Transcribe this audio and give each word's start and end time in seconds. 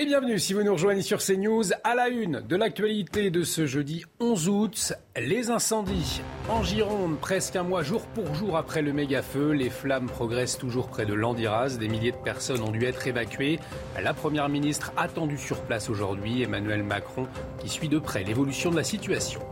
Et 0.00 0.06
bienvenue 0.06 0.38
si 0.38 0.54
vous 0.54 0.62
nous 0.62 0.72
rejoignez 0.72 1.02
sur 1.02 1.18
CNews 1.18 1.74
à 1.84 1.94
la 1.94 2.08
une 2.08 2.40
de 2.40 2.56
l'actualité 2.56 3.30
de 3.30 3.42
ce 3.42 3.66
jeudi 3.66 4.06
11 4.18 4.48
août. 4.48 4.92
Les 5.14 5.50
incendies 5.50 6.22
en 6.48 6.62
Gironde, 6.62 7.18
presque 7.20 7.54
un 7.56 7.64
mois 7.64 7.82
jour 7.82 8.06
pour 8.14 8.34
jour 8.34 8.56
après 8.56 8.80
le 8.80 8.94
méga-feu. 8.94 9.50
Les 9.50 9.68
flammes 9.68 10.06
progressent 10.06 10.56
toujours 10.56 10.88
près 10.88 11.04
de 11.04 11.12
Landiras. 11.12 11.76
Des 11.78 11.88
milliers 11.88 12.12
de 12.12 12.16
personnes 12.16 12.62
ont 12.62 12.70
dû 12.70 12.86
être 12.86 13.06
évacuées. 13.08 13.58
La 14.02 14.14
première 14.14 14.48
ministre 14.48 14.90
attendue 14.96 15.36
sur 15.36 15.60
place 15.64 15.90
aujourd'hui, 15.90 16.44
Emmanuel 16.44 16.82
Macron, 16.82 17.26
qui 17.58 17.68
suit 17.68 17.90
de 17.90 17.98
près 17.98 18.24
l'évolution 18.24 18.70
de 18.70 18.76
la 18.76 18.84
situation. 18.84 19.42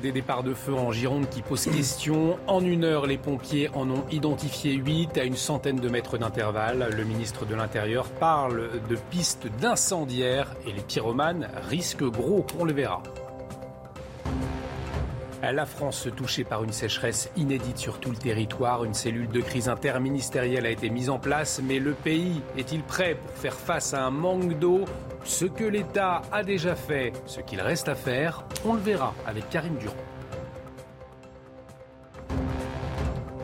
Des 0.00 0.12
départs 0.12 0.42
de 0.42 0.54
feu 0.54 0.74
en 0.74 0.92
Gironde 0.92 1.28
qui 1.28 1.42
posent 1.42 1.66
question. 1.66 2.38
En 2.46 2.64
une 2.64 2.84
heure, 2.84 3.06
les 3.06 3.18
pompiers 3.18 3.68
en 3.74 3.90
ont 3.90 4.04
identifié 4.10 4.74
8 4.74 5.18
à 5.18 5.24
une 5.24 5.36
centaine 5.36 5.76
de 5.76 5.88
mètres 5.88 6.18
d'intervalle. 6.18 6.88
Le 6.96 7.04
ministre 7.04 7.44
de 7.44 7.54
l'Intérieur 7.54 8.08
parle 8.08 8.70
de 8.88 8.96
pistes 9.10 9.48
d'incendiaires 9.60 10.54
et 10.66 10.72
les 10.72 10.82
pyromanes 10.82 11.48
risquent 11.68 12.04
gros, 12.04 12.46
on 12.58 12.64
le 12.64 12.72
verra. 12.72 13.02
La 15.42 15.66
France 15.66 16.08
touchée 16.16 16.44
par 16.44 16.62
une 16.62 16.72
sécheresse 16.72 17.28
inédite 17.36 17.76
sur 17.76 17.98
tout 17.98 18.10
le 18.10 18.16
territoire. 18.16 18.84
Une 18.84 18.94
cellule 18.94 19.28
de 19.28 19.40
crise 19.40 19.68
interministérielle 19.68 20.64
a 20.66 20.70
été 20.70 20.88
mise 20.88 21.10
en 21.10 21.18
place, 21.18 21.60
mais 21.62 21.80
le 21.80 21.92
pays 21.92 22.40
est-il 22.56 22.82
prêt 22.82 23.16
pour 23.16 23.36
faire 23.36 23.54
face 23.54 23.92
à 23.92 24.04
un 24.04 24.10
manque 24.10 24.58
d'eau? 24.58 24.84
Ce 25.24 25.44
que 25.44 25.64
l'État 25.64 26.22
a 26.30 26.44
déjà 26.44 26.76
fait, 26.76 27.12
ce 27.26 27.40
qu'il 27.40 27.60
reste 27.60 27.88
à 27.88 27.96
faire, 27.96 28.44
on 28.64 28.74
le 28.74 28.80
verra 28.80 29.14
avec 29.26 29.50
Karine 29.50 29.76
Durand. 29.78 29.96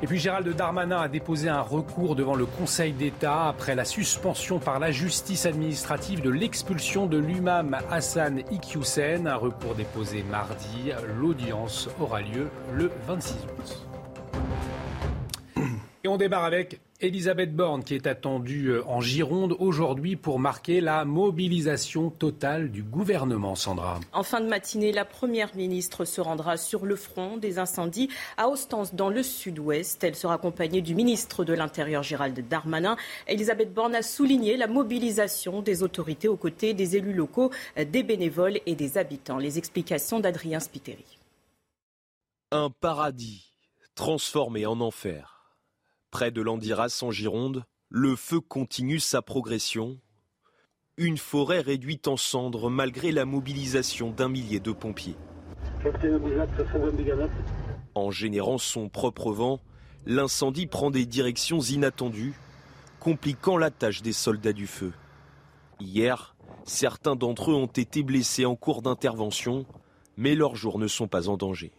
Et 0.00 0.06
puis 0.06 0.20
Gérald 0.20 0.48
Darmanin 0.54 1.00
a 1.00 1.08
déposé 1.08 1.48
un 1.48 1.60
recours 1.60 2.14
devant 2.14 2.36
le 2.36 2.46
Conseil 2.46 2.92
d'État 2.92 3.48
après 3.48 3.74
la 3.74 3.84
suspension 3.84 4.60
par 4.60 4.78
la 4.78 4.92
justice 4.92 5.44
administrative 5.44 6.22
de 6.22 6.30
l'expulsion 6.30 7.06
de 7.06 7.18
l'imam 7.18 7.76
Hassan 7.90 8.44
Iqiyoussen. 8.52 9.26
Un 9.26 9.34
recours 9.34 9.74
déposé 9.74 10.22
mardi. 10.22 10.92
L'audience 11.18 11.88
aura 12.00 12.20
lieu 12.20 12.48
le 12.72 12.92
26 13.08 13.34
août. 13.58 13.86
Et 16.04 16.08
on 16.08 16.16
démarre 16.16 16.44
avec 16.44 16.80
Elisabeth 17.00 17.54
Borne 17.54 17.84
qui 17.84 17.94
est 17.94 18.08
attendue 18.08 18.72
en 18.84 19.00
Gironde 19.00 19.54
aujourd'hui 19.60 20.16
pour 20.16 20.40
marquer 20.40 20.80
la 20.80 21.04
mobilisation 21.04 22.10
totale 22.10 22.72
du 22.72 22.82
gouvernement, 22.82 23.54
Sandra. 23.54 24.00
En 24.12 24.24
fin 24.24 24.40
de 24.40 24.48
matinée, 24.48 24.90
la 24.90 25.04
Première 25.04 25.54
ministre 25.54 26.04
se 26.04 26.20
rendra 26.20 26.56
sur 26.56 26.84
le 26.84 26.96
front 26.96 27.36
des 27.36 27.60
incendies 27.60 28.08
à 28.36 28.48
Ostens 28.48 28.94
dans 28.94 29.10
le 29.10 29.22
sud-ouest. 29.22 30.02
Elle 30.02 30.16
sera 30.16 30.34
accompagnée 30.34 30.80
du 30.80 30.96
ministre 30.96 31.44
de 31.44 31.52
l'Intérieur 31.52 32.02
Gérald 32.02 32.48
Darmanin. 32.48 32.96
Elisabeth 33.28 33.72
Borne 33.72 33.94
a 33.94 34.02
souligné 34.02 34.56
la 34.56 34.66
mobilisation 34.66 35.62
des 35.62 35.84
autorités 35.84 36.26
aux 36.26 36.36
côtés 36.36 36.74
des 36.74 36.96
élus 36.96 37.14
locaux, 37.14 37.52
des 37.76 38.02
bénévoles 38.02 38.58
et 38.66 38.74
des 38.74 38.98
habitants. 38.98 39.38
Les 39.38 39.56
explications 39.56 40.18
d'Adrien 40.18 40.58
Spiteri. 40.58 41.04
Un 42.50 42.70
paradis 42.70 43.54
transformé 43.94 44.66
en 44.66 44.80
enfer. 44.80 45.37
Près 46.10 46.30
de 46.30 46.40
Landiras 46.40 47.00
en 47.02 47.10
Gironde, 47.10 47.64
le 47.90 48.16
feu 48.16 48.40
continue 48.40 48.98
sa 48.98 49.20
progression. 49.20 49.98
Une 50.96 51.18
forêt 51.18 51.60
réduite 51.60 52.08
en 52.08 52.16
cendres 52.16 52.70
malgré 52.70 53.12
la 53.12 53.26
mobilisation 53.26 54.10
d'un 54.10 54.28
millier 54.28 54.58
de 54.58 54.72
pompiers. 54.72 55.16
En 57.94 58.10
générant 58.10 58.56
son 58.56 58.88
propre 58.88 59.32
vent, 59.32 59.60
l'incendie 60.06 60.66
prend 60.66 60.90
des 60.90 61.04
directions 61.04 61.60
inattendues, 61.60 62.34
compliquant 63.00 63.58
la 63.58 63.70
tâche 63.70 64.00
des 64.00 64.14
soldats 64.14 64.54
du 64.54 64.66
feu. 64.66 64.92
Hier, 65.78 66.34
certains 66.64 67.16
d'entre 67.16 67.50
eux 67.50 67.54
ont 67.54 67.66
été 67.66 68.02
blessés 68.02 68.46
en 68.46 68.56
cours 68.56 68.80
d'intervention, 68.80 69.66
mais 70.16 70.34
leurs 70.34 70.56
jours 70.56 70.78
ne 70.78 70.88
sont 70.88 71.06
pas 71.06 71.28
en 71.28 71.36
danger. 71.36 71.70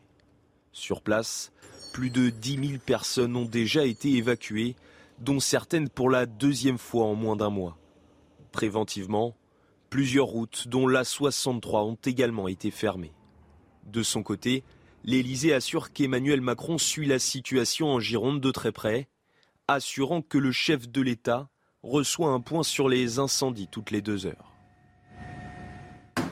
Sur 0.71 1.01
place, 1.01 1.51
plus 1.99 2.11
de 2.11 2.29
10 2.29 2.69
000 2.69 2.79
personnes 2.85 3.35
ont 3.35 3.43
déjà 3.43 3.85
été 3.85 4.13
évacuées, 4.13 4.77
dont 5.19 5.41
certaines 5.41 5.89
pour 5.89 6.09
la 6.09 6.25
deuxième 6.25 6.77
fois 6.77 7.03
en 7.03 7.13
moins 7.13 7.35
d'un 7.35 7.49
mois. 7.49 7.77
Préventivement, 8.53 9.35
plusieurs 9.89 10.27
routes, 10.27 10.69
dont 10.69 10.87
la 10.87 11.03
63, 11.03 11.83
ont 11.83 11.97
également 12.05 12.47
été 12.47 12.71
fermées. 12.71 13.11
De 13.83 14.01
son 14.01 14.23
côté, 14.23 14.63
l'Élysée 15.03 15.53
assure 15.53 15.91
qu'Emmanuel 15.91 16.39
Macron 16.39 16.77
suit 16.77 17.05
la 17.05 17.19
situation 17.19 17.89
en 17.89 17.99
Gironde 17.99 18.39
de 18.39 18.51
très 18.51 18.71
près, 18.71 19.09
assurant 19.67 20.21
que 20.21 20.37
le 20.37 20.53
chef 20.53 20.87
de 20.87 21.01
l'État 21.01 21.49
reçoit 21.83 22.29
un 22.29 22.39
point 22.39 22.63
sur 22.63 22.87
les 22.87 23.19
incendies 23.19 23.67
toutes 23.67 23.91
les 23.91 24.01
deux 24.01 24.25
heures. 24.25 24.48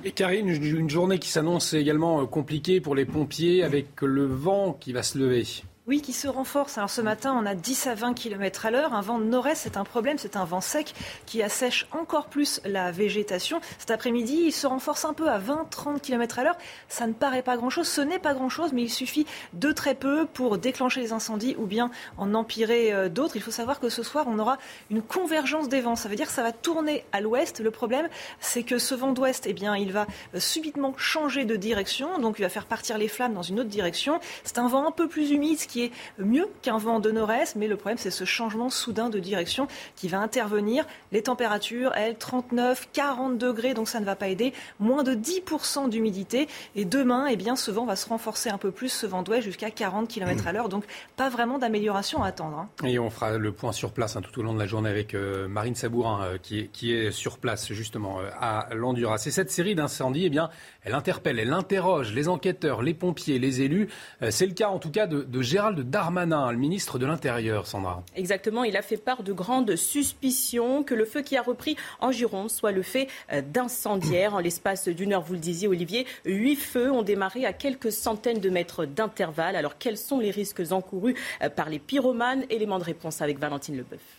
Et 0.04 0.12
Karine, 0.12 0.48
une 0.50 0.90
journée 0.90 1.20
qui 1.20 1.30
s'annonce 1.30 1.74
également 1.74 2.26
compliquée 2.28 2.80
pour 2.82 2.96
les 2.96 3.06
pompiers 3.06 3.64
avec 3.64 4.02
le 4.02 4.26
vent 4.26 4.74
qui 4.74 4.94
va 4.94 5.04
se 5.04 5.18
lever. 5.18 5.46
Oui, 5.88 6.02
qui 6.02 6.12
se 6.12 6.28
renforce. 6.28 6.78
Alors 6.78 6.90
ce 6.90 7.00
matin, 7.00 7.34
on 7.42 7.46
a 7.46 7.56
10 7.56 7.88
à 7.88 7.96
20 7.96 8.14
km 8.14 8.66
à 8.66 8.72
l'heure. 8.72 8.94
Un 8.94 9.00
vent 9.00 9.20
de 9.20 9.24
nord-est, 9.24 9.62
c'est 9.64 9.78
un 9.78 9.86
problème. 9.86 10.18
C'est 10.18 10.36
un 10.36 10.44
vent 10.44 10.60
sec 10.60 10.94
qui 11.26 11.42
assèche 11.42 11.88
encore 11.94 12.26
plus 12.26 12.60
la 12.66 12.92
végétation. 12.92 13.62
Cet 13.80 13.92
après-midi, 13.92 14.38
il 14.48 14.52
se 14.52 14.68
renforce 14.68 15.06
un 15.06 15.14
peu 15.14 15.30
à 15.30 15.40
20-30 15.40 16.02
km 16.02 16.40
à 16.40 16.44
l'heure. 16.44 16.58
Ça 16.90 17.08
ne 17.08 17.14
paraît 17.14 17.42
pas 17.42 17.56
grand-chose. 17.56 17.88
Ce 17.88 18.02
n'est 18.02 18.20
pas 18.20 18.34
grand-chose, 18.34 18.74
mais 18.74 18.82
il 18.82 18.90
suffit 18.90 19.26
de 19.54 19.72
très 19.72 19.96
peu 19.96 20.26
pour 20.26 20.58
déclencher 20.58 21.00
les 21.00 21.14
incendies 21.14 21.56
ou 21.58 21.66
bien 21.66 21.90
en 22.18 22.34
empirer 22.34 23.10
d'autres. 23.10 23.38
Il 23.38 23.42
faut 23.42 23.52
savoir 23.52 23.80
que 23.80 23.88
ce 23.88 24.04
soir, 24.04 24.26
on 24.28 24.40
aura 24.40 24.58
une 24.92 25.02
convergence 25.02 25.70
des 25.70 25.80
vents. 25.80 25.96
Ça 25.96 26.10
veut 26.10 26.18
dire 26.18 26.28
que 26.28 26.34
ça 26.34 26.44
va 26.44 26.52
tourner 26.52 27.06
à 27.14 27.22
l'ouest. 27.22 27.62
Le 27.62 27.72
problème, 27.72 28.10
c'est 28.42 28.64
que 28.64 28.78
ce 28.78 28.94
vent 28.94 29.14
d'ouest, 29.14 29.46
eh 29.48 29.54
bien, 29.54 29.78
il 29.78 29.94
va 29.94 30.06
subitement 30.38 30.94
changer 30.98 31.46
de 31.46 31.56
direction. 31.56 32.18
Donc, 32.18 32.40
il 32.40 32.42
va 32.42 32.50
faire 32.50 32.66
partir 32.66 32.98
les 32.98 33.08
flammes 33.08 33.36
dans 33.36 33.42
une 33.42 33.62
autre 33.62 33.70
direction. 33.70 34.20
C'est 34.44 34.58
un 34.58 34.68
vent 34.68 34.86
un 34.86 34.92
peu 34.92 35.08
plus 35.08 35.32
humide, 35.32 35.60
qui 35.60 35.77
est 35.84 35.92
mieux 36.18 36.48
qu'un 36.62 36.78
vent 36.78 37.00
de 37.00 37.12
nord-est, 37.12 37.56
mais 37.56 37.68
le 37.68 37.78
problème 37.78 37.98
c'est 37.98 38.12
ce 38.12 38.26
changement 38.26 38.70
soudain 38.70 39.10
de 39.10 39.20
direction 39.20 39.68
qui 39.96 40.08
va 40.08 40.20
intervenir. 40.20 40.86
Les 41.12 41.24
températures, 41.24 41.94
elles, 41.96 42.18
39, 42.18 42.90
40 42.94 43.38
degrés, 43.38 43.74
donc 43.74 43.88
ça 43.88 44.00
ne 44.00 44.06
va 44.06 44.16
pas 44.16 44.28
aider. 44.28 44.54
Moins 44.80 45.04
de 45.04 45.14
10% 45.14 45.90
d'humidité. 45.90 46.48
Et 46.76 46.86
demain, 46.86 47.28
eh 47.28 47.36
bien, 47.36 47.56
ce 47.56 47.72
vent 47.72 47.86
va 47.86 47.96
se 47.96 48.08
renforcer 48.08 48.50
un 48.50 48.58
peu 48.58 48.72
plus, 48.72 48.90
ce 48.90 49.06
vent 49.06 49.24
d'ouest 49.24 49.44
jusqu'à 49.44 49.72
40 49.72 50.08
km 50.08 50.48
à 50.48 50.52
l'heure. 50.52 50.70
Donc 50.70 50.86
pas 51.16 51.30
vraiment 51.30 51.58
d'amélioration 51.58 52.24
à 52.24 52.28
attendre. 52.28 52.58
Hein. 52.58 52.88
Et 52.88 53.00
on 53.00 53.10
fera 53.10 53.38
le 53.38 53.52
point 53.52 53.72
sur 53.72 53.92
place 53.92 54.16
hein, 54.16 54.22
tout 54.22 54.40
au 54.40 54.44
long 54.44 54.54
de 54.54 54.60
la 54.60 54.66
journée 54.66 54.90
avec 54.90 55.14
euh, 55.14 55.48
Marine 55.48 55.76
Sabourin 55.76 56.24
euh, 56.24 56.38
qui, 56.38 56.60
est, 56.60 56.68
qui, 56.68 57.12
sur 57.12 57.38
place 57.38 57.72
justement 57.74 58.20
euh, 58.20 58.30
à 58.40 58.68
Landuras. 58.74 59.24
Et 59.26 59.32
cette 59.32 59.52
série 59.52 59.76
d'incendies, 59.76 60.26
eh 60.26 60.30
bien, 60.30 60.50
elle 60.88 60.96
interpelle, 60.96 61.38
elle 61.38 61.52
interroge 61.52 62.14
les 62.14 62.30
enquêteurs, 62.30 62.82
les 62.82 62.94
pompiers, 62.94 63.40
les 63.40 63.62
élus. 63.62 63.90
c'est 64.30 64.46
le 64.46 64.54
cas 64.54 64.70
en 64.70 64.80
tout 64.80 64.90
cas 64.90 65.06
de, 65.06 65.42
Gérald 65.42 65.90
Darmanin, 65.90 66.50
le 66.52 66.58
ministre 66.58 66.98
de 66.98 67.06
l'Intérieur, 67.06 67.68
Sandra. 67.68 68.04
Exactement, 68.16 68.64
il 68.64 68.78
a 68.78 68.82
fait 68.82 68.96
part 68.96 69.22
de 69.22 69.34
grandes 69.34 69.76
suspicions 69.76 70.84
que 70.84 70.94
le 70.94 71.04
feu 71.04 71.22
qui 71.22 71.36
a 71.36 71.42
repris 71.42 71.76
en 72.00 72.12
Gironde 72.12 72.50
soit 72.50 72.72
le 72.72 72.84
fait 72.84 73.08
d'incendiaires. 73.52 74.36
En 74.36 74.40
l'espace 74.40 74.88
d'une 74.88 75.12
heure, 75.12 75.22
vous 75.22 75.34
le 75.34 75.40
disiez, 75.40 75.68
Olivier, 75.68 76.08
huit 76.26 76.56
feux 76.56 76.90
ont 76.90 77.04
démarré 77.04 77.46
à 77.46 77.52
quelques 77.52 77.92
centaines 77.92 78.40
de 78.40 78.50
mètres 78.50 78.86
d'intervalle. 78.86 79.56
Alors, 79.56 79.78
quels 79.78 79.98
sont 79.98 80.20
les 80.20 80.32
risques 80.32 80.64
encourus 80.72 81.16
par 81.56 81.70
les 81.70 81.80
pyromanes? 81.80 82.46
Élément 82.50 82.80
de 82.80 82.86
réponse 82.86 83.22
avec 83.22 83.40
Valentine 83.40 83.76
Leboeuf. 83.76 84.17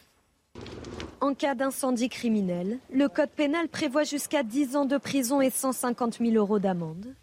En 1.21 1.35
cas 1.35 1.55
d'incendie 1.55 2.09
criminel, 2.09 2.79
le 2.93 3.09
Code 3.09 3.31
pénal 3.31 3.69
prévoit 3.69 4.05
jusqu'à 4.05 4.43
10 4.43 4.77
ans 4.77 4.85
de 4.87 4.99
prison 4.99 5.41
et 5.41 5.51
150 5.51 6.19
000 6.19 6.33
euros 6.35 6.59
d'amende. 6.59 7.15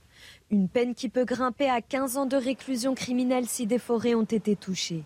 Une 0.51 0.67
peine 0.69 0.93
qui 0.93 1.09
peut 1.09 1.25
grimper 1.25 1.69
à 1.69 1.81
15 1.81 2.17
ans 2.17 2.25
de 2.25 2.35
réclusion 2.35 2.93
criminelle 2.93 3.47
si 3.47 3.65
des 3.65 3.79
forêts 3.79 4.13
ont 4.13 4.23
été 4.23 4.55
touchées. 4.55 5.03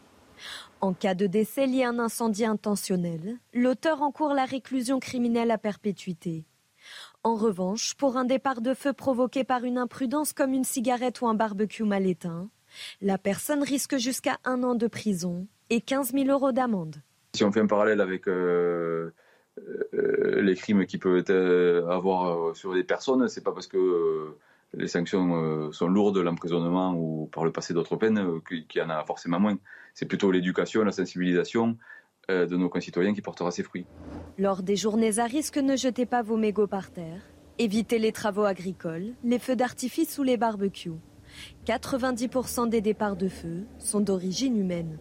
En 0.81 0.93
cas 0.93 1.13
de 1.13 1.27
décès 1.27 1.67
lié 1.67 1.83
à 1.83 1.89
un 1.89 1.99
incendie 1.99 2.45
intentionnel, 2.45 3.37
l'auteur 3.53 4.01
encourt 4.01 4.33
la 4.33 4.45
réclusion 4.45 4.99
criminelle 4.99 5.51
à 5.51 5.57
perpétuité. 5.57 6.45
En 7.23 7.35
revanche, 7.35 7.95
pour 7.95 8.17
un 8.17 8.25
départ 8.25 8.61
de 8.61 8.73
feu 8.73 8.93
provoqué 8.93 9.43
par 9.43 9.65
une 9.65 9.77
imprudence 9.77 10.33
comme 10.33 10.53
une 10.53 10.63
cigarette 10.63 11.21
ou 11.21 11.27
un 11.27 11.35
barbecue 11.35 11.83
mal 11.83 12.05
éteint, 12.05 12.49
la 13.01 13.17
personne 13.17 13.63
risque 13.63 13.97
jusqu'à 13.97 14.37
un 14.45 14.63
an 14.63 14.75
de 14.75 14.87
prison 14.87 15.47
et 15.69 15.81
15 15.81 16.13
000 16.13 16.29
euros 16.29 16.51
d'amende. 16.51 17.01
Si 17.33 17.43
on 17.43 17.51
fait 17.51 17.59
un 17.59 17.67
parallèle 17.67 18.01
avec 18.01 18.27
euh, 18.27 19.11
euh, 19.93 20.41
les 20.41 20.55
crimes 20.55 20.85
qui 20.85 20.97
peuvent 20.97 21.29
avoir 21.89 22.55
sur 22.55 22.73
des 22.73 22.83
personnes, 22.83 23.27
c'est 23.27 23.43
pas 23.43 23.51
parce 23.51 23.67
que 23.67 24.35
les 24.73 24.87
sanctions 24.87 25.71
sont 25.71 25.87
lourdes, 25.87 26.17
l'emprisonnement 26.17 26.93
ou 26.95 27.27
par 27.31 27.43
le 27.43 27.51
passé 27.51 27.73
d'autres 27.73 27.95
peines, 27.95 28.41
qu'il 28.47 28.65
y 28.75 28.81
en 28.81 28.89
a 28.89 29.03
forcément 29.03 29.39
moins. 29.39 29.57
C'est 29.93 30.05
plutôt 30.05 30.31
l'éducation, 30.31 30.83
la 30.83 30.91
sensibilisation 30.91 31.77
de 32.29 32.55
nos 32.55 32.69
concitoyens 32.69 33.13
qui 33.13 33.21
portera 33.21 33.51
ses 33.51 33.63
fruits. 33.63 33.87
Lors 34.37 34.61
des 34.61 34.75
journées 34.75 35.17
à 35.17 35.25
risque, 35.25 35.57
ne 35.57 35.75
jetez 35.75 36.05
pas 36.05 36.21
vos 36.21 36.37
mégots 36.37 36.67
par 36.67 36.91
terre. 36.91 37.21
Évitez 37.57 37.99
les 37.99 38.13
travaux 38.13 38.45
agricoles, 38.45 39.15
les 39.21 39.37
feux 39.37 39.57
d'artifice 39.57 40.17
ou 40.17 40.23
les 40.23 40.37
barbecues. 40.37 40.93
90% 41.65 42.69
des 42.69 42.79
départs 42.79 43.17
de 43.17 43.27
feu 43.27 43.65
sont 43.77 43.99
d'origine 43.99 44.57
humaine. 44.57 44.97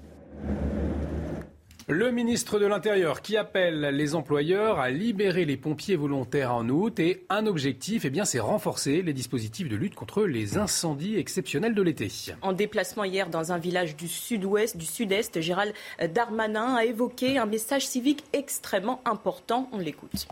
Le 1.90 2.10
ministre 2.10 2.58
de 2.58 2.66
l'Intérieur 2.66 3.22
qui 3.22 3.38
appelle 3.38 3.80
les 3.80 4.14
employeurs 4.14 4.78
à 4.78 4.90
libérer 4.90 5.46
les 5.46 5.56
pompiers 5.56 5.96
volontaires 5.96 6.52
en 6.52 6.68
août 6.68 7.00
et 7.00 7.24
un 7.30 7.46
objectif, 7.46 8.04
eh 8.04 8.10
bien, 8.10 8.26
c'est 8.26 8.40
renforcer 8.40 9.00
les 9.00 9.14
dispositifs 9.14 9.70
de 9.70 9.76
lutte 9.76 9.94
contre 9.94 10.24
les 10.24 10.58
incendies 10.58 11.16
exceptionnels 11.16 11.74
de 11.74 11.80
l'été. 11.80 12.10
En 12.42 12.52
déplacement 12.52 13.04
hier 13.04 13.30
dans 13.30 13.52
un 13.52 13.58
village 13.58 13.96
du 13.96 14.06
sud-ouest, 14.06 14.76
du 14.76 14.84
sud-est, 14.84 15.40
Gérald 15.40 15.72
Darmanin 16.12 16.74
a 16.74 16.84
évoqué 16.84 17.38
un 17.38 17.46
message 17.46 17.86
civique 17.86 18.22
extrêmement 18.34 19.00
important. 19.06 19.70
On 19.72 19.78
l'écoute. 19.78 20.28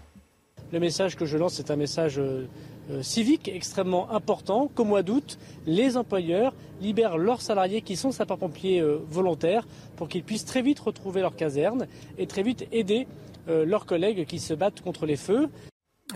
Le 0.73 0.79
message 0.79 1.17
que 1.17 1.25
je 1.25 1.38
lance, 1.38 1.55
c'est 1.55 1.70
un 1.70 1.76
message 1.76 2.19
euh, 2.19 2.23
euh, 2.23 2.47
civique 3.03 3.49
extrêmement 3.49 4.11
important 4.11 4.71
qu'au 4.75 4.85
mois 4.85 5.03
d'août, 5.03 5.38
les 5.67 5.97
employeurs 5.97 6.55
libèrent 6.81 7.19
leurs 7.19 7.41
salariés 7.41 7.83
qui 7.83 7.97
sont 7.97 8.12
sapeurs-pompiers 8.12 8.81
euh, 8.81 8.99
volontaires 9.09 9.67
pour 9.97 10.09
qu'ils 10.09 10.25
puissent 10.25 10.44
très 10.44 10.62
vite 10.62 10.79
retrouver 10.81 11.21
leur 11.21 11.37
caserne 11.37 11.87
et 12.19 12.27
très 12.27 12.43
vite 12.43 12.67
aider 12.73 13.06
leurs 13.49 13.87
collègues 13.87 14.27
qui 14.27 14.41
se 14.41 14.55
battent 14.55 14.81
contre 14.81 15.06
les 15.06 15.15
feux. 15.15 15.49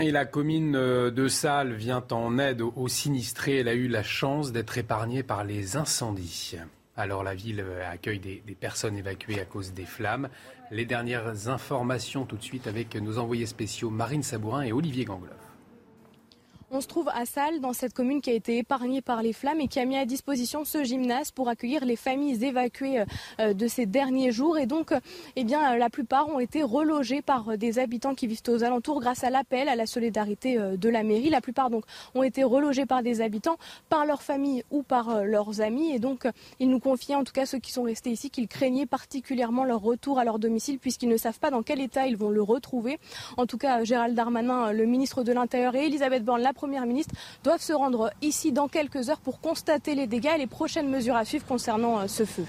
Et 0.01 0.11
la 0.11 0.25
commune 0.25 0.73
de 0.73 1.29
Salles 1.29 1.75
vient 1.75 2.05
en 2.11 2.41
aide 2.41 2.61
aux 2.61 2.89
sinistrés. 2.89 3.59
Elle 3.59 3.69
a 3.69 3.75
eu 3.75 3.87
la 3.87 4.03
chance 4.03 4.51
d'être 4.51 4.79
épargnée 4.79 5.23
par 5.23 5.45
les 5.45 5.77
incendies. 5.77 6.57
Alors 6.97 7.23
la 7.23 7.37
ville 7.37 7.65
accueille 7.89 8.19
des, 8.19 8.43
des, 8.45 8.55
personnes 8.57 8.97
évacuées 8.97 9.41
à 9.41 9.45
cause 9.45 9.73
des 9.73 9.85
flammes. 9.85 10.29
Les 10.73 10.85
dernières 10.85 11.49
informations 11.49 12.25
tout 12.25 12.37
de 12.37 12.43
suite 12.43 12.67
avec 12.67 12.97
nos 12.97 13.19
envoyés 13.19 13.47
spéciaux 13.47 13.91
Marine 13.91 14.25
Sabourin 14.25 14.63
et 14.63 14.73
Olivier 14.73 15.05
Gangloff. 15.05 15.50
On 16.73 16.81
se 16.81 16.87
trouve 16.87 17.09
à 17.13 17.27
Salles, 17.27 17.59
dans 17.59 17.73
cette 17.73 17.95
commune 17.95 18.21
qui 18.21 18.31
a 18.31 18.33
été 18.33 18.59
épargnée 18.59 19.03
par 19.03 19.23
les 19.23 19.33
flammes 19.33 19.61
et 19.61 19.67
qui 19.67 19.81
a 19.81 19.85
mis 19.85 19.97
à 19.97 20.05
disposition 20.05 20.65
ce 20.65 20.85
gymnase 20.85 21.33
pour 21.33 21.49
accueillir 21.49 21.85
les 21.85 21.97
familles 21.97 22.45
évacuées 22.45 23.03
euh, 23.41 23.55
de 23.55 23.67
ces 23.67 23.87
derniers 23.87 24.31
jours. 24.31 24.57
Et 24.57 24.67
donc, 24.67 24.95
eh 25.35 25.43
bien, 25.43 25.77
la 25.77 25.91
plupart 25.91 26.29
ont 26.29 26.39
été 26.39 26.63
relogés 26.63 27.23
par 27.23 27.59
des 27.59 27.81
habitants 27.81 28.15
qui 28.15 28.29
vivent 28.29 28.43
aux 28.47 28.63
alentours 28.63 29.01
grâce 29.01 29.25
à 29.25 29.31
l'appel 29.31 29.69
à 29.69 29.75
la 29.75 29.87
solidarité 29.87 30.59
euh, 30.59 30.77
de 30.77 30.89
la 30.89 31.03
mairie. 31.03 31.29
La 31.29 31.41
plupart 31.41 31.71
donc 31.71 31.83
ont 32.15 32.23
été 32.23 32.45
relogés 32.45 32.87
par 32.87 33.03
des 33.03 33.21
habitants, 33.21 33.57
par 33.89 34.07
leurs 34.07 34.23
familles 34.23 34.63
ou 34.71 34.85
par 34.85 35.09
euh, 35.09 35.25
leurs 35.25 35.61
amis. 35.63 35.91
Et 35.91 35.99
donc, 35.99 36.29
ils 36.61 36.71
nous 36.71 36.79
confiaient, 36.79 37.17
en 37.17 37.25
tout 37.25 37.33
cas 37.33 37.47
ceux 37.47 37.59
qui 37.59 37.73
sont 37.73 37.83
restés 37.83 38.11
ici, 38.11 38.31
qu'ils 38.31 38.47
craignaient 38.47 38.87
particulièrement 38.87 39.65
leur 39.65 39.81
retour 39.81 40.21
à 40.21 40.25
leur 40.25 40.39
domicile 40.39 40.79
puisqu'ils 40.79 41.09
ne 41.09 41.17
savent 41.17 41.41
pas 41.41 41.51
dans 41.51 41.65
quel 41.65 41.81
état 41.81 42.07
ils 42.07 42.17
vont 42.17 42.31
le 42.31 42.43
retrouver. 42.43 43.01
En 43.39 43.47
tout 43.47 43.59
cas, 43.59 43.83
Gérald 43.83 44.15
Darmanin, 44.15 44.71
le 44.71 44.87
ministre 44.87 45.25
de 45.25 45.33
l'Intérieur 45.33 45.75
et 45.75 45.87
Elisabeth 45.87 46.25
Borne, 46.25 46.43
Première 46.61 46.85
ministre, 46.85 47.15
doivent 47.43 47.63
se 47.63 47.73
rendre 47.73 48.11
ici 48.21 48.53
dans 48.53 48.69
quelques 48.69 49.09
heures 49.09 49.21
pour 49.21 49.41
constater 49.41 49.95
les 49.95 50.07
dégâts 50.07 50.33
et 50.35 50.39
les 50.41 50.47
prochaines 50.47 50.91
mesures 50.91 51.17
à 51.17 51.25
suivre 51.25 51.47
concernant 51.47 52.01
euh, 52.01 52.07
ce 52.07 52.27
feu. 52.27 52.45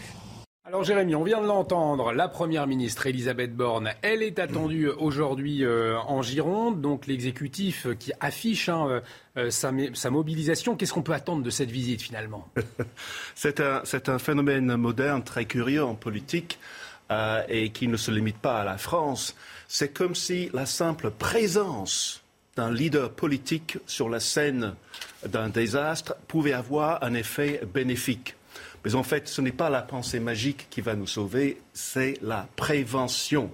Alors 0.66 0.84
Jérémy, 0.84 1.16
on 1.16 1.24
vient 1.24 1.40
de 1.40 1.48
l'entendre, 1.48 2.12
la 2.12 2.28
Première 2.28 2.68
ministre 2.68 3.08
Elisabeth 3.08 3.56
Borne, 3.56 3.94
elle 4.02 4.22
est 4.22 4.38
attendue 4.38 4.90
aujourd'hui 4.90 5.64
euh, 5.64 5.98
en 5.98 6.22
Gironde, 6.22 6.82
donc 6.82 7.08
l'exécutif 7.08 7.88
qui 8.00 8.12
affiche 8.20 8.68
hein, 8.68 9.02
euh, 9.38 9.50
sa, 9.50 9.72
mobilisation. 10.12 10.76
Qu'est-ce 10.76 10.92
qu'on 10.92 11.04
peut 11.04 11.14
attendre 11.14 11.42
de 11.42 11.50
cette 11.50 11.72
visite 11.72 12.02
finalement? 12.02 12.50
C'est 13.36 13.62
un, 13.62 13.82
un, 14.08 14.20
phénomène 14.20 14.76
moderne 14.76 15.24
très 15.24 15.46
curieux 15.46 15.86
en 15.86 15.96
politique 15.96 16.60
et 17.50 17.72
qui 17.72 17.90
ne 17.90 17.98
se 17.98 18.10
limite 18.10 18.38
pas 18.38 18.62
à 18.62 18.64
la 18.64 18.78
France. 18.78 19.36
C'est 19.68 19.92
comme 19.92 20.16
si 20.16 20.50
la 20.54 20.66
simple 20.66 21.12
présence 21.12 22.21
d'un 22.56 22.72
leader 22.72 23.12
politique 23.12 23.78
sur 23.88 24.10
la 24.10 24.20
scène 24.20 24.76
d'un 25.26 25.50
désastre 25.50 26.16
pouvait 26.28 26.54
avoir 26.54 27.04
un 27.04 27.14
effet 27.14 27.62
bénéfique. 27.74 28.36
Mais 28.84 28.96
en 28.96 29.04
fait, 29.04 29.28
ce 29.28 29.42
n'est 29.42 29.52
pas 29.52 29.70
la 29.70 29.82
pensée 29.82 30.20
magique 30.20 30.68
qui 30.70 30.82
va 30.82 30.96
nous 30.96 31.08
sauver, 31.08 31.62
c'est 31.74 32.18
la 32.22 32.48
prévention. 32.56 33.52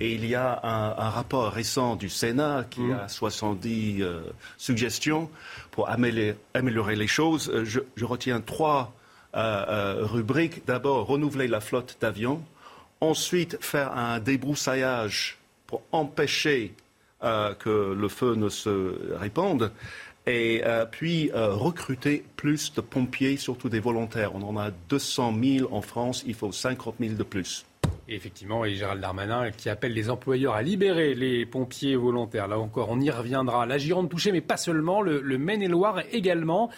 Et 0.00 0.14
il 0.14 0.26
y 0.26 0.34
a 0.34 0.58
un, 0.64 1.10
rapport 1.10 1.52
récent 1.52 1.94
du 1.94 2.08
Sénat 2.08 2.64
qui 2.68 2.80
mmh. 2.80 2.92
a 2.92 3.08
70 3.08 4.02
euh, 4.02 4.22
suggestions 4.56 5.30
pour 5.70 5.90
améliorer, 5.90 6.96
les 6.96 7.06
choses. 7.06 7.50
Euh, 7.50 7.64
je, 7.64 8.04
retiens 8.04 8.40
trois 8.40 8.94
euh, 9.36 9.98
rubriques. 10.00 10.66
D'abord, 10.66 11.06
renouveler 11.06 11.46
la 11.46 11.60
flotte 11.60 11.98
d'avions. 12.00 12.42
Ensuite, 13.00 13.58
faire 13.62 13.96
un 13.96 14.18
débroussaillage 14.18 15.38
pour 15.66 15.82
empêcher 15.92 16.74
euh, 17.24 17.54
que 17.54 17.94
le 17.94 18.08
feu 18.08 18.34
ne 18.34 18.48
se 18.48 19.16
répande. 19.16 19.70
Et 20.26 20.62
euh, 20.64 20.84
puis 20.88 21.30
euh, 21.34 21.54
recruter 21.54 22.24
plus 22.36 22.72
de 22.74 22.80
pompiers, 22.80 23.36
surtout 23.36 23.68
des 23.68 23.80
volontaires. 23.80 24.34
On 24.34 24.42
en 24.42 24.56
a 24.56 24.70
200 24.88 25.34
000 25.42 25.74
en 25.74 25.82
France, 25.82 26.22
il 26.26 26.34
faut 26.34 26.52
50 26.52 26.96
000 27.00 27.14
de 27.14 27.22
plus. 27.22 27.66
Et 28.08 28.14
effectivement, 28.14 28.64
et 28.64 28.74
Gérald 28.74 29.00
Darmanin 29.00 29.50
qui 29.50 29.68
appelle 29.68 29.94
les 29.94 30.10
employeurs 30.10 30.54
à 30.54 30.62
libérer 30.62 31.14
les 31.14 31.44
pompiers 31.46 31.96
volontaires. 31.96 32.46
Là 32.46 32.58
encore, 32.58 32.88
on 32.90 33.00
y 33.00 33.10
reviendra. 33.10 33.66
La 33.66 33.78
Gironde 33.78 34.08
touchée, 34.08 34.30
mais 34.30 34.40
pas 34.40 34.56
seulement, 34.56 35.02
le, 35.02 35.20
le 35.20 35.38
Maine-et-Loire 35.38 36.00
également. 36.12 36.70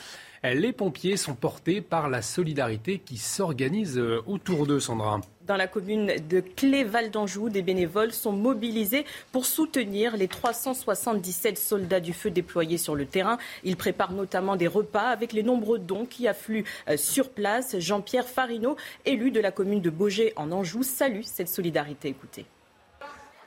Les 0.42 0.72
pompiers 0.72 1.16
sont 1.16 1.34
portés 1.34 1.80
par 1.80 2.10
la 2.10 2.20
solidarité 2.20 2.98
qui 2.98 3.16
s'organise 3.16 3.98
autour 4.26 4.66
d'eux, 4.66 4.78
Sandra. 4.78 5.20
Dans 5.46 5.56
la 5.56 5.66
commune 5.66 6.16
de 6.26 6.40
Cléval 6.40 7.10
d'Anjou, 7.10 7.50
des 7.50 7.60
bénévoles 7.60 8.12
sont 8.12 8.32
mobilisés 8.32 9.04
pour 9.30 9.44
soutenir 9.44 10.16
les 10.16 10.26
377 10.26 11.58
soldats 11.58 12.00
du 12.00 12.14
feu 12.14 12.30
déployés 12.30 12.78
sur 12.78 12.94
le 12.94 13.04
terrain. 13.04 13.36
Ils 13.62 13.76
préparent 13.76 14.12
notamment 14.12 14.56
des 14.56 14.66
repas 14.66 15.08
avec 15.08 15.34
les 15.34 15.42
nombreux 15.42 15.78
dons 15.78 16.06
qui 16.06 16.26
affluent 16.28 16.64
euh, 16.88 16.96
sur 16.96 17.28
place. 17.28 17.78
Jean-Pierre 17.78 18.26
Farino, 18.26 18.76
élu 19.04 19.30
de 19.30 19.40
la 19.40 19.50
commune 19.50 19.82
de 19.82 19.90
Beaugé 19.90 20.32
en 20.36 20.50
Anjou, 20.50 20.82
salue 20.82 21.22
cette 21.24 21.50
solidarité. 21.50 22.08
Écoutez. 22.08 22.46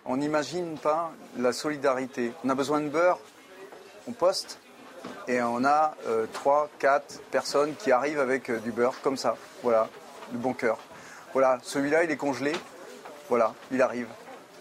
On 0.06 0.18
n'imagine 0.18 0.78
pas 0.78 1.12
la 1.40 1.52
solidarité. 1.52 2.32
On 2.44 2.50
a 2.50 2.56
besoin 2.56 2.80
de 2.80 2.90
beurre, 2.90 3.20
on 4.08 4.12
poste, 4.12 4.60
et 5.28 5.42
on 5.42 5.66
a 5.66 5.96
euh, 6.06 6.28
trois, 6.32 6.70
4 6.78 7.08
quatre 7.08 7.22
personnes 7.32 7.74
qui 7.76 7.92
arrivent 7.92 8.20
avec 8.20 8.52
euh, 8.52 8.60
du 8.60 8.72
beurre 8.72 9.02
comme 9.02 9.18
ça. 9.18 9.36
Voilà, 9.64 9.90
du 10.32 10.38
bon 10.38 10.54
cœur. 10.54 10.78
Voilà, 11.40 11.60
celui-là, 11.62 12.04
il 12.04 12.10
est 12.10 12.18
congelé. 12.18 12.52
Voilà, 13.30 13.54
il 13.72 13.80
arrive. 13.84 14.08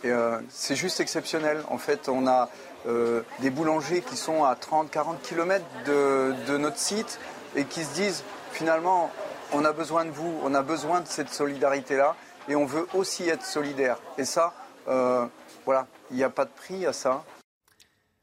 Euh, 0.05 0.39
c'est 0.51 0.77
juste 0.77 1.01
exceptionnel. 1.01 1.63
En 1.71 1.79
fait, 1.79 2.11
on 2.11 2.27
a 2.27 2.51
euh, 2.87 3.23
des 3.39 3.49
boulangers 3.49 4.03
qui 4.03 4.15
sont 4.15 4.45
à 4.45 4.53
30-40 4.57 5.23
km 5.23 5.65
de, 5.87 6.59
notre 6.59 6.77
site 6.77 7.19
et 7.55 7.65
qui 7.65 7.83
se 7.83 7.95
disent 7.95 8.25
finalement, 8.53 9.11
on 9.55 9.65
a 9.65 9.73
besoin 9.73 10.05
de 10.05 10.11
vous, 10.11 10.39
on 10.45 10.53
a 10.53 10.61
besoin 10.61 11.01
de 11.01 11.07
cette 11.07 11.31
solidarité-là 11.31 12.15
et 12.47 12.57
on 12.57 12.67
veut 12.67 12.87
aussi 12.93 13.27
être 13.27 13.47
solidaire. 13.47 13.97
Et 14.19 14.27
ça, 14.27 14.53
euh, 14.87 15.25
voilà, 15.65 15.87
il 16.11 16.19
n'y 16.19 16.25
a 16.25 16.29
pas 16.29 16.45
de 16.45 16.51
prix 16.55 16.85
à 16.85 16.93
ça. 16.93 17.25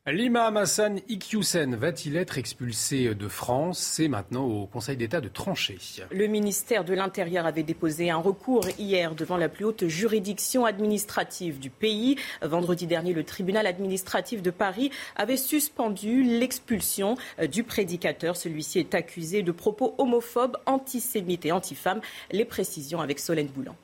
L'imam 0.06 0.58
Hassan 0.58 1.00
Iqiyoussen 1.08 1.78
va-t-il 1.78 2.18
être 2.18 2.38
expulsé 2.38 3.16
de 3.16 3.28
France? 3.30 3.80
C'est 3.80 4.10
maintenant 4.10 4.44
au 4.44 4.66
Conseil 4.66 4.98
d'État 4.98 5.22
de 5.22 5.30
trancher. 5.30 5.78
Le 6.12 6.28
ministère 6.28 6.84
de 6.84 6.94
l'Intérieur 6.94 7.46
avait 7.46 7.64
déposé 7.64 8.10
un 8.10 8.18
recours 8.18 8.68
hier 8.78 9.16
devant 9.16 9.38
la 9.38 9.48
plus 9.48 9.64
haute 9.64 9.88
juridiction 9.88 10.66
administrative 10.66 11.58
du 11.58 11.70
pays. 11.70 12.18
Vendredi 12.42 12.86
dernier, 12.86 13.14
le 13.14 13.24
tribunal 13.24 13.66
administratif 13.66 14.42
de 14.42 14.52
Paris 14.52 14.92
avait 15.16 15.38
suspendu 15.38 16.24
l'expulsion 16.24 17.16
du 17.50 17.64
prédicateur. 17.64 18.36
Celui-ci 18.36 18.80
est 18.80 18.96
accusé 18.96 19.42
de 19.42 19.54
propos 19.54 19.96
homophobes, 20.00 20.58
antisémites 20.66 21.46
et 21.46 21.54
antifemmes. 21.54 22.02
Les 22.30 22.44
précisions 22.44 23.00
avec 23.00 23.20
Solène 23.20 23.48
Boulan. 23.48 23.78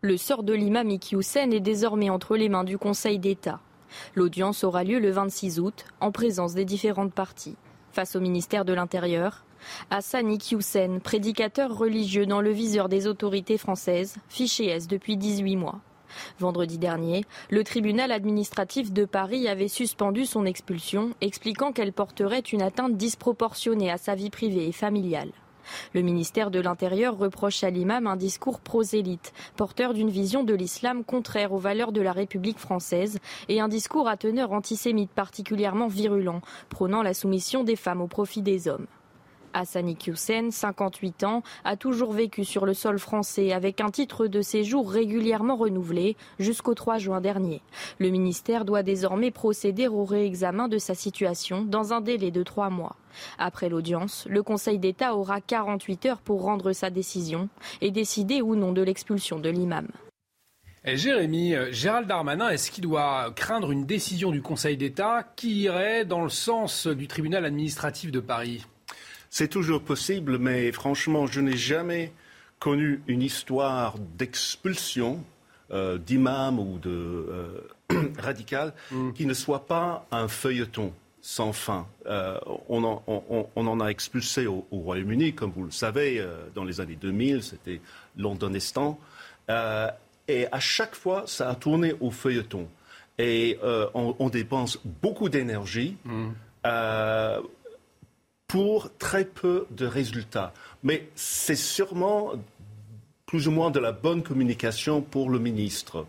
Le 0.00 0.16
sort 0.16 0.42
de 0.42 0.52
l'imam 0.52 0.90
Iqiyoussen 0.90 1.52
est 1.52 1.60
désormais 1.60 2.10
entre 2.10 2.36
les 2.36 2.48
mains 2.48 2.64
du 2.64 2.76
Conseil 2.76 3.20
d'État. 3.20 3.60
L'audience 4.14 4.64
aura 4.64 4.84
lieu 4.84 4.98
le 4.98 5.10
26 5.10 5.60
août 5.60 5.84
en 6.00 6.12
présence 6.12 6.54
des 6.54 6.64
différentes 6.64 7.12
parties. 7.12 7.56
Face 7.92 8.16
au 8.16 8.20
ministère 8.20 8.64
de 8.64 8.72
l'Intérieur, 8.72 9.44
Hassan 9.90 10.30
Iqiyoussen, 10.30 11.00
prédicateur 11.00 11.76
religieux 11.76 12.26
dans 12.26 12.40
le 12.40 12.50
viseur 12.50 12.88
des 12.88 13.06
autorités 13.06 13.58
françaises, 13.58 14.16
fiché 14.28 14.66
S 14.66 14.86
depuis 14.86 15.16
18 15.16 15.56
mois. 15.56 15.80
Vendredi 16.38 16.78
dernier, 16.78 17.24
le 17.50 17.64
tribunal 17.64 18.12
administratif 18.12 18.92
de 18.92 19.04
Paris 19.04 19.48
avait 19.48 19.68
suspendu 19.68 20.26
son 20.26 20.44
expulsion, 20.44 21.10
expliquant 21.20 21.72
qu'elle 21.72 21.92
porterait 21.92 22.40
une 22.40 22.62
atteinte 22.62 22.96
disproportionnée 22.96 23.90
à 23.90 23.98
sa 23.98 24.14
vie 24.14 24.30
privée 24.30 24.66
et 24.66 24.72
familiale. 24.72 25.30
Le 25.94 26.02
ministère 26.02 26.50
de 26.50 26.60
l'Intérieur 26.60 27.16
reproche 27.16 27.64
à 27.64 27.70
l'imam 27.70 28.06
un 28.06 28.16
discours 28.16 28.60
prosélyte, 28.60 29.32
porteur 29.56 29.94
d'une 29.94 30.10
vision 30.10 30.44
de 30.44 30.54
l'islam 30.54 31.04
contraire 31.04 31.52
aux 31.52 31.58
valeurs 31.58 31.92
de 31.92 32.00
la 32.00 32.12
République 32.12 32.58
française 32.58 33.18
et 33.48 33.60
un 33.60 33.68
discours 33.68 34.08
à 34.08 34.16
teneur 34.16 34.52
antisémite 34.52 35.10
particulièrement 35.10 35.88
virulent, 35.88 36.40
prônant 36.68 37.02
la 37.02 37.14
soumission 37.14 37.64
des 37.64 37.76
femmes 37.76 38.00
au 38.00 38.06
profit 38.06 38.42
des 38.42 38.68
hommes. 38.68 38.86
Hassani 39.52 39.96
Hussein, 40.06 40.50
58 40.50 41.24
ans, 41.24 41.42
a 41.64 41.76
toujours 41.76 42.12
vécu 42.12 42.44
sur 42.44 42.66
le 42.66 42.74
sol 42.74 42.98
français 42.98 43.52
avec 43.52 43.80
un 43.80 43.90
titre 43.90 44.26
de 44.26 44.42
séjour 44.42 44.90
régulièrement 44.90 45.56
renouvelé 45.56 46.16
jusqu'au 46.38 46.74
3 46.74 46.98
juin 46.98 47.20
dernier. 47.20 47.62
Le 47.98 48.10
ministère 48.10 48.64
doit 48.64 48.82
désormais 48.82 49.30
procéder 49.30 49.88
au 49.88 50.04
réexamen 50.04 50.68
de 50.68 50.78
sa 50.78 50.94
situation 50.94 51.62
dans 51.64 51.92
un 51.92 52.00
délai 52.00 52.30
de 52.30 52.42
trois 52.42 52.70
mois. 52.70 52.96
Après 53.38 53.68
l'audience, 53.68 54.26
le 54.28 54.42
Conseil 54.42 54.78
d'État 54.78 55.14
aura 55.14 55.40
48 55.40 56.06
heures 56.06 56.20
pour 56.20 56.42
rendre 56.42 56.72
sa 56.72 56.90
décision 56.90 57.48
et 57.80 57.90
décider 57.90 58.42
ou 58.42 58.54
non 58.56 58.72
de 58.72 58.82
l'expulsion 58.82 59.38
de 59.38 59.48
l'imam. 59.48 59.88
Eh, 60.84 60.96
Jérémy, 60.96 61.54
euh, 61.54 61.70
Gérald 61.72 62.06
Darmanin, 62.06 62.48
est-ce 62.48 62.70
qu'il 62.70 62.84
doit 62.84 63.30
craindre 63.36 63.70
une 63.70 63.84
décision 63.84 64.30
du 64.30 64.40
Conseil 64.40 64.78
d'État 64.78 65.30
qui 65.36 65.62
irait 65.62 66.06
dans 66.06 66.22
le 66.22 66.30
sens 66.30 66.86
du 66.86 67.06
tribunal 67.06 67.44
administratif 67.44 68.10
de 68.10 68.20
Paris? 68.20 68.64
C'est 69.30 69.48
toujours 69.48 69.80
possible, 69.80 70.38
mais 70.38 70.72
franchement, 70.72 71.28
je 71.28 71.40
n'ai 71.40 71.56
jamais 71.56 72.12
connu 72.58 73.00
une 73.06 73.22
histoire 73.22 73.96
d'expulsion 74.18 75.24
euh, 75.70 75.98
d'imam 75.98 76.58
ou 76.58 76.78
de 76.78 76.90
euh, 76.90 78.12
radical 78.18 78.74
mm. 78.90 79.12
qui 79.12 79.26
ne 79.26 79.34
soit 79.34 79.66
pas 79.66 80.04
un 80.10 80.26
feuilleton 80.26 80.92
sans 81.22 81.52
fin. 81.52 81.86
Euh, 82.06 82.38
on, 82.68 82.82
en, 82.82 83.80
a 83.80 83.86
expulsé 83.88 84.46
au, 84.46 84.66
Royaume-Uni, 84.72 85.34
comme 85.34 85.52
vous 85.52 85.64
le 85.64 85.70
savez, 85.70 86.26
dans 86.54 86.64
les 86.64 86.80
années 86.80 86.96
2000, 87.00 87.42
c'était 87.42 87.80
Londonestan. 88.16 88.98
et 89.48 90.46
à 90.50 90.60
chaque 90.60 90.94
fois, 90.94 91.24
ça 91.26 91.50
a 91.50 91.54
tourné 91.54 91.94
au 92.00 92.10
feuilleton. 92.10 92.68
Et 93.18 93.58
on, 93.92 94.30
dépense 94.30 94.78
beaucoup 95.02 95.28
d'énergie. 95.28 95.98
Mm 96.06 96.30
pour 98.50 98.90
très 98.98 99.24
peu 99.24 99.66
de 99.70 99.86
résultats. 99.86 100.52
Mais 100.82 101.08
c'est 101.14 101.54
sûrement 101.54 102.32
plus 103.24 103.46
ou 103.46 103.52
moins 103.52 103.70
de 103.70 103.78
la 103.78 103.92
bonne 103.92 104.24
communication 104.24 105.02
pour 105.02 105.30
le 105.30 105.38
ministre. 105.38 106.04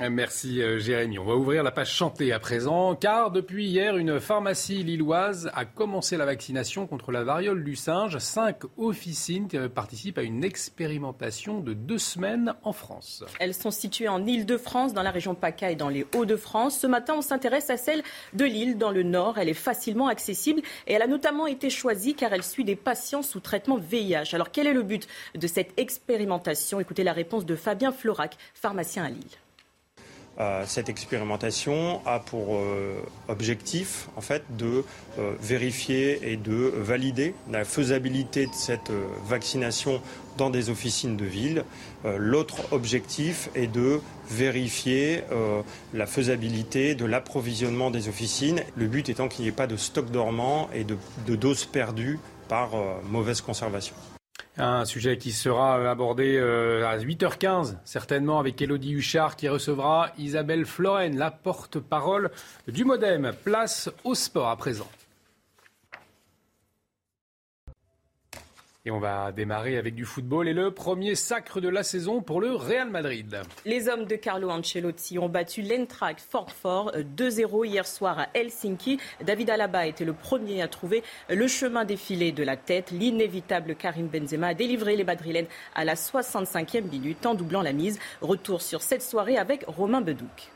Euh, 0.00 0.08
merci 0.10 0.62
euh, 0.62 0.78
Jérémy. 0.78 1.18
On 1.18 1.24
va 1.24 1.34
ouvrir 1.34 1.62
la 1.62 1.70
page 1.70 1.92
chantée 1.92 2.32
à 2.32 2.38
présent, 2.38 2.96
car 2.96 3.30
depuis 3.30 3.66
hier, 3.66 3.98
une 3.98 4.20
pharmacie 4.20 4.82
lilloise 4.82 5.50
a 5.54 5.66
commencé 5.66 6.16
la 6.16 6.24
vaccination 6.24 6.86
contre 6.86 7.12
la 7.12 7.24
variole 7.24 7.62
du 7.62 7.76
singe. 7.76 8.16
Cinq 8.16 8.62
officines 8.78 9.48
participent 9.68 10.16
à 10.16 10.22
une 10.22 10.44
expérimentation 10.44 11.60
de 11.60 11.74
deux 11.74 11.98
semaines 11.98 12.54
en 12.62 12.72
France. 12.72 13.22
Elles 13.38 13.52
sont 13.52 13.70
situées 13.70 14.08
en 14.08 14.26
Île-de-France, 14.26 14.94
dans 14.94 15.02
la 15.02 15.10
région 15.10 15.34
PACA 15.34 15.70
et 15.72 15.76
dans 15.76 15.90
les 15.90 16.06
Hauts-de-France. 16.14 16.78
Ce 16.78 16.86
matin, 16.86 17.14
on 17.18 17.22
s'intéresse 17.22 17.68
à 17.68 17.76
celle 17.76 18.02
de 18.32 18.46
Lille, 18.46 18.78
dans 18.78 18.92
le 18.92 19.02
Nord. 19.02 19.36
Elle 19.36 19.50
est 19.50 19.54
facilement 19.54 20.08
accessible 20.08 20.62
et 20.86 20.94
elle 20.94 21.02
a 21.02 21.06
notamment 21.06 21.46
été 21.46 21.68
choisie 21.68 22.14
car 22.14 22.32
elle 22.32 22.42
suit 22.42 22.64
des 22.64 22.76
patients 22.76 23.22
sous 23.22 23.40
traitement 23.40 23.76
VIH. 23.76 24.32
Alors 24.32 24.50
quel 24.52 24.66
est 24.66 24.72
le 24.72 24.82
but 24.84 25.06
de 25.34 25.46
cette 25.46 25.78
expérimentation? 25.78 26.80
Écoutez 26.80 27.04
la 27.04 27.12
réponse 27.12 27.44
de 27.44 27.56
Fabien 27.56 27.92
Florac, 27.92 28.38
pharmacien 28.54 29.04
à 29.04 29.10
Lille. 29.10 29.41
Euh, 30.40 30.64
cette 30.66 30.88
expérimentation 30.88 32.00
a 32.06 32.18
pour 32.18 32.56
euh, 32.56 32.94
objectif 33.28 34.08
en 34.16 34.22
fait 34.22 34.42
de 34.56 34.82
euh, 35.18 35.34
vérifier 35.40 36.32
et 36.32 36.38
de 36.38 36.72
valider 36.74 37.34
la 37.50 37.64
faisabilité 37.64 38.46
de 38.46 38.54
cette 38.54 38.90
vaccination 39.26 40.00
dans 40.38 40.48
des 40.48 40.70
officines 40.70 41.18
de 41.18 41.26
ville. 41.26 41.64
L'autre 42.16 42.72
objectif 42.72 43.50
est 43.54 43.66
de 43.66 44.00
vérifier 44.30 45.22
la 45.92 46.06
faisabilité 46.06 46.94
de 46.94 47.04
l'approvisionnement 47.04 47.90
des 47.90 48.08
officines. 48.08 48.62
Le 48.74 48.86
but 48.86 49.10
étant 49.10 49.28
qu'il 49.28 49.42
n'y 49.42 49.50
ait 49.50 49.52
pas 49.52 49.66
de 49.66 49.76
stock 49.76 50.10
dormant 50.10 50.70
et 50.72 50.84
de, 50.84 50.96
de 51.26 51.36
doses 51.36 51.66
perdues 51.66 52.18
par 52.48 52.70
mauvaise 53.04 53.42
conservation. 53.42 53.94
Un 54.58 54.84
sujet 54.84 55.16
qui 55.16 55.32
sera 55.32 55.90
abordé 55.90 56.36
euh, 56.36 56.86
à 56.86 56.98
8h15, 56.98 57.76
certainement, 57.84 58.38
avec 58.38 58.60
Elodie 58.60 58.92
Huchard 58.92 59.36
qui 59.36 59.48
recevra 59.48 60.10
Isabelle 60.18 60.66
Floren, 60.66 61.16
la 61.16 61.30
porte-parole 61.30 62.30
du 62.68 62.84
Modem. 62.84 63.32
Place 63.44 63.90
au 64.04 64.14
sport 64.14 64.48
à 64.48 64.56
présent. 64.56 64.88
Et 68.84 68.90
on 68.90 68.98
va 68.98 69.30
démarrer 69.30 69.78
avec 69.78 69.94
du 69.94 70.04
football 70.04 70.48
et 70.48 70.52
le 70.52 70.72
premier 70.72 71.14
sacre 71.14 71.60
de 71.60 71.68
la 71.68 71.84
saison 71.84 72.20
pour 72.20 72.40
le 72.40 72.52
Real 72.52 72.90
Madrid. 72.90 73.40
Les 73.64 73.88
hommes 73.88 74.06
de 74.06 74.16
Carlo 74.16 74.50
Ancelotti 74.50 75.20
ont 75.20 75.28
battu 75.28 75.62
l'Eintracht 75.62 76.20
Francfort 76.20 76.90
2-0 77.16 77.64
hier 77.64 77.86
soir 77.86 78.18
à 78.18 78.26
Helsinki. 78.34 78.98
David 79.24 79.50
Alaba 79.50 79.86
était 79.86 80.04
le 80.04 80.14
premier 80.14 80.62
à 80.62 80.66
trouver 80.66 81.04
le 81.30 81.46
chemin 81.46 81.84
défilé 81.84 82.32
de 82.32 82.42
la 82.42 82.56
tête. 82.56 82.90
L'inévitable 82.90 83.76
Karim 83.76 84.08
Benzema 84.08 84.48
a 84.48 84.54
délivré 84.54 84.96
les 84.96 85.04
Madrilènes 85.04 85.46
à 85.76 85.84
la 85.84 85.94
65e 85.94 86.90
minute 86.90 87.24
en 87.24 87.34
doublant 87.34 87.62
la 87.62 87.72
mise. 87.72 88.00
Retour 88.20 88.62
sur 88.62 88.82
cette 88.82 89.02
soirée 89.02 89.38
avec 89.38 89.64
Romain 89.68 90.00
Bedouk. 90.00 90.50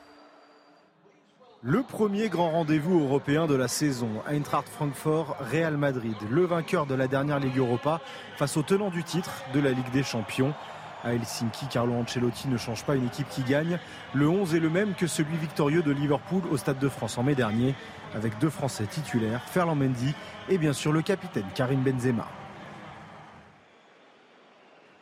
Le 1.68 1.82
premier 1.82 2.28
grand 2.28 2.52
rendez-vous 2.52 3.00
européen 3.00 3.48
de 3.48 3.56
la 3.56 3.66
saison, 3.66 4.08
Eintracht 4.28 4.68
Francfort, 4.68 5.36
Real 5.50 5.76
Madrid, 5.76 6.14
le 6.30 6.44
vainqueur 6.44 6.86
de 6.86 6.94
la 6.94 7.08
dernière 7.08 7.40
Ligue 7.40 7.58
Europa 7.58 8.00
face 8.36 8.56
au 8.56 8.62
tenant 8.62 8.88
du 8.88 9.02
titre 9.02 9.42
de 9.52 9.58
la 9.58 9.72
Ligue 9.72 9.90
des 9.90 10.04
Champions. 10.04 10.54
À 11.02 11.12
Helsinki, 11.12 11.66
Carlo 11.66 11.94
Ancelotti 11.94 12.46
ne 12.46 12.56
change 12.56 12.84
pas 12.84 12.94
une 12.94 13.06
équipe 13.06 13.28
qui 13.30 13.42
gagne. 13.42 13.80
Le 14.14 14.28
11 14.28 14.54
est 14.54 14.60
le 14.60 14.70
même 14.70 14.94
que 14.94 15.08
celui 15.08 15.36
victorieux 15.38 15.82
de 15.82 15.90
Liverpool 15.90 16.42
au 16.52 16.56
Stade 16.56 16.78
de 16.78 16.88
France 16.88 17.18
en 17.18 17.24
mai 17.24 17.34
dernier, 17.34 17.74
avec 18.14 18.38
deux 18.38 18.50
Français 18.50 18.86
titulaires, 18.86 19.42
Ferland 19.48 19.74
Mendy 19.74 20.14
et 20.48 20.58
bien 20.58 20.72
sûr 20.72 20.92
le 20.92 21.02
capitaine 21.02 21.46
Karim 21.56 21.82
Benzema. 21.82 22.28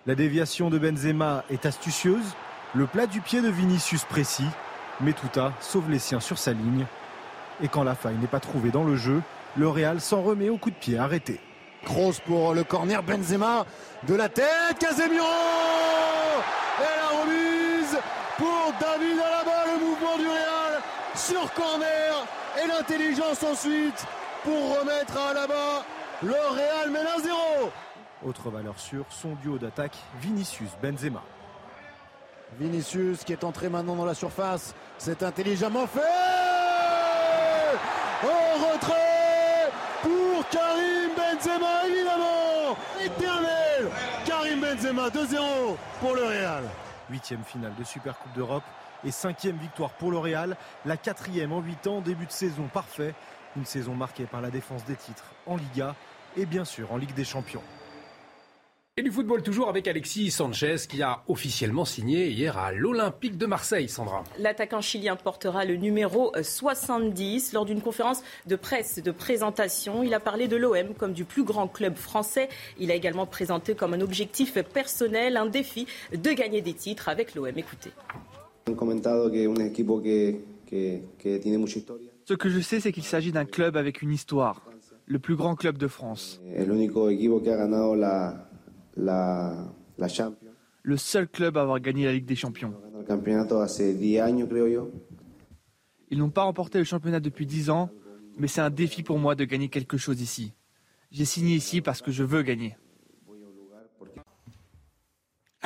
La 0.07 0.15
déviation 0.15 0.71
de 0.71 0.79
Benzema 0.79 1.45
est 1.51 1.67
astucieuse, 1.67 2.35
le 2.75 2.87
plat 2.87 3.07
du 3.07 3.21
pied 3.21 3.43
de 3.43 3.51
Vinicius 3.51 4.05
précis, 4.05 4.49
mais 5.01 5.13
Touta 5.13 5.53
sauve 5.61 5.91
les 5.91 5.99
siens 5.99 6.21
sur 6.21 6.39
sa 6.39 6.53
ligne. 6.53 6.87
Et 7.63 7.69
quand 7.69 7.85
la 7.85 7.95
faille 7.95 8.17
n'est 8.17 8.27
pas 8.27 8.41
trouvée 8.41 8.71
dans 8.71 8.85
le 8.85 8.97
jeu, 8.97 9.23
le 9.57 9.69
Real 9.69 10.01
s'en 10.01 10.23
remet 10.23 10.49
au 10.49 10.57
coup 10.57 10.71
de 10.71 10.77
pied 10.77 10.99
arrêté. 10.99 11.41
Grosse 11.85 12.21
pour 12.21 12.55
le 12.55 12.65
corner 12.65 13.03
Benzema 13.03 13.67
de 14.09 14.15
la 14.15 14.29
tête, 14.29 14.79
Casemiro 14.79 15.27
Et 16.81 16.83
la 16.83 17.21
remise 17.21 17.99
pour 18.39 18.73
David 18.81 19.19
Alaba, 19.21 19.73
le 19.73 19.85
mouvement 19.85 20.17
du 20.17 20.27
Real 20.27 20.81
sur 21.15 21.53
corner 21.53 22.27
et 22.63 22.67
l'intelligence 22.67 23.43
ensuite 23.43 24.07
pour 24.43 24.79
remettre 24.79 25.17
à 25.17 25.31
Alaba. 25.31 25.85
Le 26.23 26.33
Real 26.33 26.91
mène 26.91 27.07
1-0. 27.07 27.71
Autre 28.27 28.51
valeur 28.51 28.79
sûre, 28.79 29.05
son 29.11 29.35
duo 29.43 29.59
d'attaque 29.59 29.97
Vinicius 30.21 30.71
Benzema. 30.83 31.23
Vinicius 32.59 33.25
qui 33.25 33.33
est 33.33 33.45
entré 33.45 33.69
maintenant 33.69 33.97
dans 33.97 34.05
la 34.05 34.15
surface. 34.15 34.75
C'est 34.99 35.23
intelligemment 35.23 35.87
fait 35.87 36.01
Au 38.23 38.73
retrait 38.73 39.71
pour 40.03 40.49
Karim 40.49 41.11
Benzema, 41.17 41.87
évidemment 41.87 42.77
Éternel 43.01 43.91
Karim 44.25 44.61
Benzema, 44.61 45.09
2-0 45.09 45.77
pour 46.01 46.15
le 46.15 46.25
Real. 46.25 46.65
Huitième 47.11 47.45
finale 47.45 47.73
de 47.79 47.85
Super 47.85 48.19
Coupe 48.19 48.33
d'Europe 48.35 48.65
et 49.05 49.11
cinquième 49.11 49.57
victoire 49.57 49.91
pour 49.91 50.11
le 50.11 50.19
Real. 50.19 50.57
La 50.87 50.97
quatrième 50.97 51.53
en 51.53 51.61
huit 51.61 51.87
ans, 51.87 52.01
début 52.01 52.27
de 52.27 52.33
saison 52.33 52.69
parfait. 52.73 53.15
Une 53.57 53.67
saison 53.67 53.95
marquée 53.95 54.27
par 54.27 54.41
la 54.41 54.51
défense 54.51 54.85
des 54.85 54.97
titres 54.97 55.27
en 55.47 55.57
Liga 55.57 55.95
et 56.37 56.47
bien 56.47 56.65
sûr 56.65 56.93
en 56.93 56.97
Ligue 56.97 57.15
des 57.15 57.25
Champions. 57.25 57.63
Et 58.97 59.03
du 59.03 59.11
football 59.11 59.43
toujours 59.43 59.69
avec 59.69 59.89
Alexis 59.89 60.31
Sanchez 60.31 60.77
qui 60.89 61.03
a 61.03 61.25
officiellement 61.27 61.85
signé 61.85 62.29
hier 62.31 62.57
à 62.57 62.71
l'Olympique 62.71 63.37
de 63.37 63.45
Marseille, 63.45 63.89
Sandra. 63.89 64.23
L'attaquant 64.39 64.81
chilien 64.81 65.17
portera 65.17 65.65
le 65.65 65.75
numéro 65.75 66.33
70 66.41 67.55
lors 67.55 67.65
d'une 67.65 67.81
conférence 67.81 68.23
de 68.47 68.55
presse 68.55 69.03
de 69.03 69.11
présentation. 69.11 70.05
Il 70.05 70.15
a 70.15 70.21
parlé 70.21 70.47
de 70.47 70.55
l'OM 70.55 70.95
comme 70.97 71.13
du 71.13 71.25
plus 71.25 71.43
grand 71.43 71.67
club 71.67 71.97
français. 71.97 72.49
Il 72.79 72.93
a 72.93 72.95
également 72.95 73.27
présenté 73.27 73.75
comme 73.75 73.95
un 73.95 74.01
objectif 74.01 74.63
personnel 74.63 75.39
un 75.39 75.47
défi 75.47 75.89
de 76.13 76.31
gagner 76.31 76.61
des 76.61 76.75
titres 76.75 77.09
avec 77.09 77.35
l'OM. 77.35 77.49
Écoutez. 77.49 77.91
Ce 82.27 82.35
que 82.35 82.49
je 82.49 82.61
sais, 82.61 82.79
c'est 82.79 82.93
qu'il 82.93 83.03
s'agit 83.03 83.33
d'un 83.33 83.45
club 83.45 83.77
avec 83.77 84.03
une 84.03 84.13
histoire, 84.13 84.63
le 85.07 85.19
plus 85.19 85.35
grand 85.35 85.57
club 85.57 85.79
de 85.79 85.89
France 85.89 86.41
le 88.97 90.97
seul 90.97 91.29
club 91.29 91.57
à 91.57 91.63
avoir 91.63 91.81
gagné 91.81 92.05
la 92.05 92.13
Ligue 92.13 92.27
des 92.27 92.37
Champions. 92.37 92.75
Ils 96.11 96.19
n'ont 96.19 96.31
pas 96.31 96.43
remporté 96.43 96.79
le 96.79 96.85
championnat 96.85 97.21
depuis 97.21 97.47
10 97.47 97.71
ans, 97.71 97.91
mais 98.39 98.47
c'est 98.47 98.61
un 98.61 98.71
défi 98.71 99.03
pour 99.03 99.19
moi 99.19 99.35
de 99.35 99.45
gagner 99.45 99.69
quelque 99.69 99.97
chose 99.97 100.21
ici. 100.21 100.53
J'ai 101.11 101.25
signé 101.25 101.55
ici 101.55 101.81
parce 101.81 102.03
que 102.03 102.11
je 102.11 102.23
veux 102.23 102.43
gagner. 102.43 102.77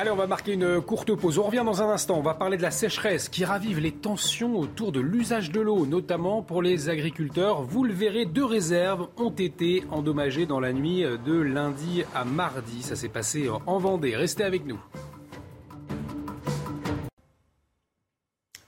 Allez, 0.01 0.11
on 0.11 0.15
va 0.15 0.27
marquer 0.27 0.53
une 0.53 0.79
courte 0.79 1.13
pause. 1.13 1.39
On 1.39 1.43
revient 1.43 1.63
dans 1.65 1.81
un 1.81 1.89
instant. 1.89 2.17
On 2.17 2.21
va 2.21 2.33
parler 2.33 2.55
de 2.55 2.61
la 2.61 2.71
sécheresse 2.71 3.27
qui 3.27 3.43
ravive 3.43 3.81
les 3.81 3.91
tensions 3.91 4.57
autour 4.57 4.93
de 4.93 5.01
l'usage 5.01 5.51
de 5.51 5.59
l'eau, 5.59 5.85
notamment 5.85 6.41
pour 6.41 6.61
les 6.61 6.87
agriculteurs. 6.87 7.63
Vous 7.63 7.83
le 7.83 7.91
verrez, 7.91 8.25
deux 8.25 8.45
réserves 8.45 9.09
ont 9.17 9.29
été 9.31 9.83
endommagées 9.91 10.45
dans 10.45 10.61
la 10.61 10.71
nuit 10.71 11.03
de 11.03 11.33
lundi 11.33 12.05
à 12.15 12.23
mardi. 12.23 12.81
Ça 12.81 12.95
s'est 12.95 13.09
passé 13.09 13.49
en 13.49 13.77
Vendée. 13.77 14.15
Restez 14.15 14.45
avec 14.45 14.65
nous. 14.65 14.79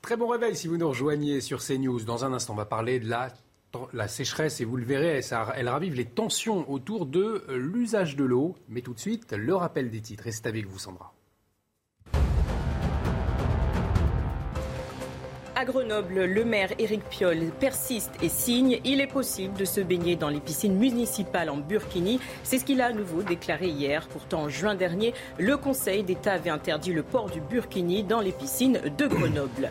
Très 0.02 0.18
bon 0.18 0.28
réveil 0.28 0.58
si 0.58 0.68
vous 0.68 0.76
nous 0.76 0.90
rejoignez 0.90 1.40
sur 1.40 1.64
CNews. 1.64 2.02
Dans 2.02 2.26
un 2.26 2.34
instant, 2.34 2.52
on 2.52 2.58
va 2.58 2.66
parler 2.66 3.00
de 3.00 3.10
la 3.10 3.30
la 3.94 4.10
sécheresse, 4.10 4.60
et 4.60 4.66
vous 4.66 4.76
le 4.76 4.84
verrez, 4.84 5.22
elle 5.56 5.70
ravive 5.70 5.96
les 5.96 6.04
tensions 6.04 6.70
autour 6.70 7.06
de 7.06 7.46
l'usage 7.48 8.18
de 8.18 8.26
l'eau. 8.26 8.58
Mais 8.68 8.82
tout 8.82 8.94
de 8.94 9.00
suite, 9.00 9.32
le 9.32 9.56
rappel 9.56 9.90
des 9.90 10.02
titres. 10.02 10.26
Restez 10.26 10.50
avec 10.50 10.68
vous, 10.68 10.78
Sandra. 10.78 11.14
À 15.62 15.66
Grenoble, 15.66 16.24
le 16.24 16.44
maire 16.44 16.72
Éric 16.80 17.04
Piolle 17.08 17.52
persiste 17.60 18.10
et 18.24 18.30
signe. 18.30 18.80
Il 18.84 19.00
est 19.00 19.06
possible 19.06 19.56
de 19.60 19.64
se 19.64 19.80
baigner 19.80 20.16
dans 20.16 20.30
les 20.30 20.40
piscines 20.40 20.76
municipales 20.76 21.52
en 21.52 21.58
Burkini. 21.58 22.20
C'est 22.42 22.58
ce 22.58 22.66
qu'il 22.66 22.82
a 22.82 22.88
à 22.88 22.92
nouveau 22.92 23.22
déclaré 23.22 23.68
hier. 23.68 24.08
Pourtant, 24.08 24.46
en 24.46 24.50
juin 24.50 24.74
dernier, 24.74 25.14
le 25.38 25.58
Conseil 25.58 26.02
d'État 26.02 26.32
avait 26.32 26.50
interdit 26.50 26.94
le 26.94 27.04
port 27.04 27.30
du 27.30 27.42
Burkini 27.42 28.02
dans 28.02 28.22
les 28.22 28.32
piscines 28.32 28.82
de 28.98 29.06
Grenoble. 29.06 29.70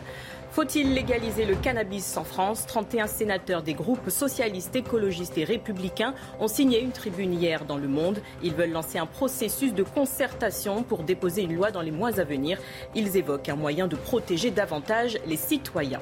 Faut-il 0.51 0.93
légaliser 0.93 1.45
le 1.45 1.55
cannabis 1.55 2.17
en 2.17 2.25
France? 2.25 2.65
31 2.65 3.07
sénateurs 3.07 3.63
des 3.63 3.73
groupes 3.73 4.09
socialistes, 4.09 4.75
écologistes 4.75 5.37
et 5.37 5.45
républicains 5.45 6.13
ont 6.41 6.49
signé 6.49 6.81
une 6.81 6.91
tribune 6.91 7.33
hier 7.33 7.63
dans 7.63 7.77
Le 7.77 7.87
Monde. 7.87 8.21
Ils 8.43 8.53
veulent 8.53 8.73
lancer 8.73 8.97
un 8.97 9.05
processus 9.05 9.73
de 9.73 9.83
concertation 9.83 10.83
pour 10.83 11.03
déposer 11.03 11.43
une 11.43 11.55
loi 11.55 11.71
dans 11.71 11.81
les 11.81 11.91
mois 11.91 12.19
à 12.19 12.25
venir. 12.25 12.57
Ils 12.95 13.15
évoquent 13.15 13.47
un 13.47 13.55
moyen 13.55 13.87
de 13.87 13.95
protéger 13.95 14.51
davantage 14.51 15.19
les 15.25 15.37
citoyens. 15.37 16.01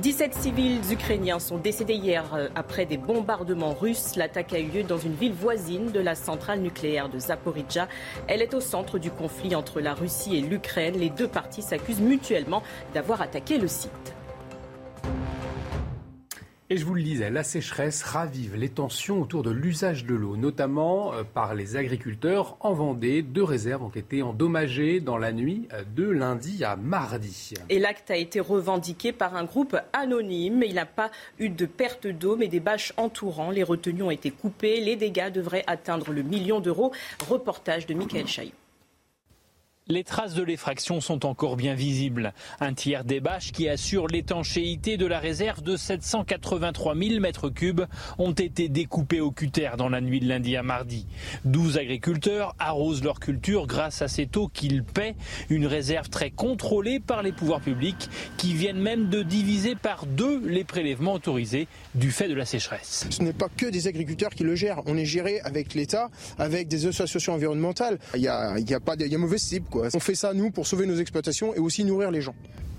17 0.00 0.32
civils 0.32 0.92
ukrainiens 0.92 1.38
sont 1.38 1.58
décédés 1.58 1.94
hier 1.94 2.24
euh, 2.34 2.48
après 2.54 2.86
des 2.86 2.96
bombardements 2.96 3.74
russes. 3.74 4.16
L'attaque 4.16 4.54
a 4.54 4.58
eu 4.58 4.68
lieu 4.68 4.82
dans 4.82 4.96
une 4.96 5.12
ville 5.12 5.34
voisine 5.34 5.90
de 5.92 6.00
la 6.00 6.14
centrale 6.14 6.60
nucléaire 6.60 7.10
de 7.10 7.18
Zaporizhzhia. 7.18 7.86
Elle 8.26 8.40
est 8.40 8.54
au 8.54 8.60
centre 8.60 8.98
du 8.98 9.10
conflit 9.10 9.54
entre 9.54 9.78
la 9.82 9.92
Russie 9.92 10.38
et 10.38 10.40
l'Ukraine. 10.40 10.98
Les 10.98 11.10
deux 11.10 11.28
parties 11.28 11.60
s'accusent 11.60 12.00
mutuellement 12.00 12.62
d'avoir 12.94 13.20
attaqué 13.20 13.58
le 13.58 13.68
site. 13.68 14.14
Et 16.72 16.76
je 16.76 16.84
vous 16.84 16.94
le 16.94 17.02
disais, 17.02 17.30
la 17.30 17.42
sécheresse 17.42 18.04
ravive 18.04 18.54
les 18.54 18.68
tensions 18.68 19.20
autour 19.20 19.42
de 19.42 19.50
l'usage 19.50 20.04
de 20.04 20.14
l'eau, 20.14 20.36
notamment 20.36 21.12
euh, 21.12 21.24
par 21.24 21.56
les 21.56 21.74
agriculteurs 21.74 22.56
en 22.60 22.74
Vendée. 22.74 23.22
Deux 23.22 23.42
réserves 23.42 23.82
ont 23.82 23.88
été 23.88 24.22
endommagées 24.22 25.00
dans 25.00 25.18
la 25.18 25.32
nuit 25.32 25.66
euh, 25.72 25.82
de 25.96 26.08
lundi 26.08 26.62
à 26.62 26.76
mardi. 26.76 27.54
Et 27.70 27.80
l'acte 27.80 28.12
a 28.12 28.16
été 28.16 28.38
revendiqué 28.38 29.10
par 29.10 29.34
un 29.34 29.42
groupe 29.42 29.76
anonyme. 29.92 30.62
Il 30.64 30.74
n'a 30.74 30.86
pas 30.86 31.10
eu 31.40 31.48
de 31.48 31.66
perte 31.66 32.06
d'eau, 32.06 32.36
mais 32.36 32.46
des 32.46 32.60
bâches 32.60 32.92
entourant. 32.96 33.50
Les 33.50 33.64
retenues 33.64 34.04
ont 34.04 34.12
été 34.12 34.30
coupées. 34.30 34.80
Les 34.80 34.94
dégâts 34.94 35.32
devraient 35.32 35.64
atteindre 35.66 36.12
le 36.12 36.22
million 36.22 36.60
d'euros. 36.60 36.92
Reportage 37.28 37.86
de 37.86 37.94
Michael 37.94 38.28
Chaillot. 38.28 38.59
Les 39.90 40.04
traces 40.04 40.34
de 40.34 40.44
l'effraction 40.44 41.00
sont 41.00 41.26
encore 41.26 41.56
bien 41.56 41.74
visibles. 41.74 42.32
Un 42.60 42.74
tiers 42.74 43.02
des 43.02 43.18
bâches 43.18 43.50
qui 43.50 43.68
assurent 43.68 44.06
l'étanchéité 44.06 44.96
de 44.96 45.04
la 45.04 45.18
réserve 45.18 45.62
de 45.62 45.76
783 45.76 46.94
000 46.94 47.20
m3 47.20 47.86
ont 48.18 48.30
été 48.30 48.68
découpées 48.68 49.20
au 49.20 49.32
cutter 49.32 49.70
dans 49.76 49.88
la 49.88 50.00
nuit 50.00 50.20
de 50.20 50.28
lundi 50.28 50.56
à 50.56 50.62
mardi. 50.62 51.08
12 51.44 51.76
agriculteurs 51.76 52.54
arrosent 52.60 53.02
leur 53.02 53.18
culture 53.18 53.66
grâce 53.66 54.00
à 54.00 54.06
cette 54.06 54.36
eau 54.36 54.46
qu'ils 54.46 54.84
paient, 54.84 55.16
une 55.48 55.66
réserve 55.66 56.08
très 56.08 56.30
contrôlée 56.30 57.00
par 57.00 57.24
les 57.24 57.32
pouvoirs 57.32 57.60
publics 57.60 58.08
qui 58.36 58.54
viennent 58.54 58.78
même 58.78 59.08
de 59.08 59.24
diviser 59.24 59.74
par 59.74 60.06
deux 60.06 60.40
les 60.46 60.62
prélèvements 60.62 61.14
autorisés 61.14 61.66
du 61.96 62.12
fait 62.12 62.28
de 62.28 62.34
la 62.34 62.44
sécheresse. 62.44 63.08
Ce 63.10 63.24
n'est 63.24 63.32
pas 63.32 63.48
que 63.56 63.66
des 63.66 63.88
agriculteurs 63.88 64.30
qui 64.30 64.44
le 64.44 64.54
gèrent, 64.54 64.82
on 64.86 64.96
est 64.96 65.04
géré 65.04 65.40
avec 65.40 65.74
l'État, 65.74 66.10
avec 66.38 66.68
des 66.68 66.86
associations 66.86 67.34
environnementales. 67.34 67.98
Il 68.14 68.20
y 68.20 68.28
a, 68.28 68.54
pas 68.78 68.94
de, 68.94 69.04
il 69.04 69.12
y 69.12 69.16
mauvaise 69.16 69.42
cible. 69.42 69.66
On 69.94 70.00
fait 70.00 70.14
ça, 70.14 70.34
nous, 70.34 70.50
pour 70.50 70.66
sauver 70.66 70.86
nos 70.86 70.96
exploitations 70.96 71.54
et 71.54 71.58
aussi 71.58 71.84
nourrir 71.84 72.10
les 72.10 72.20
gens. 72.20 72.34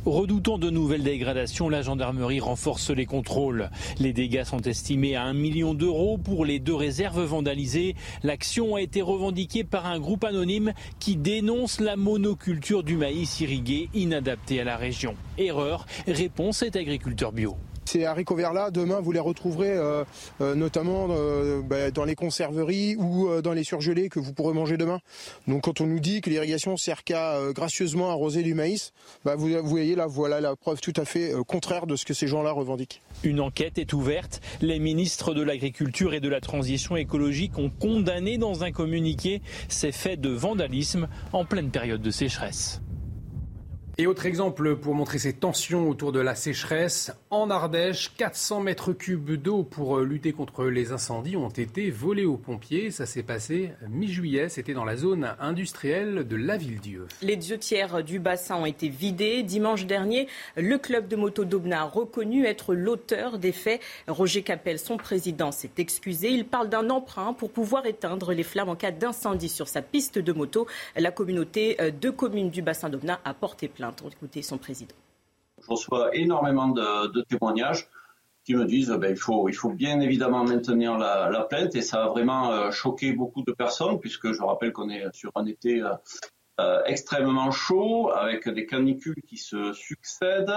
Redoutant 0.05 0.57
de 0.57 0.71
nouvelles 0.71 1.03
dégradations, 1.03 1.69
la 1.69 1.83
gendarmerie 1.83 2.39
renforce 2.39 2.89
les 2.89 3.05
contrôles. 3.05 3.69
Les 3.99 4.13
dégâts 4.13 4.43
sont 4.43 4.61
estimés 4.61 5.15
à 5.15 5.25
1 5.25 5.33
million 5.33 5.75
d'euros 5.75 6.17
pour 6.17 6.43
les 6.43 6.57
deux 6.57 6.73
réserves 6.73 7.23
vandalisées. 7.23 7.95
L'action 8.23 8.75
a 8.75 8.81
été 8.81 9.03
revendiquée 9.03 9.63
par 9.63 9.85
un 9.85 9.99
groupe 9.99 10.23
anonyme 10.23 10.73
qui 10.99 11.17
dénonce 11.17 11.79
la 11.79 11.97
monoculture 11.97 12.81
du 12.81 12.97
maïs 12.97 13.41
irrigué 13.41 13.89
inadapté 13.93 14.59
à 14.59 14.63
la 14.63 14.75
région. 14.75 15.13
Erreur, 15.37 15.85
réponse 16.07 16.63
est 16.63 16.75
agriculteur 16.75 17.31
bio. 17.31 17.55
Ces 17.85 18.05
haricots 18.05 18.35
verts-là, 18.35 18.71
demain, 18.71 18.99
vous 18.99 19.11
les 19.11 19.19
retrouverez 19.19 19.71
euh, 19.71 20.03
euh, 20.39 20.55
notamment 20.55 21.07
euh, 21.09 21.61
bah, 21.61 21.91
dans 21.91 22.05
les 22.05 22.15
conserveries 22.15 22.95
ou 22.95 23.29
dans 23.41 23.53
les 23.53 23.63
surgelés 23.63 24.09
que 24.09 24.19
vous 24.19 24.33
pourrez 24.33 24.53
manger 24.53 24.77
demain. 24.77 24.99
Donc 25.47 25.63
quand 25.63 25.81
on 25.81 25.87
nous 25.87 25.99
dit 25.99 26.21
que 26.21 26.29
l'irrigation 26.29 26.77
sert 26.77 27.03
qu'à 27.03 27.37
gracieusement 27.53 28.09
arroser 28.09 28.43
du 28.43 28.53
maïs, 28.53 28.93
bah, 29.25 29.35
vous, 29.35 29.49
vous, 29.49 29.67
voyez 29.67 29.95
là, 29.95 30.07
voilà 30.07 30.39
la 30.41 30.55
preuve 30.55 30.79
tout 30.79 30.93
à 30.95 31.05
fait 31.05 31.33
contraire 31.47 31.87
de 31.87 31.95
ce 31.95 32.05
que 32.05 32.13
ces 32.13 32.27
gens-là 32.27 32.51
revendiquent. 32.51 33.01
Une 33.23 33.39
enquête 33.39 33.77
est 33.77 33.93
ouverte. 33.93 34.41
Les 34.61 34.79
ministres 34.79 35.33
de 35.33 35.41
l'Agriculture 35.41 36.13
et 36.13 36.19
de 36.19 36.29
la 36.29 36.41
Transition 36.41 36.95
écologique 36.95 37.57
ont 37.57 37.69
condamné 37.69 38.37
dans 38.37 38.63
un 38.63 38.71
communiqué 38.71 39.41
ces 39.67 39.91
faits 39.91 40.21
de 40.21 40.29
vandalisme 40.29 41.07
en 41.33 41.45
pleine 41.45 41.71
période 41.71 42.01
de 42.01 42.11
sécheresse. 42.11 42.81
Et 44.01 44.07
autre 44.07 44.25
exemple 44.25 44.77
pour 44.77 44.95
montrer 44.95 45.19
ces 45.19 45.33
tensions 45.33 45.87
autour 45.87 46.11
de 46.11 46.19
la 46.19 46.33
sécheresse, 46.33 47.11
en 47.29 47.51
Ardèche, 47.51 48.11
400 48.17 48.61
mètres 48.61 48.93
cubes 48.93 49.33
d'eau 49.33 49.61
pour 49.61 49.99
euh, 49.99 50.03
lutter 50.03 50.31
contre 50.31 50.65
les 50.65 50.91
incendies 50.91 51.37
ont 51.37 51.49
été 51.49 51.91
volés 51.91 52.25
aux 52.25 52.37
pompiers. 52.37 52.89
Ça 52.89 53.05
s'est 53.05 53.21
passé 53.21 53.73
mi-juillet, 53.87 54.49
c'était 54.49 54.73
dans 54.73 54.85
la 54.85 54.97
zone 54.97 55.35
industrielle 55.39 56.27
de 56.27 56.35
la 56.35 56.57
Ville-Dieu. 56.57 57.05
Les 57.21 57.35
deux 57.35 57.59
tiers 57.59 58.03
du 58.03 58.17
bassin 58.17 58.55
ont 58.55 58.65
été 58.65 58.89
vidés. 58.89 59.43
Dimanche 59.43 59.85
dernier, 59.85 60.27
le 60.57 60.79
club 60.79 61.07
de 61.07 61.15
moto 61.15 61.45
d'Aubenas 61.45 61.81
a 61.81 61.83
reconnu 61.83 62.47
être 62.47 62.73
l'auteur 62.73 63.37
des 63.37 63.51
faits. 63.51 63.81
Roger 64.07 64.41
Capel, 64.41 64.79
son 64.79 64.97
président, 64.97 65.51
s'est 65.51 65.73
excusé. 65.77 66.31
Il 66.31 66.45
parle 66.45 66.69
d'un 66.69 66.89
emprunt 66.89 67.33
pour 67.33 67.51
pouvoir 67.51 67.85
éteindre 67.85 68.33
les 68.33 68.41
flammes 68.41 68.69
en 68.69 68.75
cas 68.75 68.89
d'incendie 68.89 69.47
sur 69.47 69.67
sa 69.67 69.83
piste 69.83 70.17
de 70.17 70.33
moto. 70.33 70.65
La 70.95 71.11
communauté 71.11 71.79
euh, 71.79 71.91
de 71.91 72.09
communes 72.09 72.49
du 72.49 72.63
bassin 72.63 72.89
d'Aubenas 72.89 73.19
a 73.25 73.35
porté 73.35 73.67
plainte 73.67 73.90
écouter 74.11 74.41
son 74.41 74.57
président. 74.57 74.95
Je 75.61 75.67
reçois 75.67 76.15
énormément 76.15 76.69
de, 76.69 77.21
témoignages 77.23 77.87
qui 78.43 78.55
me 78.55 78.65
disent 78.65 78.89
ben, 78.89 79.15
faut 79.15 79.47
bien 79.69 79.99
évidemment 79.99 80.43
maintenir 80.43 80.97
la, 80.97 81.45
plainte 81.49 81.75
et 81.75 81.81
ça 81.81 82.03
a 82.03 82.07
vraiment 82.07 82.51
euh, 82.51 82.71
choqué 82.71 83.13
beaucoup 83.13 83.43
de 83.43 83.51
personnes 83.51 83.99
puisque 83.99 84.31
je 84.31 84.41
rappelle 84.41 84.73
qu'on 84.73 84.89
est 84.89 85.03
sur 85.13 85.31
un 85.35 85.45
été 85.45 85.81
euh, 85.81 85.93
euh, 86.59 86.81
extrêmement 86.85 87.51
chaud 87.51 88.11
avec 88.11 88.49
des 88.49 88.65
canicules 88.65 89.21
qui 89.27 89.37
se 89.37 89.73
succèdent, 89.73 90.53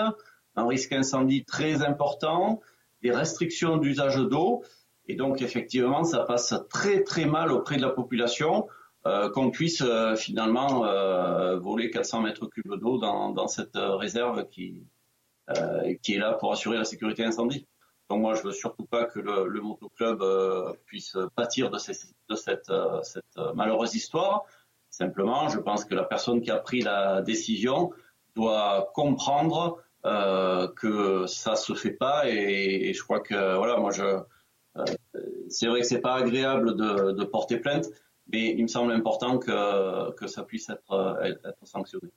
un 0.57 0.67
risque 0.67 0.93
incendie 0.93 1.45
très 1.45 1.83
important, 1.83 2.61
des 3.03 3.11
restrictions 3.11 3.77
d'usage 3.77 4.17
d'eau 4.17 4.63
et 5.07 5.17
donc 5.17 5.43
effectivement 5.43 6.05
ça 6.05 6.21
passe 6.21 6.55
très 6.71 7.03
très 7.03 7.27
mal 7.27 7.53
auprès 7.53 7.77
de 7.77 7.83
la 7.83 7.91
population. 7.91 8.67
Euh, 9.07 9.29
qu'on 9.29 9.51
puisse 9.51 9.83
euh, 9.83 10.17
finalement 10.17 10.87
euh, 10.87 11.59
voler 11.59 11.91
400 11.91 12.23
mètres 12.23 12.47
cubes 12.47 12.75
d'eau 12.81 12.99
dans, 12.99 13.47
cette 13.49 13.77
réserve 13.77 14.49
qui, 14.49 14.87
qui 16.03 16.15
est 16.15 16.19
là 16.19 16.33
pour 16.35 16.53
assurer 16.53 16.79
la 16.79 16.85
sécurité 16.85 17.25
incendie. 17.25 17.67
Donc 18.09 18.21
moi, 18.21 18.35
je 18.35 18.43
veux 18.43 18.53
surtout 18.53 18.87
pas 18.87 19.05
que 19.05 19.19
le, 19.19 19.47
le 19.49 19.61
motoclub 19.61 20.23
puisse 20.87 21.17
pâtir 21.37 21.71
de, 21.71 21.77
de 21.77 22.35
cette, 22.35 22.73
cette, 23.03 23.55
malheureuse 23.55 23.95
histoire. 23.95 24.45
Simplement, 24.91 25.49
je 25.49 25.59
pense 25.59 25.85
que 25.85 25.95
la 25.95 26.05
personne 26.05 26.41
qui 26.41 26.51
a 26.51 26.59
pris 26.59 26.81
la 26.81 27.21
décision 27.21 27.93
doit 28.35 28.91
comprendre 28.95 29.83
euh, 30.07 30.69
que 30.69 31.27
ça 31.27 31.57
se 31.57 31.73
fait 31.73 31.93
pas 31.93 32.29
et, 32.29 32.91
et, 32.91 32.93
je 32.93 33.03
crois 33.03 33.21
que 33.21 33.57
voilà, 33.57 33.79
moi 33.79 33.91
je, 33.91 34.03
euh, 34.03 34.85
c'est 35.49 35.67
vrai 35.67 35.81
que 35.81 35.87
c'est 35.87 36.03
pas 36.03 36.17
agréable 36.17 36.77
de, 36.77 37.13
de 37.13 37.25
porter 37.25 37.57
plainte, 37.57 37.87
mais 38.33 38.51
il 38.51 38.63
me 38.63 38.69
semble 38.69 38.93
important 38.93 39.39
que, 39.39 40.13
que 40.13 40.27
ça 40.27 40.43
puisse 40.45 40.69
être, 40.71 41.19
être 41.45 41.67
sanctionné. 41.67 42.11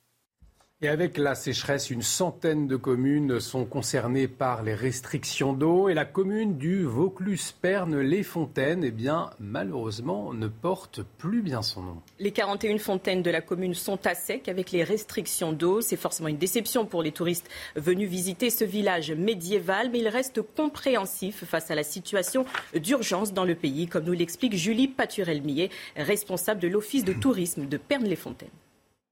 Et 0.80 0.86
avec 0.86 1.18
la 1.18 1.34
sécheresse, 1.34 1.90
une 1.90 2.02
centaine 2.02 2.68
de 2.68 2.76
communes 2.76 3.40
sont 3.40 3.64
concernées 3.64 4.28
par 4.28 4.62
les 4.62 4.76
restrictions 4.76 5.52
d'eau 5.52 5.88
et 5.88 5.94
la 5.94 6.04
commune 6.04 6.56
du 6.56 6.84
Vaucluse-Perne-les-Fontaines, 6.84 8.84
eh 8.84 8.92
bien, 8.92 9.30
malheureusement, 9.40 10.32
ne 10.32 10.46
porte 10.46 11.02
plus 11.02 11.42
bien 11.42 11.62
son 11.62 11.82
nom. 11.82 11.96
Les 12.20 12.30
41 12.30 12.78
fontaines 12.78 13.22
de 13.22 13.30
la 13.32 13.40
commune 13.40 13.74
sont 13.74 14.06
à 14.06 14.14
sec 14.14 14.48
avec 14.48 14.70
les 14.70 14.84
restrictions 14.84 15.52
d'eau. 15.52 15.80
C'est 15.80 15.96
forcément 15.96 16.28
une 16.28 16.38
déception 16.38 16.86
pour 16.86 17.02
les 17.02 17.10
touristes 17.10 17.50
venus 17.74 18.08
visiter 18.08 18.48
ce 18.48 18.62
village 18.62 19.10
médiéval, 19.10 19.90
mais 19.90 19.98
il 19.98 20.06
reste 20.06 20.42
compréhensif 20.42 21.44
face 21.44 21.72
à 21.72 21.74
la 21.74 21.82
situation 21.82 22.46
d'urgence 22.72 23.32
dans 23.32 23.44
le 23.44 23.56
pays, 23.56 23.88
comme 23.88 24.04
nous 24.04 24.12
l'explique 24.12 24.54
Julie 24.54 24.86
Paturel-Millet, 24.86 25.70
responsable 25.96 26.60
de 26.60 26.68
l'Office 26.68 27.02
de 27.02 27.14
tourisme 27.14 27.66
de 27.66 27.78
Perne-les-Fontaines. 27.78 28.48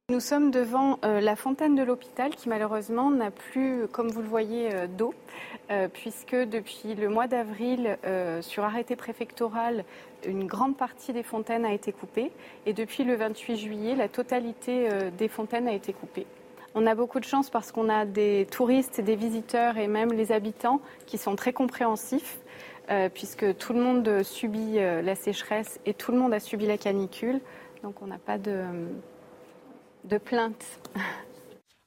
Nous 0.09 0.21
sommes 0.21 0.53
devant 0.53 1.01
euh, 1.05 1.21
la 1.21 1.35
fontaine 1.35 1.75
de 1.75 1.83
l'hôpital 1.83 2.31
qui 2.31 2.49
malheureusement 2.49 3.11
n'a 3.11 3.33
plus, 3.33 3.89
comme 3.91 4.09
vous 4.09 4.23
le 4.23 4.29
voyez, 4.29 4.73
euh, 4.73 4.87
d'eau, 4.87 5.13
euh, 5.73 5.89
puisque 5.93 6.37
depuis 6.37 6.95
le 6.95 7.09
mois 7.09 7.27
d'avril, 7.27 7.99
sur 8.41 8.63
arrêté 8.63 8.95
préfectoral, 8.95 9.85
une 10.25 10.47
grande 10.47 10.77
partie 10.77 11.13
des 11.13 11.25
fontaines 11.25 11.65
a 11.65 11.73
été 11.73 11.91
coupée, 11.91 12.31
et 12.67 12.73
depuis 12.73 13.03
le 13.03 13.17
28 13.17 13.57
juillet, 13.57 13.97
la 13.97 14.09
totalité 14.09 14.89
des 15.19 15.27
fontaines 15.27 15.67
a 15.67 15.73
été 15.73 15.93
coupée. 15.93 16.27
On 16.77 16.87
a 16.87 16.95
beaucoup 16.95 17.19
de 17.19 17.25
chance 17.25 17.51
parce 17.51 17.73
qu'on 17.73 17.89
a 17.89 18.05
des 18.05 18.47
touristes, 18.49 19.01
des 19.01 19.17
visiteurs 19.17 19.77
et 19.77 19.89
même 19.89 20.13
les 20.13 20.31
habitants 20.31 20.81
qui 21.07 21.19
sont 21.19 21.35
très 21.35 21.53
compréhensifs. 21.53 22.39
puisque 23.13 23.57
tout 23.59 23.73
le 23.73 23.81
monde 23.81 24.23
subit 24.23 24.77
la 24.77 25.17
sécheresse 25.17 25.81
et 25.85 25.95
tout 25.95 26.13
le 26.13 26.19
monde 26.19 26.33
a 26.33 26.39
subi 26.39 26.67
la 26.67 26.79
canicule. 26.79 27.41
Donc 27.83 28.01
on 28.03 28.07
n'a 28.07 28.19
pas 28.19 28.39
de, 28.39 28.63
de. 30.07 30.21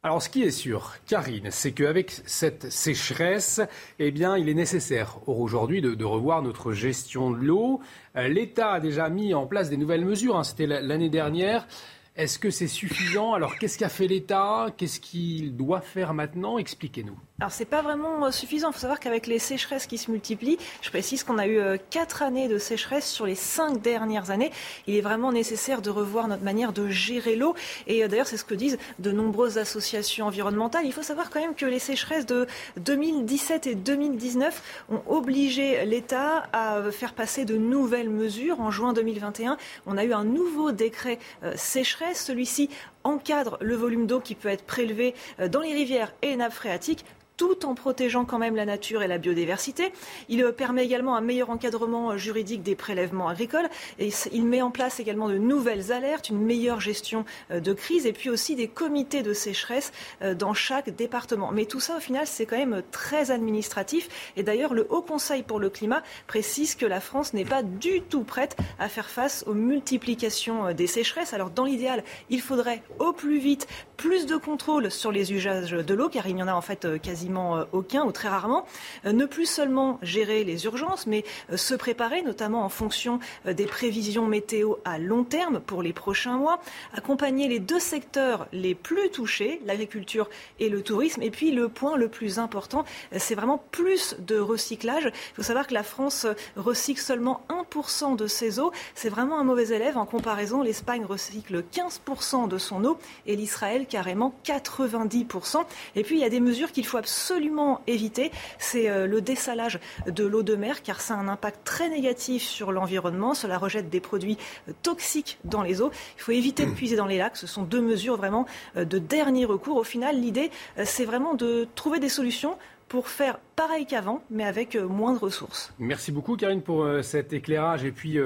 Alors, 0.01 0.21
ce 0.21 0.29
qui 0.29 0.43
est 0.43 0.51
sûr, 0.51 0.95
Karine, 1.07 1.51
c'est 1.51 1.73
qu'avec 1.73 2.11
cette 2.25 2.71
sécheresse, 2.71 3.61
eh 3.99 4.11
bien, 4.11 4.37
il 4.37 4.47
est 4.47 4.53
nécessaire 4.53 5.17
aujourd'hui 5.27 5.81
de, 5.81 6.05
revoir 6.05 6.41
notre 6.41 6.71
gestion 6.71 7.31
de 7.31 7.37
l'eau. 7.37 7.81
Euh, 8.15 8.27
L'État 8.27 8.73
a 8.73 8.79
déjà 8.79 9.09
mis 9.09 9.33
en 9.33 9.45
place 9.45 9.69
des 9.69 9.77
nouvelles 9.77 10.05
mesures. 10.05 10.37
Hein. 10.37 10.43
C'était 10.43 10.67
l'année 10.67 11.09
dernière. 11.09 11.67
Est-ce 12.15 12.39
que 12.39 12.49
c'est 12.49 12.67
suffisant? 12.67 13.33
Alors, 13.33 13.57
qu'est-ce 13.57 13.77
qu'a 13.77 13.89
fait 13.89 14.07
l'État? 14.07 14.67
Qu'est-ce 14.77 14.99
qu'il 14.99 15.57
doit 15.57 15.81
faire 15.81 16.13
maintenant? 16.13 16.57
Expliquez-nous. 16.57 17.17
Alors 17.41 17.53
c'est 17.53 17.63
pas 17.63 17.81
vraiment 17.81 18.25
euh, 18.25 18.31
suffisant. 18.31 18.69
Il 18.69 18.73
faut 18.73 18.79
savoir 18.79 18.99
qu'avec 18.99 19.25
les 19.25 19.39
sécheresses 19.39 19.87
qui 19.87 19.97
se 19.97 20.11
multiplient, 20.11 20.57
je 20.81 20.89
précise 20.89 21.23
qu'on 21.23 21.37
a 21.37 21.47
eu 21.47 21.57
euh, 21.57 21.77
quatre 21.89 22.21
années 22.21 22.49
de 22.49 22.57
sécheresse 22.57 23.09
sur 23.09 23.25
les 23.25 23.35
cinq 23.35 23.81
dernières 23.81 24.29
années. 24.29 24.51
Il 24.87 24.95
est 24.95 25.01
vraiment 25.01 25.31
nécessaire 25.31 25.81
de 25.81 25.89
revoir 25.89 26.27
notre 26.27 26.43
manière 26.43 26.73
de 26.73 26.89
gérer 26.89 27.37
l'eau. 27.37 27.55
Et 27.87 28.03
euh, 28.03 28.09
d'ailleurs, 28.09 28.27
c'est 28.27 28.35
ce 28.35 28.43
que 28.43 28.55
disent 28.55 28.77
de 28.99 29.11
nombreuses 29.13 29.57
associations 29.57 30.25
environnementales. 30.25 30.85
Il 30.85 30.91
faut 30.91 31.01
savoir 31.01 31.29
quand 31.29 31.39
même 31.39 31.55
que 31.55 31.65
les 31.65 31.79
sécheresses 31.79 32.25
de 32.25 32.45
2017 32.75 33.67
et 33.67 33.75
2019 33.75 34.83
ont 34.89 35.01
obligé 35.07 35.85
l'État 35.85 36.43
à 36.51 36.91
faire 36.91 37.13
passer 37.13 37.45
de 37.45 37.55
nouvelles 37.55 38.09
mesures. 38.09 38.59
En 38.59 38.69
juin 38.69 38.91
2021, 38.91 39.55
on 39.85 39.97
a 39.97 40.03
eu 40.03 40.11
un 40.11 40.25
nouveau 40.25 40.73
décret 40.73 41.19
sécheresse. 41.55 42.25
Celui-ci 42.25 42.69
encadre 43.05 43.57
le 43.61 43.75
volume 43.75 44.07
d'eau 44.07 44.19
qui 44.19 44.35
peut 44.35 44.49
être 44.49 44.65
prélevé 44.65 45.15
dans 45.49 45.61
les 45.61 45.73
rivières 45.73 46.13
et 46.21 46.27
les 46.27 46.35
nappes 46.35 46.51
phréatiques 46.51 47.05
tout 47.39 47.65
en 47.65 47.73
protégeant 47.73 48.25
quand 48.25 48.37
même 48.37 48.57
la 48.57 48.65
nature 48.65 49.01
et 49.01 49.07
la 49.07 49.17
biodiversité. 49.17 49.93
Il 50.27 50.43
euh, 50.43 50.51
permet 50.51 50.83
également 50.83 51.15
un 51.15 51.21
meilleur 51.21 51.49
encadrement 51.49 52.11
euh, 52.11 52.17
juridique 52.17 52.63
des 52.63 52.75
prélèvements 52.75 53.29
agricoles 53.29 53.69
et 53.97 54.09
il 54.33 54.43
met 54.43 54.61
en 54.61 54.71
place 54.71 54.99
également 54.99 55.29
de 55.29 55.37
nouvelles 55.37 55.93
alertes, 55.93 56.27
une 56.27 56.41
meilleure 56.41 56.81
gestion 56.81 57.23
euh, 57.49 57.61
de 57.61 57.71
crise 57.71 58.05
et 58.05 58.11
puis 58.11 58.29
aussi 58.29 58.57
des 58.57 58.67
comités 58.67 59.23
de 59.23 59.31
sécheresse 59.33 59.93
dans 60.37 60.53
chaque 60.53 60.89
département. 60.89 61.51
Mais 61.53 61.65
tout 61.65 61.79
ça, 61.79 61.95
au 61.95 61.99
final, 62.01 62.27
c'est 62.27 62.45
quand 62.45 62.57
même 62.57 62.81
très 62.91 63.31
administratif. 63.31 64.09
Et 64.35 64.43
d'ailleurs, 64.43 64.73
le 64.73 64.85
Haut 64.89 65.01
Conseil 65.01 65.43
pour 65.43 65.59
le 65.59 65.69
climat 65.69 66.03
précise 66.27 66.75
que 66.75 66.85
la 66.85 66.99
France 66.99 67.33
n'est 67.33 67.45
pas 67.45 67.63
du 67.63 68.01
tout 68.01 68.23
prête 68.23 68.57
à 68.79 68.89
faire 68.89 69.09
face 69.09 69.45
aux 69.47 69.53
multiplications 69.53 70.73
des 70.73 70.87
sécheresses. 70.87 71.33
Alors, 71.33 71.51
dans 71.51 71.63
l'idéal, 71.63 72.03
il 72.29 72.41
faudrait 72.41 72.83
au 72.99 73.13
plus 73.13 73.39
vite 73.39 73.67
plus 73.95 74.25
de 74.25 74.35
contrôle 74.35 74.91
sur 74.91 75.11
les 75.11 75.31
usages 75.31 75.71
de 75.71 75.93
l'eau, 75.93 76.09
car 76.09 76.27
il 76.27 76.37
y 76.37 76.43
en 76.43 76.47
a 76.47 76.53
en 76.53 76.61
fait 76.61 76.99
quasiment 77.01 77.28
euh, 77.37 77.65
aucun 77.71 78.03
ou 78.03 78.11
très 78.11 78.27
rarement. 78.27 78.65
Euh, 79.05 79.11
ne 79.11 79.25
plus 79.25 79.45
seulement 79.45 79.99
gérer 80.01 80.43
les 80.43 80.65
urgences, 80.65 81.07
mais 81.07 81.23
euh, 81.51 81.57
se 81.57 81.73
préparer, 81.73 82.21
notamment 82.21 82.63
en 82.63 82.69
fonction 82.69 83.19
des 83.45 83.65
prévisions 83.65 84.25
météo 84.25 84.75
à 84.85 84.97
long 84.97 85.23
terme 85.23 85.59
pour 85.59 85.83
les 85.83 85.93
prochains 85.93 86.37
mois. 86.37 86.59
Accompagner 86.93 87.47
les 87.47 87.59
deux 87.59 87.79
secteurs 87.79 88.47
les 88.51 88.75
plus 88.75 89.09
touchés, 89.09 89.61
l'agriculture 89.65 90.29
et 90.59 90.69
le 90.69 90.81
tourisme. 90.81 91.21
Et 91.21 91.31
puis 91.31 91.51
le 91.51 91.69
point 91.69 91.97
le 91.97 92.07
plus 92.07 92.39
important, 92.39 92.85
c'est 93.15 93.35
vraiment 93.35 93.63
plus 93.71 94.15
de 94.19 94.39
recyclage. 94.39 95.05
Il 95.05 95.35
faut 95.35 95.43
savoir 95.43 95.67
que 95.67 95.73
la 95.73 95.83
France 95.83 96.25
recycle 96.55 97.01
seulement 97.01 97.41
1% 97.49 98.15
de 98.15 98.27
ses 98.27 98.59
eaux. 98.59 98.71
C'est 98.95 99.09
vraiment 99.09 99.39
un 99.39 99.43
mauvais 99.43 99.69
élève. 99.69 99.97
En 99.97 100.05
comparaison, 100.05 100.61
l'Espagne 100.61 101.05
recycle 101.05 101.63
15% 101.71 102.47
de 102.47 102.57
son 102.57 102.83
eau 102.85 102.97
et 103.25 103.35
l'Israël 103.35 103.85
carrément 103.87 104.33
90%. 104.45 105.63
Et 105.95 106.03
puis 106.03 106.15
il 106.15 106.21
y 106.21 106.25
a 106.25 106.29
des 106.29 106.39
mesures 106.39 106.71
qu'il 106.71 106.85
faut 106.85 106.97
absolument 106.97 107.18
absolument 107.19 107.81
éviter, 107.85 108.31
c'est 108.59 108.89
euh, 108.89 109.05
le 109.05 109.19
dessalage 109.19 109.77
de 110.07 110.23
l'eau 110.23 110.41
de 110.41 110.55
mer, 110.55 110.81
car 110.83 111.01
ça 111.01 111.15
a 111.15 111.17
un 111.17 111.27
impact 111.27 111.65
très 111.65 111.89
négatif 111.89 112.43
sur 112.43 112.71
l'environnement. 112.71 113.33
Cela 113.33 113.57
rejette 113.57 113.89
des 113.89 113.99
produits 113.99 114.37
euh, 114.69 114.71
toxiques 114.83 115.37
dans 115.43 115.61
les 115.61 115.81
eaux. 115.81 115.91
Il 116.17 116.21
faut 116.21 116.31
éviter 116.31 116.65
de 116.65 116.71
puiser 116.71 116.95
dans 116.95 117.07
les 117.07 117.17
lacs. 117.17 117.35
Ce 117.35 117.45
sont 117.45 117.63
deux 117.63 117.81
mesures 117.81 118.15
vraiment 118.15 118.45
euh, 118.77 118.85
de 118.85 118.99
dernier 118.99 119.43
recours. 119.43 119.75
Au 119.75 119.83
final, 119.83 120.17
l'idée, 120.17 120.49
c'est 120.85 121.03
vraiment 121.03 121.33
de 121.33 121.67
trouver 121.75 121.99
des 121.99 122.07
solutions 122.07 122.55
pour 122.87 123.09
faire 123.09 123.37
pareil 123.57 123.85
qu'avant, 123.85 124.23
mais 124.29 124.45
avec 124.45 124.75
moins 124.75 125.13
de 125.13 125.19
ressources. 125.19 125.73
Merci 125.77 126.13
beaucoup, 126.13 126.37
Karine, 126.37 126.61
pour 126.61 126.87
cet 127.03 127.33
éclairage. 127.33 127.83
Et 127.83 127.91
puis, 127.91 128.17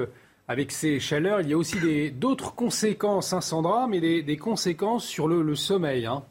avec 0.46 0.72
ces 0.72 1.00
chaleurs, 1.00 1.40
il 1.40 1.48
y 1.48 1.52
a 1.52 1.58
aussi 1.58 2.12
d'autres 2.12 2.54
conséquences, 2.54 3.32
hein, 3.32 3.40
Sandra, 3.40 3.86
mais 3.88 4.00
des, 4.00 4.36
conséquences 4.36 5.04
sur 5.04 5.28
le, 5.28 5.54
sommeil. 5.54 6.06
Hein. 6.06 6.22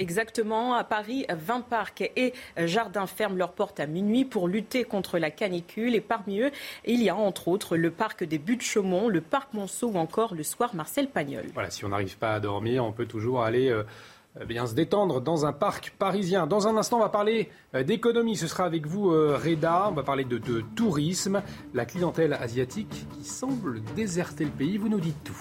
Exactement. 0.00 0.74
À 0.74 0.82
Paris, 0.82 1.26
20 1.28 1.60
parcs 1.60 2.10
et 2.16 2.32
jardins 2.56 3.06
ferment 3.06 3.36
leurs 3.36 3.52
portes 3.52 3.80
à 3.80 3.86
minuit 3.86 4.24
pour 4.24 4.48
lutter 4.48 4.84
contre 4.84 5.18
la 5.18 5.30
canicule. 5.30 5.94
Et 5.94 6.00
parmi 6.00 6.40
eux, 6.40 6.50
il 6.86 7.02
y 7.02 7.10
a 7.10 7.14
entre 7.14 7.48
autres 7.48 7.76
le 7.76 7.90
parc 7.90 8.24
des 8.24 8.38
Buttes-Chaumont, 8.38 9.08
le 9.08 9.20
parc 9.20 9.52
Monceau 9.52 9.88
ou 9.88 9.96
encore 9.98 10.34
le 10.34 10.42
soir 10.42 10.74
Marcel 10.74 11.08
Pagnol. 11.08 11.44
Voilà, 11.52 11.70
si 11.70 11.84
on 11.84 11.90
n'arrive 11.90 12.16
pas 12.16 12.32
à 12.32 12.40
dormir, 12.40 12.84
on 12.84 12.92
peut 12.92 13.06
toujours 13.06 13.42
aller. 13.42 13.68
Euh, 13.68 13.84
bien 14.46 14.66
se 14.66 14.74
détendre 14.74 15.20
dans 15.20 15.44
un 15.44 15.52
parc 15.52 15.92
parisien. 15.98 16.46
Dans 16.46 16.68
un 16.68 16.76
instant, 16.76 16.98
on 16.98 17.00
va 17.00 17.08
parler 17.08 17.50
euh, 17.74 17.82
d'économie. 17.82 18.36
Ce 18.36 18.46
sera 18.46 18.64
avec 18.64 18.86
vous, 18.86 19.10
euh, 19.10 19.38
Reda. 19.42 19.88
On 19.90 19.94
va 19.94 20.02
parler 20.02 20.24
de, 20.24 20.38
de 20.38 20.62
tourisme, 20.76 21.42
la 21.74 21.84
clientèle 21.84 22.32
asiatique 22.32 22.88
qui 22.88 23.24
semble 23.24 23.82
déserter 23.94 24.44
le 24.44 24.50
pays. 24.50 24.78
Vous 24.78 24.88
nous 24.88 25.00
dites 25.00 25.22
tout. 25.24 25.36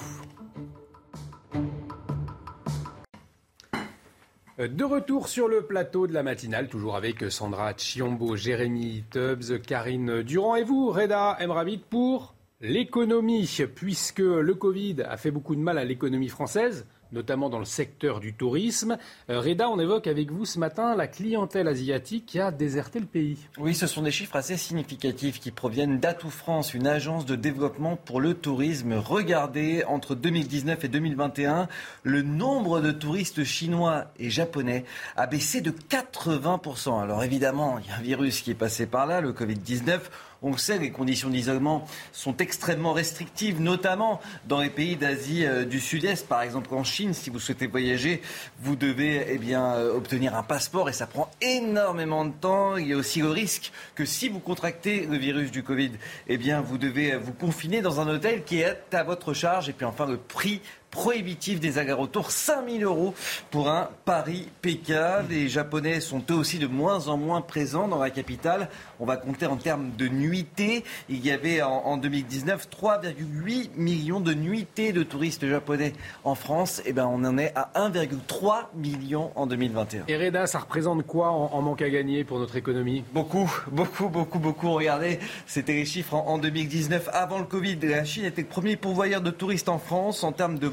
De 4.59 4.83
retour 4.83 5.29
sur 5.29 5.47
le 5.47 5.61
plateau 5.61 6.05
de 6.05 6.11
la 6.11 6.21
matinale, 6.21 6.67
toujours 6.67 6.97
avec 6.97 7.31
Sandra 7.31 7.71
Chiombo, 7.77 8.35
Jérémy 8.35 9.05
Tubbs, 9.09 9.61
Karine 9.65 10.21
Durand 10.21 10.57
et 10.57 10.65
vous, 10.65 10.89
Reda 10.89 11.37
Emravit, 11.39 11.77
pour 11.77 12.35
l'économie, 12.59 13.49
puisque 13.73 14.19
le 14.19 14.53
Covid 14.53 14.97
a 15.07 15.15
fait 15.15 15.31
beaucoup 15.31 15.55
de 15.55 15.61
mal 15.61 15.77
à 15.77 15.85
l'économie 15.85 16.27
française 16.27 16.85
notamment 17.11 17.49
dans 17.49 17.59
le 17.59 17.65
secteur 17.65 18.19
du 18.19 18.33
tourisme. 18.33 18.97
Euh, 19.29 19.39
Reda, 19.39 19.69
on 19.69 19.79
évoque 19.79 20.07
avec 20.07 20.31
vous 20.31 20.45
ce 20.45 20.59
matin 20.59 20.95
la 20.95 21.07
clientèle 21.07 21.67
asiatique 21.67 22.25
qui 22.25 22.39
a 22.39 22.51
déserté 22.51 22.99
le 22.99 23.05
pays. 23.05 23.37
Oui, 23.57 23.75
ce 23.75 23.87
sont 23.87 24.01
des 24.01 24.11
chiffres 24.11 24.35
assez 24.35 24.57
significatifs 24.57 25.39
qui 25.39 25.51
proviennent 25.51 25.99
d'Atout 25.99 26.29
France, 26.29 26.73
une 26.73 26.87
agence 26.87 27.25
de 27.25 27.35
développement 27.35 27.95
pour 27.95 28.21
le 28.21 28.33
tourisme. 28.33 28.93
Regardez, 28.93 29.83
entre 29.85 30.15
2019 30.15 30.83
et 30.83 30.87
2021, 30.87 31.67
le 32.03 32.21
nombre 32.21 32.81
de 32.81 32.91
touristes 32.91 33.43
chinois 33.43 34.05
et 34.17 34.29
japonais 34.29 34.85
a 35.15 35.27
baissé 35.27 35.61
de 35.61 35.71
80%. 35.71 37.01
Alors 37.01 37.23
évidemment, 37.23 37.79
il 37.79 37.87
y 37.87 37.91
a 37.91 37.97
un 37.97 38.01
virus 38.01 38.41
qui 38.41 38.51
est 38.51 38.55
passé 38.55 38.85
par 38.85 39.05
là, 39.05 39.21
le 39.21 39.33
Covid-19. 39.33 39.99
On 40.41 40.51
le 40.51 40.57
sait, 40.57 40.77
les 40.77 40.91
conditions 40.91 41.29
d'isolement 41.29 41.85
sont 42.13 42.37
extrêmement 42.37 42.93
restrictives, 42.93 43.59
notamment 43.59 44.21
dans 44.47 44.61
les 44.61 44.69
pays 44.69 44.95
d'Asie 44.95 45.45
euh, 45.45 45.65
du 45.65 45.81
Sud-Est. 45.81 46.29
Par 46.29 46.43
exemple, 46.43 46.73
en 46.73 46.85
Chine, 46.85 47.13
si 47.13 47.29
vous 47.29 47.41
souhaitez 47.41 47.67
voyager, 47.67 48.21
vous 48.61 48.77
devez 48.77 49.25
eh 49.29 49.53
euh, 49.53 49.93
obtenir 49.93 50.35
un 50.35 50.43
passeport 50.43 50.87
et 50.87 50.93
ça 50.93 51.07
prend 51.07 51.29
énormément 51.41 52.23
de 52.23 52.31
temps. 52.31 52.77
Il 52.77 52.87
y 52.87 52.93
a 52.93 52.95
aussi 52.95 53.19
le 53.19 53.29
risque 53.29 53.73
que 53.95 54.05
si 54.05 54.29
vous 54.29 54.39
contractez 54.39 55.05
le 55.07 55.17
virus 55.17 55.51
du 55.51 55.61
Covid, 55.61 55.91
eh 56.27 56.37
bien, 56.37 56.61
vous 56.61 56.77
devez 56.77 57.17
vous 57.17 57.33
confiner 57.33 57.81
dans 57.81 57.99
un 57.99 58.07
hôtel 58.07 58.45
qui 58.45 58.61
est 58.61 58.93
à 58.93 59.03
votre 59.03 59.33
charge. 59.33 59.67
Et 59.67 59.73
puis 59.73 59.85
enfin, 59.85 60.05
le 60.05 60.15
prix 60.15 60.61
prohibitif 60.91 61.59
des 61.59 61.77
allers-retours, 61.77 62.31
5000 62.31 62.83
euros 62.83 63.13
pour 63.51 63.69
un 63.69 63.89
Paris-Pékin. 64.05 65.23
Les 65.29 65.47
Japonais 65.47 65.99
sont 65.99 66.23
eux 66.31 66.35
aussi 66.35 66.59
de 66.59 66.67
moins 66.67 67.07
en 67.07 67.17
moins 67.17 67.41
présents 67.41 67.87
dans 67.87 67.99
la 67.99 68.09
capitale. 68.09 68.69
On 68.99 69.05
va 69.05 69.17
compter 69.17 69.45
en 69.45 69.57
termes 69.57 69.91
de 69.97 70.07
nuitées. 70.07 70.83
Il 71.09 71.25
y 71.25 71.31
avait 71.31 71.61
en, 71.61 71.97
2019 71.97 72.69
3,8 72.69 73.69
millions 73.75 74.19
de 74.19 74.33
nuitées 74.33 74.91
de 74.93 75.03
touristes 75.03 75.47
japonais 75.47 75.93
en 76.23 76.35
France. 76.35 76.79
Et 76.79 76.89
eh 76.89 76.93
ben 76.93 77.05
on 77.05 77.23
en 77.23 77.37
est 77.37 77.53
à 77.55 77.71
1,3 77.75 78.67
million 78.75 79.31
en 79.35 79.47
2021. 79.47 80.03
Et 80.07 80.17
Reda, 80.17 80.47
ça 80.47 80.59
représente 80.59 81.05
quoi 81.05 81.29
en, 81.29 81.61
manque 81.61 81.81
à 81.81 81.89
gagner 81.89 82.23
pour 82.23 82.39
notre 82.39 82.55
économie? 82.55 83.03
Beaucoup, 83.13 83.51
beaucoup, 83.71 84.09
beaucoup, 84.09 84.39
beaucoup. 84.39 84.71
Regardez, 84.71 85.19
c'était 85.45 85.73
les 85.73 85.85
chiffres 85.85 86.13
en, 86.13 86.27
en 86.27 86.37
2019 86.37 87.09
avant 87.13 87.39
le 87.39 87.45
Covid. 87.45 87.77
La 87.83 88.05
Chine 88.05 88.25
était 88.25 88.41
le 88.41 88.47
premier 88.47 88.75
pourvoyeur 88.75 89.21
de 89.21 89.31
touristes 89.31 89.69
en 89.69 89.79
France 89.79 90.23
en 90.23 90.31
termes 90.31 90.57
de 90.57 90.67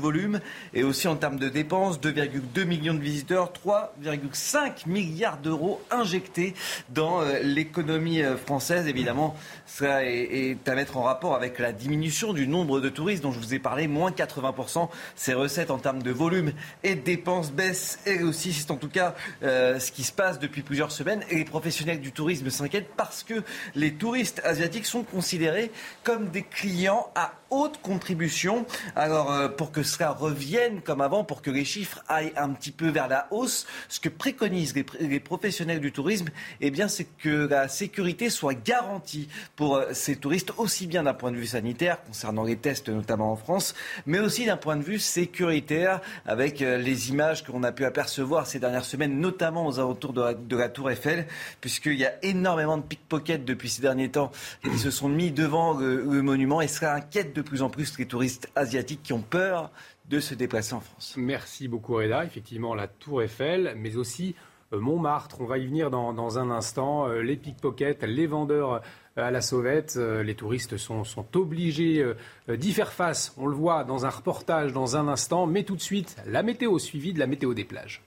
et 0.74 0.82
aussi 0.82 1.08
en 1.08 1.16
termes 1.16 1.38
de 1.38 1.48
dépenses. 1.48 2.00
2,2 2.00 2.64
millions 2.64 2.94
de 2.94 3.00
visiteurs, 3.00 3.52
3,5 3.52 4.88
milliards 4.88 5.38
d'euros 5.38 5.80
injectés 5.90 6.54
dans 6.90 7.20
euh, 7.20 7.40
l'économie 7.42 8.22
euh, 8.22 8.36
française. 8.36 8.86
Évidemment, 8.86 9.36
ça 9.66 10.04
est, 10.04 10.56
à 10.68 10.74
mettre 10.74 10.96
en 10.96 11.02
rapport 11.02 11.34
avec 11.34 11.58
la 11.58 11.72
diminution 11.72 12.32
du 12.32 12.46
nombre 12.46 12.80
de 12.80 12.88
touristes 12.88 13.22
dont 13.22 13.32
je 13.32 13.38
vous 13.38 13.54
ai 13.54 13.58
parlé, 13.58 13.88
moins 13.88 14.10
80%. 14.10 14.88
Ces 15.14 15.34
recettes 15.34 15.70
en 15.70 15.78
termes 15.78 16.02
de 16.02 16.10
volume 16.10 16.52
et 16.82 16.94
de 16.94 17.00
dépenses 17.00 17.52
baissent 17.52 17.98
et 18.06 18.22
aussi 18.22 18.52
c'est 18.52 18.70
en 18.70 18.76
tout 18.76 18.88
cas 18.88 19.14
euh, 19.42 19.78
ce 19.78 19.92
qui 19.92 20.04
se 20.04 20.12
passe 20.12 20.38
depuis 20.38 20.62
plusieurs 20.62 20.92
semaines. 20.92 21.22
Et 21.30 21.36
les 21.36 21.44
professionnels 21.44 22.00
du 22.00 22.12
tourisme 22.12 22.50
s'inquiètent 22.50 22.90
parce 22.96 23.22
que 23.22 23.42
les 23.74 23.94
touristes 23.94 24.40
asiatiques 24.44 24.86
sont 24.86 25.02
considérés 25.02 25.70
comme 26.02 26.28
des 26.28 26.42
clients 26.42 27.10
à 27.14 27.32
haute 27.50 27.80
contribution. 27.82 28.66
Alors, 28.94 29.32
euh, 29.32 29.48
pour 29.48 29.72
que 29.72 29.82
cela 29.82 30.10
revienne 30.10 30.80
comme 30.82 31.00
avant, 31.00 31.24
pour 31.24 31.42
que 31.42 31.50
les 31.50 31.64
chiffres 31.64 32.02
aillent 32.08 32.32
un 32.36 32.50
petit 32.50 32.70
peu 32.70 32.88
vers 32.88 33.08
la 33.08 33.26
hausse, 33.30 33.66
ce 33.88 34.00
que 34.00 34.08
préconisent 34.08 34.74
les, 35.00 35.20
professionnels 35.20 35.80
du 35.80 35.92
tourisme, 35.92 36.28
eh 36.60 36.70
bien, 36.70 36.88
c'est 36.88 37.04
que 37.04 37.46
la 37.48 37.68
sécurité 37.68 38.30
soit 38.30 38.54
garantie 38.54 39.28
pour 39.54 39.76
euh, 39.76 39.92
ces 39.92 40.16
touristes, 40.16 40.52
aussi 40.56 40.86
bien 40.86 41.04
d'un 41.04 41.14
point 41.14 41.32
de 41.32 41.36
vue 41.36 41.46
sanitaire, 41.46 42.02
concernant 42.04 42.44
les 42.44 42.56
tests 42.56 42.88
notamment 42.88 43.32
en 43.32 43.36
France, 43.36 43.74
mais 44.06 44.18
aussi 44.18 44.46
d'un 44.46 44.56
point 44.56 44.76
de 44.76 44.82
vue 44.82 44.98
sécuritaire, 44.98 46.00
avec 46.26 46.62
euh, 46.62 46.78
les 46.78 47.10
images 47.10 47.44
qu'on 47.44 47.62
a 47.62 47.72
pu 47.72 47.84
apercevoir 47.84 48.46
ces 48.46 48.58
dernières 48.58 48.84
semaines, 48.84 49.20
notamment 49.20 49.66
aux 49.66 49.78
alentours 49.78 50.12
de 50.12 50.56
la, 50.56 50.68
Tour 50.68 50.90
Eiffel, 50.90 51.26
puisqu'il 51.60 51.94
y 51.94 52.04
a 52.04 52.12
énormément 52.22 52.76
de 52.76 52.82
pickpockets 52.82 53.44
depuis 53.44 53.68
ces 53.68 53.82
derniers 53.82 54.10
temps 54.10 54.32
qui 54.62 54.78
se 54.78 54.90
sont 54.90 55.08
mis 55.08 55.30
devant 55.30 55.74
le, 55.74 56.22
monument 56.22 56.60
et 56.60 56.68
cela 56.68 56.94
inquiète 56.94 57.35
de 57.42 57.48
plus 57.48 57.62
en 57.62 57.70
plus 57.70 57.98
les 57.98 58.06
touristes 58.06 58.50
asiatiques 58.56 59.02
qui 59.02 59.12
ont 59.12 59.22
peur 59.22 59.70
de 60.08 60.20
se 60.20 60.34
déplacer 60.34 60.74
en 60.74 60.80
France. 60.80 61.14
Merci 61.16 61.68
beaucoup 61.68 61.94
Reda. 61.94 62.24
Effectivement, 62.24 62.74
la 62.74 62.88
Tour 62.88 63.22
Eiffel, 63.22 63.74
mais 63.76 63.96
aussi 63.96 64.34
euh, 64.72 64.80
Montmartre. 64.80 65.40
On 65.40 65.46
va 65.46 65.58
y 65.58 65.66
venir 65.66 65.90
dans, 65.90 66.38
un 66.38 66.50
instant. 66.50 67.08
Euh, 67.08 67.22
les 67.22 67.36
pickpockets, 67.36 68.02
les 68.02 68.26
vendeurs 68.26 68.74
euh, 68.74 68.80
à 69.16 69.30
la 69.30 69.40
sauvette, 69.40 69.96
les 69.96 70.34
touristes 70.34 70.76
sont, 70.76 71.02
sont 71.04 71.26
obligés 71.36 72.04
d'y 72.50 72.72
faire 72.74 72.92
face. 72.92 73.32
On 73.38 73.46
le 73.46 73.54
voit 73.54 73.82
dans 73.82 74.04
un 74.04 74.10
reportage 74.10 74.74
dans 74.74 74.96
un 74.96 75.08
instant. 75.08 75.46
Mais 75.46 75.62
tout 75.62 75.74
de 75.74 75.80
suite, 75.80 76.16
la 76.26 76.42
météo 76.42 76.78
suivie 76.78 77.14
de 77.14 77.18
la 77.18 77.26
météo 77.26 77.54
des 77.54 77.64
plages. 77.64 78.02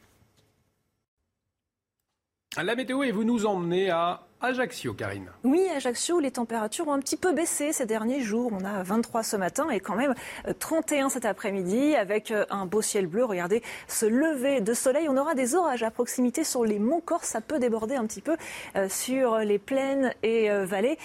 La 2.62 2.76
météo 2.76 3.02
et 3.02 3.12
vous 3.12 3.24
nous 3.24 3.48
emmenez 3.48 3.90
à 3.90 4.22
Ajaccio, 4.42 4.94
Karine. 4.94 5.30
Oui, 5.44 5.68
Ajaccio, 5.76 6.22
les 6.22 6.32
températures 6.32 6.88
ont 6.88 6.94
un 6.94 7.00
petit 7.00 7.18
peu 7.18 7.34
baissé 7.34 7.74
ces 7.74 7.86
derniers 7.86 8.22
jours. 8.22 8.52
On 8.54 8.64
a 8.64 8.84
23 8.84 9.22
ce 9.22 9.36
matin 9.36 9.70
et 9.70 9.82
quand 9.82 9.96
même 9.96 10.16
31 10.60 11.08
euh, 11.08 11.10
cet 11.10 11.26
après-midi 11.26 11.94
avec 11.96 12.32
euh, 12.32 12.46
un 12.50 12.66
beau 12.66 12.82
ciel 12.82 13.08
bleu. 13.08 13.26
Regardez 13.26 13.62
ce 13.90 14.06
lever 14.06 14.62
de 14.62 14.74
soleil. 14.74 15.10
On 15.10 15.18
aura 15.18 15.36
des 15.36 15.56
orages 15.56 15.84
à 15.84 15.92
proximité 15.92 16.46
sur 16.46 16.64
les 16.64 16.80
monts 16.80 17.02
Corse. 17.02 17.28
Ça 17.28 17.42
peut 17.42 17.60
déborder 17.60 17.96
un 17.96 18.06
petit 18.06 18.22
peu 18.22 18.38
euh, 18.78 18.88
sur 18.88 19.40
les 19.40 19.60
plaines 19.60 20.14
et 20.24 20.50
vallées. 20.50 20.98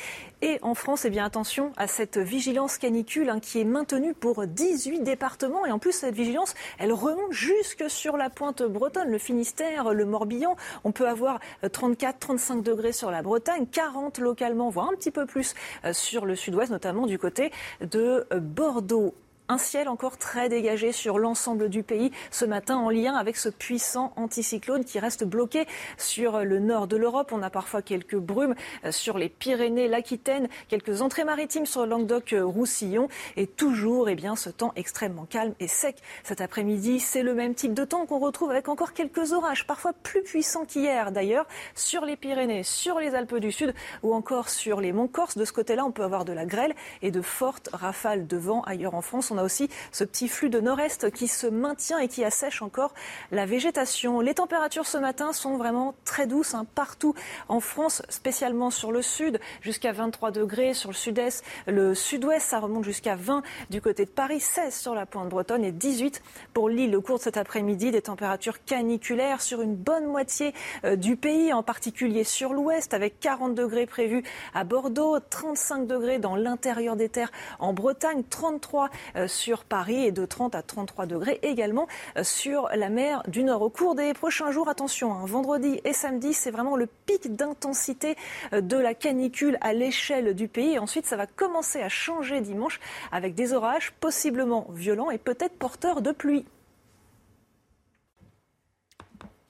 Et 0.46 0.58
en 0.60 0.74
France, 0.74 1.06
eh 1.06 1.10
bien 1.10 1.24
attention 1.24 1.72
à 1.78 1.86
cette 1.86 2.18
vigilance 2.18 2.76
canicule 2.76 3.30
hein, 3.30 3.40
qui 3.40 3.60
est 3.60 3.64
maintenue 3.64 4.12
pour 4.12 4.46
18 4.46 5.00
départements. 5.00 5.64
Et 5.64 5.72
en 5.72 5.78
plus, 5.78 5.92
cette 5.92 6.14
vigilance, 6.14 6.52
elle 6.78 6.92
remonte 6.92 7.32
jusque 7.32 7.88
sur 7.88 8.18
la 8.18 8.28
pointe 8.28 8.62
bretonne, 8.62 9.08
le 9.08 9.16
Finistère, 9.16 9.94
le 9.94 10.04
Morbihan. 10.04 10.54
On 10.84 10.92
peut 10.92 11.08
avoir 11.08 11.40
34, 11.72 12.18
35 12.18 12.62
degrés 12.62 12.92
sur 12.92 13.10
la 13.10 13.22
Bretagne, 13.22 13.66
40 13.66 14.18
localement, 14.18 14.68
voire 14.68 14.90
un 14.90 14.94
petit 14.94 15.10
peu 15.10 15.24
plus 15.24 15.54
euh, 15.86 15.94
sur 15.94 16.26
le 16.26 16.36
sud-ouest, 16.36 16.70
notamment 16.70 17.06
du 17.06 17.18
côté 17.18 17.50
de 17.80 18.26
euh, 18.30 18.38
Bordeaux. 18.38 19.14
Un 19.46 19.58
ciel 19.58 19.90
encore 19.90 20.16
très 20.16 20.48
dégagé 20.48 20.90
sur 20.90 21.18
l'ensemble 21.18 21.68
du 21.68 21.82
pays 21.82 22.10
ce 22.30 22.46
matin 22.46 22.78
en 22.78 22.88
lien 22.88 23.14
avec 23.14 23.36
ce 23.36 23.50
puissant 23.50 24.14
anticyclone 24.16 24.86
qui 24.86 24.98
reste 24.98 25.22
bloqué 25.22 25.66
sur 25.98 26.38
le 26.42 26.60
nord 26.60 26.86
de 26.86 26.96
l'Europe. 26.96 27.30
On 27.30 27.42
a 27.42 27.50
parfois 27.50 27.82
quelques 27.82 28.16
brumes 28.16 28.54
euh, 28.86 28.90
sur 28.90 29.18
les 29.18 29.28
Pyrénées, 29.28 29.86
l'Aquitaine, 29.86 30.48
quelques 30.68 31.02
entrées 31.02 31.24
maritimes 31.24 31.66
sur 31.66 31.84
Languedoc-Roussillon 31.84 33.08
et 33.36 33.46
toujours 33.46 34.08
eh 34.08 34.14
bien, 34.14 34.34
ce 34.34 34.48
temps 34.48 34.72
extrêmement 34.76 35.26
calme 35.26 35.52
et 35.60 35.68
sec. 35.68 35.96
Cet 36.22 36.40
après-midi, 36.40 36.98
c'est 36.98 37.22
le 37.22 37.34
même 37.34 37.54
type 37.54 37.74
de 37.74 37.84
temps 37.84 38.06
qu'on 38.06 38.20
retrouve 38.20 38.50
avec 38.50 38.70
encore 38.70 38.94
quelques 38.94 39.34
orages, 39.34 39.66
parfois 39.66 39.92
plus 39.92 40.22
puissants 40.22 40.64
qu'hier 40.64 41.12
d'ailleurs, 41.12 41.46
sur 41.74 42.06
les 42.06 42.16
Pyrénées, 42.16 42.62
sur 42.62 42.98
les 42.98 43.14
Alpes 43.14 43.36
du 43.36 43.52
Sud 43.52 43.74
ou 44.02 44.14
encore 44.14 44.48
sur 44.48 44.80
les 44.80 44.94
monts 44.94 45.06
Corse. 45.06 45.36
De 45.36 45.44
ce 45.44 45.52
côté-là, 45.52 45.84
on 45.84 45.92
peut 45.92 46.02
avoir 46.02 46.24
de 46.24 46.32
la 46.32 46.46
grêle 46.46 46.74
et 47.02 47.10
de 47.10 47.20
fortes 47.20 47.68
rafales 47.74 48.26
de 48.26 48.38
vent 48.38 48.62
ailleurs 48.62 48.94
en 48.94 49.02
France 49.02 49.32
on 49.34 49.38
a 49.38 49.42
aussi 49.42 49.68
ce 49.92 50.04
petit 50.04 50.28
flux 50.28 50.48
de 50.48 50.60
nord-est 50.60 51.10
qui 51.10 51.28
se 51.28 51.46
maintient 51.46 51.98
et 51.98 52.08
qui 52.08 52.24
assèche 52.24 52.62
encore 52.62 52.94
la 53.32 53.46
végétation. 53.46 54.20
Les 54.20 54.34
températures 54.34 54.86
ce 54.86 54.98
matin 54.98 55.32
sont 55.32 55.56
vraiment 55.56 55.94
très 56.04 56.26
douces 56.26 56.54
hein, 56.54 56.66
partout 56.74 57.14
en 57.48 57.60
France, 57.60 58.02
spécialement 58.08 58.70
sur 58.70 58.92
le 58.92 59.02
sud, 59.02 59.40
jusqu'à 59.60 59.92
23 59.92 60.30
degrés 60.30 60.74
sur 60.74 60.90
le 60.90 60.94
sud-est. 60.94 61.44
Le 61.66 61.94
sud-ouest, 61.94 62.48
ça 62.48 62.60
remonte 62.60 62.84
jusqu'à 62.84 63.16
20 63.16 63.42
du 63.70 63.80
côté 63.80 64.04
de 64.04 64.10
Paris, 64.10 64.40
16 64.40 64.74
sur 64.74 64.94
la 64.94 65.06
pointe 65.06 65.28
bretonne 65.28 65.64
et 65.64 65.72
18 65.72 66.22
pour 66.52 66.68
l'île 66.68 66.94
au 66.96 67.02
cours 67.02 67.18
de 67.18 67.22
cet 67.22 67.36
après-midi. 67.36 67.90
Des 67.90 68.02
températures 68.02 68.64
caniculaires 68.64 69.42
sur 69.42 69.62
une 69.62 69.74
bonne 69.74 70.06
moitié 70.06 70.54
euh, 70.84 70.96
du 70.96 71.16
pays, 71.16 71.52
en 71.52 71.62
particulier 71.62 72.24
sur 72.24 72.52
l'ouest, 72.52 72.94
avec 72.94 73.18
40 73.18 73.54
degrés 73.54 73.86
prévus 73.86 74.22
à 74.54 74.64
Bordeaux, 74.64 75.18
35 75.18 75.86
degrés 75.86 76.18
dans 76.18 76.36
l'intérieur 76.36 76.96
des 76.96 77.08
terres 77.08 77.32
en 77.58 77.72
Bretagne, 77.72 78.22
33 78.28 78.90
euh, 79.16 79.23
sur 79.26 79.64
Paris 79.64 80.04
et 80.04 80.12
de 80.12 80.24
30 80.24 80.54
à 80.54 80.62
33 80.62 81.06
degrés 81.06 81.38
également 81.42 81.86
euh, 82.16 82.24
sur 82.24 82.68
la 82.74 82.88
mer 82.88 83.22
du 83.28 83.44
Nord. 83.44 83.62
Au 83.62 83.70
cours 83.70 83.94
des 83.94 84.12
prochains 84.14 84.50
jours, 84.50 84.68
attention, 84.68 85.12
hein, 85.12 85.24
vendredi 85.26 85.80
et 85.84 85.92
samedi, 85.92 86.32
c'est 86.32 86.50
vraiment 86.50 86.76
le 86.76 86.86
pic 87.06 87.34
d'intensité 87.34 88.16
euh, 88.52 88.60
de 88.60 88.76
la 88.76 88.94
canicule 88.94 89.58
à 89.60 89.72
l'échelle 89.72 90.34
du 90.34 90.48
pays. 90.48 90.78
ensuite, 90.78 91.06
ça 91.06 91.16
va 91.16 91.26
commencer 91.26 91.80
à 91.80 91.88
changer 91.88 92.40
dimanche 92.40 92.80
avec 93.12 93.34
des 93.34 93.52
orages 93.52 93.92
possiblement 94.00 94.66
violents 94.72 95.10
et 95.10 95.18
peut-être 95.18 95.56
porteurs 95.58 96.02
de 96.02 96.12
pluie. 96.12 96.44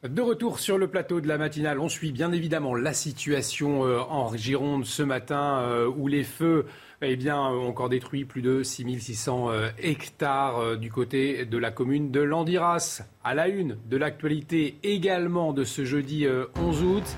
De 0.03 0.21
retour 0.21 0.59
sur 0.59 0.77
le 0.77 0.87
plateau 0.87 1.23
de 1.23 1.29
la 1.29 1.39
matinale, 1.39 1.81
on 1.81 1.89
suit 1.89 2.13
bien 2.13 2.31
évidemment 2.33 2.75
la 2.75 2.93
situation 2.93 3.81
en 3.81 4.37
Gironde 4.37 4.85
ce 4.85 5.03
matin 5.03 5.67
où 5.97 6.09
les 6.09 6.25
feux 6.25 6.67
eh 7.03 7.17
bien, 7.17 7.41
ont 7.41 7.69
encore 7.69 7.89
détruit 7.89 8.25
plus 8.25 8.43
de 8.43 8.63
6600 8.63 9.51
euh, 9.51 9.69
hectares 9.79 10.59
euh, 10.59 10.77
du 10.77 10.91
côté 10.91 11.45
de 11.45 11.59
la 11.59 11.71
commune 11.71 12.11
de 12.11 12.21
Landiras. 12.21 13.03
À 13.23 13.35
la 13.35 13.49
une 13.49 13.79
de 13.87 13.97
l'actualité 13.97 14.79
également 14.83 15.53
de 15.53 15.65
ce 15.65 15.85
jeudi 15.85 16.27
11 16.57 16.83
euh, 16.83 16.87
août, 16.87 17.17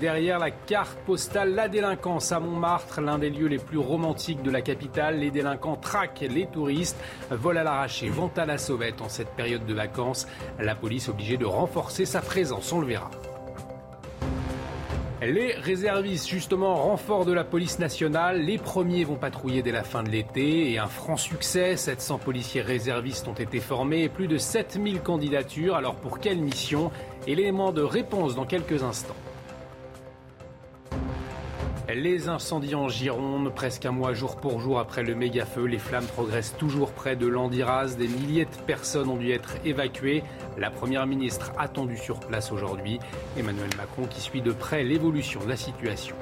derrière 0.00 0.38
la 0.38 0.50
carte 0.50 0.98
postale, 1.06 1.54
la 1.54 1.68
délinquance 1.68 2.32
à 2.32 2.40
Montmartre, 2.40 3.00
l'un 3.00 3.18
des 3.18 3.30
lieux 3.30 3.46
les 3.46 3.58
plus 3.58 3.78
romantiques 3.78 4.42
de 4.42 4.50
la 4.50 4.62
capitale. 4.62 5.18
Les 5.18 5.30
délinquants 5.30 5.76
traquent 5.76 6.26
les 6.28 6.46
touristes, 6.46 6.98
volent 7.30 7.60
à 7.60 7.64
l'arraché, 7.64 8.08
vont 8.08 8.30
à 8.36 8.46
la 8.46 8.58
sauvette 8.58 9.00
en 9.00 9.08
cette 9.08 9.30
période 9.30 9.66
de 9.66 9.74
vacances. 9.74 10.26
La 10.58 10.74
police 10.74 11.08
obligée 11.08 11.36
de 11.36 11.46
renforcer 11.46 12.04
sa 12.04 12.20
présence, 12.20 12.72
on 12.72 12.80
le 12.80 12.86
verra. 12.86 13.10
Les 15.26 15.54
réservistes, 15.54 16.28
justement, 16.28 16.74
renfort 16.74 17.24
de 17.24 17.32
la 17.32 17.44
police 17.44 17.78
nationale. 17.78 18.42
Les 18.42 18.58
premiers 18.58 19.04
vont 19.04 19.16
patrouiller 19.16 19.62
dès 19.62 19.72
la 19.72 19.82
fin 19.82 20.02
de 20.02 20.10
l'été 20.10 20.70
et 20.70 20.78
un 20.78 20.86
franc 20.86 21.16
succès. 21.16 21.76
700 21.76 22.18
policiers 22.18 22.60
réservistes 22.60 23.26
ont 23.26 23.32
été 23.32 23.60
formés 23.60 24.02
et 24.02 24.10
plus 24.10 24.28
de 24.28 24.36
7000 24.36 25.00
candidatures. 25.00 25.76
Alors 25.76 25.94
pour 25.94 26.20
quelle 26.20 26.40
mission? 26.40 26.90
Élément 27.26 27.72
de 27.72 27.80
réponse 27.80 28.34
dans 28.34 28.44
quelques 28.44 28.82
instants. 28.82 29.16
Les 31.94 32.28
incendies 32.28 32.74
en 32.74 32.88
Gironde, 32.88 33.54
presque 33.54 33.86
un 33.86 33.92
mois 33.92 34.14
jour 34.14 34.36
pour 34.36 34.58
jour 34.58 34.78
après 34.78 35.02
le 35.02 35.14
méga-feu, 35.14 35.66
les 35.66 35.78
flammes 35.78 36.06
progressent 36.06 36.56
toujours 36.56 36.92
près 36.92 37.14
de 37.14 37.26
Landiras. 37.26 37.94
Des 37.96 38.08
milliers 38.08 38.46
de 38.46 38.62
personnes 38.66 39.08
ont 39.08 39.16
dû 39.16 39.30
être 39.30 39.54
évacuées. 39.64 40.24
La 40.56 40.70
Première 40.70 41.06
ministre 41.06 41.52
attendue 41.58 41.96
sur 41.96 42.20
place 42.20 42.52
aujourd'hui. 42.52 43.00
Emmanuel 43.36 43.70
Macron 43.76 44.06
qui 44.06 44.20
suit 44.20 44.42
de 44.42 44.52
près 44.52 44.84
l'évolution 44.84 45.40
de 45.42 45.48
la 45.48 45.56
situation. 45.56 46.14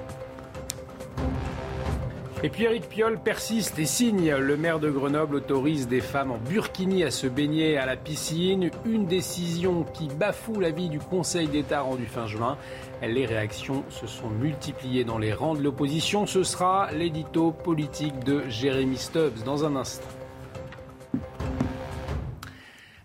Et 2.45 2.49
puis 2.49 2.65
Eric 2.65 2.89
Piolle 2.89 3.21
persiste 3.21 3.79
et 3.79 3.87
signe. 3.87 4.35
Le 4.35 4.57
maire 4.57 4.81
de 4.81 4.91
Grenoble 4.91 5.37
autorise 5.37 5.87
des 5.87 6.01
femmes 6.01 6.33
en 6.33 6.39
burkini 6.39 7.05
à 7.05 7.13
se 7.13 7.29
baigner 7.29 7.79
à 7.79 7.87
la 7.87 7.97
piscine. 7.97 8.71
Une 8.85 9.07
décision 9.07 9.85
qui 9.85 10.09
bafoue 10.09 10.59
l'avis 10.59 10.89
du 10.89 10.99
Conseil 10.99 11.47
d'État 11.47 11.83
rendu 11.83 12.07
fin 12.07 12.27
juin. 12.27 12.57
Les 13.01 13.27
réactions 13.27 13.85
se 13.91 14.09
sont 14.09 14.29
multipliées 14.29 15.05
dans 15.05 15.19
les 15.19 15.33
rangs 15.33 15.55
de 15.55 15.63
l'opposition. 15.63 16.27
Ce 16.27 16.43
sera 16.43 16.91
l'édito 16.91 17.53
politique 17.53 18.25
de 18.25 18.43
Jérémy 18.49 18.97
Stubbs 18.97 19.45
dans 19.45 19.65
un 19.65 19.77
instant. 19.77 20.09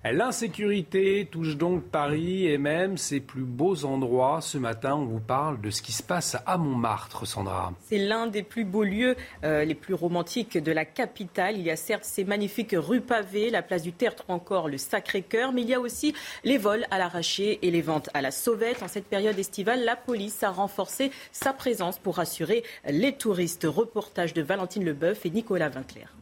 L'insécurité 0.03 1.27
touche 1.29 1.57
donc 1.57 1.83
Paris 1.83 2.47
et 2.47 2.57
même 2.57 2.97
ses 2.97 3.19
plus 3.19 3.43
beaux 3.43 3.83
endroits. 3.83 4.39
Ce 4.41 4.57
matin, 4.57 4.95
on 4.95 5.05
vous 5.05 5.19
parle 5.19 5.59
de 5.59 5.69
ce 5.69 5.81
qui 5.81 5.91
se 5.91 6.03
passe 6.03 6.37
à 6.45 6.57
Montmartre, 6.57 7.25
Sandra. 7.25 7.73
C'est 7.83 7.97
l'un 7.97 8.27
des 8.27 8.43
plus 8.43 8.63
beaux 8.63 8.83
lieux, 8.83 9.15
euh, 9.43 9.65
les 9.65 9.75
plus 9.75 9.93
romantiques 9.93 10.57
de 10.57 10.71
la 10.71 10.85
capitale. 10.85 11.57
Il 11.57 11.63
y 11.63 11.71
a 11.71 11.75
certes 11.75 12.03
ces 12.05 12.23
magnifiques 12.23 12.75
rues 12.77 13.01
pavées, 13.01 13.49
la 13.49 13.61
place 13.61 13.81
du 13.81 13.91
Tertre 13.91 14.23
ou 14.29 14.33
encore 14.33 14.69
le 14.69 14.77
Sacré-Cœur, 14.77 15.51
mais 15.51 15.61
il 15.61 15.69
y 15.69 15.73
a 15.73 15.79
aussi 15.79 16.13
les 16.43 16.57
vols 16.57 16.85
à 16.91 16.97
l'arraché 16.97 17.59
et 17.61 17.71
les 17.71 17.81
ventes 17.81 18.09
à 18.13 18.21
la 18.21 18.31
sauvette. 18.31 18.83
En 18.83 18.87
cette 18.87 19.07
période 19.07 19.37
estivale, 19.37 19.83
la 19.83 19.95
police 19.95 20.43
a 20.43 20.51
renforcé 20.51 21.11
sa 21.31 21.53
présence 21.53 21.97
pour 21.97 22.15
rassurer 22.15 22.63
les 22.87 23.13
touristes. 23.13 23.67
Reportage 23.67 24.33
de 24.33 24.41
Valentine 24.41 24.85
Leboeuf 24.85 25.25
et 25.25 25.29
Nicolas 25.29 25.69
Vinclair. 25.69 26.13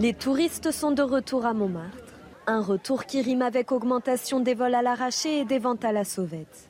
Les 0.00 0.14
touristes 0.14 0.70
sont 0.70 0.92
de 0.92 1.02
retour 1.02 1.44
à 1.44 1.52
Montmartre. 1.52 2.09
Un 2.46 2.60
retour 2.60 3.04
qui 3.04 3.22
rime 3.22 3.42
avec 3.42 3.70
augmentation 3.72 4.40
des 4.40 4.54
vols 4.54 4.74
à 4.74 4.82
l'arraché 4.82 5.40
et 5.40 5.44
des 5.44 5.58
ventes 5.58 5.84
à 5.84 5.92
la 5.92 6.04
sauvette. 6.04 6.68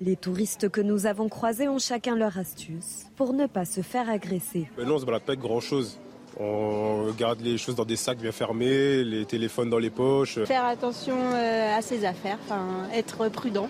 Les 0.00 0.16
touristes 0.16 0.68
que 0.68 0.80
nous 0.80 1.06
avons 1.06 1.28
croisés 1.28 1.68
ont 1.68 1.78
chacun 1.78 2.16
leur 2.16 2.38
astuce 2.38 3.06
pour 3.16 3.32
ne 3.32 3.46
pas 3.46 3.64
se 3.64 3.80
faire 3.80 4.08
agresser. 4.10 4.68
non, 4.78 4.94
on 4.94 4.98
se 4.98 5.06
balade 5.06 5.22
pas 5.22 5.32
avec 5.32 5.40
grand 5.40 5.60
chose. 5.60 5.98
On 6.38 7.10
garde 7.18 7.40
les 7.40 7.56
choses 7.56 7.76
dans 7.76 7.86
des 7.86 7.96
sacs 7.96 8.18
bien 8.18 8.32
fermés, 8.32 9.02
les 9.04 9.24
téléphones 9.24 9.70
dans 9.70 9.78
les 9.78 9.88
poches. 9.88 10.38
Faire 10.44 10.66
attention 10.66 11.16
euh, 11.16 11.76
à 11.76 11.80
ses 11.80 12.04
affaires, 12.04 12.38
être 12.92 13.28
prudent. 13.30 13.68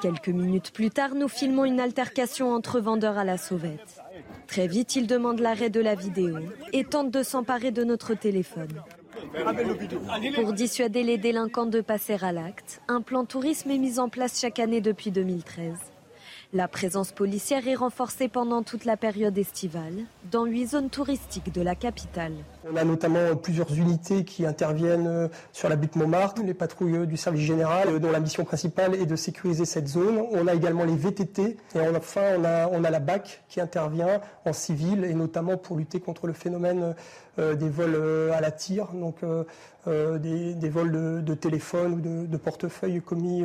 Quelques 0.00 0.28
minutes 0.28 0.70
plus 0.70 0.90
tard, 0.90 1.14
nous 1.16 1.28
filmons 1.28 1.64
une 1.64 1.80
altercation 1.80 2.54
entre 2.54 2.78
vendeurs 2.78 3.18
à 3.18 3.24
la 3.24 3.36
sauvette. 3.36 4.00
Très 4.46 4.68
vite, 4.68 4.94
ils 4.94 5.08
demandent 5.08 5.40
l'arrêt 5.40 5.70
de 5.70 5.80
la 5.80 5.96
vidéo 5.96 6.38
et 6.72 6.84
tentent 6.84 7.10
de 7.10 7.22
s'emparer 7.24 7.72
de 7.72 7.82
notre 7.82 8.14
téléphone. 8.14 8.80
Pour 10.36 10.52
dissuader 10.52 11.02
les 11.02 11.18
délinquants 11.18 11.66
de 11.66 11.80
passer 11.80 12.16
à 12.22 12.30
l'acte, 12.30 12.80
un 12.88 13.00
plan 13.00 13.24
tourisme 13.24 13.70
est 13.70 13.78
mis 13.78 13.98
en 13.98 14.08
place 14.08 14.40
chaque 14.40 14.60
année 14.60 14.80
depuis 14.80 15.10
2013. 15.10 15.72
La 16.52 16.68
présence 16.68 17.10
policière 17.10 17.66
est 17.66 17.74
renforcée 17.74 18.28
pendant 18.28 18.62
toute 18.62 18.84
la 18.84 18.96
période 18.96 19.36
estivale 19.36 20.04
dans 20.30 20.44
huit 20.44 20.66
zones 20.66 20.88
touristiques 20.88 21.52
de 21.52 21.60
la 21.62 21.74
capitale. 21.74 22.32
On 22.70 22.76
a 22.76 22.84
notamment 22.84 23.34
plusieurs 23.34 23.74
unités 23.74 24.24
qui 24.24 24.46
interviennent 24.46 25.08
euh, 25.08 25.28
sur 25.52 25.68
la 25.68 25.74
butte 25.74 25.96
Montmartre, 25.96 26.42
les 26.44 26.54
patrouilles 26.54 27.08
du 27.08 27.16
service 27.16 27.42
général 27.42 27.88
euh, 27.88 27.98
dont 27.98 28.12
la 28.12 28.20
mission 28.20 28.44
principale 28.44 28.94
est 28.94 29.06
de 29.06 29.16
sécuriser 29.16 29.64
cette 29.64 29.88
zone. 29.88 30.22
On 30.30 30.46
a 30.46 30.54
également 30.54 30.84
les 30.84 30.94
VTT 30.94 31.56
et 31.74 31.80
enfin 31.96 32.22
on 32.38 32.44
a, 32.44 32.68
on 32.68 32.84
a 32.84 32.90
la 32.90 33.00
BAC 33.00 33.42
qui 33.48 33.60
intervient 33.60 34.20
en 34.44 34.52
civil 34.52 35.04
et 35.04 35.14
notamment 35.14 35.56
pour 35.56 35.76
lutter 35.76 35.98
contre 35.98 36.28
le 36.28 36.34
phénomène 36.34 36.82
euh, 36.84 36.92
des 37.38 37.68
vols 37.68 38.30
à 38.32 38.40
la 38.40 38.50
tire, 38.50 38.92
donc 38.92 39.16
des, 39.86 40.68
vols 40.70 40.92
de, 40.92 41.20
de 41.20 41.34
téléphone 41.34 41.94
ou 41.94 42.00
de, 42.00 42.26
de 42.26 42.36
portefeuille 42.36 43.00
commis 43.00 43.44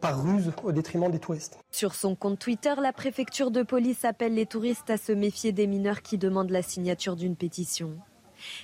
par 0.00 0.22
ruse 0.22 0.52
au 0.62 0.72
détriment 0.72 1.10
des 1.10 1.18
touristes. 1.18 1.58
Sur 1.70 1.94
son 1.94 2.14
compte 2.14 2.38
Twitter, 2.38 2.74
la 2.80 2.92
préfecture 2.92 3.50
de 3.50 3.62
police 3.62 4.04
appelle 4.04 4.34
les 4.34 4.46
touristes 4.46 4.90
à 4.90 4.96
se 4.96 5.12
méfier 5.12 5.52
des 5.52 5.66
mineurs 5.66 6.02
qui 6.02 6.18
demandent 6.18 6.50
la 6.50 6.62
signature 6.62 7.16
d'une 7.16 7.36
pétition. 7.36 7.92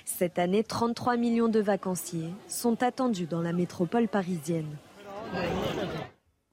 Cette 0.05 0.39
année, 0.39 0.63
33 0.63 1.17
millions 1.17 1.49
de 1.49 1.59
vacanciers 1.59 2.29
sont 2.47 2.81
attendus 2.83 3.25
dans 3.25 3.41
la 3.41 3.53
métropole 3.53 4.07
parisienne. 4.07 4.67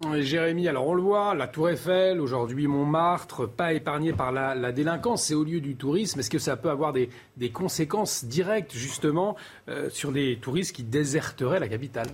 Jérémy, 0.02 0.66
alors 0.66 0.86
on 0.86 0.94
le 0.94 1.02
voit, 1.02 1.34
la 1.34 1.46
Tour 1.46 1.68
Eiffel, 1.68 2.22
aujourd'hui 2.22 2.66
Montmartre, 2.66 3.46
pas 3.46 3.74
épargné 3.74 4.14
par 4.14 4.32
la, 4.32 4.72
délinquance, 4.72 5.24
c'est 5.24 5.34
au 5.34 5.44
lieu 5.44 5.60
du 5.60 5.76
tourisme. 5.76 6.20
Est-ce 6.20 6.30
que 6.30 6.38
ça 6.38 6.56
peut 6.56 6.70
avoir 6.70 6.94
des, 6.94 7.10
conséquences 7.52 8.24
directes 8.24 8.72
justement 8.72 9.36
euh, 9.68 9.90
sur 9.90 10.10
des 10.10 10.38
touristes 10.40 10.74
qui 10.74 10.84
déserteraient 10.84 11.60
la 11.60 11.68
capitale? 11.68 12.08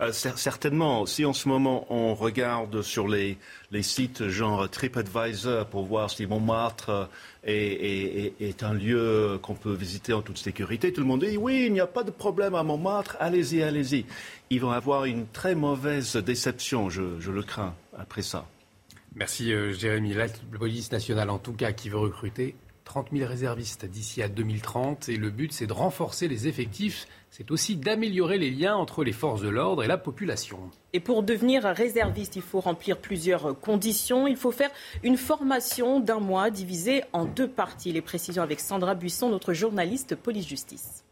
Euh, 0.00 0.12
certainement, 0.12 1.06
si 1.06 1.24
en 1.24 1.32
ce 1.32 1.48
moment 1.48 1.86
on 1.90 2.14
regarde 2.14 2.82
sur 2.82 3.08
les, 3.08 3.38
sites 3.82 4.28
genre 4.28 4.68
TripAdvisor 4.68 5.66
pour 5.66 5.84
voir 5.84 6.10
si 6.10 6.26
Montmartre 6.26 7.08
euh, 7.46 8.32
est, 8.40 8.62
un 8.62 8.74
lieu 8.74 9.38
qu'on 9.42 9.54
peut 9.54 9.74
visiter 9.74 10.12
en 10.12 10.22
toute 10.22 10.38
sécurité, 10.38 10.92
tout 10.92 11.00
le 11.00 11.06
monde 11.06 11.24
dit 11.24 11.36
oui, 11.36 11.64
il 11.66 11.72
n'y 11.72 11.80
a 11.80 11.86
pas 11.86 12.04
de 12.04 12.10
problème 12.10 12.54
à 12.54 12.62
Montmartre, 12.62 13.16
allez-y, 13.20 13.62
allez-y. 13.62 14.06
Ils 14.50 14.60
vont 14.60 14.70
avoir 14.70 15.04
une 15.04 15.26
très 15.26 15.54
mauvaise 15.54 16.16
déception, 16.16 16.90
je, 16.90 17.30
le 17.30 17.42
crains, 17.42 17.74
après 17.98 18.22
ça. 18.22 18.46
Merci 19.14 19.52
euh, 19.52 19.72
Jérémy. 19.72 20.14
La 20.14 20.26
police 20.58 20.92
nationale, 20.92 21.30
en 21.30 21.38
tout 21.38 21.52
cas, 21.52 21.72
qui 21.72 21.88
veut 21.88 21.98
recruter 21.98 22.54
30 22.88 23.10
000 23.12 23.28
réservistes 23.28 23.84
d'ici 23.84 24.22
à 24.22 24.28
2030. 24.28 25.08
Et 25.08 25.16
le 25.16 25.30
but, 25.30 25.52
c'est 25.52 25.66
de 25.66 25.72
renforcer 25.72 26.26
les 26.26 26.48
effectifs 26.48 27.06
c'est 27.30 27.50
aussi 27.50 27.76
d'améliorer 27.76 28.38
les 28.38 28.50
liens 28.50 28.74
entre 28.74 29.04
les 29.04 29.12
forces 29.12 29.42
de 29.42 29.48
l'ordre 29.48 29.84
et 29.84 29.86
la 29.86 29.98
population. 29.98 30.58
Et 30.92 31.00
pour 31.00 31.22
devenir 31.22 31.62
réserviste, 31.64 32.36
il 32.36 32.42
faut 32.42 32.60
remplir 32.60 32.98
plusieurs 32.98 33.58
conditions. 33.60 34.26
Il 34.26 34.36
faut 34.36 34.50
faire 34.50 34.70
une 35.02 35.16
formation 35.16 36.00
d'un 36.00 36.20
mois 36.20 36.50
divisée 36.50 37.04
en 37.12 37.26
deux 37.26 37.48
parties. 37.48 37.92
Les 37.92 38.00
précisions 38.00 38.42
avec 38.42 38.60
Sandra 38.60 38.94
Buisson, 38.94 39.28
notre 39.28 39.52
journaliste 39.52 40.16
police-justice. 40.16 41.04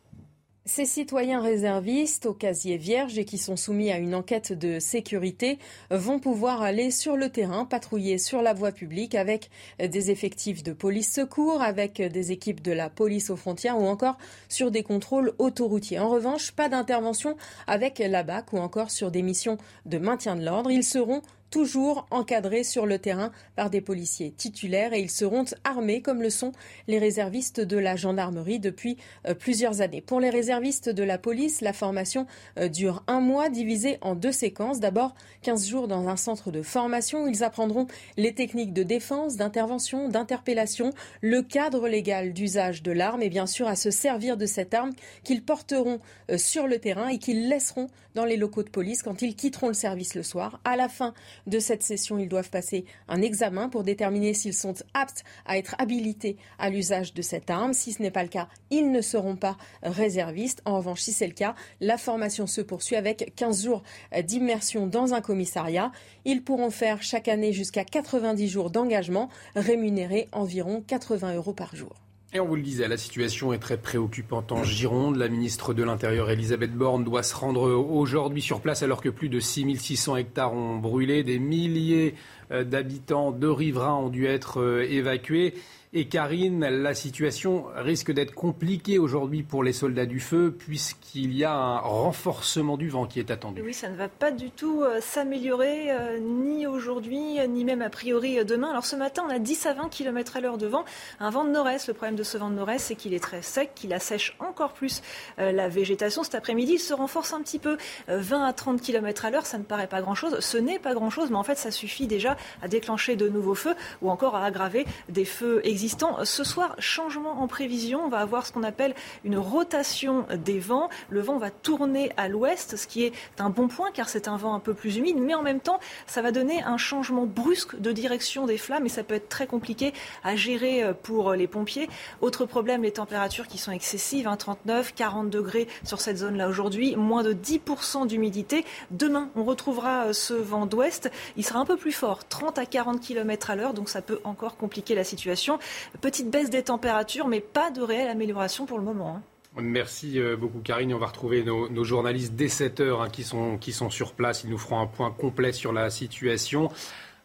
Ces 0.68 0.85
citoyens 0.85 1.40
réservistes 1.40 2.26
au 2.26 2.35
casier 2.35 2.76
vierge 2.76 3.16
et 3.20 3.24
qui 3.24 3.38
sont 3.38 3.55
soumis 3.55 3.92
à 3.92 3.98
une 3.98 4.16
enquête 4.16 4.52
de 4.52 4.81
sécurité 4.81 5.61
vont 5.90 6.18
pouvoir 6.18 6.61
aller 6.61 6.90
sur 6.90 7.16
le 7.16 7.31
terrain, 7.31 7.64
patrouiller 7.64 8.18
sur 8.18 8.42
la 8.42 8.52
voie 8.52 8.72
publique 8.72 9.14
avec 9.14 9.48
des 9.79 10.11
effectifs 10.11 10.64
de 10.64 10.72
police 10.72 11.12
secours, 11.12 11.62
avec 11.62 12.02
des 12.02 12.33
équipes 12.33 12.62
de 12.62 12.72
la 12.72 12.90
police 12.90 13.31
aux 13.31 13.37
frontières 13.37 13.79
ou 13.79 13.87
encore 13.87 14.18
sur 14.48 14.72
des 14.72 14.83
contrôles 14.83 15.35
autoroutiers. 15.38 16.00
En 16.00 16.09
revanche, 16.09 16.50
pas 16.50 16.68
d'intervention 16.68 17.37
avec 17.68 18.00
la 18.00 18.24
BAC 18.24 18.52
ou 18.52 18.59
encore 18.59 18.90
sur 18.90 19.12
des 19.12 19.22
missions 19.22 19.59
de 19.85 19.98
maintien 19.98 20.35
de 20.35 20.44
l'ordre. 20.44 20.72
Ils 20.72 20.83
seront 20.83 21.22
toujours 21.50 22.06
encadrés 22.11 22.64
sur 22.64 22.87
le 22.87 22.98
terrain 22.98 23.32
par 23.54 23.70
des 23.70 23.80
policiers 23.80 24.30
titulaires 24.30 24.92
et 24.92 25.00
ils 25.00 25.11
seront 25.11 25.44
armés 25.64 26.02
comme 26.02 26.22
le 26.22 26.30
sont 26.30 26.52
les 26.88 26.98
réservistes 26.98 27.61
de 27.61 27.76
la 27.76 27.96
gendarmerie 27.96 28.59
depuis 28.59 28.96
euh, 29.26 29.35
plusieurs 29.35 29.80
années. 29.80 30.00
Pour 30.00 30.20
les 30.20 30.30
réservistes 30.30 30.88
de 30.88 31.02
la 31.02 31.18
police, 31.18 31.61
la 31.61 31.72
formation 31.72 32.26
euh, 32.59 32.68
dure 32.68 33.02
un 33.06 33.20
mois 33.20 33.48
divisé 33.48 33.98
en 34.00 34.14
deux 34.14 34.32
séquences. 34.32 34.80
D'abord 34.80 35.14
15 35.42 35.66
jours 35.66 35.88
dans 35.88 36.09
un 36.09 36.16
centre 36.16 36.50
de 36.50 36.62
formation 36.62 37.24
où 37.24 37.28
ils 37.28 37.44
apprendront 37.44 37.87
les 38.16 38.35
techniques 38.35 38.72
de 38.72 38.82
défense, 38.82 39.37
d'intervention, 39.37 40.09
d'interpellation, 40.09 40.92
le 41.20 41.42
cadre 41.42 41.88
légal 41.88 42.32
d'usage 42.32 42.82
de 42.82 42.92
l'arme 42.92 43.22
et 43.22 43.30
bien 43.30 43.46
sûr 43.46 43.68
à 43.68 43.76
se 43.76 43.90
servir 43.90 44.37
de 44.37 44.46
cette 44.46 44.74
arme 44.74 44.92
qu'ils 45.24 45.42
porteront 45.42 46.00
euh, 46.30 46.38
sur 46.38 46.66
le 46.66 46.78
terrain 46.78 47.09
et 47.09 47.18
qu'ils 47.18 47.48
laisseront 47.48 47.88
dans 48.14 48.24
les 48.24 48.37
locaux 48.37 48.62
de 48.62 48.70
police 48.70 49.02
quand 49.02 49.22
ils 49.22 49.37
quitteront 49.37 49.68
le 49.68 49.74
service 49.74 50.14
le 50.14 50.22
soir. 50.22 50.61
À 50.64 50.76
la 50.76 50.88
fin 50.88 51.14
de 51.46 51.59
cette 51.59 51.82
session, 51.82 52.18
ils 52.18 52.28
doivent 52.28 52.50
passer 52.50 52.85
un 53.09 53.22
examen 53.22 53.68
pour 53.68 53.82
déterminer 53.82 54.35
s'ils 54.35 54.54
sont 54.54 54.74
aptes 54.94 55.24
à 55.44 55.59
être 55.59 55.74
habilités 55.78 56.37
à 56.59 56.70
l'usage 56.70 57.14
de 57.14 57.22
cette 57.22 57.50
arme. 57.50 57.72
Si 57.72 57.92
ce 57.92 58.02
n'est 58.02 58.11
pas 58.11 58.22
le 58.22 58.28
cas, 58.28 58.48
ils 58.70 58.90
ne 58.90 59.00
seront 59.00 59.37
pas 59.37 59.56
réservistes. 59.82 60.62
En 60.64 60.76
revanche, 60.78 61.02
si 61.02 61.12
c'est 61.12 61.26
le 61.26 61.32
cas, 61.32 61.54
la 61.80 61.98
formation 61.98 62.46
se 62.46 62.61
poursuit 62.61 62.96
avec 62.96 63.32
15 63.37 63.64
jours 63.64 63.82
d'immersion 64.24 64.87
dans 64.87 65.14
un 65.14 65.20
commissariat. 65.20 65.92
Ils 66.24 66.42
pourront 66.42 66.70
faire 66.70 67.02
chaque 67.02 67.28
année 67.28 67.52
jusqu'à 67.52 67.85
90 67.85 68.48
jours 68.48 68.70
d'engagement, 68.70 69.28
rémunérés 69.54 70.28
environ 70.32 70.82
80 70.87 71.35
euros 71.35 71.52
par 71.52 71.74
jour. 71.74 72.05
Et 72.37 72.40
on 72.40 72.44
vous 72.44 72.57
le 72.57 72.61
disait, 72.61 72.87
la 72.87 72.99
situation 72.99 73.55
est 73.55 73.59
très 73.59 73.79
préoccupante 73.79 74.53
en 74.53 74.62
Gironde. 74.62 75.16
La 75.16 75.29
ministre 75.29 75.72
de 75.72 75.83
l'Intérieur, 75.83 76.29
Elisabeth 76.29 76.75
Borne, 76.75 77.03
doit 77.03 77.22
se 77.22 77.35
rendre 77.35 77.62
aujourd'hui 77.62 78.42
sur 78.42 78.61
place 78.61 78.83
alors 78.83 79.01
que 79.01 79.09
plus 79.09 79.31
de 79.31 79.40
6600 79.40 80.16
hectares 80.16 80.53
ont 80.53 80.77
brûlé. 80.77 81.25
Des 81.25 81.38
milliers 81.38 82.14
euh, 82.51 82.62
d'habitants 82.62 83.33
de 83.33 83.46
riverains 83.46 83.94
ont 83.94 84.11
dû 84.11 84.27
être 84.27 84.61
euh, 84.61 84.87
évacués. 84.87 85.55
Et 85.98 86.09
Karine, 86.09 86.68
la 86.68 86.92
situation 86.92 87.68
risque 87.74 88.12
d'être 88.12 88.35
compliquée 88.35 88.98
aujourd'hui 88.98 89.42
pour 89.42 89.64
les 89.64 89.72
soldats 89.72 90.04
du 90.04 90.20
feu 90.20 90.54
puisqu'il 90.54 91.35
y 91.35 91.42
a 91.42 91.54
un 91.54 91.78
renforcement 91.78 92.76
du 92.76 92.90
vent 92.90 93.06
qui 93.06 93.18
est 93.18 93.30
attendu. 93.30 93.62
Oui, 93.64 93.72
ça 93.72 93.88
ne 93.88 93.96
va 93.96 94.11
pas 94.11 94.30
du 94.30 94.50
tout 94.50 94.82
euh, 94.82 95.00
s'améliorer 95.00 95.90
euh, 95.90 96.18
ni 96.18 96.66
aujourd'hui 96.66 97.38
ni 97.48 97.64
même 97.64 97.80
a 97.80 97.88
priori 97.88 98.38
euh, 98.38 98.44
demain. 98.44 98.68
Alors 98.68 98.85
ce 98.85 98.94
matin, 98.94 99.22
on 99.26 99.30
a 99.30 99.38
10 99.38 99.64
à 99.64 99.72
20 99.72 99.88
km 99.88 100.37
à 100.37 100.42
l'heure 100.42 100.59
de 100.59 100.66
vent, 100.66 100.85
un 101.18 101.30
vent 101.30 101.46
de 101.46 101.50
nord-est. 101.50 101.88
Le 101.88 101.94
problème 101.94 102.14
de 102.14 102.24
ce 102.24 102.37
vent 102.37 102.50
de 102.50 102.56
nord-est, 102.56 102.88
c'est 102.88 102.94
qu'il 102.94 103.14
est 103.14 103.20
très 103.20 103.40
sec, 103.40 103.70
qu'il 103.74 103.94
assèche 103.94 104.37
encore 104.38 104.74
plus 104.74 105.00
la 105.38 105.70
végétation. 105.70 106.24
Cet 106.24 106.35
après-midi, 106.35 106.72
il 106.74 106.78
se 106.78 106.92
renforce 106.92 107.32
un 107.32 107.40
petit 107.40 107.59
peu, 107.59 107.78
20 108.09 108.44
à 108.44 108.52
30 108.52 108.82
km 108.82 109.24
à 109.24 109.30
l'heure. 109.30 109.46
Ça 109.46 109.56
ne 109.56 109.62
paraît 109.62 109.87
pas 109.87 110.02
grand-chose. 110.02 110.40
Ce 110.40 110.59
n'est 110.59 110.78
pas 110.78 110.92
grand-chose, 110.92 111.30
mais 111.30 111.37
en 111.37 111.42
fait, 111.42 111.56
ça 111.56 111.70
suffit 111.70 112.06
déjà 112.06 112.37
à 112.61 112.68
déclencher 112.68 113.16
de 113.16 113.30
nouveaux 113.30 113.54
feux 113.54 113.74
ou 114.02 114.11
encore 114.11 114.37
à 114.37 114.44
aggraver 114.44 114.85
des 115.09 115.24
feux 115.24 115.62
existants 115.64 115.86
Ce 116.25 116.44
soir, 116.44 116.75
changement 116.79 117.42
en 117.42 117.46
prévision. 117.46 118.05
On 118.05 118.09
va 118.09 118.18
avoir 118.18 118.46
ce 118.46 118.53
qu'on 118.53 118.62
appelle 118.62 118.94
une 119.25 119.38
rotation 119.38 120.26
des 120.37 120.59
vents. 120.59 120.89
Le 121.11 121.20
vent 121.20 121.39
va 121.39 121.51
tourner 121.51 122.12
à 122.16 122.28
l'ouest, 122.28 122.76
ce 122.76 122.87
qui 122.87 123.05
est 123.05 123.12
un 123.39 123.51
bon 123.51 123.68
point 123.68 123.91
car 123.93 124.09
c'est 124.09 124.28
un 124.28 124.37
vent 124.37 124.55
un 124.55 124.61
peu 124.61 124.74
plus 124.74 124.97
humide, 124.97 125.16
mais 125.18 125.34
en 125.34 125.43
même 125.43 125.61
temps, 125.61 125.78
ça 126.07 126.22
va 126.22 126.32
donner 126.32 126.62
un 126.62 126.76
changement 126.76 127.26
brusque 127.26 127.78
de 127.78 127.93
direction 127.93 128.47
des 128.47 128.59
flammes 128.59 128.87
et 128.87 128.89
ça 128.89 129.03
peut 129.03 129.14
être 129.14 129.28
très 129.28 129.47
compliqué 129.47 129.93
à 130.24 130.37
gérer 130.37 130.82
euh, 130.82 130.93
pour 130.93 131.32
les 131.32 131.47
pompiers. 131.47 131.89
Autre 132.20 132.47
problème, 132.47 132.82
les 132.82 132.93
températures 132.93 133.47
qui 133.47 133.59
sont 133.59 133.72
excessives, 133.72 134.28
39, 134.37 134.89
hein, 134.89 134.93
40 134.97 135.30
degrés 135.30 135.68
sur 135.84 136.01
cette 136.01 136.18
zone-là 136.18 136.49
aujourd'hui, 136.49 136.97
moins 136.97 137.22
de 137.22 137.32
10% 137.32 138.07
d'humidité. 138.07 138.64
Demain, 138.91 139.30
on 139.37 139.45
retrouvera 139.45 140.07
euh, 140.07 140.12
ce 140.12 140.34
vent 140.34 140.66
d'ouest. 140.66 141.11
Il 141.37 141.45
sera 141.45 141.59
un 141.59 141.64
peu 141.64 141.76
plus 141.76 141.93
fort, 141.93 142.26
30 142.26 142.59
à 142.59 142.66
40 142.66 143.01
km 143.01 143.51
à 143.51 143.57
l'heure, 143.57 143.74
donc 143.74 143.89
ça 143.89 144.03
peut 144.03 144.20
encore 144.24 144.57
compliquer 144.57 144.95
la 144.95 145.05
situation. 145.05 145.59
Petite 146.01 146.31
baisse 146.31 146.51
des 146.51 146.62
températures, 146.62 147.29
mais 147.29 147.41
pas 147.41 147.70
de 147.70 147.83
réelle 147.83 148.09
amélioration 148.09 148.66
pour 148.66 148.79
le 148.79 148.85
moment. 148.85 149.16
Hein. 149.16 149.22
Merci 149.59 150.20
euh, 150.20 150.37
beaucoup 150.37 150.61
Karine. 150.61 150.93
On 150.93 150.99
va 150.99 151.07
retrouver 151.07 151.43
nos, 151.43 151.85
journalistes 151.85 152.35
dès 152.35 152.49
7 152.49 152.81
heures 152.81 153.03
hein, 153.03 153.09
qui, 153.09 153.24
sont, 153.24 153.57
qui 153.57 153.72
sont 153.72 153.89
sur 153.89 154.12
place. 154.12 154.45
Ils 154.45 154.51
nous 154.51 154.59
feront 154.59 154.81
un 154.81 154.87
point 154.87 155.11
complet 155.11 155.53
sur 155.53 155.72
la 155.72 155.89
situation. 155.89 156.70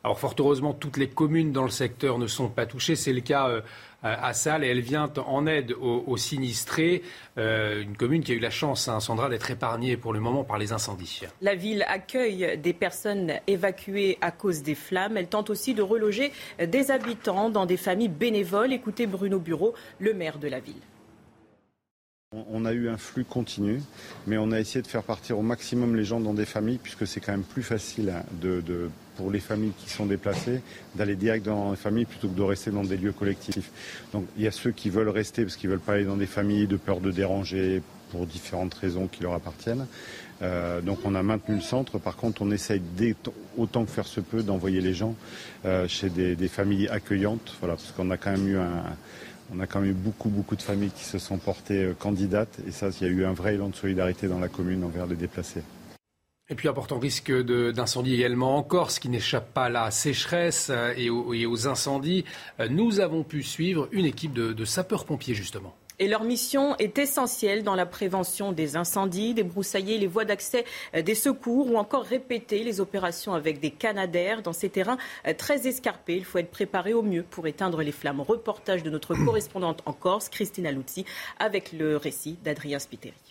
Alors 0.04 0.20
fort 0.20 0.34
heureusement, 0.40 0.74
toutes 0.74 0.98
les 0.98 1.08
communes 1.08 1.52
dans 1.52 1.64
le 1.64 1.70
secteur 1.70 2.18
ne 2.18 2.26
sont 2.26 2.50
pas 2.50 2.66
touchées. 2.66 2.96
C'est 2.96 3.14
le 3.14 3.22
cas 3.22 3.50
euh, 3.50 3.62
à 4.02 4.34
Salles 4.34 4.64
et 4.64 4.68
elle 4.68 4.82
vient 4.82 5.12
en 5.28 5.46
aide 5.46 5.74
aux, 5.80 6.18
sinistrés. 6.18 7.04
Euh, 7.38 7.84
une 7.84 7.96
commune 7.96 8.24
qui 8.24 8.32
a 8.32 8.36
eu 8.36 8.40
la 8.40 8.50
chance, 8.50 8.88
hein, 8.88 9.00
Sandra, 9.00 9.30
d'être 9.30 9.52
épargnée 9.52 9.98
pour 9.98 10.14
le 10.14 10.20
moment 10.20 10.44
par 10.44 10.58
les 10.58 10.74
incendies. 10.74 11.22
La 11.42 11.54
ville 11.54 11.86
accueille 11.88 12.58
des 12.58 12.74
personnes 12.74 13.34
évacuées 13.46 14.18
à 14.22 14.32
cause 14.32 14.64
des 14.64 14.76
flammes. 14.76 15.18
Elle 15.18 15.28
tente 15.28 15.52
aussi 15.52 15.76
de 15.76 15.84
reloger 15.84 16.32
des 16.60 16.90
habitants 16.90 17.50
dans 17.50 17.68
des 17.68 17.78
familles 17.78 18.10
bénévoles. 18.10 18.74
Écoutez 18.74 19.06
Bruno 19.06 19.38
Bureau, 19.38 19.76
le 20.00 20.16
maire 20.16 20.40
de 20.40 20.48
la 20.48 20.60
ville. 20.60 20.82
On 22.34 22.64
a 22.64 22.72
eu 22.72 22.88
un 22.88 22.96
flux 22.96 23.26
continu, 23.26 23.82
mais 24.26 24.38
on 24.38 24.54
a 24.54 24.60
essayé 24.62 24.82
de 24.82 24.88
faire 24.88 25.04
partir 25.04 25.38
au 25.38 25.42
maximum 25.42 25.98
les 25.98 26.06
gens 26.06 26.22
dans 26.22 26.34
des 26.34 26.46
familles, 26.46 26.80
puisque 26.82 27.06
c'est 27.06 27.20
quand 27.20 27.34
même 27.34 27.44
plus 27.44 27.62
facile 27.62 28.10
hein, 28.10 28.24
de, 28.42 28.90
pour 29.16 29.32
les 29.32 29.40
familles 29.40 29.74
qui 29.78 29.90
sont 29.90 30.06
déplacées 30.06 30.62
d'aller 30.96 31.16
direct 31.16 31.46
dans 31.46 31.72
les 31.72 31.78
familles 31.78 32.06
plutôt 32.06 32.28
que 32.28 32.38
de 32.38 32.42
rester 32.42 32.72
dans 32.72 32.84
des 32.84 32.98
lieux 32.98 33.12
collectifs. 33.12 33.72
Donc 34.14 34.26
il 34.38 34.44
y 34.44 34.48
a 34.48 34.52
ceux 34.52 34.72
qui 34.72 34.90
veulent 34.90 35.10
rester 35.10 35.44
parce 35.44 35.56
qu'ils 35.56 35.70
ne 35.70 35.76
veulent 35.76 35.84
pas 35.84 35.94
aller 35.94 36.06
dans 36.06 36.18
des 36.18 36.26
familles 36.26 36.68
de 36.68 36.78
peur 36.78 37.00
de 37.00 37.12
déranger 37.12 37.82
pour 38.12 38.26
différentes 38.26 38.74
raisons 38.74 39.08
qui 39.08 39.24
leur 39.24 39.34
appartiennent. 39.34 39.88
Euh, 40.42 40.82
donc 40.82 41.00
on 41.06 41.16
a 41.16 41.24
maintenu 41.24 41.56
le 41.56 41.62
centre. 41.62 42.00
Par 42.00 42.16
contre, 42.16 42.42
on 42.42 42.52
essaye 42.52 42.82
autant 43.58 43.86
que 43.86 43.92
faire 43.92 44.08
se 44.08 44.20
peut 44.20 44.44
d'envoyer 44.44 44.82
les 44.82 44.94
gens 44.94 45.16
euh, 45.66 45.88
chez 45.88 46.10
des, 46.10 46.36
des, 46.36 46.48
familles 46.48 46.88
accueillantes, 46.88 47.56
voilà, 47.60 47.76
parce 47.76 47.92
qu'on 47.92 48.10
a 48.10 48.18
quand 48.18 48.32
même 48.32 48.48
eu 48.48 48.58
un 48.58 48.84
on 49.54 49.60
a 49.60 49.68
quand 49.68 49.82
même 49.82 49.90
eu 49.90 49.94
beaucoup, 49.94 50.30
beaucoup 50.30 50.56
de 50.56 50.62
familles 50.62 50.92
qui 50.92 51.04
se 51.04 51.20
sont 51.20 51.38
portées 51.38 51.84
euh, 51.84 51.94
candidates. 51.94 52.60
Et 52.68 52.72
ça, 52.72 52.90
il 53.02 53.08
y 53.08 53.10
a 53.10 53.14
eu 53.14 53.26
un 53.26 53.34
vrai 53.34 53.56
élan 53.56 53.70
de 53.70 53.76
solidarité 53.76 54.28
dans 54.28 54.40
la 54.40 54.48
commune 54.48 54.84
envers 54.84 55.08
les 55.08 55.16
déplacés. 55.16 55.64
Et 56.52 56.56
puis 56.56 56.68
important 56.68 57.00
risque 57.00 57.32
d'incendie 57.32 58.14
également 58.14 58.58
en 58.58 58.64
Corse 58.64 59.00
qui 59.00 59.08
n'échappe 59.08 59.54
pas 59.54 59.66
à 59.66 59.70
la 59.70 59.90
sécheresse 59.90 60.68
euh, 60.70 60.94
et 60.98 61.10
aux, 61.10 61.68
incendies. 61.68 62.26
Euh, 62.60 62.68
nous 62.70 63.00
avons 63.00 63.24
pu 63.24 63.42
suivre 63.42 63.88
une 63.94 64.06
équipe 64.06 64.34
de 64.34 64.66
sapeurs-pompiers 64.66 65.34
justement. 65.34 65.74
Et 65.98 66.10
leur 66.10 66.26
mission 66.26 66.76
est 66.78 66.98
essentielle 66.98 67.64
dans 67.64 67.76
la 67.76 67.86
prévention 67.86 68.52
des 68.52 68.76
incendies, 68.76 69.34
débroussailler 69.34 69.98
les 69.98 70.08
voies 70.08 70.26
d'accès 70.26 70.66
euh, 70.94 71.02
des 71.02 71.16
secours 71.16 71.72
ou 71.72 71.78
encore 71.78 72.04
répéter 72.04 72.66
les 72.66 72.82
opérations 72.82 73.34
avec 73.34 73.62
des 73.62 73.72
canadaires 73.72 74.42
dans 74.42 74.52
ces 74.52 74.68
terrains 74.68 74.98
très 75.38 75.68
escarpés. 75.68 76.18
Il 76.18 76.26
faut 76.26 76.40
être 76.40 76.52
préparé 76.52 76.94
au 76.94 77.02
mieux 77.02 77.24
pour 77.24 77.48
éteindre 77.48 77.82
les 77.82 77.94
flammes. 77.94 78.20
Reportage 78.20 78.84
de 78.84 78.90
notre 78.90 79.16
correspondante 79.16 79.84
en 79.86 79.94
Corse, 79.94 80.28
Christina 80.28 80.72
Luzzi, 80.72 81.06
avec 81.40 81.72
le 81.72 81.96
récit 81.96 82.38
d'Adrien 82.44 82.80
Spiteri. 82.80 83.31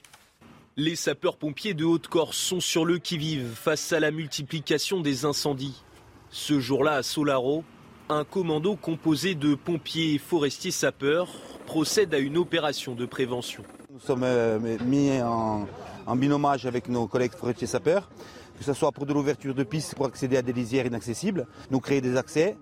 Les 0.82 0.96
sapeurs-pompiers 0.96 1.74
de 1.74 1.84
Haute-Corse 1.84 2.38
sont 2.38 2.58
sur 2.58 2.86
le 2.86 2.96
qui-vive 2.96 3.52
face 3.54 3.92
à 3.92 4.00
la 4.00 4.10
multiplication 4.10 5.02
des 5.02 5.26
incendies. 5.26 5.82
Ce 6.30 6.58
jour-là, 6.58 6.94
à 6.94 7.02
Solaro, 7.02 7.64
un 8.08 8.24
commando 8.24 8.76
composé 8.76 9.34
de 9.34 9.54
pompiers 9.54 10.14
et 10.14 10.18
forestiers 10.18 10.70
sapeurs 10.70 11.28
procède 11.66 12.14
à 12.14 12.18
une 12.18 12.38
opération 12.38 12.94
de 12.94 13.04
prévention. 13.04 13.62
Nous 13.92 14.00
sommes 14.00 14.22
euh, 14.24 14.78
mis 14.86 15.20
en, 15.20 15.68
en 16.06 16.16
binomage 16.16 16.64
avec 16.64 16.88
nos 16.88 17.06
collègues 17.06 17.32
forestiers 17.32 17.66
sapeurs, 17.66 18.08
que 18.56 18.64
ce 18.64 18.72
soit 18.72 18.90
pour 18.90 19.04
de 19.04 19.12
l'ouverture 19.12 19.54
de 19.54 19.64
pistes 19.64 19.94
pour 19.94 20.06
accéder 20.06 20.38
à 20.38 20.42
des 20.42 20.54
lisières 20.54 20.86
inaccessibles, 20.86 21.46
nous 21.70 21.80
créer 21.80 22.00
des 22.00 22.16
accès 22.16 22.56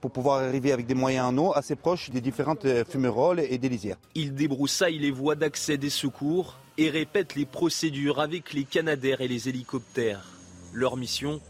pour 0.00 0.10
pouvoir 0.10 0.42
arriver 0.42 0.72
avec 0.72 0.86
des 0.86 0.94
moyens 0.94 1.26
en 1.26 1.38
eau 1.38 1.52
assez 1.54 1.76
proches 1.76 2.10
des 2.10 2.20
différentes 2.20 2.64
euh, 2.64 2.84
fumerolles 2.84 3.40
et 3.40 3.58
des 3.58 3.68
lisières. 3.68 3.96
Ils 4.14 4.34
débroussaillent 4.34 4.98
les 4.98 5.10
voies 5.10 5.34
d'accès 5.34 5.76
des 5.76 5.90
secours 5.90 6.56
et 6.78 6.90
répètent 6.90 7.34
les 7.34 7.44
procédures 7.44 8.20
avec 8.20 8.52
les 8.52 8.64
canadaires 8.64 9.20
et 9.20 9.28
les 9.28 9.48
hélicoptères. 9.48 10.24
Leur 10.72 10.96
mission 10.96 11.40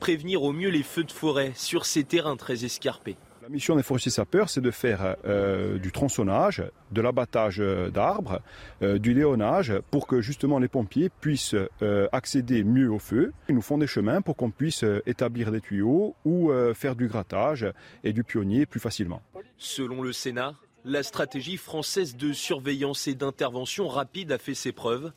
Prévenir 0.00 0.42
au 0.42 0.52
mieux 0.52 0.68
les 0.68 0.82
feux 0.82 1.04
de 1.04 1.12
forêt 1.12 1.52
sur 1.54 1.86
ces 1.86 2.04
terrains 2.04 2.36
très 2.36 2.64
escarpés. 2.64 3.16
La 3.44 3.50
mission 3.50 3.76
des 3.76 3.82
forestiers 3.82 4.10
sapeurs, 4.10 4.48
c'est 4.48 4.62
de 4.62 4.70
faire 4.70 5.16
euh, 5.26 5.76
du 5.76 5.92
tronçonnage, 5.92 6.62
de 6.92 7.02
l'abattage 7.02 7.58
d'arbres, 7.92 8.40
euh, 8.80 8.98
du 8.98 9.12
léonnage, 9.12 9.70
pour 9.90 10.06
que 10.06 10.22
justement 10.22 10.58
les 10.58 10.68
pompiers 10.68 11.10
puissent 11.10 11.54
euh, 11.82 12.08
accéder 12.10 12.64
mieux 12.64 12.90
au 12.90 12.98
feu. 12.98 13.34
Ils 13.50 13.54
nous 13.54 13.60
font 13.60 13.76
des 13.76 13.86
chemins 13.86 14.22
pour 14.22 14.36
qu'on 14.36 14.50
puisse 14.50 14.82
établir 15.04 15.52
des 15.52 15.60
tuyaux 15.60 16.14
ou 16.24 16.50
faire 16.72 16.96
du 16.96 17.06
grattage 17.06 17.66
et 18.02 18.14
du 18.14 18.24
pionnier 18.24 18.64
plus 18.64 18.80
facilement. 18.80 19.20
Selon 19.58 20.00
le 20.00 20.14
Sénat, 20.14 20.54
la 20.86 21.02
stratégie 21.02 21.58
française 21.58 22.16
de 22.16 22.32
surveillance 22.32 23.08
et 23.08 23.14
d'intervention 23.14 23.88
rapide 23.88 24.32
a 24.32 24.38
fait 24.38 24.54
ses 24.54 24.72
preuves. 24.72 25.12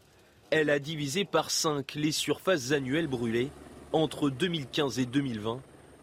Elle 0.52 0.70
a 0.70 0.80
divisé 0.80 1.24
par 1.24 1.50
5 1.50 1.96
les 1.96 2.12
surfaces 2.12 2.74
annuelles 2.74 3.08
brûlées 3.08 3.52
entre 3.94 4.30
2015 4.30 5.00
et 5.00 5.06
2020 5.06 5.62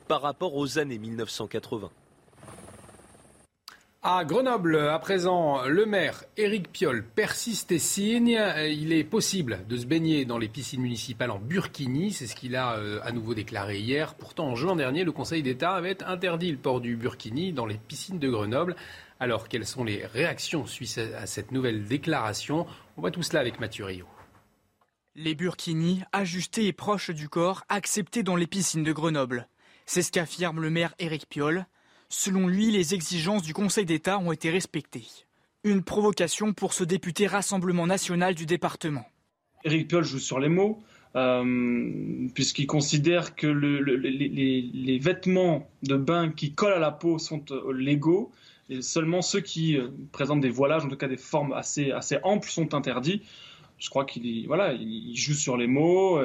par 0.08 0.22
rapport 0.22 0.56
aux 0.56 0.78
années 0.78 0.98
1980. 0.98 1.90
À 4.06 4.26
Grenoble, 4.26 4.76
à 4.76 4.98
présent, 4.98 5.62
le 5.66 5.86
maire 5.86 6.24
Éric 6.36 6.70
Piolle 6.70 7.02
persiste 7.02 7.72
et 7.72 7.78
signe. 7.78 8.38
Il 8.58 8.92
est 8.92 9.02
possible 9.02 9.60
de 9.66 9.78
se 9.78 9.86
baigner 9.86 10.26
dans 10.26 10.36
les 10.36 10.48
piscines 10.48 10.82
municipales 10.82 11.30
en 11.30 11.38
burkini. 11.38 12.12
C'est 12.12 12.26
ce 12.26 12.36
qu'il 12.36 12.54
a 12.54 12.74
euh, 12.74 13.00
à 13.02 13.12
nouveau 13.12 13.32
déclaré 13.32 13.78
hier. 13.78 14.14
Pourtant, 14.14 14.48
en 14.48 14.56
juin 14.56 14.76
dernier, 14.76 15.04
le 15.04 15.12
Conseil 15.12 15.42
d'État 15.42 15.72
avait 15.72 16.02
interdit 16.02 16.52
le 16.52 16.58
port 16.58 16.82
du 16.82 16.96
burkini 16.96 17.54
dans 17.54 17.64
les 17.64 17.78
piscines 17.78 18.18
de 18.18 18.28
Grenoble. 18.28 18.76
Alors, 19.20 19.48
quelles 19.48 19.64
sont 19.64 19.84
les 19.84 20.04
réactions 20.04 20.66
suite 20.66 21.00
à 21.16 21.24
cette 21.24 21.50
nouvelle 21.50 21.86
déclaration? 21.86 22.66
On 22.98 23.00
voit 23.00 23.10
tout 23.10 23.22
cela 23.22 23.40
avec 23.40 23.58
Mathieu 23.58 23.86
Rio. 23.86 24.04
Les 25.14 25.34
burkinis, 25.34 26.02
ajustés 26.12 26.66
et 26.66 26.74
proches 26.74 27.08
du 27.08 27.30
corps, 27.30 27.64
acceptés 27.70 28.22
dans 28.22 28.36
les 28.36 28.46
piscines 28.46 28.84
de 28.84 28.92
Grenoble. 28.92 29.48
C'est 29.86 30.02
ce 30.02 30.12
qu'affirme 30.12 30.60
le 30.60 30.68
maire 30.68 30.94
Éric 30.98 31.26
Piolle. 31.26 31.64
Selon 32.16 32.46
lui, 32.46 32.70
les 32.70 32.94
exigences 32.94 33.42
du 33.42 33.52
Conseil 33.52 33.84
d'État 33.84 34.20
ont 34.20 34.30
été 34.30 34.48
respectées. 34.48 35.04
Une 35.64 35.82
provocation 35.82 36.52
pour 36.52 36.72
ce 36.72 36.84
député 36.84 37.26
Rassemblement 37.26 37.88
national 37.88 38.36
du 38.36 38.46
département. 38.46 39.04
Éric 39.64 39.88
Piolle 39.88 40.04
joue 40.04 40.20
sur 40.20 40.38
les 40.38 40.48
mots, 40.48 40.78
euh, 41.16 42.28
puisqu'il 42.32 42.68
considère 42.68 43.34
que 43.34 43.48
les, 43.48 44.98
vêtements 45.00 45.68
de 45.82 45.96
bain 45.96 46.30
qui 46.30 46.52
collent 46.54 46.74
à 46.74 46.78
la 46.78 46.92
peau 46.92 47.18
sont 47.18 47.44
euh, 47.50 47.72
légaux, 47.72 48.30
et 48.70 48.80
seulement 48.80 49.20
ceux 49.20 49.40
qui 49.40 49.76
euh, 49.76 49.88
présentent 50.12 50.40
des 50.40 50.50
voilages, 50.50 50.84
en 50.84 50.88
tout 50.88 50.96
cas 50.96 51.08
des 51.08 51.16
formes 51.16 51.52
assez, 51.52 51.90
assez 51.90 52.18
amples, 52.22 52.48
sont 52.48 52.74
interdits. 52.74 53.22
Je 53.78 53.90
crois 53.90 54.04
qu'il 54.04 54.46
voilà, 54.46 54.72
il 54.72 55.16
joue 55.16 55.34
sur 55.34 55.56
les 55.56 55.66
mots, 55.66 56.20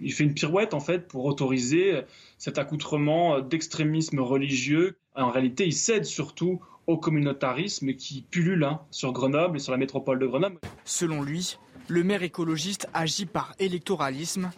il 0.00 0.12
fait 0.12 0.24
une 0.24 0.34
pirouette 0.34 0.74
en 0.74 0.80
fait 0.80 1.06
pour 1.08 1.24
autoriser 1.24 2.02
cet 2.38 2.58
accoutrement 2.58 3.40
d'extrémisme 3.40 4.20
religieux. 4.20 4.96
En 5.14 5.30
réalité, 5.30 5.66
il 5.66 5.72
cède 5.72 6.04
surtout 6.04 6.60
au 6.86 6.96
communautarisme 6.96 7.94
qui 7.94 8.22
pullule 8.22 8.64
hein, 8.64 8.80
sur 8.90 9.12
Grenoble 9.12 9.56
et 9.56 9.60
sur 9.60 9.72
la 9.72 9.78
métropole 9.78 10.18
de 10.18 10.26
Grenoble. 10.26 10.58
Selon 10.84 11.22
lui, 11.22 11.58
le 11.88 12.04
maire 12.04 12.22
écologiste 12.22 12.88
agit 12.94 13.26
par 13.26 13.54
électoralisme. 13.58 14.50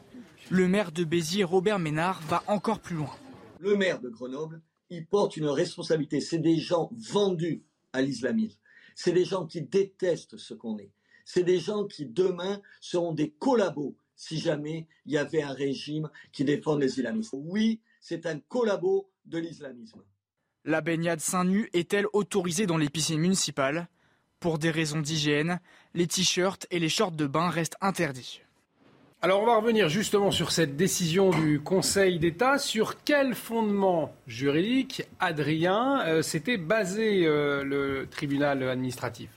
Le 0.51 0.69
maire 0.69 0.93
de 0.93 1.05
Béziers, 1.05 1.45
Robert 1.45 1.79
Ménard, 1.79 2.21
va 2.29 2.43
encore 2.47 2.81
plus 2.81 2.97
loin. 2.97 3.15
Le 3.61 3.77
maire 3.77 4.01
de 4.01 4.09
Grenoble, 4.09 4.61
il 4.91 5.07
porte 5.07 5.37
une 5.37 5.47
responsabilité. 5.47 6.21
C'est 6.21 6.39
des 6.39 6.57
gens 6.57 6.91
vendus 7.13 7.63
à 7.93 8.03
l'islamisme. 8.03 8.59
C'est 8.95 9.13
des 9.13 9.25
gens 9.25 9.47
qui 9.47 9.63
détestent 9.63 10.37
ce 10.37 10.55
qu'on 10.55 10.79
est. 10.79 10.93
C'est 11.25 11.43
des 11.43 11.59
gens 11.59 11.87
qui 11.87 12.05
demain 12.07 12.61
seront 12.81 13.13
des 13.13 13.31
collabos 13.31 13.97
si 14.17 14.39
jamais 14.39 14.87
il 15.07 15.13
y 15.13 15.19
avait 15.19 15.43
un 15.43 15.53
régime 15.53 16.11
qui 16.33 16.45
défend 16.45 16.77
les 16.77 16.99
islamistes. 16.99 17.35
Oui, 17.35 17.81
c'est 18.01 18.27
un 18.27 18.39
collabo 18.39 19.11
de 19.25 19.39
l'islamisme. 19.39 20.03
La 20.65 20.81
baignade 20.81 21.21
seins 21.21 21.45
nus 21.45 21.69
est-elle 21.73 22.07
autorisée 22.13 22.67
dans 22.67 22.79
les 22.79 22.89
piscines 22.89 23.21
municipales 23.21 23.89
Pour 24.41 24.59
des 24.59 24.71
raisons 24.71 25.01
d'hygiène, 25.01 25.61
les 25.93 26.07
t-shirts 26.07 26.67
et 26.71 26.79
les 26.79 26.89
shorts 26.89 27.13
de 27.13 27.27
bain 27.27 27.51
restent 27.51 27.77
interdits. 27.81 28.41
Alors 29.25 29.41
on 29.41 29.47
va 29.47 29.57
revenir 29.57 29.89
justement 29.89 30.31
sur 30.31 30.53
cette 30.53 30.77
décision 30.77 31.31
du 31.31 31.59
Conseil 31.59 32.19
d'État. 32.19 32.59
Sur 32.59 33.03
quel 33.05 33.35
fondement 33.35 34.15
juridique, 34.27 35.03
Adrien, 35.19 36.03
euh, 36.07 36.21
s'était 36.21 36.59
basé 36.59 37.27
euh, 37.27 37.65
le 37.65 38.07
tribunal 38.11 38.63
administratif? 38.69 39.31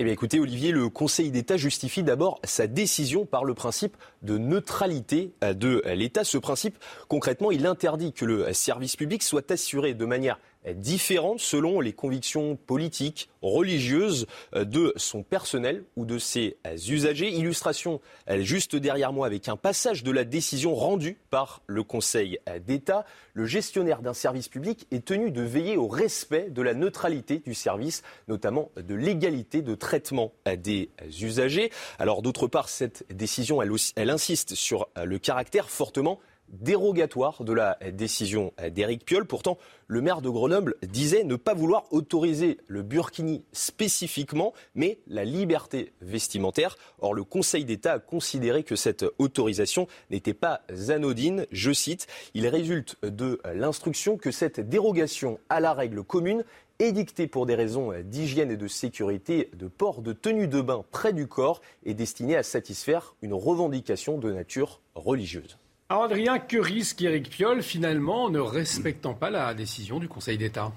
Eh 0.00 0.04
bien 0.04 0.12
écoutez 0.12 0.38
Olivier, 0.38 0.70
le 0.70 0.88
Conseil 0.88 1.32
d'État 1.32 1.56
justifie 1.56 2.04
d'abord 2.04 2.40
sa 2.44 2.68
décision 2.68 3.26
par 3.26 3.44
le 3.44 3.52
principe 3.54 3.96
de 4.22 4.38
neutralité 4.38 5.32
euh, 5.42 5.54
de 5.54 5.82
l'État. 5.86 6.22
Ce 6.22 6.38
principe, 6.38 6.78
concrètement, 7.08 7.50
il 7.50 7.66
interdit 7.66 8.12
que 8.12 8.24
le 8.24 8.52
service 8.52 8.94
public 8.94 9.24
soit 9.24 9.50
assuré 9.50 9.94
de 9.94 10.04
manière 10.04 10.38
différente 10.74 11.40
selon 11.40 11.80
les 11.80 11.92
convictions 11.92 12.56
politiques, 12.56 13.28
religieuses 13.42 14.26
euh, 14.54 14.64
de 14.64 14.92
son 14.96 15.22
personnel 15.22 15.84
ou 15.96 16.04
de 16.04 16.18
ses 16.18 16.56
euh, 16.66 16.76
usagers. 16.88 17.30
Illustration 17.30 18.00
juste 18.38 18.76
derrière 18.76 19.12
moi 19.12 19.26
avec 19.26 19.48
un 19.48 19.56
passage 19.56 20.02
de 20.02 20.10
la 20.10 20.24
décision 20.24 20.74
rendue 20.74 21.18
par 21.30 21.62
le 21.66 21.82
Conseil 21.82 22.38
euh, 22.48 22.58
d'État. 22.58 23.04
Le 23.34 23.46
gestionnaire 23.46 24.02
d'un 24.02 24.14
service 24.14 24.48
public 24.48 24.86
est 24.90 25.04
tenu 25.04 25.30
de 25.30 25.42
veiller 25.42 25.76
au 25.76 25.88
respect 25.88 26.50
de 26.50 26.62
la 26.62 26.74
neutralité 26.74 27.38
du 27.38 27.54
service, 27.54 28.02
notamment 28.26 28.70
de 28.76 28.94
l'égalité 28.94 29.62
de 29.62 29.74
traitement 29.74 30.32
des 30.56 30.90
usagers. 31.20 31.70
Alors 31.98 32.22
d'autre 32.22 32.48
part, 32.48 32.68
cette 32.68 33.04
décision, 33.14 33.62
elle 33.62 34.10
insiste 34.10 34.54
sur 34.54 34.88
le 34.96 35.18
caractère 35.18 35.70
fortement 35.70 36.18
dérogatoire 36.50 37.44
de 37.44 37.52
la 37.52 37.78
décision 37.92 38.52
d'Éric 38.70 39.04
Piolle. 39.04 39.26
Pourtant, 39.26 39.58
le 39.86 40.00
maire 40.00 40.22
de 40.22 40.28
Grenoble 40.28 40.76
disait 40.82 41.24
ne 41.24 41.36
pas 41.36 41.54
vouloir 41.54 41.84
autoriser 41.92 42.58
le 42.66 42.82
burkini 42.82 43.44
spécifiquement, 43.52 44.52
mais 44.74 44.98
la 45.06 45.24
liberté 45.24 45.92
vestimentaire. 46.00 46.76
Or, 47.00 47.14
le 47.14 47.24
Conseil 47.24 47.64
d'État 47.64 47.94
a 47.94 47.98
considéré 47.98 48.64
que 48.64 48.76
cette 48.76 49.04
autorisation 49.18 49.86
n'était 50.10 50.34
pas 50.34 50.62
anodine. 50.88 51.46
Je 51.50 51.72
cite, 51.72 52.06
il 52.34 52.46
résulte 52.46 52.96
de 53.02 53.40
l'instruction 53.54 54.16
que 54.16 54.30
cette 54.30 54.60
dérogation 54.60 55.38
à 55.48 55.60
la 55.60 55.72
règle 55.72 56.02
commune 56.02 56.44
est 56.78 56.92
dictée 56.92 57.26
pour 57.26 57.46
des 57.46 57.56
raisons 57.56 57.92
d'hygiène 58.04 58.50
et 58.52 58.56
de 58.56 58.68
sécurité 58.68 59.50
de 59.54 59.66
port 59.66 60.00
de 60.00 60.12
tenue 60.12 60.46
de 60.46 60.60
bain 60.60 60.84
près 60.92 61.12
du 61.12 61.26
corps 61.26 61.60
et 61.84 61.94
destinée 61.94 62.36
à 62.36 62.44
satisfaire 62.44 63.16
une 63.20 63.34
revendication 63.34 64.18
de 64.18 64.32
nature 64.32 64.80
religieuse. 64.94 65.58
Adrien, 65.90 66.38
que 66.38 66.58
risque 66.58 67.00
Éric 67.00 67.30
Piolle 67.30 67.62
finalement 67.62 68.24
en 68.24 68.30
ne 68.30 68.40
respectant 68.40 69.14
pas 69.14 69.30
la 69.30 69.54
décision 69.54 69.98
du 69.98 70.06
Conseil 70.06 70.36
d'État 70.36 70.70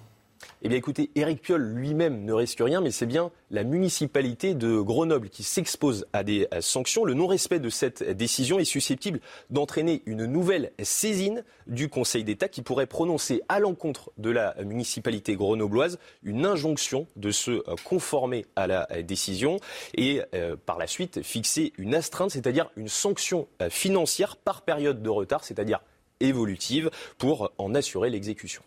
eh 0.63 0.69
bien 0.69 0.77
écoutez, 0.77 1.09
Éric 1.15 1.41
Piolle 1.41 1.73
lui-même 1.73 2.23
ne 2.23 2.33
risque 2.33 2.59
rien, 2.61 2.81
mais 2.81 2.91
c'est 2.91 3.07
bien 3.07 3.31
la 3.49 3.63
municipalité 3.63 4.53
de 4.53 4.79
Grenoble 4.79 5.29
qui 5.29 5.43
s'expose 5.43 6.05
à 6.13 6.23
des 6.23 6.47
sanctions. 6.59 7.03
Le 7.03 7.15
non-respect 7.15 7.59
de 7.59 7.69
cette 7.69 8.03
décision 8.03 8.59
est 8.59 8.65
susceptible 8.65 9.19
d'entraîner 9.49 10.03
une 10.05 10.25
nouvelle 10.25 10.71
saisine 10.83 11.43
du 11.65 11.89
Conseil 11.89 12.23
d'État 12.23 12.47
qui 12.47 12.61
pourrait 12.61 12.85
prononcer 12.85 13.41
à 13.49 13.59
l'encontre 13.59 14.11
de 14.17 14.29
la 14.29 14.55
municipalité 14.63 15.35
grenobloise 15.35 15.97
une 16.21 16.45
injonction 16.45 17.07
de 17.15 17.31
se 17.31 17.63
conformer 17.83 18.45
à 18.55 18.67
la 18.67 18.85
décision 19.01 19.57
et 19.95 20.21
euh, 20.35 20.55
par 20.63 20.77
la 20.77 20.87
suite 20.87 21.23
fixer 21.23 21.73
une 21.77 21.95
astreinte, 21.95 22.31
c'est-à-dire 22.31 22.69
une 22.75 22.87
sanction 22.87 23.47
financière 23.69 24.37
par 24.37 24.61
période 24.61 25.01
de 25.01 25.09
retard, 25.09 25.43
c'est-à-dire 25.43 25.81
évolutive, 26.19 26.91
pour 27.17 27.51
en 27.57 27.73
assurer 27.73 28.09
l'exécution. 28.09 28.61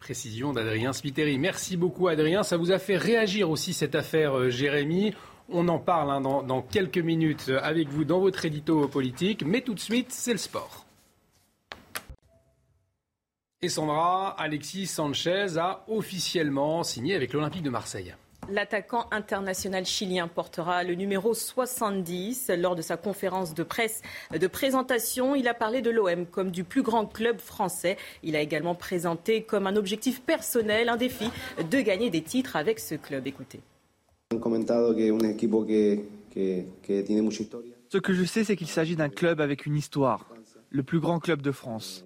Précision 0.00 0.54
d'Adrien 0.54 0.94
Spiteri. 0.94 1.38
Merci 1.38 1.76
beaucoup 1.76 2.08
Adrien. 2.08 2.42
Ça 2.42 2.56
vous 2.56 2.72
a 2.72 2.78
fait 2.78 2.96
réagir 2.96 3.50
aussi 3.50 3.74
cette 3.74 3.94
affaire 3.94 4.36
euh, 4.36 4.48
Jérémy. 4.48 5.14
On 5.50 5.68
en 5.68 5.78
parle 5.78 6.10
hein, 6.10 6.20
dans, 6.20 6.62
quelques 6.62 6.98
minutes 6.98 7.46
euh, 7.50 7.60
avec 7.62 7.88
vous 7.88 8.04
dans 8.04 8.18
votre 8.18 8.44
édito 8.46 8.88
politique. 8.88 9.44
Mais 9.44 9.60
tout 9.60 9.74
de 9.74 9.80
suite, 9.80 10.10
c'est 10.10 10.32
le 10.32 10.38
sport. 10.38 10.86
Et 13.60 13.68
Sandra, 13.68 14.30
Alexis 14.40 14.86
Sanchez 14.86 15.58
a 15.58 15.84
officiellement 15.86 16.82
signé 16.82 17.14
avec 17.14 17.34
l'Olympique 17.34 17.62
de 17.62 17.70
Marseille. 17.70 18.14
L'attaquant 18.50 19.06
international 19.12 19.86
chilien 19.86 20.26
portera 20.26 20.82
le 20.82 20.94
numéro 20.94 21.34
70. 21.34 22.50
Lors 22.58 22.74
de 22.74 22.82
sa 22.82 22.96
conférence 22.96 23.54
de 23.54 23.62
presse 23.62 24.02
de 24.36 24.46
présentation, 24.48 25.36
il 25.36 25.46
a 25.46 25.54
parlé 25.54 25.82
de 25.82 25.90
l'OM 25.90 26.26
comme 26.26 26.50
du 26.50 26.64
plus 26.64 26.82
grand 26.82 27.06
club 27.06 27.38
français. 27.38 27.96
Il 28.24 28.34
a 28.34 28.40
également 28.40 28.74
présenté 28.74 29.42
comme 29.42 29.68
un 29.68 29.76
objectif 29.76 30.20
personnel 30.22 30.88
un 30.88 30.96
défi 30.96 31.30
de 31.70 31.80
gagner 31.80 32.10
des 32.10 32.22
titres 32.22 32.56
avec 32.56 32.80
ce 32.80 32.96
club. 32.96 33.28
Écoutez. 33.28 33.60
Ce 37.88 37.98
que 37.98 38.12
je 38.12 38.24
sais, 38.24 38.42
c'est 38.44 38.56
qu'il 38.56 38.68
s'agit 38.68 38.96
d'un 38.96 39.08
club 39.08 39.40
avec 39.40 39.66
une 39.66 39.76
histoire, 39.76 40.28
le 40.70 40.82
plus 40.82 40.98
grand 40.98 41.20
club 41.20 41.40
de 41.40 41.52
France 41.52 42.04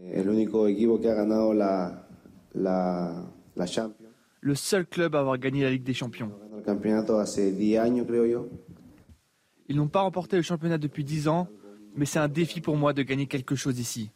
le 4.45 4.55
seul 4.55 4.85
club 4.85 5.15
à 5.17 5.21
avoir 5.21 5.39
gagné 5.39 5.63
la 5.63 5.71
Ligue 5.71 5.85
des 5.85 5.95
Champions. 5.95 6.31
Ils 9.69 9.77
n'ont 9.77 9.89
pas 9.89 10.03
remporté 10.03 10.37
le 10.37 10.43
championnat 10.43 10.77
depuis 10.77 11.03
10 11.03 11.29
ans, 11.29 11.49
mais 11.97 12.05
c'est 12.05 12.19
un 12.19 12.29
défi 12.29 12.61
pour 12.61 12.77
moi 12.77 12.93
de 12.93 13.03
gagner 13.03 13.27
quelque 13.27 13.55
chose 13.55 13.79
ici. 13.81 14.11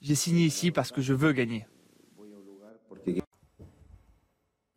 J'ai 0.00 0.14
signé 0.14 0.46
ici 0.46 0.70
parce 0.70 0.92
que 0.92 1.02
je 1.02 1.12
veux 1.12 1.32
gagner. 1.32 1.66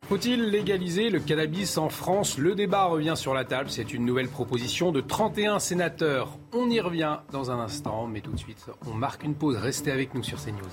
Faut-il 0.02 0.50
légaliser 0.50 1.08
le 1.08 1.20
cannabis 1.20 1.78
en 1.78 1.88
France? 1.88 2.36
Le 2.36 2.54
débat 2.54 2.84
revient 2.84 3.14
sur 3.16 3.32
la 3.32 3.46
table. 3.46 3.70
C'est 3.70 3.94
une 3.94 4.04
nouvelle 4.04 4.28
proposition 4.28 4.92
de 4.92 5.00
31 5.00 5.60
sénateurs. 5.60 6.38
On 6.52 6.68
y 6.68 6.80
revient 6.80 7.20
dans 7.32 7.50
un 7.50 7.58
instant, 7.58 8.06
mais 8.06 8.20
tout 8.20 8.32
de 8.32 8.38
suite, 8.38 8.66
on 8.86 8.92
marque 8.92 9.22
une 9.24 9.34
pause. 9.34 9.56
Restez 9.56 9.92
avec 9.92 10.12
nous 10.14 10.22
sur 10.22 10.42
CNews. 10.42 10.68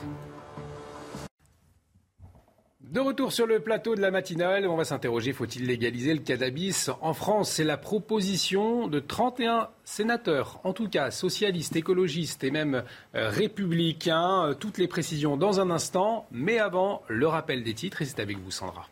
De 2.92 3.02
retour 3.02 3.34
sur 3.34 3.46
le 3.46 3.60
plateau 3.60 3.96
de 3.96 4.02
la 4.02 4.12
matinale, 4.12 4.66
on 4.66 4.78
va 4.78 4.86
s'interroger, 4.86 5.34
faut-il 5.34 5.66
légaliser 5.66 6.14
le 6.14 6.22
cannabis 6.22 6.90
En 7.02 7.14
France, 7.14 7.52
c'est 7.52 7.66
la 7.66 7.76
proposition 7.76 8.88
de 8.88 9.00
31 9.00 9.68
sénateurs, 9.84 10.62
en 10.64 10.72
tout 10.72 10.88
cas 10.88 11.12
socialistes, 11.12 11.76
écologistes 11.76 12.46
et 12.46 12.52
même 12.52 12.84
euh, 13.14 13.30
républicains. 13.30 14.56
Toutes 14.58 14.78
les 14.78 14.88
précisions 14.88 15.36
dans 15.36 15.60
un 15.60 15.70
instant, 15.70 16.28
mais 16.32 16.60
avant, 16.60 17.04
le 17.10 17.28
rappel 17.28 17.62
des 17.62 17.74
titres, 17.74 18.02
et 18.02 18.06
c'est 18.06 18.22
avec 18.22 18.38
vous 18.38 18.52
Sandra. 18.52 18.88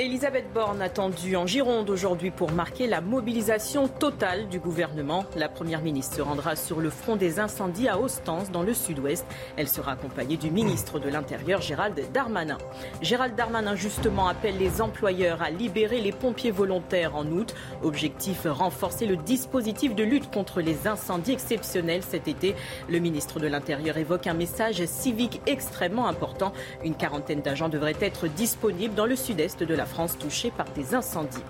Elisabeth 0.00 0.50
Borne 0.54 0.80
attendue 0.80 1.36
en 1.36 1.46
Gironde 1.46 1.90
aujourd'hui 1.90 2.30
pour 2.30 2.52
marquer 2.52 2.86
la 2.86 3.02
mobilisation 3.02 3.86
totale 3.86 4.48
du 4.48 4.58
gouvernement. 4.58 5.26
La 5.36 5.50
Première 5.50 5.82
ministre 5.82 6.16
se 6.16 6.22
rendra 6.22 6.56
sur 6.56 6.80
le 6.80 6.88
front 6.88 7.16
des 7.16 7.38
incendies 7.38 7.86
à 7.86 8.00
Ostens, 8.00 8.50
dans 8.50 8.62
le 8.62 8.72
sud-ouest. 8.72 9.26
Elle 9.58 9.68
sera 9.68 9.92
accompagnée 9.92 10.38
du 10.38 10.50
ministre 10.50 11.00
de 11.00 11.10
l'Intérieur, 11.10 11.60
Gérald 11.60 12.00
Darmanin. 12.14 12.56
Gérald 13.02 13.34
Darmanin, 13.36 13.74
justement, 13.74 14.26
appelle 14.26 14.56
les 14.56 14.80
employeurs 14.80 15.42
à 15.42 15.50
libérer 15.50 16.00
les 16.00 16.12
pompiers 16.12 16.50
volontaires 16.50 17.14
en 17.14 17.26
août. 17.26 17.54
Objectif, 17.82 18.46
renforcer 18.46 19.04
le 19.04 19.18
dispositif 19.18 19.94
de 19.94 20.02
lutte 20.02 20.30
contre 20.30 20.62
les 20.62 20.88
incendies 20.88 21.32
exceptionnels 21.32 22.04
cet 22.04 22.26
été. 22.26 22.54
Le 22.88 23.00
ministre 23.00 23.38
de 23.38 23.48
l'Intérieur 23.48 23.98
évoque 23.98 24.26
un 24.26 24.32
message 24.32 24.82
civique 24.86 25.42
extrêmement 25.44 26.08
important. 26.08 26.54
Une 26.82 26.94
quarantaine 26.94 27.42
d'agents 27.42 27.68
devraient 27.68 27.96
être 28.00 28.28
disponibles 28.28 28.94
dans 28.94 29.04
le 29.04 29.14
sud-est 29.14 29.62
de 29.62 29.74
la 29.74 29.84
France 29.84 29.89
touchée 30.18 30.50
par 30.50 30.66
des 30.70 30.94
incendies. 30.94 31.44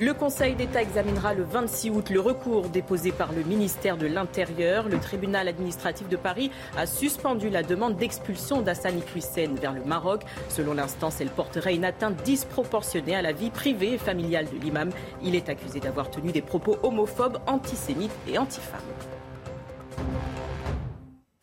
Le 0.00 0.14
Conseil 0.14 0.54
d'État 0.54 0.80
examinera 0.80 1.34
le 1.34 1.42
26 1.42 1.90
août 1.90 2.10
le 2.10 2.20
recours 2.20 2.68
déposé 2.68 3.10
par 3.10 3.32
le 3.32 3.42
ministère 3.42 3.96
de 3.96 4.06
l'Intérieur. 4.06 4.88
Le 4.88 5.00
tribunal 5.00 5.48
administratif 5.48 6.08
de 6.08 6.16
Paris 6.16 6.52
a 6.76 6.86
suspendu 6.86 7.50
la 7.50 7.64
demande 7.64 7.96
d'expulsion 7.96 8.62
d'Assani 8.62 9.02
Hussein 9.16 9.56
vers 9.60 9.72
le 9.72 9.82
Maroc. 9.82 10.22
Selon 10.50 10.74
l'instance, 10.74 11.20
elle 11.20 11.30
porterait 11.30 11.74
une 11.74 11.84
atteinte 11.84 12.22
disproportionnée 12.22 13.16
à 13.16 13.22
la 13.22 13.32
vie 13.32 13.50
privée 13.50 13.94
et 13.94 13.98
familiale 13.98 14.46
de 14.46 14.58
l'imam. 14.62 14.90
Il 15.20 15.34
est 15.34 15.48
accusé 15.48 15.80
d'avoir 15.80 16.12
tenu 16.12 16.30
des 16.30 16.42
propos 16.42 16.76
homophobes, 16.84 17.38
antisémites 17.48 18.12
et 18.28 18.38
antifemmes. 18.38 18.78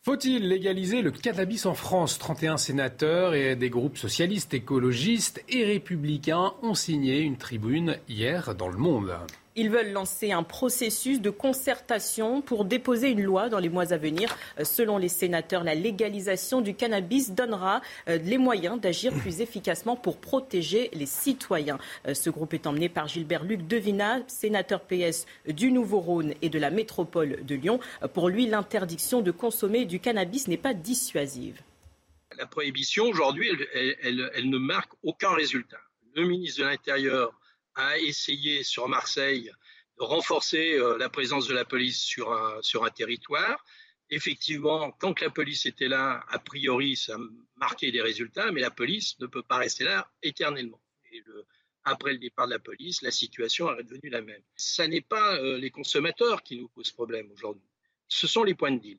Faut-il 0.06 0.46
légaliser 0.46 1.02
le 1.02 1.10
cannabis 1.10 1.66
en 1.66 1.74
France? 1.74 2.20
31 2.20 2.58
sénateurs 2.58 3.34
et 3.34 3.56
des 3.56 3.70
groupes 3.70 3.98
socialistes, 3.98 4.54
écologistes 4.54 5.42
et 5.48 5.64
républicains 5.64 6.52
ont 6.62 6.74
signé 6.74 7.18
une 7.18 7.36
tribune 7.36 7.98
hier 8.08 8.54
dans 8.54 8.68
le 8.68 8.76
monde. 8.76 9.12
Ils 9.58 9.70
veulent 9.70 9.92
lancer 9.92 10.32
un 10.32 10.42
processus 10.42 11.22
de 11.22 11.30
concertation 11.30 12.42
pour 12.42 12.66
déposer 12.66 13.08
une 13.08 13.22
loi 13.22 13.48
dans 13.48 13.58
les 13.58 13.70
mois 13.70 13.94
à 13.94 13.96
venir. 13.96 14.36
Euh, 14.58 14.64
selon 14.64 14.98
les 14.98 15.08
sénateurs, 15.08 15.64
la 15.64 15.74
légalisation 15.74 16.60
du 16.60 16.74
cannabis 16.74 17.30
donnera 17.30 17.80
euh, 18.08 18.18
les 18.18 18.36
moyens 18.36 18.78
d'agir 18.78 19.14
plus 19.20 19.40
efficacement 19.40 19.96
pour 19.96 20.18
protéger 20.18 20.90
les 20.92 21.06
citoyens. 21.06 21.78
Euh, 22.06 22.12
ce 22.12 22.28
groupe 22.28 22.52
est 22.52 22.66
emmené 22.66 22.90
par 22.90 23.08
Gilbert 23.08 23.44
Luc 23.44 23.66
Devina, 23.66 24.20
sénateur 24.26 24.82
PS 24.82 25.24
du 25.48 25.72
Nouveau-Rhône 25.72 26.34
et 26.42 26.50
de 26.50 26.58
la 26.58 26.70
métropole 26.70 27.42
de 27.42 27.54
Lyon. 27.54 27.80
Pour 28.12 28.28
lui, 28.28 28.46
l'interdiction 28.46 29.22
de 29.22 29.30
consommer 29.30 29.86
du 29.86 30.00
cannabis 30.00 30.48
n'est 30.48 30.58
pas 30.58 30.74
dissuasive. 30.74 31.62
La 32.36 32.44
prohibition, 32.44 33.04
aujourd'hui, 33.04 33.50
elle, 33.72 34.30
elle 34.34 34.50
ne 34.50 34.58
marque 34.58 34.92
aucun 35.02 35.30
résultat. 35.30 35.80
Le 36.14 36.26
ministre 36.26 36.60
de 36.60 36.66
l'Intérieur 36.66 37.32
a 37.76 37.98
essayé 37.98 38.62
sur 38.62 38.88
Marseille 38.88 39.50
de 39.98 40.04
renforcer 40.04 40.78
la 40.98 41.08
présence 41.08 41.46
de 41.48 41.54
la 41.54 41.64
police 41.64 42.00
sur 42.00 42.32
un, 42.32 42.60
sur 42.60 42.84
un 42.84 42.90
territoire. 42.90 43.64
Effectivement, 44.10 44.92
que 44.92 45.24
la 45.24 45.30
police 45.30 45.64
était 45.64 45.88
là, 45.88 46.22
a 46.28 46.38
priori, 46.38 46.96
ça 46.96 47.16
marquait 47.56 47.90
des 47.90 48.02
résultats, 48.02 48.52
mais 48.52 48.60
la 48.60 48.70
police 48.70 49.18
ne 49.20 49.26
peut 49.26 49.42
pas 49.42 49.56
rester 49.56 49.84
là 49.84 50.10
éternellement. 50.22 50.80
Et 51.12 51.22
après 51.84 52.12
le 52.12 52.18
départ 52.18 52.46
de 52.46 52.52
la 52.52 52.58
police, 52.58 53.00
la 53.02 53.10
situation 53.10 53.74
est 53.78 53.84
devenue 53.84 54.10
la 54.10 54.20
même. 54.20 54.42
Ce 54.56 54.82
n'est 54.82 55.00
pas 55.00 55.40
les 55.40 55.70
consommateurs 55.70 56.42
qui 56.42 56.58
nous 56.58 56.68
posent 56.68 56.92
problème 56.92 57.30
aujourd'hui, 57.32 57.68
ce 58.08 58.26
sont 58.26 58.44
les 58.44 58.54
points 58.54 58.72
de 58.72 58.80
deal. 58.80 58.98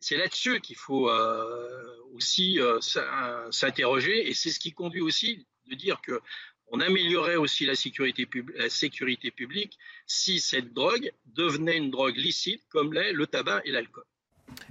C'est 0.00 0.16
là-dessus 0.16 0.60
qu'il 0.60 0.76
faut 0.76 1.10
euh, 1.10 1.96
aussi 2.14 2.60
euh, 2.60 2.80
s'interroger 3.50 4.28
et 4.28 4.34
c'est 4.34 4.50
ce 4.50 4.60
qui 4.60 4.72
conduit 4.72 5.00
aussi 5.00 5.46
de 5.66 5.74
dire 5.74 6.00
que 6.00 6.20
on 6.70 6.80
améliorerait 6.80 7.36
aussi 7.36 7.66
la 7.66 7.74
sécurité, 7.74 8.26
publique 9.30 9.78
si 10.06 10.40
cette 10.40 10.72
drogue 10.72 11.10
devenait 11.34 11.76
une 11.76 11.90
drogue 11.90 12.16
licite 12.16 12.62
comme 12.70 12.92
l'est 12.92 13.12
le 13.12 13.26
tabac 13.26 13.62
et 13.64 13.70
l'alcool. 13.70 14.04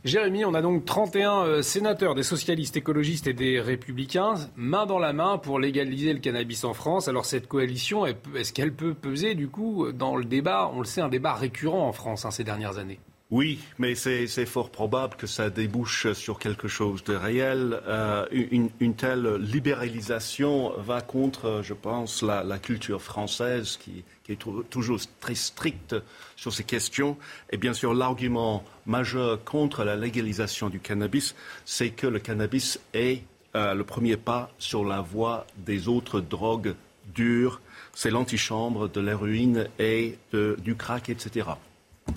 Jérémy, 0.03 0.43
on 0.45 0.53
a 0.53 0.61
donc 0.61 0.85
31 0.85 1.45
euh, 1.45 1.61
sénateurs 1.61 2.15
des 2.15 2.23
socialistes 2.23 2.77
écologistes 2.77 3.27
et 3.27 3.33
des 3.33 3.61
républicains, 3.61 4.35
main 4.55 4.85
dans 4.85 4.99
la 4.99 5.13
main 5.13 5.37
pour 5.37 5.59
légaliser 5.59 6.13
le 6.13 6.19
cannabis 6.19 6.63
en 6.63 6.73
France. 6.73 7.07
Alors 7.07 7.25
cette 7.25 7.47
coalition, 7.47 8.05
est-ce 8.05 8.53
qu'elle 8.53 8.73
peut 8.73 8.93
peser 8.93 9.35
du 9.35 9.47
coup 9.47 9.91
dans 9.91 10.15
le 10.15 10.25
débat? 10.25 10.71
On 10.73 10.79
le 10.79 10.85
sait, 10.85 11.01
un 11.01 11.09
débat 11.09 11.33
récurrent 11.33 11.87
en 11.87 11.93
France 11.93 12.25
hein, 12.25 12.31
ces 12.31 12.43
dernières 12.43 12.79
années. 12.79 12.99
Oui, 13.29 13.59
mais 13.77 13.93
c'est 13.95 14.45
fort 14.45 14.69
probable 14.69 15.17
que 15.17 15.27
ça 15.27 15.49
débouche 15.49 16.13
sur 16.13 16.39
quelque 16.39 16.69
chose 16.69 17.03
de 17.03 17.13
réel. 17.13 17.77
Euh, 17.85 18.25
une, 18.31 18.95
telle 18.95 19.35
libéralisation 19.35 20.71
va 20.77 21.01
contre, 21.01 21.59
je 21.61 21.73
pense, 21.73 22.21
la, 22.21 22.57
culture 22.57 23.01
française 23.01 23.77
qui, 23.83 24.05
est 24.29 24.39
toujours 24.69 24.99
très 25.19 25.35
stricte 25.35 25.95
sur 26.37 26.53
ces 26.53 26.63
questions. 26.63 27.17
Et 27.49 27.57
bien 27.57 27.73
sûr, 27.73 27.93
l'argument 27.93 28.63
majeur 28.85 29.43
contre 29.43 29.83
la 29.83 29.97
légalisation 29.97 30.69
du 30.69 30.79
cannabis, 30.79 31.35
c'est 31.65 31.89
que 31.89 32.07
le 32.07 32.19
cannabis 32.19 32.79
est 32.93 33.23
euh, 33.55 33.73
le 33.73 33.83
premier 33.83 34.15
pas 34.15 34.51
sur 34.57 34.85
la 34.85 35.01
voie 35.01 35.45
des 35.57 35.89
autres 35.89 36.21
drogues 36.21 36.75
dures. 37.13 37.59
C'est 37.93 38.09
l'antichambre 38.09 38.87
de 38.87 39.01
l'héroïne 39.01 39.67
et 39.79 40.17
du 40.31 40.75
crack, 40.75 41.09
etc. 41.09 41.47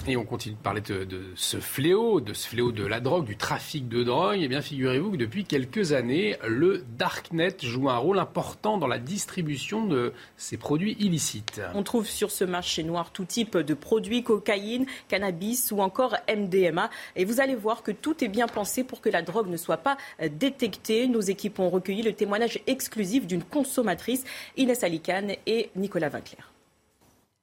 Et 0.07 0.17
on 0.17 0.25
continue 0.25 0.55
de 0.55 0.61
parler 0.61 0.81
de, 0.81 1.07
ce 1.35 1.59
fléau, 1.59 2.21
de 2.21 2.33
ce 2.33 2.49
fléau 2.49 2.73
de 2.73 2.85
la 2.85 3.01
drogue, 3.01 3.27
du 3.27 3.37
trafic 3.37 3.89
de 3.89 4.03
drogue. 4.03 4.39
Eh 4.41 4.49
bien, 4.49 4.63
figurez-vous 4.63 5.13
que 5.13 5.17
depuis 5.17 5.45
quelques 5.45 5.93
années, 5.93 6.37
le 6.47 6.85
darknet 6.97 7.57
joue 7.63 7.91
un 7.91 7.99
rôle 7.99 8.19
important 8.19 8.79
dans 8.79 8.87
la 8.87 8.99
distribution 8.99 9.85
de 9.85 10.13
ces 10.37 10.57
produits 10.57 10.97
illicites. 11.01 11.61
On 11.75 11.83
trouve 11.83 12.07
sur 12.07 12.31
ce 12.31 12.45
marché 12.45 12.83
noir 12.83 13.13
tout 13.13 13.25
type 13.25 13.59
de 13.59 13.75
produits, 13.75 14.23
cocaïne, 14.23 14.87
cannabis 15.09 15.71
ou 15.71 15.81
encore 15.81 16.17
MDMA. 16.35 16.89
Et 17.15 17.25
vous 17.25 17.41
allez 17.41 17.55
voir 17.55 17.83
que 17.83 17.93
tout 17.93 18.25
est 18.25 18.29
bien 18.29 18.47
pensé 18.47 18.85
pour 18.85 19.01
que 19.01 19.11
la 19.11 19.23
drogue 19.23 19.49
ne 19.49 19.57
soit 19.57 19.77
pas 19.77 19.97
détectée. 20.31 21.09
Nos 21.09 21.21
équipes 21.21 21.59
ont 21.59 21.71
recueilli 21.71 22.03
le 22.03 22.15
témoignage 22.15 22.59
exclusif 22.67 23.27
d'une 23.27 23.45
consommatrice, 23.45 24.25
Inès 24.57 24.83
Alicane 24.83 25.33
et 25.47 25.71
Nicolas 25.77 26.09
Vinclair. 26.09 26.51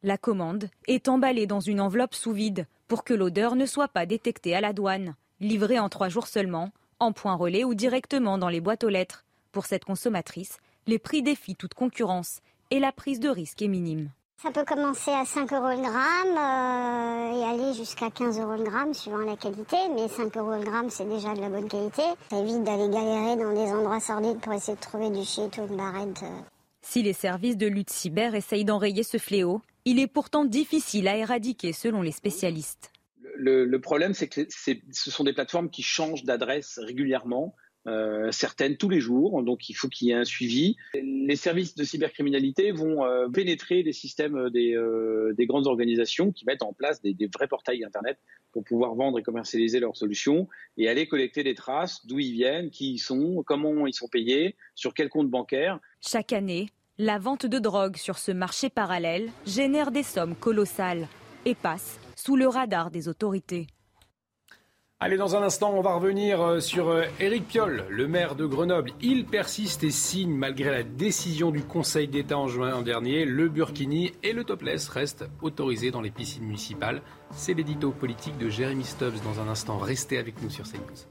La 0.03 0.17
commande 0.19 0.69
est 0.87 1.07
emballée 1.07 1.47
dans 1.47 1.59
une 1.59 1.81
enveloppe 1.81 2.13
sous 2.13 2.31
vide 2.31 2.67
pour 2.87 3.03
que 3.03 3.15
l'odeur 3.15 3.55
ne 3.55 3.65
soit 3.65 3.87
pas 3.87 4.05
détectée 4.05 4.55
à 4.55 4.61
la 4.61 4.71
douane. 4.71 5.15
Livrée 5.39 5.79
en 5.79 5.89
trois 5.89 6.07
jours 6.07 6.27
seulement, 6.27 6.69
en 6.99 7.13
point 7.13 7.33
relais 7.33 7.63
ou 7.63 7.73
directement 7.73 8.37
dans 8.37 8.49
les 8.49 8.61
boîtes 8.61 8.83
aux 8.83 8.89
lettres. 8.89 9.25
Pour 9.51 9.65
cette 9.65 9.85
consommatrice, 9.85 10.57
les 10.85 10.99
prix 10.99 11.23
défient 11.23 11.55
toute 11.55 11.73
concurrence 11.73 12.41
et 12.69 12.79
la 12.79 12.91
prise 12.91 13.19
de 13.19 13.29
risque 13.29 13.63
est 13.63 13.67
minime. 13.67 14.11
Ça 14.39 14.51
peut 14.51 14.65
commencer 14.65 15.09
à 15.09 15.25
5 15.25 15.51
euros 15.51 15.69
le 15.69 15.81
gramme 15.81 16.37
euh, 16.37 17.39
et 17.39 17.43
aller 17.43 17.73
jusqu'à 17.73 18.11
15 18.11 18.39
euros 18.39 18.55
le 18.55 18.63
gramme 18.65 18.93
suivant 18.93 19.17
la 19.17 19.35
qualité, 19.35 19.77
mais 19.95 20.07
5 20.07 20.37
euros 20.37 20.57
le 20.57 20.63
gramme 20.63 20.91
c'est 20.91 21.09
déjà 21.09 21.33
de 21.33 21.41
la 21.41 21.49
bonne 21.49 21.67
qualité. 21.67 22.03
Ça 22.29 22.37
évite 22.37 22.63
d'aller 22.63 22.87
galérer 22.87 23.35
dans 23.35 23.51
des 23.51 23.71
endroits 23.71 23.99
sordides 23.99 24.39
pour 24.41 24.53
essayer 24.53 24.75
de 24.75 24.81
trouver 24.81 25.09
du 25.09 25.23
shit 25.23 25.57
ou 25.57 25.65
une 25.67 25.75
barrette. 25.75 26.21
Euh. 26.21 26.41
Si 26.83 27.01
les 27.01 27.13
services 27.13 27.57
de 27.57 27.65
lutte 27.65 27.89
cyber 27.89 28.35
essayent 28.35 28.63
d'enrayer 28.63 29.01
ce 29.01 29.17
fléau, 29.17 29.61
il 29.87 29.99
est 29.99 30.07
pourtant 30.07 30.43
difficile 30.43 31.07
à 31.07 31.15
éradiquer 31.15 31.71
selon 31.71 32.01
les 32.01 32.11
spécialistes. 32.11 32.91
Le, 33.37 33.77
problème, 33.77 34.13
c'est 34.13 34.27
que 34.27 34.41
ce 34.49 35.11
sont 35.11 35.23
des 35.23 35.31
plateformes 35.31 35.69
qui 35.69 35.81
changent 35.81 36.25
d'adresse 36.25 36.77
régulièrement. 36.83 37.55
Euh, 37.87 38.29
certaines 38.31 38.75
tous 38.75 38.89
les 38.89 38.99
jours, 38.99 39.41
donc 39.43 39.69
il 39.69 39.73
faut 39.73 39.87
qu'il 39.87 40.09
y 40.09 40.11
ait 40.11 40.15
un 40.15 40.25
suivi. 40.25 40.75
Les 40.93 41.37
services 41.37 41.73
de 41.73 41.85
cybercriminalité 41.85 42.73
vont 42.73 43.05
euh, 43.05 43.29
pénétrer 43.29 43.81
les 43.81 43.93
systèmes 43.93 44.49
des, 44.49 44.75
euh, 44.75 45.33
des, 45.37 45.45
grandes 45.45 45.67
organisations 45.67 46.33
qui 46.33 46.43
mettent 46.43 46.63
en 46.63 46.73
place 46.73 47.01
des, 47.01 47.13
des, 47.13 47.27
vrais 47.27 47.47
portails 47.47 47.85
Internet 47.85 48.17
pour 48.51 48.65
pouvoir 48.65 48.93
vendre 48.93 49.19
et 49.19 49.23
commercialiser 49.23 49.79
leurs 49.79 49.95
solutions 49.95 50.49
et 50.75 50.89
aller 50.89 51.07
collecter 51.07 51.43
des 51.43 51.55
traces 51.55 52.05
d'où 52.05 52.19
ils 52.19 52.33
viennent, 52.33 52.71
qui 52.71 52.95
ils 52.95 52.99
sont, 52.99 53.41
comment 53.45 53.87
ils 53.87 53.93
sont 53.93 54.09
payés, 54.09 54.57
sur 54.75 54.93
quel 54.93 55.07
compte 55.07 55.29
bancaire. 55.29 55.79
Chaque 56.01 56.33
année, 56.33 56.67
la 56.99 57.19
vente 57.19 57.45
de 57.45 57.59
drogue 57.59 57.95
sur 57.95 58.17
ce 58.17 58.31
marché 58.31 58.69
parallèle 58.69 59.29
génère 59.45 59.91
des 59.91 60.03
sommes 60.03 60.35
colossales 60.35 61.07
et 61.45 61.53
passe 61.53 61.99
sous 62.15 62.35
le 62.35 62.47
radar 62.47 62.89
des 62.89 63.07
autorités. 63.07 63.67
Allez, 64.99 65.17
dans 65.17 65.35
un 65.35 65.43
instant, 65.43 65.73
on 65.75 65.81
va 65.81 65.93
revenir 65.93 66.41
euh, 66.41 66.59
sur 66.59 66.89
euh, 66.89 67.03
Éric 67.19 67.47
Piolle, 67.47 67.85
le 67.87 68.07
maire 68.07 68.33
de 68.33 68.47
Grenoble. 68.47 68.93
Il 68.99 69.25
persiste 69.25 69.83
et 69.83 69.91
signe, 69.91 70.33
malgré 70.33 70.71
la 70.71 70.81
décision 70.81 71.51
du 71.51 71.61
Conseil 71.61 72.07
d'État 72.07 72.39
en 72.39 72.47
juin 72.47 72.81
dernier, 72.81 73.23
le 73.23 73.47
burkini 73.47 74.13
et 74.23 74.33
le 74.33 74.43
topless 74.43 74.89
restent 74.89 75.29
autorisés 75.43 75.91
dans 75.91 76.01
les 76.01 76.09
piscines 76.09 76.45
municipales. 76.45 77.03
C'est 77.29 77.53
l'édito 77.53 77.91
politique 77.91 78.39
de 78.39 78.49
Jérémy 78.49 78.85
Stubbs 78.85 79.21
dans 79.23 79.39
un 79.39 79.47
instant. 79.47 79.77
Restez 79.77 80.17
avec 80.17 80.41
nous 80.41 80.49
sur 80.49 80.65
CNews. 80.65 81.05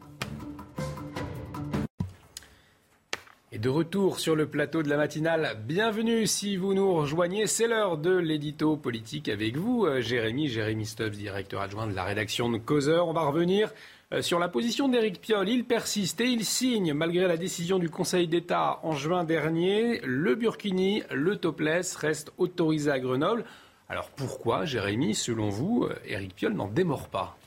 Et 3.52 3.58
de 3.58 3.68
retour 3.68 4.18
sur 4.18 4.34
le 4.34 4.46
plateau 4.46 4.82
de 4.82 4.88
la 4.88 4.96
matinale, 4.96 5.56
bienvenue 5.68 6.26
si 6.26 6.56
vous 6.56 6.74
nous 6.74 6.92
rejoignez. 6.92 7.46
C'est 7.46 7.68
l'heure 7.68 7.96
de 7.96 8.10
l'édito 8.10 8.76
politique 8.76 9.28
avec 9.28 9.56
vous, 9.56 9.86
euh, 9.86 10.00
Jérémy, 10.00 10.48
Jérémy 10.48 10.84
Stubbs, 10.84 11.10
directeur 11.10 11.60
adjoint 11.60 11.86
de 11.86 11.94
la 11.94 12.02
rédaction 12.02 12.50
de 12.50 12.58
Causeur. 12.58 13.06
On 13.06 13.12
va 13.12 13.20
revenir 13.20 13.72
euh, 14.12 14.20
sur 14.20 14.40
la 14.40 14.48
position 14.48 14.88
d'Éric 14.88 15.20
Piolle. 15.20 15.48
Il 15.48 15.64
persiste 15.64 16.20
et 16.20 16.26
il 16.26 16.44
signe, 16.44 16.92
malgré 16.92 17.28
la 17.28 17.36
décision 17.36 17.78
du 17.78 17.88
Conseil 17.88 18.26
d'État 18.26 18.80
en 18.82 18.96
juin 18.96 19.22
dernier, 19.22 20.00
le 20.02 20.34
burkini, 20.34 21.04
le 21.12 21.36
topless 21.36 21.94
reste 21.94 22.32
autorisé 22.38 22.90
à 22.90 22.98
Grenoble. 22.98 23.44
Alors 23.88 24.10
pourquoi, 24.10 24.64
Jérémy, 24.64 25.14
selon 25.14 25.50
vous, 25.50 25.84
euh, 25.84 25.94
Éric 26.04 26.34
Piolle 26.34 26.54
n'en 26.54 26.66
démord 26.66 27.08
pas? 27.08 27.38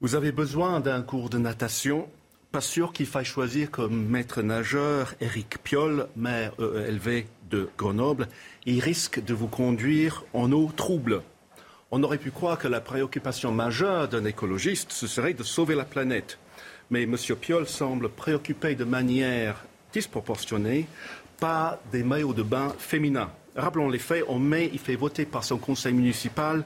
Vous 0.00 0.14
avez 0.14 0.30
besoin 0.30 0.78
d'un 0.78 1.02
cours 1.02 1.30
de 1.30 1.38
natation 1.38 2.08
pas 2.54 2.60
sûr 2.60 2.92
qu'il 2.92 3.06
faille 3.06 3.24
choisir 3.24 3.68
comme 3.68 4.06
maître 4.06 4.40
nageur 4.40 5.16
Éric 5.20 5.58
Piolle, 5.64 6.06
maire 6.14 6.52
EELV 6.60 7.24
de 7.50 7.68
Grenoble. 7.76 8.28
Il 8.64 8.78
risque 8.78 9.20
de 9.24 9.34
vous 9.34 9.48
conduire 9.48 10.22
en 10.32 10.52
eau 10.52 10.70
trouble. 10.76 11.22
On 11.90 12.00
aurait 12.04 12.18
pu 12.18 12.30
croire 12.30 12.56
que 12.56 12.68
la 12.68 12.80
préoccupation 12.80 13.50
majeure 13.50 14.06
d'un 14.06 14.24
écologiste, 14.24 14.92
ce 14.92 15.08
serait 15.08 15.34
de 15.34 15.42
sauver 15.42 15.74
la 15.74 15.84
planète. 15.84 16.38
Mais 16.90 17.02
M. 17.02 17.16
Piolle 17.40 17.66
semble 17.66 18.08
préoccupé 18.08 18.76
de 18.76 18.84
manière 18.84 19.64
disproportionnée 19.92 20.86
par 21.40 21.78
des 21.90 22.04
maillots 22.04 22.34
de 22.34 22.44
bain 22.44 22.72
féminins. 22.78 23.32
Rappelons 23.56 23.88
les 23.88 23.98
faits, 23.98 24.26
en 24.28 24.38
mai, 24.38 24.70
il 24.72 24.78
fait 24.78 24.94
voter 24.94 25.24
par 25.24 25.42
son 25.42 25.58
conseil 25.58 25.92
municipal 25.92 26.62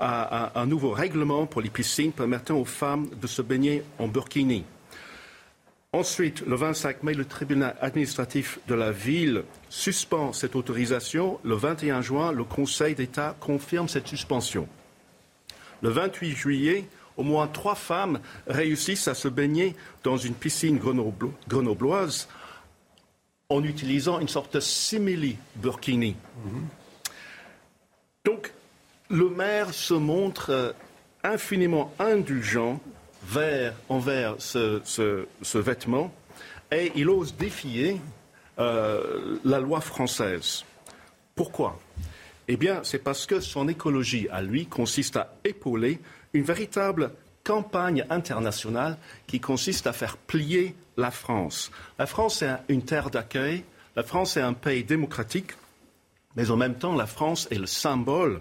un 0.00 0.66
nouveau 0.66 0.90
règlement 0.90 1.46
pour 1.46 1.60
les 1.60 1.70
piscines 1.70 2.10
permettant 2.10 2.56
aux 2.56 2.64
femmes 2.64 3.06
de 3.22 3.28
se 3.28 3.40
baigner 3.40 3.84
en 4.00 4.08
burkini. 4.08 4.64
Ensuite, 5.94 6.42
le 6.42 6.54
25 6.54 7.02
mai, 7.02 7.14
le 7.14 7.24
tribunal 7.24 7.74
administratif 7.80 8.58
de 8.68 8.74
la 8.74 8.92
ville 8.92 9.44
suspend 9.70 10.34
cette 10.34 10.54
autorisation. 10.54 11.40
Le 11.44 11.54
21 11.54 12.02
juin, 12.02 12.30
le 12.30 12.44
Conseil 12.44 12.94
d'État 12.94 13.34
confirme 13.40 13.88
cette 13.88 14.06
suspension. 14.06 14.68
Le 15.80 15.88
28 15.88 16.32
juillet, 16.32 16.84
au 17.16 17.22
moins 17.22 17.46
trois 17.46 17.74
femmes 17.74 18.20
réussissent 18.46 19.08
à 19.08 19.14
se 19.14 19.28
baigner 19.28 19.74
dans 20.04 20.18
une 20.18 20.34
piscine 20.34 20.78
grenobloise 20.78 22.28
en 23.48 23.64
utilisant 23.64 24.20
une 24.20 24.28
sorte 24.28 24.54
de 24.56 24.60
simili-burkini. 24.60 26.16
Donc, 28.26 28.52
le 29.08 29.30
maire 29.30 29.72
se 29.72 29.94
montre 29.94 30.50
euh, 30.50 30.72
infiniment 31.24 31.94
indulgent 31.98 32.78
envers 33.88 34.34
ce, 34.38 35.58
vêtement 35.58 36.12
et 36.70 36.92
il 36.96 37.08
ose 37.08 37.34
défier 37.34 38.00
euh, 38.58 39.38
la 39.44 39.60
loi 39.60 39.80
française. 39.80 40.64
Pourquoi? 41.34 41.78
Eh 42.48 42.56
bien, 42.56 42.80
c'est 42.82 42.98
parce 42.98 43.26
que 43.26 43.40
son 43.40 43.68
écologie 43.68 44.28
à 44.30 44.42
lui 44.42 44.66
consiste 44.66 45.16
à 45.16 45.34
épauler 45.44 46.00
une 46.32 46.42
véritable 46.42 47.12
campagne 47.44 48.04
internationale 48.10 48.98
qui 49.26 49.40
consiste 49.40 49.86
à 49.86 49.92
faire 49.92 50.16
plier 50.16 50.74
la 50.96 51.10
France. 51.10 51.70
La 51.98 52.06
France 52.06 52.42
est 52.42 52.56
une 52.68 52.82
terre 52.82 53.10
d'accueil, 53.10 53.64
la 53.96 54.02
France 54.02 54.36
est 54.36 54.42
un 54.42 54.52
pays 54.52 54.84
démocratique, 54.84 55.52
Mais 56.36 56.50
en 56.50 56.56
même 56.56 56.76
temps, 56.76 56.94
la 56.94 57.06
France 57.06 57.48
est 57.50 57.58
le 57.58 57.66
symbole 57.66 58.40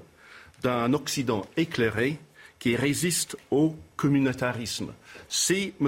d'un 0.62 0.94
Occident 0.94 1.46
éclairé 1.56 2.20
qui 2.60 2.76
résiste 2.76 3.38
au 3.52 3.76
communautarisme. 3.96 4.94
Si 5.30 5.74
M. 5.80 5.88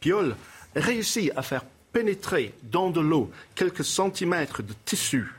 Piolle 0.00 0.36
réussit 0.74 1.32
à 1.36 1.42
faire 1.42 1.64
pénétrer 1.92 2.52
dans 2.64 2.90
de 2.90 3.00
l'eau 3.00 3.30
quelques 3.54 3.84
centimètres 3.84 4.62
de 4.62 4.74
tissu 4.84 5.32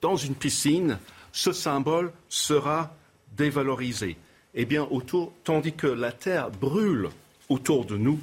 dans 0.00 0.16
une 0.16 0.34
piscine, 0.34 0.98
ce 1.32 1.52
symbole 1.52 2.12
sera 2.28 2.94
dévalorisé. 3.36 4.16
Eh 4.54 4.66
bien, 4.66 4.84
autour, 4.84 5.32
tandis 5.42 5.72
que 5.72 5.86
la 5.86 6.12
terre 6.12 6.50
brûle 6.50 7.08
autour 7.48 7.86
de 7.86 7.96
nous, 7.96 8.20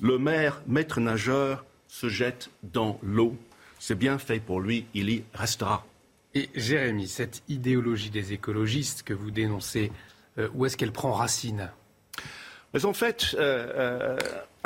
le 0.00 0.18
maire 0.18 0.62
maître 0.66 1.00
nageur 1.00 1.64
se 1.88 2.08
jette 2.08 2.50
dans 2.62 2.98
l'eau. 3.02 3.36
C'est 3.78 3.98
bien 3.98 4.18
fait 4.18 4.40
pour 4.40 4.60
lui, 4.60 4.86
il 4.94 5.10
y 5.10 5.24
restera. 5.34 5.84
Et 6.34 6.48
Jérémy, 6.54 7.08
cette 7.08 7.42
idéologie 7.48 8.10
des 8.10 8.32
écologistes 8.32 9.02
que 9.02 9.14
vous 9.14 9.30
dénoncez, 9.30 9.90
où 10.54 10.66
est-ce 10.66 10.76
qu'elle 10.76 10.92
prend 10.92 11.12
racine? 11.12 11.70
Mais 12.74 12.84
en 12.84 12.92
fait, 12.92 13.34
euh, 13.38 14.16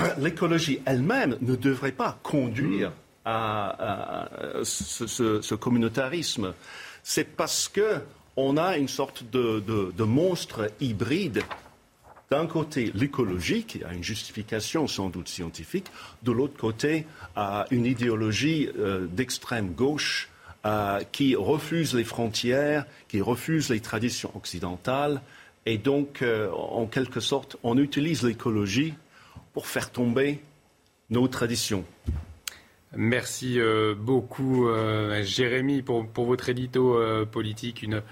euh, 0.00 0.12
l'écologie 0.18 0.80
elle-même 0.84 1.36
ne 1.40 1.54
devrait 1.54 1.92
pas 1.92 2.18
conduire 2.22 2.92
à, 3.24 4.28
ce, 4.64 5.54
communautarisme. 5.54 6.54
C'est 7.02 7.24
parce 7.24 7.68
qu'on 7.68 8.56
a 8.56 8.76
une 8.76 8.88
sorte 8.88 9.24
de, 9.30 9.60
de 9.60 10.04
monstre 10.04 10.70
hybride 10.80 11.42
d'un 12.30 12.46
côté 12.46 12.90
l'écologie, 12.94 13.64
qui 13.64 13.84
a 13.84 13.92
une 13.92 14.02
justification 14.02 14.86
sans 14.86 15.10
doute 15.10 15.28
scientifique, 15.28 15.86
de 16.22 16.32
l'autre 16.32 16.56
côté 16.56 17.06
une 17.70 17.86
idéologie 17.86 18.70
d'extrême 19.12 19.72
gauche 19.72 20.30
euh, 20.66 21.00
qui 21.10 21.36
refuse 21.36 21.94
les 21.94 22.04
frontières, 22.04 22.84
qui 23.08 23.22
refuse 23.22 23.70
les 23.70 23.80
traditions 23.80 24.30
occidentales. 24.36 25.22
Et 25.66 25.78
donc, 25.78 26.22
euh, 26.22 26.50
en 26.52 26.86
quelque 26.86 27.20
sorte, 27.20 27.56
on 27.62 27.76
utilise 27.78 28.22
l'écologie 28.22 28.94
pour 29.52 29.66
faire 29.66 29.90
tomber 29.90 30.40
nos 31.10 31.28
traditions. 31.28 31.84
Merci 32.96 33.60
euh, 33.60 33.94
beaucoup, 33.94 34.68
Jérémy, 35.22 35.82
pour, 35.82 36.06
votre 36.16 36.48
édito 36.48 36.98
politique. 37.30 37.82
Une 37.82 38.02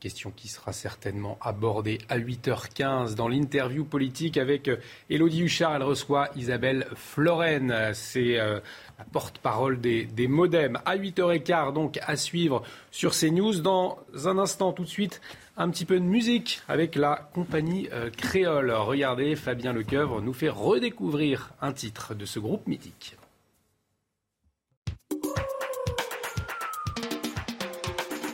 question 0.00 0.32
qui 0.34 0.48
sera 0.48 0.72
certainement 0.72 1.38
abordée 1.40 1.98
à 2.08 2.18
8h15 2.18 3.14
dans 3.14 3.28
l'interview 3.28 3.84
politique 3.84 4.36
avec 4.36 4.70
Elodie 5.10 5.42
Huchard. 5.42 5.76
Elle 5.76 5.82
reçoit 5.82 6.30
Isabelle 6.34 6.86
Floren. 6.94 7.92
C'est 7.94 8.38
porte-parole 9.12 9.80
des, 9.80 10.04
des, 10.04 10.28
modems. 10.28 10.78
À 10.84 10.96
8h15, 10.96 11.72
donc, 11.72 11.98
à 12.02 12.16
suivre 12.16 12.62
sur 12.90 13.12
CNews. 13.12 13.60
Dans 13.60 13.98
un 14.24 14.38
instant, 14.38 14.72
tout 14.72 14.84
de 14.84 14.88
suite, 14.88 15.20
un 15.56 15.70
petit 15.70 15.84
peu 15.84 15.98
de 15.98 16.04
musique 16.04 16.60
avec 16.68 16.96
la 16.96 17.28
compagnie 17.34 17.88
euh, 17.92 18.10
créole. 18.10 18.70
Regardez, 18.70 19.36
Fabien 19.36 19.72
Lecoeuvre 19.72 20.20
nous 20.20 20.32
fait 20.32 20.48
redécouvrir 20.48 21.50
un 21.60 21.72
titre 21.72 22.14
de 22.14 22.24
ce 22.24 22.38
groupe 22.38 22.66
mythique. 22.66 23.16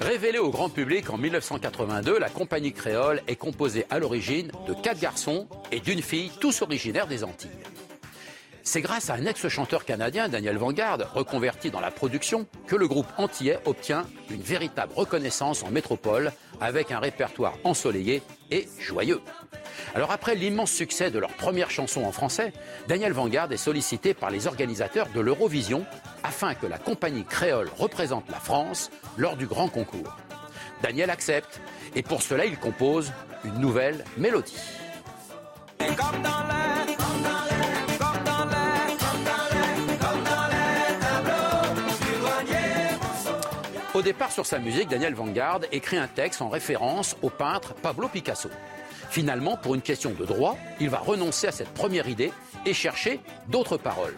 Révélée 0.00 0.38
au 0.38 0.50
grand 0.50 0.70
public 0.70 1.10
en 1.10 1.18
1982, 1.18 2.18
la 2.18 2.30
compagnie 2.30 2.72
créole 2.72 3.20
est 3.26 3.36
composée 3.36 3.84
à 3.90 3.98
l'origine 3.98 4.50
de 4.66 4.72
quatre 4.72 5.00
garçons 5.00 5.48
et 5.70 5.80
d'une 5.80 6.00
fille, 6.00 6.30
tous 6.40 6.62
originaires 6.62 7.06
des 7.06 7.24
Antilles. 7.24 7.50
C'est 8.62 8.80
grâce 8.82 9.08
à 9.10 9.14
un 9.14 9.24
ex-chanteur 9.24 9.84
canadien, 9.84 10.28
Daniel 10.28 10.58
Vanguard, 10.58 10.98
reconverti 11.14 11.70
dans 11.70 11.80
la 11.80 11.90
production, 11.90 12.46
que 12.66 12.76
le 12.76 12.86
groupe 12.86 13.06
antillais 13.16 13.58
obtient 13.64 14.04
une 14.30 14.42
véritable 14.42 14.92
reconnaissance 14.94 15.62
en 15.62 15.70
métropole 15.70 16.32
avec 16.60 16.92
un 16.92 16.98
répertoire 16.98 17.54
ensoleillé 17.64 18.22
et 18.50 18.68
joyeux. 18.80 19.20
Alors 19.94 20.10
après 20.10 20.34
l'immense 20.34 20.70
succès 20.70 21.10
de 21.10 21.18
leur 21.18 21.30
première 21.30 21.70
chanson 21.70 22.04
en 22.04 22.12
français, 22.12 22.52
Daniel 22.88 23.12
Vanguard 23.12 23.50
est 23.52 23.56
sollicité 23.56 24.14
par 24.14 24.30
les 24.30 24.46
organisateurs 24.46 25.08
de 25.14 25.20
l'Eurovision 25.20 25.86
afin 26.22 26.54
que 26.54 26.66
la 26.66 26.78
compagnie 26.78 27.24
créole 27.24 27.70
représente 27.76 28.28
la 28.30 28.40
France 28.40 28.90
lors 29.16 29.36
du 29.36 29.46
grand 29.46 29.68
concours. 29.68 30.16
Daniel 30.82 31.10
accepte 31.10 31.60
et 31.94 32.02
pour 32.02 32.22
cela 32.22 32.44
il 32.44 32.58
compose 32.58 33.12
une 33.44 33.58
nouvelle 33.58 34.04
mélodie. 34.16 34.56
Au 43.98 44.02
départ, 44.02 44.30
sur 44.30 44.46
sa 44.46 44.60
musique, 44.60 44.86
Daniel 44.86 45.12
Vanguard 45.12 45.62
écrit 45.72 45.96
un 45.96 46.06
texte 46.06 46.40
en 46.40 46.48
référence 46.48 47.16
au 47.20 47.30
peintre 47.30 47.74
Pablo 47.74 48.06
Picasso. 48.06 48.48
Finalement, 49.10 49.56
pour 49.56 49.74
une 49.74 49.82
question 49.82 50.12
de 50.12 50.24
droit, 50.24 50.56
il 50.78 50.88
va 50.88 50.98
renoncer 50.98 51.48
à 51.48 51.50
cette 51.50 51.74
première 51.74 52.08
idée 52.08 52.30
et 52.64 52.74
chercher 52.74 53.18
d'autres 53.48 53.76
paroles. 53.76 54.14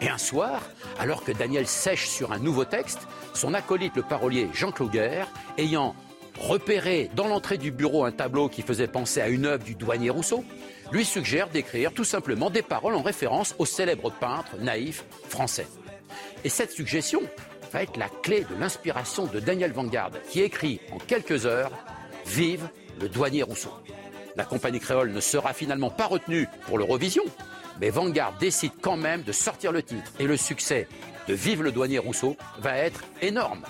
Et 0.00 0.08
un 0.08 0.16
soir, 0.16 0.62
alors 0.98 1.24
que 1.24 1.32
Daniel 1.32 1.66
sèche 1.66 2.08
sur 2.08 2.32
un 2.32 2.38
nouveau 2.38 2.64
texte, 2.64 3.00
son 3.34 3.52
acolyte, 3.52 3.96
le 3.96 4.02
parolier 4.02 4.48
Jean 4.54 4.72
Cloguer, 4.72 5.24
ayant 5.58 5.94
repéré 6.40 7.10
dans 7.14 7.28
l'entrée 7.28 7.58
du 7.58 7.70
bureau 7.70 8.06
un 8.06 8.12
tableau 8.12 8.48
qui 8.48 8.62
faisait 8.62 8.88
penser 8.88 9.20
à 9.20 9.28
une 9.28 9.44
œuvre 9.44 9.62
du 9.62 9.74
douanier 9.74 10.08
Rousseau, 10.08 10.42
lui 10.90 11.04
suggère 11.04 11.50
d'écrire 11.50 11.92
tout 11.92 12.04
simplement 12.04 12.48
des 12.48 12.62
paroles 12.62 12.94
en 12.94 13.02
référence 13.02 13.54
au 13.58 13.66
célèbre 13.66 14.10
peintre 14.10 14.56
naïf 14.58 15.04
français. 15.28 15.66
Et 16.44 16.48
cette 16.48 16.72
suggestion 16.72 17.20
va 17.72 17.82
être 17.82 17.96
la 17.96 18.08
clé 18.08 18.44
de 18.44 18.54
l'inspiration 18.58 19.26
de 19.26 19.40
Daniel 19.40 19.72
Vanguard, 19.72 20.10
qui 20.30 20.40
écrit 20.40 20.80
en 20.92 20.98
quelques 20.98 21.46
heures 21.46 21.72
Vive 22.26 22.68
le 23.00 23.08
douanier 23.08 23.42
Rousseau. 23.42 23.72
La 24.36 24.44
compagnie 24.44 24.80
créole 24.80 25.10
ne 25.10 25.20
sera 25.20 25.52
finalement 25.52 25.90
pas 25.90 26.06
retenue 26.06 26.46
pour 26.66 26.78
l'Eurovision, 26.78 27.24
mais 27.80 27.90
Vanguard 27.90 28.34
décide 28.38 28.72
quand 28.80 28.96
même 28.96 29.22
de 29.22 29.32
sortir 29.32 29.72
le 29.72 29.82
titre. 29.82 30.12
Et 30.18 30.26
le 30.26 30.36
succès 30.36 30.88
de 31.26 31.34
Vive 31.34 31.62
le 31.62 31.72
douanier 31.72 31.98
Rousseau 31.98 32.36
va 32.60 32.76
être 32.76 33.02
énorme. 33.22 33.62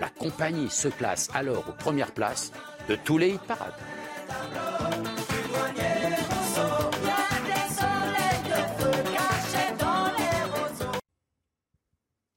La 0.00 0.08
compagnie 0.08 0.70
se 0.70 0.88
place 0.88 1.28
alors 1.34 1.64
aux 1.68 1.72
premières 1.72 2.12
places 2.12 2.52
de 2.88 2.96
tous 2.96 3.18
les 3.18 3.30
hit 3.30 3.42
parades. 3.42 5.15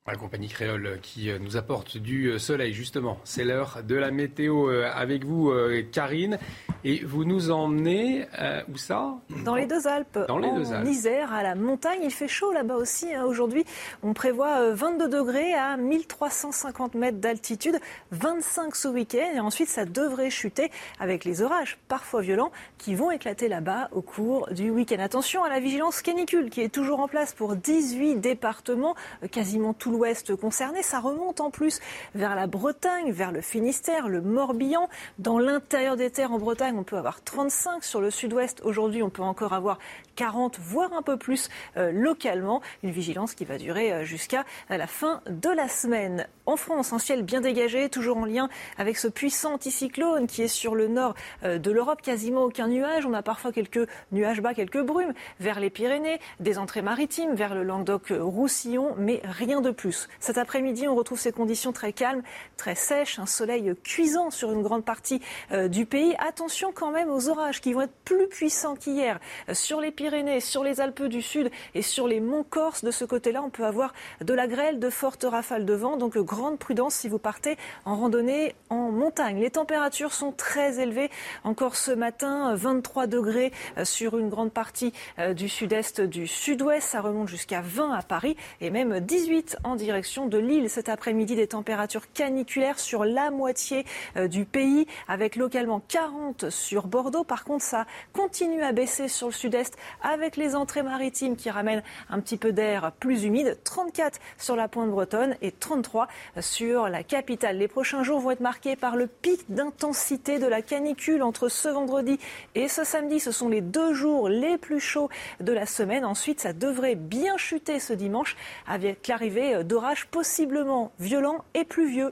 La 0.10 0.16
compagnie 0.16 0.48
créole 0.48 0.98
qui 1.04 1.30
euh, 1.30 1.38
nous 1.40 1.56
apporte 1.56 1.98
du 1.98 2.30
euh, 2.30 2.40
soleil, 2.40 2.74
justement. 2.74 3.20
C'est 3.26 3.44
l'heure 3.44 3.82
de 3.88 3.94
la 3.94 4.10
météo 4.10 4.68
euh, 4.68 4.90
avec 4.92 5.24
vous, 5.24 5.54
Karine. 5.92 6.40
Et 6.84 7.04
vous 7.04 7.26
nous 7.26 7.52
emmenez 7.52 8.26
où 8.72 8.78
ça? 8.78 9.16
Dans 9.44 9.56
les 9.56 9.66
deux 9.66 9.86
Alpes. 9.86 10.18
Dans 10.28 10.38
les 10.38 10.48
en 10.48 10.56
deux 10.56 10.74
Alpes. 10.74 10.88
Isère, 10.88 11.34
à 11.34 11.44
la 11.44 11.54
montagne. 11.54 12.00
Il 12.04 12.12
fait 12.12 12.28
chaud 12.28 12.54
là-bas 12.54 12.76
aussi. 12.76 13.14
Hein. 13.14 13.26
Aujourd'hui, 13.26 13.66
on 14.02 14.14
prévoit 14.14 14.72
22 14.72 15.10
degrés 15.10 15.54
à 15.54 15.76
1350 15.76 16.96
mètres 16.96 17.18
d'altitude, 17.18 17.78
25 18.12 18.76
ce 18.76 18.88
week-end. 18.88 19.36
Et 19.36 19.40
ensuite, 19.42 19.68
ça 19.68 19.86
devrait 19.86 20.30
chuter 20.30 20.72
avec 21.00 21.26
les 21.26 21.42
orages, 21.42 21.78
parfois 21.90 22.22
violents, 22.22 22.52
qui 22.78 22.96
vont 22.96 23.12
éclater 23.12 23.50
là-bas 23.50 23.90
au 23.92 24.02
cours 24.02 24.48
du 24.52 24.70
week-end. 24.70 25.00
Attention 25.00 25.44
à 25.44 25.50
la 25.50 25.60
vigilance 25.60 26.02
canicule 26.02 26.50
qui 26.50 26.62
est 26.62 26.74
toujours 26.74 27.02
en 27.02 27.10
place 27.10 27.34
pour 27.34 27.58
18 27.58 28.16
départements, 28.16 28.96
quasiment 29.32 29.74
tout 29.74 29.92
le 29.92 29.99
ouest 30.00 30.36
concerné. 30.36 30.82
Ça 30.82 31.00
remonte 31.00 31.42
en 31.42 31.52
plus 31.52 31.80
vers 32.16 32.36
la 32.36 32.48
Bretagne, 32.48 33.12
vers 33.12 33.32
le 33.32 33.42
Finistère, 33.42 34.08
le 34.08 34.22
Morbihan. 34.22 34.90
Dans 35.20 35.38
l'intérieur 35.38 35.96
des 35.98 36.10
terres 36.10 36.32
en 36.32 36.40
Bretagne, 36.40 36.76
on 36.78 36.84
peut 36.84 36.98
avoir 36.98 37.22
35. 37.24 37.84
Sur 37.84 38.02
le 38.02 38.10
sud-ouest, 38.10 38.62
aujourd'hui, 38.64 39.04
on 39.04 39.10
peut 39.10 39.22
encore 39.22 39.54
avoir 39.54 39.78
40, 40.20 40.60
voire 40.60 40.92
un 40.92 41.02
peu 41.02 41.16
plus 41.16 41.50
euh, 41.78 41.94
localement. 41.94 42.62
Une 42.84 42.92
vigilance 42.92 43.36
qui 43.36 43.46
va 43.46 43.58
durer 43.58 43.94
euh, 43.94 44.04
jusqu'à 44.04 44.44
la 44.70 44.86
fin 44.86 45.22
de 45.30 45.48
la 45.50 45.70
semaine. 45.70 46.28
En 46.46 46.58
France, 46.58 46.92
un 46.92 47.00
ciel 47.00 47.24
bien 47.24 47.40
dégagé, 47.40 47.88
toujours 47.88 48.18
en 48.18 48.26
lien 48.26 48.50
avec 48.78 48.98
ce 48.98 49.08
puissant 49.08 49.54
anticyclone 49.54 50.28
qui 50.28 50.42
est 50.42 50.50
sur 50.50 50.76
le 50.76 50.90
nord 50.90 51.16
euh, 51.44 51.58
de 51.58 51.72
l'Europe. 51.72 52.02
Quasiment 52.02 52.44
aucun 52.44 52.68
nuage. 52.68 53.06
On 53.06 53.14
a 53.14 53.22
parfois 53.22 53.54
quelques 53.54 53.88
nuages 54.12 54.42
bas, 54.42 54.54
quelques 54.54 54.82
brumes 54.82 55.14
vers 55.40 55.62
les 55.62 55.70
Pyrénées, 55.70 56.20
des 56.42 56.58
entrées 56.58 56.82
maritimes 56.82 57.34
vers 57.34 57.56
le 57.56 57.64
Languedoc-Roussillon, 57.64 58.96
mais 58.98 59.22
rien 59.24 59.62
de 59.62 59.72
plus. 59.72 60.10
Cet 60.20 60.38
après-midi, 60.38 60.90
on 60.90 60.96
retrouve 60.96 61.20
ces 61.20 61.32
conditions 61.32 61.72
très 61.72 61.94
calmes, 61.94 62.24
très 62.58 62.76
sèches, 62.76 63.20
un 63.20 63.26
soleil 63.26 63.74
cuisant 63.86 64.32
sur 64.32 64.52
une 64.52 64.64
grande 64.64 64.84
partie 64.84 65.22
euh, 65.54 65.70
du 65.70 65.86
pays. 65.86 66.14
Attention 66.20 66.74
quand 66.74 66.92
même 66.92 67.10
aux 67.10 67.30
orages 67.30 67.62
qui 67.62 67.72
vont 67.72 67.84
être 67.84 67.96
plus 68.04 68.28
puissants 68.28 68.76
qu'hier 68.76 69.22
sur 69.54 69.80
les 69.80 69.92
Pyrénées, 69.92 70.09
sur 70.40 70.64
les 70.64 70.82
Alpes 70.82 71.04
du 71.04 71.22
Sud 71.22 71.52
et 71.76 71.82
sur 71.82 72.08
les 72.08 72.20
monts 72.20 72.44
Corse. 72.44 72.84
De 72.84 72.92
ce 72.92 73.06
côté-là, 73.06 73.44
on 73.44 73.50
peut 73.50 73.66
avoir 73.66 73.94
de 74.22 74.34
la 74.34 74.48
grêle, 74.48 74.80
de 74.80 74.90
fortes 74.90 75.24
rafales 75.24 75.66
de 75.66 75.74
vent. 75.74 75.98
Donc 75.98 76.18
grande 76.18 76.58
prudence 76.58 76.96
si 76.96 77.08
vous 77.08 77.20
partez 77.20 77.58
en 77.86 77.96
randonnée 77.96 78.56
en 78.70 78.92
montagne. 78.92 79.40
Les 79.40 79.52
températures 79.52 80.14
sont 80.14 80.32
très 80.32 80.80
élevées. 80.80 81.10
Encore 81.44 81.76
ce 81.76 81.92
matin, 81.92 82.56
23 82.56 83.08
degrés 83.08 83.52
sur 83.84 84.18
une 84.18 84.30
grande 84.30 84.52
partie 84.52 84.94
du 85.36 85.48
sud-est, 85.48 86.02
du 86.02 86.28
sud-ouest. 86.28 86.88
Ça 86.88 87.02
remonte 87.02 87.28
jusqu'à 87.28 87.62
20 87.62 87.94
à 87.94 88.02
Paris 88.02 88.36
et 88.62 88.70
même 88.72 89.00
18 89.00 89.58
en 89.64 89.76
direction 89.76 90.26
de 90.26 90.38
Lille 90.38 90.70
cet 90.70 90.90
après-midi. 90.90 91.36
Des 91.36 91.48
températures 91.48 92.12
caniculaires 92.14 92.80
sur 92.80 93.06
la 93.06 93.30
moitié 93.32 93.86
du 94.30 94.46
pays 94.46 94.88
avec 95.08 95.36
localement 95.36 95.82
40 95.88 96.50
sur 96.50 96.88
Bordeaux. 96.88 97.24
Par 97.24 97.44
contre, 97.44 97.64
ça 97.64 97.86
continue 98.14 98.64
à 98.64 98.72
baisser 98.72 99.08
sur 99.08 99.28
le 99.28 99.34
sud-est 99.34 99.78
avec 100.02 100.38
les 100.38 100.56
entrées 100.56 100.84
maritimes 100.84 101.36
qui 101.36 101.50
ramènent 101.50 101.84
un 102.10 102.20
petit 102.20 102.38
peu 102.38 102.52
d'air 102.52 102.92
plus 103.00 103.24
humide. 103.24 103.58
34 103.64 104.20
sur 104.38 104.56
la 104.56 104.68
pointe 104.68 104.90
bretonne 104.90 105.36
et 105.42 105.52
33 105.52 106.08
sur 106.40 106.88
la 106.90 107.04
capitale. 107.04 107.58
Les 107.58 107.68
prochains 107.68 108.04
jours 108.04 108.20
vont 108.20 108.32
être 108.32 108.40
marqués 108.40 108.76
par 108.76 108.96
le 108.96 109.08
pic 109.08 109.42
d'intensité 109.50 110.40
de 110.40 110.48
la 110.48 110.62
canicule 110.62 111.24
entre 111.24 111.50
ce 111.50 111.70
vendredi 111.70 112.20
et 112.56 112.68
ce 112.68 112.84
samedi. 112.84 113.20
Ce 113.20 113.32
sont 113.32 113.50
les 113.50 113.62
deux 113.62 113.94
jours 113.94 114.30
les 114.30 114.58
plus 114.58 114.80
chauds 114.80 115.10
de 115.40 115.54
la 115.54 115.66
semaine. 115.66 116.06
Ensuite, 116.06 116.42
ça 116.42 116.54
devrait 116.54 116.96
bien 116.96 117.38
chuter 117.38 117.80
ce 117.80 117.94
dimanche 117.94 118.36
avec 118.68 119.08
l'arrivée 119.08 119.64
d'orages 119.64 120.08
possiblement 120.08 120.92
violents 121.00 121.44
et 121.54 121.64
pluvieux. 121.64 122.12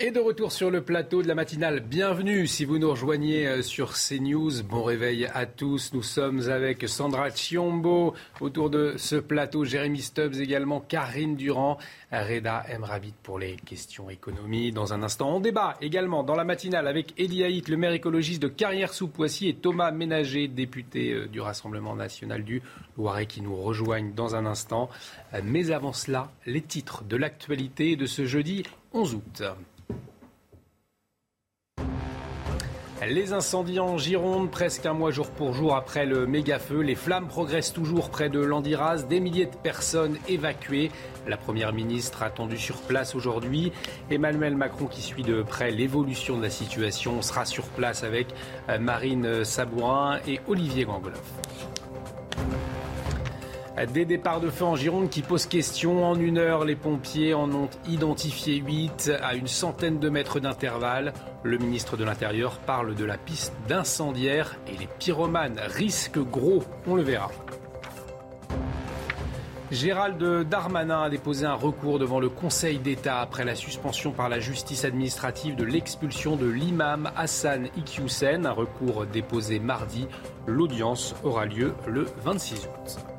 Et 0.00 0.12
de 0.12 0.20
retour 0.20 0.52
sur 0.52 0.70
le 0.70 0.80
plateau 0.80 1.24
de 1.24 1.26
la 1.26 1.34
matinale, 1.34 1.80
bienvenue 1.80 2.46
si 2.46 2.64
vous 2.64 2.78
nous 2.78 2.88
rejoignez 2.88 3.48
euh, 3.48 3.62
sur 3.62 3.94
CNews. 3.94 4.62
Bon 4.62 4.84
réveil 4.84 5.26
à 5.34 5.44
tous. 5.44 5.92
Nous 5.92 6.04
sommes 6.04 6.48
avec 6.48 6.88
Sandra 6.88 7.30
Chiombo 7.30 8.14
autour 8.40 8.70
de 8.70 8.94
ce 8.96 9.16
plateau, 9.16 9.64
Jérémy 9.64 10.00
Stubbs 10.00 10.36
également, 10.36 10.80
Karine 10.80 11.34
Durand, 11.34 11.78
Reda 12.12 12.64
Emrabit 12.72 13.12
pour 13.24 13.40
les 13.40 13.56
questions 13.56 14.08
économie. 14.08 14.70
Dans 14.70 14.92
un 14.92 15.02
instant, 15.02 15.34
on 15.34 15.40
débat 15.40 15.76
également 15.80 16.22
dans 16.22 16.36
la 16.36 16.44
matinale 16.44 16.86
avec 16.86 17.18
Elie 17.18 17.42
Haït, 17.42 17.68
le 17.68 17.76
maire 17.76 17.90
écologiste 17.90 18.40
de 18.42 18.48
Carrière-sous-Poissy 18.48 19.48
et 19.48 19.54
Thomas 19.54 19.90
Ménager, 19.90 20.46
député 20.46 21.12
euh, 21.12 21.26
du 21.26 21.40
Rassemblement 21.40 21.96
national 21.96 22.44
du 22.44 22.62
Loiret 22.96 23.26
qui 23.26 23.40
nous 23.40 23.56
rejoignent 23.56 24.14
dans 24.14 24.36
un 24.36 24.46
instant. 24.46 24.90
Euh, 25.34 25.40
mais 25.42 25.72
avant 25.72 25.92
cela, 25.92 26.30
les 26.46 26.62
titres 26.62 27.02
de 27.02 27.16
l'actualité 27.16 27.96
de 27.96 28.06
ce 28.06 28.26
jeudi 28.26 28.62
11 28.92 29.14
août. 29.16 29.42
Les 33.06 33.32
incendies 33.32 33.78
en 33.78 33.96
Gironde, 33.96 34.50
presque 34.50 34.84
un 34.84 34.92
mois 34.92 35.12
jour 35.12 35.30
pour 35.30 35.52
jour 35.52 35.76
après 35.76 36.04
le 36.04 36.26
méga-feu. 36.26 36.80
Les 36.80 36.96
flammes 36.96 37.28
progressent 37.28 37.72
toujours 37.72 38.10
près 38.10 38.28
de 38.28 38.40
Landiras. 38.40 39.04
Des 39.08 39.20
milliers 39.20 39.46
de 39.46 39.56
personnes 39.56 40.18
évacuées. 40.28 40.90
La 41.26 41.36
Première 41.36 41.72
ministre 41.72 42.24
attendue 42.24 42.58
sur 42.58 42.82
place 42.82 43.14
aujourd'hui. 43.14 43.72
Emmanuel 44.10 44.56
Macron, 44.56 44.86
qui 44.86 45.00
suit 45.00 45.22
de 45.22 45.42
près 45.42 45.70
l'évolution 45.70 46.36
de 46.36 46.42
la 46.42 46.50
situation, 46.50 47.22
sera 47.22 47.44
sur 47.44 47.64
place 47.66 48.02
avec 48.02 48.26
Marine 48.80 49.44
Sabourin 49.44 50.18
et 50.26 50.40
Olivier 50.48 50.84
Gangoloff. 50.84 51.77
Des 53.86 54.04
départs 54.04 54.40
de 54.40 54.50
feu 54.50 54.64
en 54.64 54.74
Gironde 54.74 55.08
qui 55.08 55.22
posent 55.22 55.46
question. 55.46 56.04
En 56.04 56.18
une 56.18 56.38
heure, 56.38 56.64
les 56.64 56.74
pompiers 56.74 57.32
en 57.32 57.48
ont 57.52 57.70
identifié 57.88 58.56
8 58.56 59.12
à 59.22 59.34
une 59.34 59.46
centaine 59.46 60.00
de 60.00 60.08
mètres 60.08 60.40
d'intervalle. 60.40 61.12
Le 61.44 61.58
ministre 61.58 61.96
de 61.96 62.02
l'Intérieur 62.02 62.58
parle 62.58 62.96
de 62.96 63.04
la 63.04 63.16
piste 63.16 63.54
d'incendiaire 63.68 64.56
et 64.66 64.76
les 64.76 64.88
pyromanes 64.98 65.60
risquent 65.64 66.18
gros. 66.18 66.64
On 66.88 66.96
le 66.96 67.02
verra. 67.02 67.30
Gérald 69.70 70.48
Darmanin 70.48 71.02
a 71.02 71.10
déposé 71.10 71.46
un 71.46 71.54
recours 71.54 72.00
devant 72.00 72.18
le 72.18 72.30
Conseil 72.30 72.78
d'État 72.78 73.20
après 73.20 73.44
la 73.44 73.54
suspension 73.54 74.10
par 74.10 74.28
la 74.28 74.40
justice 74.40 74.84
administrative 74.84 75.54
de 75.54 75.64
l'expulsion 75.64 76.34
de 76.36 76.46
l'imam 76.46 77.10
Hassan 77.16 77.68
Iqiyoussen, 77.76 78.44
un 78.44 78.52
recours 78.52 79.06
déposé 79.06 79.60
mardi. 79.60 80.08
L'audience 80.46 81.14
aura 81.22 81.44
lieu 81.44 81.74
le 81.86 82.06
26 82.24 82.66
août. 82.66 83.17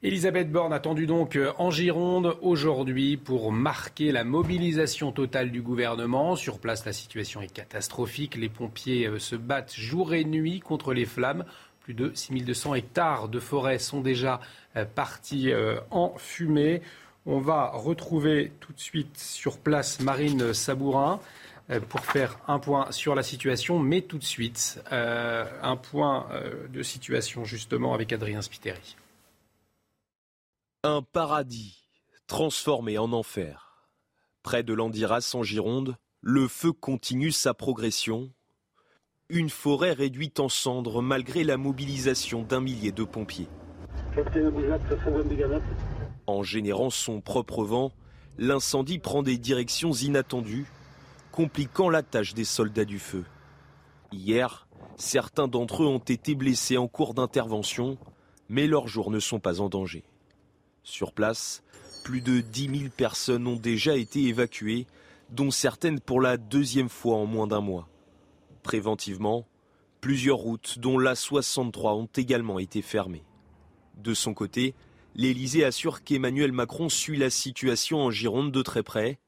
Elisabeth 0.00 0.52
Borne 0.52 0.72
attendue 0.72 1.06
donc 1.06 1.34
euh, 1.34 1.52
en 1.58 1.72
Gironde 1.72 2.36
aujourd'hui 2.40 3.16
pour 3.16 3.50
marquer 3.50 4.12
la 4.12 4.22
mobilisation 4.22 5.10
totale 5.10 5.50
du 5.50 5.60
gouvernement. 5.60 6.36
Sur 6.36 6.60
place, 6.60 6.86
la 6.86 6.92
situation 6.92 7.42
est 7.42 7.52
catastrophique. 7.52 8.36
Les 8.36 8.48
pompiers 8.48 9.08
euh, 9.08 9.18
se 9.18 9.34
battent 9.34 9.74
jour 9.74 10.14
et 10.14 10.24
nuit 10.24 10.60
contre 10.60 10.94
les 10.94 11.04
flammes. 11.04 11.44
Plus 11.80 11.94
de 11.94 12.12
6200 12.14 12.76
hectares 12.76 13.28
de 13.28 13.40
forêt 13.40 13.80
sont 13.80 14.00
déjà 14.00 14.40
euh, 14.76 14.84
partis 14.84 15.52
en 15.90 16.14
fumée. 16.16 16.80
On 17.26 17.40
va 17.40 17.72
retrouver 17.74 18.52
tout 18.60 18.72
de 18.72 18.80
suite 18.80 19.18
sur 19.18 19.58
place 19.58 19.98
Marine 19.98 20.54
Sabourin 20.54 21.18
pour 21.88 22.00
faire 22.00 22.38
un 22.48 22.58
point 22.58 22.90
sur 22.92 23.14
la 23.14 23.22
situation, 23.22 23.78
mais 23.78 24.02
tout 24.02 24.18
de 24.18 24.24
suite 24.24 24.80
un 24.90 25.76
point 25.76 26.28
de 26.70 26.82
situation 26.82 27.44
justement 27.44 27.94
avec 27.94 28.12
Adrien 28.12 28.42
Spiteri. 28.42 28.96
Un 30.84 31.02
paradis 31.02 31.84
transformé 32.26 32.98
en 32.98 33.12
enfer. 33.12 33.86
Près 34.42 34.62
de 34.62 34.72
Landiras 34.72 35.32
en 35.34 35.42
Gironde, 35.42 35.96
le 36.20 36.46
feu 36.48 36.72
continue 36.72 37.32
sa 37.32 37.52
progression. 37.54 38.30
Une 39.28 39.50
forêt 39.50 39.92
réduite 39.92 40.40
en 40.40 40.48
cendres 40.48 41.02
malgré 41.02 41.44
la 41.44 41.56
mobilisation 41.56 42.42
d'un 42.42 42.60
millier 42.60 42.92
de 42.92 43.04
pompiers. 43.04 43.48
En 46.26 46.42
générant 46.42 46.90
son 46.90 47.20
propre 47.20 47.64
vent, 47.64 47.92
l'incendie 48.38 48.98
prend 48.98 49.22
des 49.22 49.36
directions 49.36 49.92
inattendues, 49.92 50.66
compliquant 51.38 51.88
la 51.88 52.02
tâche 52.02 52.34
des 52.34 52.42
soldats 52.42 52.84
du 52.84 52.98
feu. 52.98 53.24
Hier, 54.10 54.66
certains 54.96 55.46
d'entre 55.46 55.84
eux 55.84 55.86
ont 55.86 56.00
été 56.00 56.34
blessés 56.34 56.76
en 56.76 56.88
cours 56.88 57.14
d'intervention, 57.14 57.96
mais 58.48 58.66
leurs 58.66 58.88
jours 58.88 59.12
ne 59.12 59.20
sont 59.20 59.38
pas 59.38 59.60
en 59.60 59.68
danger. 59.68 60.02
Sur 60.82 61.12
place, 61.12 61.62
plus 62.02 62.22
de 62.22 62.40
10 62.40 62.80
000 62.80 62.90
personnes 62.90 63.46
ont 63.46 63.54
déjà 63.54 63.96
été 63.96 64.24
évacuées, 64.24 64.88
dont 65.30 65.52
certaines 65.52 66.00
pour 66.00 66.20
la 66.20 66.38
deuxième 66.38 66.88
fois 66.88 67.14
en 67.18 67.26
moins 67.26 67.46
d'un 67.46 67.60
mois. 67.60 67.88
Préventivement, 68.64 69.46
plusieurs 70.00 70.38
routes, 70.38 70.80
dont 70.80 70.98
la 70.98 71.14
63, 71.14 71.94
ont 71.94 72.08
également 72.16 72.58
été 72.58 72.82
fermées. 72.82 73.24
De 73.94 74.12
son 74.12 74.34
côté, 74.34 74.74
l'Élysée 75.14 75.64
assure 75.64 76.02
qu'Emmanuel 76.02 76.50
Macron 76.50 76.88
suit 76.88 77.16
la 77.16 77.30
situation 77.30 78.00
en 78.00 78.10
Gironde 78.10 78.50
de 78.50 78.62
très 78.62 78.82
près, 78.82 79.20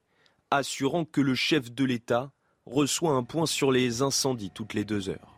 assurant 0.51 1.05
que 1.05 1.20
le 1.20 1.34
chef 1.34 1.72
de 1.72 1.84
l'État 1.84 2.32
reçoit 2.66 3.12
un 3.12 3.22
point 3.22 3.46
sur 3.46 3.72
les 3.72 4.03
incendies 4.03 4.51
toutes 4.51 4.74
les 4.74 4.84
deux 4.84 5.09
heures. 5.09 5.36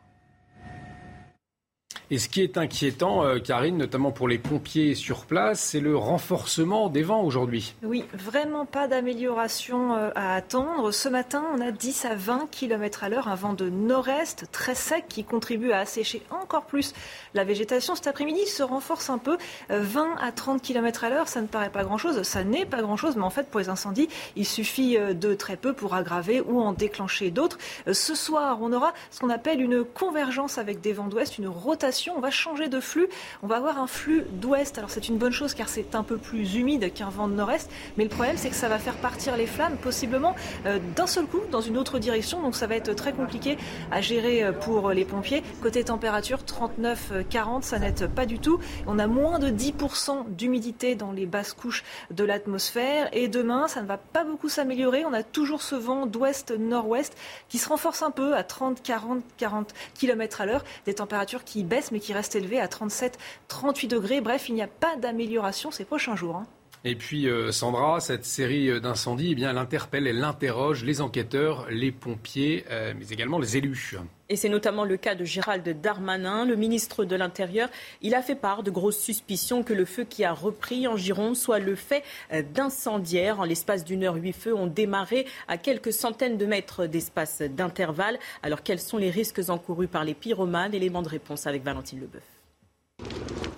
Et 2.13 2.19
ce 2.19 2.29
qui 2.29 2.43
est 2.43 2.59
inquiétant, 2.59 3.25
euh, 3.25 3.39
Karine, 3.39 3.79
notamment 3.79 4.11
pour 4.11 4.29
les 4.29 4.37
pompiers 4.37 4.95
sur 4.95 5.25
place, 5.25 5.61
c'est 5.61 5.81
le 5.81 5.97
renforcement 5.97 6.91
des 6.91 7.03
vents 7.03 7.23
aujourd'hui. 7.23 7.75
Oui, 7.83 8.05
vraiment 8.13 8.67
pas 8.67 8.87
d'amélioration 8.87 9.95
euh, 9.95 10.11
à 10.15 10.35
attendre. 10.35 10.91
Ce 10.91 11.09
matin, 11.09 11.43
on 11.57 11.61
a 11.63 11.71
10 11.71 12.05
à 12.05 12.15
20 12.15 12.51
km 12.51 13.05
à 13.05 13.09
l'heure, 13.09 13.29
un 13.29 13.35
vent 13.35 13.55
de 13.55 13.71
nord-est 13.71 14.49
très 14.53 14.75
sec 14.75 15.07
qui 15.09 15.25
contribue 15.25 15.73
à 15.73 15.79
assécher 15.79 16.21
encore 16.29 16.67
plus 16.67 16.93
la 17.33 17.45
végétation. 17.45 17.95
Cet 17.95 18.09
après-midi, 18.09 18.47
se 18.47 18.63
renforce 18.63 19.09
un 19.09 19.17
peu. 19.17 19.39
20 19.71 20.03
euh, 20.03 20.07
à 20.21 20.33
30 20.33 20.61
km 20.61 21.05
à 21.05 21.09
l'heure, 21.09 21.29
ça 21.29 21.41
ne 21.41 21.47
paraît 21.47 21.71
pas 21.71 21.83
grand-chose, 21.83 22.25
ça 22.25 22.45
n'est 22.45 22.67
pas 22.67 22.83
grand-chose, 22.83 23.17
mais 23.17 23.25
en 23.25 23.31
fait, 23.31 23.49
pour 23.49 23.59
les 23.59 23.71
incendies, 23.71 24.11
il 24.37 24.45
suffit 24.45 24.99
de 24.99 25.33
très 25.33 25.57
peu 25.57 25.73
pour 25.73 25.95
aggraver 25.95 26.43
ou 26.43 26.61
en 26.61 26.75
déclencher 26.75 27.31
d'autres. 27.31 27.57
Ce 27.91 28.15
soir, 28.15 28.59
on 28.61 28.71
aura 28.75 28.93
ce 29.11 29.21
qu'on 29.21 29.31
appelle 29.31 29.63
une 29.63 29.83
convergence 29.83 30.59
avec 30.59 30.83
des 30.83 30.93
vents 30.93 31.09
d'ouest, 31.09 31.39
une 31.39 31.49
rotation 31.49 32.02
on 32.11 32.21
va 32.21 32.31
changer 32.31 32.69
de 32.69 32.81
flux. 32.81 33.09
On 33.43 33.47
va 33.47 33.57
avoir 33.57 33.79
un 33.79 33.87
flux 33.87 34.25
d'ouest. 34.33 34.79
Alors 34.79 34.91
c'est 34.91 35.09
une 35.09 35.19
bonne 35.19 35.33
chose 35.33 35.55
car 35.55 35.69
c'est 35.69 35.95
un 35.95 36.03
peu 36.03 36.17
plus 36.17 36.57
humide 36.57 36.93
qu'un 36.93 37.09
vent 37.09 37.29
de 37.29 37.35
nord-est. 37.35 37.71
Mais 37.97 38.05
le 38.05 38.11
problème 38.11 38.37
c'est 38.37 38.51
que 38.51 38.57
ça 38.57 38.69
va 38.69 38.79
faire 38.79 38.97
partir 38.97 39.37
les 39.37 39.47
flammes 39.47 39.77
possiblement 39.77 40.35
euh, 40.67 40.79
d'un 40.97 41.07
seul 41.07 41.27
coup 41.27 41.41
dans 41.51 41.61
une 41.61 41.79
autre 41.79 41.99
direction. 41.99 42.43
Donc 42.43 42.57
ça 42.57 42.67
va 42.67 42.77
être 42.77 42.95
très 42.95 43.13
compliqué 43.13 43.57
à 43.91 44.01
gérer 44.01 44.43
euh, 44.43 44.53
pour 44.53 44.91
les 44.91 45.05
pompiers. 45.05 45.43
Côté 45.63 45.85
température, 45.85 46.41
39-40, 46.41 47.63
ça 47.63 47.79
n'aide 47.79 48.09
pas 48.09 48.27
du 48.27 48.39
tout. 48.39 48.59
On 48.87 48.99
a 48.99 49.07
moins 49.07 49.39
de 49.39 49.49
10% 49.49 50.31
d'humidité 50.31 50.95
dans 50.95 51.13
les 51.13 51.27
basses 51.27 51.53
couches 51.53 51.85
de 52.11 52.25
l'atmosphère. 52.25 53.09
Et 53.13 53.29
demain, 53.29 53.69
ça 53.69 53.83
ne 53.83 53.87
va 53.87 53.99
pas 53.99 54.25
beaucoup 54.25 54.49
s'améliorer. 54.49 55.05
On 55.05 55.13
a 55.13 55.23
toujours 55.23 55.63
ce 55.63 55.75
vent 55.75 56.07
d'ouest-nord-ouest 56.07 57.17
qui 57.49 57.59
se 57.59 57.69
renforce 57.69 58.03
un 58.03 58.11
peu 58.11 58.35
à 58.35 58.43
30, 58.43 58.83
40, 58.83 59.23
40 59.37 59.75
km 59.95 60.41
à 60.41 60.47
l'heure. 60.47 60.65
Des 60.87 60.95
températures 60.95 61.45
qui 61.45 61.63
baissent 61.63 61.92
mais 61.93 62.01
qui 62.01 62.13
reste 62.13 62.35
élevé 62.35 62.59
à 62.59 62.67
37-38 62.67 63.87
degrés. 63.89 64.21
Bref, 64.21 64.49
il 64.49 64.55
n'y 64.55 64.63
a 64.63 64.69
pas 64.69 64.97
d'amélioration 64.97 65.71
ces 65.71 65.85
prochains 65.85 66.17
jours. 66.17 66.37
Hein. 66.37 66.47
Et 66.85 66.97
puis 66.97 67.29
euh, 67.29 67.53
Sandra, 67.53 68.01
cette 68.01 68.25
série 68.25 68.81
d'incendies, 68.81 69.33
eh 69.33 69.35
bien, 69.37 69.51
elle 69.51 69.59
interpelle, 69.59 70.07
elle 70.07 70.25
interroge 70.25 70.83
les 70.83 71.01
enquêteurs, 71.01 71.67
les 71.71 71.93
pompiers, 71.93 72.65
euh, 72.71 72.93
mais 72.99 73.07
également 73.11 73.39
les 73.39 73.57
élus. 73.57 73.97
Et 74.33 74.37
c'est 74.37 74.49
notamment 74.49 74.87
le 74.87 74.97
cas 74.97 75.15
de 75.15 75.27
Gérald 75.27 75.69
Darmanin, 75.83 76.47
le 76.47 76.57
ministre 76.57 77.05
de 77.05 77.15
l'Intérieur. 77.17 77.69
Il 78.01 78.15
a 78.15 78.23
fait 78.23 78.35
part 78.35 78.63
de 78.63 78.71
grosses 78.71 78.99
suspicions 78.99 79.63
que 79.63 79.75
le 79.75 79.85
feu 79.85 80.05
qui 80.05 80.25
a 80.25 80.33
repris 80.33 80.89
en 80.89 80.97
Gironde 80.97 81.37
soit 81.37 81.59
le 81.59 81.75
fait 81.75 82.03
euh, 82.33 82.41
d'incendiaires. 82.41 83.41
En 83.41 83.45
l'espace 83.45 83.85
d'une 83.85 84.05
heure, 84.05 84.15
huit 84.15 84.33
feux 84.33 84.55
ont 84.55 84.67
démarré 84.67 85.27
à 85.49 85.59
quelques 85.59 85.93
centaines 85.93 86.39
de 86.39 86.47
mètres 86.47 86.87
d'espace 86.87 87.43
d'intervalle. 87.43 88.19
Alors 88.43 88.63
quels 88.63 88.81
sont 88.81 88.97
les 88.97 89.11
risques 89.11 89.51
encourus 89.51 89.87
par 89.87 90.03
les 90.03 90.15
pyromanes? 90.15 90.73
Élément 90.73 91.03
de 91.03 91.11
réponse 91.11 91.47
avec 91.47 91.63
Valentine 91.63 92.01
Leboeuf. 92.01 92.23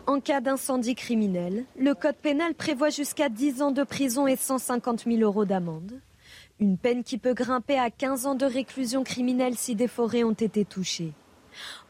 En 0.08 0.18
cas 0.18 0.40
d'incendie 0.40 0.96
criminel, 0.96 1.66
le 1.78 1.94
Code 1.94 2.16
pénal 2.16 2.52
prévoit 2.52 2.90
jusqu'à 2.90 3.28
10 3.28 3.62
ans 3.62 3.70
de 3.70 3.84
prison 3.84 4.26
et 4.26 4.34
150 4.34 5.04
000 5.04 5.20
euros 5.20 5.44
d'amende. 5.44 6.00
Une 6.60 6.78
peine 6.78 7.02
qui 7.02 7.18
peut 7.18 7.34
grimper 7.34 7.78
à 7.78 7.90
15 7.90 8.26
ans 8.26 8.34
de 8.36 8.46
réclusion 8.46 9.02
criminelle 9.02 9.56
si 9.56 9.74
des 9.74 9.88
forêts 9.88 10.22
ont 10.22 10.32
été 10.32 10.64
touchées. 10.64 11.12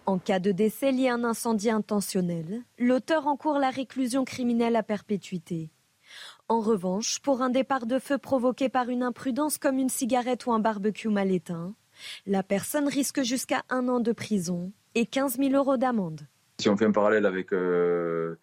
En 0.07 0.19
cas 0.19 0.39
de 0.39 0.53
décès 0.53 0.91
lié 0.91 1.09
à 1.09 1.15
un 1.15 1.25
incendie 1.25 1.71
intentionnel, 1.71 2.63
l'auteur 2.79 3.27
encourt 3.27 3.59
la 3.59 3.71
réclusion 3.71 4.25
criminelle 4.25 4.77
à 4.77 4.83
perpétuité. 4.83 5.71
En 6.49 6.61
revanche, 6.61 7.21
pour 7.21 7.43
un 7.43 7.51
départ 7.51 7.87
de 7.87 7.99
feu 7.99 8.19
provoqué 8.19 8.69
par 8.69 8.89
une 8.89 9.03
imprudence 9.03 9.59
comme 9.59 9.79
une 9.79 9.89
cigarette 9.89 10.47
ou 10.47 10.53
un 10.53 10.61
barbecue 10.61 11.09
mal 11.09 11.31
éteint, 11.31 11.75
la 12.27 12.43
personne 12.43 12.89
risque 12.89 13.23
jusqu'à 13.23 13.63
un 13.69 13.89
an 13.89 14.01
de 14.01 14.13
prison 14.13 14.73
et 14.95 15.07
15 15.07 15.37
000 15.39 15.55
euros 15.55 15.77
d'amende. 15.77 16.23
Si 16.59 16.69
on 16.69 16.77
fait 16.77 16.87
un 16.87 16.93
parallèle 16.93 17.27
avec 17.27 17.53
euh, 17.53 18.39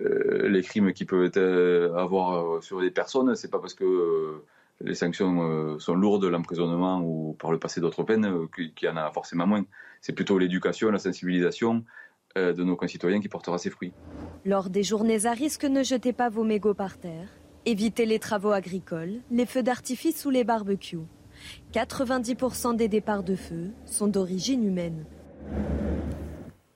euh, 0.00 0.48
les 0.48 0.62
crimes 0.62 0.92
qui 0.92 1.04
peuvent 1.04 1.30
euh, 1.36 1.94
avoir 1.94 2.62
sur 2.62 2.80
des 2.80 2.90
personnes, 2.90 3.34
c'est 3.34 3.50
pas 3.50 3.58
parce 3.58 3.74
que 3.74 4.42
les 4.80 4.94
sanctions 4.94 5.78
sont 5.78 5.94
lourdes, 5.94 6.24
l'emprisonnement 6.24 7.00
ou 7.00 7.34
par 7.38 7.50
le 7.50 7.58
passé 7.58 7.80
d'autres 7.80 8.02
peines, 8.02 8.48
qu'il 8.54 8.72
y 8.82 8.88
en 8.88 8.96
a 8.96 9.10
forcément 9.10 9.46
moins. 9.46 9.64
C'est 10.00 10.12
plutôt 10.12 10.38
l'éducation, 10.38 10.90
la 10.90 10.98
sensibilisation 10.98 11.84
de 12.36 12.62
nos 12.62 12.76
concitoyens 12.76 13.20
qui 13.20 13.28
portera 13.28 13.56
ses 13.56 13.70
fruits. 13.70 13.92
Lors 14.44 14.68
des 14.68 14.82
journées 14.82 15.24
à 15.24 15.32
risque, 15.32 15.64
ne 15.64 15.82
jetez 15.82 16.12
pas 16.12 16.28
vos 16.28 16.44
mégots 16.44 16.74
par 16.74 16.98
terre. 16.98 17.28
Évitez 17.64 18.06
les 18.06 18.18
travaux 18.18 18.52
agricoles, 18.52 19.22
les 19.30 19.46
feux 19.46 19.62
d'artifice 19.62 20.24
ou 20.26 20.30
les 20.30 20.44
barbecues. 20.44 20.98
90% 21.72 22.76
des 22.76 22.88
départs 22.88 23.22
de 23.22 23.34
feu 23.34 23.70
sont 23.86 24.06
d'origine 24.06 24.64
humaine. 24.64 25.06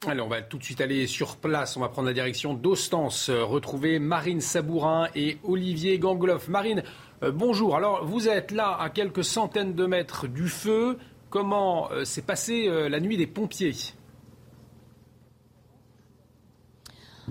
Allez, 0.07 0.23
on 0.23 0.29
va 0.29 0.41
tout 0.41 0.57
de 0.57 0.65
suite 0.65 0.81
aller 0.81 1.07
sur 1.07 1.37
place. 1.37 1.77
On 1.77 1.81
va 1.81 1.91
prendre 1.91 2.09
la 2.09 2.15
direction 2.15 2.55
d'Ostens, 2.55 3.29
euh, 3.29 3.45
retrouver 3.45 3.99
Marine 3.99 4.41
Sabourin 4.41 5.09
et 5.15 5.37
Olivier 5.45 5.99
Gangloff. 5.99 6.49
Marine, 6.49 6.83
euh, 7.23 7.31
bonjour. 7.31 7.77
Alors, 7.77 8.07
vous 8.07 8.27
êtes 8.27 8.51
là 8.51 8.79
à 8.81 8.89
quelques 8.89 9.25
centaines 9.25 9.75
de 9.75 9.85
mètres 9.85 10.27
du 10.27 10.49
feu. 10.49 10.97
Comment 11.29 11.93
euh, 11.93 12.07
s'est 12.07 12.23
passée 12.23 12.67
la 12.89 12.99
nuit 12.99 13.19
des 13.19 13.27
pompiers? 13.27 13.75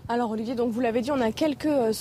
Alors 0.07 0.31
Olivier, 0.31 0.55
donc 0.55 0.71
vous 0.71 0.79
l'avez 0.79 1.01
dit, 1.01 1.11
on 1.11 1.21
a 1.21 1.31
quelques, 1.31 1.65
euh, 1.65 1.91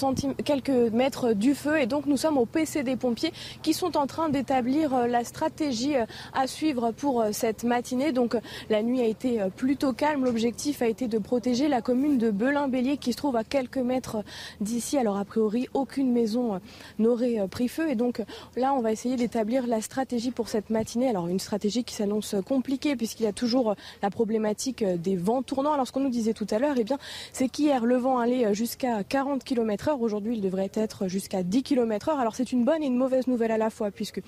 quelques 0.44 0.68
mètres 0.68 1.32
du 1.32 1.54
feu 1.54 1.80
et 1.80 1.86
donc 1.86 2.06
nous 2.06 2.16
sommes 2.16 2.38
au 2.38 2.46
PC 2.46 2.82
des 2.82 2.96
pompiers 2.96 3.32
qui 3.62 3.72
sont 3.72 3.96
en 3.96 4.06
train 4.06 4.28
d'établir 4.28 4.94
euh, 4.94 5.06
la 5.06 5.24
stratégie 5.24 5.96
euh, 5.96 6.04
à 6.32 6.46
suivre 6.46 6.92
pour 6.92 7.24
cette 7.32 7.64
matinée. 7.64 8.12
Donc 8.12 8.36
la 8.70 8.82
nuit 8.82 9.00
a 9.00 9.06
été 9.06 9.40
plutôt 9.56 9.92
calme. 9.92 10.24
L'objectif 10.24 10.82
a 10.82 10.86
été 10.86 11.08
de 11.08 11.18
protéger 11.18 11.68
la 11.68 11.82
commune 11.82 12.18
de 12.18 12.30
Belin-Bélier 12.30 12.96
qui 12.98 13.12
se 13.12 13.16
trouve 13.16 13.36
à 13.36 13.44
quelques 13.44 13.78
mètres 13.78 14.22
d'ici. 14.60 14.98
Alors 14.98 15.16
a 15.16 15.24
priori, 15.24 15.68
aucune 15.74 16.12
maison 16.12 16.60
n'aurait 16.98 17.46
pris 17.48 17.68
feu 17.68 17.90
et 17.90 17.94
donc 17.94 18.22
là, 18.56 18.74
on 18.74 18.80
va 18.80 18.92
essayer 18.92 19.16
d'établir 19.16 19.66
la 19.66 19.80
stratégie 19.80 20.30
pour 20.30 20.48
cette 20.48 20.70
matinée. 20.70 21.08
Alors 21.08 21.28
une 21.28 21.40
stratégie 21.40 21.84
qui 21.84 21.94
s'annonce 21.94 22.34
compliquée 22.46 22.96
puisqu'il 22.96 23.24
y 23.24 23.28
a 23.28 23.32
toujours 23.32 23.74
la 24.02 24.10
problématique 24.10 24.84
des 24.84 25.16
vents 25.16 25.42
tournants. 25.42 25.72
Alors 25.72 25.86
ce 25.86 25.92
qu'on 25.92 26.00
nous 26.00 26.10
disait 26.10 26.34
tout 26.34 26.46
à 26.50 26.58
l'heure, 26.58 26.76
eh 26.78 26.84
bien, 26.84 26.98
c'est 27.32 27.48
qu'hier 27.48 27.84
le 27.88 27.96
vent 27.96 28.18
allait 28.18 28.52
jusqu'à 28.54 29.02
40 29.02 29.42
km 29.42 29.88
heure. 29.88 30.00
Aujourd'hui, 30.02 30.36
il 30.36 30.42
devrait 30.42 30.70
être 30.74 31.08
jusqu'à 31.08 31.42
10 31.42 31.62
km 31.62 32.10
heure. 32.10 32.20
Alors 32.20 32.36
c'est 32.36 32.52
une 32.52 32.64
bonne 32.64 32.82
et 32.82 32.86
une 32.86 32.96
mauvaise 32.96 33.26
nouvelle 33.26 33.50
à 33.50 33.56
la 33.56 33.70
fois 33.70 33.90
puisque 33.90 34.20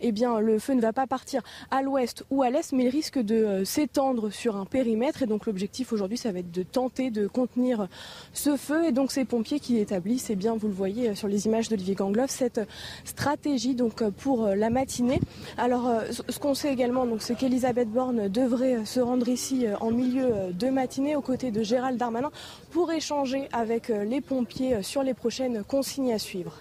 eh 0.00 0.12
bien, 0.12 0.38
le 0.38 0.58
feu 0.58 0.74
ne 0.74 0.82
va 0.82 0.92
pas 0.92 1.06
partir 1.06 1.42
à 1.70 1.82
l'ouest 1.82 2.24
ou 2.30 2.42
à 2.42 2.50
l'est, 2.50 2.72
mais 2.72 2.84
il 2.84 2.88
risque 2.90 3.18
de 3.18 3.34
euh, 3.34 3.64
s'étendre 3.64 4.30
sur 4.30 4.56
un 4.56 4.66
périmètre. 4.66 5.22
Et 5.22 5.26
donc 5.26 5.46
l'objectif 5.46 5.92
aujourd'hui, 5.92 6.18
ça 6.18 6.30
va 6.30 6.40
être 6.40 6.50
de 6.50 6.62
tenter 6.62 7.10
de 7.10 7.26
contenir 7.26 7.88
ce 8.34 8.56
feu. 8.56 8.84
Et 8.84 8.92
donc 8.92 9.10
ces 9.10 9.24
pompiers 9.24 9.60
qui 9.60 9.78
établissent, 9.78 10.28
eh 10.28 10.36
bien, 10.36 10.54
vous 10.54 10.68
le 10.68 10.74
voyez 10.74 11.08
euh, 11.08 11.14
sur 11.14 11.28
les 11.28 11.46
images 11.46 11.70
d'Olivier 11.70 11.94
Gangloff, 11.94 12.30
cette 12.30 12.60
stratégie 13.04 13.74
donc 13.74 14.02
euh, 14.02 14.10
pour 14.10 14.46
la 14.46 14.68
matinée. 14.68 15.20
Alors 15.56 15.90
ce 16.10 16.38
qu'on 16.38 16.54
sait 16.54 16.72
également, 16.72 17.06
c'est 17.18 17.36
qu'Elisabeth 17.36 17.88
Borne 17.90 18.28
devrait 18.28 18.84
se 18.84 19.00
rendre 19.00 19.26
ici 19.28 19.64
en 19.80 19.90
milieu 19.90 20.52
de 20.52 20.68
matinée 20.68 21.16
aux 21.16 21.22
côtés 21.22 21.50
de 21.50 21.62
Gérald 21.62 21.98
Darmanin 21.98 22.30
pour 22.70 22.92
échanger 22.92 23.05
avec 23.52 23.90
euh, 23.90 24.04
les 24.04 24.20
pompiers 24.20 24.74
euh, 24.74 24.82
sur 24.82 25.02
les 25.02 25.14
prochaines 25.14 25.62
consignes 25.62 26.12
à 26.12 26.18
suivre. 26.18 26.52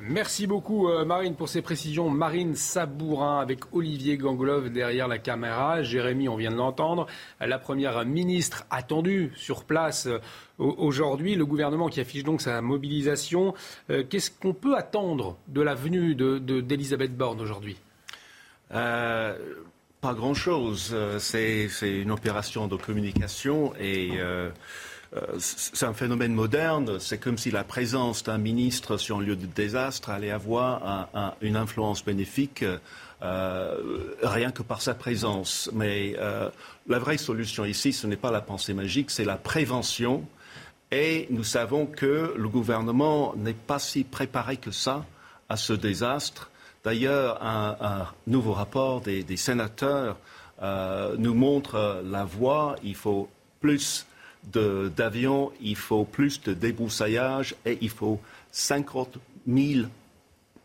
Merci 0.00 0.48
beaucoup 0.48 0.88
euh, 0.88 1.04
Marine 1.04 1.36
pour 1.36 1.48
ces 1.48 1.62
précisions. 1.62 2.10
Marine 2.10 2.56
Sabourin 2.56 3.38
avec 3.38 3.72
Olivier 3.72 4.16
Ganglov 4.16 4.70
derrière 4.70 5.06
la 5.06 5.18
caméra. 5.18 5.82
Jérémy, 5.82 6.28
on 6.28 6.36
vient 6.36 6.50
de 6.50 6.56
l'entendre. 6.56 7.06
La 7.40 7.58
première 7.58 8.04
ministre 8.04 8.66
attendue 8.70 9.32
sur 9.36 9.62
place 9.62 10.08
aujourd'hui. 10.58 11.36
Le 11.36 11.46
gouvernement 11.46 11.88
qui 11.88 12.00
affiche 12.00 12.24
donc 12.24 12.40
sa 12.40 12.60
mobilisation. 12.60 13.54
Qu'est-ce 13.88 14.30
qu'on 14.30 14.54
peut 14.54 14.76
attendre 14.76 15.36
de 15.48 15.60
la 15.60 15.74
venue 15.74 16.14
d'Elisabeth 16.14 17.12
de, 17.12 17.16
Borne 17.16 17.40
aujourd'hui? 17.40 17.76
Pas 20.06 20.14
grand-chose. 20.14 20.94
C'est 21.18 21.68
une 21.82 22.10
opération 22.10 22.68
de 22.68 22.76
communication 22.76 23.72
et 23.80 24.10
euh, 24.18 24.50
c'est 25.38 25.86
un 25.86 25.94
phénomène 25.94 26.34
moderne. 26.34 26.98
C'est 27.00 27.18
comme 27.18 27.38
si 27.38 27.50
la 27.50 27.64
présence 27.64 28.22
d'un 28.24 28.38
ministre 28.38 28.96
sur 28.96 29.18
un 29.18 29.22
lieu 29.22 29.36
de 29.36 29.46
désastre 29.46 30.10
allait 30.10 30.30
avoir 30.30 31.08
une 31.40 31.56
influence 31.56 32.04
bénéfique 32.04 32.64
euh, 33.22 34.14
rien 34.22 34.50
que 34.50 34.62
par 34.62 34.82
sa 34.82 34.94
présence. 34.94 35.70
Mais 35.72 36.14
euh, 36.18 36.50
la 36.86 36.98
vraie 36.98 37.16
solution 37.16 37.64
ici, 37.64 37.92
ce 37.92 38.06
n'est 38.06 38.16
pas 38.16 38.30
la 38.30 38.42
pensée 38.42 38.74
magique, 38.74 39.10
c'est 39.10 39.24
la 39.24 39.36
prévention. 39.36 40.24
Et 40.90 41.26
nous 41.30 41.44
savons 41.44 41.86
que 41.86 42.34
le 42.36 42.48
gouvernement 42.48 43.34
n'est 43.36 43.54
pas 43.54 43.78
si 43.78 44.04
préparé 44.04 44.58
que 44.58 44.70
ça 44.70 45.04
à 45.48 45.56
ce 45.56 45.72
désastre. 45.72 46.50
D'ailleurs, 46.84 47.42
un, 47.42 48.06
nouveau 48.26 48.52
rapport 48.52 49.00
des, 49.00 49.36
sénateurs 49.36 50.16
nous 50.62 51.34
montre 51.34 52.02
la 52.04 52.24
voie. 52.24 52.76
Il 52.84 52.94
faut 52.94 53.28
plus 53.60 54.06
d'avions, 54.52 55.52
il 55.60 55.76
faut 55.76 56.04
plus 56.04 56.40
de 56.42 56.54
débroussaillage 56.54 57.54
et 57.64 57.78
il 57.80 57.90
faut 57.90 58.20
50 58.52 59.18
000 59.46 59.88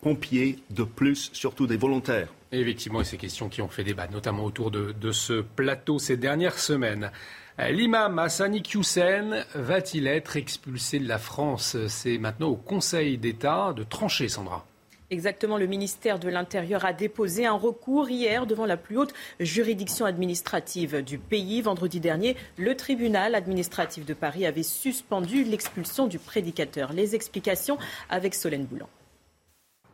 pompiers 0.02 0.60
de 0.70 0.84
plus, 0.84 1.30
surtout 1.34 1.68
des 1.68 1.78
volontaires. 1.78 2.30
effectivement, 2.52 3.02
et 3.02 3.06
ces 3.06 3.18
questions 3.18 3.50
qui 3.50 3.62
ont 3.62 3.68
fait 3.68 3.84
débat, 3.84 4.08
notamment 4.08 4.44
autour 4.44 4.72
de, 4.72 5.12
ce 5.12 5.42
plateau 5.42 6.00
ces 6.00 6.18
dernières 6.18 6.60
semaines. 6.60 7.12
L'imam 7.58 8.18
Hassani 8.18 8.64
Hussein 8.74 9.46
va-t-il 9.54 10.08
être 10.08 10.38
expulsé 10.38 11.00
de 11.00 11.08
la 11.08 11.20
France? 11.20 11.78
C'est 11.88 12.18
maintenant 12.18 12.48
au 12.48 12.56
Conseil 12.56 13.18
d'État 13.18 13.74
de 13.74 13.84
trancher, 13.84 14.30
Sandra. 14.30 14.66
Exactement, 15.12 15.58
le 15.58 15.68
ministère 15.68 16.20
de 16.20 16.30
l'Intérieur 16.30 16.86
a 16.86 16.94
déposé 16.94 17.46
un 17.46 17.58
recours 17.58 18.10
hier 18.10 18.48
devant 18.48 18.66
la 18.66 18.78
plus 18.78 18.98
haute 18.98 19.14
juridiction 19.42 20.06
administrative 20.06 21.04
du 21.04 21.18
pays. 21.18 21.62
Vendredi 21.62 22.00
dernier, 22.00 22.38
le 22.56 22.78
tribunal 22.78 23.36
administratif 23.36 24.06
de 24.06 24.14
Paris 24.14 24.46
avait 24.46 24.64
suspendu 24.64 25.44
l'expulsion 25.44 26.08
du 26.08 26.18
prédicateur. 26.18 26.94
Les 26.94 27.14
explications 27.14 27.78
avec 28.10 28.34
Solène 28.34 28.64
Boulan. 28.64 28.88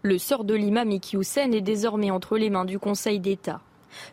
Le 0.03 0.19
sort 0.19 0.43
de 0.43 0.53
l'imam 0.53 0.91
Iki 0.91 1.17
est 1.35 1.61
désormais 1.61 2.11
entre 2.11 2.37
les 2.37 2.51
mains 2.51 2.65
du 2.65 2.77
Conseil 2.77 3.19
d'État. 3.19 3.61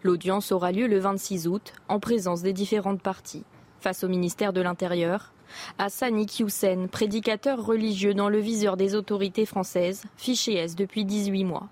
L'audience 0.04 0.52
aura 0.52 0.72
lieu 0.72 0.86
le 0.86 1.00
26 1.00 1.48
août 1.48 1.74
en 1.88 2.00
présence 2.00 2.40
des 2.40 2.54
différentes 2.54 3.02
parties. 3.02 3.44
Face 3.78 4.04
au 4.04 4.08
ministère 4.08 4.54
de 4.54 4.62
l'Intérieur, 4.62 5.33
Hassan 5.78 6.18
Iqiyoussen, 6.18 6.88
prédicateur 6.88 7.64
religieux 7.64 8.14
dans 8.14 8.28
le 8.28 8.38
viseur 8.38 8.76
des 8.76 8.94
autorités 8.94 9.46
françaises, 9.46 10.04
fiché 10.16 10.54
S 10.54 10.74
depuis 10.74 11.04
18 11.04 11.44
mois. 11.44 11.68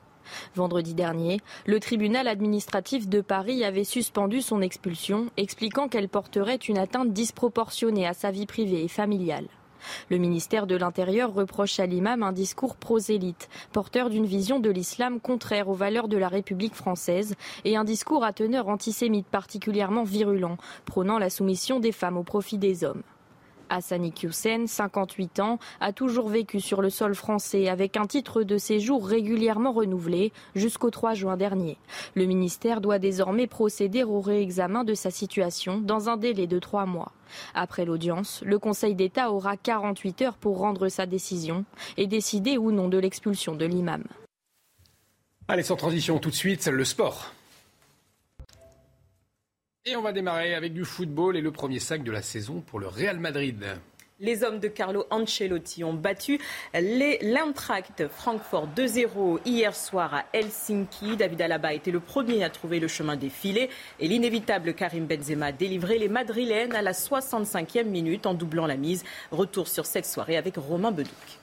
Vendredi 0.55 0.95
dernier, 0.95 1.41
le 1.67 1.81
tribunal 1.81 2.29
administratif 2.29 3.09
de 3.09 3.21
Paris 3.21 3.65
avait 3.65 3.85
suspendu 3.85 4.41
son 4.41 4.63
expulsion, 4.63 5.27
expliquant 5.37 5.89
qu'elle 5.89 6.09
porterait 6.09 6.57
une 6.57 6.79
atteinte 6.79 7.13
disproportionnée 7.13 8.07
à 8.07 8.15
sa 8.15 8.31
vie 8.31 8.47
privée 8.47 8.85
et 8.85 8.89
familiale. 8.89 9.49
Le 10.11 10.19
ministère 10.19 10.67
de 10.67 10.77
l'Intérieur 10.77 11.35
reproche 11.35 11.81
à 11.81 11.87
l'imam 11.87 12.23
un 12.23 12.33
discours 12.33 12.77
prosélyte, 12.77 13.49
porteur 13.73 14.11
d'une 14.11 14.27
vision 14.27 14.61
de 14.61 14.71
l'islam 14.71 15.21
contraire 15.21 15.69
aux 15.69 15.75
valeurs 15.75 16.09
de 16.09 16.17
la 16.17 16.29
République 16.29 16.75
française 16.75 17.35
et 17.65 17.77
un 17.77 17.85
discours 17.85 18.25
à 18.25 18.33
teneur 18.33 18.69
antisémite 18.69 19.27
particulièrement 19.27 20.05
virulent, 20.05 20.57
prônant 20.85 21.19
la 21.19 21.31
soumission 21.31 21.81
des 21.81 21.93
femmes 21.93 22.17
au 22.17 22.23
profit 22.23 22.59
des 22.59 22.85
hommes. 22.85 23.03
Hassani 23.73 24.13
Hussein, 24.23 24.67
58 24.67 25.41
ans, 25.41 25.59
a 25.81 25.93
toujours 25.93 26.29
vécu 26.29 26.61
sur 26.61 26.83
le 26.83 26.91
sol 26.91 27.15
français 27.15 27.69
avec 27.69 27.97
un 27.97 28.07
titre 28.07 28.43
de 28.43 28.59
séjour 28.59 29.07
régulièrement 29.07 29.73
renouvelé 29.73 30.33
jusqu'au 30.55 30.91
3 30.91 31.15
juin 31.15 31.37
dernier. 31.37 31.79
Le 32.15 32.27
ministère 32.27 32.81
doit 32.81 32.99
désormais 32.99 33.47
procéder 33.47 34.05
au 34.05 34.21
réexamen 34.21 34.85
de 34.85 34.95
sa 34.95 35.11
situation 35.11 35.81
dans 35.81 36.09
un 36.09 36.17
délai 36.17 36.47
de 36.47 36.59
trois 36.59 36.87
mois. 36.87 37.13
Après 37.55 37.85
l'audience, 37.85 38.43
le 38.45 38.59
Conseil 38.59 38.95
d'État 38.95 39.33
aura 39.33 39.57
48 39.57 40.23
heures 40.23 40.37
pour 40.37 40.59
rendre 40.59 40.89
sa 40.89 41.07
décision 41.07 41.65
et 41.97 42.07
décider 42.07 42.59
ou 42.59 42.73
non 42.73 42.89
de 42.89 42.99
l'expulsion 42.99 43.55
de 43.55 43.65
l'imam. 43.65 44.05
Allez, 45.49 45.63
sans 45.63 45.77
transition, 45.77 46.19
tout 46.19 46.31
de 46.31 46.35
suite, 46.35 46.67
le 46.67 46.85
sport. 46.85 47.33
Et 49.85 49.97
on 49.97 50.03
va 50.03 50.13
démarrer 50.13 50.55
avec 50.55 50.73
du 50.75 50.85
football 50.85 51.37
et 51.37 51.41
le 51.41 51.51
premier 51.51 51.81
sac 51.81 52.05
de 52.05 52.13
la 52.13 52.23
saison 52.23 52.61
pour 52.61 52.79
le 52.79 52.87
Real 52.87 53.19
Madrid. 53.19 53.67
Les 54.21 54.45
hommes 54.45 54.61
de 54.61 54.69
Carlo 54.69 55.07
Ancelotti 55.11 55.83
ont 55.83 55.93
battu 55.93 56.39
l'Eintracht 56.73 58.07
Francfort 58.07 58.69
2-0 58.77 59.41
hier 59.45 59.75
soir 59.75 60.15
à 60.15 60.25
Helsinki. 60.33 61.17
David 61.17 61.43
Alaba 61.43 61.75
était 61.75 61.91
le 61.91 61.99
premier 61.99 62.45
à 62.45 62.51
trouver 62.51 62.79
le 62.79 62.87
chemin 62.87 63.17
des 63.17 63.29
filets 63.29 63.71
et 63.99 64.07
l'inévitable 64.07 64.75
Karim 64.75 65.07
Benzema 65.07 65.47
a 65.47 65.53
délivré 65.53 65.99
les 65.99 66.09
Madrilènes 66.09 66.77
à 66.77 66.83
la 66.83 66.93
65e 66.93 67.83
minute 67.83 68.27
en 68.27 68.35
doublant 68.35 68.69
la 68.69 68.77
mise. 68.77 69.03
Retour 69.33 69.67
sur 69.67 69.87
cette 69.87 70.07
soirée 70.07 70.37
avec 70.37 70.59
Romain 70.59 70.93
Bedouc. 70.93 71.42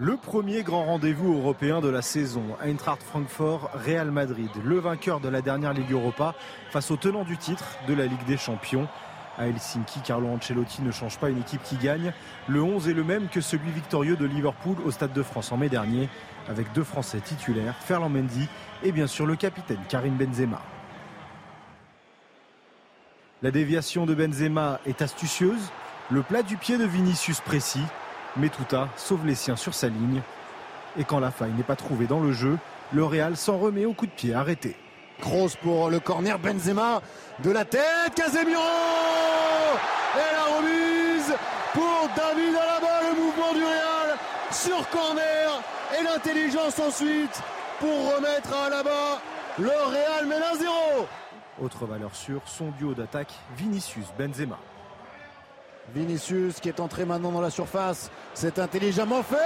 Le 0.00 0.16
premier 0.16 0.62
grand 0.62 0.84
rendez-vous 0.84 1.34
européen 1.34 1.80
de 1.80 1.88
la 1.88 2.02
saison, 2.02 2.44
Eintracht 2.62 3.02
Francfort, 3.02 3.68
Real 3.84 4.12
Madrid, 4.12 4.48
le 4.64 4.78
vainqueur 4.78 5.18
de 5.18 5.28
la 5.28 5.42
dernière 5.42 5.72
Ligue 5.72 5.90
Europa 5.90 6.36
face 6.70 6.92
au 6.92 6.96
tenant 6.96 7.24
du 7.24 7.36
titre 7.36 7.64
de 7.88 7.94
la 7.94 8.06
Ligue 8.06 8.24
des 8.24 8.36
Champions. 8.36 8.86
À 9.36 9.48
Helsinki, 9.48 9.98
Carlo 10.02 10.28
Ancelotti 10.28 10.82
ne 10.82 10.92
change 10.92 11.18
pas 11.18 11.30
une 11.30 11.40
équipe 11.40 11.64
qui 11.64 11.74
gagne. 11.78 12.12
Le 12.46 12.62
11 12.62 12.88
est 12.88 12.92
le 12.92 13.02
même 13.02 13.26
que 13.26 13.40
celui 13.40 13.72
victorieux 13.72 14.14
de 14.14 14.24
Liverpool 14.24 14.76
au 14.86 14.92
Stade 14.92 15.12
de 15.12 15.22
France 15.24 15.50
en 15.50 15.56
mai 15.56 15.68
dernier, 15.68 16.08
avec 16.48 16.72
deux 16.74 16.84
Français 16.84 17.18
titulaires, 17.18 17.74
Ferland 17.80 18.10
Mendy 18.10 18.46
et 18.84 18.92
bien 18.92 19.08
sûr 19.08 19.26
le 19.26 19.34
capitaine 19.34 19.80
Karim 19.88 20.14
Benzema. 20.14 20.62
La 23.42 23.50
déviation 23.50 24.06
de 24.06 24.14
Benzema 24.14 24.78
est 24.86 25.02
astucieuse, 25.02 25.72
le 26.08 26.22
plat 26.22 26.44
du 26.44 26.56
pied 26.56 26.78
de 26.78 26.84
Vinicius 26.84 27.40
précis, 27.40 27.82
mais 28.36 28.48
Touta 28.48 28.88
sauve 28.96 29.26
les 29.26 29.34
siens 29.34 29.56
sur 29.56 29.74
sa 29.74 29.88
ligne. 29.88 30.22
Et 30.98 31.04
quand 31.04 31.20
la 31.20 31.30
faille 31.30 31.52
n'est 31.52 31.62
pas 31.62 31.76
trouvée 31.76 32.06
dans 32.06 32.20
le 32.20 32.32
jeu, 32.32 32.58
le 32.92 33.04
Real 33.04 33.36
s'en 33.36 33.58
remet 33.58 33.84
au 33.84 33.92
coup 33.92 34.06
de 34.06 34.12
pied 34.12 34.34
arrêté. 34.34 34.76
Grosse 35.20 35.56
pour 35.56 35.90
le 35.90 36.00
corner 36.00 36.38
Benzema 36.38 37.02
de 37.42 37.50
la 37.50 37.64
tête, 37.64 38.14
Casemiro 38.14 38.62
Et 40.14 40.34
la 40.34 40.56
remise 40.56 41.34
pour 41.72 42.08
David 42.16 42.54
Alaba, 42.54 43.10
le 43.10 43.20
mouvement 43.20 43.52
du 43.52 43.64
Real 43.64 44.16
sur 44.50 44.88
corner 44.90 45.62
et 45.98 46.02
l'intelligence 46.04 46.78
ensuite 46.78 47.42
pour 47.80 48.14
remettre 48.14 48.52
à 48.54 48.66
Alaba. 48.66 49.20
Le 49.58 49.68
Real 49.68 50.26
mène 50.26 50.40
1-0. 50.40 51.06
Autre 51.62 51.86
valeur 51.86 52.14
sûre, 52.14 52.42
son 52.46 52.70
duo 52.70 52.94
d'attaque 52.94 53.32
Vinicius 53.56 54.06
Benzema. 54.16 54.58
Vinicius 55.94 56.60
qui 56.60 56.68
est 56.68 56.80
entré 56.80 57.04
maintenant 57.04 57.32
dans 57.32 57.40
la 57.40 57.50
surface. 57.50 58.10
C'est 58.34 58.58
intelligemment 58.58 59.22
fait 59.22 59.36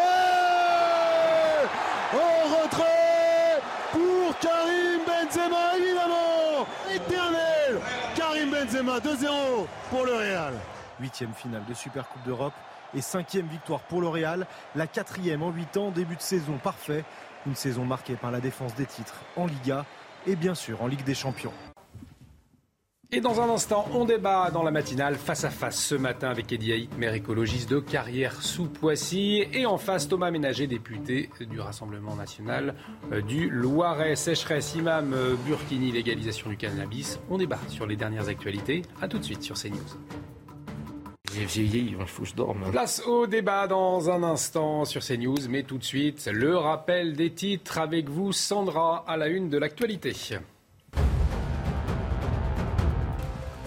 Au 2.15 2.63
retrait 2.63 3.61
pour 3.93 4.39
Karim 4.39 5.01
Benzema, 5.07 5.77
évidemment 5.77 6.67
Éternel 6.91 7.81
Karim 8.15 8.51
Benzema, 8.51 8.99
2-0 8.99 9.67
pour 9.91 10.05
le 10.05 10.15
Real. 10.15 10.55
Huitième 11.01 11.33
finale 11.33 11.65
de 11.69 11.75
Supercoupe 11.75 12.23
d'Europe 12.25 12.55
et 12.95 13.01
cinquième 13.01 13.47
victoire 13.47 13.81
pour 13.81 14.01
le 14.01 14.09
Real. 14.09 14.47
La 14.75 14.87
quatrième 14.87 15.43
en 15.43 15.51
huit 15.51 15.77
ans, 15.77 15.91
début 15.91 16.17
de 16.17 16.23
saison 16.23 16.59
parfait. 16.59 17.05
Une 17.47 17.55
saison 17.55 17.85
marquée 17.85 18.15
par 18.15 18.31
la 18.31 18.41
défense 18.41 18.75
des 18.75 18.87
titres 18.87 19.21
en 19.37 19.47
Liga 19.47 19.85
et 20.27 20.37
bien 20.37 20.55
sûr 20.55 20.83
en 20.83 20.87
Ligue 20.87 21.05
des 21.05 21.15
Champions. 21.15 21.53
Et 23.15 23.21
dans 23.21 23.43
un 23.43 23.51
instant, 23.51 23.85
on 23.93 24.07
débat 24.07 24.51
dans 24.51 24.63
la 24.63 24.71
matinale 24.71 25.17
face 25.17 25.45
à 25.45 25.51
face 25.51 25.79
ce 25.79 25.95
matin 25.95 26.31
avec 26.31 26.51
Eddie 26.51 26.73
Haït, 26.73 26.97
maire 26.97 27.13
écologiste 27.13 27.69
de 27.69 27.79
Carrière 27.79 28.41
sous 28.41 28.69
Poissy. 28.69 29.45
Et 29.53 29.67
en 29.67 29.77
face, 29.77 30.09
Thomas 30.09 30.31
Ménager, 30.31 30.67
député 30.67 31.29
du 31.39 31.61
Rassemblement 31.61 32.17
national 32.17 32.75
euh, 33.13 33.21
du 33.21 33.51
Loiret. 33.51 34.17
Sécheresse, 34.17 34.75
imam 34.77 35.13
euh, 35.13 35.35
Burkini, 35.47 35.93
légalisation 35.93 36.49
du 36.49 36.57
cannabis. 36.57 37.21
On 37.29 37.37
débat 37.37 37.59
sur 37.69 37.87
les 37.87 37.97
dernières 37.97 38.29
actualités. 38.29 38.81
A 39.03 39.09
tout 39.09 39.19
de 39.19 39.25
suite 39.25 39.43
sur 39.43 39.57
CNews. 39.57 39.77
J'ai 41.35 41.45
vieilli, 41.45 41.95
il 41.99 42.07
faut 42.07 42.23
que 42.23 42.29
je 42.29 42.35
dorme. 42.35 42.71
Place 42.71 43.03
au 43.07 43.27
débat 43.27 43.67
dans 43.67 44.09
un 44.09 44.23
instant 44.23 44.87
sur 44.87 45.03
CNews, 45.03 45.49
mais 45.51 45.65
tout 45.65 45.77
de 45.77 45.85
suite, 45.85 46.31
le 46.33 46.57
rappel 46.57 47.15
des 47.15 47.31
titres 47.31 47.77
avec 47.77 48.09
vous, 48.09 48.33
Sandra, 48.33 49.05
à 49.07 49.19
la 49.19 49.29
une 49.29 49.51
de 49.51 49.59
l'actualité. 49.59 50.15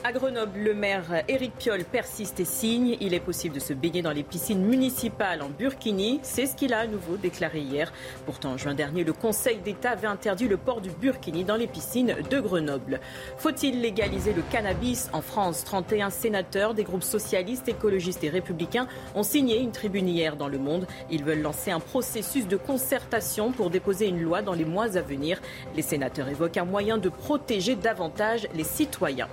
À 0.07 0.11
Grenoble, 0.11 0.59
le 0.59 0.75
maire 0.75 1.23
Éric 1.27 1.53
Piolle 1.57 1.83
persiste 1.83 2.39
et 2.39 2.45
signe. 2.45 2.95
Il 3.01 3.15
est 3.15 3.19
possible 3.19 3.55
de 3.55 3.59
se 3.59 3.73
baigner 3.73 4.03
dans 4.03 4.11
les 4.11 4.21
piscines 4.21 4.63
municipales 4.63 5.41
en 5.41 5.49
burkini. 5.49 6.19
C'est 6.21 6.45
ce 6.45 6.55
qu'il 6.55 6.75
a 6.75 6.81
à 6.81 6.85
nouveau 6.85 7.17
déclaré 7.17 7.61
hier. 7.61 7.91
Pourtant, 8.27 8.51
en 8.51 8.57
juin 8.57 8.75
dernier, 8.75 9.03
le 9.03 9.13
Conseil 9.13 9.57
d'État 9.57 9.89
avait 9.89 10.05
interdit 10.05 10.47
le 10.47 10.57
port 10.57 10.79
du 10.79 10.91
burkini 10.91 11.43
dans 11.43 11.55
les 11.55 11.65
piscines 11.65 12.17
de 12.29 12.39
Grenoble. 12.39 12.99
Faut-il 13.37 13.81
légaliser 13.81 14.33
le 14.33 14.43
cannabis 14.43 15.09
en 15.11 15.23
France? 15.23 15.63
31 15.63 16.11
sénateurs 16.11 16.75
des 16.75 16.83
groupes 16.83 17.01
socialistes, 17.01 17.67
écologistes 17.67 18.23
et 18.23 18.29
républicains 18.29 18.87
ont 19.15 19.23
signé 19.23 19.59
une 19.59 19.71
tribune 19.71 20.07
hier 20.07 20.35
dans 20.35 20.49
Le 20.49 20.59
Monde. 20.59 20.85
Ils 21.09 21.23
veulent 21.23 21.41
lancer 21.41 21.71
un 21.71 21.79
processus 21.79 22.47
de 22.47 22.57
concertation 22.57 23.51
pour 23.51 23.71
déposer 23.71 24.05
une 24.05 24.21
loi 24.21 24.43
dans 24.43 24.53
les 24.53 24.65
mois 24.65 24.97
à 24.97 25.01
venir. 25.01 25.41
Les 25.75 25.81
sénateurs 25.81 26.27
évoquent 26.27 26.57
un 26.57 26.65
moyen 26.65 26.99
de 26.99 27.09
protéger 27.09 27.75
davantage 27.75 28.47
les 28.53 28.63
citoyens. 28.63 29.29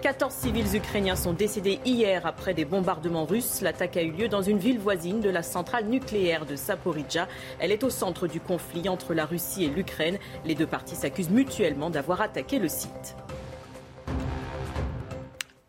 14 0.00 0.32
civils 0.32 0.76
ukrainiens 0.76 1.16
sont 1.16 1.32
décédés 1.32 1.80
hier 1.84 2.24
après 2.24 2.54
des 2.54 2.64
bombardements 2.64 3.24
russes. 3.24 3.62
L'attaque 3.62 3.96
a 3.96 4.02
eu 4.02 4.12
lieu 4.12 4.28
dans 4.28 4.42
une 4.42 4.58
ville 4.58 4.78
voisine 4.78 5.20
de 5.20 5.28
la 5.28 5.42
centrale 5.42 5.86
nucléaire 5.86 6.46
de 6.46 6.54
Saporidja. 6.54 7.26
Elle 7.58 7.72
est 7.72 7.82
au 7.82 7.90
centre 7.90 8.28
du 8.28 8.38
conflit 8.38 8.88
entre 8.88 9.12
la 9.12 9.26
Russie 9.26 9.64
et 9.64 9.68
l'Ukraine. 9.68 10.18
Les 10.44 10.54
deux 10.54 10.68
parties 10.68 10.94
s'accusent 10.94 11.30
mutuellement 11.30 11.90
d'avoir 11.90 12.20
attaqué 12.20 12.60
le 12.60 12.68
site. 12.68 13.16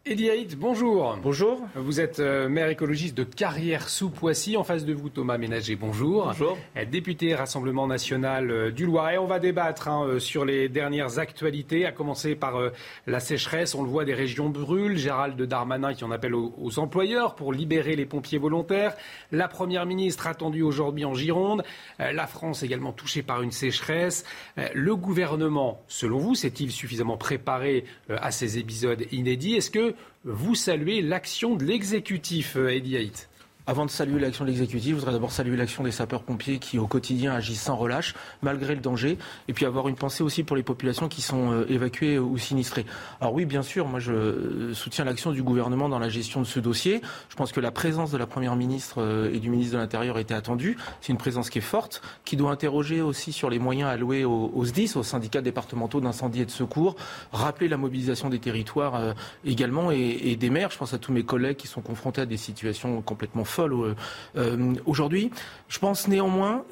Eddie 0.10 0.32
Haït, 0.32 0.58
bonjour. 0.58 1.20
Bonjour. 1.22 1.62
Vous 1.76 2.02
êtes 2.02 2.20
euh, 2.20 2.50
maire 2.50 2.70
écologiste 2.70 3.16
de 3.16 3.24
Carrière 3.24 3.90
sous 3.90 4.10
Poissy. 4.10 4.58
En 4.58 4.64
face 4.64 4.84
de 4.84 4.92
vous, 4.92 5.10
Thomas 5.10 5.38
Ménager, 5.38 5.76
bonjour. 5.76 6.26
Bonjour. 6.26 6.58
Euh, 6.78 6.84
député 6.84 7.36
Rassemblement 7.36 7.86
national 7.86 8.50
euh, 8.50 8.72
du 8.72 8.88
Loiret. 8.88 9.20
On 9.20 9.28
va 9.28 9.38
débattre 9.38 9.88
hein, 9.88 10.18
sur 10.18 10.46
les 10.46 10.68
dernières 10.68 11.20
actualités, 11.20 11.86
à 11.86 11.92
commencer 11.92 12.34
par 12.34 12.60
la 13.06 13.20
sécheresse. 13.20 13.76
On 13.76 13.84
le 13.84 13.90
voit, 13.90 14.04
des 14.04 14.16
régions 14.16 14.50
brûlent. 14.50 14.98
Gérald 14.98 15.40
Darmanin 15.40 15.94
qui 15.94 16.04
en 16.04 16.10
appelle 16.10 16.34
aux, 16.34 16.56
aux, 16.58 16.80
employeurs 16.80 17.36
pour 17.36 17.54
libérer 17.54 17.96
les 17.96 18.08
pompiers 18.08 18.40
volontaires. 18.40 18.96
La 19.32 19.48
Première 19.48 19.86
ministre 19.86 20.26
attendue 20.26 20.64
aujourd'hui 20.64 21.06
en 21.06 21.14
Gironde. 21.14 21.62
La 22.00 22.26
France 22.26 22.64
également 22.64 22.94
touchée 22.94 23.22
par 23.22 23.44
une 23.44 23.52
sécheresse. 23.52 24.26
Le 24.74 24.96
gouvernement, 24.96 25.84
selon 25.88 26.18
vous, 26.18 26.34
s'est-il 26.34 26.72
suffisamment 26.72 27.18
préparé 27.18 27.86
à 28.10 28.32
ces 28.32 28.58
épisodes 28.58 29.06
inédits? 29.12 29.56
Est-ce 29.56 29.70
que 29.70 29.94
vous 30.32 30.54
saluez 30.54 31.02
l'action 31.02 31.56
de 31.56 31.66
l'exécutif, 31.66 32.56
Eddie 32.56 32.98
Haït 32.98 33.30
avant 33.70 33.86
de 33.86 33.92
saluer 33.92 34.20
l'action 34.20 34.46
de 34.46 34.50
l'exécutif, 34.50 34.96
je 34.96 34.96
voudrais 34.96 35.12
d'abord 35.12 35.32
saluer 35.32 35.56
l'action 35.56 35.84
des 35.84 35.92
sapeurs-pompiers 35.92 36.58
qui, 36.58 36.80
au 36.80 36.88
quotidien, 36.88 37.34
agissent 37.34 37.62
sans 37.62 37.76
relâche, 37.76 38.16
malgré 38.42 38.74
le 38.74 38.82
danger, 38.82 39.20
et 39.48 39.54
puis 39.54 39.64
avoir 39.64 39.88
une 39.88 39.96
pensée 39.96 40.24
aussi 40.24 40.44
pour 40.44 40.56
les 40.56 40.64
populations 40.64 41.08
qui 41.08 41.22
sont 41.22 41.52
euh, 41.52 41.66
évacuées 41.70 42.18
ou 42.18 42.36
sinistrées. 42.40 42.88
Alors 43.22 43.32
oui, 43.36 43.46
bien 43.46 43.62
sûr, 43.62 43.88
moi 43.88 44.00
je 44.00 44.74
soutiens 44.74 45.06
l'action 45.06 45.32
du 45.32 45.44
gouvernement 45.44 45.88
dans 45.88 46.00
la 46.00 46.10
gestion 46.10 46.42
de 46.42 46.48
ce 46.48 46.60
dossier. 46.60 47.00
Je 47.30 47.36
pense 47.36 47.52
que 47.52 47.60
la 47.60 47.70
présence 47.70 48.10
de 48.10 48.18
la 48.18 48.26
Première 48.26 48.56
ministre 48.56 49.04
euh, 49.04 49.32
et 49.32 49.38
du 49.38 49.52
ministre 49.52 49.74
de 49.74 49.78
l'Intérieur 49.78 50.18
était 50.18 50.34
attendue. 50.34 50.76
C'est 51.00 51.12
une 51.12 51.20
présence 51.20 51.52
qui 51.52 51.60
est 51.60 51.62
forte, 51.62 52.02
qui 52.26 52.38
doit 52.38 52.50
interroger 52.50 53.02
aussi 53.02 53.32
sur 53.32 53.52
les 53.52 53.60
moyens 53.60 53.92
alloués 53.92 54.26
aux, 54.26 54.66
SDIS, 54.66 54.94
aux 54.96 55.04
syndicats 55.04 55.42
départementaux 55.42 56.02
d'incendie 56.02 56.42
et 56.42 56.46
de 56.46 56.50
secours, 56.50 56.96
rappeler 57.32 57.68
la 57.68 57.78
mobilisation 57.78 58.30
des 58.30 58.40
territoires 58.40 58.96
euh, 58.96 59.14
également 59.46 59.92
et, 59.92 60.00
et 60.24 60.36
des 60.38 60.50
maires. 60.50 60.72
Je 60.72 60.80
pense 60.80 60.96
à 60.96 60.98
tous 60.98 61.12
mes 61.12 61.24
collègues 61.24 61.58
qui 61.58 61.68
sont 61.68 61.82
confrontés 61.82 62.22
à 62.22 62.26
des 62.26 62.38
situations 62.38 63.04
complètement 63.04 63.44
folles 63.44 63.59
euh, 63.68 64.74
aujourd'hui. 64.86 65.32
Je 65.68 65.80
pense 65.80 66.08
néanmoins 66.08 66.64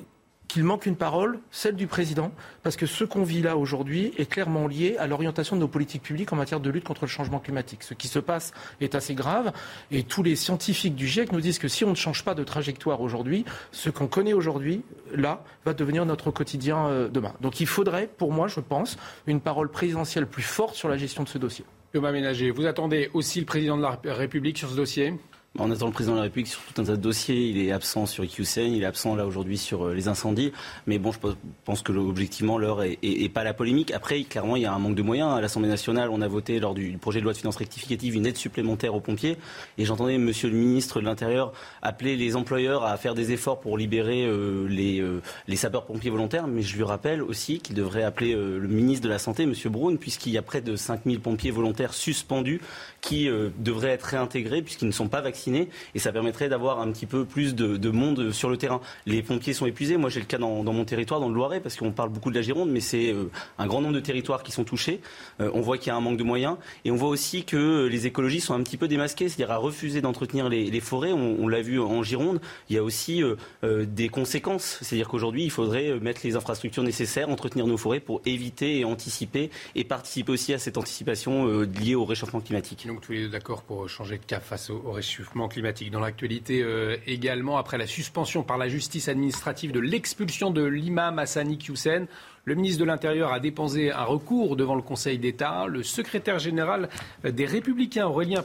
qu'il 0.47 0.63
manque 0.63 0.85
une 0.85 0.95
parole, 0.95 1.39
celle 1.51 1.75
du 1.75 1.87
président, 1.87 2.31
parce 2.63 2.75
que 2.75 2.85
ce 2.85 3.03
qu'on 3.03 3.23
vit 3.23 3.41
là 3.41 3.57
aujourd'hui 3.57 4.13
est 4.17 4.25
clairement 4.25 4.67
lié 4.67 4.95
à 4.97 5.07
l'orientation 5.07 5.55
de 5.55 5.61
nos 5.61 5.67
politiques 5.67 6.03
publiques 6.03 6.31
en 6.31 6.35
matière 6.35 6.59
de 6.59 6.69
lutte 6.69 6.85
contre 6.85 7.01
le 7.01 7.09
changement 7.09 7.39
climatique. 7.39 7.83
Ce 7.83 7.93
qui 7.93 8.07
se 8.07 8.19
passe 8.19 8.53
est 8.79 8.95
assez 8.95 9.13
grave 9.13 9.51
et 9.91 10.03
tous 10.03 10.23
les 10.23 10.35
scientifiques 10.35 10.95
du 10.95 11.07
GIEC 11.07 11.31
nous 11.31 11.41
disent 11.41 11.59
que 11.59 11.67
si 11.67 11.83
on 11.83 11.89
ne 11.89 11.95
change 11.95 12.23
pas 12.23 12.33
de 12.33 12.43
trajectoire 12.43 13.01
aujourd'hui, 13.01 13.45
ce 13.71 13.89
qu'on 13.89 14.07
connaît 14.07 14.33
aujourd'hui, 14.33 14.83
là, 15.13 15.43
va 15.65 15.73
devenir 15.73 16.05
notre 16.05 16.31
quotidien 16.31 16.87
euh, 16.87 17.09
demain. 17.09 17.33
Donc 17.41 17.59
il 17.59 17.67
faudrait, 17.67 18.07
pour 18.07 18.31
moi, 18.31 18.47
je 18.47 18.59
pense, 18.59 18.97
une 19.27 19.41
parole 19.41 19.69
présidentielle 19.69 20.27
plus 20.27 20.43
forte 20.43 20.75
sur 20.75 20.87
la 20.87 20.97
gestion 20.97 21.23
de 21.23 21.29
ce 21.29 21.37
dossier. 21.37 21.65
Thomas 21.93 22.11
vous 22.53 22.65
attendez 22.65 23.09
aussi 23.13 23.39
le 23.39 23.45
président 23.45 23.77
de 23.77 23.81
la 23.81 23.99
République 24.05 24.57
sur 24.57 24.69
ce 24.69 24.75
dossier? 24.75 25.13
On 25.59 25.71
attend 25.71 25.87
le 25.87 25.91
président 25.91 26.13
de 26.13 26.17
la 26.19 26.23
République 26.23 26.47
sur 26.47 26.61
tout 26.61 26.79
un 26.79 26.85
tas 26.85 26.91
de 26.91 27.01
dossiers. 27.01 27.47
Il 27.47 27.57
est 27.57 27.71
absent 27.71 28.05
sur 28.05 28.23
IQCN, 28.23 28.73
il 28.75 28.83
est 28.83 28.85
absent 28.85 29.15
là 29.15 29.25
aujourd'hui 29.25 29.57
sur 29.57 29.87
euh, 29.87 29.93
les 29.95 30.07
incendies. 30.07 30.51
Mais 30.85 30.99
bon, 30.99 31.11
je 31.11 31.17
pense 31.65 31.81
que 31.81 31.91
objectivement 31.91 32.59
l'heure 32.59 32.83
est, 32.83 33.33
pas 33.33 33.43
la 33.43 33.55
polémique. 33.55 33.91
Après, 33.91 34.21
clairement, 34.23 34.55
il 34.55 34.61
y 34.61 34.65
a 34.67 34.73
un 34.73 34.77
manque 34.77 34.93
de 34.93 35.01
moyens. 35.01 35.33
À 35.33 35.41
l'Assemblée 35.41 35.69
nationale, 35.69 36.09
on 36.11 36.21
a 36.21 36.27
voté 36.27 36.59
lors 36.59 36.75
du 36.75 36.97
projet 36.99 37.19
de 37.19 37.23
loi 37.23 37.33
de 37.33 37.39
finances 37.39 37.55
rectificative 37.55 38.15
une 38.15 38.27
aide 38.27 38.37
supplémentaire 38.37 38.93
aux 38.93 38.99
pompiers. 38.99 39.37
Et 39.79 39.85
j'entendais 39.85 40.19
Monsieur 40.19 40.49
le 40.49 40.55
ministre 40.55 40.99
de 40.99 41.05
l'Intérieur 41.05 41.53
appeler 41.81 42.17
les 42.17 42.35
employeurs 42.35 42.83
à 42.83 42.95
faire 42.97 43.15
des 43.15 43.31
efforts 43.31 43.59
pour 43.59 43.79
libérer 43.79 44.25
euh, 44.25 44.67
les, 44.67 44.99
euh, 44.99 45.23
les 45.47 45.55
sapeurs-pompiers 45.55 46.11
volontaires. 46.11 46.45
Mais 46.47 46.61
je 46.61 46.75
lui 46.75 46.83
rappelle 46.83 47.23
aussi 47.23 47.59
qu'il 47.61 47.75
devrait 47.75 48.03
appeler 48.03 48.33
le 48.35 48.67
ministre 48.67 49.03
de 49.03 49.09
la 49.09 49.17
Santé, 49.17 49.47
Monsieur 49.47 49.71
Braun, 49.71 49.97
puisqu'il 49.97 50.33
y 50.33 50.37
a 50.37 50.43
près 50.43 50.61
de 50.61 50.75
5000 50.75 51.19
pompiers 51.19 51.49
volontaires 51.49 51.95
suspendus 51.95 52.61
qui 53.07 53.29
devraient 53.57 53.91
être 53.91 54.03
réintégrés 54.03 54.61
puisqu'ils 54.61 54.87
ne 54.87 54.91
sont 54.91 55.07
pas 55.07 55.21
vaccinés 55.21 55.69
et 55.95 55.99
ça 55.99 56.11
permettrait 56.11 56.49
d'avoir 56.49 56.79
un 56.79 56.91
petit 56.91 57.05
peu 57.05 57.25
plus 57.25 57.55
de, 57.55 57.89
monde 57.89 58.31
sur 58.31 58.49
le 58.49 58.57
terrain. 58.57 58.81
Les 59.05 59.21
pompiers 59.21 59.53
sont 59.53 59.65
épuisés. 59.65 59.97
Moi, 59.97 60.09
j'ai 60.09 60.19
le 60.19 60.25
cas 60.25 60.37
dans, 60.37 60.63
mon 60.63 60.85
territoire, 60.85 61.19
dans 61.19 61.29
le 61.29 61.35
Loiret, 61.35 61.59
parce 61.59 61.75
qu'on 61.75 61.91
parle 61.91 62.09
beaucoup 62.09 62.29
de 62.29 62.35
la 62.35 62.41
Gironde, 62.41 62.69
mais 62.69 62.79
c'est 62.79 63.11
euh, 63.11 63.29
un 63.57 63.67
grand 63.67 63.81
nombre 63.81 63.93
de 63.93 63.99
territoires 63.99 64.43
qui 64.43 64.51
sont 64.51 64.63
touchés. 64.63 64.99
Euh, 65.39 65.49
on 65.53 65.61
voit 65.61 65.77
qu'il 65.77 65.87
y 65.87 65.89
a 65.91 65.95
un 65.95 66.01
manque 66.01 66.17
de 66.17 66.23
moyens 66.23 66.57
et 66.85 66.91
on 66.91 66.95
voit 66.95 67.09
aussi 67.09 67.43
que 67.43 67.87
les 67.87 68.07
écologistes 68.07 68.47
sont 68.47 68.53
un 68.53 68.63
petit 68.63 68.77
peu 68.77 68.87
démasqués, 68.87 69.29
c'est-à-dire 69.29 69.51
à 69.51 69.57
refuser 69.57 70.01
d'entretenir 70.01 70.49
les, 70.49 70.79
forêts. 70.79 71.13
On, 71.13 71.47
l'a 71.47 71.61
vu 71.61 71.79
en 71.79 72.03
Gironde. 72.03 72.39
Il 72.69 72.75
y 72.75 72.79
a 72.79 72.83
aussi 72.83 73.23
euh, 73.23 73.85
des 73.85 74.09
conséquences, 74.09 74.79
c'est-à-dire 74.81 75.07
qu'aujourd'hui, 75.07 75.43
il 75.43 75.51
faudrait 75.51 75.99
mettre 75.99 76.21
les 76.23 76.35
infrastructures 76.35 76.83
nécessaires, 76.83 77.29
entretenir 77.29 77.67
nos 77.67 77.77
forêts 77.77 77.99
pour 77.99 78.21
éviter 78.25 78.79
et 78.79 78.85
anticiper 78.85 79.49
et 79.75 79.83
participer 79.83 80.31
aussi 80.31 80.53
à 80.53 80.59
cette 80.59 80.77
anticipation 80.77 81.61
liée 81.61 81.95
au 81.95 82.05
réchauffement 82.05 82.41
climatique. 82.41 82.87
Donc 82.97 83.05
tous 83.05 83.11
les 83.11 83.21
deux 83.25 83.29
d'accord 83.29 83.61
pour 83.61 83.87
changer 83.87 84.17
de 84.17 84.25
cap 84.25 84.41
face 84.41 84.71
au 84.71 84.91
réchauffement 84.91 85.47
climatique. 85.47 85.91
Dans 85.91 85.99
l'actualité 85.99 86.63
euh, 86.63 86.97
également, 87.05 87.59
après 87.59 87.77
la 87.77 87.85
suspension 87.85 88.41
par 88.41 88.57
la 88.57 88.69
justice 88.69 89.07
administrative 89.07 89.71
de 89.71 89.79
l'expulsion 89.79 90.49
de 90.49 90.63
l'imam 90.63 91.19
Hassani 91.19 91.59
Hussein, 91.69 92.07
le 92.45 92.55
ministre 92.55 92.79
de 92.79 92.85
l'Intérieur 92.85 93.31
a 93.31 93.39
déposé 93.39 93.91
un 93.91 94.03
recours 94.03 94.55
devant 94.55 94.73
le 94.73 94.81
Conseil 94.81 95.19
d'État. 95.19 95.67
Le 95.67 95.83
secrétaire 95.83 96.39
général 96.39 96.89
des 97.23 97.45
Républicains, 97.45 98.07
Aurélien 98.07 98.43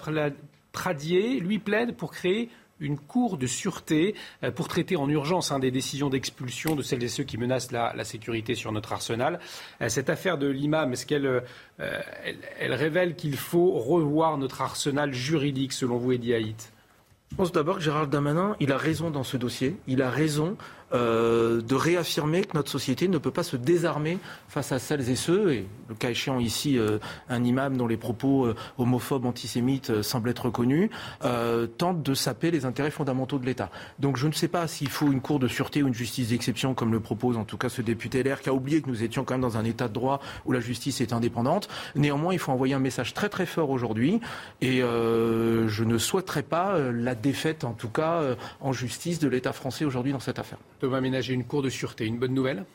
Pradier, 0.72 1.40
lui 1.40 1.58
plaide 1.58 1.96
pour 1.96 2.12
créer 2.12 2.50
une 2.82 2.98
cour 2.98 3.38
de 3.38 3.46
sûreté 3.46 4.14
euh, 4.44 4.50
pour 4.50 4.68
traiter 4.68 4.96
en 4.96 5.08
urgence 5.08 5.50
hein, 5.52 5.58
des 5.58 5.70
décisions 5.70 6.10
d'expulsion 6.10 6.76
de 6.76 6.82
celles 6.82 7.02
et 7.02 7.08
ceux 7.08 7.24
qui 7.24 7.38
menacent 7.38 7.72
la, 7.72 8.04
sécurité 8.04 8.54
sur 8.54 8.72
notre 8.72 8.92
arsenal. 8.92 9.40
Euh, 9.80 9.88
cette 9.88 10.10
affaire 10.10 10.36
de 10.36 10.48
l'imam, 10.48 10.92
est-ce 10.92 11.06
qu'elle 11.06 11.42
elle, 12.58 12.74
révèle 12.74 13.16
qu'il 13.16 13.36
faut 13.36 13.72
revoir 13.72 14.36
notre 14.38 14.60
arsenal 14.60 15.12
juridique, 15.12 15.72
selon 15.72 15.96
vous, 15.96 16.12
Edi 16.12 16.34
Haït 16.34 16.72
je 17.32 17.36
pense 17.38 17.50
d'abord 17.50 17.76
que 17.76 17.82
Gérald 17.82 18.10
Damanin, 18.10 18.56
il 18.60 18.72
a 18.72 18.76
raison 18.76 19.10
dans 19.10 19.24
ce 19.24 19.38
dossier. 19.38 19.78
Il 19.86 20.02
a 20.02 20.10
raison 20.10 20.58
euh, 20.94 21.62
de 21.62 21.74
réaffirmer 21.74 22.42
que 22.42 22.54
notre 22.54 22.70
société 22.70 23.08
ne 23.08 23.16
peut 23.18 23.30
pas 23.30 23.42
se 23.42 23.56
désarmer 23.56 24.18
face 24.48 24.72
à 24.72 24.78
celles 24.78 25.08
et 25.08 25.16
ceux, 25.16 25.52
et 25.52 25.66
le 25.88 25.94
cas 25.94 26.10
échéant 26.10 26.38
ici, 26.38 26.78
euh, 26.78 26.98
un 27.30 27.42
imam 27.44 27.76
dont 27.76 27.86
les 27.86 27.96
propos 27.96 28.44
euh, 28.44 28.54
homophobes, 28.76 29.24
antisémites 29.24 30.02
semblent 30.02 30.28
être 30.28 30.46
reconnus, 30.46 30.90
tente 31.78 32.02
de 32.02 32.14
saper 32.14 32.50
les 32.50 32.64
intérêts 32.64 32.90
fondamentaux 32.90 33.38
de 33.38 33.46
l'État. 33.46 33.70
Donc 33.98 34.16
je 34.16 34.26
ne 34.26 34.32
sais 34.32 34.48
pas 34.48 34.66
s'il 34.66 34.88
faut 34.88 35.10
une 35.10 35.20
cour 35.20 35.38
de 35.38 35.48
sûreté 35.48 35.82
ou 35.82 35.88
une 35.88 35.94
justice 35.94 36.28
d'exception, 36.28 36.74
comme 36.74 36.92
le 36.92 37.00
propose 37.00 37.36
en 37.36 37.44
tout 37.44 37.56
cas 37.56 37.68
ce 37.68 37.80
député 37.82 38.22
LR, 38.22 38.40
qui 38.40 38.48
a 38.48 38.54
oublié 38.54 38.82
que 38.82 38.88
nous 38.88 39.02
étions 39.02 39.24
quand 39.24 39.34
même 39.34 39.40
dans 39.40 39.56
un 39.56 39.64
État 39.64 39.88
de 39.88 39.94
droit 39.94 40.20
où 40.44 40.52
la 40.52 40.60
justice 40.60 41.00
est 41.00 41.12
indépendante. 41.12 41.68
Néanmoins, 41.94 42.32
il 42.32 42.38
faut 42.38 42.52
envoyer 42.52 42.74
un 42.74 42.80
message 42.80 43.14
très 43.14 43.28
très 43.28 43.46
fort 43.46 43.70
aujourd'hui, 43.70 44.20
et 44.60 44.80
je 44.80 45.84
ne 45.84 45.98
souhaiterais 45.98 46.42
pas 46.42 46.78
la 46.78 47.14
défaite, 47.14 47.64
en 47.64 47.72
tout 47.72 47.88
cas, 47.88 48.22
en 48.60 48.72
justice 48.72 49.18
de 49.18 49.28
l'État 49.28 49.52
français 49.52 49.84
aujourd'hui 49.84 50.12
dans 50.12 50.20
cette 50.20 50.38
affaire. 50.38 50.58
Thomas 50.82 51.00
Ménager, 51.00 51.32
une 51.32 51.44
cour 51.44 51.62
de 51.62 51.70
sûreté, 51.70 52.06
une 52.06 52.18
bonne 52.18 52.34
nouvelle? 52.34 52.66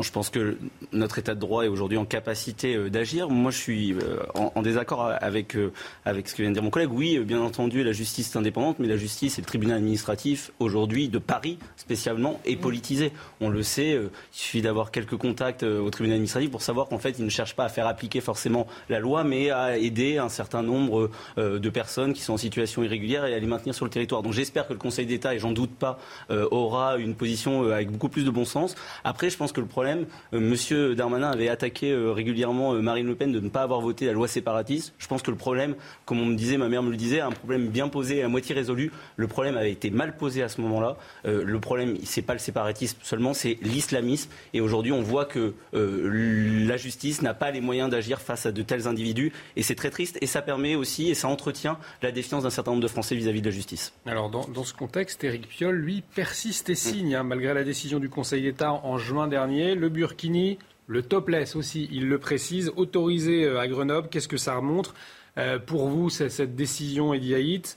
Je 0.00 0.10
pense 0.10 0.30
que 0.30 0.56
notre 0.92 1.18
État 1.18 1.34
de 1.34 1.40
droit 1.40 1.64
est 1.64 1.68
aujourd'hui 1.68 1.98
en 1.98 2.06
capacité 2.06 2.74
euh, 2.74 2.88
d'agir. 2.88 3.28
Moi, 3.28 3.50
je 3.50 3.58
suis 3.58 3.92
euh, 3.92 4.22
en, 4.34 4.62
désaccord 4.62 5.12
avec, 5.20 5.56
euh, 5.56 5.72
avec 6.06 6.28
ce 6.28 6.34
que 6.34 6.42
vient 6.42 6.50
de 6.50 6.54
dire 6.54 6.62
mon 6.62 6.70
collègue. 6.70 6.90
Oui, 6.90 7.18
bien 7.18 7.40
entendu, 7.40 7.84
la 7.84 7.92
justice 7.92 8.34
est 8.34 8.38
indépendante, 8.38 8.78
mais 8.78 8.88
la 8.88 8.96
justice 8.96 9.38
et 9.38 9.42
le 9.42 9.46
tribunal 9.46 9.78
administratif, 9.78 10.52
aujourd'hui, 10.58 11.08
de 11.08 11.18
Paris 11.18 11.58
spécialement, 11.76 12.40
est 12.46 12.56
politisé. 12.56 13.12
On 13.40 13.50
le 13.50 13.62
sait, 13.62 13.92
il 13.92 14.10
suffit 14.32 14.62
d'avoir 14.62 14.90
quelques 14.90 15.16
contacts 15.16 15.62
au 15.62 15.90
tribunal 15.90 16.16
administratif 16.16 16.50
pour 16.50 16.62
savoir 16.62 16.88
qu'en 16.88 16.98
fait, 16.98 17.16
il 17.18 17.24
ne 17.24 17.30
cherche 17.30 17.54
pas 17.54 17.64
à 17.64 17.68
faire 17.68 17.86
appliquer 17.86 18.20
forcément 18.20 18.66
la 18.88 19.00
loi, 19.00 19.24
mais 19.24 19.50
à 19.50 19.76
aider 19.76 20.18
un 20.18 20.28
certain 20.28 20.62
nombre 20.62 21.10
de 21.36 21.68
personnes 21.70 22.12
qui 22.12 22.22
sont 22.22 22.34
en 22.34 22.38
situation 22.38 22.82
irrégulière 22.82 23.26
et 23.26 23.34
à 23.34 23.38
les 23.38 23.46
maintenir 23.46 23.74
sur 23.74 23.84
le 23.84 23.90
territoire. 23.90 24.22
Donc 24.22 24.32
j'espère 24.32 24.66
que 24.66 24.72
le 24.72 24.78
Conseil 24.78 25.06
d'État, 25.06 25.34
et 25.34 25.38
j'en 25.38 25.52
doute 25.52 25.74
pas, 25.74 25.98
aura 26.30 26.96
une 26.96 27.14
position 27.14 27.70
avec 27.70 27.90
beaucoup 27.90 28.08
plus 28.08 28.24
de 28.24 28.30
bon 28.30 28.44
sens. 28.44 28.74
Après, 29.04 29.30
je 29.30 29.36
pense 29.36 29.52
que 29.52 29.60
problème. 29.74 30.06
Euh, 30.32 30.38
Monsieur 30.38 30.94
Darmanin 30.94 31.32
avait 31.32 31.48
attaqué 31.48 31.90
euh, 31.90 32.12
régulièrement 32.12 32.74
euh, 32.74 32.80
Marine 32.80 33.08
Le 33.08 33.16
Pen 33.16 33.32
de 33.32 33.40
ne 33.40 33.48
pas 33.48 33.62
avoir 33.62 33.80
voté 33.80 34.06
la 34.06 34.12
loi 34.12 34.28
séparatiste. 34.28 34.94
Je 34.98 35.08
pense 35.08 35.20
que 35.20 35.32
le 35.32 35.36
problème, 35.36 35.74
comme 36.04 36.20
on 36.20 36.26
me 36.26 36.36
disait, 36.36 36.56
ma 36.58 36.68
mère 36.68 36.84
me 36.84 36.92
le 36.92 36.96
disait, 36.96 37.18
un 37.18 37.32
problème 37.32 37.66
bien 37.66 37.88
posé 37.88 38.18
et 38.18 38.22
à 38.22 38.28
moitié 38.28 38.54
résolu. 38.54 38.92
Le 39.16 39.26
problème 39.26 39.56
avait 39.56 39.72
été 39.72 39.90
mal 39.90 40.16
posé 40.16 40.44
à 40.44 40.48
ce 40.48 40.60
moment-là. 40.60 40.96
le 41.24 41.58
problème, 41.58 41.96
c'est 42.04 42.22
pas 42.22 42.34
le 42.34 42.38
séparatisme 42.38 42.98
seulement, 43.02 43.34
c'est 43.34 43.58
l'islamisme. 43.62 44.30
Et 44.52 44.60
aujourd'hui, 44.60 44.92
on 44.92 45.02
voit 45.02 45.24
que 45.24 45.54
la 45.72 46.76
justice 46.76 47.20
n'a 47.22 47.34
pas 47.34 47.50
les 47.50 47.60
moyens 47.60 47.90
d'agir 47.90 48.20
face 48.20 48.46
à 48.46 48.52
de 48.52 48.62
tels 48.62 48.86
individus. 48.86 49.32
Et 49.56 49.62
c'est 49.64 49.74
très 49.74 49.90
triste. 49.90 50.18
Et 50.20 50.26
ça 50.26 50.42
permet 50.42 50.76
aussi, 50.76 51.10
et 51.10 51.14
ça 51.14 51.26
entretient 51.26 51.78
la 52.02 52.12
défiance 52.12 52.44
d'un 52.44 52.50
certain 52.50 52.72
nombre 52.72 52.82
de 52.82 52.88
Français 52.88 53.16
vis-à-vis 53.16 53.40
de 53.40 53.46
la 53.46 53.54
justice. 53.54 53.92
Alors, 54.06 54.30
dans, 54.30 54.64
ce 54.64 54.74
contexte, 54.74 55.24
Éric 55.24 55.48
Piolle, 55.48 55.76
lui, 55.76 56.02
persiste 56.14 56.70
et 56.70 56.76
signe, 56.76 57.16
hein, 57.16 57.24
malgré 57.24 57.54
la 57.54 57.64
décision 57.64 57.98
du 57.98 58.08
Conseil 58.08 58.42
d'État 58.42 58.72
en 58.72 58.98
juin 58.98 59.26
dernier 59.26 59.63
le 59.74 59.88
Burkini, 59.88 60.58
le 60.86 61.02
topless 61.02 61.56
aussi, 61.56 61.88
il 61.90 62.08
le 62.08 62.18
précise, 62.18 62.72
autorisé 62.76 63.44
euh, 63.44 63.60
à 63.60 63.66
Grenoble. 63.68 64.08
Qu'est-ce 64.10 64.28
que 64.28 64.36
ça 64.36 64.56
remonte 64.56 64.94
euh, 65.38 65.58
pour 65.58 65.88
vous, 65.88 66.10
cette 66.10 66.54
décision, 66.54 67.14
Eddie 67.14 67.34
Est-ce 67.34 67.74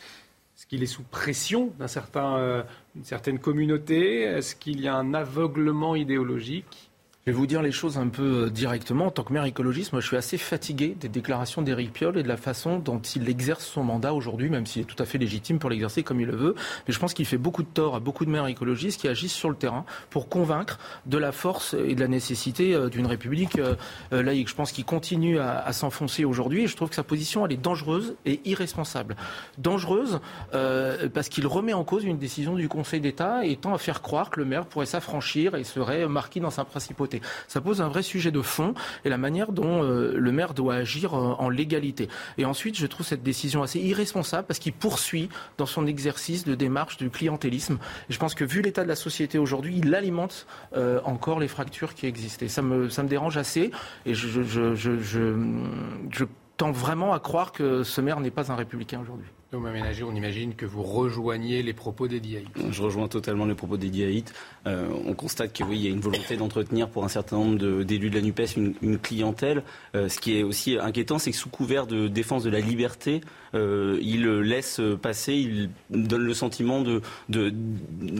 qu'il 0.68 0.84
est 0.84 0.88
sous 0.88 1.04
pression 1.04 1.72
euh, 1.80 2.64
d'une 2.96 3.06
certaine 3.06 3.40
communauté? 3.40 4.24
Est-ce 4.24 4.56
qu'il 4.56 4.82
y 4.82 4.88
a 4.88 4.96
un 4.96 5.14
aveuglement 5.14 5.96
idéologique? 5.96 6.87
Je 7.28 7.34
vais 7.34 7.38
vous 7.38 7.46
dire 7.46 7.62
les 7.62 7.74
choses 7.74 7.98
un 7.98 8.08
peu 8.08 8.46
euh, 8.46 8.50
directement. 8.50 9.08
En 9.08 9.12
tant 9.12 9.24
que 9.24 9.34
maire 9.34 9.44
écologiste, 9.44 9.92
moi, 9.92 10.00
je 10.00 10.08
suis 10.08 10.16
assez 10.16 10.38
fatigué 10.38 10.96
des 10.98 11.10
déclarations 11.10 11.62
d'Éric 11.62 11.92
Piolle 11.92 12.18
et 12.18 12.24
de 12.24 12.28
la 12.30 12.38
façon 12.38 12.80
dont 12.80 13.00
il 13.00 13.28
exerce 13.28 13.66
son 13.66 13.84
mandat 13.84 14.14
aujourd'hui, 14.14 14.50
même 14.50 14.66
s'il 14.66 14.84
est 14.84 14.86
tout 14.86 14.96
à 14.98 15.06
fait 15.06 15.18
légitime 15.18 15.60
pour 15.60 15.70
l'exercer 15.70 16.04
comme 16.04 16.22
il 16.22 16.28
le 16.28 16.38
veut. 16.38 16.56
Mais 16.88 16.94
je 16.94 17.00
pense 17.00 17.14
qu'il 17.14 17.26
fait 17.26 17.38
beaucoup 17.38 17.64
de 17.64 17.68
tort 17.68 17.96
à 17.96 18.00
beaucoup 18.00 18.24
de 18.24 18.30
maires 18.30 18.48
écologistes 18.48 19.02
qui 19.02 19.10
agissent 19.10 19.34
sur 19.34 19.50
le 19.50 19.58
terrain 19.58 19.84
pour 20.10 20.30
convaincre 20.30 20.80
de 21.06 21.18
la 21.18 21.34
force 21.34 21.74
et 21.74 21.96
de 21.96 22.00
la 22.00 22.08
nécessité 22.08 22.74
euh, 22.74 22.88
d'une 22.88 23.06
république 23.06 23.60
euh, 23.60 23.76
laïque. 24.10 24.48
Je 24.48 24.56
pense 24.56 24.72
qu'il 24.72 24.86
continue 24.86 25.38
à, 25.38 25.74
s'enfoncer 25.74 26.24
aujourd'hui 26.24 26.64
et 26.64 26.68
je 26.68 26.78
trouve 26.78 26.88
que 26.88 26.96
sa 26.96 27.04
position, 27.04 27.46
elle 27.46 27.52
est 27.52 27.62
dangereuse 27.62 28.16
et 28.26 28.40
irresponsable. 28.46 29.18
Dangereuse 29.58 30.22
parce 30.52 31.28
qu'il 31.28 31.46
remet 31.46 31.74
en 31.74 31.84
cause 31.84 32.06
une 32.06 32.18
décision 32.18 32.56
du 32.56 32.70
Conseil 32.70 33.02
d'État 33.02 33.46
et 33.46 33.58
tend 33.58 33.74
à 33.74 33.78
faire 33.78 34.02
croire 34.02 34.30
que 34.30 34.40
le 34.40 34.46
maire 34.46 34.66
pourrait 34.66 34.86
s'affranchir 34.86 35.56
et 35.56 35.66
serait 35.66 36.08
marqué 36.08 36.40
dans 36.40 36.50
sa 36.50 36.64
principauté. 36.64 37.17
Ça 37.48 37.62
pose 37.62 37.82
un 37.82 37.88
vrai 37.88 38.04
sujet 38.04 38.32
de 38.32 38.42
fond 38.42 38.74
et 39.06 39.10
la 39.10 39.18
manière 39.18 39.52
dont 39.52 39.84
euh, 39.84 40.14
le 40.16 40.32
maire 40.32 40.54
doit 40.54 40.76
agir 40.76 41.14
euh, 41.14 41.36
en 41.38 41.50
légalité. 41.50 42.10
Et 42.38 42.46
ensuite, 42.46 42.78
je 42.78 42.88
trouve 42.88 43.06
cette 43.06 43.24
décision 43.24 43.64
assez 43.64 43.80
irresponsable 43.80 44.48
parce 44.48 44.60
qu'il 44.60 44.74
poursuit 44.74 45.30
dans 45.58 45.66
son 45.66 45.88
exercice 45.88 46.46
de 46.46 46.56
démarche 46.56 46.98
du 46.98 47.10
clientélisme. 47.10 47.78
Et 48.10 48.14
je 48.14 48.20
pense 48.20 48.36
que 48.36 48.46
vu 48.46 48.62
l'état 48.62 48.84
de 48.84 48.88
la 48.88 48.96
société 48.96 49.38
aujourd'hui, 49.38 49.78
il 49.78 49.94
alimente 49.94 50.48
euh, 50.76 51.00
encore 51.04 51.40
les 51.40 51.48
fractures 51.48 51.94
qui 51.94 52.06
existent. 52.06 52.46
Et 52.46 52.50
ça 52.50 52.62
me, 52.62 52.88
dérange 53.08 53.38
assez. 53.38 53.72
Et 54.06 54.14
je, 54.14 54.44
je 54.44 56.26
tends 56.58 56.72
vraiment 56.72 57.14
à 57.14 57.20
croire 57.20 57.52
que 57.52 57.84
ce 57.84 58.02
maire 58.02 58.20
n'est 58.20 58.32
pas 58.32 58.52
un 58.52 58.56
républicain 58.56 59.00
aujourd'hui. 59.00 59.28
Thomas 59.50 59.72
Ménager, 59.72 60.04
on 60.04 60.14
imagine 60.14 60.56
que 60.56 60.66
vous 60.66 60.84
rejoignez 60.84 61.64
les 61.64 61.72
propos 61.72 62.10
d'Edi 62.10 62.36
Haït. 62.36 62.48
Je 62.70 62.82
rejoins 62.82 63.08
totalement 63.08 63.46
les 63.46 63.56
propos 63.56 63.78
d'Edi 63.78 64.04
Haït. 64.04 64.34
Euh, 64.66 64.90
on 65.06 65.14
constate 65.14 65.54
qu'il 65.54 65.66
oui, 65.68 65.80
y 65.80 65.88
a 65.88 65.90
une 65.90 66.02
volonté 66.02 66.36
d'entretenir 66.36 66.90
pour 66.90 67.06
un 67.06 67.08
certain 67.08 67.38
nombre 67.38 67.84
d'élus 67.84 68.10
de, 68.10 68.16
la 68.16 68.22
NUPES 68.22 68.58
une, 68.82 69.00
clientèle. 69.00 69.64
Euh, 69.96 70.10
ce 70.10 70.20
qui 70.20 70.38
est 70.38 70.44
aussi 70.44 70.78
inquiétant, 70.78 71.18
c'est 71.18 71.32
que 71.32 71.38
sous 71.38 71.48
couvert 71.48 71.88
de 71.88 72.10
défense 72.10 72.44
de 72.44 72.50
la 72.50 72.60
liberté, 72.60 73.22
euh, 73.56 73.98
il 74.02 74.28
laisse 74.28 74.82
passer, 75.02 75.36
il 75.36 75.70
donne 75.90 76.24
le 76.24 76.34
sentiment 76.34 76.82
de, 76.82 77.02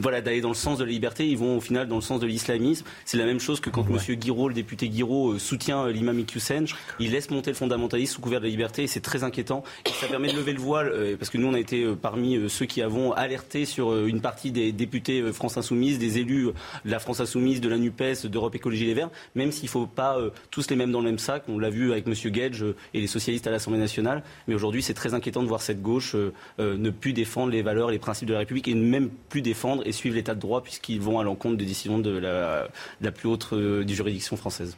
voilà 0.00 0.22
d'aller 0.22 0.40
dans 0.40 0.48
le 0.48 0.54
sens 0.54 0.78
de 0.78 0.84
la 0.84 0.90
liberté. 0.90 1.28
Ils 1.28 1.36
vont 1.36 1.58
au 1.58 1.60
final 1.60 1.88
dans 1.88 1.96
le 1.96 2.00
sens 2.00 2.20
de 2.20 2.26
l'islamisme. 2.26 2.86
C'est 3.04 3.18
la 3.18 3.26
même 3.26 3.40
chose 3.40 3.60
que 3.60 3.68
quand 3.68 3.86
M. 3.86 4.16
Guiraud, 4.16 4.48
le 4.48 4.54
député 4.54 4.88
Guiraud, 4.88 5.38
soutient 5.38 5.88
l'imam 5.88 6.18
Iqiyoussen. 6.20 6.64
Il 7.00 7.10
laisse 7.10 7.28
monter 7.28 7.50
le 7.50 7.56
fondamentalisme 7.56 8.14
sous 8.14 8.22
couvert 8.22 8.40
de 8.40 8.46
la 8.46 8.50
liberté 8.50 8.84
et 8.84 8.86
c'est 8.86 9.00
très 9.00 9.24
inquiétant. 9.24 9.62
Et 9.84 9.90
ça 9.90 10.06
permet 10.06 10.32
de 10.32 10.36
lever 10.38 10.54
le 10.54 10.60
voile 10.60 11.17
parce 11.18 11.30
que 11.30 11.38
nous 11.38 11.48
on 11.48 11.54
a 11.54 11.60
été 11.60 11.86
parmi 12.00 12.48
ceux 12.48 12.66
qui 12.66 12.82
avons 12.82 13.12
alerté 13.12 13.64
sur 13.64 14.06
une 14.06 14.20
partie 14.20 14.50
des 14.50 14.72
députés 14.72 15.32
France 15.32 15.56
Insoumise, 15.56 15.98
des 15.98 16.18
élus 16.18 16.48
de 16.84 16.90
la 16.90 16.98
France 16.98 17.20
Insoumise, 17.20 17.60
de 17.60 17.68
la 17.68 17.78
NUPES, 17.78 18.26
d'Europe 18.26 18.54
Écologie 18.54 18.86
Les 18.86 18.94
Verts, 18.94 19.10
même 19.34 19.52
s'il 19.52 19.64
ne 19.64 19.70
faut 19.70 19.86
pas 19.86 20.18
tous 20.50 20.70
les 20.70 20.76
mêmes 20.76 20.92
dans 20.92 21.00
le 21.00 21.06
même 21.06 21.18
sac. 21.18 21.44
On 21.48 21.58
l'a 21.58 21.70
vu 21.70 21.92
avec 21.92 22.06
M. 22.06 22.14
Gage 22.30 22.64
et 22.94 23.00
les 23.00 23.06
socialistes 23.06 23.46
à 23.46 23.50
l'Assemblée 23.50 23.80
nationale. 23.80 24.22
Mais 24.46 24.54
aujourd'hui, 24.54 24.82
c'est 24.82 24.94
très 24.94 25.14
inquiétant 25.14 25.42
de 25.42 25.48
voir 25.48 25.62
cette 25.62 25.82
gauche 25.82 26.16
ne 26.58 26.90
plus 26.90 27.12
défendre 27.12 27.52
les 27.52 27.62
valeurs, 27.62 27.90
les 27.90 27.98
principes 27.98 28.28
de 28.28 28.32
la 28.32 28.40
République 28.40 28.68
et 28.68 28.74
ne 28.74 28.84
même 28.84 29.10
plus 29.28 29.42
défendre 29.42 29.82
et 29.86 29.92
suivre 29.92 30.16
l'état 30.16 30.34
de 30.34 30.40
droit 30.40 30.62
puisqu'ils 30.62 31.00
vont 31.00 31.18
à 31.18 31.24
l'encontre 31.24 31.56
des 31.56 31.64
décisions 31.64 31.98
de 31.98 32.10
la, 32.18 33.12
plus 33.12 33.28
haute 33.28 33.54
juridiction 33.86 34.36
française. 34.36 34.76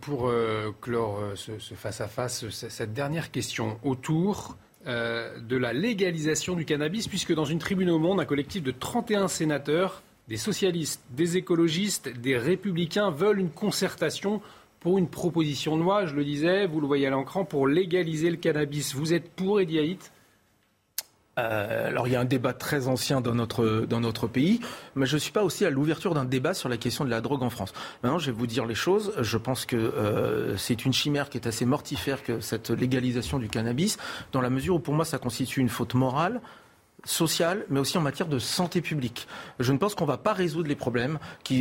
Pour 0.00 0.28
euh, 0.28 0.70
clore 0.80 1.18
euh, 1.18 1.34
ce 1.34 1.74
face-à-face, 1.74 2.48
cette 2.50 2.92
dernière 2.92 3.32
question 3.32 3.78
autour 3.82 4.56
euh, 4.86 5.38
de 5.38 5.56
la 5.56 5.72
légalisation 5.72 6.54
du 6.54 6.64
cannabis, 6.64 7.08
puisque 7.08 7.34
dans 7.34 7.44
une 7.44 7.58
tribune 7.58 7.90
au 7.90 7.98
monde, 7.98 8.20
un 8.20 8.24
collectif 8.24 8.62
de 8.62 8.72
31 8.72 9.28
sénateurs, 9.28 10.02
des 10.28 10.36
socialistes, 10.36 11.02
des 11.10 11.36
écologistes, 11.36 12.08
des 12.20 12.36
républicains 12.36 13.10
veulent 13.10 13.38
une 13.38 13.50
concertation 13.50 14.40
pour 14.80 14.98
une 14.98 15.08
proposition 15.08 15.76
de 15.76 15.82
loi, 15.82 16.06
je 16.06 16.16
le 16.16 16.24
disais, 16.24 16.66
vous 16.66 16.80
le 16.80 16.86
voyez 16.88 17.06
à 17.06 17.16
l'écran, 17.16 17.44
pour 17.44 17.68
légaliser 17.68 18.30
le 18.30 18.36
cannabis. 18.36 18.94
Vous 18.94 19.14
êtes 19.14 19.30
pour, 19.30 19.60
Ediaït 19.60 20.10
euh, 21.38 21.88
alors 21.88 22.08
il 22.08 22.12
y 22.12 22.16
a 22.16 22.20
un 22.20 22.26
débat 22.26 22.52
très 22.52 22.88
ancien 22.88 23.20
dans 23.20 23.34
notre, 23.34 23.86
dans 23.88 24.00
notre 24.00 24.26
pays, 24.26 24.60
mais 24.94 25.06
je 25.06 25.14
ne 25.14 25.18
suis 25.20 25.32
pas 25.32 25.42
aussi 25.42 25.64
à 25.64 25.70
l'ouverture 25.70 26.14
d'un 26.14 26.26
débat 26.26 26.52
sur 26.52 26.68
la 26.68 26.76
question 26.76 27.04
de 27.04 27.10
la 27.10 27.20
drogue 27.20 27.42
en 27.42 27.50
France. 27.50 27.72
Maintenant, 28.02 28.18
je 28.18 28.26
vais 28.26 28.36
vous 28.36 28.46
dire 28.46 28.66
les 28.66 28.74
choses. 28.74 29.12
Je 29.20 29.38
pense 29.38 29.64
que 29.64 29.76
euh, 29.76 30.56
c'est 30.58 30.84
une 30.84 30.92
chimère 30.92 31.30
qui 31.30 31.38
est 31.38 31.46
assez 31.46 31.64
mortifère 31.64 32.22
que 32.22 32.40
cette 32.40 32.70
légalisation 32.70 33.38
du 33.38 33.48
cannabis, 33.48 33.96
dans 34.32 34.40
la 34.40 34.50
mesure 34.50 34.74
où 34.76 34.80
pour 34.80 34.94
moi 34.94 35.04
ça 35.04 35.18
constitue 35.18 35.60
une 35.60 35.70
faute 35.70 35.94
morale, 35.94 36.40
sociale, 37.04 37.64
mais 37.68 37.80
aussi 37.80 37.98
en 37.98 38.00
matière 38.00 38.28
de 38.28 38.38
santé 38.38 38.80
publique. 38.80 39.26
Je 39.58 39.72
ne 39.72 39.78
pense 39.78 39.94
qu'on 39.94 40.04
ne 40.04 40.10
va 40.10 40.18
pas 40.18 40.32
résoudre 40.32 40.68
les 40.68 40.76
problèmes 40.76 41.18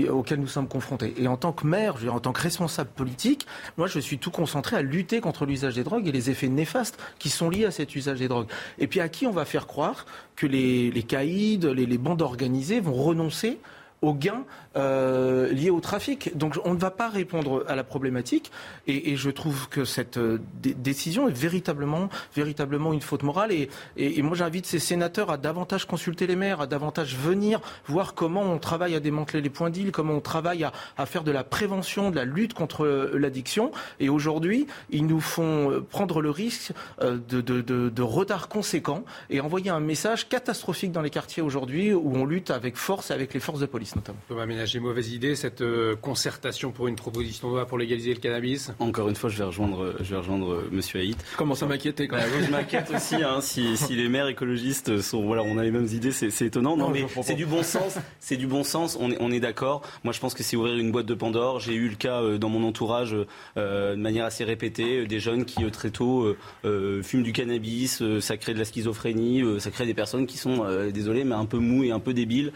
auxquels 0.10 0.40
nous 0.40 0.48
sommes 0.48 0.68
confrontés. 0.68 1.14
Et 1.18 1.28
en 1.28 1.38
tant 1.38 1.52
que 1.52 1.66
maire, 1.66 1.96
en 2.12 2.20
tant 2.20 2.32
que 2.32 2.42
responsable 2.42 2.90
politique, 2.92 3.48
moi 3.78 3.88
je 3.88 4.00
suis 4.00 4.20
tout 4.20 4.32
concentré 4.32 4.76
à 4.76 4.82
lutter 4.82 5.22
contre 5.22 5.46
l'usage 5.46 5.76
des 5.76 5.84
drogues 5.84 6.08
et 6.08 6.12
les 6.12 6.30
effets 6.30 6.50
néfastes 6.50 7.00
qui 7.20 7.30
sont 7.30 7.50
liés 7.50 7.66
à 7.66 7.72
cet 7.72 7.96
usage 7.96 8.20
des 8.20 8.28
drogues. 8.28 8.48
Et 8.78 8.88
puis 8.88 9.00
à 9.00 9.10
qui 9.10 9.26
on 9.26 9.32
va 9.32 9.46
faire 9.46 9.68
croire 9.68 10.06
que 10.36 10.46
les, 10.46 10.92
les, 10.92 11.86
les 11.86 11.98
bandes 11.98 12.22
organisées 12.22 12.80
vont 12.80 12.94
renoncer 12.94 13.60
aux 14.02 14.14
gains 14.14 14.44
euh, 14.76 15.52
liés 15.52 15.70
au 15.70 15.80
trafic. 15.80 16.36
Donc 16.36 16.58
on 16.66 16.74
ne 16.74 16.80
va 16.80 16.92
pas 16.92 17.10
répondre 17.10 17.64
à 17.68 17.76
la 17.76 17.84
problématique. 17.84 18.52
Et, 18.88 19.16
je 19.16 19.30
trouve 19.30 19.68
que 19.70 19.86
cette 19.86 20.18
euh, 20.18 20.40
décision 20.62 21.28
est 21.28 21.38
véritablement, 21.38 22.10
véritablement 22.36 22.94
une 22.94 23.02
faute 23.02 23.24
morale. 23.24 23.52
Et, 23.52 24.22
moi 24.22 24.36
j'invite 24.36 24.66
ces 24.66 24.80
sénateurs 24.80 25.30
à 25.30 25.38
davantage 25.38 25.86
consulter 25.86 26.28
les 26.28 26.36
maires, 26.36 26.62
à 26.62 26.68
davantage 26.68 27.16
venir 27.16 27.62
voir 27.86 28.14
comment 28.14 28.42
on 28.42 28.58
travaille 28.58 28.96
à 28.96 29.00
démanteler 29.00 29.42
les 29.42 29.50
points 29.50 29.70
d'île, 29.70 29.92
comment 29.92 30.14
on 30.14 30.22
travaille 30.22 30.64
à, 30.64 31.06
faire 31.06 31.24
de 31.24 31.32
la 31.32 31.44
prévention, 31.44 32.10
de 32.10 32.16
la 32.16 32.26
lutte 32.26 32.54
contre 32.54 32.86
euh, 32.86 33.18
l'addiction. 33.18 33.72
Et 34.00 34.10
aujourd'hui 34.10 34.68
ils 34.90 35.06
nous 35.06 35.20
font 35.20 35.72
euh, 35.72 35.82
prendre 35.82 36.22
le 36.22 36.30
risque 36.30 36.72
de, 37.02 37.42
de 37.42 38.02
retard 38.02 38.48
conséquent 38.48 39.04
et 39.30 39.42
envoyer 39.42 39.70
un 39.70 39.80
message 39.80 40.30
catastrophique 40.30 40.92
dans 40.92 41.02
les 41.02 41.10
quartiers 41.10 41.44
aujourd'hui 41.44 41.94
où 41.94 42.16
on 42.16 42.26
lutte 42.26 42.52
avec 42.52 42.78
force 42.78 43.12
et 43.12 43.14
avec 43.14 43.34
les 43.34 43.40
forces 43.40 43.60
de 43.60 43.66
police 43.66 43.91
notamment. 43.96 44.20
Thomas 44.28 44.46
Ménager, 44.46 44.80
mauvaise 44.80 45.12
idée, 45.12 45.36
cette 45.36 45.62
euh, 45.62 45.96
concertation 45.96 46.72
pour 46.72 46.88
une 46.88 46.96
proposition 46.96 47.50
de 47.50 47.54
loi 47.54 47.66
pour 47.66 47.78
légaliser 47.78 48.14
le 48.14 48.20
cannabis? 48.20 48.72
Encore 48.80 49.10
une 49.10 49.16
fois, 49.16 49.30
je 49.30 49.38
vais 49.38 49.44
rejoindre, 49.44 49.96
je 50.00 50.12
vais 50.12 50.18
rejoindre 50.18 50.54
euh, 50.54 50.70
M. 50.72 50.82
Haït. 50.96 51.18
Comment 51.38 51.56
ça 51.56 51.66
m'inquiétait 51.66 52.08
quand 52.08 52.18
même 52.18 52.30
bah, 52.30 52.46
Je 52.46 52.52
m'inquiète 52.52 52.92
aussi, 52.96 53.16
hein, 53.16 53.40
si, 53.42 53.78
si, 53.78 53.96
les 53.96 54.10
maires 54.10 54.28
écologistes 54.28 55.02
sont, 55.02 55.24
voilà, 55.26 55.44
on 55.44 55.58
a 55.58 55.64
les 55.64 55.72
mêmes 55.72 55.88
idées, 55.88 56.12
c'est 56.12 56.46
étonnant. 56.46 56.78
Non, 56.78 56.90
mais 56.90 57.06
c'est 57.24 57.36
du 57.36 57.46
bon 57.46 57.64
sens, 57.64 57.98
c'est 58.20 58.38
du 58.38 58.48
bon 58.48 58.64
sens, 58.64 58.98
on 59.00 59.12
est, 59.12 59.18
on 59.20 59.32
est 59.32 59.40
d'accord. 59.40 59.82
Moi, 60.04 60.14
je 60.14 60.20
pense 60.20 60.34
que 60.34 60.44
c'est 60.44 60.56
ouvrir 60.56 60.78
une 60.78 60.92
boîte 60.92 61.06
de 61.06 61.14
Pandore. 61.14 61.60
J'ai 61.60 61.74
eu 61.74 61.90
le 61.90 61.96
cas 61.96 62.22
euh, 62.22 62.38
dans 62.38 62.50
mon 62.50 62.64
entourage 62.68 63.16
de 63.56 63.96
manière 63.96 64.26
assez 64.26 64.44
répétée, 64.44 65.06
des 65.06 65.20
jeunes 65.20 65.46
qui 65.46 65.62
très 65.72 65.92
tôt 65.92 66.36
fument 66.64 67.24
du 67.24 67.34
cannabis, 67.34 68.04
ça 68.20 68.38
crée 68.38 68.54
de 68.54 68.60
la 68.60 68.66
schizophrénie, 68.66 69.44
ça 69.60 69.72
crée 69.72 69.86
des 69.86 69.94
personnes 69.94 70.26
qui 70.26 70.38
sont, 70.38 70.66
désolé, 70.92 71.24
mais 71.24 71.36
un 71.36 71.46
peu 71.46 71.58
mou 71.58 71.84
et 71.84 71.92
un 71.92 72.00
peu 72.00 72.14
débiles. 72.14 72.52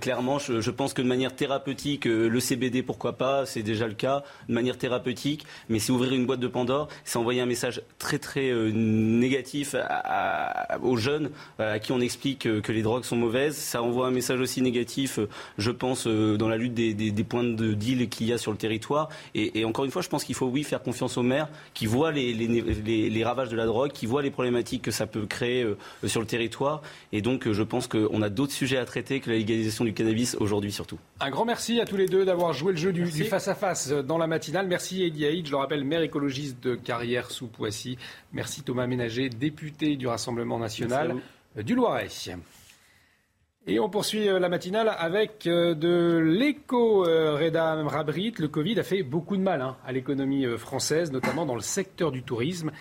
clairement, 0.00 0.38
je, 0.38 0.60
je 0.60 0.70
pense 0.74 0.92
que 0.92 1.02
de 1.02 1.06
manière 1.06 1.34
thérapeutique, 1.34 2.06
euh, 2.06 2.28
le 2.28 2.40
CBD, 2.40 2.82
pourquoi 2.82 3.14
pas, 3.14 3.46
c'est 3.46 3.62
déjà 3.62 3.86
le 3.86 3.94
cas, 3.94 4.22
de 4.48 4.54
manière 4.54 4.76
thérapeutique, 4.78 5.44
mais 5.68 5.78
c'est 5.78 5.92
ouvrir 5.92 6.12
une 6.12 6.26
boîte 6.26 6.40
de 6.40 6.48
Pandore, 6.48 6.88
c'est 7.04 7.18
envoyer 7.18 7.40
un 7.40 7.46
message 7.46 7.82
très 7.98 8.18
très 8.18 8.50
euh, 8.50 8.70
négatif 8.72 9.74
aux 10.82 10.96
jeunes 10.96 11.30
euh, 11.60 11.74
à 11.74 11.78
qui 11.78 11.92
on 11.92 12.00
explique 12.00 12.40
que 12.40 12.72
les 12.72 12.82
drogues 12.82 13.04
sont 13.04 13.16
mauvaises. 13.16 13.56
Ça 13.56 13.82
envoie 13.82 14.06
un 14.06 14.10
message 14.10 14.40
aussi 14.40 14.62
négatif, 14.62 15.18
je 15.58 15.70
pense, 15.70 16.06
dans 16.06 16.48
la 16.48 16.56
lutte 16.56 16.74
des, 16.74 17.24
points 17.24 17.44
de 17.44 17.72
deal 17.72 18.08
qu'il 18.08 18.26
y 18.26 18.32
a 18.32 18.38
sur 18.38 18.52
le 18.52 18.58
territoire. 18.58 19.08
Et, 19.34 19.64
encore 19.64 19.84
une 19.84 19.90
fois, 19.90 20.02
je 20.02 20.08
pense 20.08 20.24
qu'il 20.24 20.34
faut, 20.34 20.46
oui, 20.46 20.62
faire 20.62 20.82
confiance 20.82 21.16
aux 21.16 21.22
maires 21.22 21.48
qui 21.72 21.86
voient 21.86 22.12
les, 22.12 23.24
ravages 23.24 23.48
de 23.48 23.56
la 23.56 23.66
drogue, 23.66 23.92
qui 23.92 24.06
voient 24.06 24.22
les 24.22 24.30
problématiques 24.30 24.82
que 24.82 24.90
ça 24.90 25.06
peut 25.06 25.26
créer 25.26 25.66
sur 26.06 26.20
le 26.20 26.26
territoire. 26.26 26.82
Et 27.12 27.22
donc, 27.22 27.50
je 27.50 27.62
pense 27.62 27.86
qu'on 27.86 28.22
a 28.22 28.28
d'autres 28.28 28.52
sujets 28.52 28.76
à 28.76 28.84
traiter 28.84 29.20
que 29.20 29.30
la 29.30 29.36
légalisation 29.36 29.84
du 29.84 29.94
cannabis 29.94 30.36
aujourd'hui 30.40 30.63
surtout. 30.70 30.98
Un 31.20 31.30
grand 31.30 31.44
merci 31.44 31.80
à 31.80 31.84
tous 31.84 31.96
les 31.96 32.06
deux 32.06 32.24
d'avoir 32.24 32.52
joué 32.52 32.72
le 32.72 32.78
jeu 32.78 32.92
du 32.92 33.06
face-à-face 33.24 33.90
dans 33.90 34.18
la 34.18 34.26
matinale. 34.26 34.66
Merci 34.66 35.02
Eddie 35.02 35.26
Haïd, 35.26 35.46
je 35.46 35.50
le 35.50 35.56
rappelle, 35.56 35.84
maire 35.84 36.02
écologiste 36.02 36.62
de 36.62 36.74
Carrière 36.74 37.30
sous 37.30 37.46
Poissy. 37.46 37.98
Merci 38.32 38.62
Thomas 38.62 38.86
Ménager, 38.86 39.28
député 39.28 39.96
du 39.96 40.06
Rassemblement 40.06 40.58
national 40.58 41.16
du 41.56 41.74
Loiret. 41.74 42.08
Et 43.66 43.80
on 43.80 43.88
poursuit 43.88 44.28
euh, 44.28 44.38
la 44.38 44.50
matinale 44.50 44.94
avec 44.98 45.46
euh, 45.46 45.74
de 45.74 46.20
euh, 46.72 47.34
Reda 47.34 47.74
Rabrit. 47.76 48.34
Le 48.38 48.48
Covid 48.48 48.78
a 48.78 48.82
fait 48.82 49.02
beaucoup 49.02 49.38
de 49.38 49.42
mal 49.42 49.62
hein, 49.62 49.76
à 49.86 49.92
l'économie 49.92 50.46
française, 50.58 51.10
notamment 51.12 51.46
dans 51.46 51.54
le 51.54 51.62
secteur 51.62 52.12
du 52.12 52.22
tourisme 52.22 52.72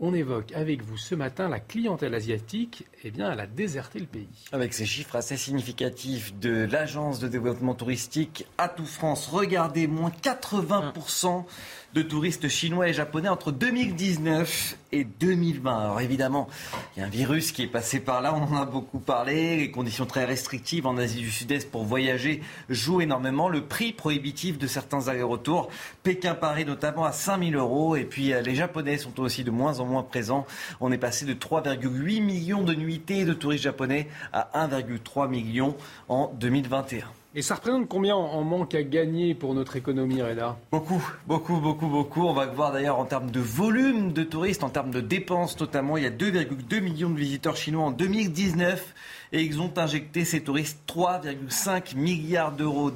on 0.00 0.14
évoque 0.14 0.52
avec 0.52 0.82
vous 0.82 0.96
ce 0.96 1.14
matin 1.14 1.48
la 1.48 1.60
clientèle 1.60 2.14
asiatique, 2.14 2.86
eh 3.02 3.10
bien, 3.10 3.32
elle 3.32 3.40
a 3.40 3.46
déserté 3.46 3.98
le 3.98 4.06
pays. 4.06 4.28
Avec 4.52 4.74
ces 4.74 4.86
chiffres 4.86 5.16
assez 5.16 5.36
significatifs 5.36 6.34
de 6.38 6.64
l'agence 6.70 7.18
de 7.18 7.28
développement 7.28 7.74
touristique 7.74 8.46
Atout 8.58 8.86
France, 8.86 9.28
regardez, 9.28 9.86
moins 9.86 10.12
80% 10.22 11.44
de 11.94 12.02
touristes 12.02 12.48
chinois 12.48 12.88
et 12.88 12.92
japonais 12.92 13.28
entre 13.28 13.50
2019 13.50 14.76
et 14.92 15.04
2020. 15.04 15.78
Alors 15.78 16.00
évidemment, 16.00 16.48
il 16.96 17.00
y 17.00 17.02
a 17.02 17.06
un 17.06 17.10
virus 17.10 17.52
qui 17.52 17.62
est 17.62 17.68
passé 17.68 18.00
par 18.00 18.20
là, 18.20 18.34
on 18.34 18.42
en 18.42 18.60
a 18.60 18.66
beaucoup 18.66 18.98
parlé, 18.98 19.56
les 19.56 19.70
conditions 19.70 20.06
très 20.06 20.24
restrictives 20.24 20.86
en 20.86 20.98
Asie 20.98 21.20
du 21.20 21.30
Sud-Est 21.30 21.70
pour 21.70 21.84
voyager 21.84 22.42
jouent 22.68 23.00
énormément, 23.00 23.48
le 23.48 23.62
prix 23.62 23.92
prohibitif 23.92 24.58
de 24.58 24.66
certains 24.66 25.08
allers-retours, 25.08 25.70
Pékin-Paris 26.02 26.64
notamment 26.64 27.04
à 27.04 27.12
5000 27.12 27.56
euros, 27.56 27.96
et 27.96 28.04
puis 28.04 28.32
euh, 28.32 28.42
les 28.42 28.54
Japonais 28.54 28.98
sont 28.98 29.18
aussi 29.20 29.44
de 29.44 29.50
moins 29.50 29.80
en 29.80 29.86
moins 29.86 30.02
présents. 30.02 30.46
On 30.80 30.92
est 30.92 30.98
passé 30.98 31.24
de 31.24 31.34
3,8 31.34 32.22
millions 32.22 32.62
de 32.62 32.74
nuitées 32.74 33.24
de 33.24 33.32
touristes 33.32 33.64
japonais 33.64 34.08
à 34.32 34.50
1,3 34.68 35.28
million 35.28 35.76
en 36.08 36.32
2021. 36.38 37.17
Et 37.34 37.42
ça 37.42 37.56
représente 37.56 37.88
combien 37.88 38.16
en 38.16 38.42
manque 38.42 38.74
à 38.74 38.82
gagner 38.82 39.34
pour 39.34 39.52
notre 39.52 39.76
économie, 39.76 40.22
Reda? 40.22 40.56
Beaucoup, 40.72 41.02
beaucoup, 41.26 41.60
beaucoup, 41.60 41.86
beaucoup. 41.86 42.22
On 42.22 42.32
va 42.32 42.46
voir 42.46 42.72
d'ailleurs 42.72 42.98
en 42.98 43.04
termes 43.04 43.30
de 43.30 43.38
volume 43.38 44.14
de 44.14 44.22
touristes, 44.24 44.64
en 44.64 44.70
termes 44.70 44.90
de 44.90 45.02
dépenses 45.02 45.60
notamment. 45.60 45.98
Il 45.98 46.04
y 46.04 46.06
a 46.06 46.10
2,2 46.10 46.80
millions 46.80 47.10
de 47.10 47.18
visiteurs 47.18 47.56
chinois 47.56 47.84
en 47.84 47.90
2019 47.90 48.94
et 49.32 49.42
ils 49.42 49.60
ont 49.60 49.72
injecté 49.76 50.24
ces 50.24 50.40
touristes 50.40 50.78
3,5 50.88 51.96
milliards 51.96 52.52
d'euros 52.52 52.90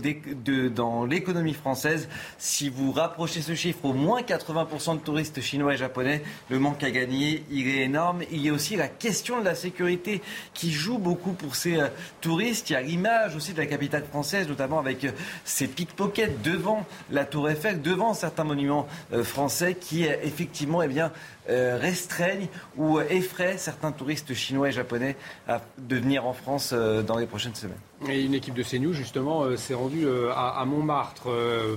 dans 0.74 1.04
l'économie 1.04 1.54
française. 1.54 2.08
Si 2.38 2.68
vous 2.68 2.92
rapprochez 2.92 3.42
ce 3.42 3.54
chiffre 3.54 3.84
au 3.84 3.92
moins 3.92 4.22
80% 4.22 4.98
de 4.98 5.00
touristes 5.00 5.40
chinois 5.40 5.74
et 5.74 5.76
japonais, 5.76 6.22
le 6.48 6.58
manque 6.58 6.82
à 6.82 6.90
gagner, 6.90 7.44
il 7.50 7.68
est 7.68 7.82
énorme. 7.82 8.22
Il 8.30 8.44
y 8.44 8.48
a 8.48 8.52
aussi 8.52 8.76
la 8.76 8.88
question 8.88 9.40
de 9.40 9.44
la 9.44 9.54
sécurité 9.54 10.22
qui 10.54 10.72
joue 10.72 10.98
beaucoup 10.98 11.32
pour 11.32 11.56
ces 11.56 11.76
euh, 11.76 11.88
touristes. 12.20 12.70
Il 12.70 12.72
y 12.74 12.76
a 12.76 12.80
l'image 12.80 13.36
aussi 13.36 13.52
de 13.52 13.58
la 13.58 13.66
capitale 13.66 14.04
française, 14.04 14.48
notamment 14.48 14.78
avec 14.78 15.04
euh, 15.04 15.12
ces 15.44 15.68
pickpockets 15.68 16.42
devant 16.42 16.86
la 17.10 17.24
Tour 17.24 17.50
Eiffel, 17.50 17.82
devant 17.82 18.14
certains 18.14 18.44
monuments 18.44 18.86
euh, 19.12 19.24
français 19.24 19.74
qui 19.74 20.04
effectivement 20.04 20.82
eh 20.82 20.88
bien, 20.88 21.12
euh, 21.48 21.76
restreignent 21.76 22.46
ou 22.76 23.00
effraient 23.00 23.58
certains 23.58 23.90
touristes 23.90 24.32
chinois 24.32 24.68
et 24.68 24.72
japonais 24.72 25.16
à, 25.48 25.60
de 25.76 25.96
venir 25.96 26.24
en 26.24 26.32
France 26.32 26.70
euh, 26.72 27.02
dans 27.02 27.18
les 27.18 27.26
prochaines 27.26 27.56
semaines. 27.56 27.80
Une 28.06 28.34
équipe 28.34 28.54
de 28.54 28.62
CNews, 28.62 28.92
justement, 28.92 29.42
euh, 29.42 29.56
s'est 29.56 29.74
rendue 29.74 30.06
à, 30.34 30.64
Montmartre 30.64 31.28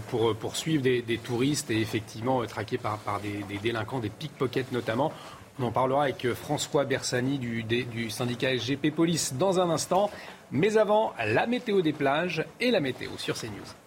pour 0.10 0.36
poursuivre 0.36 0.84
des, 0.84 1.20
touristes 1.24 1.72
et 1.72 1.82
effectivement 1.82 2.46
traqués 2.46 2.78
par, 2.78 3.00
par 3.00 3.20
des, 3.20 3.58
délinquants, 3.58 4.00
des 4.00 4.10
pickpockets 4.10 4.72
notamment. 4.72 5.12
On 5.60 5.64
en 5.64 5.72
parlera 5.72 6.04
avec 6.04 6.32
François 6.34 6.84
Bersani 6.84 7.40
du, 7.40 7.64
du 7.64 8.10
syndicat 8.10 8.58
SGP 8.58 8.92
Police 8.94 9.34
dans 9.34 9.60
un 9.60 9.70
instant. 9.70 10.12
Mais 10.52 10.78
avant, 10.78 11.14
la 11.26 11.48
météo 11.48 11.82
des 11.82 11.94
plages 11.94 12.46
et 12.60 12.72
la 12.72 12.80
météo 12.80 13.12
sur 13.18 13.36
CNews. 13.36 13.85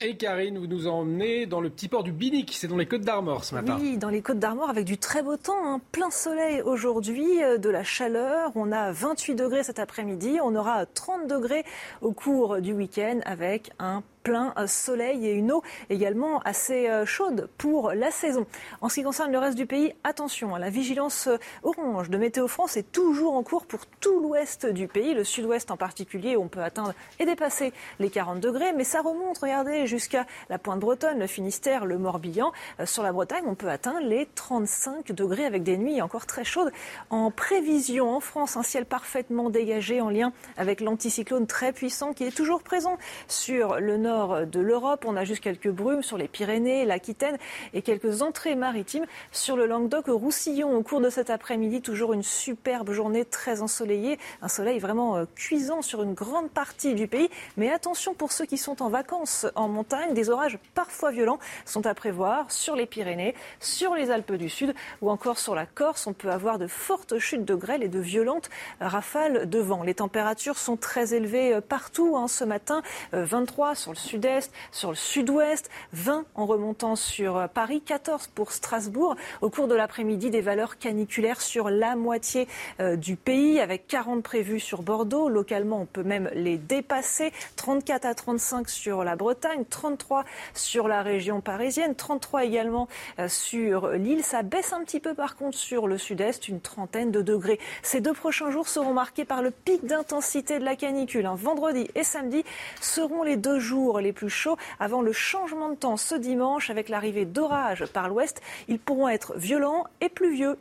Et 0.00 0.16
Karine, 0.16 0.58
vous 0.58 0.66
nous 0.66 0.88
emmenez 0.88 1.46
dans 1.46 1.60
le 1.60 1.70
petit 1.70 1.86
port 1.86 2.02
du 2.02 2.10
Binic, 2.10 2.52
c'est 2.58 2.66
dans 2.66 2.76
les 2.76 2.84
Côtes 2.84 3.02
d'Armor 3.02 3.44
ce 3.44 3.54
matin. 3.54 3.78
Oui, 3.80 3.96
dans 3.96 4.08
les 4.08 4.22
Côtes 4.22 4.40
d'Armor 4.40 4.68
avec 4.68 4.84
du 4.84 4.98
très 4.98 5.22
beau 5.22 5.36
temps, 5.36 5.64
hein. 5.64 5.80
plein 5.92 6.10
soleil 6.10 6.60
aujourd'hui, 6.62 7.42
euh, 7.42 7.58
de 7.58 7.70
la 7.70 7.84
chaleur. 7.84 8.50
On 8.56 8.72
a 8.72 8.90
28 8.90 9.36
degrés 9.36 9.62
cet 9.62 9.78
après-midi, 9.78 10.38
on 10.42 10.56
aura 10.56 10.84
30 10.84 11.28
degrés 11.28 11.64
au 12.02 12.12
cours 12.12 12.60
du 12.60 12.72
week-end 12.72 13.20
avec 13.24 13.70
un 13.78 14.02
plein 14.24 14.54
soleil 14.66 15.28
et 15.28 15.32
une 15.32 15.52
eau 15.52 15.62
également 15.90 16.40
assez 16.40 16.88
euh, 16.88 17.04
chaude 17.04 17.48
pour 17.58 17.92
la 17.92 18.10
saison. 18.10 18.46
En 18.80 18.88
ce 18.88 18.94
qui 18.96 19.02
concerne 19.02 19.30
le 19.30 19.38
reste 19.38 19.56
du 19.56 19.66
pays, 19.66 19.94
attention, 20.02 20.54
hein, 20.54 20.58
la 20.58 20.70
vigilance 20.70 21.28
euh, 21.28 21.36
orange 21.62 22.08
de 22.08 22.16
Météo 22.16 22.48
France 22.48 22.78
est 22.78 22.90
toujours 22.90 23.34
en 23.34 23.42
cours 23.42 23.66
pour 23.66 23.86
tout 24.00 24.20
l'ouest 24.20 24.66
du 24.66 24.88
pays, 24.88 25.12
le 25.12 25.24
sud-ouest 25.24 25.70
en 25.70 25.76
particulier, 25.76 26.36
où 26.36 26.42
on 26.42 26.48
peut 26.48 26.62
atteindre 26.62 26.94
et 27.20 27.26
dépasser 27.26 27.74
les 28.00 28.08
40 28.08 28.40
degrés, 28.40 28.72
mais 28.72 28.84
ça 28.84 29.02
remonte, 29.02 29.38
regardez, 29.38 29.86
jusqu'à 29.86 30.26
la 30.48 30.58
pointe 30.58 30.80
bretonne, 30.80 31.18
le 31.18 31.26
Finistère, 31.26 31.84
le 31.84 31.98
Morbihan. 31.98 32.50
Euh, 32.80 32.86
sur 32.86 33.02
la 33.02 33.12
Bretagne, 33.12 33.44
on 33.46 33.54
peut 33.54 33.68
atteindre 33.68 34.00
les 34.00 34.26
35 34.34 35.12
degrés 35.12 35.44
avec 35.44 35.62
des 35.62 35.76
nuits 35.76 36.00
encore 36.00 36.24
très 36.24 36.44
chaudes. 36.44 36.72
En 37.10 37.30
prévision 37.30 38.16
en 38.16 38.20
France, 38.20 38.56
un 38.56 38.62
ciel 38.62 38.86
parfaitement 38.86 39.50
dégagé 39.50 40.00
en 40.00 40.08
lien 40.08 40.32
avec 40.56 40.80
l'anticyclone 40.80 41.46
très 41.46 41.72
puissant 41.72 42.14
qui 42.14 42.24
est 42.24 42.34
toujours 42.34 42.62
présent 42.62 42.96
sur 43.28 43.78
le 43.80 43.98
nord 43.98 44.13
de 44.14 44.60
l'Europe. 44.60 45.04
On 45.06 45.16
a 45.16 45.24
juste 45.24 45.42
quelques 45.42 45.70
brumes 45.70 46.02
sur 46.02 46.16
les 46.16 46.28
Pyrénées, 46.28 46.84
l'Aquitaine 46.84 47.36
et 47.72 47.82
quelques 47.82 48.22
entrées 48.22 48.54
maritimes 48.54 49.06
sur 49.32 49.56
le 49.56 49.66
Languedoc-Roussillon. 49.66 50.76
Au 50.76 50.82
cours 50.82 51.00
de 51.00 51.10
cet 51.10 51.30
après-midi, 51.30 51.82
toujours 51.82 52.12
une 52.12 52.22
superbe 52.22 52.92
journée 52.92 53.24
très 53.24 53.62
ensoleillée, 53.62 54.18
un 54.42 54.48
soleil 54.48 54.78
vraiment 54.78 55.16
euh, 55.16 55.24
cuisant 55.34 55.82
sur 55.82 56.02
une 56.02 56.14
grande 56.14 56.50
partie 56.50 56.94
du 56.94 57.08
pays. 57.08 57.28
Mais 57.56 57.72
attention 57.72 58.14
pour 58.14 58.32
ceux 58.32 58.46
qui 58.46 58.58
sont 58.58 58.82
en 58.82 58.88
vacances 58.88 59.46
en 59.54 59.68
montagne, 59.68 60.14
des 60.14 60.30
orages 60.30 60.58
parfois 60.74 61.10
violents 61.10 61.38
sont 61.64 61.86
à 61.86 61.94
prévoir 61.94 62.50
sur 62.50 62.76
les 62.76 62.86
Pyrénées, 62.86 63.34
sur 63.60 63.94
les 63.94 64.10
Alpes 64.10 64.34
du 64.34 64.48
Sud 64.48 64.74
ou 65.00 65.10
encore 65.10 65.38
sur 65.38 65.54
la 65.54 65.66
Corse. 65.66 66.06
On 66.06 66.12
peut 66.12 66.30
avoir 66.30 66.58
de 66.58 66.66
fortes 66.66 67.18
chutes 67.18 67.44
de 67.44 67.54
grêle 67.54 67.82
et 67.82 67.88
de 67.88 67.98
violentes 67.98 68.50
rafales 68.80 69.48
de 69.48 69.58
vent. 69.58 69.82
Les 69.82 69.94
températures 69.94 70.58
sont 70.58 70.76
très 70.76 71.14
élevées 71.14 71.54
euh, 71.54 71.60
partout 71.60 72.16
hein, 72.16 72.28
ce 72.28 72.44
matin, 72.44 72.82
23 73.12 73.70
euh, 73.70 73.74
sur 73.74 73.92
le 73.92 73.96
sud-est, 74.04 74.52
sur 74.70 74.90
le 74.90 74.96
sud-ouest, 74.96 75.70
20 75.92 76.24
en 76.34 76.46
remontant 76.46 76.94
sur 76.94 77.36
euh, 77.36 77.46
Paris, 77.48 77.80
14 77.80 78.28
pour 78.28 78.52
Strasbourg. 78.52 79.16
Au 79.40 79.50
cours 79.50 79.66
de 79.66 79.74
l'après-midi, 79.74 80.30
des 80.30 80.40
valeurs 80.40 80.78
caniculaires 80.78 81.40
sur 81.40 81.70
la 81.70 81.96
moitié 81.96 82.46
euh, 82.80 82.96
du 82.96 83.16
pays, 83.16 83.60
avec 83.60 83.86
40 83.88 84.22
prévus 84.22 84.60
sur 84.60 84.82
Bordeaux. 84.82 85.28
Localement, 85.28 85.80
on 85.80 85.86
peut 85.86 86.02
même 86.02 86.30
les 86.34 86.58
dépasser. 86.58 87.32
34 87.56 88.04
à 88.04 88.14
35 88.14 88.68
sur 88.68 89.04
la 89.04 89.16
Bretagne, 89.16 89.64
33 89.68 90.24
sur 90.52 90.86
la 90.86 91.02
région 91.02 91.40
parisienne, 91.40 91.94
33 91.94 92.44
également 92.44 92.88
euh, 93.18 93.28
sur 93.28 93.88
l'île. 93.88 94.22
Ça 94.22 94.42
baisse 94.42 94.72
un 94.72 94.84
petit 94.84 95.00
peu 95.00 95.14
par 95.14 95.36
contre 95.36 95.56
sur 95.56 95.86
le 95.86 95.98
sud-est, 95.98 96.48
une 96.48 96.60
trentaine 96.60 97.10
de 97.10 97.22
degrés. 97.22 97.58
Ces 97.82 98.00
deux 98.00 98.12
prochains 98.12 98.50
jours 98.50 98.68
seront 98.68 98.92
marqués 98.92 99.24
par 99.24 99.42
le 99.42 99.50
pic 99.50 99.86
d'intensité 99.86 100.58
de 100.58 100.64
la 100.64 100.76
canicule. 100.76 101.28
Vendredi 101.34 101.88
et 101.94 102.04
samedi 102.04 102.44
seront 102.80 103.22
les 103.22 103.36
deux 103.36 103.58
jours 103.58 103.93
les 104.00 104.12
plus 104.12 104.30
chauds 104.30 104.56
avant 104.80 105.02
le 105.02 105.12
changement 105.12 105.70
de 105.70 105.76
temps 105.76 105.96
ce 105.96 106.14
dimanche 106.14 106.70
avec 106.70 106.88
l'arrivée 106.88 107.24
d'orages 107.24 107.86
par 107.86 108.08
l'ouest. 108.08 108.40
Ils 108.68 108.78
pourront 108.78 109.08
être 109.08 109.34
violents 109.36 109.84
et 110.00 110.08
pluvieux. 110.08 110.56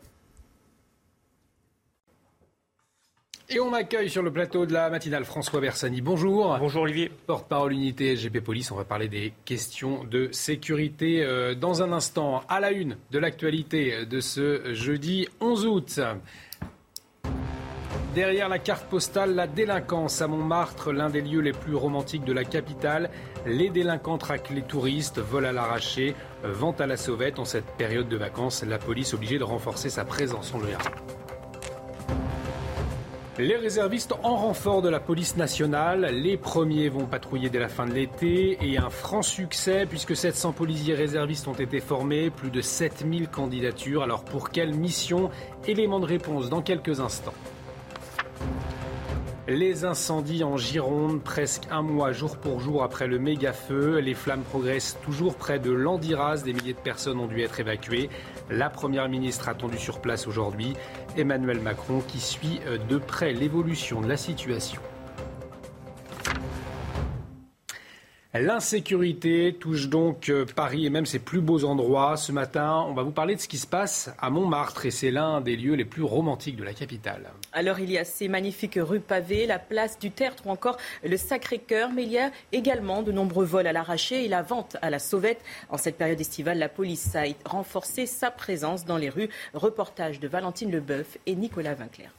Et 3.49 3.59
on 3.59 3.73
accueille 3.73 4.09
sur 4.09 4.23
le 4.23 4.31
plateau 4.31 4.65
de 4.65 4.73
la 4.73 4.89
matinale 4.89 5.25
François 5.25 5.59
Bersani. 5.59 6.01
Bonjour. 6.01 6.57
Bonjour 6.59 6.83
Olivier. 6.83 7.11
Porte-parole 7.27 7.73
unité 7.73 8.15
SGP 8.15 8.39
Police. 8.39 8.71
On 8.71 8.75
va 8.75 8.85
parler 8.85 9.09
des 9.09 9.33
questions 9.45 10.05
de 10.05 10.29
sécurité 10.31 11.23
euh, 11.23 11.53
dans 11.53 11.83
un 11.83 11.91
instant. 11.91 12.41
À 12.47 12.59
la 12.59 12.71
une 12.71 12.97
de 13.11 13.19
l'actualité 13.19 14.05
de 14.05 14.19
ce 14.21 14.73
jeudi 14.73 15.27
11 15.39 15.65
août. 15.67 15.99
Derrière 18.13 18.47
la 18.47 18.59
carte 18.59 18.85
postale, 18.85 19.33
la 19.33 19.47
délinquance 19.47 20.21
à 20.21 20.27
Montmartre, 20.27 20.91
l'un 20.91 21.09
des 21.09 21.21
lieux 21.21 21.39
les 21.39 21.51
plus 21.51 21.73
romantiques 21.73 22.23
de 22.23 22.31
la 22.31 22.43
capitale. 22.43 23.09
Les 23.47 23.71
délinquants 23.71 24.19
traquent 24.19 24.51
les 24.51 24.61
touristes, 24.61 25.17
volent 25.17 25.49
à 25.49 25.51
l'arraché, 25.51 26.13
vendent 26.43 26.79
à 26.79 26.85
la 26.85 26.95
sauvette. 26.95 27.39
En 27.39 27.45
cette 27.45 27.65
période 27.75 28.07
de 28.07 28.17
vacances, 28.17 28.63
la 28.63 28.77
police 28.77 29.15
obligée 29.15 29.39
de 29.39 29.43
renforcer 29.43 29.89
sa 29.89 30.05
présence 30.05 30.53
en 30.53 30.59
l'air. 30.59 30.77
Les 33.39 33.55
réservistes 33.55 34.13
en 34.21 34.35
renfort 34.35 34.83
de 34.83 34.89
la 34.89 34.99
police 34.99 35.35
nationale, 35.35 36.11
les 36.13 36.37
premiers 36.37 36.89
vont 36.89 37.07
patrouiller 37.07 37.49
dès 37.49 37.57
la 37.57 37.67
fin 37.67 37.87
de 37.87 37.93
l'été 37.93 38.59
et 38.61 38.77
un 38.77 38.91
franc 38.91 39.23
succès 39.23 39.87
puisque 39.89 40.15
700 40.15 40.51
policiers 40.51 40.93
réservistes 40.93 41.47
ont 41.47 41.53
été 41.53 41.79
formés, 41.79 42.29
plus 42.29 42.51
de 42.51 42.61
7000 42.61 43.29
candidatures. 43.29 44.03
Alors 44.03 44.23
pour 44.23 44.51
quelle 44.51 44.75
mission? 44.75 45.31
Élément 45.67 45.99
de 45.99 46.05
réponse 46.05 46.47
dans 46.51 46.61
quelques 46.61 46.99
instants. 46.99 47.33
Les 49.47 49.83
incendies 49.83 50.43
en 50.43 50.55
Gironde, 50.55 51.21
presque 51.21 51.63
un 51.69 51.81
mois 51.81 52.13
jour 52.13 52.37
pour 52.37 52.61
jour 52.61 52.81
après 52.81 53.07
le 53.07 53.19
méga-feu. 53.19 53.99
Les 53.99 54.13
flammes 54.13 54.43
progressent 54.43 54.97
toujours 55.03 55.35
près 55.35 55.59
de 55.59 55.71
Landiras. 55.71 56.43
Des 56.43 56.53
milliers 56.53 56.73
de 56.73 56.79
personnes 56.79 57.19
ont 57.19 57.27
dû 57.27 57.41
être 57.41 57.59
évacuées. 57.59 58.09
La 58.49 58.69
Première 58.69 59.09
ministre 59.09 59.49
attendue 59.49 59.77
sur 59.77 59.99
place 59.99 60.27
aujourd'hui, 60.27 60.75
Emmanuel 61.17 61.59
Macron, 61.59 62.01
qui 62.07 62.19
suit 62.19 62.61
de 62.89 62.97
près 62.97 63.33
l'évolution 63.33 63.99
de 63.99 64.07
la 64.07 64.17
situation. 64.17 64.81
L'insécurité 68.35 69.55
touche 69.59 69.89
donc 69.89 70.29
euh, 70.29 70.43
Paris 70.55 70.87
et 70.87 70.89
même 70.89 71.05
ses 71.05 71.19
plus 71.19 71.39
beaux 71.39 71.65
endroits. 71.65 72.17
Ce 72.17 72.31
matin, 72.31 72.83
on 72.87 72.93
va 72.95 73.03
vous 73.03 73.11
parler 73.11 73.35
de 73.35 73.39
ce 73.39 73.47
qui 73.47 73.59
se 73.59 73.67
passe 73.67 74.09
à 74.19 74.31
Montmartre 74.31 74.87
et 74.87 74.91
c'est 74.91 75.11
l'un 75.11 75.39
des 75.39 75.55
lieux 75.55 75.75
les 75.75 75.85
plus 75.85 76.01
romantiques 76.01 76.55
de 76.55 76.63
la 76.63 76.73
capitale. 76.73 77.29
Alors 77.55 77.79
il 77.79 77.91
y 77.91 77.99
a 77.99 78.03
ces 78.03 78.27
magnifiques 78.27 78.79
rues 78.81 78.99
pavées, 78.99 79.45
la 79.45 79.59
place 79.59 79.99
du 79.99 80.09
Tertre 80.09 80.47
ou 80.47 80.49
encore 80.49 80.77
le 81.03 81.15
Sacré-Cœur, 81.17 81.91
mais 81.91 82.01
il 82.01 82.11
y 82.11 82.17
a 82.17 82.31
également 82.51 83.03
de 83.03 83.11
nombreux 83.11 83.45
vols 83.45 83.67
à 83.67 83.71
l'arraché 83.71 84.25
et 84.25 84.27
la 84.27 84.41
vente 84.41 84.75
à 84.81 84.89
la 84.89 84.97
sauvette. 84.97 85.39
En 85.69 85.77
cette 85.77 85.95
période 85.95 86.19
estivale, 86.19 86.57
la 86.57 86.67
police 86.67 87.15
a 87.15 87.25
renforcé 87.45 88.07
sa 88.07 88.31
présence 88.31 88.85
dans 88.85 88.97
les 88.97 89.09
rues. 89.09 89.29
Reportage 89.53 90.19
de 90.19 90.27
Valentine 90.27 90.71
Leboeuf 90.71 91.19
et 91.27 91.35
Nicolas 91.35 91.75
Vinclair. 91.75 92.11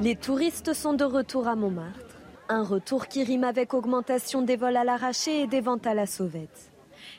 Les 0.00 0.16
touristes 0.16 0.72
sont 0.72 0.94
de 0.94 1.04
retour 1.04 1.46
à 1.46 1.54
Montmartre. 1.54 2.16
Un 2.48 2.64
retour 2.64 3.08
qui 3.08 3.22
rime 3.22 3.44
avec 3.44 3.74
augmentation 3.74 4.40
des 4.40 4.56
vols 4.56 4.78
à 4.78 4.84
l'arraché 4.84 5.42
et 5.42 5.46
des 5.48 5.60
ventes 5.60 5.86
à 5.86 5.92
la 5.92 6.06
sauvette. 6.06 6.72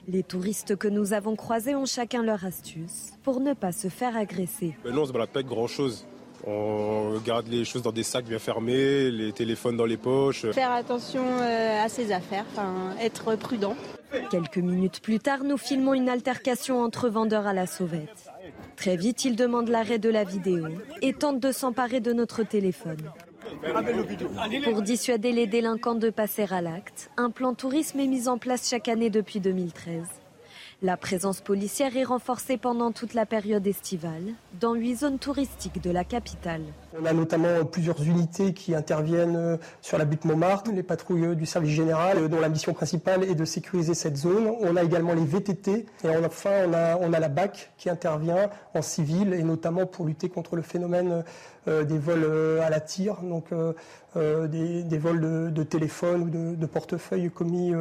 Les 0.08 0.24
touristes 0.24 0.76
que 0.76 0.88
nous 0.88 1.14
avons 1.14 1.36
croisés 1.36 1.76
ont 1.76 1.86
chacun 1.86 2.24
leur 2.24 2.46
astuce 2.46 3.12
pour 3.22 3.40
ne 3.40 3.54
pas 3.54 3.72
se 3.72 3.90
faire 3.90 4.18
agresser. 4.18 4.76
Ben 4.84 4.94
non, 4.94 5.04
on 5.04 5.06
se 5.06 5.14
balade 5.14 5.30
pas 5.30 5.40
avec 5.40 5.48
grand 5.48 5.68
chose. 5.68 6.08
On 6.46 7.20
garde 7.24 7.48
les 7.48 7.66
choses 7.66 7.84
dans 7.84 7.92
des 7.92 8.04
sacs 8.04 8.26
bien 8.26 8.40
fermés, 8.40 9.12
les 9.12 9.32
téléphones 9.32 9.78
dans 9.78 9.86
les 9.86 9.98
poches. 9.98 10.50
Faire 10.52 10.72
attention 10.72 11.24
euh, 11.24 11.84
à 11.84 11.90
ses 11.90 12.12
affaires, 12.12 12.46
être 13.00 13.36
prudent. 13.36 13.76
Quelques 14.30 14.58
minutes 14.58 15.02
plus 15.02 15.20
tard, 15.20 15.44
nous 15.44 15.58
filmons 15.58 15.94
une 15.94 16.10
altercation 16.10 16.82
entre 16.82 17.10
vendeurs 17.10 17.48
à 17.48 17.54
la 17.54 17.68
sauvette. 17.68 18.30
Très 18.76 18.98
vite, 18.98 19.26
ils 19.26 19.36
demandent 19.36 19.70
l'arrêt 19.70 20.00
de 20.00 20.10
la 20.10 20.24
vidéo 20.24 20.68
et 21.02 21.14
tentent 21.14 21.40
de 21.40 21.52
s'emparer 21.52 22.00
de 22.00 22.14
notre 22.14 22.44
téléphone. 22.44 23.12
Pour 24.64 24.82
dissuader 24.82 25.32
les 25.32 25.48
délinquants 25.48 25.96
de 25.96 26.10
passer 26.10 26.46
à 26.52 26.62
l'acte, 26.62 27.12
un 27.18 27.30
plan 27.30 27.54
tourisme 27.54 28.00
est 28.00 28.08
mis 28.08 28.28
en 28.28 28.38
place 28.38 28.70
chaque 28.70 28.88
année 28.88 29.10
depuis 29.10 29.40
2013. 29.40 30.21
La 30.84 30.98
présence 30.98 31.42
policière 31.42 31.96
est 31.96 32.04
renforcée 32.04 32.58
pendant 32.58 32.92
toute 32.92 33.14
la 33.14 33.28
période 33.28 33.68
estivale 33.68 34.34
dans 34.60 34.74
huit 34.74 34.96
zones 34.96 35.20
touristiques 35.20 35.80
de 35.80 35.92
la 35.92 36.04
capitale. 36.04 36.64
On 37.00 37.06
a 37.06 37.14
notamment 37.14 37.66
plusieurs 37.66 38.02
unités 38.02 38.56
qui 38.56 38.74
interviennent 38.74 39.36
euh, 39.36 39.58
sur 39.82 40.00
la 40.00 40.06
butte 40.06 40.26
Montmartre, 40.26 40.72
les 40.72 40.82
patrouilles 40.82 41.36
du 41.36 41.46
service 41.46 41.76
général 41.76 42.18
euh, 42.18 42.28
dont 42.28 42.40
la 42.40 42.50
mission 42.50 42.74
principale 42.74 43.24
est 43.26 43.36
de 43.36 43.46
sécuriser 43.46 43.94
cette 43.94 44.18
zone. 44.18 44.52
On 44.60 44.76
a 44.76 44.82
également 44.82 45.14
les 45.14 45.24
VTT 45.24 45.86
et 46.04 46.26
enfin 46.26 46.50
on 46.68 46.74
a, 46.74 46.98
on 46.98 47.14
a 47.14 47.20
la 47.20 47.30
BAC 47.30 47.74
qui 47.78 47.88
intervient 47.88 48.50
en 48.74 48.82
civil 48.82 49.36
et 49.36 49.44
notamment 49.44 49.86
pour 49.86 50.06
lutter 50.08 50.30
contre 50.30 50.56
le 50.56 50.64
phénomène 50.64 51.12
euh, 51.12 51.22
des 51.68 51.98
vols 51.98 52.60
à 52.62 52.70
la 52.70 52.80
tire, 52.80 53.22
donc 53.22 53.50
des, 54.16 54.98
vols 54.98 55.22
de, 55.22 55.50
de 55.50 55.64
téléphone 55.64 56.24
ou 56.24 56.30
de, 56.30 56.56
de 56.56 56.66
portefeuille 56.66 57.30
commis 57.30 57.72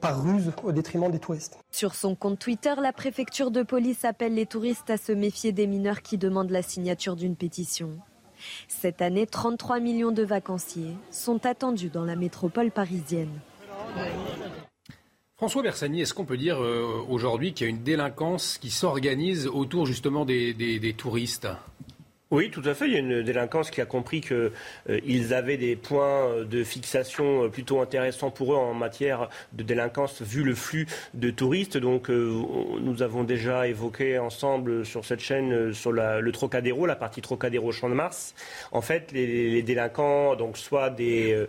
par 0.00 0.22
ruse 0.22 0.52
au 0.62 0.72
détriment 0.72 1.10
des 1.10 1.18
touristes. 1.18 1.58
Sur 1.70 1.94
son 1.94 2.14
compte 2.14 2.38
Twitter, 2.38 2.74
la 2.80 2.92
préfecture 2.92 3.50
de 3.50 3.62
police 3.62 4.04
appelle 4.04 4.34
les 4.34 4.46
touristes 4.46 4.90
à 4.90 4.96
se 4.96 5.12
méfier 5.12 5.52
des 5.52 5.66
mineurs 5.66 6.02
qui 6.02 6.18
demandent 6.18 6.50
la 6.50 6.62
signature 6.62 7.16
d'une 7.16 7.36
pétition. 7.36 7.98
Cette 8.68 9.02
année, 9.02 9.26
33 9.26 9.80
millions 9.80 10.12
de 10.12 10.22
vacanciers 10.22 10.96
sont 11.10 11.44
attendus 11.46 11.90
dans 11.90 12.04
la 12.04 12.16
métropole 12.16 12.70
parisienne. 12.70 13.40
François 15.36 15.62
Bersani, 15.62 16.00
est-ce 16.00 16.14
qu'on 16.14 16.24
peut 16.24 16.36
dire 16.36 16.62
euh, 16.62 17.04
aujourd'hui 17.08 17.52
qu'il 17.52 17.66
y 17.66 17.68
a 17.68 17.70
une 17.70 17.82
délinquance 17.82 18.56
qui 18.58 18.70
s'organise 18.70 19.46
autour 19.48 19.84
justement 19.86 20.24
des, 20.24 20.94
touristes? 20.96 21.48
Oui, 22.34 22.50
tout 22.50 22.62
à 22.64 22.74
fait. 22.74 22.86
Il 22.88 22.92
y 22.92 22.96
a 22.96 22.98
une 22.98 23.22
délinquance 23.22 23.70
qui 23.70 23.80
a 23.80 23.86
compris 23.86 24.20
qu'ils 24.20 24.50
euh, 24.90 25.30
avaient 25.30 25.56
des 25.56 25.76
points 25.76 26.42
de 26.42 26.64
fixation 26.64 27.44
euh, 27.44 27.48
plutôt 27.48 27.80
intéressants 27.80 28.32
pour 28.32 28.54
eux 28.54 28.56
en 28.56 28.74
matière 28.74 29.28
de 29.52 29.62
délinquance 29.62 30.20
vu 30.20 30.42
le 30.42 30.56
flux 30.56 30.88
de 31.14 31.30
touristes. 31.30 31.76
Donc 31.76 32.10
euh, 32.10 32.42
nous 32.80 33.02
avons 33.02 33.22
déjà 33.22 33.68
évoqué 33.68 34.18
ensemble 34.18 34.84
sur 34.84 35.04
cette 35.04 35.20
chaîne 35.20 35.72
sur 35.72 35.92
le 35.92 36.32
Trocadéro, 36.32 36.86
la 36.86 36.96
partie 36.96 37.20
Trocadéro 37.20 37.70
Champ 37.70 37.88
de 37.88 37.94
Mars. 37.94 38.34
En 38.72 38.80
fait, 38.80 39.12
les, 39.12 39.62
délinquants, 39.62 40.34
donc 40.34 40.56
soit 40.56 40.90
des 40.90 41.46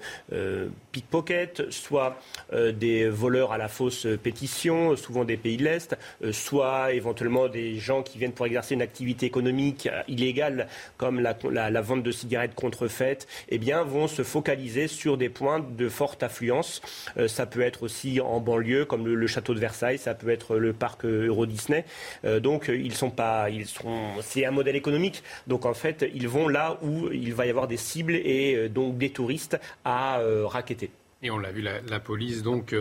pickpockets, 0.95 1.71
soit 1.71 2.17
des 2.53 3.09
voleurs 3.09 3.51
à 3.51 3.57
la 3.57 3.67
fausse 3.67 4.07
pétition, 4.23 4.95
souvent 4.95 5.25
des 5.25 5.35
pays 5.35 5.57
de 5.57 5.65
l'Est, 5.65 5.97
soit 6.31 6.93
éventuellement 6.93 7.49
des 7.49 7.77
gens 7.77 8.01
qui 8.01 8.17
viennent 8.17 8.31
pour 8.31 8.45
exercer 8.45 8.75
une 8.75 8.81
activité 8.81 9.25
économique 9.25 9.89
illégale 10.07 10.67
comme 10.97 11.19
la, 11.19 11.81
vente 11.81 12.03
de 12.03 12.11
cigarettes 12.11 12.55
contrefaites, 12.55 13.27
eh 13.49 13.57
bien, 13.57 13.83
vont 13.83 14.07
se 14.07 14.23
focaliser 14.23 14.87
sur 14.87 15.17
des 15.17 15.29
points 15.29 15.59
de 15.59 15.89
forte 15.89 16.23
affluence. 16.23 16.81
Euh, 17.17 17.27
ça 17.27 17.45
peut 17.45 17.61
être 17.61 17.83
aussi 17.83 18.21
en 18.21 18.39
banlieue, 18.39 18.85
comme 18.85 19.05
le, 19.07 19.27
château 19.27 19.53
de 19.53 19.59
Versailles, 19.59 19.97
ça 19.97 20.13
peut 20.13 20.29
être 20.29 20.57
le 20.57 20.73
parc 20.73 21.05
Euro 21.05 21.45
Disney. 21.45 21.85
Euh, 22.23 22.39
donc, 22.39 22.69
ils 22.73 22.93
sont 22.93 23.09
pas, 23.09 23.49
ils 23.49 23.65
seront, 23.65 24.21
c'est 24.21 24.45
un 24.45 24.51
modèle 24.51 24.75
économique. 24.75 25.23
Donc, 25.47 25.65
en 25.65 25.73
fait, 25.73 26.05
ils 26.13 26.27
vont 26.27 26.47
là 26.47 26.77
où 26.81 27.09
il 27.11 27.33
va 27.33 27.45
y 27.45 27.49
avoir 27.49 27.67
des 27.67 27.77
cibles 27.77 28.15
et 28.15 28.55
euh, 28.55 28.69
donc 28.69 28.97
des 28.97 29.09
touristes 29.09 29.59
à 29.83 30.19
raqueter. 30.45 30.84
Et 31.25 31.31
on 31.31 31.39
l'a 31.39 31.51
vu, 31.51 31.61
la, 31.61 31.99
police 31.99 32.43
donc 32.43 32.75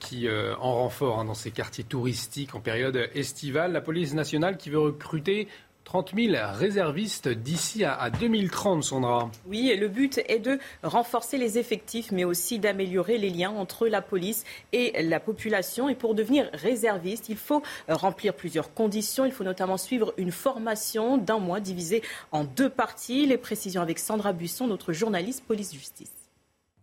qui 0.00 0.28
en 0.28 0.74
renfort 0.74 1.20
hein, 1.20 1.24
dans 1.24 1.34
ces 1.34 1.50
quartiers 1.50 1.84
touristiques 1.84 2.54
en 2.54 2.60
période 2.60 3.08
estivale, 3.14 3.72
la 3.72 3.80
police 3.80 4.12
nationale 4.12 4.56
qui 4.56 4.70
veut 4.70 4.78
recruter 4.78 5.46
30 5.90 6.12
000 6.14 6.36
réservistes 6.52 7.28
d'ici 7.28 7.84
à, 7.84 8.10
2030, 8.10 8.84
Sandra. 8.84 9.28
Oui, 9.46 9.74
le 9.76 9.88
but 9.88 10.20
est 10.28 10.38
de 10.38 10.60
renforcer 10.84 11.36
les 11.36 11.58
effectifs, 11.58 12.12
mais 12.12 12.22
aussi 12.22 12.60
d'améliorer 12.60 13.18
les 13.18 13.28
liens 13.28 13.50
entre 13.50 13.88
la 13.88 14.00
police 14.00 14.44
et 14.72 15.02
la 15.02 15.18
population. 15.18 15.88
Et 15.88 15.96
pour 15.96 16.14
devenir 16.14 16.48
réserviste, 16.52 17.28
il 17.28 17.36
faut 17.36 17.64
remplir 17.88 18.34
plusieurs 18.34 18.72
conditions. 18.72 19.24
Il 19.24 19.32
faut 19.32 19.42
notamment 19.42 19.78
suivre 19.78 20.14
une 20.16 20.30
formation 20.30 21.18
d'un 21.18 21.38
mois 21.38 21.58
divisée 21.58 22.02
en 22.30 22.44
deux 22.44 22.70
parties. 22.70 23.26
Les 23.26 23.38
précisions 23.38 23.82
avec 23.82 23.98
Sandra 23.98 24.32
Buisson, 24.32 24.68
notre 24.68 24.92
journaliste 24.92 25.42
police-justice. 25.44 26.19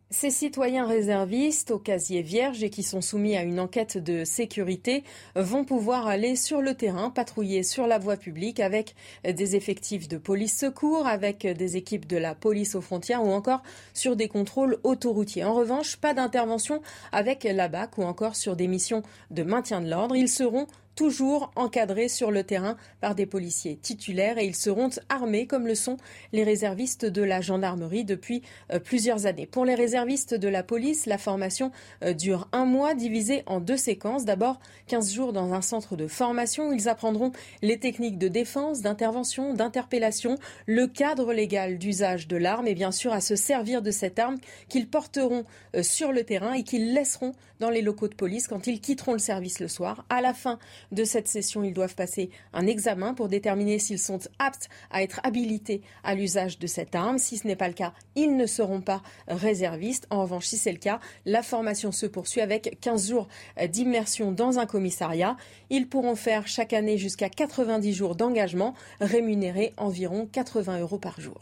Ces 0.09 0.29
citoyens 0.29 0.87
réservistes 0.87 1.69
au 1.71 1.79
casier 1.79 2.21
vierge 2.21 2.63
et 2.63 2.69
qui 2.69 2.81
sont 2.81 3.01
soumis 3.01 3.35
à 3.35 3.43
une 3.43 3.59
enquête 3.59 3.97
de 3.97 4.23
sécurité 4.23 5.03
vont 5.35 5.65
pouvoir 5.65 6.07
aller 6.07 6.37
sur 6.37 6.61
le 6.61 6.75
terrain, 6.75 7.09
patrouiller 7.09 7.61
sur 7.61 7.87
la 7.87 7.99
voie 7.99 8.15
publique 8.15 8.61
avec 8.61 8.95
des 9.25 9.57
effectifs 9.57 10.07
de 10.07 10.17
police 10.17 10.57
secours, 10.57 11.07
avec 11.07 11.45
des 11.45 11.75
équipes 11.75 12.07
de 12.07 12.15
la 12.15 12.35
police 12.35 12.73
aux 12.75 12.81
frontières 12.81 13.21
ou 13.21 13.31
encore 13.31 13.63
sur 13.93 14.15
des 14.15 14.29
contrôles 14.29 14.79
autoroutiers. 14.83 15.43
En 15.43 15.53
revanche, 15.53 15.97
pas 15.97 16.13
d'intervention 16.13 16.81
avec 17.11 17.43
la 17.43 17.67
BAC 17.67 17.97
ou 17.97 18.03
encore 18.03 18.37
sur 18.37 18.55
des 18.55 18.69
missions 18.69 19.03
de 19.29 19.43
maintien 19.43 19.81
de 19.81 19.89
l'ordre. 19.89 20.15
Ils 20.15 20.29
seront 20.29 20.67
toujours 20.97 21.51
encadrés 21.55 22.09
sur 22.09 22.31
le 22.31 22.43
terrain 22.43 22.75
par 23.01 23.13
des 23.13 23.27
policiers 23.27 23.77
titulaires 23.77 24.39
et 24.39 24.45
ils 24.45 24.55
seront 24.55 24.89
armés 25.09 25.45
comme 25.45 25.67
le 25.67 25.75
sont 25.75 25.97
les 26.33 26.43
réservistes 26.43 27.05
de 27.05 27.21
la 27.21 27.39
gendarmerie 27.39 28.03
depuis 28.03 28.41
euh, 28.73 28.79
plusieurs 28.79 29.27
années. 29.27 29.45
Pour 29.45 29.63
les 29.63 29.75
réservistes 29.75 30.33
de 30.33 30.47
la 30.47 30.63
police, 30.63 31.05
la 31.05 31.19
formation 31.19 31.71
euh, 32.03 32.13
dure 32.13 32.49
un 32.51 32.65
mois 32.65 32.95
divisé 32.95 33.43
en 33.45 33.59
deux 33.59 33.77
séquences. 33.77 34.25
D'abord 34.25 34.59
15 34.87 35.13
jours 35.13 35.33
dans 35.33 35.53
un 35.53 35.61
centre 35.61 35.95
de 35.95 36.07
formation 36.07 36.69
où 36.69 36.73
ils 36.73 36.89
apprendront 36.89 37.31
les 37.61 37.79
techniques 37.79 38.17
de 38.17 38.27
défense, 38.27 38.81
d'intervention, 38.81 39.53
d'interpellation, 39.53 40.39
le 40.65 40.87
cadre 40.87 41.31
légal 41.31 41.77
d'usage 41.77 42.27
de 42.27 42.37
l'arme 42.37 42.67
et 42.67 42.73
bien 42.73 42.91
sûr 42.91 43.13
à 43.13 43.21
se 43.21 43.35
servir 43.35 43.83
de 43.83 43.91
cette 43.91 44.17
arme 44.17 44.37
qu'ils 44.67 44.89
porteront 44.89 45.45
euh, 45.75 45.83
sur 45.83 46.11
le 46.11 46.23
terrain 46.23 46.53
et 46.53 46.63
qu'ils 46.63 46.95
laisseront 46.95 47.33
dans 47.59 47.69
les 47.69 47.81
locaux 47.81 48.07
de 48.07 48.15
police 48.15 48.47
quand 48.47 48.67
ils 48.67 48.81
quitteront 48.81 49.13
le 49.13 49.19
service 49.19 49.59
le 49.59 49.67
soir. 49.67 50.05
À 50.09 50.21
la 50.21 50.33
fin 50.33 50.57
de 50.91 51.03
cette 51.03 51.27
session, 51.27 51.63
ils 51.63 51.73
doivent 51.73 51.95
passer 51.95 52.29
un 52.53 52.67
examen 52.67 53.13
pour 53.13 53.27
déterminer 53.27 53.79
s'ils 53.79 53.99
sont 53.99 54.19
aptes 54.39 54.69
à 54.91 55.03
être 55.03 55.19
habilités 55.23 55.81
à 56.03 56.15
l'usage 56.15 56.59
de 56.59 56.67
cette 56.67 56.95
arme. 56.95 57.17
Si 57.17 57.37
ce 57.37 57.47
n'est 57.47 57.55
pas 57.55 57.67
le 57.67 57.73
cas, 57.73 57.93
ils 58.15 58.35
ne 58.35 58.45
seront 58.45 58.81
pas 58.81 59.01
réservistes. 59.27 60.07
En 60.09 60.21
revanche, 60.21 60.45
si 60.45 60.57
c'est 60.57 60.71
le 60.71 60.77
cas, 60.77 60.99
la 61.25 61.43
formation 61.43 61.91
se 61.91 62.05
poursuit 62.05 62.41
avec 62.41 62.77
15 62.81 63.09
jours 63.09 63.27
d'immersion 63.69 64.31
dans 64.31 64.59
un 64.59 64.65
commissariat. 64.65 65.37
Ils 65.69 65.87
pourront 65.87 66.15
faire 66.15 66.47
chaque 66.47 66.73
année 66.73 66.97
jusqu'à 66.97 67.29
90 67.29 67.93
jours 67.93 68.15
d'engagement, 68.15 68.73
rémunérés 69.01 69.73
environ 69.77 70.27
80 70.31 70.79
euros 70.79 70.99
par 70.99 71.19
jour. 71.19 71.39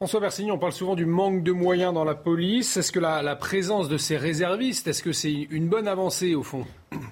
François 0.00 0.20
Bersigny, 0.20 0.52
on 0.52 0.58
parle 0.58 0.72
souvent 0.72 0.94
du 0.94 1.06
manque 1.06 1.42
de 1.42 1.50
moyens 1.50 1.92
dans 1.92 2.04
la 2.04 2.14
police. 2.14 2.76
Est-ce 2.76 2.92
que 2.92 3.00
la, 3.00 3.20
la 3.20 3.34
présence 3.34 3.88
de 3.88 3.98
ces 3.98 4.16
réservistes, 4.16 4.86
est-ce 4.86 5.02
que 5.02 5.10
c'est 5.10 5.32
une 5.32 5.68
bonne 5.68 5.88
avancée 5.88 6.36
au 6.36 6.44
fond? 6.44 6.64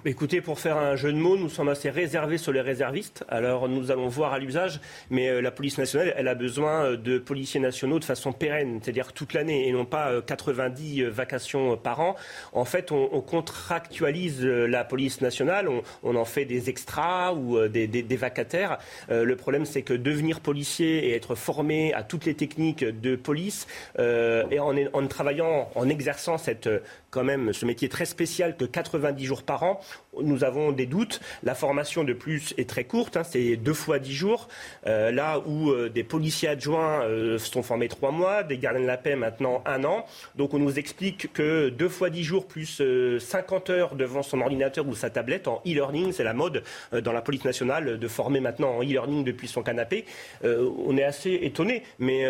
Écoutez, 0.04 0.40
pour 0.40 0.58
faire 0.58 0.78
un 0.78 0.96
jeu 0.96 1.12
de 1.12 1.18
mots, 1.18 1.36
nous 1.36 1.48
sommes 1.48 1.68
assez 1.68 1.90
réservés 1.90 2.38
sur 2.38 2.52
les 2.52 2.60
réservistes. 2.60 3.24
Alors 3.28 3.68
nous 3.68 3.90
allons 3.90 4.08
voir 4.08 4.32
à 4.32 4.38
l'usage, 4.38 4.80
mais 5.10 5.28
euh, 5.28 5.42
la 5.42 5.50
police 5.50 5.78
nationale, 5.78 6.14
elle 6.16 6.28
a 6.28 6.34
besoin 6.34 6.84
euh, 6.84 6.96
de 6.96 7.18
policiers 7.18 7.60
nationaux 7.60 7.98
de 7.98 8.04
façon 8.04 8.32
pérenne, 8.32 8.78
c'est-à-dire 8.82 9.12
toute 9.12 9.34
l'année, 9.34 9.68
et 9.68 9.72
non 9.72 9.84
pas 9.84 10.22
90 10.22 11.02
euh, 11.02 11.10
vacations 11.10 11.76
par 11.76 12.00
an. 12.00 12.16
En 12.52 12.64
fait, 12.64 12.92
on, 12.92 13.20
contractualise 13.20 14.44
la 14.44 14.84
police 14.84 15.20
nationale, 15.20 15.68
on, 16.02 16.16
en 16.16 16.24
fait 16.24 16.44
des 16.44 16.70
extras 16.70 17.32
ou 17.32 17.66
des, 17.66 18.16
vacataires. 18.16 18.78
le 19.08 19.34
problème, 19.34 19.64
c'est 19.64 19.82
que 19.82 19.94
devenir 19.94 20.40
policier 20.40 21.08
et 21.08 21.14
être 21.14 21.34
formé 21.34 21.92
à 21.92 22.02
toutes 22.02 22.24
les 22.24 22.34
techniques 22.34 22.84
de 22.84 23.16
police, 23.16 23.66
et 23.98 24.60
en, 24.60 24.74
en 24.92 25.06
travaillant, 25.08 25.68
en 25.74 25.88
exerçant 25.88 26.38
cette 26.38 26.68
quand 27.16 27.24
même 27.24 27.54
ce 27.54 27.64
métier 27.64 27.88
très 27.88 28.04
spécial 28.04 28.58
que 28.58 28.66
90 28.66 29.24
jours 29.24 29.42
par 29.42 29.62
an, 29.62 29.80
nous 30.22 30.44
avons 30.44 30.72
des 30.72 30.86
doutes. 30.86 31.20
La 31.42 31.54
formation 31.54 32.04
de 32.04 32.12
plus 32.12 32.54
est 32.58 32.68
très 32.68 32.84
courte, 32.84 33.16
hein, 33.16 33.24
c'est 33.24 33.56
deux 33.56 33.74
fois 33.74 33.98
dix 33.98 34.14
jours. 34.14 34.48
Euh, 34.86 35.10
là 35.10 35.40
où 35.46 35.70
euh, 35.70 35.88
des 35.88 36.04
policiers 36.04 36.48
adjoints 36.48 37.02
euh, 37.02 37.38
sont 37.38 37.62
formés 37.62 37.88
trois 37.88 38.10
mois, 38.10 38.42
des 38.42 38.58
gardiens 38.58 38.82
de 38.82 38.86
la 38.86 38.96
paix 38.96 39.16
maintenant 39.16 39.62
un 39.66 39.84
an. 39.84 40.04
Donc 40.36 40.54
on 40.54 40.58
nous 40.58 40.78
explique 40.78 41.32
que 41.32 41.68
deux 41.68 41.88
fois 41.88 42.10
dix 42.10 42.24
jours 42.24 42.46
plus 42.46 42.82
50 43.18 43.70
heures 43.70 43.94
devant 43.94 44.22
son 44.22 44.40
ordinateur 44.40 44.86
ou 44.86 44.94
sa 44.94 45.10
tablette 45.10 45.48
en 45.48 45.62
e-learning, 45.66 46.12
c'est 46.12 46.24
la 46.24 46.34
mode 46.34 46.62
dans 46.92 47.12
la 47.12 47.22
police 47.22 47.44
nationale 47.44 47.98
de 47.98 48.08
former 48.08 48.40
maintenant 48.40 48.70
en 48.70 48.82
e-learning 48.82 49.24
depuis 49.24 49.48
son 49.48 49.62
canapé. 49.62 50.04
on 50.44 50.96
est 50.96 51.04
assez 51.04 51.32
étonné, 51.42 51.82
mais 51.98 52.26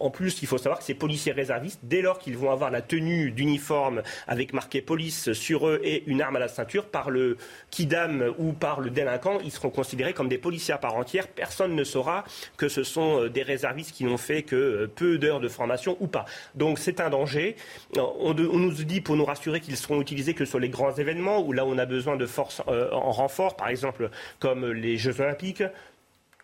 en 0.00 0.10
plus 0.10 0.42
il 0.42 0.48
faut 0.48 0.58
savoir 0.58 0.78
que 0.78 0.84
ces 0.84 0.94
policiers 0.94 1.32
réservistes, 1.32 1.80
dès 1.82 2.02
lors 2.02 2.18
qu'ils 2.18 2.36
vont 2.36 2.50
avoir 2.50 2.70
la 2.70 2.82
tenue 2.82 3.30
d'uniforme 3.30 4.02
avec 4.26 4.52
marqué 4.52 4.80
police 4.80 5.32
sur 5.32 5.68
eux 5.68 5.80
et 5.82 6.04
une 6.06 6.22
arme 6.22 6.36
à 6.36 6.40
la 6.40 6.48
ceinture, 6.48 6.86
par 6.86 7.10
le 7.10 7.21
kidam 7.70 8.34
ou 8.38 8.52
par 8.52 8.80
le 8.80 8.90
délinquant, 8.90 9.38
ils 9.44 9.50
seront 9.50 9.70
considérés 9.70 10.12
comme 10.12 10.28
des 10.28 10.38
policiers 10.38 10.74
à 10.74 10.78
part 10.78 10.94
entière. 10.94 11.28
Personne 11.28 11.74
ne 11.74 11.84
saura 11.84 12.24
que 12.56 12.68
ce 12.68 12.84
sont 12.84 13.22
euh, 13.22 13.28
des 13.28 13.42
réservistes 13.42 13.92
qui 13.92 14.04
n'ont 14.04 14.18
fait 14.18 14.42
que 14.42 14.56
euh, 14.56 14.90
peu 14.94 15.18
d'heures 15.18 15.40
de 15.40 15.48
formation 15.48 15.96
ou 16.00 16.06
pas. 16.06 16.24
Donc 16.54 16.78
c'est 16.78 17.00
un 17.00 17.10
danger. 17.10 17.56
On, 17.96 18.34
nous 18.34 18.72
dit 18.72 19.00
pour 19.00 19.16
nous 19.16 19.24
rassurer 19.24 19.60
qu'ils 19.60 19.76
seront 19.76 20.00
utilisés 20.00 20.34
que 20.34 20.44
sur 20.44 20.58
les 20.58 20.68
grands 20.68 20.94
événements 20.94 21.40
où 21.40 21.52
là 21.52 21.64
on 21.64 21.78
a 21.78 21.86
besoin 21.86 22.16
de 22.16 22.26
force 22.26 22.62
euh, 22.68 22.90
en 22.92 23.12
renfort, 23.12 23.56
par 23.56 23.68
exemple 23.68 24.10
comme 24.38 24.70
les 24.70 24.96
Jeux 24.96 25.20
Olympiques 25.20 25.62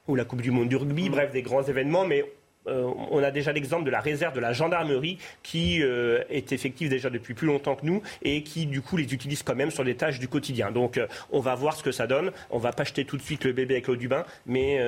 ou 0.06 0.14
la 0.14 0.24
Coupe 0.24 0.40
du 0.40 0.50
Monde 0.50 0.68
du 0.68 0.76
rugby, 0.76 1.10
bref, 1.10 1.32
des 1.32 1.42
grands 1.42 1.62
événements, 1.62 2.06
mais 2.06 2.24
euh, 2.68 2.90
on 3.10 3.22
a 3.22 3.30
déjà 3.30 3.52
l'exemple 3.52 3.84
de 3.84 3.90
la 3.90 4.00
réserve 4.00 4.34
de 4.34 4.40
la 4.40 4.52
gendarmerie 4.52 5.18
qui 5.42 5.82
euh, 5.82 6.22
est 6.30 6.52
effective 6.52 6.88
déjà 6.88 7.10
depuis 7.10 7.34
plus 7.34 7.46
longtemps 7.46 7.74
que 7.74 7.86
nous 7.86 8.02
et 8.22 8.42
qui 8.42 8.66
du 8.66 8.82
coup 8.82 8.96
les 8.96 9.12
utilise 9.14 9.42
quand 9.42 9.54
même 9.54 9.70
sur 9.70 9.84
des 9.84 9.94
tâches 9.94 10.18
du 10.18 10.28
quotidien. 10.28 10.70
Donc 10.70 10.98
euh, 10.98 11.06
on 11.30 11.40
va 11.40 11.54
voir 11.54 11.74
ce 11.76 11.82
que 11.82 11.92
ça 11.92 12.06
donne. 12.06 12.30
On 12.50 12.58
va 12.58 12.72
pas 12.72 12.84
jeter 12.84 13.04
tout 13.04 13.16
de 13.16 13.22
suite 13.22 13.44
le 13.44 13.52
bébé 13.52 13.74
avec 13.74 13.86
l'eau 13.86 13.96
du 13.96 14.08
bain, 14.08 14.24
mais 14.46 14.78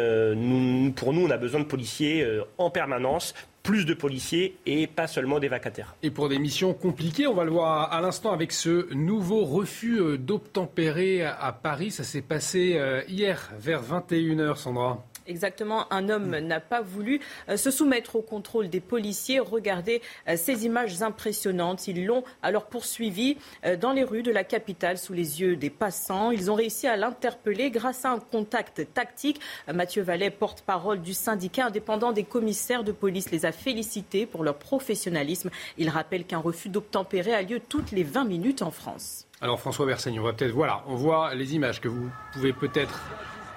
pour 0.97 1.13
nous 1.13 1.27
on 1.27 1.31
a 1.31 1.37
besoin 1.37 1.61
de 1.61 1.65
policiers 1.65 2.27
en 2.59 2.71
permanence 2.71 3.35
plus 3.63 3.85
de 3.85 3.95
policiers 3.95 4.57
et 4.67 4.87
pas 4.87 5.07
seulement 5.07 5.39
des 5.39 5.49
vacataires. 5.49 5.95
Et 6.03 6.11
pour 6.11 6.29
des 6.29 6.39
missions 6.39 6.73
compliquées, 6.73 7.27
on 7.27 7.35
va 7.35 7.45
le 7.45 7.51
voir 7.51 7.93
à 7.93 8.01
l'instant 8.01 8.33
avec 8.33 8.53
ce 8.53 8.93
nouveau 8.95 9.45
refus 9.45 10.19
d'obtempérer 10.19 11.25
à 11.25 11.53
Paris. 11.53 11.91
Ça 11.91 12.05
s'est 12.05 12.23
passé 12.23 12.81
hier 13.09 13.51
vers 13.59 13.83
21h, 13.83 14.57
Sandra. 14.57 15.05
Exactement, 15.31 15.87
un 15.93 16.09
homme 16.09 16.37
n'a 16.39 16.59
pas 16.59 16.81
voulu 16.81 17.21
euh, 17.49 17.57
se 17.57 17.71
soumettre 17.71 18.17
au 18.17 18.21
contrôle 18.21 18.69
des 18.69 18.81
policiers. 18.81 19.39
Regardez 19.39 20.03
euh, 20.29 20.35
ces 20.37 20.67
images 20.67 21.01
impressionnantes. 21.03 21.87
Ils 21.87 22.05
l'ont 22.05 22.25
alors 22.43 22.67
poursuivi 22.67 23.37
euh, 23.65 23.77
dans 23.77 23.93
les 23.93 24.03
rues 24.03 24.25
de 24.25 24.33
la 24.33 24.43
capitale 24.43 24.99
sous 24.99 25.13
les 25.13 25.41
yeux 25.41 25.55
des 25.55 25.71
passants. 25.71 26.33
Ils 26.33 26.51
ont 26.51 26.57
réussi 26.57 26.89
à 26.89 26.97
l'interpeller 26.97 27.71
grâce 27.71 28.05
à 28.05 28.11
un 28.11 28.19
contact 28.19 28.93
tactique. 28.93 29.41
Mathieu 29.73 30.03
Vallet, 30.03 30.31
porte-parole 30.31 31.01
du 31.01 31.15
syndicat 31.15 31.67
indépendant 31.67 32.11
des 32.11 32.25
commissaires 32.25 32.83
de 32.83 32.91
police, 32.91 33.31
les 33.31 33.47
a 33.47 33.53
félicités 33.53 34.27
pour 34.27 34.43
leur 34.43 34.57
professionnalisme. 34.57 35.51
Il 35.79 35.91
rappelle 35.91 36.25
qu'un 36.25 36.39
refus 36.39 36.71
d'obtempérer 36.71 37.35
a 37.35 37.43
lieu 37.43 37.61
toutes 37.61 37.93
les 37.93 38.03
20 38.03 38.25
minutes 38.25 38.63
en 38.63 38.73
France. 38.73 39.29
Alors 39.41 39.61
François 39.61 39.87
Bersaigne, 39.87 40.19
on 40.19 40.25
va 40.25 40.33
peut-être 40.33 40.53
voilà, 40.53 40.83
on 40.89 40.97
voit 40.97 41.37
les 41.37 41.55
images 41.55 41.81
que 41.81 41.89
vous 41.89 42.11
pouvez 42.33 42.53
peut-être 42.53 43.01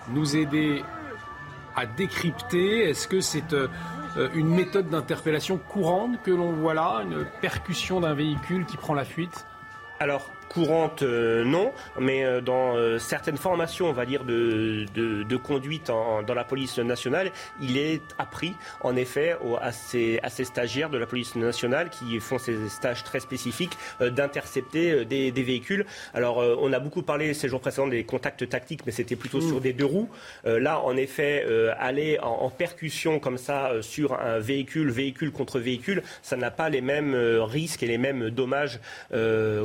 nous 0.09 0.35
aider 0.35 0.83
à 1.75 1.85
décrypter. 1.85 2.89
Est-ce 2.89 3.07
que 3.07 3.21
c'est 3.21 3.55
une 4.35 4.49
méthode 4.49 4.89
d'interpellation 4.89 5.57
courante 5.57 6.21
que 6.23 6.31
l'on 6.31 6.51
voit 6.51 6.73
là, 6.73 7.01
une 7.03 7.25
percussion 7.41 7.99
d'un 7.99 8.13
véhicule 8.13 8.65
qui 8.65 8.77
prend 8.77 8.93
la 8.93 9.05
fuite? 9.05 9.45
Alors, 9.99 10.31
courante, 10.53 11.01
euh, 11.01 11.43
non, 11.43 11.71
mais 11.99 12.23
euh, 12.23 12.39
dans 12.39 12.75
euh, 12.75 12.99
certaines 12.99 13.37
formations, 13.37 13.89
on 13.89 13.93
va 13.93 14.05
dire, 14.05 14.23
de, 14.23 14.85
de, 14.93 15.37
conduite 15.37 15.87
dans 15.87 16.33
la 16.33 16.43
police 16.43 16.77
nationale, 16.77 17.31
il 17.59 17.77
est 17.77 18.01
appris, 18.17 18.53
en 18.81 18.95
effet, 18.95 19.35
à, 19.59 19.71
ces, 19.71 20.19
à, 20.21 20.29
ces, 20.29 20.45
stagiaires 20.45 20.89
de 20.89 20.97
la 20.97 21.05
police 21.05 21.35
nationale 21.35 21.89
qui 21.89 22.19
font 22.19 22.37
ces 22.37 22.69
stages 22.69 23.03
très 23.03 23.19
spécifiques, 23.19 23.73
d'intercepter 23.99 25.05
des, 25.05 25.31
des, 25.31 25.43
véhicules. 25.43 25.85
Alors, 26.13 26.37
on 26.37 26.71
a 26.71 26.79
beaucoup 26.79 27.01
parlé 27.01 27.33
ces 27.33 27.49
jours 27.49 27.59
précédents 27.59 27.87
des 27.87 28.03
contacts 28.03 28.47
tactiques, 28.47 28.85
mais 28.85 28.91
c'était 28.91 29.15
plutôt 29.15 29.41
sur 29.41 29.57
mm. 29.57 29.61
des 29.61 29.73
deux 29.73 29.85
roues. 29.85 30.09
là, 30.45 30.79
en 30.79 30.95
effet, 30.95 31.45
aller 31.79 32.19
en, 32.21 32.45
en, 32.45 32.49
percussion 32.49 33.19
comme 33.19 33.37
ça 33.37 33.71
sur 33.81 34.19
un 34.19 34.39
véhicule, 34.39 34.91
véhicule 34.91 35.31
contre 35.31 35.59
véhicule, 35.59 36.03
ça 36.21 36.37
n'a 36.37 36.51
pas 36.51 36.69
les 36.69 36.81
mêmes 36.81 37.15
risques 37.41 37.83
et 37.83 37.87
les 37.87 37.97
mêmes 37.97 38.29
dommages 38.29 38.79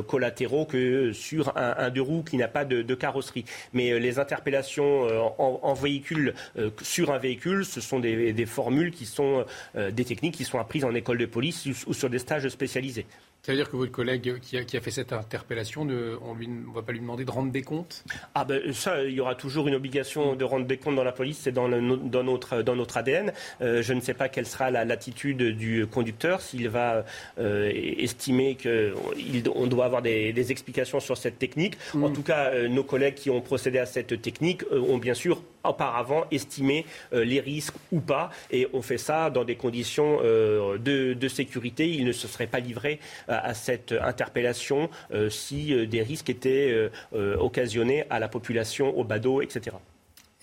collatéraux 0.07 0.65
que 0.65 0.78
sur 1.13 1.57
un, 1.57 1.89
deux 1.89 2.01
roues 2.01 2.23
qui 2.23 2.37
n'a 2.37 2.47
pas 2.47 2.65
de, 2.65 2.95
carrosserie. 2.95 3.45
Mais 3.73 3.91
euh, 3.91 3.97
les 3.97 4.19
interpellations 4.19 5.05
euh, 5.05 5.21
en, 5.37 5.73
véhicule 5.73 6.33
euh, 6.57 6.69
sur 6.81 7.11
un 7.11 7.17
véhicule, 7.17 7.65
ce 7.65 7.81
sont 7.81 7.99
des, 7.99 8.45
formules 8.45 8.91
qui 8.91 9.05
sont 9.05 9.45
des 9.75 10.05
techniques 10.05 10.35
qui 10.35 10.43
sont 10.43 10.59
apprises 10.59 10.83
en 10.83 10.95
école 10.95 11.17
de 11.17 11.25
police 11.25 11.67
ou 11.85 11.93
sur 11.93 12.09
des 12.09 12.19
stages 12.19 12.47
spécialisés. 12.49 13.05
Ça 13.41 13.53
veut 13.53 13.57
dire 13.57 13.69
que 13.69 13.77
votre 13.77 13.91
collègue 13.93 14.39
qui 14.41 14.57
a, 14.57 14.81
fait 14.81 14.91
cette 14.91 15.13
interpellation, 15.13 15.83
on 15.83 15.85
ne 15.85 16.73
va 16.73 16.81
pas 16.81 16.91
lui 16.91 16.99
demander 16.99 17.23
de 17.23 17.31
rendre 17.31 17.53
des 17.53 17.61
comptes? 17.61 18.03
Ah 18.35 18.43
ben 18.43 18.73
ça, 18.73 19.01
il 19.05 19.13
y 19.13 19.21
aura 19.21 19.33
toujours 19.33 19.69
une 19.69 19.75
obligation 19.75 20.35
de 20.35 20.43
rendre 20.43 20.65
des 20.65 20.75
comptes 20.75 20.97
dans 20.97 21.05
la 21.05 21.13
police, 21.13 21.39
c'est 21.41 21.53
dans, 21.53 21.69
dans, 21.69 22.23
notre, 22.23 22.61
dans 22.63 22.75
notre 22.75 22.97
ADN. 22.97 23.31
Euh, 23.61 23.81
je 23.81 23.93
ne 23.93 24.01
sais 24.01 24.13
pas 24.13 24.27
quelle 24.27 24.45
sera 24.45 24.71
l'attitude 24.71 25.41
du 25.57 25.87
conducteur, 25.87 26.41
s'il 26.41 26.67
va 26.67 27.05
euh, 27.39 27.71
estimer 27.73 28.57
qu'on 28.61 29.67
doit 29.67 29.85
avoir 29.85 30.01
des, 30.01 30.51
explications 30.51 30.99
sur 30.99 31.17
cette 31.17 31.39
technique. 31.39 31.77
En 31.93 32.09
mm. 32.09 32.13
tout 32.13 32.23
cas, 32.23 32.51
euh, 32.51 32.67
nos 32.67 32.83
collègues 32.83 33.15
qui 33.15 33.29
ont 33.29 33.39
procédé 33.41 33.79
à 33.79 33.85
cette 33.85 34.21
technique 34.21 34.63
ont 34.71 34.97
bien 34.97 35.13
sûr 35.13 35.41
auparavant 35.65 36.23
estimé 36.31 36.85
les 37.11 37.41
risques 37.41 37.75
ou 37.91 37.99
pas, 37.99 38.29
et 38.49 38.69
on 38.71 38.81
fait 38.81 38.97
ça 38.97 39.29
dans 39.29 39.43
des 39.43 39.55
conditions 39.55 40.21
de, 40.21 41.13
de 41.13 41.27
sécurité. 41.27 41.89
Il 41.89 42.05
ne 42.05 42.13
se 42.13 42.29
serait 42.29 42.47
pas 42.47 42.61
livré 42.61 42.99
à 43.29 43.53
cette 43.53 43.93
interpellation 43.93 44.89
euh, 45.11 45.29
si 45.29 45.73
euh, 45.73 45.85
des 45.85 46.01
risques 46.01 46.29
étaient 46.29 46.89
euh, 47.13 47.37
occasionnés 47.37 48.05
à 48.09 48.19
la 48.19 48.27
population, 48.27 48.97
au 48.97 49.03
badaud, 49.03 49.41
etc. 49.41 49.77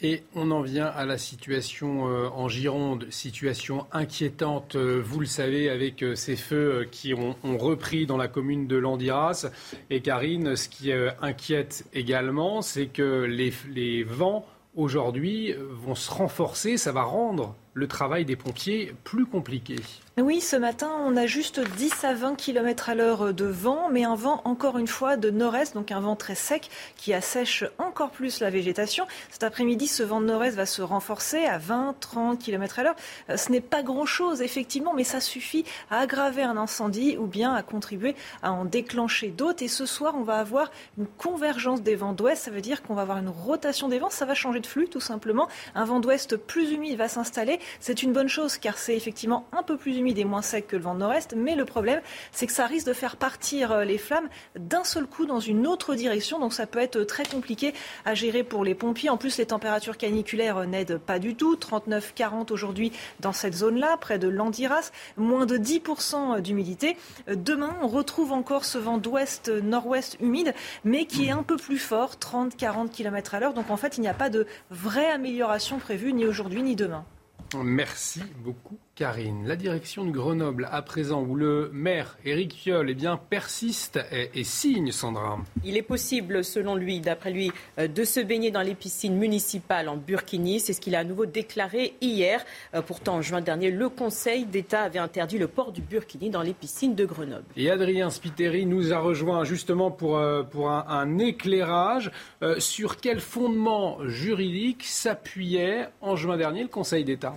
Et 0.02 0.22
on 0.34 0.50
en 0.50 0.60
vient 0.60 0.86
à 0.86 1.06
la 1.06 1.16
situation 1.16 2.02
en 2.02 2.48
Gironde, 2.48 3.06
situation 3.08 3.86
inquiétante, 3.92 4.76
vous 4.76 5.20
le 5.20 5.26
savez, 5.26 5.70
avec 5.70 6.04
ces 6.16 6.36
feux 6.36 6.86
qui 6.90 7.14
ont, 7.14 7.34
repris 7.42 8.04
dans 8.04 8.18
la 8.18 8.28
commune 8.28 8.66
de 8.66 8.76
Landiras. 8.76 9.46
Et 9.88 10.02
Karine, 10.02 10.54
ce 10.54 10.68
qui 10.68 10.92
inquiète 11.22 11.86
également, 11.94 12.60
c'est 12.60 12.88
que 12.88 13.22
les 13.24 14.02
vents 14.02 14.44
aujourd'hui 14.74 15.54
vont 15.58 15.94
se 15.94 16.10
renforcer, 16.10 16.76
ça 16.76 16.92
va 16.92 17.02
rendre 17.02 17.56
le 17.76 17.86
travail 17.86 18.24
des 18.24 18.36
pompiers 18.36 18.94
plus 19.04 19.26
compliqué. 19.26 19.76
Oui, 20.18 20.40
ce 20.40 20.56
matin, 20.56 20.90
on 21.04 21.14
a 21.14 21.26
juste 21.26 21.60
10 21.60 22.04
à 22.04 22.14
20 22.14 22.36
km 22.36 22.88
à 22.88 22.94
l'heure 22.94 23.34
de 23.34 23.44
vent, 23.44 23.90
mais 23.92 24.04
un 24.04 24.14
vent 24.14 24.40
encore 24.46 24.78
une 24.78 24.86
fois 24.86 25.18
de 25.18 25.28
nord-est, 25.28 25.74
donc 25.74 25.92
un 25.92 26.00
vent 26.00 26.16
très 26.16 26.34
sec 26.34 26.70
qui 26.96 27.12
assèche 27.12 27.64
encore 27.76 28.08
plus 28.08 28.40
la 28.40 28.48
végétation. 28.48 29.06
Cet 29.30 29.42
après-midi, 29.42 29.86
ce 29.88 30.02
vent 30.02 30.22
de 30.22 30.24
nord-est 30.24 30.56
va 30.56 30.64
se 30.64 30.80
renforcer 30.80 31.44
à 31.44 31.58
20, 31.58 31.96
30 32.00 32.38
km 32.38 32.78
à 32.78 32.82
l'heure. 32.82 32.96
Euh, 33.28 33.36
ce 33.36 33.52
n'est 33.52 33.60
pas 33.60 33.82
grand-chose, 33.82 34.40
effectivement, 34.40 34.94
mais 34.94 35.04
ça 35.04 35.20
suffit 35.20 35.66
à 35.90 35.98
aggraver 35.98 36.44
un 36.44 36.56
incendie 36.56 37.18
ou 37.18 37.26
bien 37.26 37.52
à 37.52 37.62
contribuer 37.62 38.16
à 38.42 38.52
en 38.52 38.64
déclencher 38.64 39.28
d'autres. 39.28 39.62
Et 39.62 39.68
ce 39.68 39.84
soir, 39.84 40.14
on 40.16 40.22
va 40.22 40.38
avoir 40.38 40.70
une 40.96 41.06
convergence 41.06 41.82
des 41.82 41.94
vents 41.94 42.14
d'ouest. 42.14 42.42
Ça 42.42 42.50
veut 42.50 42.62
dire 42.62 42.82
qu'on 42.82 42.94
va 42.94 43.02
avoir 43.02 43.18
une 43.18 43.28
rotation 43.28 43.90
des 43.90 43.98
vents. 43.98 44.08
Ça 44.08 44.24
va 44.24 44.32
changer 44.32 44.60
de 44.60 44.66
flux, 44.66 44.88
tout 44.88 44.98
simplement. 44.98 45.46
Un 45.74 45.84
vent 45.84 46.00
d'ouest 46.00 46.38
plus 46.38 46.72
humide 46.72 46.96
va 46.96 47.08
s'installer. 47.08 47.60
C'est 47.80 48.02
une 48.02 48.12
bonne 48.12 48.28
chose 48.28 48.58
car 48.58 48.78
c'est 48.78 48.96
effectivement 48.96 49.46
un 49.52 49.62
peu 49.62 49.76
plus 49.76 49.96
humide 49.96 50.18
et 50.18 50.24
moins 50.24 50.42
sec 50.42 50.66
que 50.66 50.76
le 50.76 50.82
vent 50.82 50.94
de 50.94 51.00
nord-est, 51.00 51.34
mais 51.36 51.54
le 51.54 51.64
problème, 51.64 52.00
c'est 52.32 52.46
que 52.46 52.52
ça 52.52 52.66
risque 52.66 52.86
de 52.86 52.92
faire 52.92 53.16
partir 53.16 53.72
euh, 53.72 53.84
les 53.84 53.98
flammes 53.98 54.28
d'un 54.56 54.84
seul 54.84 55.06
coup 55.06 55.26
dans 55.26 55.40
une 55.40 55.66
autre 55.66 55.94
direction, 55.94 56.38
donc 56.38 56.52
ça 56.52 56.66
peut 56.66 56.78
être 56.78 57.02
très 57.02 57.24
compliqué 57.24 57.74
à 58.04 58.14
gérer 58.14 58.42
pour 58.42 58.64
les 58.64 58.74
pompiers. 58.74 59.10
En 59.10 59.16
plus, 59.16 59.38
les 59.38 59.46
températures 59.46 59.96
caniculaires 59.96 60.66
n'aident 60.66 60.98
pas 60.98 61.18
du 61.18 61.34
tout. 61.34 61.56
39-40 61.56 62.52
aujourd'hui 62.52 62.92
dans 63.20 63.32
cette 63.32 63.54
zone-là, 63.54 63.96
près 63.96 64.18
de 64.18 64.28
Landiras, 64.28 64.90
moins 65.16 65.46
de 65.46 65.56
10% 65.56 66.40
d'humidité. 66.40 66.96
Demain, 67.28 67.76
on 67.82 67.88
retrouve 67.88 68.32
encore 68.32 68.64
ce 68.64 68.78
vent 68.78 68.98
d'ouest-nord-ouest 68.98 70.16
humide, 70.20 70.54
mais 70.84 71.06
qui 71.06 71.26
est 71.26 71.30
un 71.30 71.42
peu 71.42 71.56
plus 71.56 71.78
fort, 71.78 72.16
30-40 72.20 72.90
km 72.90 73.34
à 73.34 73.40
l'heure. 73.40 73.54
Donc 73.54 73.70
en 73.70 73.76
fait, 73.76 73.98
il 73.98 74.00
n'y 74.00 74.08
a 74.08 74.14
pas 74.14 74.30
de 74.30 74.46
vraie 74.70 75.10
amélioration 75.10 75.78
prévue 75.78 76.12
ni 76.12 76.24
aujourd'hui 76.24 76.62
ni 76.62 76.76
demain. 76.76 77.04
Merci 77.54 78.22
beaucoup. 78.38 78.78
Karine. 78.96 79.46
La 79.46 79.56
direction 79.56 80.06
de 80.06 80.10
Grenoble, 80.10 80.66
à 80.72 80.80
présent, 80.80 81.22
où 81.22 81.34
le 81.34 81.68
maire 81.70 82.16
Éric 82.24 82.54
Piolle 82.54 82.88
eh 82.88 82.94
bien, 82.94 83.18
persiste 83.18 84.00
et, 84.10 84.42
signe, 84.42 84.90
Sandra. 84.90 85.38
Il 85.64 85.76
est 85.76 85.82
possible, 85.82 86.42
selon 86.42 86.76
lui, 86.76 87.00
d'après 87.00 87.30
lui, 87.30 87.52
euh, 87.78 87.88
de 87.88 88.04
se 88.04 88.20
baigner 88.20 88.50
dans 88.50 88.62
les 88.62 88.74
piscines 88.74 89.14
municipales 89.14 89.90
en 89.90 89.98
Burkini. 89.98 90.60
C'est 90.60 90.72
ce 90.72 90.80
qu'il 90.80 90.94
a 90.94 91.00
à 91.00 91.04
nouveau 91.04 91.26
déclaré 91.26 91.94
hier. 92.00 92.42
Euh, 92.74 92.80
pourtant, 92.80 93.16
en 93.16 93.22
juin 93.22 93.42
dernier, 93.42 93.70
le 93.70 93.90
Conseil 93.90 94.46
d'État 94.46 94.84
avait 94.84 94.98
interdit 94.98 95.36
le 95.36 95.46
port 95.46 95.72
du 95.72 95.82
Burkini 95.82 96.30
dans 96.30 96.42
les 96.42 96.54
piscines 96.54 96.94
de 96.94 97.04
Grenoble. 97.04 97.44
Et 97.54 97.70
Adrien 97.70 98.08
Spiteri 98.08 98.64
nous 98.64 98.94
a 98.94 98.98
rejoint 98.98 99.44
justement 99.44 99.90
pour, 99.90 100.16
euh, 100.16 100.42
pour 100.42 100.70
un, 100.70 101.18
éclairage. 101.18 102.10
sur 102.58 102.96
quel 102.98 103.20
fondement 103.20 103.98
juridique 104.06 104.84
s'appuyait 104.84 105.88
en 106.00 106.16
juin 106.16 106.36
dernier 106.36 106.62
le 106.62 106.68
Conseil 106.68 107.04
d'État 107.04 107.34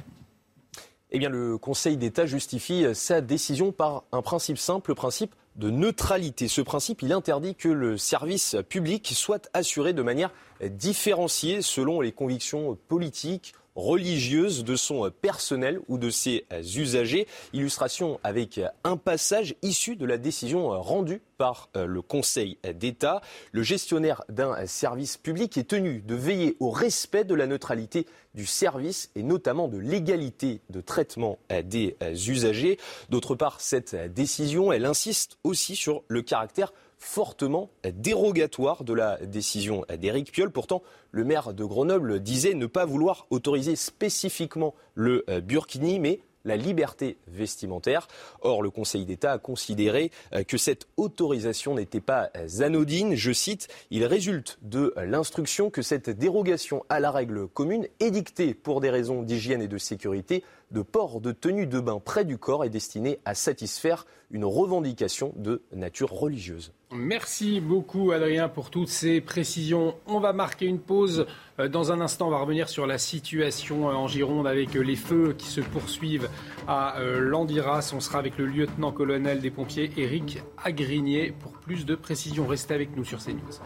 eh 1.11 1.19
bien, 1.19 1.29
le 1.29 1.57
Conseil 1.57 1.97
d'État 1.97 2.25
justifie 2.25 2.85
sa 2.93 3.21
décision 3.21 3.71
par 3.71 4.03
un 4.11 4.21
principe 4.21 4.57
simple, 4.57 4.91
le 4.91 4.95
principe 4.95 5.33
de 5.55 5.69
neutralité. 5.69 6.47
Ce 6.47 6.61
principe, 6.61 7.01
il 7.01 7.11
interdit 7.11 7.55
que 7.55 7.67
le 7.67 7.97
service 7.97 8.55
public 8.69 9.11
soit 9.13 9.49
assuré 9.53 9.93
de 9.93 10.01
manière 10.01 10.31
différenciée 10.63 11.61
selon 11.61 11.99
les 12.01 12.11
convictions 12.11 12.77
politiques, 12.87 13.53
religieuses 13.79 14.63
de 14.63 14.75
son 14.75 15.09
personnel 15.09 15.79
ou 15.87 15.97
de 15.97 16.09
ses 16.09 16.45
usagers. 16.75 17.27
Illustration 17.53 18.19
avec 18.23 18.59
un 18.83 18.97
passage 18.97 19.55
issu 19.61 19.95
de 19.95 20.05
la 20.05 20.17
décision 20.17 20.69
rendue 20.81 21.21
par 21.37 21.69
euh, 21.77 21.85
le 21.85 22.01
Conseil 22.01 22.57
d'État. 22.75 23.21
Le 23.51 23.63
gestionnaire 23.63 24.23
d'un 24.29 24.65
service 24.65 25.17
public 25.17 25.57
est 25.57 25.69
tenu 25.69 26.01
de 26.01 26.15
veiller 26.15 26.57
au 26.59 26.69
respect 26.69 27.23
de 27.23 27.33
la 27.33 27.47
neutralité 27.47 28.05
du 28.35 28.45
service 28.45 29.09
et 29.15 29.23
notamment 29.23 29.67
de 29.67 29.77
l'égalité 29.77 30.61
de 30.69 30.81
traitement 30.81 31.39
des 31.63 31.95
usagers. 32.29 32.77
D'autre 33.09 33.35
part, 33.35 33.59
cette 33.59 33.95
décision, 34.13 34.71
elle 34.71 34.85
insiste 34.85 35.37
aussi 35.43 35.75
sur 35.75 36.03
le 36.07 36.21
caractère 36.21 36.71
fortement 36.99 37.69
dérogatoire 37.83 38.83
de 38.83 38.93
la 38.93 39.17
décision 39.17 39.85
d'Éric 39.97 40.31
Piolle. 40.31 40.51
Pourtant, 40.51 40.83
le 41.11 41.23
maire 41.23 41.53
de 41.53 41.63
Grenoble 41.63 42.19
disait 42.19 42.53
ne 42.53 42.65
pas 42.65 42.85
vouloir 42.85 43.25
autoriser 43.29 43.75
spécifiquement 43.75 44.75
le 44.93 45.23
euh, 45.29 45.41
burkini, 45.41 45.99
mais 45.99 46.19
la 46.45 46.57
liberté 46.57 47.17
vestimentaire. 47.27 48.07
Or, 48.41 48.61
le 48.61 48.69
Conseil 48.69 49.05
d'État 49.05 49.33
a 49.33 49.37
considéré 49.37 50.11
euh, 50.33 50.43
que 50.43 50.57
cette 50.57 50.87
autorisation 50.97 51.75
n'était 51.75 52.01
pas 52.01 52.29
euh, 52.35 52.61
anodine. 52.61 53.15
Je 53.15 53.31
cite, 53.31 53.67
il 53.91 54.05
résulte 54.05 54.57
de 54.61 54.93
l'instruction 54.97 55.69
que 55.69 55.81
cette 55.81 56.09
dérogation 56.09 56.85
à 56.89 56.99
la 56.99 57.11
règle 57.11 57.47
commune 57.47 57.87
édictée 57.99 58.53
pour 58.53 58.81
des 58.81 58.89
raisons 58.89 59.21
d'hygiène 59.23 59.61
et 59.61 59.67
de 59.67 59.77
sécurité 59.77 60.43
de 60.71 60.81
port 60.81 61.21
de 61.21 61.31
tenue 61.31 61.67
de 61.67 61.79
bain 61.79 61.99
près 62.03 62.25
du 62.25 62.37
corps 62.37 62.63
est 62.63 62.69
destinée 62.69 63.19
à 63.25 63.33
satisfaire 63.35 64.05
une 64.31 64.45
revendication 64.45 65.33
de 65.35 65.63
nature 65.73 66.11
religieuse. 66.11 66.71
Merci 66.91 67.61
beaucoup 67.61 68.11
Adrien 68.11 68.49
pour 68.49 68.69
toutes 68.69 68.89
ces 68.89 69.21
précisions. 69.21 69.95
On 70.07 70.19
va 70.19 70.33
marquer 70.33 70.65
une 70.65 70.79
pause. 70.79 71.25
Euh, 71.59 71.67
dans 71.67 71.91
un 71.91 72.01
instant, 72.01 72.27
on 72.27 72.31
va 72.31 72.39
revenir 72.39 72.69
sur 72.69 72.87
la 72.87 72.97
situation 72.97 73.89
euh, 73.89 73.93
en 73.93 74.07
Gironde 74.07 74.47
avec 74.47 74.75
euh, 74.75 74.81
les 74.81 74.95
feux 74.95 75.33
qui 75.37 75.47
se 75.47 75.61
poursuivent 75.61 76.29
à 76.67 76.95
Landiras. 76.99 77.91
On 77.95 77.99
sera 77.99 78.19
avec 78.19 78.37
le 78.37 78.45
lieutenant-colonel 78.45 79.39
des 79.39 79.51
pompiers 79.51 79.91
Éric 79.97 80.39
Agrigné 80.63 81.31
pour 81.31 81.53
plus 81.53 81.85
de 81.85 81.95
précisions. 81.95 82.45
Restez 82.45 82.73
avec 82.73 82.95
nous 82.95 83.05
sur 83.05 83.19
CNews. 83.23 83.59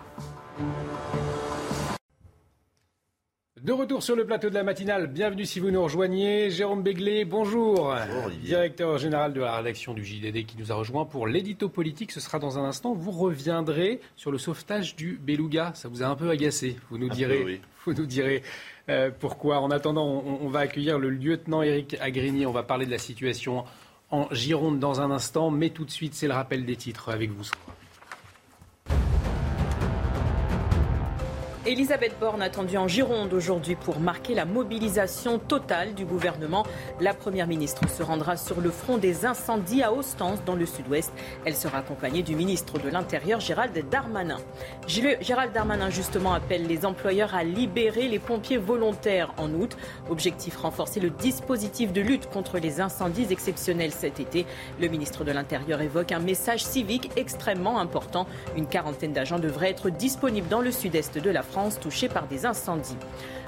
De 3.64 3.72
retour 3.72 4.04
sur 4.04 4.18
le 4.18 4.26
plateau 4.26 4.50
de 4.50 4.56
la 4.56 4.64
matinale, 4.64 5.08
bienvenue 5.08 5.46
si 5.46 5.62
vous 5.62 5.72
nous 5.72 5.82
rejoignez. 5.82 6.50
Jérôme 6.50 6.84
Béglé, 6.84 7.24
bonjour. 7.24 7.96
Directeur 8.44 8.98
général 8.98 9.32
de 9.32 9.40
la 9.40 9.56
rédaction 9.56 9.94
du 9.94 10.04
JDD 10.04 10.46
qui 10.46 10.58
nous 10.60 10.74
a 10.74 10.76
rejoint 10.76 11.06
pour 11.06 11.28
l'édito 11.28 11.70
politique. 11.70 12.12
Ce 12.12 12.20
sera 12.20 12.40
dans 12.40 12.60
un 12.60 12.66
instant. 12.66 12.94
Vous 12.94 13.12
reviendrez 13.12 14.02
sur 14.18 14.32
le 14.32 14.38
sauvetage 14.38 14.98
du 14.98 15.18
Beluga. 15.18 15.72
Ça 15.76 15.88
vous 15.88 16.04
a 16.04 16.08
un 16.08 16.16
peu 16.16 16.30
agacé. 16.30 16.76
Vous 16.90 16.98
nous 16.98 17.08
direz, 17.08 17.62
vous 17.86 17.94
nous 17.94 18.06
direz 18.06 18.44
euh, 18.90 19.12
pourquoi. 19.18 19.62
En 19.62 19.72
attendant, 19.72 20.08
on, 20.08 20.50
va 20.50 20.60
accueillir 20.60 21.00
le 21.00 21.10
lieutenant 21.10 21.62
Éric 21.62 21.96
Agrigny. 22.02 22.46
On 22.46 22.52
va 22.52 22.64
parler 22.64 22.86
de 22.86 22.92
la 22.92 22.98
situation 22.98 23.64
en 24.10 24.28
Gironde 24.34 24.80
dans 24.80 25.00
un 25.00 25.10
instant. 25.10 25.52
Mais 25.52 25.70
tout 25.70 25.86
de 25.86 25.92
suite, 25.92 26.16
c'est 26.16 26.28
le 26.28 26.34
rappel 26.34 26.66
des 26.66 26.76
titres 26.76 27.08
avec 27.08 27.32
vous. 27.32 27.50
Elisabeth 31.66 32.20
Borne 32.20 32.42
attendue 32.42 32.76
en 32.76 32.90
Gironde 32.90 33.32
aujourd'hui 33.32 33.76
pour 33.76 34.02
marquer 34.02 34.36
la 34.36 34.44
mobilisation 34.44 35.40
totale 35.40 35.94
du 35.94 36.04
gouvernement. 36.04 36.66
La 37.00 37.14
Première 37.14 37.48
ministre 37.48 37.88
se 37.88 38.04
rendra 38.04 38.36
sur 38.36 38.60
le 38.60 38.70
front 38.70 38.98
des 38.98 39.26
incendies 39.26 39.82
à 39.82 39.94
Ostens 39.94 40.44
dans 40.46 40.56
le 40.56 40.66
sud-ouest. 40.66 41.14
Elle 41.46 41.56
sera 41.56 41.78
accompagnée 41.78 42.22
du 42.22 42.36
ministre 42.36 42.80
de 42.80 42.90
l'Intérieur 42.90 43.40
Gérald 43.40 43.72
Darmanin. 43.90 44.40
Gérald 44.88 45.54
Darmanin 45.54 45.90
justement 45.90 46.34
appelle 46.34 46.68
les 46.68 46.86
employeurs 46.86 47.34
à 47.34 47.46
libérer 47.46 48.10
les 48.10 48.20
pompiers 48.20 48.58
volontaires 48.58 49.34
en 49.38 49.50
août. 49.54 49.78
Objectif 50.10 50.58
renforcer 50.58 51.00
le 51.00 51.12
dispositif 51.12 51.94
de 51.94 52.02
lutte 52.02 52.30
contre 52.30 52.60
les 52.60 52.82
incendies 52.82 53.28
exceptionnels 53.32 53.94
cet 53.94 54.20
été. 54.20 54.46
Le 54.82 54.90
ministre 54.90 55.24
de 55.24 55.32
l'Intérieur 55.32 55.80
évoque 55.80 56.12
un 56.12 56.20
message 56.20 56.66
civique 56.66 57.10
extrêmement 57.16 57.80
important. 57.80 58.28
Une 58.58 58.68
quarantaine 58.68 59.14
d'agents 59.14 59.40
devraient 59.40 59.70
être 59.70 59.90
disponibles 59.90 60.50
dans 60.50 60.60
le 60.60 60.72
sud-est 60.72 61.18
de 61.18 61.30
la 61.30 61.42
France 61.42 61.53
France 61.54 61.78
par 62.12 62.26
des 62.26 62.48
incendies. 62.48 62.98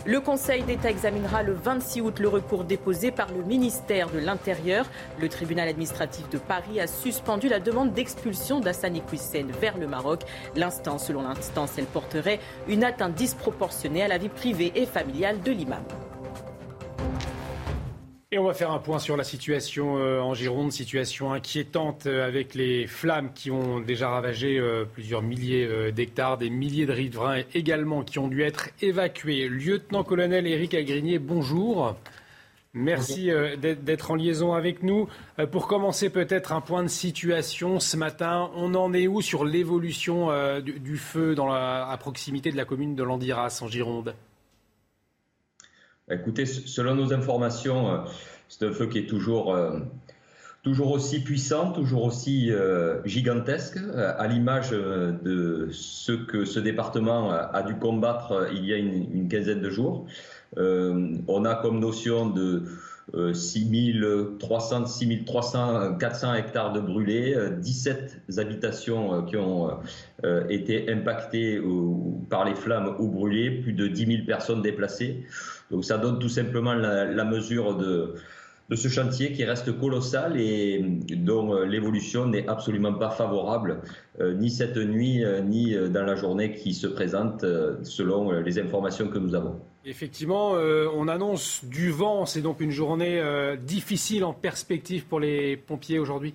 Le 0.05 0.19
Conseil 0.19 0.61
d'État 0.61 0.91
examinera 0.91 1.41
le 1.41 1.53
26 1.53 2.01
août 2.01 2.19
le 2.19 2.27
recours 2.27 2.63
déposé 2.63 3.09
par 3.09 3.27
le 3.31 3.43
ministère 3.43 4.11
de 4.11 4.19
l'Intérieur. 4.19 4.85
Le 5.19 5.27
tribunal 5.27 5.67
administratif 5.67 6.29
de 6.29 6.37
Paris 6.37 6.79
a 6.79 6.85
suspendu 6.85 7.49
la 7.49 7.59
demande 7.59 7.93
d'expulsion 7.93 8.59
d'Assani 8.59 9.01
Kouissen 9.01 9.51
vers 9.59 9.79
le 9.79 9.87
Maroc. 9.87 10.21
L'instance, 10.55 11.07
selon 11.07 11.23
l'instance, 11.23 11.71
elle 11.79 11.85
porterait 11.85 12.39
une 12.67 12.83
atteinte 12.83 13.15
disproportionnée 13.15 14.03
à 14.03 14.07
la 14.07 14.19
vie 14.19 14.29
privée 14.29 14.71
et 14.75 14.85
familiale 14.85 15.41
de 15.41 15.51
l'imam. 15.51 15.83
Et 18.35 18.37
on 18.37 18.43
va 18.43 18.53
faire 18.53 18.71
un 18.71 18.79
point 18.79 18.99
sur 18.99 19.15
la 19.15 19.23
situation 19.23 19.97
euh, 19.97 20.19
en 20.19 20.33
Gironde, 20.33 20.69
situation 20.73 21.31
inquiétante 21.31 22.05
euh, 22.05 22.27
avec 22.27 22.53
les 22.53 22.85
flammes 22.85 23.31
qui 23.33 23.49
ont 23.49 23.79
déjà 23.79 24.09
ravagé 24.09 24.59
euh, 24.59 24.83
plusieurs 24.83 25.21
milliers 25.21 25.93
d'hectares, 25.93 26.37
des 26.37 26.49
milliers 26.49 26.85
de 26.85 26.91
riverains 26.91 27.43
également 27.53 28.03
qui 28.03 28.19
ont 28.19 28.27
dû 28.27 28.41
être 28.41 28.71
évacués. 28.81 29.47
Lieutenant-colonel 29.47 30.47
Éric 30.47 30.73
Agrigné, 30.73 31.17
bonjour. 31.17 31.95
Merci 32.73 33.29
d'être 33.57 34.11
en 34.11 34.15
liaison 34.15 34.51
avec 34.51 34.83
nous. 34.83 35.07
Pour 35.53 35.67
commencer, 35.67 36.09
peut-être 36.09 36.51
un 36.51 36.59
point 36.59 36.83
de 36.83 36.89
situation 36.89 37.79
ce 37.79 37.95
matin. 37.95 38.51
On 38.57 38.75
en 38.75 38.93
est 38.93 39.07
où 39.07 39.21
sur 39.21 39.45
l'évolution 39.45 40.27
du, 40.59 40.97
feu 40.97 41.35
à 41.39 41.97
proximité 42.01 42.51
de 42.51 42.57
la 42.57 42.65
commune 42.65 42.95
de 42.95 43.03
Landiras 43.03 43.61
en 43.61 43.69
Gironde? 43.69 44.13
Écoutez, 46.11 46.45
selon 46.45 46.93
nos 46.93 47.13
informations, 47.13 47.89
euh, 47.89 47.97
c'est 48.47 48.63
un 48.63 48.71
feu 48.71 48.85
qui 48.85 48.99
est 48.99 49.07
toujours, 49.07 49.55
euh, 49.55 49.79
toujours 50.61 50.91
aussi 50.91 51.23
puissant, 51.23 51.71
toujours 51.71 52.03
aussi 52.03 52.51
euh, 52.51 53.03
gigantesque, 53.05 53.79
à 53.95 54.27
l'image 54.27 54.69
de 54.69 55.67
ce 55.71 56.11
que 56.11 56.45
ce 56.45 56.59
département 56.59 57.31
a 57.31 57.63
dû 57.63 57.73
combattre 57.75 58.49
il 58.53 58.65
y 58.65 58.73
a 58.73 58.77
une, 58.77 59.27
quinzaine 59.29 59.61
de 59.61 59.69
jours. 59.71 60.05
on 60.57 61.45
a 61.45 61.55
comme 61.55 61.79
notion 61.79 62.29
de 62.29 62.63
6300, 63.13 64.85
6300, 64.87 65.97
400 65.97 66.33
hectares 66.35 66.73
de 66.73 66.79
brûlés, 66.79 67.35
17 67.59 68.21
habitations 68.37 69.23
qui 69.23 69.37
ont 69.37 69.77
été 70.49 70.91
impactées 70.91 71.61
par 72.29 72.45
les 72.45 72.55
flammes 72.55 72.95
ou 72.99 73.07
brûlées, 73.09 73.61
plus 73.61 73.73
de 73.73 73.87
10 73.87 74.05
000 74.05 74.25
personnes 74.25 74.61
déplacées. 74.61 75.23
Donc 75.71 75.85
ça 75.85 75.97
donne 75.97 76.19
tout 76.19 76.29
simplement 76.29 76.73
la, 76.73 77.25
mesure 77.25 77.75
de, 77.75 78.13
ce 78.73 78.87
chantier 78.87 79.31
qui 79.31 79.43
reste 79.43 79.77
colossal 79.79 80.39
et 80.39 80.83
dont 81.15 81.53
euh, 81.53 81.65
l'évolution 81.65 82.27
n'est 82.27 82.47
absolument 82.47 82.93
pas 82.93 83.09
favorable, 83.09 83.81
euh, 84.19 84.33
ni 84.33 84.49
cette 84.49 84.77
nuit, 84.77 85.23
euh, 85.23 85.41
ni 85.41 85.75
dans 85.89 86.03
la 86.03 86.15
journée 86.15 86.53
qui 86.53 86.73
se 86.73 86.87
présente, 86.87 87.45
selon 87.83 88.31
les 88.31 88.59
informations 88.59 89.07
que 89.07 89.17
nous 89.17 89.35
avons. 89.35 89.59
Effectivement, 89.87 90.53
on 90.53 91.07
annonce 91.07 91.63
du 91.63 91.91
vent, 91.91 92.25
c'est 92.25 92.41
donc 92.41 92.59
une 92.59 92.71
journée 92.71 93.21
difficile 93.61 94.23
en 94.23 94.33
perspective 94.33 95.05
pour 95.05 95.19
les 95.19 95.57
pompiers 95.57 95.99
aujourd'hui 95.99 96.33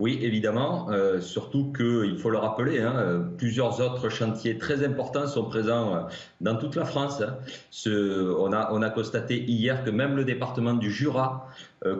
oui, 0.00 0.18
évidemment, 0.22 0.90
euh, 0.90 1.20
surtout 1.20 1.74
qu'il 1.74 2.16
faut 2.16 2.30
le 2.30 2.38
rappeler, 2.38 2.80
hein, 2.80 2.94
euh, 2.96 3.18
plusieurs 3.36 3.82
autres 3.82 4.08
chantiers 4.08 4.56
très 4.56 4.82
importants 4.82 5.26
sont 5.26 5.44
présents 5.44 5.94
euh, 5.94 6.00
dans 6.40 6.56
toute 6.56 6.74
la 6.74 6.86
France. 6.86 7.20
Hein. 7.20 7.36
Ce, 7.68 8.34
on, 8.38 8.50
a, 8.54 8.70
on, 8.72 8.80
a, 8.80 8.88
constaté 8.88 9.44
hier 9.44 9.84
que 9.84 9.90
même 9.90 10.16
le 10.16 10.24
département 10.24 10.72
du 10.72 10.90
Jura 10.90 11.46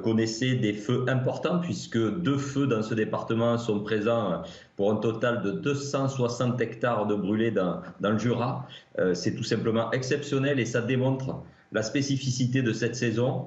connaissait 0.02 0.56
des 0.56 0.74
feux 0.74 1.04
importants, 1.08 1.58
puisque 1.58 1.98
deux 1.98 2.36
feux 2.36 2.66
dans 2.66 2.82
ce 2.82 2.94
département 2.94 3.56
sont 3.56 3.80
présents 3.80 4.42
pour 4.76 4.92
un 4.92 4.96
total 4.96 5.42
de 5.42 5.52
260 5.52 6.60
hectares 6.60 7.06
de 7.06 7.14
brûlés 7.14 7.50
dans, 7.50 7.80
dans 8.00 8.10
le 8.10 8.18
Jura. 8.18 8.66
C'est 9.14 9.34
tout 9.34 9.44
simplement 9.44 9.90
exceptionnel 9.92 10.60
et 10.60 10.66
ça 10.66 10.82
démontre 10.82 11.42
la 11.72 11.82
spécificité 11.82 12.60
de 12.60 12.74
cette 12.74 12.94
saison 12.94 13.46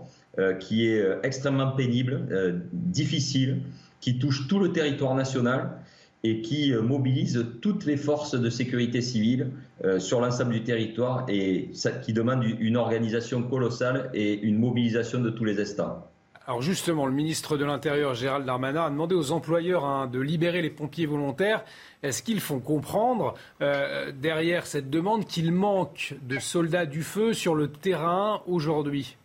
qui 0.60 0.88
est 0.88 1.06
extrêmement 1.22 1.74
pénible, 1.74 2.64
difficile 2.72 3.62
qui 4.04 4.20
touche 4.20 4.50
tout 4.50 4.60
le 4.60 4.74
territoire 4.74 5.16
national 5.16 5.78
et 6.26 6.42
qui 6.42 6.74
euh, 6.74 6.82
mobilise 6.82 7.46
toutes 7.62 7.86
les 7.86 7.96
forces 7.96 8.36
de 8.36 8.50
sécurité 8.50 9.02
civile 9.02 9.52
euh, 9.86 9.98
sur 9.98 10.20
l'ensemble 10.20 10.52
du 10.52 10.64
territoire 10.64 11.26
et 11.30 11.70
qui 12.04 12.12
demande 12.12 12.44
une 12.44 12.76
organisation 12.76 13.44
colossale 13.44 14.10
et 14.14 14.42
une 14.42 14.60
mobilisation 14.60 15.22
de 15.22 15.30
tous 15.30 15.46
les 15.46 15.58
instants. 15.62 16.06
Alors 16.46 16.62
justement, 16.62 17.06
le 17.06 17.14
ministre 17.14 17.56
de 17.56 17.64
l'Intérieur, 17.64 18.14
Gérald 18.14 18.46
Darmanin, 18.46 18.84
a 18.84 18.90
demandé 18.90 19.16
aux 19.16 19.32
employeurs 19.32 19.86
hein, 19.86 20.08
de 20.08 20.20
libérer 20.20 20.62
les 20.62 20.70
pompiers 20.70 21.06
volontaires. 21.06 21.64
Est-ce 22.04 22.22
qu'ils 22.22 22.42
font 22.42 22.60
comprendre, 22.60 23.36
euh, 23.62 24.12
derrière 24.12 24.68
cette 24.68 24.90
demande, 24.90 25.26
qu'il 25.26 25.54
manque 25.54 26.16
de 26.24 26.40
soldats 26.40 26.86
du 26.86 27.04
feu 27.04 27.32
sur 27.32 27.56
le 27.56 27.70
terrain 27.70 28.42
aujourd'hui? 28.48 29.16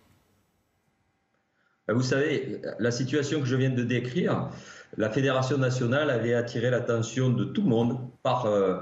Vous 1.88 2.02
savez, 2.02 2.60
la 2.78 2.90
situation 2.90 3.40
que 3.40 3.46
je 3.46 3.56
viens 3.56 3.70
de 3.70 3.82
décrire, 3.82 4.50
la 4.96 5.10
Fédération 5.10 5.58
nationale 5.58 6.08
avait 6.10 6.34
attiré 6.34 6.70
l'attention 6.70 7.30
de 7.30 7.44
tout 7.44 7.62
le 7.62 7.68
monde 7.68 7.98
par 8.22 8.46
euh, 8.46 8.78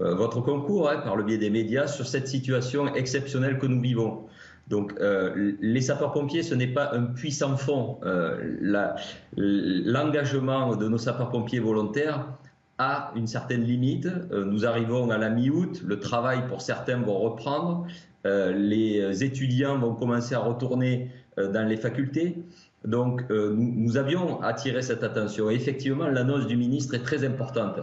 euh, 0.00 0.14
votre 0.14 0.40
concours, 0.40 0.88
hein, 0.88 0.98
par 0.98 1.16
le 1.16 1.24
biais 1.24 1.38
des 1.38 1.50
médias, 1.50 1.86
sur 1.86 2.06
cette 2.06 2.28
situation 2.28 2.94
exceptionnelle 2.94 3.58
que 3.58 3.66
nous 3.66 3.80
vivons. 3.80 4.26
Donc, 4.68 4.94
euh, 5.00 5.52
les 5.60 5.80
sapeurs-pompiers, 5.80 6.42
ce 6.42 6.54
n'est 6.54 6.68
pas 6.68 6.94
un 6.94 7.02
puissant 7.04 7.56
fond. 7.56 7.98
L'engagement 9.36 10.76
de 10.76 10.88
nos 10.88 10.98
sapeurs-pompiers 10.98 11.58
volontaires 11.58 12.26
a 12.78 13.12
une 13.16 13.26
certaine 13.26 13.62
limite. 13.62 14.08
nous 14.30 14.64
arrivons 14.64 15.10
à 15.10 15.18
la 15.18 15.28
mi-août, 15.28 15.82
le 15.84 15.98
travail 15.98 16.46
pour 16.46 16.62
certains 16.62 17.00
va 17.00 17.12
reprendre, 17.12 17.86
les 18.24 19.24
étudiants 19.24 19.76
vont 19.76 19.94
commencer 19.94 20.36
à 20.36 20.38
retourner 20.38 21.10
dans 21.48 21.66
les 21.66 21.76
facultés. 21.76 22.36
Donc, 22.84 23.22
euh, 23.30 23.54
nous, 23.54 23.96
avions 23.96 24.40
attiré 24.42 24.82
cette 24.82 25.04
attention. 25.04 25.50
Et 25.50 25.54
effectivement, 25.54 26.08
l'annonce 26.08 26.46
du 26.46 26.56
ministre 26.56 26.94
est 26.94 27.02
très 27.02 27.24
importante. 27.24 27.78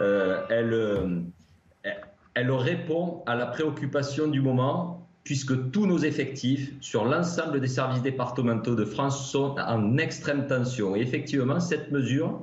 Euh, 0.00 0.40
elle, 0.50 1.92
elle 2.34 2.50
répond 2.50 3.22
à 3.26 3.36
la 3.36 3.46
préoccupation 3.46 4.26
du 4.26 4.40
moment, 4.40 5.06
puisque 5.22 5.70
tous 5.70 5.86
nos 5.86 5.98
effectifs 5.98 6.72
sur 6.80 7.04
l'ensemble 7.04 7.60
des 7.60 7.68
services 7.68 8.02
départementaux 8.02 8.74
de 8.74 8.84
France 8.84 9.30
sont 9.30 9.54
en 9.58 9.98
extrême 9.98 10.46
tension. 10.46 10.96
Et 10.96 11.00
effectivement, 11.00 11.60
cette 11.60 11.92
mesure, 11.92 12.40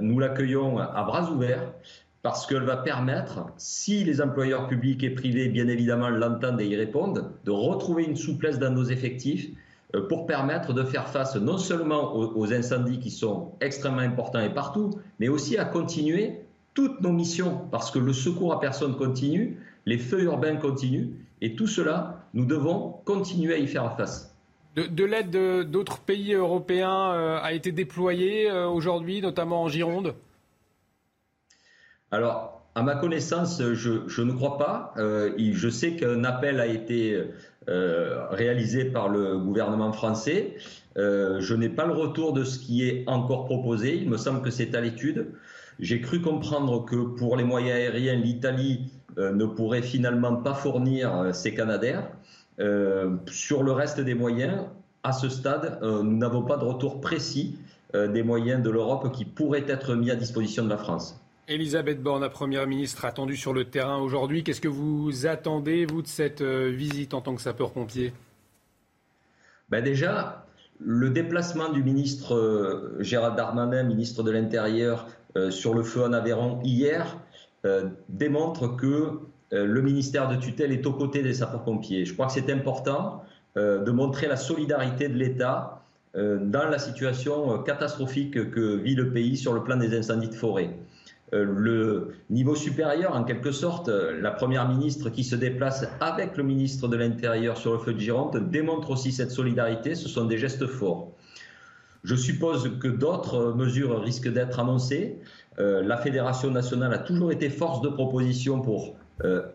nous 0.00 0.18
l'accueillons 0.18 0.78
à 0.78 1.02
bras 1.02 1.30
ouverts 1.30 1.70
parce 2.24 2.46
qu'elle 2.46 2.62
va 2.62 2.78
permettre, 2.78 3.44
si 3.58 4.02
les 4.02 4.22
employeurs 4.22 4.66
publics 4.66 5.04
et 5.04 5.10
privés, 5.10 5.50
bien 5.50 5.68
évidemment, 5.68 6.08
l'entendent 6.08 6.58
et 6.58 6.66
y 6.66 6.74
répondent, 6.74 7.30
de 7.44 7.50
retrouver 7.50 8.04
une 8.04 8.16
souplesse 8.16 8.58
dans 8.58 8.70
nos 8.70 8.84
effectifs 8.84 9.50
euh, 9.94 10.08
pour 10.08 10.24
permettre 10.24 10.72
de 10.72 10.84
faire 10.84 11.06
face 11.06 11.36
non 11.36 11.58
seulement 11.58 12.16
aux, 12.16 12.52
incendies 12.54 12.98
qui 12.98 13.10
sont 13.10 13.52
extrêmement 13.60 13.98
importants 13.98 14.40
et 14.40 14.48
partout, 14.48 14.98
mais 15.20 15.28
aussi 15.28 15.58
à 15.58 15.66
continuer 15.66 16.40
toutes 16.72 17.02
nos 17.02 17.12
missions, 17.12 17.60
parce 17.70 17.90
que 17.90 17.98
le 17.98 18.14
secours 18.14 18.54
à 18.54 18.58
personne 18.58 18.96
continue, 18.96 19.58
les 19.84 19.98
feux 19.98 20.22
urbains 20.22 20.56
continuent, 20.56 21.10
et 21.42 21.54
tout 21.54 21.66
cela, 21.66 22.24
nous 22.32 22.46
devons 22.46 22.94
continuer 23.04 23.52
à 23.52 23.58
y 23.58 23.66
faire 23.66 23.94
face. 23.98 24.34
De, 24.76 25.04
l'aide 25.04 25.68
d'autres 25.70 25.98
pays 25.98 26.32
européens 26.32 27.12
euh, 27.12 27.38
a 27.42 27.52
été 27.52 27.70
déployée 27.70 28.50
euh, 28.50 28.66
aujourd'hui, 28.66 29.20
notamment 29.20 29.64
en 29.64 29.68
Gironde? 29.68 30.14
Alors, 32.14 32.62
à 32.76 32.82
ma 32.82 32.94
connaissance, 32.94 33.60
je, 33.72 34.22
ne 34.22 34.32
crois 34.32 34.56
pas. 34.56 34.94
je 34.96 35.68
sais 35.68 35.96
qu'un 35.96 36.22
appel 36.24 36.60
a 36.60 36.66
été 36.66 37.20
réalisé 37.66 38.84
par 38.84 39.08
le 39.08 39.38
gouvernement 39.38 39.92
français. 39.92 40.54
je 40.96 41.54
n'ai 41.54 41.68
pas 41.68 41.86
le 41.86 41.92
retour 41.92 42.32
de 42.32 42.44
ce 42.44 42.58
qui 42.58 42.88
est 42.88 43.04
encore 43.08 43.46
proposé. 43.46 43.96
Il 43.96 44.08
me 44.08 44.16
semble 44.16 44.42
que 44.42 44.50
c'est 44.50 44.74
à 44.74 44.80
l'étude. 44.80 45.26
J'ai 45.80 46.00
cru 46.00 46.20
comprendre 46.20 46.84
que 46.84 46.96
pour 46.96 47.36
les 47.36 47.44
moyens 47.44 47.76
aériens, 47.76 48.14
l'Italie 48.14 48.92
ne 49.16 49.44
pourrait 49.44 49.82
finalement 49.82 50.36
pas 50.36 50.54
fournir 50.54 51.34
ses 51.34 51.52
Canadaires. 51.52 52.08
sur 53.26 53.62
le 53.64 53.72
reste 53.72 54.00
des 54.00 54.14
moyens, 54.14 54.66
à 55.02 55.12
ce 55.12 55.28
stade, 55.28 55.80
nous 55.82 56.16
n'avons 56.16 56.42
pas 56.42 56.58
de 56.58 56.64
retour 56.64 57.00
précis 57.00 57.58
euh, 57.94 58.08
des 58.08 58.24
moyens 58.24 58.60
de 58.62 58.70
l'Europe 58.70 59.12
qui 59.12 59.24
pourraient 59.24 59.66
être 59.68 59.94
mis 59.94 60.10
à 60.10 60.16
disposition 60.16 60.64
de 60.64 60.68
la 60.68 60.78
France. 60.78 61.20
Elisabeth 61.48 62.02
Borne, 62.02 62.22
la 62.22 62.30
Première 62.30 62.66
ministre, 62.66 63.04
attendue 63.04 63.36
sur 63.36 63.52
le 63.52 63.64
terrain 63.64 63.98
aujourd'hui. 63.98 64.44
Qu'est-ce 64.44 64.60
que 64.60 64.68
vous 64.68 65.26
attendez, 65.26 65.86
vous, 65.86 66.02
de 66.02 66.06
cette 66.06 66.40
euh, 66.40 66.70
visite 66.70 67.14
en 67.14 67.20
tant 67.20 67.34
que 67.34 67.42
sapeur-pompier? 67.42 68.12
Ben 69.68 69.82
Déjà, 69.82 70.46
le 70.80 71.10
déplacement 71.10 71.70
du 71.70 71.82
ministre 71.82 72.34
euh, 72.34 72.96
Gérald 73.00 73.36
Darmanin, 73.36 73.82
ministre 73.82 74.22
de 74.22 74.30
l'Intérieur, 74.30 75.06
sur 75.50 75.74
le 75.74 75.82
feu 75.82 76.04
en 76.04 76.12
Aveyron 76.12 76.60
hier, 76.62 77.18
démontre 78.08 78.68
que 78.76 79.18
le 79.50 79.82
ministère 79.82 80.28
de 80.28 80.36
tutelle 80.36 80.70
est 80.70 80.86
aux 80.86 80.92
côtés 80.92 81.24
des 81.24 81.34
sapeurs-pompiers. 81.34 82.04
Je 82.04 82.12
crois 82.12 82.26
que 82.26 82.34
c'est 82.34 82.52
important 82.52 83.24
de 83.56 83.90
montrer 83.90 84.28
la 84.28 84.36
solidarité 84.36 85.08
de 85.08 85.14
l'État 85.14 85.82
euh, 86.16 86.38
dans 86.40 86.68
la 86.68 86.78
situation 86.78 87.52
euh, 87.52 87.58
catastrophique 87.58 88.52
que 88.52 88.76
vit 88.76 88.94
le 88.94 89.12
pays 89.12 89.36
sur 89.36 89.52
le 89.52 89.64
plan 89.64 89.76
des 89.76 89.98
incendies 89.98 90.28
de 90.28 90.34
forêt. 90.34 90.70
Euh, 91.32 91.44
le 91.44 92.14
niveau 92.30 92.54
supérieur, 92.54 93.14
en 93.14 93.24
quelque 93.24 93.50
sorte, 93.50 93.88
la 93.88 94.30
Première 94.30 94.68
ministre 94.68 95.08
qui 95.10 95.24
se 95.24 95.34
déplace 95.34 95.86
avec 96.00 96.36
le 96.36 96.44
ministre 96.44 96.86
de 96.86 96.96
l'Intérieur 96.96 97.56
sur 97.56 97.72
le 97.72 97.78
feu 97.78 97.94
de 97.94 97.98
Gironde 97.98 98.50
démontre 98.50 98.90
aussi 98.90 99.10
cette 99.10 99.30
solidarité. 99.30 99.94
Ce 99.94 100.08
sont 100.08 100.26
des 100.26 100.38
gestes 100.38 100.66
forts. 100.66 101.12
Je 102.04 102.14
suppose 102.14 102.78
que 102.78 102.88
d'autres 102.88 103.54
mesures 103.54 104.00
risquent 104.02 104.30
d'être 104.30 104.60
annoncées. 104.60 105.18
la 105.56 105.96
Fédération 105.96 106.50
nationale 106.50 106.92
a 106.92 106.98
toujours 106.98 107.32
été 107.32 107.48
force 107.48 107.80
de 107.80 107.88
proposition 107.88 108.60
pour 108.60 108.94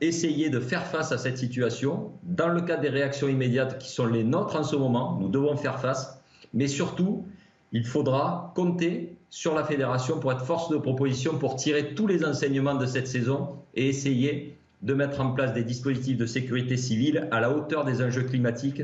essayer 0.01 0.49
de 0.49 0.59
faire 0.59 0.83
face 0.87 1.11
à 1.11 1.19
cette 1.19 1.37
situation. 1.37 2.11
Dans 2.23 2.47
le 2.47 2.61
cadre 2.61 2.81
des 2.81 2.89
réactions 2.89 3.27
immédiates 3.27 3.77
qui 3.77 3.91
sont 3.91 4.07
les 4.07 4.23
nôtres 4.23 4.55
en 4.55 4.63
ce 4.63 4.75
moment, 4.75 5.19
nous 5.21 5.29
devons 5.29 5.55
faire 5.57 5.79
face. 5.79 6.19
Mais 6.53 6.67
surtout, 6.67 7.25
il 7.71 7.85
faudra 7.85 8.51
compter 8.55 9.15
sur 9.29 9.53
la 9.53 9.63
fédération 9.63 10.19
pour 10.19 10.31
être 10.31 10.45
force 10.45 10.69
de 10.69 10.77
proposition, 10.77 11.37
pour 11.37 11.55
tirer 11.55 11.93
tous 11.93 12.07
les 12.07 12.25
enseignements 12.25 12.75
de 12.75 12.85
cette 12.85 13.07
saison 13.07 13.59
et 13.75 13.87
essayer 13.87 14.57
de 14.81 14.93
mettre 14.93 15.21
en 15.21 15.31
place 15.31 15.53
des 15.53 15.63
dispositifs 15.63 16.17
de 16.17 16.25
sécurité 16.25 16.77
civile 16.77 17.27
à 17.31 17.39
la 17.39 17.51
hauteur 17.51 17.85
des 17.85 18.01
enjeux 18.01 18.23
climatiques 18.23 18.83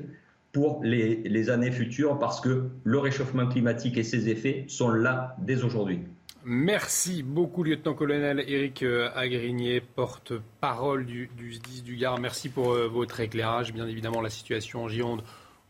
pour 0.52 0.80
les, 0.84 1.50
années 1.50 1.72
futures, 1.72 2.18
parce 2.18 2.40
que 2.40 2.70
le 2.84 2.98
réchauffement 2.98 3.46
climatique 3.46 3.98
et 3.98 4.04
ses 4.04 4.30
effets 4.30 4.64
sont 4.70 4.90
là 4.90 5.36
dès 5.40 5.64
aujourd'hui. 5.64 6.00
Merci 6.46 7.24
beaucoup, 7.24 7.64
lieutenant-colonel 7.64 8.42
Éric 8.48 8.84
euh, 8.84 9.10
Agrigné, 9.16 9.82
porte-parole 9.82 11.06
du, 11.06 11.30
du 11.36 11.60
du 11.84 11.96
Gard. 11.98 12.20
Merci 12.20 12.50
pour 12.50 12.72
euh, 12.72 12.88
votre 12.88 13.20
éclairage. 13.20 13.74
Bien 13.74 13.88
évidemment, 13.88 14.22
la 14.22 14.30
situation 14.30 14.84
en 14.84 14.88
Gironde 14.88 15.24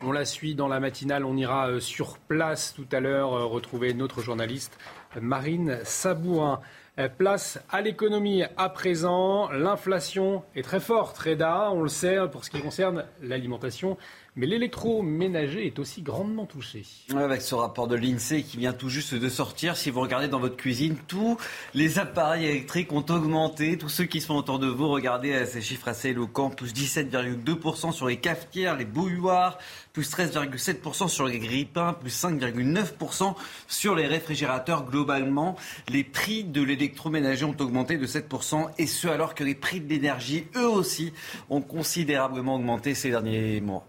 on 0.05 0.11
la 0.11 0.25
suit 0.25 0.55
dans 0.55 0.67
la 0.67 0.79
matinale. 0.79 1.25
On 1.25 1.35
ira 1.35 1.69
euh, 1.69 1.79
sur 1.79 2.17
place 2.17 2.73
tout 2.75 2.87
à 2.91 2.99
l'heure 2.99 3.33
euh, 3.33 3.45
retrouver 3.45 3.93
notre 3.93 4.21
journaliste 4.21 4.77
Marine 5.19 5.79
Sabourin. 5.83 6.61
Euh, 6.97 7.09
place 7.09 7.59
à 7.69 7.81
l'économie 7.81 8.43
à 8.55 8.69
présent. 8.69 9.49
L'inflation 9.51 10.43
est 10.55 10.61
très 10.61 10.79
forte, 10.79 11.17
Reda, 11.17 11.69
on 11.73 11.81
le 11.81 11.89
sait, 11.89 12.17
pour 12.31 12.45
ce 12.45 12.49
qui 12.49 12.61
concerne 12.61 13.03
l'alimentation. 13.21 13.97
Mais 14.37 14.47
l'électroménager 14.47 15.65
est 15.65 15.79
aussi 15.79 16.01
grandement 16.01 16.45
touché. 16.45 16.83
Avec 17.15 17.41
ce 17.41 17.55
rapport 17.55 17.87
de 17.87 17.95
l'INSEE 17.95 18.43
qui 18.43 18.57
vient 18.57 18.73
tout 18.73 18.89
juste 18.89 19.15
de 19.15 19.29
sortir, 19.29 19.77
si 19.77 19.89
vous 19.89 20.01
regardez 20.01 20.27
dans 20.27 20.39
votre 20.39 20.57
cuisine, 20.57 20.97
tous 21.07 21.37
les 21.73 21.99
appareils 21.99 22.45
électriques 22.45 22.91
ont 22.91 23.05
augmenté. 23.09 23.77
Tous 23.77 23.87
ceux 23.87 24.03
qui 24.03 24.19
sont 24.19 24.35
autour 24.35 24.59
de 24.59 24.67
vous, 24.67 24.89
regardez 24.89 25.31
euh, 25.31 25.45
ces 25.45 25.61
chiffres 25.61 25.87
assez 25.87 26.09
éloquents. 26.09 26.49
Plus 26.49 26.73
17,2% 26.73 27.93
sur 27.93 28.07
les 28.07 28.17
cafetières, 28.17 28.75
les 28.75 28.83
bouilloires, 28.83 29.57
plus 29.93 30.11
13,7% 30.11 31.07
sur 31.07 31.27
les 31.27 31.39
grippins, 31.39 31.93
plus 31.93 32.21
5,9% 32.21 33.35
sur 33.69 33.95
les 33.95 34.05
réfrigérateurs. 34.05 34.83
Globalement, 34.83 35.55
les 35.87 36.03
prix 36.03 36.43
de 36.43 36.61
l'électroménager 36.85 37.45
ont 37.45 37.55
augmenté 37.59 37.97
de 37.97 38.05
7%, 38.05 38.69
et 38.77 38.85
ce 38.85 39.07
alors 39.07 39.33
que 39.33 39.43
les 39.43 39.55
prix 39.55 39.79
de 39.79 39.89
l'énergie, 39.89 40.47
eux 40.55 40.67
aussi, 40.67 41.13
ont 41.49 41.61
considérablement 41.61 42.55
augmenté 42.55 42.93
ces 42.93 43.09
derniers 43.09 43.59
mois 43.61 43.85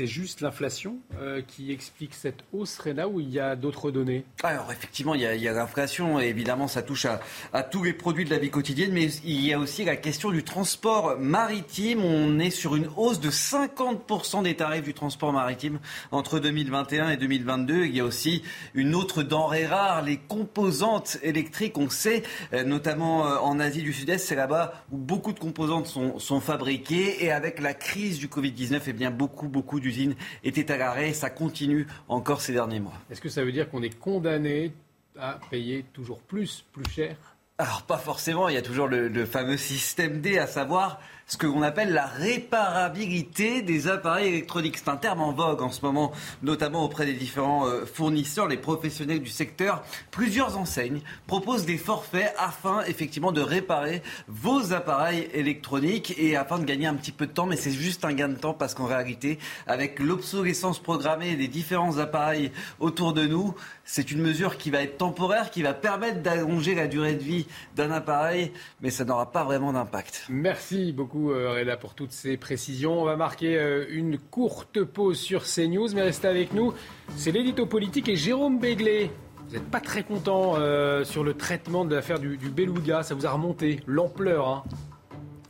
c'est 0.00 0.06
juste 0.06 0.40
l'inflation 0.40 0.96
euh, 1.20 1.42
qui 1.46 1.72
explique 1.72 2.14
cette 2.14 2.42
hausse, 2.54 2.78
Reda, 2.78 3.06
ou 3.06 3.20
il 3.20 3.28
y 3.28 3.38
a 3.38 3.54
d'autres 3.54 3.90
données? 3.90 4.24
Alors 4.42 4.72
effectivement, 4.72 5.14
il 5.14 5.20
y 5.20 5.26
a, 5.26 5.52
l'inflation, 5.52 6.18
et 6.18 6.24
évidemment 6.24 6.68
ça 6.68 6.80
touche 6.80 7.06
à, 7.52 7.62
tous 7.64 7.82
les 7.82 7.92
produits 7.92 8.24
de 8.24 8.30
la 8.30 8.38
vie 8.38 8.48
quotidienne, 8.48 8.92
mais 8.92 9.10
il 9.26 9.44
y 9.44 9.52
a 9.52 9.58
aussi 9.58 9.84
la 9.84 9.96
question 9.96 10.30
du 10.30 10.42
transport 10.42 11.18
maritime. 11.18 12.02
On 12.02 12.38
est 12.38 12.48
sur 12.48 12.76
une 12.76 12.88
hausse 12.96 13.20
de 13.20 13.28
50% 13.28 14.42
des 14.44 14.56
tarifs 14.56 14.84
du 14.84 14.94
transport 14.94 15.34
maritime 15.34 15.80
entre 16.12 16.38
2021 16.38 17.10
et 17.10 17.18
2022. 17.18 17.84
Il 17.84 17.94
y 17.94 18.00
a 18.00 18.04
aussi 18.06 18.42
une 18.72 18.94
autre 18.94 19.22
denrée 19.22 19.66
rare, 19.66 20.00
les 20.00 20.16
composantes 20.16 21.18
électriques. 21.22 21.76
On 21.76 21.90
sait, 21.90 22.22
euh, 22.54 22.64
notamment 22.64 23.26
euh, 23.26 23.36
en 23.36 23.60
Asie 23.60 23.82
du 23.82 23.92
Sud-Est, 23.92 24.26
c'est 24.26 24.34
là-bas 24.34 24.72
où 24.92 24.96
beaucoup 24.96 25.34
de 25.34 25.38
composantes 25.38 25.88
sont, 25.88 26.40
fabriquées, 26.40 27.22
et 27.22 27.30
avec 27.30 27.60
la 27.60 27.74
crise 27.74 28.18
du 28.18 28.28
Covid-19, 28.28 28.80
eh 28.86 28.92
bien 28.94 29.10
beaucoup, 29.10 29.48
beaucoup 29.48 29.78
du 29.78 29.89
usine 29.90 30.14
était 30.44 30.70
à 30.70 30.76
l'arrêt. 30.76 31.12
Ça 31.12 31.30
continue 31.30 31.86
encore 32.08 32.40
ces 32.40 32.52
derniers 32.52 32.80
mois. 32.80 32.98
Est-ce 33.10 33.20
que 33.20 33.28
ça 33.28 33.44
veut 33.44 33.52
dire 33.52 33.68
qu'on 33.70 33.82
est 33.82 33.98
condamné 33.98 34.72
à 35.18 35.38
payer 35.50 35.84
toujours 35.92 36.20
plus, 36.20 36.64
plus 36.72 36.88
cher? 36.90 37.16
Alors 37.58 37.82
pas 37.82 37.98
forcément, 37.98 38.48
il 38.48 38.54
y 38.54 38.58
a 38.58 38.62
toujours 38.62 38.88
le, 38.88 39.08
le 39.08 39.26
fameux 39.26 39.58
système 39.58 40.22
D, 40.22 40.38
à 40.38 40.46
savoir 40.46 40.98
ce 41.30 41.36
que 41.36 41.46
l'on 41.46 41.62
appelle 41.62 41.92
la 41.92 42.06
réparabilité 42.06 43.62
des 43.62 43.86
appareils 43.86 44.26
électroniques. 44.26 44.78
C'est 44.78 44.88
un 44.88 44.96
terme 44.96 45.20
en 45.20 45.32
vogue 45.32 45.62
en 45.62 45.70
ce 45.70 45.80
moment, 45.82 46.10
notamment 46.42 46.84
auprès 46.84 47.06
des 47.06 47.12
différents 47.12 47.68
euh, 47.68 47.86
fournisseurs, 47.86 48.48
les 48.48 48.56
professionnels 48.56 49.20
du 49.20 49.30
secteur. 49.30 49.84
Plusieurs 50.10 50.58
enseignes 50.58 51.02
proposent 51.28 51.66
des 51.66 51.78
forfaits 51.78 52.34
afin 52.36 52.82
effectivement 52.88 53.30
de 53.30 53.40
réparer 53.40 54.02
vos 54.26 54.72
appareils 54.72 55.28
électroniques 55.32 56.14
et 56.18 56.36
afin 56.36 56.58
de 56.58 56.64
gagner 56.64 56.86
un 56.86 56.94
petit 56.94 57.12
peu 57.12 57.28
de 57.28 57.32
temps, 57.32 57.46
mais 57.46 57.56
c'est 57.56 57.70
juste 57.70 58.04
un 58.04 58.12
gain 58.12 58.28
de 58.28 58.34
temps 58.34 58.54
parce 58.54 58.74
qu'en 58.74 58.86
réalité, 58.86 59.38
avec 59.68 60.00
l'obsolescence 60.00 60.80
programmée 60.80 61.36
des 61.36 61.46
différents 61.46 61.98
appareils 61.98 62.50
autour 62.80 63.12
de 63.12 63.24
nous, 63.24 63.54
c'est 63.84 64.10
une 64.10 64.20
mesure 64.20 64.58
qui 64.58 64.70
va 64.70 64.82
être 64.82 64.98
temporaire, 64.98 65.52
qui 65.52 65.62
va 65.62 65.74
permettre 65.74 66.22
d'allonger 66.22 66.74
la 66.74 66.88
durée 66.88 67.14
de 67.14 67.22
vie 67.22 67.46
d'un 67.76 67.92
appareil, 67.92 68.52
mais 68.80 68.90
ça 68.90 69.04
n'aura 69.04 69.30
pas 69.30 69.44
vraiment 69.44 69.72
d'impact. 69.72 70.26
Merci 70.28 70.92
beaucoup. 70.92 71.19
Euh, 71.28 71.52
Reda, 71.52 71.76
pour 71.76 71.94
toutes 71.94 72.12
ces 72.12 72.36
précisions. 72.36 73.00
On 73.00 73.04
va 73.04 73.16
marquer 73.16 73.58
euh, 73.58 73.84
une 73.90 74.18
courte 74.18 74.82
pause 74.82 75.18
sur 75.18 75.44
CNews, 75.44 75.88
mais 75.94 76.02
restez 76.02 76.28
avec 76.28 76.54
nous. 76.54 76.72
C'est 77.16 77.32
l'édito 77.32 77.66
politique 77.66 78.08
et 78.08 78.16
Jérôme 78.16 78.58
Béglé. 78.58 79.10
Vous 79.46 79.54
n'êtes 79.54 79.70
pas 79.70 79.80
très 79.80 80.02
content 80.02 80.54
euh, 80.56 81.04
sur 81.04 81.24
le 81.24 81.34
traitement 81.34 81.84
de 81.84 81.94
l'affaire 81.94 82.18
du, 82.18 82.36
Beluga. 82.36 83.02
Ça 83.02 83.14
vous 83.14 83.26
a 83.26 83.30
remonté 83.30 83.80
l'ampleur. 83.86 84.48
Hein. 84.48 84.64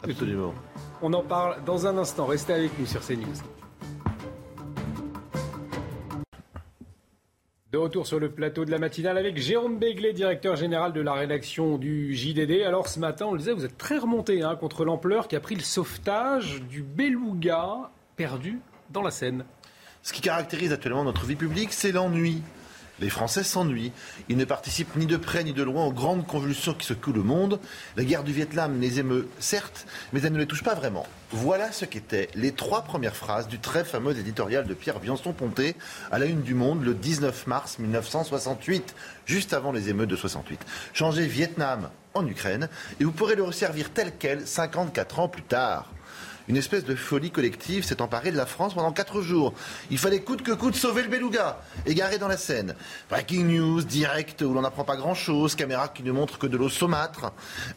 Absolument. 0.03 0.55
On 1.03 1.13
en 1.13 1.23
parle 1.23 1.63
dans 1.65 1.87
un 1.87 1.97
instant. 1.99 2.27
Restez 2.27 2.55
avec 2.55 2.79
nous 2.79 2.87
sur 2.87 3.07
CNews. 3.07 3.60
De 7.73 7.79
retour 7.79 8.05
sur 8.05 8.19
le 8.19 8.29
plateau 8.29 8.65
de 8.65 8.71
la 8.73 8.79
matinale 8.79 9.17
avec 9.17 9.37
Jérôme 9.37 9.79
Béglé, 9.79 10.13
directeur 10.13 10.57
général 10.57 10.93
de 10.93 11.01
la 11.01 11.13
rédaction 11.13 11.79
du 11.79 12.17
JDD. 12.17 12.63
Alors 12.67 12.89
ce 12.89 12.99
matin, 12.99 13.27
on 13.27 13.33
le 13.33 13.39
disait, 13.39 13.53
vous 13.53 13.65
êtes 13.65 13.79
très 13.79 13.97
remonté 13.97 14.43
hein, 14.43 14.57
contre 14.57 14.85
l'ampleur 14.85 15.29
qui 15.29 15.37
a 15.37 15.41
pris 15.41 15.55
le 15.55 15.61
sauvetage 15.61 16.63
du 16.63 16.83
beluga 16.83 17.91
perdu 18.17 18.59
dans 18.91 19.03
la 19.03 19.13
Seine. 19.13 19.45
Ce 20.03 20.13
qui 20.13 20.21
caractérise 20.21 20.73
actuellement 20.73 21.05
notre 21.05 21.25
vie 21.27 21.37
publique, 21.37 21.73
c'est 21.73 21.93
l'ennui. 21.93 22.43
Les 23.01 23.11
Français 23.11 23.43
s'ennuient. 23.43 23.93
Ils 24.29 24.37
ne 24.37 24.45
participent 24.45 24.95
ni 24.97 25.07
de 25.07 25.17
près 25.17 25.45
ni 25.45 25.53
de 25.53 25.63
loin 25.63 25.87
aux 25.87 25.93
grandes 25.93 26.27
convulsions 26.27 26.75
qui 26.75 26.87
secouent 26.87 27.13
le 27.13 27.23
monde. 27.23 27.59
La 27.97 28.05
guerre 28.05 28.25
du 28.25 28.33
Vietnam 28.33 28.81
les 28.81 28.99
émeut, 28.99 29.29
certes, 29.39 29.87
mais 30.13 30.21
elle 30.23 30.33
ne 30.33 30.39
les 30.39 30.47
touche 30.47 30.63
pas 30.63 30.75
vraiment. 30.75 31.07
Voilà 31.33 31.73
ce 31.73 31.85
qu'étaient 31.85 32.29
les 32.35 32.53
trois 32.53 32.83
premières 32.83 33.17
phrases 33.17 33.49
du 33.49 33.59
très 33.59 33.85
fameux 33.85 34.19
éditorial 34.19 34.67
de 34.67 34.75
Pierre 34.75 35.01
Biançon-Ponté 35.01 35.77
à 36.11 36.19
la 36.19 36.27
une 36.27 36.43
du 36.43 36.55
Monde 36.55 36.85
le 36.85 36.95
19 36.95 37.47
mars 37.47 37.79
1968, 37.79 38.95
juste 39.27 39.55
avant 39.55 39.73
les 39.73 39.89
émeutes 39.89 40.11
de 40.11 40.17
68. 40.17 40.61
Changez 40.93 41.27
Vietnam 41.27 41.91
en 42.15 42.27
Ukraine 42.27 42.69
et 42.99 43.05
vous 43.05 43.13
pourrez 43.13 43.37
le 43.37 43.45
resservir 43.45 43.91
tel 43.93 44.13
quel 44.19 44.47
54 44.47 45.21
ans 45.21 45.29
plus 45.29 45.43
tard. 45.43 45.91
Une 46.51 46.57
espèce 46.57 46.85
de 46.85 46.97
folie 46.97 47.31
collective 47.31 47.85
s'est 47.85 48.03
emparée 48.03 48.33
de 48.33 48.37
la 48.37 48.45
France 48.45 48.75
pendant 48.75 48.91
quatre 48.91 49.23
jours. 49.23 49.55
Il 49.89 49.99
fallait 49.99 50.19
coûte 50.19 50.43
que 50.43 50.51
coûte 50.51 50.75
sauver 50.75 51.05
le 51.05 51.09
beluga, 51.09 51.61
égaré 51.87 52.19
dans 52.19 52.27
la 52.27 52.37
Seine. 52.37 52.75
Breaking 53.09 53.45
news, 53.45 53.83
direct, 53.85 54.43
où 54.43 54.53
l'on 54.53 54.63
n'apprend 54.63 54.83
pas 54.83 54.97
grand-chose, 54.97 55.55
caméra 55.55 55.87
qui 55.87 56.03
ne 56.03 56.11
montre 56.11 56.41
que 56.41 56.49
de 56.49 56.57
l'eau 56.57 56.69
saumâtre, 56.69 57.33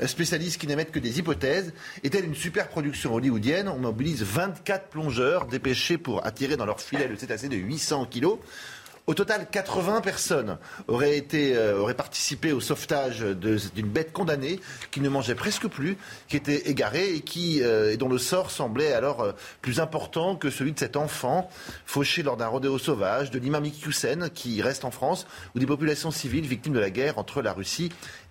spécialistes 0.07 0.59
qui 0.59 0.65
n'émettent 0.65 0.91
que 0.91 0.97
des 0.97 1.19
hypothèses. 1.19 1.71
Est-elle 2.03 2.25
une 2.25 2.33
super 2.33 2.67
production 2.67 3.13
hollywoodienne 3.13 3.69
On 3.69 3.77
mobilise 3.77 4.23
24 4.23 4.87
plongeurs 4.87 5.45
dépêchés 5.45 5.99
pour 5.99 6.25
attirer 6.25 6.57
dans 6.57 6.65
leur 6.65 6.81
filet 6.81 7.07
le 7.07 7.15
cétacé 7.15 7.49
de 7.49 7.55
800 7.55 8.07
kilos. 8.07 8.39
Au 9.05 9.13
total, 9.13 9.47
80 9.51 9.99
personnes 9.99 10.57
euh, 10.89 11.77
auraient 11.77 11.93
participé 11.93 12.53
au 12.53 12.61
sauvetage 12.61 13.19
d'une 13.19 13.89
bête 13.89 14.13
condamnée 14.13 14.61
qui 14.91 15.01
ne 15.01 15.09
mangeait 15.09 15.35
presque 15.35 15.67
plus, 15.67 15.97
qui 16.29 16.37
était 16.37 16.69
égarée 16.69 17.15
et, 17.15 17.23
euh, 17.63 17.97
dont 17.97 18.07
le 18.07 18.17
sort 18.17 18.49
semblait 18.49 18.93
alors 18.93 19.19
euh, 19.19 19.33
plus 19.61 19.81
important 19.81 20.37
que 20.37 20.49
celui 20.49 20.71
de 20.71 20.79
cet 20.79 20.95
enfant 20.95 21.49
fauché 21.85 22.23
lors 22.23 22.37
d'un 22.37 22.47
rodéo 22.47 22.77
sauvage, 22.77 23.29
de 23.29 23.39
l'imam 23.39 23.65
Hussein 23.65 24.29
qui 24.29 24.61
reste 24.61 24.85
en 24.85 24.91
France, 24.91 25.27
ou 25.53 25.59
des 25.59 25.65
populations 25.65 26.11
civiles 26.11 26.45
victimes 26.45 26.73
de 26.73 26.79
la 26.79 26.89
guerre 26.89 27.17
entre 27.17 27.41
la 27.41 27.51
Russie 27.51 27.89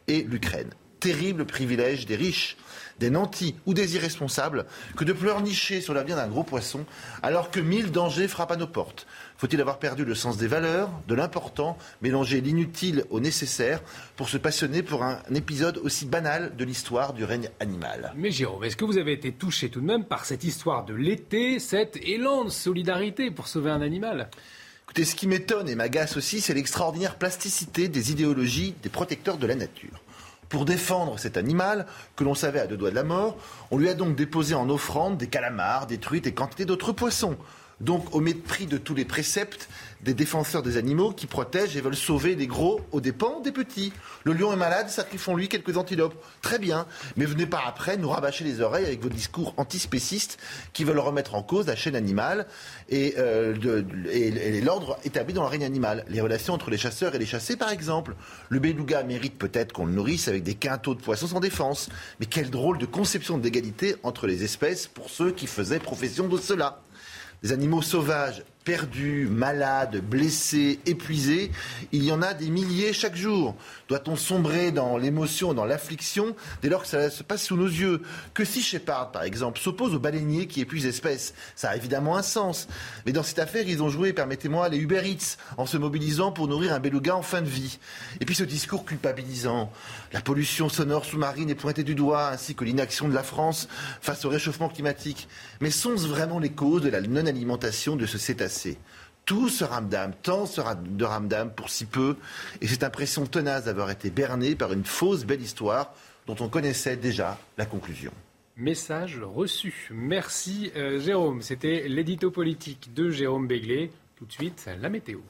et 0.09 0.23
l'Ukraine. 0.23 0.71
Terrible 1.01 1.45
privilège 1.45 2.07
des 2.07 2.17
riches 2.17 2.57
des 2.99 3.11
nantis 3.11 3.57
ou 3.67 3.75
des 3.75 3.97
irresponsables 3.97 4.65
que 4.97 5.05
de 5.05 5.13
pleurnicher 5.13 5.81
sur 5.81 5.93
l'avenir 5.93 6.17
d'un 6.17 6.29
gros 6.29 6.45
poisson 6.45 6.85
alors 7.23 7.51
que 7.51 7.59
mille 7.59 7.91
dangers 7.91 8.29
frappent 8.29 8.53
à 8.53 8.57
nos 8.57 8.69
portes. 8.69 9.07
Faut-il 9.43 9.61
avoir 9.61 9.81
perdu 9.81 10.05
le 10.05 10.15
sens 10.15 10.37
des 10.37 10.47
valeurs, 10.47 10.89
de 11.09 11.17
l'important, 11.17 11.77
mélanger 12.01 12.41
l'inutile 12.41 13.05
au 13.11 13.19
nécessaire 13.19 13.83
pour 14.15 14.29
se 14.29 14.37
passionner 14.37 14.85
pour 14.85 15.03
un 15.03 15.19
épisode 15.35 15.79
aussi 15.79 16.07
banal 16.07 16.55
de 16.55 16.65
l'histoire 16.65 17.13
du 17.13 17.25
règne 17.25 17.51
animal? 17.59 18.13
Mais 18.15 18.31
Jérôme, 18.31 18.63
est-ce 18.63 18.77
que 18.77 18.85
vous 18.85 18.99
avez 18.99 19.13
été 19.13 19.33
touché 19.33 19.69
tout 19.69 19.81
de 19.81 19.85
même 19.85 20.05
par 20.05 20.27
cette 20.27 20.45
histoire 20.45 20.85
de 20.85 20.95
l'été, 20.95 21.59
cet 21.59 21.97
élan 21.97 22.45
de 22.45 22.51
solidarité 22.51 23.33
pour 23.33 23.49
sauver 23.49 23.73
un 23.73 23.83
animal? 23.83 24.31
Écoutez, 24.85 25.05
ce 25.05 25.17
qui 25.17 25.27
m'étonne 25.27 25.69
et 25.69 25.75
m'agace 25.75 26.17
aussi, 26.17 26.41
c'est 26.41 26.55
l'extraordinaire 26.55 27.17
plasticité 27.17 27.89
des 27.89 28.13
idéologies 28.13 28.77
des 28.81 28.91
protecteurs 28.91 29.39
de 29.39 29.49
la 29.49 29.57
nature. 29.57 30.01
Pour 30.51 30.65
défendre 30.67 31.19
cet 31.19 31.37
animal, 31.37 31.87
que 32.15 32.23
l'on 32.23 32.37
savait 32.37 32.61
à 32.61 32.69
deux 32.69 32.77
doigts 32.77 32.91
de 32.91 32.95
la 32.95 33.03
mort, 33.03 33.37
on 33.73 33.79
lui 33.79 33.89
a 33.89 33.95
donc 33.95 34.15
déposé 34.15 34.55
en 34.55 34.71
offrande 34.71 35.19
des 35.19 35.27
calamars, 35.27 35.89
des 35.89 35.99
truites 35.99 36.29
et 36.29 36.33
quantité 36.33 36.65
d'autres 36.65 36.93
poissons. 36.93 37.37
Donc 37.83 38.15
au 38.15 38.21
mépris 38.21 38.67
de 38.67 38.79
tous 38.79 38.95
les 38.95 39.05
préceptes 39.05 39.69
des 40.03 40.15
défenseurs 40.15 40.63
des 40.63 40.77
animaux 40.77 41.13
qui 41.13 41.27
protègent 41.27 41.77
et 41.77 41.81
veulent 41.81 41.97
sauver 41.97 42.35
les 42.35 42.47
gros 42.47 42.81
aux 42.93 43.01
dépens 43.01 43.41
des 43.41 43.53
petits. 43.53 43.93
Le 44.25 44.33
lion 44.33 44.53
est 44.53 44.57
malade, 44.57 44.89
sacrifions-lui 44.89 45.49
quelques 45.49 45.77
antilopes. 45.77 46.15
Très 46.43 46.59
bien, 46.59 46.87
mais 47.17 47.25
venez 47.25 47.47
pas 47.47 47.63
après 47.67 47.97
nous 47.97 48.09
rabâcher 48.09 48.45
les 48.45 48.61
oreilles 48.61 48.87
avec 48.87 49.03
vos 49.03 49.09
discours 49.09 49.55
antispécistes 49.57 50.39
qui 50.73 50.85
veulent 50.85 50.99
remettre 50.99 51.35
en 51.35 51.43
cause 51.43 51.67
la 51.67 51.77
chaîne 51.77 51.97
animale 51.97 52.47
et, 52.89 53.15
euh, 53.19 53.55
l'ordre 54.63 54.99
établi 55.05 55.35
dans 55.35 55.43
le 55.43 55.49
règne 55.49 55.65
animal. 55.65 56.05
Les 56.09 56.21
relations 56.21 56.55
entre 56.55 56.71
les 56.71 56.79
chasseurs 56.79 57.15
et 57.15 57.19
les 57.19 57.27
chassés, 57.27 57.57
par 57.57 57.71
exemple. 57.71 58.15
Le 58.49 58.61
beluga 58.61 59.03
mérite 59.03 59.39
peut-être 59.39 59.73
qu'on 59.73 59.87
le 59.87 59.93
nourrisse 59.93 60.29
avec 60.29 60.45
des 60.45 60.55
quintaux 60.55 60.95
de 60.95 61.01
poissons 61.01 61.27
sans 61.27 61.41
défense. 61.41 61.89
Mais 62.21 62.27
quelle 62.27 62.51
drôle 62.51 62.79
de 62.79 62.87
conception 62.87 63.39
d'égalité 63.39 63.97
entre 64.05 64.27
les 64.27 64.45
espèces 64.45 64.87
pour 64.87 65.11
ceux 65.11 65.33
qui 65.33 65.47
faisaient 65.47 65.81
profession 65.81 66.29
de 66.29 66.39
cela 66.39 66.83
des 67.43 67.53
animaux 67.53 67.83
sauvages 67.83 68.45
perdus, 68.65 69.27
malades, 69.31 70.01
blessés, 70.01 70.79
épuisés, 70.87 71.51
il 71.91 72.05
y 72.05 72.13
en 72.13 72.23
a 72.23 72.35
des 72.35 72.49
milliers 72.49 72.93
chaque 72.93 73.17
jour. 73.17 73.57
Doit-on 73.89 74.17
sombrer 74.17 74.71
dans 74.71 74.97
l'émotion, 74.97 75.55
dans 75.55 75.65
l'affliction, 75.65 76.37
dès 76.63 76.69
lors 76.69 76.83
que 76.83 76.89
ça 76.89 77.11
se 77.11 77.23
passe 77.23 77.45
sous 77.45 77.57
nos 77.57 77.67
yeux? 77.67 78.03
Que 78.35 78.45
si 78.45 78.63
Shepard, 78.63 79.11
par 79.13 79.25
exemple, 79.25 79.59
s'oppose 79.59 79.95
aux 79.95 79.99
baleiniers 79.99 80.47
qui 80.47 80.61
épuisent 80.61 80.85
l'espèce, 80.85 81.35
ça 81.57 81.71
a 81.71 81.77
évidemment 81.77 82.17
un 82.17 82.23
sens. 82.23 82.69
Mais 83.05 83.13
dans 83.13 83.23
cette 83.23 83.39
affaire, 83.41 83.69
ils 83.69 83.83
ont 83.83 83.89
joué, 83.89 84.13
permettez-moi, 84.13 84.69
les 84.69 84.79
Uber 84.79 85.03
Eats, 85.05 85.37
en 85.57 85.67
se 85.67 85.77
mobilisant 85.77 86.33
pour 86.33 86.49
nourrir 86.49 86.73
un 86.73 86.81
beluga 86.81 87.17
en 87.17 87.23
fin 87.23 87.43
de 87.43 87.49
vie. 87.49 87.79
Et 88.21 88.25
puis 88.25 88.35
ce 88.35 88.45
discours 88.45 88.85
culpabilisant, 88.85 89.73
la 90.13 90.21
pollution 90.21 90.69
sonore 90.69 91.05
sous-marine 91.05 91.51
est 91.51 91.55
pointée 91.55 91.85
du 91.85 91.95
doigt, 91.95 92.29
ainsi 92.29 92.55
que 92.55 92.65
l'inaction 92.65 93.09
de 93.09 93.15
la 93.15 93.23
France 93.23 93.69
face 94.01 94.25
au 94.25 94.29
réchauffement 94.29 94.69
climatique. 94.69 95.29
Mais 95.61 95.71
sont-ce 95.71 96.07
vraiment 96.07 96.39
les 96.39 96.53
causes 96.53 96.83
de 96.83 96.89
la 96.89 97.01
non-alimentation 97.01 97.97
de 97.97 98.07
ce 98.07 98.19
cétacé? 98.19 98.52
Tout 99.25 99.49
ce 99.49 99.65
ramdam, 99.65 100.13
tant 100.23 100.47
sera 100.47 100.75
de 100.75 101.05
ramdam 101.05 101.51
pour 101.51 101.71
si 101.71 101.85
peu, 101.85 102.17
et 102.61 102.67
cette 102.67 102.83
impression 102.83 103.27
tenace 103.27 103.65
d'avoir 103.65 103.91
été 103.91 104.11
berné 104.11 104.55
par 104.55 104.73
une 104.73 104.85
fausse 104.85 105.25
belle 105.25 105.43
histoire 105.43 105.95
dont 106.27 106.37
on 106.41 106.49
connaissait 106.49 106.97
déjà 106.97 107.39
la 107.59 107.67
conclusion. 107.67 108.13
Message 108.57 109.19
reçu. 109.23 109.89
Merci 109.91 110.71
euh, 110.77 111.01
Jérôme. 111.01 111.41
C'était 111.41 111.89
l'édito 111.89 112.31
politique 112.31 112.93
de 112.95 113.11
Jérôme 113.11 113.47
Béglé. 113.47 113.91
Tout 114.17 114.27
de 114.27 114.33
suite, 114.33 114.69
la 114.81 114.89
météo. 114.89 115.21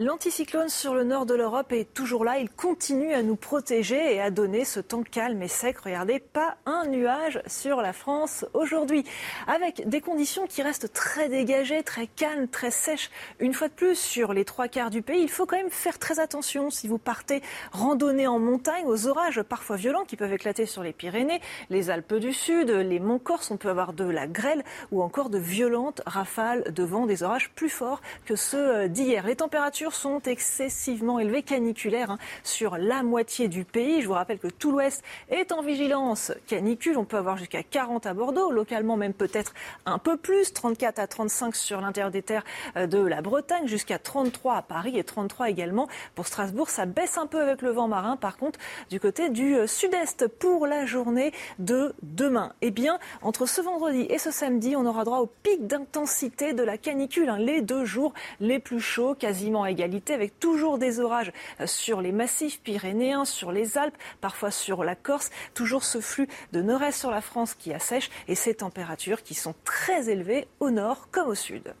L'anticyclone 0.00 0.68
sur 0.68 0.94
le 0.94 1.02
nord 1.02 1.26
de 1.26 1.34
l'Europe 1.34 1.72
est 1.72 1.92
toujours 1.92 2.24
là. 2.24 2.38
Il 2.38 2.48
continue 2.50 3.14
à 3.14 3.24
nous 3.24 3.34
protéger 3.34 4.14
et 4.14 4.20
à 4.20 4.30
donner 4.30 4.64
ce 4.64 4.78
temps 4.78 5.02
calme 5.02 5.42
et 5.42 5.48
sec. 5.48 5.76
Regardez, 5.78 6.20
pas 6.20 6.56
un 6.66 6.86
nuage 6.86 7.42
sur 7.48 7.82
la 7.82 7.92
France 7.92 8.46
aujourd'hui. 8.54 9.02
Avec 9.48 9.88
des 9.88 10.00
conditions 10.00 10.46
qui 10.46 10.62
restent 10.62 10.92
très 10.92 11.28
dégagées, 11.28 11.82
très 11.82 12.06
calmes, 12.06 12.46
très 12.46 12.70
sèches. 12.70 13.10
Une 13.40 13.52
fois 13.52 13.66
de 13.66 13.72
plus, 13.72 13.98
sur 13.98 14.32
les 14.32 14.44
trois 14.44 14.68
quarts 14.68 14.90
du 14.90 15.02
pays, 15.02 15.20
il 15.20 15.28
faut 15.28 15.46
quand 15.46 15.56
même 15.56 15.68
faire 15.68 15.98
très 15.98 16.20
attention 16.20 16.70
si 16.70 16.86
vous 16.86 16.98
partez 16.98 17.42
randonner 17.72 18.28
en 18.28 18.38
montagne 18.38 18.84
aux 18.86 19.08
orages 19.08 19.42
parfois 19.42 19.74
violents 19.74 20.04
qui 20.04 20.14
peuvent 20.14 20.32
éclater 20.32 20.66
sur 20.66 20.84
les 20.84 20.92
Pyrénées, 20.92 21.40
les 21.70 21.90
Alpes 21.90 22.14
du 22.14 22.32
Sud, 22.32 22.70
les 22.70 23.00
monts 23.00 23.18
Corse. 23.18 23.50
On 23.50 23.56
peut 23.56 23.68
avoir 23.68 23.94
de 23.94 24.04
la 24.04 24.28
grêle 24.28 24.62
ou 24.92 25.02
encore 25.02 25.28
de 25.28 25.38
violentes 25.38 26.02
rafales 26.06 26.72
de 26.72 26.84
vent, 26.84 27.06
des 27.06 27.24
orages 27.24 27.50
plus 27.56 27.68
forts 27.68 28.00
que 28.26 28.36
ceux 28.36 28.88
d'hier. 28.88 29.26
Les 29.26 29.34
températures 29.34 29.87
sont 29.94 30.20
excessivement 30.22 31.18
élevées, 31.18 31.42
caniculaires, 31.42 32.12
hein, 32.12 32.18
sur 32.44 32.76
la 32.76 33.02
moitié 33.02 33.48
du 33.48 33.64
pays. 33.64 34.02
Je 34.02 34.06
vous 34.06 34.14
rappelle 34.14 34.38
que 34.38 34.48
tout 34.48 34.72
l'Ouest 34.72 35.02
est 35.30 35.52
en 35.52 35.62
vigilance 35.62 36.32
canicule. 36.46 36.98
On 36.98 37.04
peut 37.04 37.16
avoir 37.16 37.36
jusqu'à 37.36 37.62
40 37.62 38.06
à 38.06 38.14
Bordeaux, 38.14 38.50
localement 38.50 38.96
même 38.96 39.14
peut-être 39.14 39.54
un 39.86 39.98
peu 39.98 40.16
plus, 40.16 40.52
34 40.52 40.98
à 40.98 41.06
35 41.06 41.56
sur 41.56 41.80
l'intérieur 41.80 42.10
des 42.10 42.22
terres 42.22 42.44
euh, 42.76 42.86
de 42.86 42.98
la 42.98 43.22
Bretagne, 43.22 43.66
jusqu'à 43.66 43.98
33 43.98 44.56
à 44.56 44.62
Paris 44.62 44.98
et 44.98 45.04
33 45.04 45.50
également 45.50 45.88
pour 46.14 46.26
Strasbourg. 46.26 46.68
Ça 46.68 46.86
baisse 46.86 47.18
un 47.18 47.26
peu 47.26 47.40
avec 47.40 47.62
le 47.62 47.70
vent 47.70 47.88
marin, 47.88 48.16
par 48.16 48.36
contre, 48.36 48.58
du 48.90 49.00
côté 49.00 49.30
du 49.30 49.56
euh, 49.56 49.66
sud-est 49.66 50.26
pour 50.26 50.66
la 50.66 50.86
journée 50.86 51.32
de 51.58 51.94
demain. 52.02 52.52
Eh 52.60 52.70
bien, 52.70 52.98
entre 53.22 53.46
ce 53.46 53.60
vendredi 53.60 54.06
et 54.10 54.18
ce 54.18 54.30
samedi, 54.30 54.76
on 54.76 54.86
aura 54.86 55.04
droit 55.04 55.18
au 55.18 55.26
pic 55.26 55.66
d'intensité 55.66 56.52
de 56.52 56.62
la 56.62 56.78
canicule, 56.78 57.28
hein, 57.28 57.38
les 57.38 57.60
deux 57.60 57.84
jours 57.84 58.12
les 58.40 58.58
plus 58.58 58.80
chauds, 58.80 59.14
quasiment 59.14 59.66
également 59.66 59.77
avec 59.82 60.38
toujours 60.38 60.78
des 60.78 61.00
orages 61.00 61.32
euh, 61.60 61.66
sur 61.66 62.00
les 62.00 62.12
massifs 62.12 62.60
pyrénéens, 62.62 63.24
sur 63.24 63.52
les 63.52 63.78
Alpes, 63.78 63.96
parfois 64.20 64.50
sur 64.50 64.84
la 64.84 64.94
Corse. 64.94 65.30
Toujours 65.54 65.84
ce 65.84 66.00
flux 66.00 66.28
de 66.52 66.62
nord-est 66.62 66.98
sur 66.98 67.10
la 67.10 67.20
France 67.20 67.54
qui 67.54 67.72
assèche 67.72 68.10
et 68.26 68.34
ces 68.34 68.54
températures 68.54 69.22
qui 69.22 69.34
sont 69.34 69.54
très 69.64 70.10
élevées 70.10 70.46
au 70.60 70.70
nord 70.70 71.08
comme 71.10 71.28
au 71.28 71.34
sud. 71.34 71.74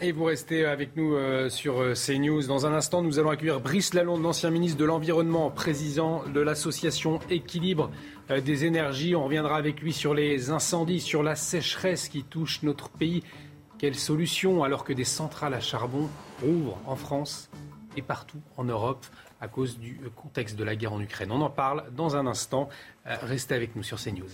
Et 0.00 0.12
vous 0.12 0.24
restez 0.24 0.64
avec 0.64 0.96
nous 0.96 1.14
euh, 1.14 1.48
sur 1.48 1.80
euh, 1.80 1.94
CNews. 1.94 2.46
Dans 2.46 2.66
un 2.66 2.72
instant, 2.72 3.02
nous 3.02 3.18
allons 3.18 3.30
accueillir 3.30 3.58
Brice 3.58 3.94
Lalonde, 3.94 4.22
l'ancien 4.22 4.50
ministre 4.50 4.78
de 4.78 4.84
l'Environnement, 4.84 5.50
président 5.50 6.22
de 6.32 6.40
l'association 6.40 7.18
Équilibre 7.30 7.90
des 8.44 8.64
énergies. 8.66 9.16
On 9.16 9.24
reviendra 9.24 9.56
avec 9.56 9.80
lui 9.80 9.92
sur 9.92 10.14
les 10.14 10.50
incendies, 10.50 11.00
sur 11.00 11.22
la 11.22 11.34
sécheresse 11.34 12.08
qui 12.08 12.22
touche 12.22 12.62
notre 12.62 12.90
pays 12.90 13.24
quelle 13.78 13.94
solution 13.94 14.64
alors 14.64 14.84
que 14.84 14.92
des 14.92 15.04
centrales 15.04 15.54
à 15.54 15.60
charbon 15.60 16.08
ouvrent 16.44 16.78
en 16.86 16.96
France 16.96 17.48
et 17.96 18.02
partout 18.02 18.40
en 18.56 18.64
Europe 18.64 19.06
à 19.40 19.46
cause 19.46 19.78
du 19.78 20.00
contexte 20.16 20.56
de 20.56 20.64
la 20.64 20.74
guerre 20.74 20.92
en 20.92 21.00
Ukraine? 21.00 21.30
On 21.30 21.40
en 21.40 21.50
parle 21.50 21.84
dans 21.94 22.16
un 22.16 22.26
instant. 22.26 22.68
Euh, 23.06 23.16
restez 23.22 23.54
avec 23.54 23.76
nous 23.76 23.84
sur 23.84 23.98
CNews. 23.98 24.28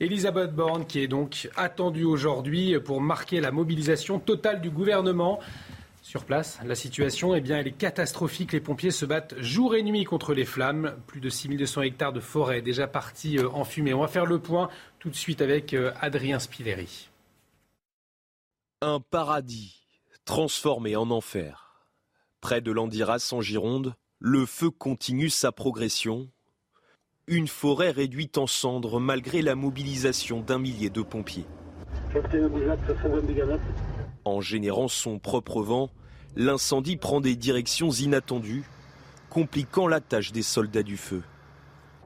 Elisabeth 0.00 0.54
Borne 0.54 0.86
qui 0.86 1.00
est 1.00 1.08
donc 1.08 1.48
attendue 1.56 2.04
aujourd'hui 2.04 2.78
pour 2.80 3.00
marquer 3.00 3.40
la 3.40 3.50
mobilisation 3.50 4.18
totale 4.18 4.60
du 4.60 4.70
gouvernement. 4.70 5.40
Sur 6.04 6.26
place, 6.26 6.58
la 6.62 6.74
situation 6.74 7.34
eh 7.34 7.40
bien, 7.40 7.56
elle 7.56 7.66
est 7.66 7.72
catastrophique. 7.72 8.52
Les 8.52 8.60
pompiers 8.60 8.90
se 8.90 9.06
battent 9.06 9.40
jour 9.40 9.74
et 9.74 9.82
nuit 9.82 10.04
contre 10.04 10.34
les 10.34 10.44
flammes. 10.44 10.96
Plus 11.06 11.22
de 11.22 11.30
6200 11.30 11.80
hectares 11.80 12.12
de 12.12 12.20
forêt 12.20 12.60
déjà 12.60 12.86
partis 12.86 13.38
euh, 13.38 13.48
en 13.48 13.64
fumée. 13.64 13.94
On 13.94 14.02
va 14.02 14.06
faire 14.06 14.26
le 14.26 14.38
point 14.38 14.68
tout 14.98 15.08
de 15.08 15.14
suite 15.14 15.40
avec 15.40 15.72
euh, 15.72 15.92
Adrien 16.02 16.38
Spilleri. 16.38 17.08
Un 18.82 19.00
paradis 19.00 19.80
transformé 20.26 20.94
en 20.94 21.10
enfer. 21.10 21.86
Près 22.42 22.60
de 22.60 22.70
l'Andiras 22.70 23.30
en 23.32 23.40
Gironde, 23.40 23.94
le 24.18 24.44
feu 24.44 24.70
continue 24.70 25.30
sa 25.30 25.52
progression. 25.52 26.28
Une 27.28 27.48
forêt 27.48 27.92
réduite 27.92 28.36
en 28.36 28.46
cendres 28.46 29.00
malgré 29.00 29.40
la 29.40 29.54
mobilisation 29.54 30.42
d'un 30.42 30.58
millier 30.58 30.90
de 30.90 31.00
pompiers. 31.00 31.46
En 34.24 34.40
générant 34.40 34.88
son 34.88 35.18
propre 35.18 35.62
vent, 35.62 35.90
l'incendie 36.36 36.96
prend 36.96 37.20
des 37.20 37.36
directions 37.36 37.90
inattendues. 37.90 38.64
compliquant 39.30 39.88
la 39.88 40.00
tâche 40.00 40.30
des 40.30 40.42
soldats 40.42 40.84
du 40.84 40.96
feu. 40.96 41.24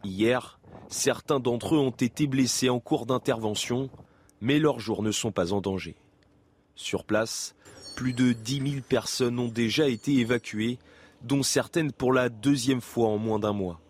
Hier, 0.03 0.59
certains 0.89 1.41
d'entre 1.41 1.75
eux 1.75 1.79
ont 1.79 1.91
été 1.91 2.27
blessés 2.27 2.71
en 2.71 2.81
cours 2.81 3.05
d'intervention, 3.05 3.91
mais 4.41 4.59
leurs 4.59 4.81
jours 4.81 5.03
ne 5.03 5.11
sont 5.11 5.31
pas 5.31 5.53
en 5.53 5.61
danger. 5.61 5.97
Sur 6.75 7.05
place, 7.05 7.55
plus 7.97 8.15
de 8.15 8.33
10 8.33 8.71
000 8.71 8.83
personnes 8.89 9.39
ont 9.39 9.49
déjà 9.49 9.89
été 9.89 10.15
évacuées, 10.15 10.79
dont 11.23 11.43
certaines 11.43 11.93
pour 11.93 12.15
la 12.15 12.31
deuxième 12.31 12.81
fois 12.81 13.09
en 13.09 13.19
moins 13.19 13.39
d'un 13.39 13.53
mois. 13.53 13.81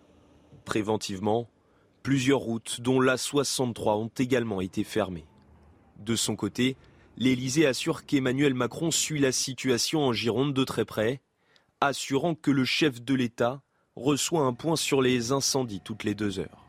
Préventivement, 0.65 1.49
plusieurs 2.03 2.41
routes, 2.41 2.81
dont 2.81 3.01
la 3.01 3.17
63, 3.19 3.97
ont 3.99 4.11
également 4.19 4.61
été 4.61 4.83
fermées. 4.83 5.27
De 5.99 6.17
son 6.17 6.35
côté, 6.35 6.77
l'Élysée 7.19 7.67
assure 7.67 8.07
qu'Emmanuel 8.07 8.55
Macron 8.55 8.93
suit 8.93 9.19
la 9.19 9.33
situation 9.33 10.03
en 10.05 10.13
Gironde 10.13 10.55
de 10.55 10.63
très 10.63 10.85
près, 10.85 11.21
assurant 11.81 12.37
que 12.37 12.53
le 12.53 12.65
chef 12.65 13.03
de 13.03 13.15
l'État 13.15 13.61
reçoit 13.97 14.43
un 14.43 14.55
point 14.55 14.77
sur 14.77 15.03
les 15.03 15.33
incendies 15.33 15.81
toutes 15.85 16.05
les 16.05 16.15
deux 16.15 16.39
heures. 16.39 16.68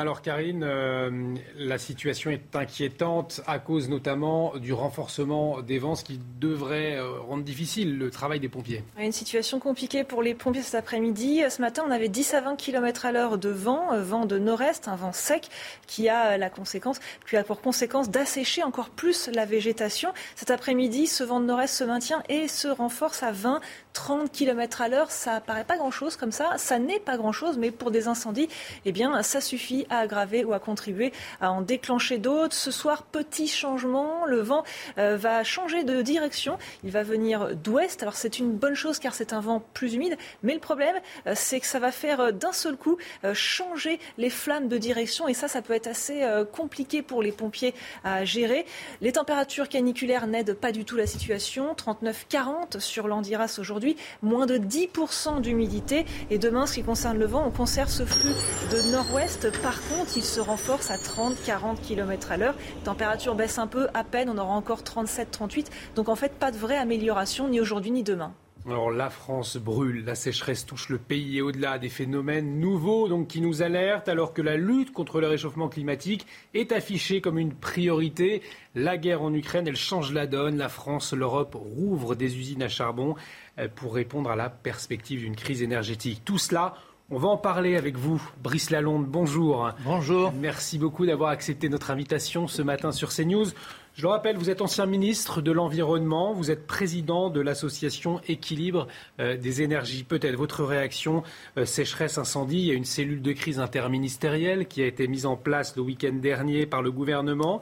Alors 0.00 0.22
Karine, 0.22 0.64
euh, 0.64 1.34
la 1.58 1.76
situation 1.76 2.30
est 2.30 2.56
inquiétante 2.56 3.42
à 3.46 3.58
cause 3.58 3.90
notamment 3.90 4.56
du 4.56 4.72
renforcement 4.72 5.60
des 5.60 5.78
vents, 5.78 5.94
ce 5.94 6.04
qui 6.04 6.18
devrait 6.40 6.96
euh, 6.96 7.20
rendre 7.20 7.44
difficile 7.44 7.98
le 7.98 8.10
travail 8.10 8.40
des 8.40 8.48
pompiers. 8.48 8.82
Une 8.98 9.12
situation 9.12 9.60
compliquée 9.60 10.02
pour 10.02 10.22
les 10.22 10.32
pompiers 10.32 10.62
cet 10.62 10.76
après-midi. 10.76 11.42
Ce 11.50 11.60
matin, 11.60 11.84
on 11.86 11.90
avait 11.90 12.08
10 12.08 12.32
à 12.32 12.40
20 12.40 12.56
km 12.56 13.04
à 13.04 13.12
l'heure 13.12 13.36
de 13.36 13.50
vent, 13.50 13.92
euh, 13.92 14.02
vent 14.02 14.24
de 14.24 14.38
nord-est, 14.38 14.88
un 14.88 14.96
vent 14.96 15.12
sec 15.12 15.50
qui 15.86 16.08
a 16.08 16.38
la 16.38 16.48
conséquence, 16.48 16.98
qui 17.28 17.36
a 17.36 17.44
pour 17.44 17.60
conséquence 17.60 18.08
d'assécher 18.08 18.62
encore 18.62 18.88
plus 18.88 19.28
la 19.34 19.44
végétation. 19.44 20.14
Cet 20.34 20.50
après-midi, 20.50 21.08
ce 21.08 21.24
vent 21.24 21.40
de 21.40 21.44
nord-est 21.44 21.74
se 21.74 21.84
maintient 21.84 22.22
et 22.30 22.48
se 22.48 22.68
renforce 22.68 23.22
à 23.22 23.32
20, 23.32 23.60
30 23.92 24.30
km 24.32 24.82
à 24.82 24.88
l'heure. 24.88 25.10
Ça 25.10 25.40
paraît 25.40 25.64
pas 25.64 25.76
grand-chose 25.76 26.16
comme 26.16 26.32
ça. 26.32 26.56
Ça 26.58 26.78
n'est 26.78 27.00
pas 27.00 27.16
grand-chose, 27.16 27.58
mais 27.58 27.70
pour 27.70 27.90
des 27.90 28.08
incendies, 28.08 28.48
eh 28.84 28.92
bien, 28.92 29.22
ça 29.22 29.40
suffit 29.40 29.86
à 29.90 29.98
aggraver 29.98 30.44
ou 30.44 30.52
à 30.52 30.58
contribuer 30.58 31.12
à 31.40 31.52
en 31.52 31.60
déclencher 31.60 32.18
d'autres. 32.18 32.54
Ce 32.54 32.70
soir, 32.70 33.02
petit 33.02 33.48
changement, 33.48 34.26
le 34.26 34.40
vent 34.40 34.64
euh, 34.98 35.16
va 35.16 35.44
changer 35.44 35.84
de 35.84 36.02
direction. 36.02 36.58
Il 36.84 36.90
va 36.90 37.02
venir 37.02 37.56
d'ouest. 37.56 38.02
Alors 38.02 38.14
c'est 38.14 38.38
une 38.38 38.52
bonne 38.52 38.74
chose 38.74 38.98
car 38.98 39.14
c'est 39.14 39.32
un 39.32 39.40
vent 39.40 39.62
plus 39.74 39.94
humide, 39.94 40.16
mais 40.42 40.54
le 40.54 40.60
problème, 40.60 40.96
euh, 41.26 41.32
c'est 41.36 41.60
que 41.60 41.66
ça 41.66 41.78
va 41.78 41.92
faire 41.92 42.20
euh, 42.20 42.32
d'un 42.32 42.52
seul 42.52 42.76
coup 42.76 42.98
changer 43.34 43.98
les 44.18 44.30
flammes 44.30 44.68
de 44.68 44.78
direction 44.78 45.28
et 45.28 45.34
ça, 45.34 45.48
ça 45.48 45.62
peut 45.62 45.72
être 45.74 45.86
assez 45.86 46.24
compliqué 46.52 47.02
pour 47.02 47.22
les 47.22 47.32
pompiers 47.32 47.74
à 48.04 48.24
gérer. 48.24 48.64
Les 49.00 49.12
températures 49.12 49.68
caniculaires 49.68 50.26
n'aident 50.26 50.54
pas 50.54 50.72
du 50.72 50.84
tout 50.84 50.96
la 50.96 51.06
situation. 51.06 51.74
39-40 51.74 52.80
sur 52.80 53.08
l'Andiras 53.08 53.56
aujourd'hui, 53.58 53.79
moins 54.22 54.46
de 54.46 54.58
10% 54.58 55.40
d'humidité. 55.40 56.06
Et 56.30 56.38
demain, 56.38 56.66
ce 56.66 56.74
qui 56.74 56.82
concerne 56.82 57.18
le 57.18 57.26
vent, 57.26 57.44
on 57.46 57.50
conserve 57.50 57.88
ce 57.88 58.04
flux 58.04 58.34
de 58.70 58.92
nord-ouest. 58.92 59.50
Par 59.62 59.80
contre, 59.88 60.16
il 60.16 60.24
se 60.24 60.40
renforce 60.40 60.90
à 60.90 60.96
30-40 60.96 61.80
km 61.80 62.32
à 62.32 62.36
l'heure. 62.36 62.54
Température 62.84 63.34
baisse 63.34 63.58
un 63.58 63.66
peu, 63.66 63.88
à 63.94 64.04
peine, 64.04 64.30
on 64.30 64.38
aura 64.38 64.54
encore 64.54 64.82
37-38. 64.82 65.66
Donc 65.96 66.08
en 66.08 66.16
fait, 66.16 66.32
pas 66.32 66.50
de 66.50 66.56
vraie 66.56 66.78
amélioration, 66.78 67.48
ni 67.48 67.60
aujourd'hui 67.60 67.90
ni 67.90 68.02
demain. 68.02 68.32
Alors 68.66 68.90
la 68.90 69.08
France 69.08 69.56
brûle, 69.56 70.04
la 70.04 70.14
sécheresse 70.14 70.66
touche 70.66 70.90
le 70.90 70.98
pays 70.98 71.38
et 71.38 71.42
au-delà 71.42 71.78
des 71.78 71.88
phénomènes 71.88 72.60
nouveaux 72.60 73.24
qui 73.24 73.40
nous 73.40 73.62
alertent 73.62 74.08
alors 74.08 74.34
que 74.34 74.42
la 74.42 74.58
lutte 74.58 74.92
contre 74.92 75.20
le 75.20 75.28
réchauffement 75.28 75.70
climatique 75.70 76.26
est 76.52 76.70
affichée 76.70 77.22
comme 77.22 77.38
une 77.38 77.54
priorité. 77.54 78.42
La 78.74 78.98
guerre 78.98 79.22
en 79.22 79.32
Ukraine, 79.32 79.66
elle 79.66 79.76
change 79.76 80.12
la 80.12 80.26
donne. 80.26 80.58
La 80.58 80.68
France, 80.68 81.14
l'Europe 81.14 81.54
rouvrent 81.54 82.14
des 82.14 82.36
usines 82.36 82.62
à 82.62 82.68
charbon 82.68 83.14
euh, 83.58 83.68
pour 83.74 83.94
répondre 83.94 84.30
à 84.30 84.36
la 84.36 84.50
perspective 84.50 85.20
d'une 85.20 85.36
crise 85.36 85.62
énergétique. 85.62 86.22
Tout 86.26 86.38
cela 86.38 86.74
on 87.10 87.18
va 87.18 87.28
en 87.28 87.36
parler 87.36 87.76
avec 87.76 87.96
vous. 87.96 88.22
Brice 88.42 88.70
Lalonde, 88.70 89.06
bonjour. 89.06 89.70
Bonjour. 89.84 90.32
Merci 90.32 90.78
beaucoup 90.78 91.06
d'avoir 91.06 91.30
accepté 91.30 91.68
notre 91.68 91.90
invitation 91.90 92.46
ce 92.46 92.62
matin 92.62 92.92
sur 92.92 93.10
CNews. 93.10 93.46
Je 93.94 94.02
le 94.02 94.08
rappelle, 94.08 94.36
vous 94.36 94.48
êtes 94.48 94.62
ancien 94.62 94.86
ministre 94.86 95.42
de 95.42 95.50
l'Environnement, 95.50 96.32
vous 96.32 96.52
êtes 96.52 96.66
président 96.66 97.28
de 97.28 97.40
l'association 97.40 98.20
Équilibre 98.28 98.86
euh, 99.18 99.36
des 99.36 99.62
énergies. 99.62 100.04
Peut-être 100.04 100.36
votre 100.36 100.62
réaction, 100.62 101.24
euh, 101.58 101.64
sécheresse, 101.64 102.16
incendie, 102.16 102.58
il 102.58 102.64
y 102.66 102.70
a 102.70 102.74
une 102.74 102.84
cellule 102.84 103.22
de 103.22 103.32
crise 103.32 103.58
interministérielle 103.58 104.66
qui 104.66 104.80
a 104.80 104.86
été 104.86 105.08
mise 105.08 105.26
en 105.26 105.36
place 105.36 105.74
le 105.74 105.82
week-end 105.82 106.14
dernier 106.14 106.66
par 106.66 106.80
le 106.80 106.92
gouvernement. 106.92 107.60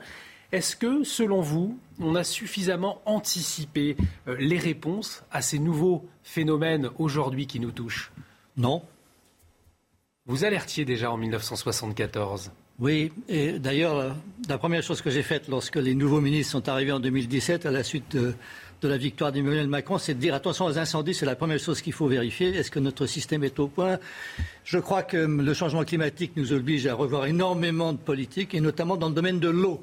Est-ce 0.52 0.76
que, 0.76 1.04
selon 1.04 1.40
vous, 1.40 1.78
on 2.00 2.14
a 2.14 2.24
suffisamment 2.24 3.00
anticipé 3.06 3.96
euh, 4.28 4.36
les 4.38 4.58
réponses 4.58 5.24
à 5.30 5.40
ces 5.40 5.58
nouveaux 5.58 6.06
phénomènes 6.22 6.90
aujourd'hui 6.98 7.46
qui 7.46 7.60
nous 7.60 7.72
touchent? 7.72 8.12
Non, 8.58 8.82
vous 10.28 10.44
alertiez 10.44 10.84
déjà 10.84 11.10
en 11.10 11.16
1974. 11.16 12.52
Oui, 12.78 13.10
et 13.28 13.58
d'ailleurs, 13.58 14.14
la 14.48 14.58
première 14.58 14.82
chose 14.82 15.02
que 15.02 15.10
j'ai 15.10 15.24
faite 15.24 15.48
lorsque 15.48 15.76
les 15.76 15.94
nouveaux 15.94 16.20
ministres 16.20 16.52
sont 16.52 16.68
arrivés 16.68 16.92
en 16.92 17.00
2017 17.00 17.66
à 17.66 17.72
la 17.72 17.82
suite 17.82 18.14
de, 18.14 18.34
la 18.82 18.96
victoire 18.96 19.32
d'Emmanuel 19.32 19.66
Macron, 19.66 19.98
c'est 19.98 20.14
de 20.14 20.20
dire 20.20 20.34
attention 20.34 20.66
aux 20.66 20.78
incendies, 20.78 21.14
c'est 21.14 21.26
la 21.26 21.34
première 21.34 21.58
chose 21.58 21.80
qu'il 21.80 21.94
faut 21.94 22.06
vérifier. 22.06 22.54
Est-ce 22.54 22.70
que 22.70 22.78
notre 22.78 23.06
système 23.06 23.42
est 23.42 23.58
au 23.58 23.66
point? 23.66 23.98
Je 24.64 24.78
crois 24.78 25.02
que 25.02 25.16
le 25.16 25.54
changement 25.54 25.84
climatique 25.84 26.32
nous 26.36 26.52
oblige 26.52 26.86
à 26.86 26.94
revoir 26.94 27.26
énormément 27.26 27.92
de 27.92 27.98
politiques, 27.98 28.54
et 28.54 28.60
notamment 28.60 28.96
dans 28.96 29.08
le 29.08 29.14
domaine 29.14 29.40
de 29.40 29.48
l'eau. 29.48 29.82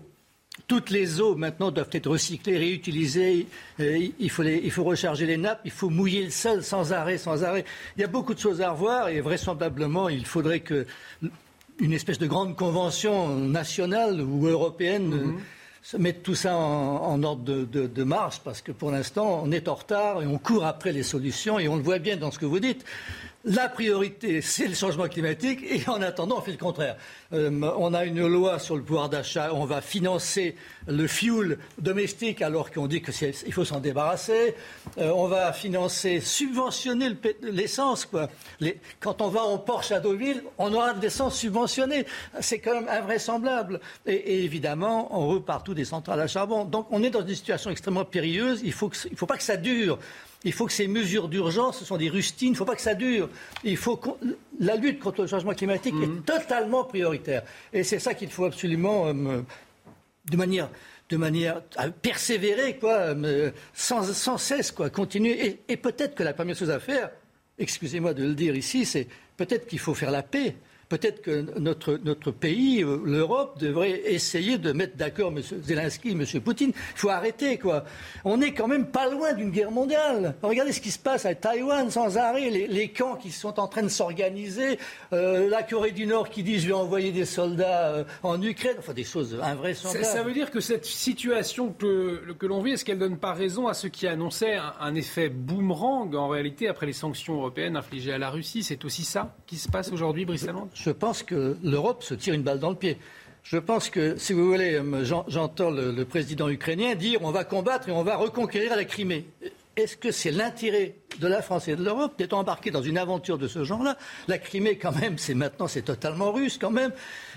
Toutes 0.68 0.90
les 0.90 1.20
eaux 1.22 1.36
maintenant 1.36 1.70
doivent 1.70 1.90
être 1.92 2.10
recyclées, 2.10 2.58
réutilisées. 2.58 3.48
Euh, 3.80 4.08
il, 4.20 4.30
faut 4.30 4.44
il, 4.44 4.72
faut 4.72 4.84
recharger 4.84 5.26
les 5.26 5.38
nappes, 5.38 5.62
il 5.66 5.72
faut 5.72 5.90
mouiller 5.90 6.24
le 6.24 6.32
sol 6.32 6.64
sans 6.64 6.94
arrêt, 6.94 7.18
sans 7.18 7.44
arrêt. 7.44 7.66
Il 7.98 8.02
y 8.02 8.04
a 8.04 8.08
beaucoup 8.08 8.34
de 8.34 8.40
choses 8.40 8.62
à 8.62 8.72
revoir 8.72 9.10
et 9.10 9.22
vraisemblablement 9.22 10.10
il 10.10 10.26
faudrait 10.26 10.62
que 10.62 10.88
une 11.80 11.92
espèce 11.92 12.18
de 12.20 12.28
grande 12.28 12.56
convention 12.56 13.36
nationale 13.36 14.22
ou 14.22 14.48
européenne 14.48 15.10
mhm. 15.10 16.00
mette 16.00 16.24
tout 16.24 16.36
ça 16.36 16.56
en, 16.56 17.22
ordre 17.22 17.44
de, 17.44 17.88
de, 17.88 18.04
marche 18.04 18.40
parce 18.40 18.62
que 18.62 18.72
pour 18.72 18.92
l'instant 18.92 19.42
on 19.44 19.52
est 19.52 19.68
en 19.68 19.76
retard 19.76 20.22
et 20.22 20.26
on 20.26 20.38
court 20.38 20.66
après 20.66 20.94
les 20.94 21.04
solutions 21.04 21.60
et 21.60 21.68
on 21.68 21.76
le 21.76 21.84
voit 21.84 22.00
bien 22.00 22.16
dans 22.16 22.32
ce 22.32 22.40
que 22.40 22.46
vous 22.46 22.60
dites. 22.60 22.86
La 23.48 23.70
priorité, 23.70 24.42
c'est 24.42 24.68
le 24.68 24.74
changement 24.74 25.08
climatique 25.08 25.60
et 25.70 25.88
en 25.88 26.02
attendant, 26.02 26.40
on 26.40 26.42
fait 26.42 26.54
le 26.54 26.58
contraire. 26.58 26.98
Euh, 27.32 27.52
on 27.78 27.94
a 27.94 28.04
une 28.04 28.26
loi 28.26 28.58
sur 28.58 28.76
le 28.76 28.82
pouvoir 28.82 29.08
d'achat, 29.08 29.54
on 29.54 29.66
va 29.66 29.82
financer 29.82 30.56
le 30.88 31.06
fuel 31.06 31.60
domestique 31.78 32.42
alors 32.42 32.72
qu'on 32.72 32.88
dit 32.88 33.04
qu'il 33.04 33.54
faut 33.54 33.64
s'en 33.64 33.80
débarrasser. 33.80 34.56
Euh, 34.98 35.12
on 35.16 35.28
va 35.28 35.54
financer, 35.54 36.22
subventionner 36.22 37.12
l'essence. 37.44 38.10
quand 39.00 39.22
on 39.22 39.28
va 39.28 39.44
en 39.44 39.60
Porsche 39.60 39.92
à 39.92 40.00
Deauville, 40.00 40.42
on 40.58 40.74
aura 40.74 40.94
de 40.94 41.02
l'essence 41.04 41.38
subventionnée. 41.38 42.08
C'est 42.40 42.58
quand 42.58 42.74
même 42.74 42.90
invraisemblable. 42.90 43.80
Et, 44.08 44.44
évidemment, 44.44 45.16
on 45.16 45.28
repart 45.28 45.64
tout 45.64 45.76
des 45.76 45.86
centrales 45.86 46.20
à 46.20 46.26
charbon. 46.26 46.66
Donc 46.66 46.88
on 46.90 47.04
est 47.04 47.12
dans 47.12 47.22
une 47.22 47.36
situation 47.36 47.70
extrêmement 47.70 48.06
périlleuse. 48.06 48.62
Il 48.64 48.70
ne 48.70 49.16
faut 49.16 49.26
pas 49.28 49.38
que 49.38 49.44
ça 49.44 49.58
dure. 49.58 50.00
Il 50.46 50.54
faut 50.54 50.66
que 50.66 50.72
ces 50.72 50.88
mesures 50.88 51.28
d'urgence, 51.28 51.80
ce 51.80 51.86
sont 51.86 51.98
des 51.98 52.08
rustines, 52.08 52.50
il 52.50 52.52
ne 52.52 52.58
faut 52.58 52.66
pas 52.66 52.76
que 52.76 52.82
ça 52.82 52.94
dure. 52.94 53.30
Il 53.64 53.78
faut 53.78 54.00
la 54.60 54.76
lutte 54.76 55.00
contre 55.00 55.24
le 55.24 55.28
changement 55.28 55.54
climatique 55.54 55.96
est 56.02 56.08
mhm. 56.08 56.22
totalement 56.22 56.86
prioritaire. 56.86 57.44
Et 57.74 57.84
c'est 57.84 58.00
ça 58.00 58.14
qu'il 58.14 58.30
faut 58.30 58.46
absolument, 58.46 59.08
euh, 59.08 59.42
de 60.32 60.38
manière 60.38 60.70
de 61.10 61.18
manière 61.18 61.62
à 61.76 61.90
persévérer, 61.90 62.78
quoi, 62.78 63.14
sans, 63.76 64.38
cesse, 64.40 64.72
quoi, 64.72 64.90
continuer. 64.90 65.60
et 65.68 65.78
peut-être 65.78 66.16
que 66.16 66.24
la 66.24 66.34
première 66.34 66.56
chose 66.56 66.72
à 66.72 66.80
faire, 66.80 67.12
excusez-moi 67.60 68.16
de 68.16 68.24
le 68.24 68.34
dire 68.34 68.56
ici, 68.56 68.86
c'est 68.86 69.08
peut-être 69.38 69.68
qu'il 69.68 69.78
faut 69.78 69.94
faire 69.94 70.10
la 70.10 70.24
paix 70.24 70.56
peut-être 70.98 71.22
que 71.22 71.46
notre, 71.60 72.00
notre 72.04 72.32
pays, 72.32 72.82
euh, 72.82 73.02
l'Europe, 73.04 73.60
devrait 73.60 74.02
essayer 74.06 74.58
de 74.58 74.72
mettre 74.72 74.96
d'accord 74.96 75.34
M. 75.36 75.42
Zelensky, 75.42 76.12
M. 76.12 76.24
Poutine. 76.42 76.72
Il 76.74 77.00
faut 77.00 77.10
arrêter, 77.10 77.58
quoi. 77.58 77.84
On 78.24 78.38
n'est 78.38 78.54
quand 78.54 78.68
même 78.68 78.88
pas 78.88 79.10
loin 79.10 79.34
d'une 79.34 79.52
guerre 79.52 79.72
mondiale. 79.72 80.36
Regardez 80.42 80.72
ce 80.72 80.80
qui 80.80 80.92
se 80.92 81.00
passe 81.00 81.26
à 81.26 81.36
Taïwan 81.36 81.92
sans 81.92 82.18
arrêt, 82.18 82.50
les, 82.50 82.88
camps 82.90 83.16
qui 83.16 83.32
sont 83.32 83.60
en 83.60 83.68
train 83.68 83.84
de 83.84 83.90
s'organiser, 83.90 84.80
euh, 85.12 85.50
la 85.50 85.64
Corée 85.64 85.92
du 85.92 86.06
Nord 86.06 86.30
qui 86.30 86.44
dit 86.44 86.60
je 86.60 86.68
vais 86.68 86.74
envoyer 86.74 87.12
des 87.12 87.26
soldats 87.26 87.88
euh, 87.90 88.04
en 88.24 88.42
Ukraine, 88.42 88.76
enfin 88.80 88.94
des 88.94 89.04
choses 89.04 89.38
invraisemblables. 89.42 90.06
Ça, 90.06 90.24
veut 90.24 90.34
dire 90.34 90.52
que 90.52 90.62
cette 90.62 90.86
situation 90.86 91.74
que, 91.74 92.34
que 92.40 92.46
l'on 92.46 92.62
vit, 92.62 92.74
est-ce 92.74 92.86
qu'elle 92.86 93.00
ne 93.00 93.08
donne 93.08 93.18
pas 93.18 93.34
raison 93.34 93.68
à 93.68 93.74
ceux 93.74 93.90
qui 93.90 94.08
annonçaient 94.08 94.56
un, 94.56 94.74
un 94.80 94.96
effet 94.96 95.28
boomerang 95.28 96.16
en 96.16 96.30
réalité 96.30 96.70
après 96.70 96.86
les 96.86 96.94
sanctions 96.94 97.36
européennes 97.36 97.76
infligées 97.76 98.14
à 98.14 98.18
la 98.18 98.30
Russie? 98.30 98.64
C'est 98.64 98.86
aussi 98.86 99.04
ça 99.04 99.36
qui 99.46 99.58
se 99.58 99.68
passe 99.68 99.92
aujourd'hui, 99.92 100.24
Brice 100.24 100.46
je 100.86 100.92
pense 100.92 101.24
que 101.24 101.58
l'Europe 101.64 102.04
se 102.04 102.14
tire 102.14 102.36
une 102.36 102.44
balle 102.44 102.60
dans 102.60 102.70
le 102.70 102.76
pied. 102.76 103.00
Je 103.42 103.58
pense 103.58 103.90
que, 103.90 104.18
si 104.18 104.34
vous 104.34 104.46
voulez, 104.46 104.76
euh, 104.76 105.24
j'entends 105.28 105.72
le, 105.72 106.06
président 106.06 106.48
ukrainien 106.48 106.94
dire 106.94 107.22
on 107.24 107.32
va 107.32 107.44
combattre 107.44 107.90
et 107.90 107.92
on 107.92 108.04
va 108.04 108.18
reconquérir 108.18 108.76
la 108.76 108.86
Crimée. 108.86 109.26
Est-ce 109.76 109.98
que 109.98 110.12
c'est 110.12 110.30
l'intérêt 110.30 110.94
de 111.20 111.28
la 111.28 111.42
France 111.42 111.68
et 111.68 111.76
de 111.76 111.84
l'Europe 111.84 112.14
d'être 112.20 112.34
embarqué 112.34 112.70
dans 112.70 112.84
une 112.84 113.00
aventure 113.00 113.40
de 113.40 113.48
ce 113.48 113.64
genre-là? 113.64 113.98
La 114.28 114.38
Crimée, 114.38 114.78
quand 114.78 114.96
même, 114.96 115.18
c'est 115.18 115.34
maintenant, 115.34 115.68
c'est 115.68 115.82
totalement 115.82 116.32
russe, 116.32 116.60
quand 116.60 116.70
même. 116.70 116.92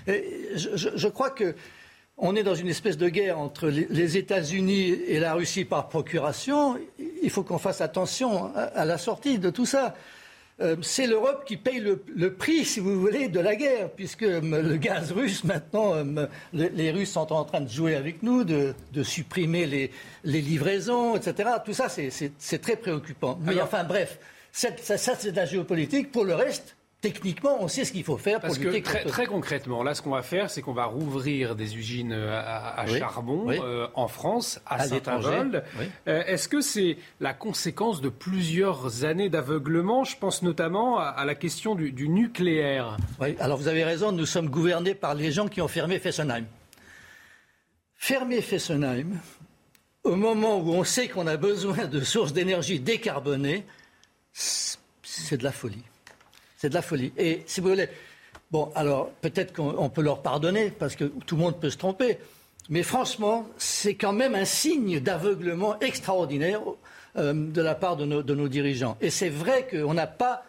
je, 0.05 1.07
crois 1.07 1.31
que 1.31 1.55
on 2.17 2.35
est 2.35 2.43
dans 2.43 2.55
une 2.55 2.67
espèce 2.67 2.97
de 2.97 3.09
guerre 3.09 3.39
entre 3.39 3.67
les 3.67 4.17
États-Unis 4.17 4.89
et 5.07 5.19
la 5.19 5.33
Russie 5.33 5.65
par 5.65 5.89
procuration. 5.89 6.77
Il 7.23 7.29
faut 7.31 7.43
qu'on 7.43 7.57
fasse 7.57 7.81
attention 7.81 8.53
à 8.55 8.85
la 8.85 8.99
sortie 8.99 9.39
de 9.39 9.49
tout 9.49 9.65
ça. 9.65 9.95
Euh, 10.61 10.75
c'est 10.81 11.07
l'Europe 11.07 11.45
qui 11.45 11.55
paye 11.55 11.79
le, 11.79 12.33
prix, 12.33 12.65
si 12.65 12.79
vous 12.79 12.99
voulez, 12.99 13.29
de 13.29 13.39
la 13.39 13.55
guerre, 13.55 13.89
puisque 13.91 14.21
le 14.21 14.75
gaz 14.75 15.11
russe, 15.11 15.43
maintenant, 15.43 15.93
les 16.53 16.91
Russes 16.91 17.11
sont 17.11 17.31
en 17.31 17.45
train 17.45 17.61
de 17.61 17.69
jouer 17.69 17.95
avec 17.95 18.23
nous, 18.23 18.43
de, 18.43 18.73
supprimer 19.03 19.65
les, 19.65 19.91
livraisons, 20.41 21.15
etc. 21.15 21.49
Tout 21.63 21.73
ça, 21.73 21.87
c'est 21.89 22.61
très 22.61 22.75
préoccupant. 22.75 23.39
Mais 23.41 23.61
enfin, 23.61 23.83
bref, 23.83 24.19
ça 24.51 24.69
c'est 24.97 25.31
de 25.31 25.35
la 25.35 25.45
géopolitique. 25.45 26.11
Pour 26.11 26.25
le 26.25 26.35
reste, 26.35 26.75
techniquement, 27.01 27.57
on 27.61 27.67
sait 27.67 27.85
ce 27.85 27.91
qu'il 27.91 28.03
faut 28.03 28.17
faire 28.17 28.39
pour 28.39 28.49
Parce 28.49 28.57
que 28.57 28.79
très, 29.07 29.25
concrètement, 29.25 29.83
là, 29.83 29.93
ce 29.93 30.01
qu'on 30.01 30.11
va 30.11 30.21
faire, 30.21 30.49
c'est 30.49 30.61
qu'on 30.61 30.73
va 30.73 30.85
rouvrir 30.85 31.55
des 31.55 31.77
usines 31.77 32.11
euh, 32.11 32.39
à, 32.39 32.85
charbon 32.87 33.49
euh, 33.49 33.87
en 33.93 34.07
France, 34.07 34.59
à, 34.65 34.85
Saint-Avold. 34.85 35.63
Euh, 36.07 36.23
est-ce 36.25 36.47
que 36.47 36.61
c'est 36.61 36.97
la 37.19 37.33
conséquence 37.33 38.01
de 38.01 38.09
plusieurs 38.09 39.05
années 39.05 39.29
d'aveuglement? 39.29 40.03
Je 40.03 40.17
pense 40.17 40.41
notamment 40.41 40.99
à, 40.99 41.23
la 41.25 41.35
question 41.35 41.75
du, 41.75 41.91
du, 41.91 42.09
nucléaire. 42.09 42.97
Oui, 43.21 43.35
alors 43.39 43.57
vous 43.57 43.67
avez 43.67 43.83
raison, 43.83 44.11
nous 44.11 44.25
sommes 44.25 44.49
gouvernés 44.49 44.95
par 44.95 45.15
les 45.15 45.31
gens 45.31 45.47
qui 45.47 45.61
ont 45.61 45.67
fermé 45.67 45.99
Fessenheim. 45.99 46.45
Fermer 47.95 48.41
Fessenheim, 48.41 49.19
au 50.03 50.15
moment 50.15 50.57
où 50.59 50.71
on 50.71 50.83
sait 50.83 51.07
qu'on 51.07 51.27
a 51.27 51.37
besoin 51.37 51.85
de 51.85 52.01
sources 52.01 52.33
d'énergie 52.33 52.79
décarbonées, 52.79 53.65
c'est 54.31 55.37
de 55.37 55.43
la 55.43 55.51
folie. 55.51 55.83
C'est 56.59 56.67
de 56.67 56.73
la 56.73 56.81
folie. 56.81 57.13
Et 57.17 57.43
si 57.45 57.61
vous 57.61 57.69
voulez, 57.69 57.87
bon, 58.51 58.69
alors 58.75 59.11
peut-être 59.21 59.53
qu'on 59.53 59.89
peut 59.89 60.01
leur 60.01 60.21
pardonner 60.21 60.71
parce 60.71 60.97
que 60.97 61.05
tout 61.05 61.37
le 61.37 61.41
monde 61.41 61.57
peut 61.57 61.69
se 61.69 61.77
tromper. 61.77 62.17
Mais 62.67 62.83
franchement, 62.83 63.47
c'est 63.57 63.95
quand 63.95 64.11
même 64.11 64.35
un 64.35 64.43
signe 64.43 64.99
d'aveuglement 64.99 65.79
extraordinaire 65.79 66.59
euh, 67.15 67.31
de 67.33 67.61
la 67.61 67.75
part 67.75 67.95
de 67.95 68.03
nos, 68.03 68.47
dirigeants. 68.49 68.97
Et 68.99 69.09
c'est 69.09 69.29
vrai 69.29 69.69
qu'on 69.71 69.93
n'a 69.93 70.05
pas, 70.05 70.43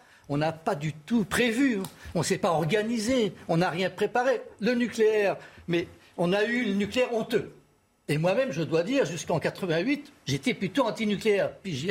pas 0.65 0.75
du 0.75 0.91
tout 0.91 1.23
prévu, 1.23 1.79
on 2.13 2.19
ne 2.19 2.23
s'est 2.25 2.37
pas 2.37 2.51
organisé, 2.51 3.31
on 3.47 3.57
n'a 3.57 3.69
rien 3.69 3.89
préparé. 3.89 4.41
Le 4.59 4.73
nucléaire, 4.73 5.37
mais 5.69 5.87
on 6.17 6.33
a 6.33 6.43
eu 6.43 6.65
le 6.65 6.73
nucléaire 6.73 7.13
honteux. 7.13 7.53
Et 8.07 8.17
moi-même, 8.17 8.51
je 8.51 8.63
dois 8.63 8.83
dire, 8.83 9.05
jusqu'en 9.05 9.39
88, 9.39 10.11
j'étais 10.25 10.53
plutôt 10.53 10.85
anti-nucléaire. 10.85 11.51
Puis 11.63 11.89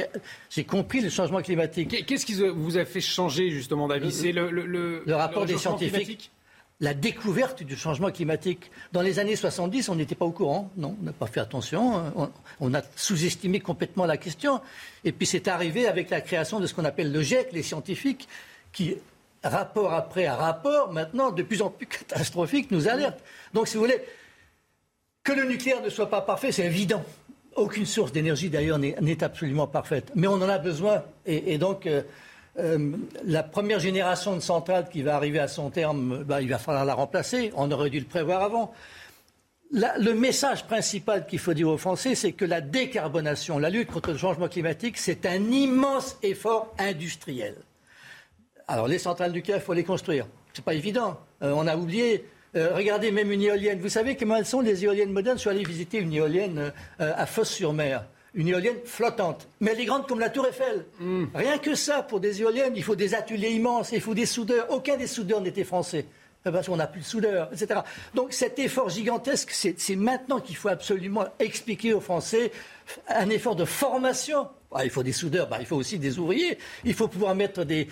j'ai 0.51 0.65
compris 0.65 1.01
le 1.01 1.09
changement 1.09 1.41
climatique. 1.41 2.05
Qu'est-ce 2.07 2.27
qui 2.27 2.35
vous 2.35 2.77
a 2.77 2.85
fait 2.85 3.01
changer 3.01 3.51
justement 3.51 3.89
d'avis 3.89 4.13
C'est 4.13 4.33
le, 4.33 4.51
le, 4.51 5.15
rapport 5.15 5.47
des 5.47 5.57
scientifiques. 5.57 6.31
La 6.83 6.95
découverte 6.95 7.63
du 7.63 7.77
changement 7.77 8.11
climatique. 8.11 8.71
Dans 8.93 9.03
les 9.03 9.19
années 9.19 9.37
70, 9.37 9.91
on 9.91 9.97
n'était 9.97 10.15
pas 10.15 10.25
au 10.25 10.31
courant. 10.31 10.71
Non, 10.79 10.97
on 11.01 11.05
n'a 11.05 11.13
pas 11.13 11.27
fait 11.27 11.41
attention. 11.41 12.31
On, 12.59 12.75
a 12.75 12.81
sous-estimé 12.97 13.61
complètement 13.61 14.07
la 14.07 14.17
question. 14.17 14.61
Et 15.05 15.13
puis 15.13 15.27
c'est 15.27 15.47
arrivé 15.47 15.87
avec 15.87 16.09
la 16.09 16.23
création 16.23 16.59
de 16.59 16.67
ce 16.67 16.73
qu'on 16.73 16.87
appelle 16.87 17.13
le 17.13 17.23
GIEC, 17.23 17.53
les 17.53 17.63
scientifiques, 17.63 18.29
qui, 18.73 18.97
rapport 19.43 19.93
après 19.93 20.29
rapport, 20.29 20.93
maintenant, 20.93 21.31
de 21.31 21.43
plus 21.43 21.63
en 21.63 21.71
plus 21.71 21.87
catastrophique, 22.09 22.71
nous 22.71 22.89
alertent. 22.89 23.23
Donc, 23.53 23.69
si 23.69 23.77
vous 23.77 23.85
voulez, 23.85 24.01
que 25.23 25.33
le 25.33 25.45
nucléaire 25.45 25.83
ne 25.83 25.91
soit 25.91 26.09
pas 26.09 26.21
parfait, 26.21 26.53
c'est 26.53 26.67
évident. 26.67 27.05
Aucune 27.57 27.87
source 27.87 28.13
d'énergie, 28.13 28.49
d'ailleurs, 28.49 28.79
n'est 28.79 29.25
absolument 29.25 29.67
parfaite. 29.67 30.13
Mais 30.15 30.27
on 30.27 30.35
en 30.35 30.49
a 30.49 30.59
besoin. 30.59 31.03
Et, 31.27 31.59
donc, 31.59 31.87
euh, 31.87 32.03
euh, 32.59 32.93
la 33.25 33.43
première 33.43 33.81
génération 33.81 34.35
de 34.35 34.41
centrales 34.41 34.89
qui 34.89 35.03
va 35.03 35.17
arriver 35.17 35.39
à 35.39 35.49
son 35.49 35.71
terme, 35.71 36.25
bah, 36.25 36.41
il 36.41 36.49
va 36.49 36.59
falloir 36.59 36.85
la 36.85 36.95
remplacer. 36.95 37.53
On 37.57 37.71
aurait 37.71 37.91
dû 37.91 38.01
le 38.01 38.07
prévoir 38.07 38.43
avant. 38.43 38.73
le 39.73 40.13
message 40.13 40.65
principal 40.67 41.27
qu'il 41.27 41.39
faut 41.39 41.55
dire 41.55 41.69
aux 41.69 41.79
Français, 41.79 42.15
c'est 42.15 42.33
que 42.33 42.45
la 42.45 42.61
décarbonation, 42.61 43.59
la 43.59 43.71
lutte 43.71 43.91
contre 43.91 44.13
le 44.13 44.19
changement 44.19 44.49
climatique, 44.49 44.97
c'est 44.97 45.27
un 45.27 45.51
immense 45.51 46.17
effort 46.23 46.73
industriel. 46.79 47.57
Alors, 48.69 48.87
les 48.87 48.99
centrales 48.99 49.33
nucléaires, 49.33 49.61
il 49.61 49.65
faut 49.65 49.75
les 49.75 49.85
construire. 49.85 50.27
Ce 50.53 50.61
n'est 50.61 50.65
pas 50.65 50.75
évident. 50.75 51.19
Euh, 51.43 51.53
on 51.57 51.67
a 51.67 51.77
oublié 51.77 52.25
euh, 52.57 52.75
regardez 52.75 53.13
même 53.13 53.31
une 53.31 53.43
éolienne. 53.43 53.79
Vous 53.81 53.89
savez 53.89 54.17
comment 54.17 54.37
elles 54.37 54.47
sont 54.47 54.61
les 54.61 54.85
éoliennes 54.85 55.13
modernes? 55.13 55.37
Je 55.37 55.43
suis 55.43 55.51
allé 55.51 55.65
visiter 55.65 55.99
une 55.99 56.13
éolienne 56.13 56.59
euh, 56.59 56.71
euh, 57.01 57.13
à 57.17 57.27
Fosse-sur-Mer. 57.27 58.05
Une 58.35 58.49
éolienne 58.49 58.77
flottante. 58.85 59.49
Mais 59.61 59.73
elle 59.73 59.81
est 59.81 59.85
grande 59.85 60.07
comme 60.07 60.21
la 60.21 60.31
Tour 60.31 60.47
Eiffel. 60.47 60.85
Hmm. 61.01 61.25
Rien 61.35 61.59
que 61.59 61.75
ça, 61.75 62.03
pour 62.03 62.21
des 62.21 62.41
éoliennes, 62.43 62.75
il 62.77 62.83
faut 62.83 62.97
des 62.97 63.15
ateliers 63.15 63.51
immenses, 63.51 63.91
il 63.93 64.01
faut 64.01 64.15
des 64.15 64.27
soudeurs. 64.27 64.67
Aucun 64.71 64.97
des 64.97 65.09
soudeurs 65.09 65.41
n'était 65.41 65.65
français. 65.65 66.07
Parce 66.43 66.69
qu'on 66.69 66.77
n'a 66.77 66.87
plus 66.87 67.03
de 67.03 67.07
soudeurs, 67.07 67.51
etc. 67.53 67.81
Donc 68.15 68.33
cet 68.33 68.59
effort 68.59 68.89
gigantesque, 68.89 69.51
c'est 69.51 69.97
maintenant 69.97 70.41
qu'il 70.41 70.57
faut 70.57 70.71
absolument 70.71 71.27
expliquer 71.39 71.93
aux 71.93 72.01
Français 72.01 72.51
un 73.09 73.29
effort 73.29 73.57
de 73.57 73.67
formation 73.67 74.49
ah, 74.73 74.85
il 74.85 74.91
faut 74.91 75.03
des 75.03 75.13
soudeurs, 75.13 75.49
bah, 75.49 75.57
il 75.61 75.67
faut 75.67 75.77
aussi 75.77 75.99
des 75.99 76.19
ouvriers. 76.19 76.59
Il 76.85 76.95
faut 76.95 77.09
pouvoir 77.09 77.35
mettre 77.35 77.65
des, 77.65 77.89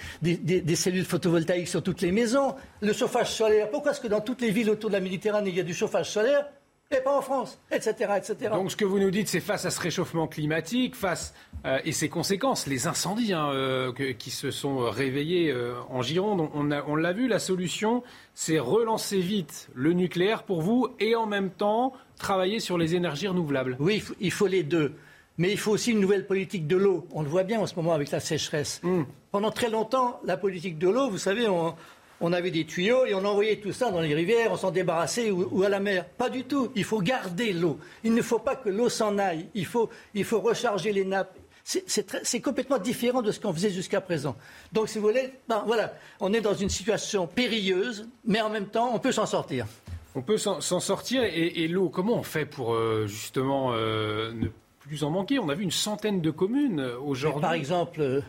cellules 0.76 1.04
photovoltaïques 1.04 1.68
sur 1.68 1.82
toutes 1.82 2.00
les 2.02 2.12
maisons. 2.12 2.54
Le 2.80 2.92
chauffage 2.92 3.32
solaire. 3.32 3.70
Pourquoi 3.70 3.92
est-ce 3.92 4.00
que 4.00 4.08
dans 4.08 4.20
toutes 4.20 4.40
les 4.40 4.50
villes 4.50 4.70
autour 4.70 4.90
de 4.90 4.94
la 4.94 5.00
Méditerranée, 5.00 5.50
il 5.50 5.56
y 5.56 5.60
a 5.60 5.64
du 5.64 5.74
chauffage 5.74 6.10
solaire 6.10 6.46
et 6.90 7.02
pas 7.02 7.18
en 7.18 7.20
France, 7.20 7.60
etc., 7.70 8.12
etc. 8.16 8.50
Donc 8.50 8.70
ce 8.70 8.76
que 8.76 8.86
vous 8.86 8.98
nous 8.98 9.10
dites, 9.10 9.28
c'est 9.28 9.40
face 9.40 9.66
à 9.66 9.70
ce 9.70 9.78
réchauffement 9.78 10.26
climatique, 10.26 10.94
face 10.94 11.34
euh, 11.66 11.78
et 11.84 11.92
ses 11.92 12.08
conséquences, 12.08 12.66
les 12.66 12.86
incendies 12.86 13.34
hein, 13.34 13.50
euh, 13.52 13.92
qui 13.92 14.30
se 14.30 14.50
sont 14.50 14.78
réveillés 14.78 15.50
euh, 15.50 15.74
en 15.90 16.00
Gironde, 16.00 16.48
on, 16.54 16.70
on 16.70 16.96
l'a 16.96 17.12
vu, 17.12 17.28
la 17.28 17.40
solution, 17.40 18.02
c'est 18.32 18.58
relancer 18.58 19.20
vite 19.20 19.68
le 19.74 19.92
nucléaire 19.92 20.44
pour 20.44 20.62
vous 20.62 20.88
et 20.98 21.14
en 21.14 21.26
même 21.26 21.50
temps 21.50 21.92
travailler 22.18 22.58
sur 22.58 22.78
les 22.78 22.94
énergies 22.94 23.28
renouvelables. 23.28 23.76
Oui, 23.80 24.02
il 24.18 24.32
faut 24.32 24.46
les 24.46 24.62
deux. 24.62 24.94
Mais 25.38 25.52
il 25.52 25.58
faut 25.58 25.70
aussi 25.70 25.92
une 25.92 26.00
nouvelle 26.00 26.26
politique 26.26 26.66
de 26.66 26.76
l'eau. 26.76 27.06
On 27.12 27.22
le 27.22 27.28
voit 27.28 27.44
bien 27.44 27.60
en 27.60 27.66
ce 27.66 27.76
moment 27.76 27.92
avec 27.92 28.10
la 28.10 28.18
sécheresse. 28.18 28.80
Mm. 28.82 29.04
Pendant 29.30 29.52
très 29.52 29.70
longtemps, 29.70 30.20
la 30.24 30.36
politique 30.36 30.78
de 30.78 30.88
l'eau, 30.88 31.08
vous 31.08 31.18
savez, 31.18 31.46
on, 31.48 32.32
avait 32.32 32.50
des 32.50 32.66
tuyaux 32.66 33.06
et 33.06 33.14
on 33.14 33.24
envoyait 33.24 33.56
tout 33.56 33.72
ça 33.72 33.92
dans 33.92 34.00
les 34.00 34.14
rivières, 34.14 34.50
on 34.50 34.56
s'en 34.56 34.72
débarrassait 34.72 35.30
ou, 35.30 35.62
à 35.62 35.68
la 35.68 35.78
mer. 35.78 36.06
Pas 36.08 36.28
du 36.28 36.42
tout. 36.42 36.72
Il 36.74 36.82
faut 36.82 37.00
garder 37.00 37.52
l'eau. 37.52 37.78
Il 38.02 38.14
ne 38.14 38.22
faut 38.22 38.40
pas 38.40 38.56
que 38.56 38.68
l'eau 38.68 38.88
s'en 38.88 39.16
aille. 39.16 39.48
Il 39.54 39.64
faut, 39.64 39.88
il 40.14 40.24
faut 40.24 40.40
recharger 40.40 40.92
les 40.92 41.04
nappes. 41.04 41.38
C'est 41.62 42.40
complètement 42.40 42.78
différent 42.78 43.20
de 43.22 43.30
ce 43.30 43.38
qu'on 43.38 43.52
faisait 43.52 43.70
jusqu'à 43.70 44.00
présent. 44.00 44.34
Donc, 44.72 44.88
si 44.88 44.98
vous 44.98 45.06
voulez, 45.06 45.34
ben, 45.48 45.62
voilà, 45.66 45.92
on 46.18 46.32
est 46.32 46.40
dans 46.40 46.54
une 46.54 46.70
situation 46.70 47.26
périlleuse, 47.26 48.08
mais 48.24 48.40
en 48.40 48.48
même 48.48 48.68
temps, 48.68 48.90
on 48.94 48.98
peut 48.98 49.12
s'en 49.12 49.26
sortir. 49.26 49.66
On 50.14 50.22
peut 50.22 50.38
s'en 50.38 50.60
sortir. 50.60 51.22
Et, 51.22 51.68
l'eau, 51.68 51.90
comment 51.90 52.14
on 52.14 52.22
fait 52.22 52.46
pour 52.46 52.74
euh, 52.74 53.06
justement 53.06 53.72
euh, 53.74 54.32
ne 54.32 54.48
plus 54.88 55.04
en 55.04 55.10
manquer. 55.10 55.38
On 55.38 55.48
a 55.50 55.54
vu 55.54 55.62
une 55.62 55.70
centaine 55.70 56.20
de 56.20 56.30
communes 56.30 56.80
euh, 56.80 56.98
aujourd'hui. 56.98 57.42
Par 57.42 57.52
exemple, 57.52 58.00
euh, 58.00 58.20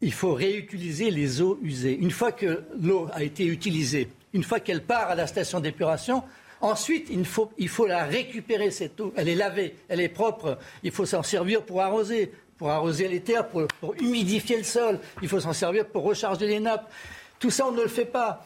il 0.00 0.12
faut 0.12 0.34
réutiliser 0.34 1.10
les 1.10 1.40
eaux 1.40 1.58
usées. 1.62 1.96
Une 1.96 2.10
fois 2.10 2.32
que 2.32 2.64
l'eau 2.80 3.08
a 3.12 3.22
été 3.22 3.46
utilisée, 3.46 4.08
une 4.34 4.42
fois 4.42 4.60
qu'elle 4.60 4.82
part 4.82 5.08
à 5.08 5.14
la 5.14 5.26
station 5.26 5.60
d'épuration, 5.60 6.24
ensuite 6.60 7.06
il 7.10 7.24
faut, 7.24 7.52
il 7.58 7.68
faut 7.68 7.86
la 7.86 8.04
récupérer 8.04 8.70
cette 8.72 9.00
eau. 9.00 9.14
Elle 9.16 9.28
est 9.28 9.36
lavée, 9.36 9.76
elle 9.88 10.00
est 10.00 10.08
propre. 10.08 10.58
Il 10.82 10.90
faut 10.90 11.06
s'en 11.06 11.22
servir 11.22 11.62
pour 11.62 11.80
arroser, 11.80 12.32
pour 12.58 12.70
arroser 12.70 13.06
les 13.06 13.20
terres, 13.20 13.48
pour, 13.48 13.66
pour 13.80 13.94
humidifier 13.94 14.56
le 14.56 14.64
sol. 14.64 14.98
Il 15.22 15.28
faut 15.28 15.40
s'en 15.40 15.52
servir 15.52 15.86
pour 15.86 16.02
recharger 16.02 16.46
les 16.48 16.60
nappes. 16.60 16.90
Tout 17.38 17.50
ça, 17.50 17.68
on 17.68 17.72
ne 17.72 17.82
le 17.82 17.88
fait 17.88 18.04
pas. 18.04 18.44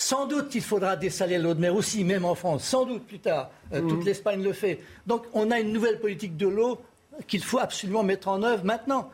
Sans 0.00 0.26
doute 0.26 0.48
qu'il 0.48 0.62
faudra 0.62 0.94
dessaler 0.94 1.38
l'eau 1.38 1.54
de 1.54 1.60
mer 1.60 1.74
aussi, 1.74 2.04
même 2.04 2.24
en 2.24 2.36
France, 2.36 2.62
sans 2.62 2.86
doute 2.86 3.04
plus 3.04 3.18
tard. 3.18 3.50
Euh, 3.72 3.80
toute 3.80 3.98
mhm. 3.98 4.04
l'Espagne 4.04 4.42
le 4.42 4.52
fait. 4.52 4.78
Donc 5.08 5.24
on 5.32 5.50
a 5.50 5.58
une 5.58 5.72
nouvelle 5.72 5.98
politique 5.98 6.36
de 6.36 6.46
l'eau 6.46 6.80
qu'il 7.26 7.42
faut 7.42 7.58
absolument 7.58 8.04
mettre 8.04 8.28
en 8.28 8.44
œuvre 8.44 8.64
maintenant. 8.64 9.10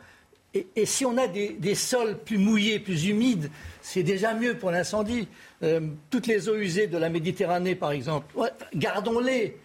Et, 0.53 0.85
si 0.85 1.03
on 1.03 1.17
a 1.17 1.27
des, 1.27 1.75
sols 1.75 2.17
plus 2.17 2.37
mouillés, 2.37 2.79
plus 2.79 3.07
humides, 3.07 3.49
c'est 3.81 4.03
déjà 4.03 4.33
mieux 4.33 4.57
pour 4.57 4.71
l'incendie. 4.71 5.27
Euh, 5.63 5.81
toutes 6.09 6.27
les 6.27 6.47
eaux 6.47 6.55
usées 6.55 6.87
de 6.87 6.97
la 6.97 7.09
Méditerranée, 7.09 7.75
par 7.75 7.91
exemple, 7.91 8.33
gardons-les. 8.73 9.57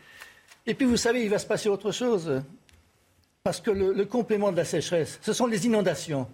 Et 0.66 0.74
puis 0.74 0.86
vous 0.86 0.96
savez, 0.96 1.22
il 1.22 1.30
va 1.30 1.38
se 1.38 1.46
passer 1.46 1.68
autre 1.68 1.92
chose. 1.92 2.42
Parce 3.44 3.60
que 3.60 3.70
le, 3.70 3.92
le 3.92 4.04
complément 4.04 4.50
de 4.50 4.56
la 4.56 4.64
sécheresse, 4.64 5.20
ce 5.22 5.32
sont 5.32 5.46
les 5.46 5.64
inondations. 5.64 6.26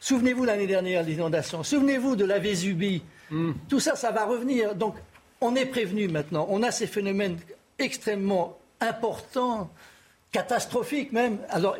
Souvenez-vous 0.00 0.44
l'année 0.44 0.66
dernière, 0.66 1.02
les 1.02 1.14
inondations. 1.14 1.62
Souvenez-vous 1.62 2.16
de 2.16 2.24
la 2.24 2.38
Vésubie. 2.38 3.02
Hmm. 3.30 3.52
Tout 3.68 3.80
ça, 3.80 3.96
ça 3.96 4.10
va 4.10 4.24
revenir. 4.24 4.74
Donc, 4.74 4.94
on 5.40 5.54
est 5.54 5.66
prévenu 5.66 6.08
maintenant. 6.08 6.46
On 6.50 6.62
a 6.62 6.70
ces 6.70 6.86
phénomènes 6.86 7.38
extrêmement 7.78 8.58
importants, 8.80 9.70
catastrophiques 10.32 11.12
même. 11.12 11.38
Alors, 11.50 11.76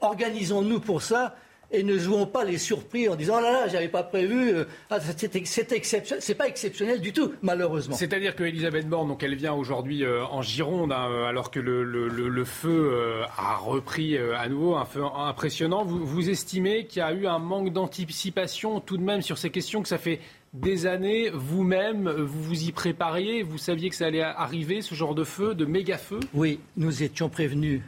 organisons-nous 0.00 0.80
pour 0.80 1.02
ça 1.02 1.36
et 1.70 1.82
ne 1.82 1.98
jouons 1.98 2.26
pas 2.26 2.44
les 2.44 2.58
surpris 2.58 3.08
en 3.08 3.16
disant 3.16 3.36
oh 3.38 3.42
là 3.42 3.52
là, 3.52 3.68
j'avais 3.68 3.88
pas 3.88 4.02
prévu. 4.02 4.50
Euh, 4.50 4.64
ah, 4.90 4.98
c'est 5.00 5.36
exceptionnel. 5.36 6.22
C'est 6.22 6.34
pas 6.34 6.48
exceptionnel 6.48 7.00
du 7.00 7.12
tout, 7.12 7.32
malheureusement. 7.42 7.94
C'est-à-dire 7.94 8.34
que 8.34 8.44
Elisabeth 8.44 8.88
Borne, 8.88 9.08
donc 9.08 9.22
elle 9.22 9.34
vient 9.34 9.52
aujourd'hui 9.52 10.04
euh, 10.04 10.24
en 10.24 10.40
Gironde, 10.40 10.92
hein, 10.92 11.08
euh, 11.10 11.24
alors 11.24 11.50
que 11.50 11.60
le, 11.60 12.44
feu 12.44 12.92
a 13.36 13.56
repris 13.56 14.16
à 14.16 14.48
nouveau, 14.48 14.76
un 14.76 14.84
feu 14.84 15.02
impressionnant. 15.04 15.84
Vous, 15.84 16.04
vous 16.06 16.30
estimez 16.30 16.86
qu'il 16.86 17.00
y 17.00 17.02
a 17.02 17.12
eu 17.12 17.26
un 17.26 17.38
manque 17.38 17.72
d'anticipation 17.72 18.80
tout 18.80 18.96
de 18.96 19.02
même 19.02 19.22
sur 19.22 19.38
ces 19.38 19.50
questions 19.50 19.82
que 19.82 19.88
ça 19.88 19.98
fait 19.98 20.20
des 20.54 20.86
années, 20.86 21.30
vous-même, 21.32 22.08
vous 22.08 22.42
vous 22.42 22.62
y 22.62 22.72
prépariez, 22.72 23.42
vous 23.42 23.58
saviez 23.58 23.90
que 23.90 23.96
ça 23.96 24.06
allait 24.06 24.22
arriver, 24.22 24.80
ce 24.80 24.94
genre 24.94 25.14
de 25.14 25.24
feu, 25.24 25.54
de 25.54 25.66
méga 25.66 25.98
feu 25.98 26.20
Oui, 26.32 26.60
nous 26.76 27.02
étions 27.02 27.28
prévenus. 27.28 27.82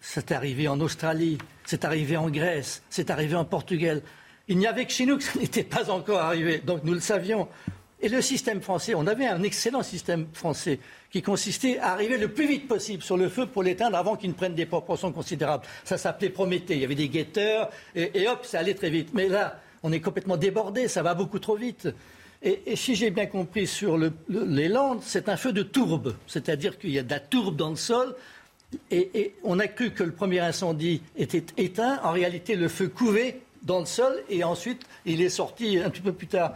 C'est 0.00 0.32
arrivé 0.32 0.68
en 0.68 0.80
Australie, 0.80 1.38
c'est 1.64 1.84
arrivé 1.84 2.16
en 2.16 2.30
Grèce, 2.30 2.82
c'est 2.90 3.10
arrivé 3.10 3.34
en 3.34 3.44
Portugal. 3.44 4.02
Il 4.48 4.58
n'y 4.58 4.66
avait 4.66 4.84
que 4.86 4.92
chez 4.92 5.06
nous 5.06 5.18
que 5.18 5.24
ça 5.24 5.38
n'était 5.40 5.64
pas 5.64 5.90
encore 5.90 6.20
arrivé. 6.20 6.58
Donc 6.58 6.84
nous 6.84 6.94
le 6.94 7.00
savions. 7.00 7.48
Et 8.04 8.08
le 8.08 8.20
système 8.20 8.60
français, 8.60 8.96
on 8.96 9.06
avait 9.06 9.26
un 9.26 9.44
excellent 9.44 9.84
système 9.84 10.26
français 10.32 10.80
qui 11.12 11.22
consistait 11.22 11.78
à 11.78 11.92
arriver 11.92 12.18
le 12.18 12.26
plus 12.26 12.48
vite 12.48 12.66
possible 12.66 13.00
sur 13.00 13.16
le 13.16 13.28
feu 13.28 13.46
pour 13.46 13.62
l'éteindre 13.62 13.96
avant 13.96 14.16
qu'il 14.16 14.30
ne 14.30 14.34
prenne 14.34 14.56
des 14.56 14.66
proportions 14.66 15.12
considérables. 15.12 15.64
Ça 15.84 15.96
s'appelait 15.96 16.30
Prométhée. 16.30 16.74
Il 16.74 16.80
y 16.80 16.84
avait 16.84 16.96
des 16.96 17.08
guetteurs 17.08 17.70
et, 17.94 18.26
hop, 18.26 18.44
ça 18.44 18.58
allait 18.58 18.74
très 18.74 18.90
vite. 18.90 19.10
Mais 19.14 19.28
là, 19.28 19.60
on 19.84 19.92
est 19.92 20.00
complètement 20.00 20.36
débordé, 20.36 20.88
ça 20.88 21.02
va 21.04 21.14
beaucoup 21.14 21.38
trop 21.38 21.54
vite. 21.54 21.88
Et, 22.42 22.74
si 22.74 22.96
j'ai 22.96 23.10
bien 23.10 23.26
compris 23.26 23.68
sur 23.68 23.96
les 23.96 24.68
Landes, 24.68 25.00
c'est 25.02 25.28
un 25.28 25.36
feu 25.36 25.52
de 25.52 25.62
tourbe, 25.62 26.16
c'est-à-dire 26.26 26.78
qu'il 26.78 26.90
y 26.90 26.98
a 26.98 27.04
de 27.04 27.10
la 27.10 27.20
tourbe 27.20 27.54
dans 27.54 27.70
le 27.70 27.76
sol 27.76 28.16
et, 28.90 29.34
on 29.42 29.58
a 29.58 29.68
cru 29.68 29.90
que 29.90 30.02
le 30.02 30.12
premier 30.12 30.40
incendie 30.40 31.02
était 31.16 31.44
éteint. 31.56 32.00
En 32.02 32.12
réalité, 32.12 32.56
le 32.56 32.68
feu 32.68 32.88
couvait 32.88 33.40
dans 33.62 33.80
le 33.80 33.86
sol 33.86 34.14
et 34.28 34.44
ensuite 34.44 34.82
il 35.06 35.22
est 35.22 35.28
sorti 35.28 35.78
un 35.78 35.90
petit 35.90 36.00
peu 36.00 36.12
plus 36.12 36.26
tard. 36.26 36.52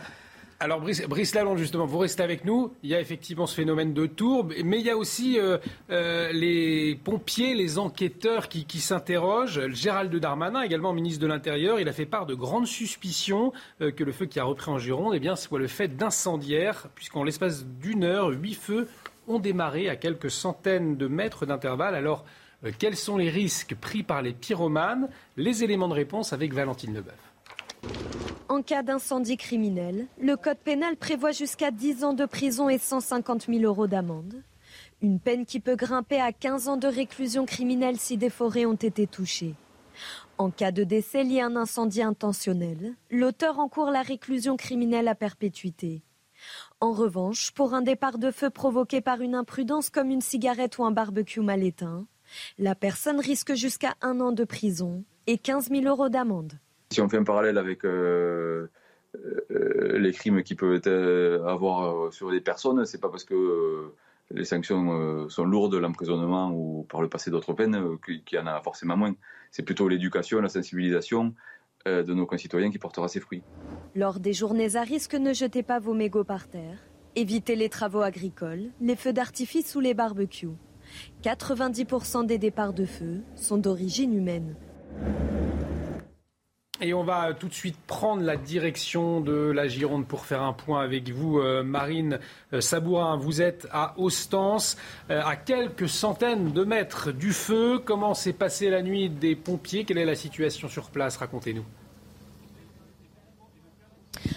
Alors 0.59 0.80
Brice, 0.80 1.34
Lalonde, 1.34 1.59
justement, 1.59 1.84
vous 1.84 1.98
restez 1.98 2.22
avec 2.22 2.47
nous. 2.47 2.72
Il 2.82 2.88
y 2.88 2.94
a 2.94 3.01
effectivement 3.01 3.47
ce 3.47 3.55
phénomène 3.55 3.93
de 3.93 4.06
tourbe, 4.06 4.55
mais 4.64 4.80
il 4.80 4.86
y 4.86 4.90
a 4.90 4.97
aussi 4.97 5.38
euh, 5.38 5.59
euh, 5.90 6.32
les 6.32 6.98
pompiers, 7.05 7.52
les 7.52 7.78
enquêteurs 7.78 8.48
qui, 8.48 8.80
s'interrogent. 8.80 9.68
Gérald 9.68 10.14
Darmanin, 10.16 10.62
également 10.62 10.94
ministre 10.94 11.20
de 11.20 11.26
l'Intérieur, 11.26 11.78
il 11.78 11.88
a 11.90 11.93
fait 11.93 12.06
part 12.06 12.24
de 12.24 12.34
grandes 12.34 12.66
suspicions 12.66 13.52
euh, 13.82 13.90
que 13.90 14.02
le 14.02 14.12
feu 14.12 14.24
qui 14.24 14.40
a 14.40 14.44
repris 14.44 14.70
en 14.70 14.78
Gironde 14.78 15.12
eh 15.14 15.20
bien, 15.20 15.36
soit 15.36 15.59
le 15.59 15.66
fait 15.66 15.94
d'incendiaires, 15.94 16.88
puisqu'en 16.94 17.22
l'espace 17.22 17.66
d'une 17.66 18.05
heure, 18.05 18.28
huit 18.28 18.55
feux 18.55 18.88
ont 19.27 19.39
démarré 19.39 19.89
à 19.89 19.97
quelques 19.97 20.31
centaines 20.31 20.97
de 20.97 21.07
mètres 21.07 21.47
d'intervalle. 21.47 21.94
Alors, 21.94 22.24
euh, 22.65 22.73
quels 22.78 22.97
sont 22.97 23.16
les 23.16 23.31
risques 23.31 23.74
pris 23.74 24.03
par 24.03 24.23
les 24.23 24.32
pyromanes? 24.32 25.09
Les 25.36 25.65
éléments 25.65 25.89
de 25.89 25.94
réponse 25.94 26.32
avec 26.32 26.53
Valentine 26.53 26.94
Leboeuf. 26.94 27.32
En 28.48 28.62
cas 28.62 28.82
d'incendie 28.82 29.36
criminel, 29.36 30.07
le 30.20 30.36
Code 30.36 30.59
pénal 30.59 30.97
prévoit 30.97 31.32
jusqu'à 31.32 31.70
10 31.70 32.05
ans 32.05 32.15
de 32.15 32.24
prison 32.24 32.69
et 32.69 32.78
150 32.78 33.47
000 33.47 33.62
euros 33.62 33.86
d'amende. 33.86 34.43
Une 35.03 35.19
peine 35.19 35.44
qui 35.44 35.61
peut 35.61 35.77
grimper 35.77 36.20
à 36.20 36.32
15 36.32 36.69
ans 36.69 36.77
de 36.77 36.86
réclusion 36.86 37.44
criminelle 37.44 37.98
si 37.98 38.16
des 38.16 38.31
forêts 38.31 38.65
ont 38.65 38.74
été 38.74 39.07
touchées. 39.07 39.55
En 40.39 40.51
cas 40.51 40.70
de 40.70 40.85
décès 40.85 41.24
lié 41.24 41.40
à 41.40 41.47
un 41.47 41.57
incendie 41.57 42.03
intentionnel, 42.03 42.94
l'auteur 43.11 43.59
encourt 43.59 43.90
la 43.90 44.03
réclusion 44.03 44.57
criminelle 44.57 45.09
à 45.09 45.15
perpétuité. 45.15 46.03
En 46.81 46.93
revanche, 46.93 47.53
pour 47.53 47.73
un 47.73 47.81
départ 47.81 48.19
de 48.19 48.31
feu 48.31 48.51
provoqué 48.51 49.01
par 49.01 49.23
une 49.23 49.35
imprudence 49.35 49.89
comme 49.89 50.11
une 50.11 50.20
cigarette 50.20 50.77
ou 50.77 50.85
un 50.85 50.90
barbecue 50.90 51.40
mal 51.40 51.62
éteint, 51.62 52.07
la 52.59 52.74
personne 52.74 53.19
risque 53.19 53.55
jusqu'à 53.55 53.94
un 54.03 54.20
an 54.20 54.31
de 54.31 54.44
prison 54.44 55.03
et 55.27 55.39
15 55.39 55.70
000 55.70 55.85
euros 55.86 56.11
d'amende. 56.11 56.53
Si 56.90 57.01
on 57.01 57.09
fait 57.09 57.16
un 57.16 57.24
parallèle 57.24 57.57
avec 57.57 57.82
euh, 57.86 58.70
euh, 59.15 59.98
les 59.98 60.12
crimes 60.12 60.43
qui 60.43 60.55
peuvent 60.55 60.82
euh, 60.86 61.47
avoir 61.47 62.12
sur 62.12 62.31
des 62.31 62.43
personnes, 62.43 62.85
c'est 62.85 63.01
pas 63.01 63.09
parce 63.09 63.24
que 63.24 63.90
les 64.31 64.44
sanctions 64.44 65.31
sont 65.31 65.47
lourdes, 65.47 65.77
l'emprisonnement 65.77 66.51
ou 66.53 66.85
par 66.90 67.01
le 67.01 67.09
passé 67.09 67.31
d'autres 67.31 67.55
peines, 67.55 67.97
qu'il 68.05 68.20
y 68.32 68.39
en 68.39 68.47
a 68.47 68.61
forcément 68.61 68.98
moins. 68.98 69.15
C'est 69.51 69.62
plutôt 69.62 69.89
l'éducation, 69.89 70.43
la 70.43 70.51
sensibilisation 70.51 71.35
de 71.86 72.14
nos 72.14 72.26
concitoyens 72.26 72.70
qui 72.70 72.78
portera 72.78 73.08
ses 73.08 73.20
fruits. 73.20 73.42
Lors 73.94 74.20
des 74.20 74.32
journées 74.32 74.76
à 74.76 74.82
risque, 74.82 75.14
ne 75.14 75.32
jetez 75.32 75.62
pas 75.62 75.78
vos 75.78 75.94
mégots 75.94 76.24
par 76.24 76.48
terre. 76.48 76.78
Évitez 77.14 77.56
les 77.56 77.68
travaux 77.68 78.02
agricoles, 78.02 78.70
les 78.80 78.96
feux 78.96 79.12
d'artifice 79.12 79.74
ou 79.74 79.80
les 79.80 79.94
barbecues. 79.94 80.50
90% 81.22 82.26
des 82.26 82.38
départs 82.38 82.74
de 82.74 82.84
feu 82.84 83.22
sont 83.34 83.56
d'origine 83.56 84.14
humaine. 84.14 84.54
Et 86.82 86.92
on 86.92 87.04
va 87.04 87.32
tout 87.32 87.48
de 87.48 87.54
suite 87.54 87.78
prendre 87.86 88.22
la 88.22 88.36
direction 88.36 89.22
de 89.22 89.32
la 89.32 89.66
Gironde 89.66 90.06
pour 90.06 90.26
faire 90.26 90.42
un 90.42 90.52
point 90.52 90.82
avec 90.82 91.08
vous, 91.08 91.38
euh, 91.38 91.62
Marine 91.62 92.20
euh, 92.52 92.60
Sabourin. 92.60 93.16
Vous 93.16 93.40
êtes 93.40 93.66
à 93.72 93.94
Ostens, 93.96 94.76
euh, 95.10 95.22
à 95.24 95.36
quelques 95.36 95.88
centaines 95.88 96.52
de 96.52 96.64
mètres 96.64 97.12
du 97.12 97.32
feu. 97.32 97.80
Comment 97.82 98.12
s'est 98.12 98.34
passée 98.34 98.68
la 98.68 98.82
nuit 98.82 99.08
des 99.08 99.36
pompiers? 99.36 99.84
Quelle 99.84 99.98
est 99.98 100.04
la 100.04 100.14
situation 100.14 100.68
sur 100.68 100.90
place? 100.90 101.16
Racontez-nous. 101.16 101.64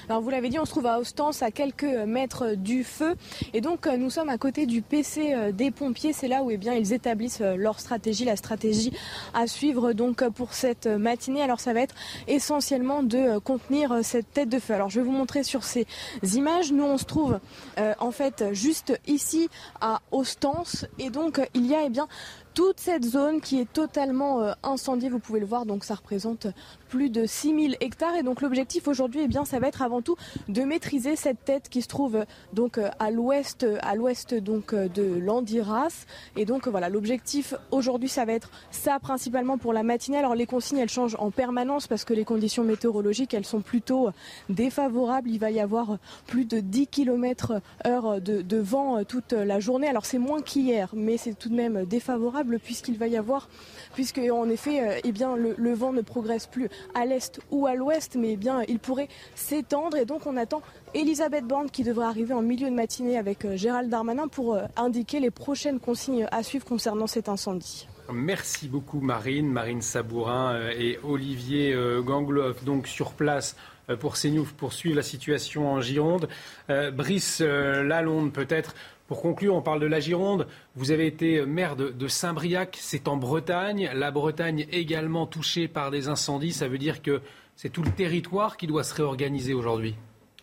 Alors 0.08 0.22
vous 0.22 0.30
l'avez 0.30 0.50
dit, 0.50 0.60
on 0.60 0.66
se 0.66 0.72
trouve 0.72 0.88
à 0.88 1.00
Ostens, 1.00 1.42
à 1.42 1.52
quelques 1.52 1.84
mètres 1.84 2.56
du 2.56 2.84
feu. 2.84 3.16
Et 3.54 3.62
donc 3.62 3.88
euh, 3.88 3.98
nous 3.98 4.10
sommes 4.10 4.30
à 4.30 4.38
côté 4.38 4.66
du 4.66 4.82
PC 4.82 5.34
euh, 5.34 5.52
des 5.52 5.72
pompiers. 5.72 6.14
C'est 6.14 6.28
là 6.28 6.44
où 6.44 6.52
eh 6.52 6.58
bien, 6.58 6.74
ils 6.74 6.94
établissent 6.94 7.42
euh, 7.42 7.56
leur 7.56 7.80
stratégie, 7.80 8.26
la 8.26 8.36
stratégie 8.36 8.92
à 9.34 9.48
suivre 9.48 9.94
donc 9.94 10.28
pour 10.30 10.54
cette 10.54 10.88
matinée. 10.88 11.42
Alors 11.42 11.60
ça 11.60 11.74
va 11.74 11.82
être 11.82 11.96
essentiellement 12.28 13.04
de 13.04 13.38
contenir 13.40 14.00
cette 14.04 14.32
tête 14.34 14.50
de 14.50 14.60
feu. 14.60 14.74
Alors 14.74 14.90
je 14.90 15.00
vais 15.00 15.06
vous 15.06 15.12
montrer 15.12 15.44
sur 15.44 15.64
ces 15.64 15.86
images. 16.34 16.72
Nous 16.72 16.84
on 16.84 16.98
se 16.98 17.06
trouve 17.06 17.40
en 17.78 18.12
fait 18.12 18.46
juste 18.54 19.00
ici 19.08 19.50
à 19.82 20.02
Ostens. 20.12 20.86
Et 20.98 21.10
donc 21.10 21.42
il 21.54 21.66
y 21.66 21.76
a 21.76 21.84
eh 21.86 21.90
bien 21.90 22.08
toute 22.54 22.80
cette 22.80 23.06
zone 23.06 23.42
qui 23.42 23.60
est 23.60 23.72
totalement 23.72 24.54
incendiée. 24.64 25.10
Vous 25.10 25.20
pouvez 25.20 25.40
le 25.40 25.46
voir, 25.46 25.66
donc 25.66 25.84
ça 25.84 25.96
représente 25.96 26.48
plus 26.90 27.10
de 27.10 27.26
6000 27.26 27.78
hectares. 27.80 28.16
Et 28.16 28.24
donc 28.24 28.42
l'objectif 28.42 28.88
aujourd'hui, 28.88 29.22
eh 29.24 29.28
bien, 29.28 29.46
ça 29.46 29.60
va 29.60 29.68
être 29.68 29.82
avant 29.82 30.02
tout 30.02 30.18
de 30.50 30.64
maîtriser 30.64 31.16
cette 31.16 31.46
tête 31.46 31.70
qui 31.70 31.82
se 31.82 31.88
trouve 31.88 32.26
donc 32.54 32.78
euh, 32.78 32.90
à 33.00 33.12
l'ouest, 33.12 33.66
à 33.82 33.96
l'ouest 33.96 34.34
donc 34.34 34.74
euh, 34.74 34.90
de 34.90 35.04
l'Andiras. 35.04 36.06
Et 36.36 36.46
donc 36.46 36.68
voilà, 36.68 36.90
l'objectif 36.90 37.54
aujourd'hui, 37.72 38.10
ça 38.10 38.26
va 38.26 38.34
être 38.34 38.50
ça 38.72 39.00
principalement 39.00 39.58
pour 39.58 39.72
la 39.72 39.84
matinée. 39.84 40.18
Alors 40.18 40.36
les 40.36 40.46
consignes, 40.46 40.80
elles 40.80 40.90
changent 40.90 41.16
en 41.20 41.32
permanence 41.32 41.88
parce 41.88 42.04
que 42.04 42.14
les 42.14 42.26
conditions 42.26 42.64
météorologiques, 42.64 43.34
elles 43.34 43.46
sont 43.46 43.62
plutôt 43.62 44.10
défavorables. 44.50 45.30
Il 45.30 45.40
va 45.40 45.52
y 45.52 45.60
avoir 45.60 45.98
plus 46.26 46.46
de 46.46 46.60
10 46.60 46.88
km 46.88 47.62
heure 47.86 48.20
de, 48.20 48.58
vent 48.58 49.04
toute 49.04 49.34
la 49.34 49.60
journée. 49.60 49.88
Alors 49.88 50.06
c'est 50.06 50.18
moins 50.18 50.42
qu'hier, 50.42 50.90
mais 50.94 51.18
c'est 51.18 51.38
tout 51.38 51.50
de 51.50 51.56
même 51.56 51.86
défavorable 51.86 52.60
puisqu'il 52.60 52.98
va 52.98 53.08
y 53.08 53.16
avoir, 53.16 53.50
puisque 53.94 54.20
en 54.20 54.50
effet, 54.50 54.82
euh, 54.82 55.00
eh 55.04 55.12
bien, 55.12 55.36
le 55.36 55.74
vent 55.74 55.94
ne 55.94 56.02
progresse 56.02 56.48
plus 56.48 56.70
à 56.94 57.06
l'est 57.06 57.40
ou 57.52 57.68
à 57.68 57.76
l'ouest, 57.76 58.16
mais 58.16 58.36
bien 58.36 58.64
il 58.68 58.80
pourrait 58.80 59.10
s'étendre. 59.36 59.98
Et 59.98 60.06
donc 60.06 60.26
on 60.26 60.38
attend 60.38 60.62
Elisabeth 60.94 61.46
Borne 61.46 61.70
qui 61.70 61.84
devrait 61.84 62.06
arriver 62.06 62.34
en 62.34 62.42
milieu 62.42 62.70
de 62.70 62.76
matinée 62.76 63.18
avec 63.18 63.46
euh, 63.46 63.56
Gérald 63.56 63.90
Darmanin 63.90 64.28
pour 64.28 64.56
euh, 64.56 64.64
indiquer 64.76 65.20
les 65.20 65.32
prochaines 65.32 65.80
consignes 65.80 66.28
à 66.32 66.44
suivre 66.44 66.66
concernant 66.66 67.08
cet 67.08 67.30
incendie. 67.30 67.88
Merci 68.12 68.68
beaucoup 68.68 69.02
Marine, 69.02 69.48
Marine 69.52 69.82
Sabourin 69.82 70.54
euh, 70.54 70.74
et 70.78 71.00
Olivier 71.04 71.76
Gangloff, 72.04 72.64
donc 72.64 72.88
sur 72.88 73.12
place 73.14 73.56
pour 74.00 74.16
CNews 74.16 74.48
pour 74.58 74.74
suivre 74.74 74.96
la 74.96 75.04
situation 75.04 75.72
en 75.72 75.82
Gironde. 75.82 76.28
Brice 76.68 77.42
Lalonde 77.42 78.32
peut-être 78.32 78.76
pour 79.10 79.24
conclure, 79.24 79.56
on 79.56 79.64
parle 79.64 79.80
de 79.80 79.88
la 79.88 80.00
Gironde. 80.00 80.46
Vous 80.76 80.92
avez 80.92 81.08
été 81.08 81.44
maire 81.44 81.76
de, 81.76 82.08
Saint-Briac, 82.08 82.78
c'est 82.80 83.08
en 83.08 83.18
Bretagne. 83.18 83.90
La 83.96 84.12
Bretagne 84.12 84.68
également 84.72 85.26
touchée 85.26 85.68
par 85.68 85.90
des 85.90 86.10
incendies. 86.10 86.54
Ça 86.54 86.68
veut 86.68 86.78
dire 86.78 87.02
que 87.02 87.20
c'est 87.56 87.70
tout 87.70 87.82
le 87.82 87.90
territoire 87.90 88.56
qui 88.56 88.68
doit 88.68 88.84
se 88.84 88.94
réorganiser 88.94 89.56
aujourd'hui. 89.56 89.96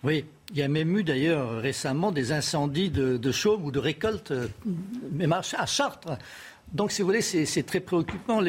Oui, 0.03 0.25
il 0.51 0.59
y 0.59 0.63
a 0.63 0.69
même 0.69 0.99
eu 0.99 1.05
d'ailleurs 1.05 1.61
récemment 1.61 2.11
des 2.11 2.33
incendies 2.33 2.91
de, 2.91 3.17
de 3.17 3.31
chaume 3.31 3.65
ou 3.65 3.71
de 3.71 3.79
récolte, 3.79 4.33
euh, 4.33 4.49
à 5.57 5.67
Chartres. 5.67 6.19
Donc, 6.73 6.91
si 6.91 7.03
vous 7.03 7.07
voulez, 7.07 7.23
c'est 7.23 7.63
très 7.63 7.79
préoccupant. 7.79 8.43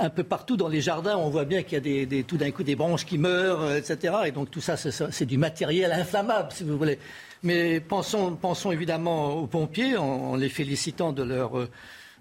un 0.00 0.10
peu 0.10 0.24
partout 0.24 0.56
dans 0.56 0.68
les 0.68 0.80
jardins, 0.80 1.16
on 1.16 1.30
voit 1.30 1.44
bien 1.44 1.62
qu'il 1.62 1.86
y 1.86 2.20
a 2.20 2.22
tout 2.24 2.38
d'un 2.38 2.50
coup 2.50 2.64
des 2.64 2.74
branches 2.74 3.06
qui 3.06 3.18
meurent, 3.18 3.62
euh, 3.62 3.76
etc. 3.76 4.14
Et 4.26 4.32
donc 4.32 4.50
tout 4.50 4.60
ça, 4.60 4.76
c'est 4.76 5.26
du 5.26 5.38
matériel 5.38 5.92
inflammable, 5.92 6.48
si 6.50 6.64
vous 6.64 6.76
voulez. 6.76 6.98
Mais 7.42 7.80
pensons, 7.80 8.72
évidemment 8.72 9.36
aux 9.36 9.46
pompiers 9.46 9.96
en, 9.96 10.36
les 10.36 10.48
félicitant 10.48 11.12
de 11.12 11.22
leur, 11.22 11.68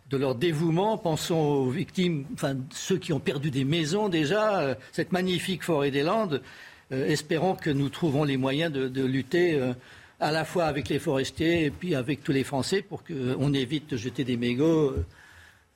de 0.09 0.17
leur 0.17 0.35
dévouement. 0.35 0.97
Pensons 0.97 1.39
aux 1.39 1.69
victimes, 1.69 2.25
enfin 2.33 2.55
ceux 2.71 2.97
qui 2.97 3.13
ont 3.13 3.19
perdu 3.19 3.51
des 3.51 3.63
maisons 3.63 4.09
déjà, 4.09 4.59
euh, 4.59 4.75
cette 4.91 5.11
magnifique 5.11 5.63
forêt 5.63 5.91
des 5.91 6.03
Landes. 6.03 6.41
Euh, 6.91 7.05
espérons 7.07 7.55
que 7.55 7.69
nous 7.69 7.89
trouvons 7.89 8.23
les 8.23 8.37
moyens 8.37 8.71
de, 8.71 9.05
lutter 9.05 9.55
euh, 9.55 9.73
à 10.19 10.31
la 10.31 10.45
fois 10.45 10.65
avec 10.65 10.89
les 10.89 10.99
forestiers 10.99 11.65
et 11.65 11.71
puis 11.71 11.95
avec 11.95 12.23
tous 12.23 12.31
les 12.31 12.43
Français 12.43 12.81
pour 12.81 13.03
qu'on 13.03 13.53
évite 13.53 13.89
de 13.91 13.97
jeter 13.97 14.23
des 14.23 14.37
mégots 14.37 14.93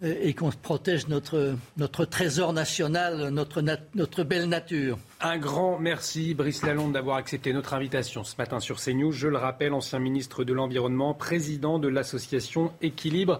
et 0.01 0.33
qu'on 0.33 0.49
protège 0.49 1.07
notre, 1.07 1.55
notre 1.77 2.05
trésor 2.05 2.53
national, 2.53 3.29
notre, 3.29 3.61
notre 3.93 4.23
belle 4.23 4.49
nature. 4.49 4.97
Un 5.19 5.37
grand 5.37 5.77
merci, 5.77 6.33
Brice 6.33 6.63
Lalonde, 6.63 6.93
d'avoir 6.93 7.17
accepté 7.17 7.53
notre 7.53 7.73
invitation 7.73 8.23
ce 8.23 8.35
matin 8.37 8.59
sur 8.59 8.79
CNews. 8.79 9.11
Je 9.11 9.27
le 9.27 9.37
rappelle, 9.37 9.73
ancien 9.73 9.99
ministre 9.99 10.43
de 10.43 10.53
l'Environnement, 10.53 11.13
président 11.13 11.77
de 11.77 11.87
l'association 11.87 12.71
Équilibre 12.81 13.39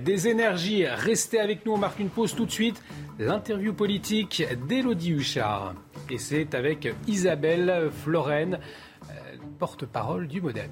des 0.00 0.28
énergies. 0.28 0.84
Restez 0.86 1.40
avec 1.40 1.64
nous, 1.64 1.72
on 1.72 1.78
marque 1.78 1.98
une 1.98 2.08
pause 2.10 2.34
tout 2.34 2.46
de 2.46 2.50
suite. 2.50 2.82
L'interview 3.18 3.72
politique 3.72 4.44
d'Élodie 4.68 5.12
Huchard. 5.12 5.74
Et 6.10 6.18
c'est 6.18 6.54
avec 6.54 6.88
Isabelle 7.06 7.90
Floren, 8.02 8.54
euh, 8.54 9.14
porte-parole 9.58 10.26
du 10.26 10.40
Modem. 10.40 10.70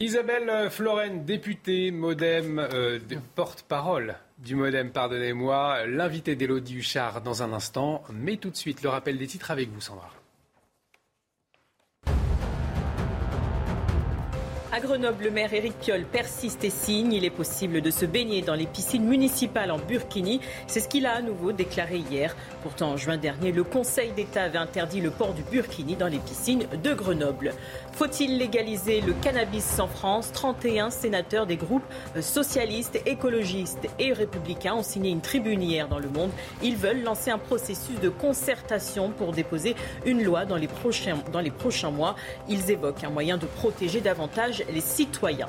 Isabelle 0.00 0.70
Floren, 0.70 1.24
députée 1.24 1.92
Modem, 1.92 2.58
euh, 2.58 2.98
porte-parole 3.36 4.16
du 4.38 4.56
Modem, 4.56 4.90
pardonnez-moi, 4.90 5.86
l'invité 5.86 6.34
d'Élodie 6.34 6.78
Huchard 6.78 7.20
dans 7.20 7.44
un 7.44 7.52
instant, 7.52 8.02
mais 8.12 8.36
tout 8.36 8.50
de 8.50 8.56
suite 8.56 8.82
le 8.82 8.88
rappel 8.88 9.18
des 9.18 9.28
titres 9.28 9.52
avec 9.52 9.68
vous, 9.70 9.80
Sandra. 9.80 10.10
À 14.74 14.80
Grenoble, 14.80 15.22
le 15.22 15.30
maire 15.30 15.54
Éric 15.54 15.78
Piolle 15.78 16.04
persiste 16.04 16.64
et 16.64 16.70
signe. 16.70 17.12
Il 17.12 17.24
est 17.24 17.30
possible 17.30 17.80
de 17.80 17.92
se 17.92 18.04
baigner 18.04 18.42
dans 18.42 18.56
les 18.56 18.66
piscines 18.66 19.04
municipales 19.04 19.70
en 19.70 19.78
Burkini. 19.78 20.40
C'est 20.66 20.80
ce 20.80 20.88
qu'il 20.88 21.06
a 21.06 21.12
à 21.12 21.22
nouveau 21.22 21.52
déclaré 21.52 21.98
hier. 21.98 22.34
Pourtant, 22.64 22.90
en 22.90 22.96
juin 22.96 23.16
dernier, 23.16 23.52
le 23.52 23.62
Conseil 23.62 24.10
d'État 24.10 24.42
avait 24.42 24.58
interdit 24.58 25.00
le 25.00 25.12
port 25.12 25.32
du 25.32 25.44
Burkini 25.44 25.94
dans 25.94 26.08
les 26.08 26.18
piscines 26.18 26.66
de 26.82 26.92
Grenoble. 26.92 27.52
Faut-il 27.96 28.38
légaliser 28.38 29.00
le 29.00 29.12
cannabis 29.12 29.78
en 29.78 29.86
France? 29.86 30.32
31 30.32 30.90
sénateurs 30.90 31.46
des 31.46 31.56
groupes 31.56 31.84
socialistes, 32.20 33.00
écologistes 33.06 33.88
et 34.00 34.12
républicains 34.12 34.74
ont 34.74 34.82
signé 34.82 35.10
une 35.10 35.20
tribune 35.20 35.62
hier 35.62 35.86
dans 35.86 36.00
Le 36.00 36.08
Monde. 36.08 36.32
Ils 36.60 36.76
veulent 36.76 37.04
lancer 37.04 37.30
un 37.30 37.38
processus 37.38 38.00
de 38.00 38.08
concertation 38.08 39.10
pour 39.10 39.30
déposer 39.30 39.76
une 40.06 40.24
loi 40.24 40.44
dans 40.44 40.56
les 40.56 40.66
prochains, 40.66 41.18
dans 41.32 41.38
les 41.38 41.52
prochains 41.52 41.92
mois. 41.92 42.16
Ils 42.48 42.68
évoquent 42.72 43.04
un 43.04 43.10
moyen 43.10 43.38
de 43.38 43.46
protéger 43.46 44.00
davantage 44.00 44.64
les 44.72 44.80
citoyens. 44.80 45.48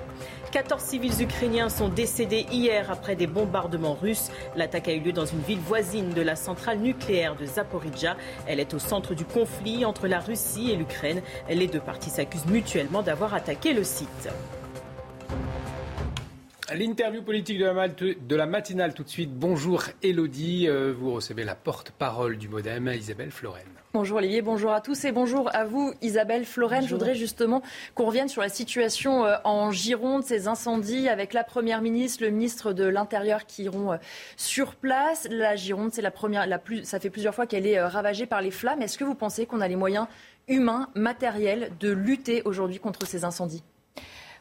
14 0.55 0.81
civils 0.81 1.21
ukrainiens 1.21 1.67
sont 1.67 1.89
décédés 1.89 2.45
hier 2.49 2.89
après 2.89 3.17
des 3.17 3.27
bombardements 3.27 3.93
russes. 3.93 4.29
L'attaque 4.55 4.87
a 4.87 4.93
eu 4.93 5.01
lieu 5.01 5.11
dans 5.11 5.25
une 5.25 5.41
ville 5.41 5.59
voisine 5.59 6.13
de 6.13 6.21
la 6.21 6.37
centrale 6.37 6.79
nucléaire 6.79 7.35
de 7.35 7.45
Zaporizhia. 7.45 8.15
Elle 8.47 8.61
est 8.61 8.73
au 8.73 8.79
centre 8.79 9.13
du 9.13 9.25
conflit 9.25 9.83
entre 9.83 10.07
la 10.07 10.21
Russie 10.21 10.71
et 10.71 10.77
l'Ukraine. 10.77 11.21
Les 11.49 11.67
deux 11.67 11.81
parties 11.81 12.09
s'accusent 12.09 12.45
mutuellement 12.45 13.01
d'avoir 13.01 13.33
attaqué 13.33 13.73
le 13.73 13.83
site. 13.83 14.29
L'interview 16.73 17.21
politique 17.21 17.59
de 17.59 18.35
la, 18.37 18.45
matinale 18.45 18.93
tout 18.93 19.03
de 19.03 19.09
suite. 19.09 19.33
Bonjour 19.33 19.83
Elodie, 20.03 20.69
euh, 20.69 20.93
vous 20.97 21.11
recevez 21.11 21.43
la 21.43 21.55
porte-parole 21.55 22.37
du 22.37 22.47
Modem, 22.47 22.87
Isabelle 22.87 23.31
Floren. 23.31 23.67
Bonjour 23.95 24.17
Olivier, 24.17 24.41
bonjour 24.41 24.73
à 24.73 24.81
tous 24.81 25.05
et 25.05 25.13
bonjour 25.13 25.49
à 25.55 25.63
vous 25.63 25.93
Isabelle 26.01 26.43
Floren. 26.43 26.85
Je 26.85 26.93
voudrais 26.93 27.15
justement 27.15 27.61
qu'on 27.93 28.07
revienne 28.07 28.27
sur 28.27 28.41
la 28.41 28.49
situation 28.49 29.23
euh, 29.23 29.37
en 29.45 29.71
Gironde, 29.71 30.25
ces 30.25 30.49
incendies 30.49 31.07
avec 31.07 31.31
la 31.31 31.45
Première 31.45 31.81
ministre, 31.81 32.21
le 32.21 32.29
ministre 32.29 32.73
de 32.73 32.83
l'Intérieur 32.83 33.45
qui 33.45 33.63
iront 33.63 33.93
euh, 33.93 33.97
sur 34.35 34.75
place. 34.75 35.29
La 35.31 35.55
Gironde, 35.55 35.93
c'est 35.93 36.01
la 36.01 36.11
première, 36.11 36.45
la 36.45 36.59
plus, 36.59 36.83
ça 36.83 36.99
fait 36.99 37.09
plusieurs 37.09 37.33
fois 37.33 37.47
qu'elle 37.47 37.65
est 37.65 37.79
euh, 37.79 37.87
ravagée 37.87 38.25
par 38.25 38.41
les 38.41 38.51
flammes. 38.51 38.81
Est-ce 38.81 38.97
que 38.97 39.05
vous 39.05 39.15
pensez 39.15 39.45
qu'on 39.45 39.61
a 39.61 39.67
les 39.69 39.77
moyens 39.77 40.07
humains, 40.49 40.89
matériels 40.93 41.71
de 41.79 41.89
lutter 41.89 42.41
aujourd'hui 42.43 42.79
contre 42.79 43.07
ces 43.07 43.23
incendies? 43.23 43.63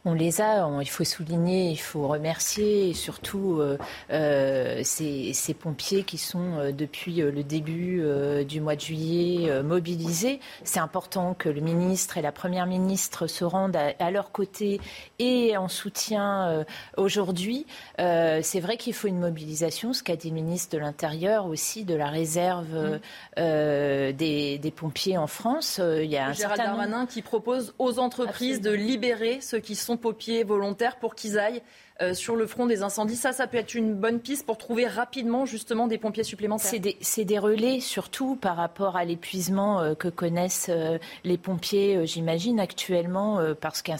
On 0.06 0.12
les 0.12 0.40
a, 0.40 0.68
il 0.80 0.88
faut 0.88 1.04
souligner, 1.04 1.70
il 1.70 1.80
faut 1.80 2.06
remercier 2.08 2.90
et 2.90 2.94
surtout 2.94 3.58
euh, 3.60 3.78
euh, 4.10 4.80
ces, 4.84 5.54
pompiers 5.58 6.02
qui 6.02 6.18
sont 6.18 6.58
euh, 6.58 6.72
depuis 6.72 7.16
le 7.16 7.42
début 7.42 8.02
du 8.46 8.60
mois 8.60 8.76
de 8.76 8.80
juillet 8.80 9.62
mobilisés. 9.62 10.40
C'est 10.62 10.80
important 10.80 11.34
que 11.34 11.48
le 11.48 11.60
ministre 11.60 12.18
et 12.18 12.22
la 12.22 12.32
première 12.32 12.66
ministre 12.66 13.26
se 13.26 13.44
rendent 13.44 13.76
à, 13.76 14.10
leur 14.10 14.32
côté 14.32 14.80
et 15.18 15.56
en 15.56 15.68
soutien 15.68 16.64
aujourd'hui. 16.96 17.66
C'est 17.98 18.60
vrai 18.60 18.76
qu'il 18.76 18.94
faut 18.94 19.08
une 19.08 19.20
mobilisation, 19.20 19.92
ce 19.92 20.02
qu'a 20.02 20.16
dit 20.16 20.28
le 20.28 20.34
ministre 20.34 20.76
de 20.76 20.78
l'Intérieur 20.78 21.46
aussi, 21.46 21.84
de 21.84 21.94
la 21.94 22.08
réserve 22.08 23.00
des, 23.36 24.72
pompiers 24.74 25.16
en 25.16 25.26
France. 25.26 25.80
Il 25.80 26.10
y 26.10 26.16
a 26.16 26.26
un 26.26 26.32
Gérald 26.32 26.60
Darmanin 26.60 27.06
qui 27.06 27.22
propose 27.22 27.74
aux 27.78 27.98
entreprises 27.98 28.60
de 28.60 28.70
libérer 28.70 29.40
ceux 29.40 29.60
qui 29.60 29.76
sont 29.76 29.93
pompiers 29.96 30.44
volontaires 30.44 30.98
pour 30.98 31.14
qu'ils 31.14 31.38
aillent 31.38 31.62
euh, 32.02 32.12
sur 32.12 32.34
le 32.34 32.44
front 32.48 32.66
des 32.66 32.82
incendies. 32.82 33.14
Ça, 33.14 33.32
ça 33.32 33.46
peut 33.46 33.56
être 33.56 33.74
une 33.74 33.94
bonne 33.94 34.18
piste 34.18 34.46
pour 34.46 34.58
trouver 34.58 34.84
rapidement 34.84 35.46
justement 35.46 35.86
des 35.86 35.96
pompiers 35.96 36.24
supplémentaires. 36.24 36.68
C'est 37.00 37.24
des, 37.24 37.38
relais 37.38 37.78
surtout 37.78 38.34
par 38.34 38.56
rapport 38.56 38.96
à 38.96 39.04
l'épuisement 39.04 39.80
euh, 39.80 39.94
que 39.94 40.08
connaissent 40.08 40.70
euh, 40.70 40.98
les 41.22 41.38
pompiers, 41.38 42.04
j'imagine, 42.04 42.58
actuellement, 42.58 43.38
parce 43.60 43.80
qu'un 43.80 43.96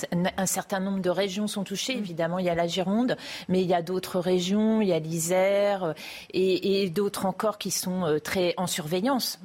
certain 0.47 0.81
nombre 0.81 0.99
de 0.99 1.11
régions 1.11 1.47
sont 1.47 1.63
touchées. 1.63 1.95
Mm. 1.95 1.99
Évidemment, 1.99 2.39
il 2.41 2.47
y 2.47 2.49
a 2.49 2.57
la 2.57 2.67
Gironde, 2.67 3.17
mais 3.49 3.61
il 3.61 3.69
y 3.69 3.75
a 3.75 3.83
d'autres 3.83 4.19
régions, 4.19 4.81
il 4.81 4.89
y 4.89 4.93
a 4.93 4.99
l'Isère 4.99 5.95
et, 6.33 6.91
d'autres 6.91 7.27
encore 7.27 7.59
qui 7.59 7.71
sont 7.71 8.19
très 8.25 8.55
en 8.57 8.67
surveillance. 8.67 9.39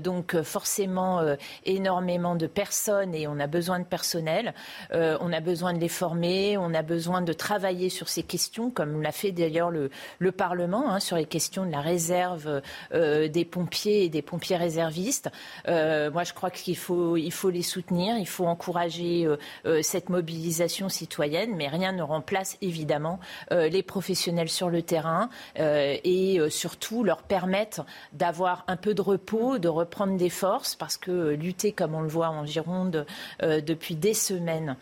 donc 0.00 0.40
forcément, 0.42 1.20
énormément 1.64 2.34
de 2.34 2.46
personnes 2.46 3.14
et 3.14 3.26
on 3.28 3.38
a 3.38 3.46
besoin 3.46 3.78
de 3.78 3.84
personnel. 3.84 4.54
on 4.92 5.32
a 5.32 5.40
besoin 5.40 5.74
de 5.74 5.78
les 5.78 5.88
former, 5.88 6.56
on 6.56 6.72
a 6.74 6.82
besoin 6.82 7.20
de 7.20 7.32
travailler 7.32 7.89
sur 7.90 8.08
ces 8.08 8.22
questions, 8.22 8.70
comme 8.70 9.02
l'a 9.02 9.12
fait 9.12 9.32
d'ailleurs 9.32 9.70
le, 9.70 9.90
Parlement, 10.30 10.90
hein, 10.90 11.00
sur 11.00 11.16
les 11.16 11.26
questions 11.26 11.66
de 11.66 11.72
la 11.72 11.80
réserve 11.80 12.62
euh, 12.94 13.28
des 13.28 13.44
pompiers 13.44 14.04
et 14.04 14.08
des 14.08 14.22
pompiers 14.22 14.56
réservistes. 14.56 15.28
Euh, 15.68 16.10
moi, 16.10 16.24
je 16.24 16.32
crois 16.32 16.50
qu'il 16.50 16.76
faut, 16.76 17.16
les 17.16 17.62
soutenir, 17.62 18.16
il 18.16 18.28
faut 18.28 18.46
encourager 18.46 19.26
euh, 19.66 19.82
cette 19.82 20.08
mobilisation 20.08 20.88
citoyenne, 20.88 21.54
mais 21.56 21.68
rien 21.68 21.92
ne 21.92 22.02
remplace 22.02 22.56
évidemment 22.62 23.18
les 23.50 23.82
professionnels 23.82 24.48
sur 24.48 24.70
le 24.70 24.82
terrain 24.82 25.28
et 25.56 26.38
surtout 26.48 27.02
leur 27.02 27.22
permettre 27.22 27.84
d'avoir 28.12 28.64
un 28.68 28.76
peu 28.76 28.94
de 28.94 29.02
repos, 29.02 29.58
de 29.58 29.68
reprendre 29.68 30.16
des 30.16 30.30
forces, 30.30 30.74
parce 30.74 30.96
que 30.96 31.30
lutter, 31.30 31.72
comme 31.72 31.94
on 31.94 32.02
le 32.02 32.08
voit 32.08 32.28
en 32.28 32.46
Gironde 32.46 33.06
depuis 33.42 33.96
des 33.96 34.14
semaines, 34.14 34.76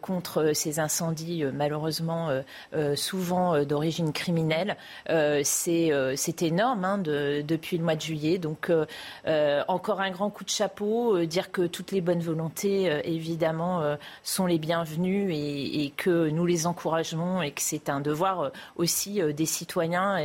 contre 0.00 0.52
ces 0.54 0.78
incendies 0.78 1.44
malheureusement 1.52 2.30
souvent 2.96 3.54
euh, 3.54 3.64
d'origine 3.64 4.12
criminelle. 4.12 4.76
Euh, 5.10 5.42
c'est 5.44 6.42
énorme 6.42 6.84
hein, 6.84 6.98
depuis 6.98 7.78
le 7.78 7.84
mois 7.84 7.96
de 7.96 8.00
juillet. 8.00 8.38
Donc 8.38 8.70
encore 9.68 10.00
un 10.00 10.10
grand 10.10 10.30
coup 10.30 10.44
de 10.44 10.50
chapeau, 10.50 11.24
dire 11.24 11.50
que 11.50 11.66
toutes 11.66 11.92
les 11.92 12.00
bonnes 12.00 12.20
volontés, 12.20 13.00
évidemment, 13.04 13.96
sont 14.22 14.46
les 14.46 14.58
bienvenues 14.58 15.32
et, 15.32 15.92
que 15.96 16.28
nous 16.30 16.46
les 16.46 16.66
encourageons 16.66 17.42
et 17.42 17.52
que 17.52 17.60
c'est 17.60 17.88
un 17.88 18.00
devoir 18.00 18.50
aussi 18.76 19.20
des 19.32 19.46
citoyens 19.46 20.18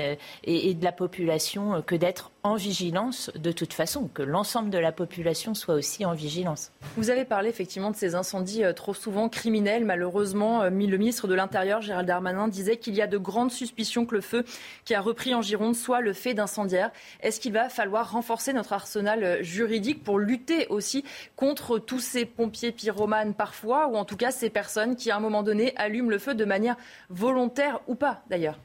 et 0.44 0.74
de 0.74 0.84
la 0.84 0.92
population 0.92 1.82
que 1.82 1.96
d'être 1.96 2.32
en 2.44 2.56
vigilance 2.56 3.32
de 3.36 3.52
toute 3.52 3.74
façon, 3.74 4.08
que 4.08 4.22
l'ensemble 4.22 4.70
de 4.70 4.78
la 4.78 4.92
population 4.92 5.54
soit 5.54 5.76
aussi 5.76 6.06
en 6.06 6.14
vigilance. 6.14 6.72
Vous 6.96 7.10
avez 7.10 7.26
parlé 7.26 7.50
effectivement 7.50 7.92
de 7.92 7.96
ces 7.96 8.16
incendies 8.16 8.64
euh, 8.64 8.74
trop 8.74 8.94
souvent 8.94 9.30
criminels. 9.30 9.86
Malheureusement, 9.86 10.62
euh, 10.62 10.70
le 10.70 10.98
ministre 10.98 11.28
de 11.28 11.34
l'Intérieur, 11.34 11.82
Gérald 11.82 12.08
Darmanin, 12.08 12.48
disait 12.48 12.78
qu'il 12.78 12.96
y 12.96 13.02
a 13.02 13.08
de 13.08 13.18
grandes 13.18 13.52
suspicions 13.52 14.06
que 14.06 14.16
le 14.16 14.22
feu 14.22 14.46
qui 14.86 14.96
a 14.96 15.02
repris 15.02 15.36
en 15.36 15.42
Gironde 15.42 15.76
soit 15.76 16.02
le 16.02 16.14
fait 16.14 16.34
d'incendiaires. 16.34 16.92
Est-ce 17.22 17.40
qu'il 17.40 17.54
va 17.54 17.70
falloir 17.70 18.12
renforcer 18.12 18.54
notre 18.54 18.74
arsenal 18.74 19.24
euh, 19.24 19.44
juridique 19.44 20.04
pour 20.04 20.20
lutter 20.20 20.68
aussi 20.68 21.04
contre 21.36 21.80
tous 21.80 22.00
ces 22.00 22.26
pompiers 22.26 22.72
pyromanes 22.72 23.34
parfois, 23.34 23.88
ou 23.88 23.96
en 23.96 24.06
tout 24.06 24.18
cas 24.18 24.32
ces 24.32 24.50
personnes 24.50 24.96
qui 24.96 25.12
à 25.12 25.18
un 25.18 25.20
moment 25.20 25.44
donné 25.44 25.74
allument 25.76 26.10
le 26.10 26.20
feu 26.20 26.36
de 26.36 26.46
manière 26.46 26.78
volontaire 27.10 27.82
ou 27.88 27.96
pas 27.96 28.24
d'ailleurs? 28.30 28.60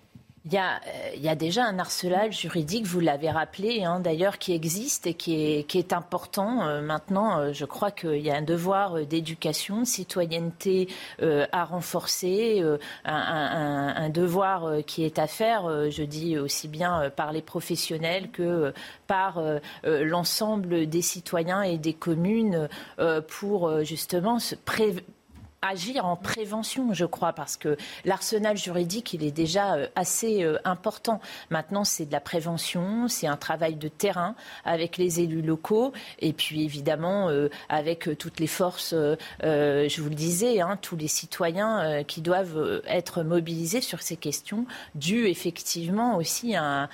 Il 0.46 0.52
y, 0.52 0.58
a, 0.58 0.74
euh, 0.74 1.10
il 1.16 1.22
y, 1.22 1.28
a, 1.30 1.34
déjà 1.34 1.64
un 1.64 1.78
arsenal 1.78 2.30
juridique, 2.30 2.84
vous 2.84 3.00
l'avez 3.00 3.30
rappelé, 3.30 3.82
hein, 3.84 3.98
d'ailleurs, 4.00 4.36
qui 4.36 4.52
existe 4.52 5.06
et 5.06 5.14
qui 5.14 5.34
est, 5.34 5.92
important. 5.94 6.66
Euh, 6.66 6.82
maintenant, 6.82 7.38
euh, 7.38 7.52
je 7.54 7.64
crois 7.64 7.90
qu'il 7.90 8.18
y 8.18 8.30
a 8.30 8.36
un 8.36 8.42
devoir 8.42 9.06
d'éducation, 9.06 9.80
de 9.80 9.86
citoyenneté 9.86 10.88
à 11.20 11.64
renforcer, 11.64 12.62
un, 13.04 13.14
un, 13.14 13.94
un, 13.96 14.08
devoir 14.10 14.84
qui 14.86 15.04
est 15.04 15.18
à 15.18 15.26
faire, 15.26 15.90
je 15.90 16.02
dis 16.02 16.38
aussi 16.38 16.68
bien 16.68 17.10
par 17.14 17.32
les 17.32 17.42
professionnels 17.42 18.30
que 18.30 18.72
par 19.06 19.42
l'ensemble 19.84 20.86
des 20.86 21.02
citoyens 21.02 21.62
et 21.62 21.78
des 21.78 21.92
communes 21.94 22.68
pour 23.28 23.84
justement 23.84 24.38
se 24.38 24.54
prévenir 24.54 25.02
agir 25.64 26.04
en 26.04 26.16
prévention, 26.16 26.92
je 26.92 27.04
crois, 27.04 27.32
parce 27.32 27.56
que 27.56 27.76
l'arsenal 28.04 28.56
juridique, 28.56 29.14
il 29.14 29.24
est 29.24 29.30
déjà 29.30 29.74
euh, 29.74 29.86
assez 29.96 30.44
euh, 30.44 30.58
important. 30.64 31.20
Maintenant, 31.50 31.84
c'est 31.84 32.06
de 32.06 32.12
la 32.12 32.20
prévention, 32.20 33.08
c'est 33.08 33.26
un 33.26 33.36
travail 33.36 33.76
de 33.76 33.88
terrain 33.88 34.34
avec 34.64 34.98
les 34.98 35.20
élus 35.20 35.42
locaux 35.42 35.92
et 36.18 36.32
puis 36.32 36.64
évidemment 36.64 37.28
euh, 37.30 37.48
avec 37.68 38.08
toutes 38.18 38.40
les 38.40 38.46
forces, 38.46 38.94
je 38.94 40.00
vous 40.00 40.08
le 40.08 40.14
disais, 40.14 40.60
hein, 40.60 40.78
tous 40.80 40.96
les 40.96 41.08
citoyens 41.08 42.02
qui 42.04 42.20
doivent 42.20 42.82
être 42.86 43.22
mobilisés 43.22 43.80
sur 43.80 44.02
ces 44.02 44.16
questions, 44.16 44.66
dues 44.94 45.26
effectivement 45.26 46.16
aussi 46.16 46.56
à, 46.56 46.88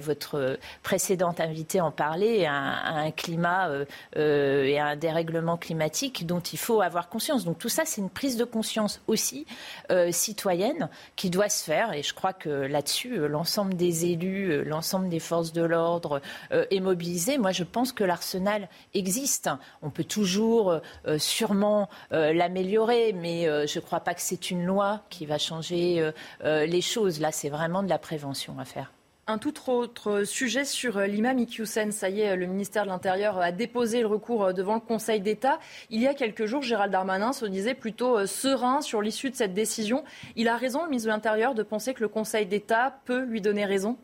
votre 0.00 0.58
précédente 0.82 1.40
invitée 1.40 1.80
en 1.80 1.90
parlait, 1.90 2.46
à, 2.46 2.52
un 2.52 3.10
climat 3.10 3.70
et 4.16 4.78
à 4.78 4.86
un 4.86 4.96
dérèglement 4.96 5.56
climatique 5.56 6.26
dont 6.26 6.40
il 6.40 6.58
faut 6.58 6.80
avoir 6.80 7.08
conscience. 7.08 7.44
Donc 7.44 7.58
tout 7.58 7.68
ça, 7.68 7.84
c'est 7.84 8.00
une 8.00 8.10
prise 8.12 8.36
de 8.36 8.44
conscience 8.44 9.00
aussi 9.06 9.46
euh, 9.90 10.12
citoyenne 10.12 10.88
qui 11.16 11.30
doit 11.30 11.48
se 11.48 11.64
faire. 11.64 11.92
Et 11.92 12.02
je 12.02 12.14
crois 12.14 12.32
que 12.32 12.48
là-dessus, 12.48 13.18
euh, 13.18 13.26
l'ensemble 13.26 13.74
des 13.74 14.06
élus, 14.06 14.50
euh, 14.50 14.62
l'ensemble 14.62 15.08
des 15.08 15.18
forces 15.18 15.52
de 15.52 15.62
l'ordre 15.62 16.20
est 16.50 16.80
mobilisé. 16.80 17.38
Moi, 17.38 17.52
je 17.52 17.64
pense 17.64 17.92
que 17.92 18.04
l'arsenal 18.04 18.68
existe. 18.94 19.50
On 19.82 19.90
peut 19.90 20.04
toujours 20.04 20.80
sûrement 21.18 21.88
l'améliorer, 22.10 23.12
mais 23.12 23.44
je 23.66 23.78
ne 23.78 23.84
crois 23.84 24.00
pas 24.00 24.14
que 24.14 24.20
c'est 24.20 24.50
une 24.50 24.64
loi 24.64 25.02
qui 25.10 25.26
va 25.26 25.38
changer 25.38 26.12
les 26.42 26.80
choses. 26.80 27.20
Là, 27.20 27.32
c'est 27.32 27.48
vraiment 27.48 27.82
de 27.82 27.88
la 27.88 27.98
prévention 27.98 28.58
à 28.58 28.64
faire. 28.64 28.92
Un 29.28 29.38
tout 29.38 29.70
autre 29.70 30.24
sujet 30.24 30.64
sur 30.64 30.96
euh, 30.96 31.06
l'imam 31.06 31.38
Iqiyoussen. 31.38 31.92
Ça 31.92 32.08
y 32.08 32.22
est, 32.22 32.34
le 32.34 32.46
ministère 32.46 32.82
de 32.82 32.88
l'Intérieur 32.88 33.38
a 33.38 33.52
déposé 33.52 34.00
le 34.00 34.08
recours 34.08 34.46
euh, 34.46 34.52
devant 34.52 34.74
le 34.74 34.80
Conseil 34.80 35.20
d'État. 35.20 35.60
Il 35.90 36.00
y 36.00 36.08
a 36.08 36.14
quelques 36.14 36.46
jours, 36.46 36.62
Gérald 36.62 36.90
Darmanin 36.90 37.32
se 37.32 37.46
disait 37.46 37.74
plutôt 37.74 38.18
euh, 38.18 38.26
serein 38.26 38.80
sur 38.80 39.00
l'issue 39.00 39.30
de 39.30 39.36
cette 39.36 39.54
décision. 39.54 40.02
Il 40.34 40.48
a 40.48 40.56
raison, 40.56 40.82
le 40.82 40.90
ministre 40.90 41.06
de 41.06 41.12
l'Intérieur, 41.12 41.54
de 41.54 41.62
penser 41.62 41.94
que 41.94 42.00
le 42.00 42.08
Conseil 42.08 42.46
d'État 42.46 42.98
peut 43.04 43.22
lui 43.22 43.40
donner 43.40 43.64
raison? 43.64 43.96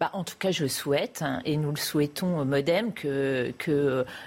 Bah, 0.00 0.08
en 0.14 0.24
tout 0.24 0.38
cas, 0.38 0.50
je 0.50 0.66
souhaite, 0.66 1.20
hein, 1.20 1.42
et 1.44 1.58
nous 1.58 1.68
le 1.72 1.76
souhaitons 1.76 2.38
au 2.38 2.46
Modem, 2.46 2.94
que, 2.94 3.52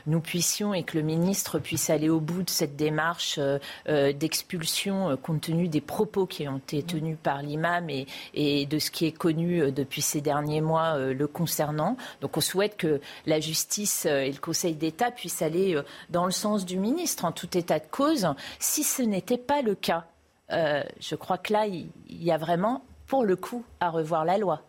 nous 0.05 0.19
puissions 0.19 0.71
et 0.75 0.83
que 0.83 0.99
le 0.99 1.03
ministre 1.03 1.57
puisse 1.57 1.89
aller 1.89 2.09
au 2.09 2.19
bout 2.19 2.43
de 2.43 2.49
cette 2.51 2.75
démarche 2.75 3.39
euh, 3.39 3.57
euh, 3.89 4.13
d'expulsion 4.13 5.09
euh, 5.09 5.15
compte 5.15 5.41
tenu 5.41 5.67
des 5.69 5.81
propos 5.81 6.27
qui 6.27 6.47
ont 6.47 6.59
été 6.59 6.83
tenus 6.83 7.17
par 7.23 7.41
l'imam 7.41 7.89
et, 7.89 8.05
et, 8.35 8.67
de 8.67 8.77
ce 8.77 8.91
qui 8.91 9.07
est 9.07 9.11
connu 9.11 9.71
depuis 9.71 10.03
ces 10.03 10.21
derniers 10.21 10.61
mois 10.61 10.99
le 10.99 11.27
concernant. 11.27 11.97
Donc 12.21 12.37
on 12.37 12.41
souhaite 12.41 12.77
que 12.77 13.01
la 13.25 13.39
justice 13.39 14.05
et 14.05 14.31
le 14.31 14.39
Conseil 14.39 14.75
d'État 14.75 15.09
puissent 15.09 15.41
aller 15.41 15.81
dans 16.11 16.25
le 16.25 16.31
sens 16.31 16.65
du 16.65 16.77
ministre 16.77 17.25
en 17.25 17.31
tout 17.31 17.57
état 17.57 17.79
de 17.79 17.87
cause. 17.89 18.27
Si 18.59 18.83
ce 18.83 19.01
n'était 19.01 19.39
pas 19.39 19.63
le 19.63 19.73
cas, 19.73 20.05
je 20.49 21.15
crois 21.15 21.39
que 21.39 21.51
là, 21.51 21.65
il 21.65 21.89
y 22.09 22.31
a 22.31 22.37
vraiment, 22.37 22.83
pour 23.07 23.23
le 23.23 23.35
coup, 23.35 23.65
à 23.79 23.89
revoir 23.89 24.23
la 24.23 24.37
loi 24.37 24.61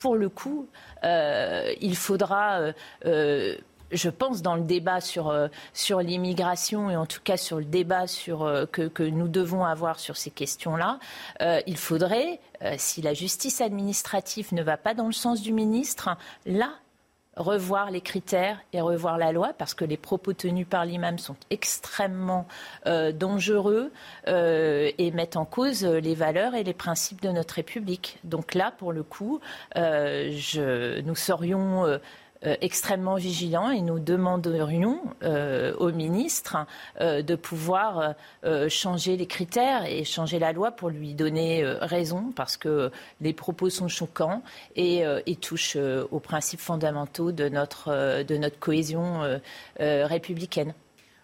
pour 0.00 0.16
le 0.16 0.28
coup, 0.28 0.66
euh, 1.04 1.72
il 1.80 1.94
faudra, 1.94 2.58
euh, 2.58 2.72
euh, 3.04 3.54
je 3.92 4.08
pense, 4.08 4.40
dans 4.42 4.56
le 4.56 4.62
débat 4.62 5.00
sur, 5.00 5.32
l'immigration 6.00 6.90
et 6.90 6.96
en 6.96 7.06
tout 7.06 7.20
cas 7.22 7.36
sur 7.36 7.58
le 7.58 7.64
débat 7.64 8.06
sur, 8.06 8.38
que, 8.72 8.88
que, 8.88 9.02
nous 9.02 9.28
devons 9.28 9.64
avoir 9.64 10.00
sur 10.00 10.16
ces 10.16 10.30
questions-là, 10.30 10.98
il 11.66 11.76
faudrait, 11.76 12.40
si 12.76 13.02
la 13.02 13.14
justice 13.14 13.60
administrative 13.60 14.54
ne 14.54 14.62
va 14.62 14.76
pas 14.76 14.94
dans 14.94 15.06
le 15.06 15.12
sens 15.12 15.42
du 15.42 15.52
ministre, 15.52 16.16
là, 16.46 16.70
revoir 17.36 17.90
les 17.90 18.00
critères 18.00 18.58
et 18.72 18.80
revoir 18.80 19.18
la 19.18 19.32
loi 19.32 19.52
parce 19.56 19.74
que 19.74 19.84
les 19.84 19.96
propos 19.96 20.32
tenus 20.32 20.66
par 20.68 20.84
l'imam 20.84 21.18
sont 21.18 21.36
extrêmement 21.50 22.46
euh, 22.86 23.12
dangereux 23.12 23.92
euh, 24.28 24.90
et 24.98 25.10
mettent 25.12 25.36
en 25.36 25.44
cause 25.44 25.84
les 25.84 26.14
valeurs 26.14 26.54
et 26.54 26.64
les 26.64 26.74
principes 26.74 27.22
de 27.22 27.30
notre 27.30 27.54
République. 27.54 28.18
Donc 28.24 28.54
là, 28.54 28.72
pour 28.76 28.92
le 28.92 29.02
coup, 29.02 29.40
euh, 29.76 30.30
je, 30.32 31.00
nous 31.00 31.16
serions 31.16 32.00
euh, 32.46 32.56
extrêmement 32.62 33.16
vigilants 33.16 33.70
et 33.70 33.82
nous 33.82 33.98
demanderions 33.98 34.98
euh, 35.22 35.74
au 35.78 35.92
ministre 35.92 36.56
euh, 37.02 37.20
de 37.20 37.34
pouvoir 37.34 38.14
changer 38.68 39.16
les 39.16 39.26
critères 39.26 39.84
et 39.84 40.04
changer 40.04 40.38
la 40.38 40.52
loi 40.52 40.70
pour 40.70 40.88
lui 40.88 41.14
donner 41.14 41.62
raison 41.64 42.32
parce 42.34 42.56
que 42.56 42.90
les 43.20 43.32
propos 43.32 43.68
sont 43.68 43.88
choquants 43.88 44.42
et, 44.76 45.02
et 45.26 45.36
touchent 45.36 45.76
aux 45.76 46.20
principes 46.20 46.60
fondamentaux 46.60 47.32
de 47.32 47.48
notre, 47.48 48.22
de 48.22 48.36
notre 48.36 48.58
cohésion 48.58 49.20
républicaine. 49.78 50.74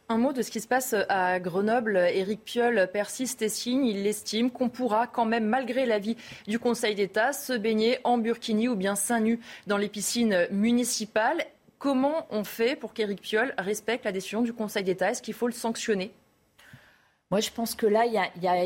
Un 0.09 0.19
mot 0.19 0.33
de 0.33 0.41
ce 0.43 0.53
qui 0.53 0.61
se 0.61 0.69
passe 0.69 0.95
à 1.09 1.41
Grenoble. 1.41 1.97
Éric 1.97 2.45
Piolle 2.45 2.89
persiste 2.93 3.43
et 3.43 3.49
signe. 3.49 3.85
Il 3.85 4.07
estime 4.07 4.53
qu'on 4.53 4.69
pourra 4.69 5.09
quand 5.09 5.25
même, 5.25 5.47
malgré 5.47 5.85
l'avis 5.85 6.17
du 6.47 6.61
Conseil 6.61 6.95
d'État, 6.95 7.33
se 7.33 7.53
baigner 7.53 7.99
en 8.05 8.17
burkini 8.17 8.69
ou 8.69 8.77
bien 8.77 8.95
seins 8.95 9.19
nus 9.19 9.41
dans 9.67 9.77
les 9.77 9.89
piscines 9.89 10.47
municipales. 10.53 11.45
Comment 11.79 12.29
on 12.31 12.45
fait 12.45 12.77
pour 12.77 12.95
qu'Éric 12.95 13.21
Piolle 13.21 13.53
respecte 13.59 14.05
la 14.05 14.13
décision 14.13 14.43
du 14.43 14.53
Conseil 14.53 14.85
d'État? 14.85 15.11
Est-ce 15.11 15.23
qu'il 15.23 15.35
faut 15.35 15.49
le 15.49 15.53
sanctionner? 15.53 16.13
Moi, 17.33 17.41
je 17.41 17.51
pense 17.51 17.75
que 17.75 17.87
là, 17.87 18.07
il 18.07 18.13
y 18.13 18.19
a, 18.19 18.61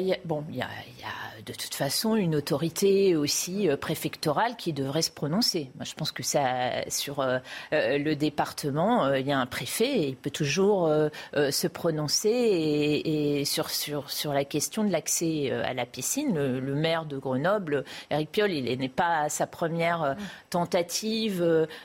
de 1.47 1.53
toute 1.55 1.75
façon 1.75 2.15
une 2.15 2.37
autorité 2.37 3.17
aussi 3.17 3.71
euh, 3.71 3.79
préfectorale 3.79 4.55
qui 4.57 4.75
devrait 4.75 5.01
se 5.01 5.11
prononcer. 5.11 5.71
Moi, 5.77 5.87
je 5.87 5.95
pense 5.95 6.13
que 6.13 6.23
ça, 6.23 6.87
sur 6.89 7.21
euh, 7.21 7.39
euh, 7.73 7.97
le 7.97 8.15
département, 8.17 9.15
il 9.15 9.27
y 9.27 9.33
a 9.33 9.39
un 9.39 9.47
préfet 9.47 9.89
et 9.89 10.09
il 10.09 10.17
peut 10.17 10.31
toujours 10.31 10.93
se 11.33 11.67
prononcer 11.69 12.29
et, 12.29 13.47
sur, 13.47 13.71
sur, 13.71 14.11
sur 14.11 14.35
la 14.35 14.45
question 14.45 14.85
de 14.85 14.91
l'accès 14.91 15.51
à 15.51 15.73
la 15.73 15.87
piscine. 15.87 16.35
Le, 16.35 16.75
maire 16.75 17.07
de 17.07 17.17
Grenoble, 17.17 17.85
Eric 18.11 18.31
Piolle, 18.31 18.53
il 18.53 18.79
n'est 18.79 18.89
pas 18.91 19.21
à 19.21 19.29
sa 19.31 19.47
première 19.47 20.17
tentative 20.51 21.41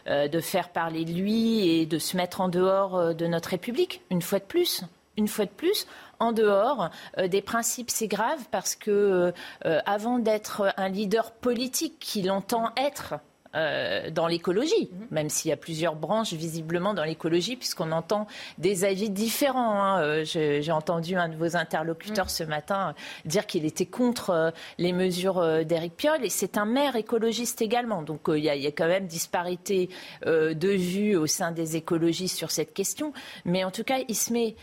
de 0.07 0.39
faire 0.41 0.69
parler 0.69 1.05
de 1.05 1.13
lui 1.13 1.69
et 1.69 1.85
de 1.85 1.99
se 1.99 2.17
mettre 2.17 2.41
en 2.41 2.49
dehors 2.49 3.15
de 3.15 3.27
notre 3.27 3.49
République, 3.49 4.01
une 4.09 4.21
fois 4.21 4.39
de 4.39 4.43
plus 4.43 4.83
une 5.17 5.27
fois 5.27 5.45
de 5.45 5.51
plus, 5.51 5.87
en 6.19 6.31
dehors 6.31 6.89
euh, 7.17 7.27
des 7.27 7.41
principes, 7.41 7.89
c'est 7.89 8.07
grave 8.07 8.39
parce 8.51 8.75
que 8.75 9.33
euh, 9.65 9.79
avant 9.85 10.19
d'être 10.19 10.73
un 10.77 10.89
leader 10.89 11.31
politique 11.31 11.99
qu'il 11.99 12.31
entend 12.31 12.71
être, 12.77 13.15
euh, 13.55 14.09
dans 14.09 14.27
l'écologie, 14.27 14.89
mhm. 14.91 15.07
même 15.11 15.29
s'il 15.29 15.47
y 15.47 15.53
a 15.53 15.57
plusieurs 15.57 15.95
branches 15.95 16.33
visiblement 16.33 16.93
dans 16.93 17.05
l'écologie, 17.05 17.55
puisqu'on 17.55 17.93
entend 17.93 18.27
des 18.57 18.83
avis 18.83 19.09
différents. 19.09 19.81
Hein. 19.81 20.23
J'ai 20.25 20.71
entendu 20.73 21.15
un 21.15 21.29
de 21.29 21.37
vos 21.37 21.55
interlocuteurs 21.55 22.25
mhm. 22.25 22.29
ce 22.31 22.43
matin 22.43 22.95
dire 23.23 23.47
qu'il 23.47 23.63
était 23.63 23.85
contre 23.85 24.51
les 24.77 24.91
mesures 24.91 25.63
d'Éric 25.63 25.95
Piolle, 25.95 26.25
et 26.25 26.29
c'est 26.29 26.57
un 26.57 26.65
maire 26.65 26.97
écologiste 26.97 27.61
également. 27.61 28.01
Donc 28.01 28.23
il 28.27 28.39
y, 28.39 28.47
y, 28.47 28.67
a 28.67 28.71
quand 28.71 28.87
même 28.87 29.07
disparité 29.07 29.89
de 30.25 30.69
vues 30.69 31.15
au 31.15 31.25
sein 31.25 31.53
des 31.53 31.77
écologistes 31.77 32.35
sur 32.35 32.51
cette 32.51 32.73
question. 32.73 33.13
Mais 33.45 33.63
en 33.63 33.71
tout 33.71 33.85
cas, 33.85 33.99
il 34.09 34.15
se 34.15 34.33
met 34.33 34.57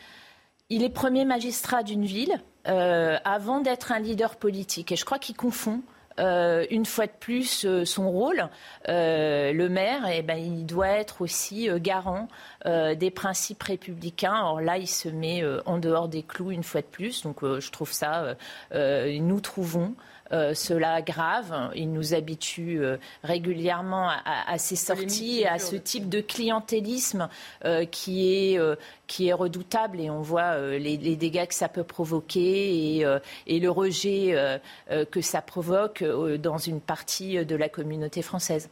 il 0.73 0.82
est 0.82 0.89
premier 0.89 1.27
magistrat 1.27 1.82
d'une 1.82 2.07
ville 2.07 2.40
euh, 2.66 3.19
avant 3.24 3.61
d'être 3.61 3.93
un 3.93 3.99
leader 3.99 4.36
politique. 4.36 4.90
Et 4.90 4.97
je 4.97 5.05
crois 5.05 5.19
qu'il 5.19 5.36
confond. 5.36 5.82
Euh, 6.20 6.66
une 6.70 6.85
fois 6.85 7.07
de 7.07 7.12
plus 7.19 7.65
euh, 7.65 7.86
son 7.86 8.11
rôle. 8.11 8.51
le 8.86 9.69
maire, 9.69 10.07
eh 10.12 10.20
ben, 10.20 10.36
il 10.36 10.66
doit 10.66 10.89
être 10.89 11.23
aussi 11.23 11.69
garant 11.81 12.28
des 12.65 13.11
principes 13.11 13.62
républicains. 13.62 14.39
Or 14.44 14.61
là, 14.61 14.78
il 14.78 14.89
se 14.89 15.09
met 15.09 15.43
en 15.66 15.78
dehors 15.78 16.09
des 16.09 16.23
clous 16.23 16.51
une 16.51 16.62
fois 16.62 16.81
de 16.81 16.86
plus. 16.86 17.23
Donc 17.23 17.40
je 17.43 17.70
trouve 17.70 17.93
ça, 17.93 18.36
nous 18.73 19.40
trouvons 19.40 19.94
cela 20.55 21.03
grave. 21.03 21.71
Il 21.75 21.93
nous 21.93 22.15
habitue 22.15 22.83
euh, 22.83 22.97
régulièrement 23.23 24.11
à, 24.25 24.59
ces 24.59 24.77
sorties 24.77 25.41
et 25.41 25.47
à 25.47 25.59
ce 25.59 25.77
type 25.77 26.09
de 26.09 26.21
clientélisme 26.21 27.29
euh, 27.65 27.85
qui, 27.85 28.33
est, 28.33 28.61
qui 29.07 29.29
est 29.29 29.33
redoutable 29.33 30.01
et 30.01 30.11
on 30.11 30.21
voit 30.21 30.59
les, 30.79 30.97
dégâts 30.97 31.47
que 31.47 31.55
ça 31.55 31.69
peut 31.69 31.85
provoquer 31.85 32.99
et, 32.99 33.07
et 33.47 33.61
le 33.61 33.71
rejet 33.71 34.61
que 35.11 35.21
ça 35.21 35.43
provoque 35.43 36.03
dans 36.03 36.59
une 36.59 36.81
partie 36.81 37.45
de 37.45 37.57
la 37.57 37.69
communauté 37.69 38.23
française. 38.23 38.71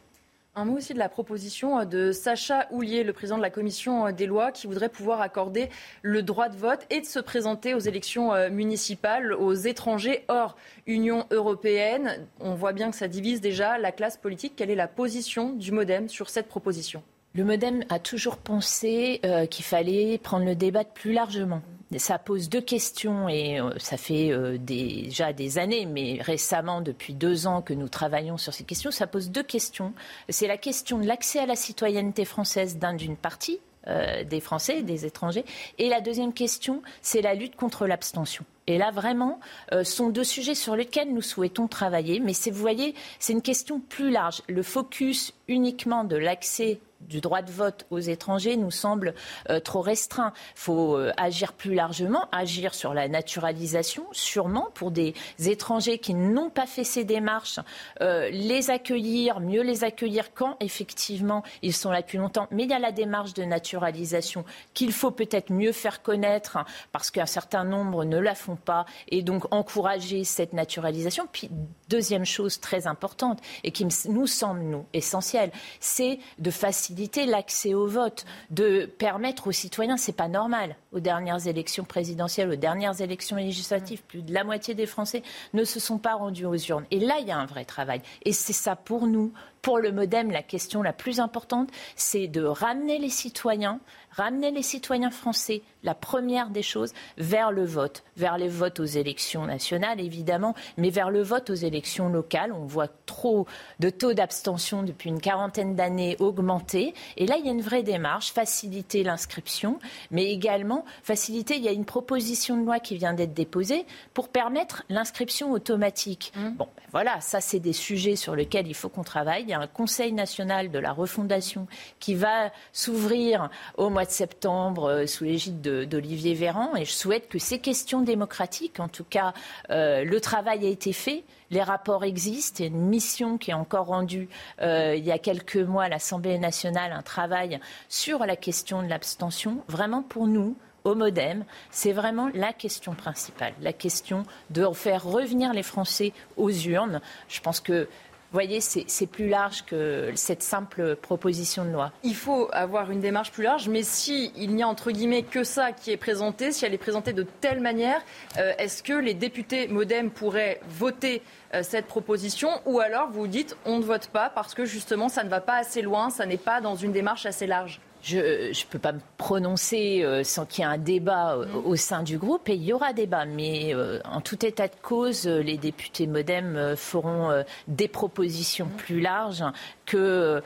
Un 0.53 0.65
mot 0.65 0.75
aussi 0.75 0.93
de 0.93 0.99
la 0.99 1.07
proposition 1.07 1.79
euh, 1.79 1.85
de 1.85 2.11
Sacha 2.11 2.67
Houlier, 2.71 3.05
le 3.05 3.13
président 3.13 3.37
de 3.37 3.41
la 3.41 3.49
commission 3.49 4.07
euh, 4.07 4.11
des 4.11 4.25
lois, 4.25 4.51
qui 4.51 4.67
voudrait 4.67 4.89
pouvoir 4.89 5.21
accorder 5.21 5.69
le 6.01 6.23
droit 6.23 6.49
de 6.49 6.57
vote 6.57 6.85
et 6.89 6.99
de 6.99 7.05
se 7.05 7.19
présenter 7.19 7.73
aux 7.73 7.79
élections 7.79 8.33
euh, 8.33 8.49
municipales 8.49 9.31
aux 9.31 9.53
étrangers 9.53 10.25
hors 10.27 10.57
Union 10.87 11.25
européenne. 11.31 12.27
On 12.41 12.53
voit 12.53 12.73
bien 12.73 12.91
que 12.91 12.97
ça 12.97 13.07
divise 13.07 13.39
déjà 13.39 13.77
la 13.77 13.93
classe 13.93 14.17
politique. 14.17 14.53
Quelle 14.57 14.69
est 14.69 14.75
la 14.75 14.89
position 14.89 15.53
du 15.53 15.71
Modem 15.71 16.09
sur 16.09 16.29
cette 16.29 16.49
proposition? 16.49 17.01
Le 17.33 17.45
Modem 17.45 17.85
a 17.87 17.99
toujours 17.99 18.35
pensé 18.35 19.21
qu'il 19.49 19.63
fallait 19.63 20.17
prendre 20.17 20.43
le 20.43 20.53
débat 20.53 20.83
plus 20.83 21.13
largement 21.13 21.61
ça 21.99 22.17
pose 22.17 22.49
deux 22.49 22.61
questions 22.61 23.27
et 23.27 23.59
euh, 23.59 23.71
ça 23.77 23.97
fait 23.97 24.31
euh, 24.31 24.57
déjà 24.57 25.33
des 25.33 25.57
années, 25.57 25.85
mais 25.85 26.19
récemment, 26.21 26.81
depuis 26.81 27.13
deux 27.13 27.47
ans 27.47 27.61
que 27.61 27.73
nous 27.73 27.89
travaillons 27.89 28.37
sur 28.37 28.53
ces 28.53 28.63
questions, 28.63 28.91
ça 28.91 29.07
pose 29.07 29.29
deux 29.29 29.43
questions. 29.43 29.93
C'est 30.29 30.47
la 30.47 30.57
question 30.57 30.99
de 30.99 31.05
l'accès 31.05 31.39
à 31.39 31.45
la 31.45 31.55
citoyenneté 31.55 32.25
française 32.25 32.77
d'une 32.97 33.17
partie 33.17 33.59
euh, 33.87 34.23
des 34.23 34.41
Français 34.41 34.83
des 34.83 35.07
étrangers. 35.07 35.43
Et 35.79 35.89
la 35.89 36.01
deuxième 36.01 36.33
question, 36.33 36.83
c'est 37.01 37.21
la 37.23 37.33
lutte 37.33 37.55
contre 37.55 37.87
l'abstention. 37.87 38.45
Et 38.67 38.77
là, 38.77 38.91
vraiment, 38.91 39.39
euh, 39.73 39.83
sont 39.83 40.09
deux 40.09 40.23
sujets 40.23 40.53
sur 40.53 40.75
lesquels 40.75 41.11
nous 41.11 41.23
souhaitons 41.23 41.67
travailler. 41.67 42.19
Mais 42.19 42.33
vous 42.51 42.59
voyez, 42.61 42.93
c'est 43.17 43.33
une 43.33 43.41
question 43.41 43.79
plus 43.79 44.11
large. 44.11 44.43
Le 44.47 44.61
focus 44.61 45.33
uniquement 45.47 46.03
de 46.03 46.15
l'accès 46.15 46.79
du 47.07 47.21
droit 47.21 47.41
de 47.41 47.51
vote 47.51 47.85
aux 47.89 47.99
étrangers 47.99 48.57
nous 48.57 48.71
semble 48.71 49.13
euh, 49.49 49.59
trop 49.59 49.81
restreint. 49.81 50.33
Il 50.55 50.59
faut 50.59 50.97
euh, 50.97 51.11
agir 51.17 51.53
plus 51.53 51.73
largement, 51.73 52.27
agir 52.31 52.73
sur 52.73 52.93
la 52.93 53.07
naturalisation, 53.07 54.05
sûrement 54.11 54.69
pour 54.73 54.91
des 54.91 55.13
étrangers 55.45 55.97
qui 55.97 56.13
n'ont 56.13 56.49
pas 56.49 56.65
fait 56.65 56.83
ces 56.83 57.03
démarches, 57.03 57.59
euh, 58.01 58.29
les 58.29 58.69
accueillir, 58.69 59.39
mieux 59.39 59.61
les 59.61 59.83
accueillir 59.83 60.33
quand 60.33 60.57
effectivement 60.59 61.43
ils 61.61 61.73
sont 61.73 61.91
là 61.91 62.01
depuis 62.01 62.17
longtemps. 62.17 62.47
Mais 62.51 62.63
il 62.63 62.69
y 62.69 62.73
a 62.73 62.79
la 62.79 62.91
démarche 62.91 63.33
de 63.33 63.43
naturalisation 63.43 64.45
qu'il 64.73 64.91
faut 64.91 65.11
peut-être 65.11 65.51
mieux 65.51 65.71
faire 65.71 66.01
connaître 66.01 66.57
parce 66.91 67.11
qu'un 67.11 67.25
certain 67.25 67.63
nombre 67.63 68.05
ne 68.05 68.17
la 68.17 68.35
font 68.35 68.55
pas 68.55 68.85
et 69.07 69.21
donc 69.21 69.51
encourager 69.53 70.23
cette 70.23 70.53
naturalisation. 70.53 71.27
Puis 71.31 71.49
deuxième 71.89 72.25
chose 72.25 72.59
très 72.59 72.87
importante 72.87 73.39
et 73.63 73.71
qui 73.71 73.85
nous 74.09 74.27
semble 74.27 74.61
nous 74.61 74.85
essentielle, 74.93 75.51
c'est 75.79 76.19
de 76.39 76.51
faciliter 76.51 76.90
l'accès 77.25 77.73
au 77.73 77.87
vote, 77.87 78.25
de 78.49 78.85
permettre 78.85 79.47
aux 79.47 79.51
citoyens, 79.51 79.97
c'est 79.97 80.11
pas 80.15 80.27
normal. 80.27 80.75
Aux 80.91 80.99
dernières 80.99 81.47
élections 81.47 81.83
présidentielles, 81.83 82.49
aux 82.51 82.55
dernières 82.55 83.01
élections 83.01 83.35
législatives, 83.35 84.01
plus 84.03 84.21
de 84.21 84.33
la 84.33 84.43
moitié 84.43 84.73
des 84.73 84.85
Français 84.85 85.23
ne 85.53 85.63
se 85.63 85.79
sont 85.79 85.97
pas 85.97 86.15
rendus 86.15 86.45
aux 86.45 86.55
urnes. 86.55 86.85
Et 86.91 86.99
là, 86.99 87.17
il 87.19 87.27
y 87.27 87.31
a 87.31 87.37
un 87.37 87.45
vrai 87.45 87.65
travail. 87.65 88.01
Et 88.23 88.33
c'est 88.33 88.53
ça 88.53 88.75
pour 88.75 89.07
nous, 89.07 89.31
pour 89.61 89.77
le 89.77 89.91
MoDem, 89.91 90.31
la 90.31 90.43
question 90.43 90.81
la 90.81 90.93
plus 90.93 91.19
importante, 91.19 91.69
c'est 91.95 92.27
de 92.27 92.43
ramener 92.43 92.97
les 92.97 93.09
citoyens 93.09 93.79
ramener 94.11 94.51
les 94.51 94.61
citoyens 94.61 95.09
français, 95.09 95.61
la 95.83 95.95
première 95.95 96.49
des 96.49 96.61
choses, 96.61 96.93
vers 97.17 97.51
le 97.51 97.65
vote, 97.65 98.03
vers 98.17 98.37
les 98.37 98.47
votes 98.47 98.79
aux 98.79 98.85
élections 98.85 99.45
nationales 99.45 99.99
évidemment, 99.99 100.53
mais 100.77 100.89
vers 100.89 101.09
le 101.09 101.21
vote 101.21 101.49
aux 101.49 101.55
élections 101.55 102.09
locales. 102.09 102.51
On 102.51 102.65
voit 102.65 102.89
trop 103.05 103.47
de 103.79 103.89
taux 103.89 104.13
d'abstention 104.13 104.83
depuis 104.83 105.09
une 105.09 105.21
quarantaine 105.21 105.75
d'années 105.75 106.17
augmenter. 106.19 106.93
Et 107.17 107.25
là, 107.25 107.37
il 107.39 107.45
y 107.45 107.49
a 107.49 107.51
une 107.51 107.61
vraie 107.61 107.83
démarche, 107.83 108.31
faciliter 108.31 109.03
l'inscription, 109.03 109.79
mais 110.11 110.31
également 110.31 110.85
faciliter, 111.03 111.55
il 111.55 111.63
y 111.63 111.69
a 111.69 111.71
une 111.71 111.85
proposition 111.85 112.57
de 112.57 112.65
loi 112.65 112.79
qui 112.79 112.97
vient 112.97 113.13
d'être 113.13 113.33
déposée 113.33 113.85
pour 114.13 114.29
permettre 114.29 114.83
l'inscription 114.89 115.51
automatique. 115.51 116.31
Mmh. 116.35 116.49
Bon, 116.51 116.67
ben 116.75 116.83
voilà, 116.91 117.21
ça 117.21 117.41
c'est 117.41 117.59
des 117.59 117.73
sujets 117.73 118.15
sur 118.15 118.35
lesquels 118.35 118.67
il 118.67 118.75
faut 118.75 118.89
qu'on 118.89 119.03
travaille. 119.03 119.50
Il 119.51 119.55
y 119.55 119.57
a 119.57 119.59
un 119.59 119.67
Conseil 119.67 120.13
national 120.13 120.71
de 120.71 120.79
la 120.79 120.93
refondation 120.93 121.67
qui 121.99 122.15
va 122.15 122.53
s'ouvrir 122.71 123.49
au 123.75 123.89
mois 123.89 124.05
de 124.05 124.09
septembre 124.09 124.89
euh, 124.89 125.07
sous 125.07 125.25
l'égide 125.25 125.59
d'Olivier 125.61 126.35
Véran. 126.35 126.73
Et 126.77 126.85
je 126.85 126.93
souhaite 126.93 127.27
que 127.27 127.37
ces 127.37 127.59
questions 127.59 127.99
démocratiques, 127.99 128.79
en 128.79 128.87
tout 128.87 129.03
cas, 129.03 129.33
euh, 129.69 130.05
le 130.05 130.21
travail 130.21 130.65
a 130.65 130.69
été 130.69 130.93
fait. 130.93 131.25
Les 131.49 131.61
rapports 131.61 132.05
existent. 132.05 132.59
Il 132.59 132.61
y 132.61 132.69
a 132.69 132.71
une 132.71 132.87
mission 132.87 133.37
qui 133.37 133.51
est 133.51 133.53
encore 133.53 133.87
rendue 133.87 134.29
euh, 134.61 134.95
il 134.95 135.03
y 135.03 135.11
a 135.11 135.17
quelques 135.17 135.57
mois 135.57 135.83
à 135.83 135.89
l'Assemblée 135.89 136.39
nationale, 136.39 136.93
un 136.93 137.01
travail 137.01 137.59
sur 137.89 138.25
la 138.25 138.37
question 138.37 138.81
de 138.83 138.87
l'abstention. 138.87 139.65
Vraiment 139.67 140.01
pour 140.01 140.27
nous, 140.27 140.55
au 140.85 140.95
Modem, 140.95 141.43
c'est 141.69 141.91
vraiment 141.91 142.29
la 142.33 142.53
question 142.53 142.93
principale, 142.93 143.53
la 143.61 143.73
question 143.73 144.23
de 144.49 144.65
faire 144.73 145.03
revenir 145.03 145.53
les 145.53 145.61
Français 145.61 146.13
aux 146.37 146.49
urnes. 146.49 147.01
Je 147.27 147.41
pense 147.41 147.59
que 147.59 147.87
voyez, 148.31 148.61
c'est 148.61 149.07
plus 149.07 149.27
large 149.27 149.65
que 149.65 150.11
cette 150.15 150.43
simple 150.43 150.95
proposition 150.95 151.65
de 151.65 151.69
loi. 151.69 151.91
Il 152.03 152.15
faut 152.15 152.49
avoir 152.53 152.91
une 152.91 152.99
démarche 152.99 153.31
plus 153.31 153.43
large, 153.43 153.67
mais 153.67 153.83
si 153.83 154.31
il 154.35 154.55
n'y 154.55 154.63
a 154.63 154.67
entre 154.67 154.91
guillemets 154.91 155.23
que 155.23 155.43
ça 155.43 155.71
qui 155.71 155.91
est 155.91 155.97
présenté, 155.97 156.51
si 156.51 156.65
elle 156.65 156.73
est 156.73 156.77
présentée 156.77 157.13
de 157.13 157.25
telle 157.41 157.59
manière, 157.59 158.01
euh, 158.37 158.53
est-ce 158.57 158.83
que 158.83 158.93
les 158.93 159.13
députés 159.13 159.67
MoDem 159.67 160.09
pourraient 160.09 160.61
voter 160.69 161.21
euh, 161.53 161.63
cette 161.63 161.87
proposition 161.87 162.49
ou 162.65 162.79
alors 162.79 163.09
vous 163.11 163.27
dites 163.27 163.57
on 163.65 163.79
ne 163.79 163.83
vote 163.83 164.07
pas 164.07 164.29
parce 164.29 164.53
que 164.53 164.65
justement 164.65 165.09
ça 165.09 165.23
ne 165.23 165.29
va 165.29 165.41
pas 165.41 165.57
assez 165.57 165.81
loin, 165.81 166.09
ça 166.09 166.25
n'est 166.25 166.37
pas 166.37 166.61
dans 166.61 166.75
une 166.75 166.91
démarche 166.91 167.25
assez 167.25 167.47
large? 167.47 167.81
Je 168.03 168.17
ne 168.49 168.69
peux 168.69 168.79
pas 168.79 168.91
me 168.91 168.99
prononcer 169.17 170.03
euh, 170.03 170.23
sans 170.23 170.45
qu'il 170.45 170.63
y 170.63 170.67
ait 170.67 170.71
un 170.71 170.77
débat 170.77 171.35
euh, 171.35 171.45
mm. 171.45 171.65
au 171.65 171.75
sein 171.75 172.03
du 172.03 172.17
groupe, 172.17 172.49
et 172.49 172.55
il 172.55 172.63
y 172.63 172.73
aura 172.73 172.93
débat. 172.93 173.25
Mais 173.25 173.73
euh, 173.73 173.99
en 174.05 174.21
tout 174.21 174.45
état 174.45 174.67
de 174.67 174.75
cause, 174.81 175.27
les 175.27 175.57
députés 175.57 176.07
modem 176.07 176.75
feront 176.75 177.43
des 177.67 177.87
propositions 177.87 178.65
mm. 178.65 178.77
plus 178.77 179.01
larges 179.01 179.43
que 179.85 180.41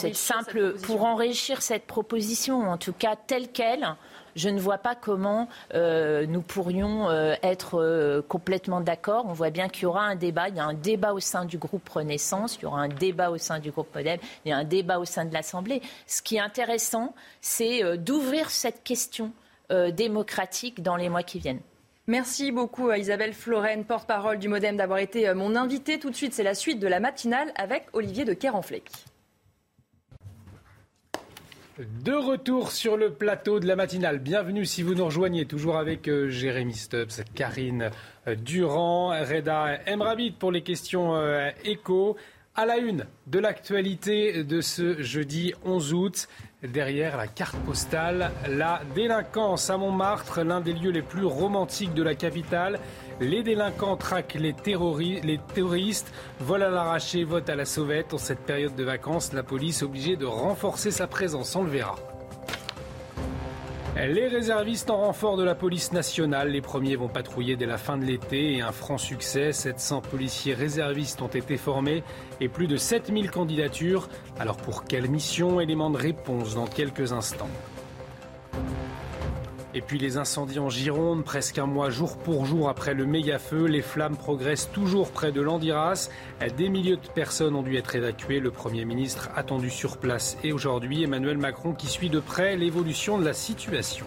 cette 0.00 0.16
simple 0.16 0.74
pour 0.82 1.04
enrichir 1.04 1.62
cette 1.62 1.86
proposition, 1.86 2.68
en 2.68 2.78
tout 2.78 2.92
cas 2.92 3.16
telle 3.16 3.48
qu'elle 3.48 3.96
je 4.36 4.48
ne 4.48 4.60
vois 4.60 4.78
pas 4.78 4.94
comment 4.94 5.48
euh, 5.74 6.26
nous 6.26 6.42
pourrions 6.42 7.08
euh, 7.08 7.34
être 7.42 7.80
euh, 7.80 8.22
complètement 8.22 8.80
d'accord. 8.80 9.26
On 9.26 9.32
voit 9.32 9.50
bien 9.50 9.68
qu'il 9.68 9.84
y 9.84 9.86
aura 9.86 10.04
un 10.04 10.16
débat. 10.16 10.48
Il 10.48 10.56
y 10.56 10.60
a 10.60 10.64
un 10.64 10.74
débat 10.74 11.12
au 11.12 11.20
sein 11.20 11.44
du 11.44 11.58
groupe 11.58 11.88
Renaissance, 11.88 12.56
il 12.56 12.62
y 12.62 12.66
aura 12.66 12.80
un 12.80 12.88
débat 12.88 13.30
au 13.30 13.38
sein 13.38 13.58
du 13.58 13.70
groupe 13.70 13.94
Modem, 13.94 14.18
il 14.44 14.50
y 14.50 14.52
a 14.52 14.56
un 14.56 14.64
débat 14.64 14.98
au 14.98 15.04
sein 15.04 15.24
de 15.24 15.32
l'Assemblée. 15.32 15.82
Ce 16.06 16.22
qui 16.22 16.36
est 16.36 16.40
intéressant, 16.40 17.14
c'est 17.40 17.98
d'ouvrir 17.98 18.50
cette 18.50 18.82
question 18.82 19.32
démocratique 19.70 20.82
dans 20.82 20.96
les 20.96 21.08
mois 21.08 21.22
qui 21.22 21.38
viennent. 21.38 21.60
Merci 22.06 22.50
beaucoup 22.52 22.90
à 22.90 22.98
Isabelle 22.98 23.32
Floren, 23.32 23.84
porte-parole 23.84 24.38
du 24.38 24.48
Modem, 24.48 24.76
d'avoir 24.76 24.98
été 24.98 25.32
mon 25.34 25.56
invité. 25.56 25.98
Tout 25.98 26.10
de 26.10 26.16
suite, 26.16 26.34
c'est 26.34 26.42
la 26.42 26.54
suite 26.54 26.78
de 26.78 26.88
la 26.88 27.00
matinale 27.00 27.52
avec 27.56 27.86
Olivier 27.92 28.24
de 28.24 28.34
Kerenfleck. 28.34 28.90
De 31.82 32.12
retour 32.12 32.70
sur 32.70 32.96
le 32.96 33.10
plateau 33.10 33.58
de 33.58 33.66
la 33.66 33.74
matinale. 33.74 34.20
Bienvenue 34.20 34.64
si 34.64 34.82
vous 34.82 34.94
nous 34.94 35.04
rejoignez, 35.04 35.46
toujours 35.46 35.78
avec 35.78 36.06
euh, 36.06 36.28
Jérémy 36.28 36.74
Stubbs, 36.74 37.24
Karine 37.34 37.90
euh, 38.28 38.36
Durand, 38.36 39.08
Reda 39.08 39.80
Emrabit 39.88 40.30
pour 40.30 40.52
les 40.52 40.62
questions 40.62 41.16
euh, 41.16 41.50
écho. 41.64 42.16
À 42.54 42.66
la 42.66 42.76
une 42.76 43.06
de 43.26 43.38
l'actualité 43.40 44.44
de 44.44 44.60
ce 44.60 45.02
jeudi 45.02 45.54
11 45.64 45.94
août, 45.94 46.28
derrière 46.62 47.16
la 47.16 47.26
carte 47.26 47.56
postale, 47.64 48.30
la 48.48 48.82
délinquance 48.94 49.70
à 49.70 49.76
Montmartre, 49.76 50.44
l'un 50.44 50.60
des 50.60 50.74
lieux 50.74 50.90
les 50.90 51.02
plus 51.02 51.24
romantiques 51.24 51.94
de 51.94 52.02
la 52.02 52.14
capitale. 52.14 52.78
Les 53.22 53.44
délinquants 53.44 53.96
traquent 53.96 54.34
les, 54.34 54.52
terroristes, 54.52 56.12
volent 56.40 56.66
à 56.66 56.70
l'arraché, 56.70 57.22
votent 57.22 57.48
à 57.48 57.54
la 57.54 57.64
sauvette. 57.64 58.14
En 58.14 58.18
cette 58.18 58.40
période 58.40 58.74
de 58.74 58.82
vacances, 58.82 59.32
la 59.32 59.44
police 59.44 59.82
est 59.82 59.84
obligée 59.84 60.16
de 60.16 60.26
renforcer 60.26 60.90
sa 60.90 61.06
présence. 61.06 61.54
On 61.54 61.62
le 61.62 61.70
verra. 61.70 61.94
Les 63.94 64.26
réservistes 64.26 64.90
en 64.90 64.96
renfort 64.96 65.36
de 65.36 65.44
la 65.44 65.54
police 65.54 65.92
nationale, 65.92 66.50
les 66.50 66.62
premiers 66.62 66.96
vont 66.96 67.08
patrouiller 67.08 67.54
dès 67.54 67.66
la 67.66 67.78
fin 67.78 67.96
de 67.96 68.04
l'été 68.04 68.54
et 68.54 68.60
un 68.60 68.72
franc 68.72 68.98
succès. 68.98 69.52
700 69.52 70.00
policiers 70.00 70.54
réservistes 70.54 71.22
ont 71.22 71.28
été 71.28 71.56
formés 71.56 72.02
et 72.40 72.48
plus 72.48 72.66
de 72.66 72.76
7000 72.76 73.30
candidatures. 73.30 74.08
Alors 74.40 74.56
pour 74.56 74.82
quelle 74.82 75.08
mission? 75.08 75.60
Élément 75.60 75.90
de 75.90 75.98
réponse 75.98 76.56
dans 76.56 76.66
quelques 76.66 77.12
instants. 77.12 77.50
Et 79.74 79.80
puis 79.80 79.98
les 79.98 80.18
incendies 80.18 80.58
en 80.58 80.68
Gironde, 80.68 81.24
presque 81.24 81.58
un 81.58 81.64
mois 81.64 81.88
jour 81.88 82.18
pour 82.18 82.44
jour 82.44 82.68
après 82.68 82.92
le 82.92 83.06
méga-feu, 83.06 83.64
les 83.64 83.80
flammes 83.80 84.16
progressent 84.16 84.70
toujours 84.70 85.10
près 85.10 85.32
de 85.32 85.40
Landiras. 85.40 86.10
Des 86.58 86.68
milliers 86.68 86.96
de 86.96 87.08
personnes 87.14 87.54
ont 87.56 87.62
dû 87.62 87.76
être 87.76 87.96
évacuées. 87.96 88.38
Le 88.38 88.50
Premier 88.50 88.84
ministre 88.84 89.30
attendu 89.34 89.70
sur 89.70 89.96
place 89.96 90.36
et 90.44 90.52
aujourd'hui 90.52 91.04
Emmanuel 91.04 91.38
Macron 91.38 91.72
qui 91.72 91.86
suit 91.86 92.10
de 92.10 92.20
près 92.20 92.56
l'évolution 92.56 93.18
de 93.18 93.24
la 93.24 93.32
situation. 93.32 94.06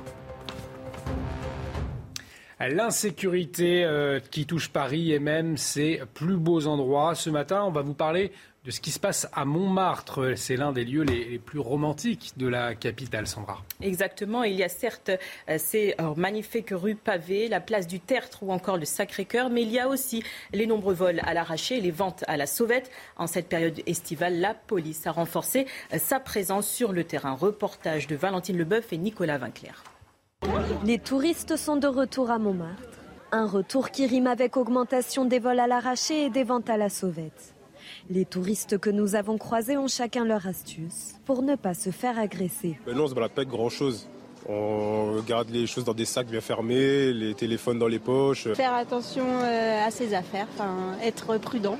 L'insécurité 2.59 3.83
euh, 3.83 4.19
qui 4.19 4.45
touche 4.45 4.69
Paris 4.69 5.11
et 5.11 5.19
même 5.19 5.57
ses 5.57 6.01
plus 6.13 6.37
beaux 6.37 6.67
endroits. 6.67 7.13
Ce 7.13 7.29
matin, 7.29 7.63
on 7.63 7.71
va 7.71 7.81
vous 7.81 7.93
parler 7.93 8.31
de 8.65 8.71
ce 8.71 8.81
qui 8.81 8.91
se 8.91 8.99
passe 8.99 9.27
à 9.33 9.45
Montmartre. 9.45 10.33
C'est 10.35 10.55
l'un 10.55 10.71
des 10.71 10.83
lieux 10.83 11.03
les, 11.03 11.37
plus 11.37 11.59
romantiques 11.59 12.33
de 12.37 12.47
la 12.47 12.73
capitale, 12.73 13.27
Sandra. 13.27 13.61
Exactement. 13.81 14.43
Il 14.43 14.55
y 14.55 14.63
a 14.63 14.69
certes 14.69 15.11
euh, 15.49 15.57
ces 15.59 15.93
euh, 16.01 16.15
magnifiques 16.15 16.71
rues 16.71 16.95
pavées, 16.95 17.47
la 17.47 17.59
place 17.59 17.85
du 17.85 17.99
Tertre 17.99 18.41
ou 18.41 18.51
encore 18.51 18.77
le 18.77 18.85
Sacré-Cœur, 18.85 19.49
mais 19.49 19.61
il 19.61 19.71
y 19.71 19.79
a 19.79 19.87
aussi 19.87 20.23
les 20.51 20.65
nombreux 20.65 20.93
vols 20.93 21.21
à 21.23 21.33
l'arraché, 21.33 21.79
les 21.79 21.91
ventes 21.91 22.23
à 22.27 22.37
la 22.37 22.47
sauvette. 22.47 22.89
En 23.17 23.27
cette 23.27 23.47
période 23.47 23.79
estivale, 23.85 24.39
la 24.39 24.55
police 24.55 25.05
a 25.05 25.11
renforcé 25.11 25.67
euh, 25.93 25.99
sa 25.99 26.19
présence 26.19 26.67
sur 26.67 26.91
le 26.91 27.03
terrain. 27.03 27.33
Reportage 27.33 28.07
de 28.07 28.15
Valentine 28.15 28.57
Leboeuf 28.57 28.91
et 28.91 28.97
Nicolas 28.97 29.37
Vinclair. 29.37 29.83
Les 30.83 30.99
touristes 30.99 31.55
sont 31.55 31.77
de 31.77 31.87
retour 31.87 32.31
à 32.31 32.39
Montmartre. 32.39 32.81
Un 33.31 33.47
retour 33.47 33.91
qui 33.91 34.07
rime 34.07 34.27
avec 34.27 34.57
augmentation 34.57 35.25
des 35.25 35.39
vols 35.39 35.59
à 35.59 35.67
l'arraché 35.67 36.25
et 36.25 36.29
des 36.29 36.43
ventes 36.43 36.69
à 36.69 36.77
la 36.77 36.89
sauvette. 36.89 37.54
Les 38.09 38.25
touristes 38.25 38.77
que 38.77 38.91
nous 38.91 39.15
avons 39.15 39.37
croisés 39.37 39.77
ont 39.77 39.87
chacun 39.87 40.25
leur 40.25 40.45
astuce 40.45 41.15
pour 41.25 41.41
ne 41.41 41.55
pas 41.55 41.73
se 41.73 41.89
faire 41.89 42.19
agresser. 42.19 42.77
Ben 42.85 42.95
non, 42.95 43.05
on 43.05 43.07
se 43.07 43.15
balade 43.15 43.31
pas 43.31 43.41
avec 43.41 43.49
grand 43.49 43.69
chose. 43.69 44.07
On 44.47 45.23
garde 45.27 45.49
les 45.49 45.65
choses 45.65 45.85
dans 45.85 45.95
des 45.95 46.05
sacs 46.05 46.27
bien 46.27 46.41
fermés, 46.41 47.11
les 47.13 47.33
téléphones 47.33 47.79
dans 47.79 47.87
les 47.87 47.97
poches. 47.97 48.47
Faire 48.53 48.75
attention 48.75 49.25
euh, 49.25 49.83
à 49.83 49.89
ses 49.89 50.13
affaires, 50.13 50.47
être 51.01 51.37
prudent. 51.39 51.79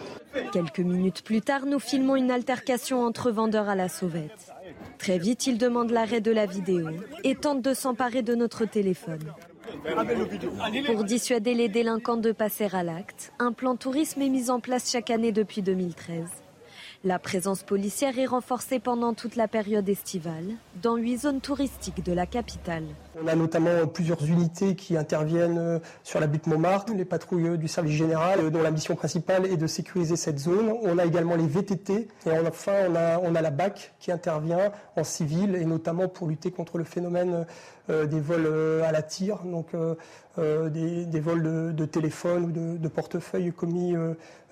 Quelques 0.51 0.79
minutes 0.79 1.21
plus 1.23 1.41
tard, 1.41 1.67
nous 1.67 1.79
filmons 1.79 2.15
une 2.15 2.31
altercation 2.31 3.03
entre 3.05 3.29
vendeurs 3.29 3.69
à 3.69 3.75
la 3.75 3.87
sauvette. 3.87 4.51
Très 4.97 5.19
vite, 5.19 5.45
il 5.45 5.59
demande 5.59 5.91
l'arrêt 5.91 6.21
de 6.21 6.31
la 6.31 6.47
vidéo 6.47 6.89
et 7.23 7.35
tente 7.35 7.61
de 7.61 7.75
s'emparer 7.75 8.23
de 8.23 8.33
notre 8.33 8.65
téléphone. 8.65 9.31
Pour 10.85 11.03
dissuader 11.03 11.53
les 11.53 11.69
délinquants 11.69 12.17
de 12.17 12.31
passer 12.31 12.67
à 12.73 12.83
l'acte, 12.83 13.33
un 13.39 13.51
plan 13.51 13.75
tourisme 13.75 14.21
est 14.21 14.29
mis 14.29 14.49
en 14.49 14.59
place 14.59 14.91
chaque 14.91 15.09
année 15.09 15.31
depuis 15.31 15.61
2013. 15.61 16.23
La 17.05 17.19
présence 17.19 17.61
policière 17.61 18.17
est 18.17 18.25
renforcée 18.25 18.79
pendant 18.79 19.13
toute 19.13 19.35
la 19.35 19.47
période 19.47 19.87
estivale 19.87 20.55
dans 20.81 20.95
huit 20.95 21.17
zones 21.17 21.39
touristiques 21.39 22.03
de 22.03 22.13
la 22.13 22.25
capitale. 22.25 22.83
On 23.21 23.27
a 23.27 23.35
notamment 23.35 23.85
plusieurs 23.85 24.25
unités 24.25 24.75
qui 24.75 24.97
interviennent 24.97 25.59
euh, 25.59 25.79
sur 26.03 26.19
la 26.19 26.25
butte 26.25 26.47
Montmartre, 26.47 26.93
les 26.95 27.05
patrouilles 27.05 27.59
du 27.59 27.67
service 27.67 27.95
général, 27.95 28.39
euh, 28.39 28.49
dont 28.49 28.63
la 28.63 28.71
mission 28.71 28.95
principale 28.95 29.45
est 29.45 29.55
de 29.55 29.67
sécuriser 29.67 30.15
cette 30.15 30.39
zone. 30.39 30.73
On 30.81 30.97
a 30.97 31.05
également 31.05 31.35
les 31.35 31.45
VTT 31.45 32.07
et 32.25 32.31
enfin 32.47 32.73
on 32.89 32.95
a, 32.95 33.19
on 33.19 33.35
a 33.35 33.41
la 33.43 33.51
BAC 33.51 33.93
qui 33.99 34.11
intervient 34.11 34.71
en 34.95 35.03
civil 35.03 35.55
et 35.55 35.65
notamment 35.65 36.07
pour 36.07 36.27
lutter 36.27 36.49
contre 36.49 36.79
le 36.79 36.85
phénomène 36.85 37.33
euh, 37.33 37.43
des 37.89 38.19
vols 38.19 38.81
à 38.83 38.91
la 38.91 39.01
tire, 39.01 39.43
donc 39.43 39.67
des, 40.37 41.19
vols 41.19 41.43
de, 41.43 41.71
de 41.71 41.85
téléphone 41.85 42.45
ou 42.45 42.51
de, 42.51 42.77
de 42.77 42.87
portefeuille 42.87 43.51
commis 43.51 43.93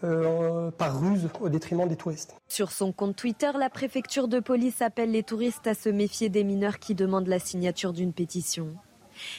par 0.02 1.00
ruse 1.00 1.30
au 1.42 1.50
détriment 1.50 1.88
des 1.88 1.96
touristes. 1.96 2.36
Sur 2.48 2.72
son 2.72 2.92
compte 2.92 3.16
Twitter, 3.16 3.52
la 3.58 3.70
préfecture 3.70 4.28
de 4.28 4.40
police 4.40 4.82
appelle 4.82 5.12
les 5.12 5.24
touristes 5.24 5.68
à 5.68 5.74
se 5.74 5.90
méfier 5.90 6.30
des 6.30 6.44
mineurs 6.44 6.80
qui 6.80 6.96
demandent 6.96 7.28
la 7.28 7.40
signature 7.40 7.94
d'une 7.94 8.14
pétition 8.14 8.76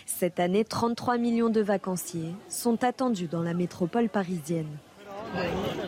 cette 0.06 0.40
année, 0.40 0.64
33 0.64 1.18
millions 1.18 1.50
de 1.50 1.60
vacanciers 1.60 2.34
sont 2.48 2.82
attendus 2.84 3.26
dans 3.26 3.42
la 3.42 3.54
métropole 3.54 4.08
parisienne. 4.08 4.68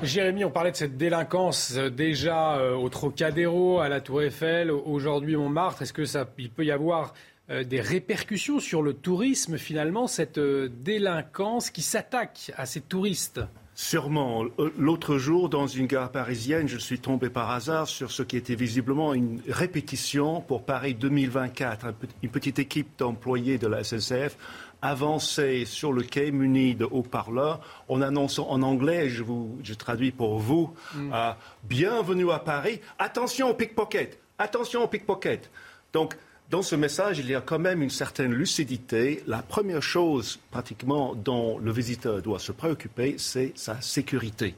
Jérémy, 0.02 0.44
on 0.44 0.51
parlait 0.51 0.73
de 0.73 0.76
cette 0.76 0.97
délinquance 0.97 1.75
euh, 1.76 1.89
déjà 1.89 2.57
euh, 2.57 2.75
au 2.75 2.89
Trocadéro, 2.89 3.78
à 3.78 3.89
la 3.89 4.01
Tour 4.01 4.23
Eiffel, 4.23 4.73
aujourd'hui 4.73 5.36
Montmartre. 5.36 5.83
Est-ce 5.83 5.93
que 5.93 6.05
ça, 6.05 6.26
il 6.36 6.51
peut 6.51 6.65
y 6.65 6.73
avoir 6.73 7.15
euh, 7.50 7.65
des 7.65 7.81
répercussions 7.81 8.60
sur 8.60 8.83
le 8.83 8.94
tourisme 8.94 9.58
finalement, 9.58 10.07
cette 10.07 10.39
délinquance 10.39 11.70
qui 11.70 11.83
s'attaque 11.83 12.52
à 12.57 12.66
ces 12.66 12.81
touristes 12.81 13.41
Sûrement. 13.78 14.42
L'autre 14.78 15.18
jour, 15.18 15.50
dans 15.50 15.66
une 15.66 15.86
gare 15.86 16.10
parisienne, 16.10 16.66
je 16.66 16.78
suis 16.78 16.99
tombé 16.99 17.28
par 17.28 17.50
hasard 17.50 17.86
sur 17.86 18.10
ce 18.10 18.23
qui 18.23 18.39
était 18.39 18.55
visiblement 18.55 19.12
une 19.12 19.42
répétition 19.47 20.41
pour 20.41 20.65
Paris 20.65 20.94
2024. 20.94 21.89
Une 22.23 22.31
petite 22.31 22.58
équipe 22.58 22.99
d'employés 22.99 23.58
de 23.58 23.66
la 23.66 23.84
SNCF 23.84 24.39
avançait 24.81 25.66
sur 25.66 25.92
le 25.92 26.02
quai 26.05 26.31
muni 26.31 26.75
de 26.75 26.86
haut-parleurs 26.86 27.60
en 27.89 28.00
annonçant 28.00 28.49
en 28.49 28.62
anglais, 28.62 29.10
je, 29.10 29.23
vous, 29.23 29.58
je 29.62 29.75
traduis 29.75 30.10
pour 30.10 30.39
vous, 30.39 30.73
mm. 30.94 31.12
euh, 31.12 31.33
Bienvenue 31.65 32.31
à 32.31 32.39
Paris, 32.39 32.81
attention 32.99 33.50
au 33.50 33.55
pickpocket, 33.55 34.18
attention 34.39 34.84
au 34.84 34.89
pickpocket. 34.89 35.50
Donc, 35.92 36.16
dans 36.49 36.62
ce 36.62 36.76
message, 36.76 37.18
il 37.18 37.28
y 37.28 37.34
a 37.34 37.41
quand 37.41 37.58
même 37.58 37.83
une 37.83 37.91
certaine 37.91 38.33
lucidité. 38.33 39.23
La 39.26 39.42
première 39.42 39.83
chose, 39.83 40.39
pratiquement, 40.52 41.16
dont 41.16 41.58
le 41.58 41.73
visiteur 41.73 42.23
doit 42.23 42.39
se 42.39 42.52
préoccuper, 42.52 43.16
c'est 43.18 43.52
sa 43.57 43.81
sécurité, 43.81 44.55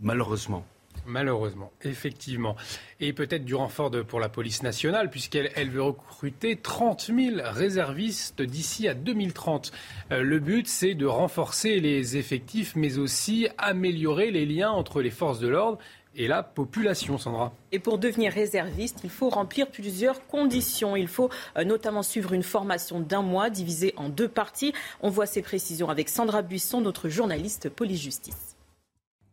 malheureusement. 0.00 0.64
Malheureusement, 1.04 1.70
effectivement. 1.82 2.56
Et 3.00 3.12
peut-être 3.12 3.44
du 3.44 3.54
renfort 3.54 3.90
pour 4.08 4.18
la 4.18 4.28
police 4.28 4.62
nationale, 4.62 5.10
puisqu'elle 5.10 5.52
elle 5.54 5.70
veut 5.70 5.82
recruter 5.82 6.56
30 6.56 7.12
000 7.14 7.36
réservistes 7.44 8.42
d'ici 8.42 8.88
à 8.88 8.94
2030. 8.94 9.72
Euh, 10.12 10.22
le 10.22 10.40
but, 10.40 10.66
c'est 10.66 10.94
de 10.94 11.06
renforcer 11.06 11.80
les 11.80 12.16
effectifs, 12.16 12.74
mais 12.74 12.98
aussi 12.98 13.46
améliorer 13.58 14.30
les 14.30 14.46
liens 14.46 14.70
entre 14.70 15.02
les 15.02 15.10
forces 15.10 15.38
de 15.38 15.48
l'ordre 15.48 15.78
et 16.16 16.26
la 16.26 16.42
population, 16.42 17.18
Sandra. 17.18 17.52
Et 17.72 17.78
pour 17.78 17.98
devenir 17.98 18.32
réserviste, 18.32 19.00
il 19.04 19.10
faut 19.10 19.28
remplir 19.28 19.68
plusieurs 19.68 20.26
conditions. 20.26 20.96
Il 20.96 21.08
faut 21.08 21.30
euh, 21.56 21.64
notamment 21.64 22.02
suivre 22.02 22.32
une 22.32 22.42
formation 22.42 23.00
d'un 23.00 23.22
mois 23.22 23.50
divisée 23.50 23.94
en 23.96 24.08
deux 24.08 24.28
parties. 24.28 24.72
On 25.02 25.10
voit 25.10 25.26
ces 25.26 25.42
précisions 25.42 25.88
avec 25.88 26.08
Sandra 26.08 26.42
Buisson, 26.42 26.80
notre 26.80 27.08
journaliste 27.08 27.68
police-justice. 27.68 28.55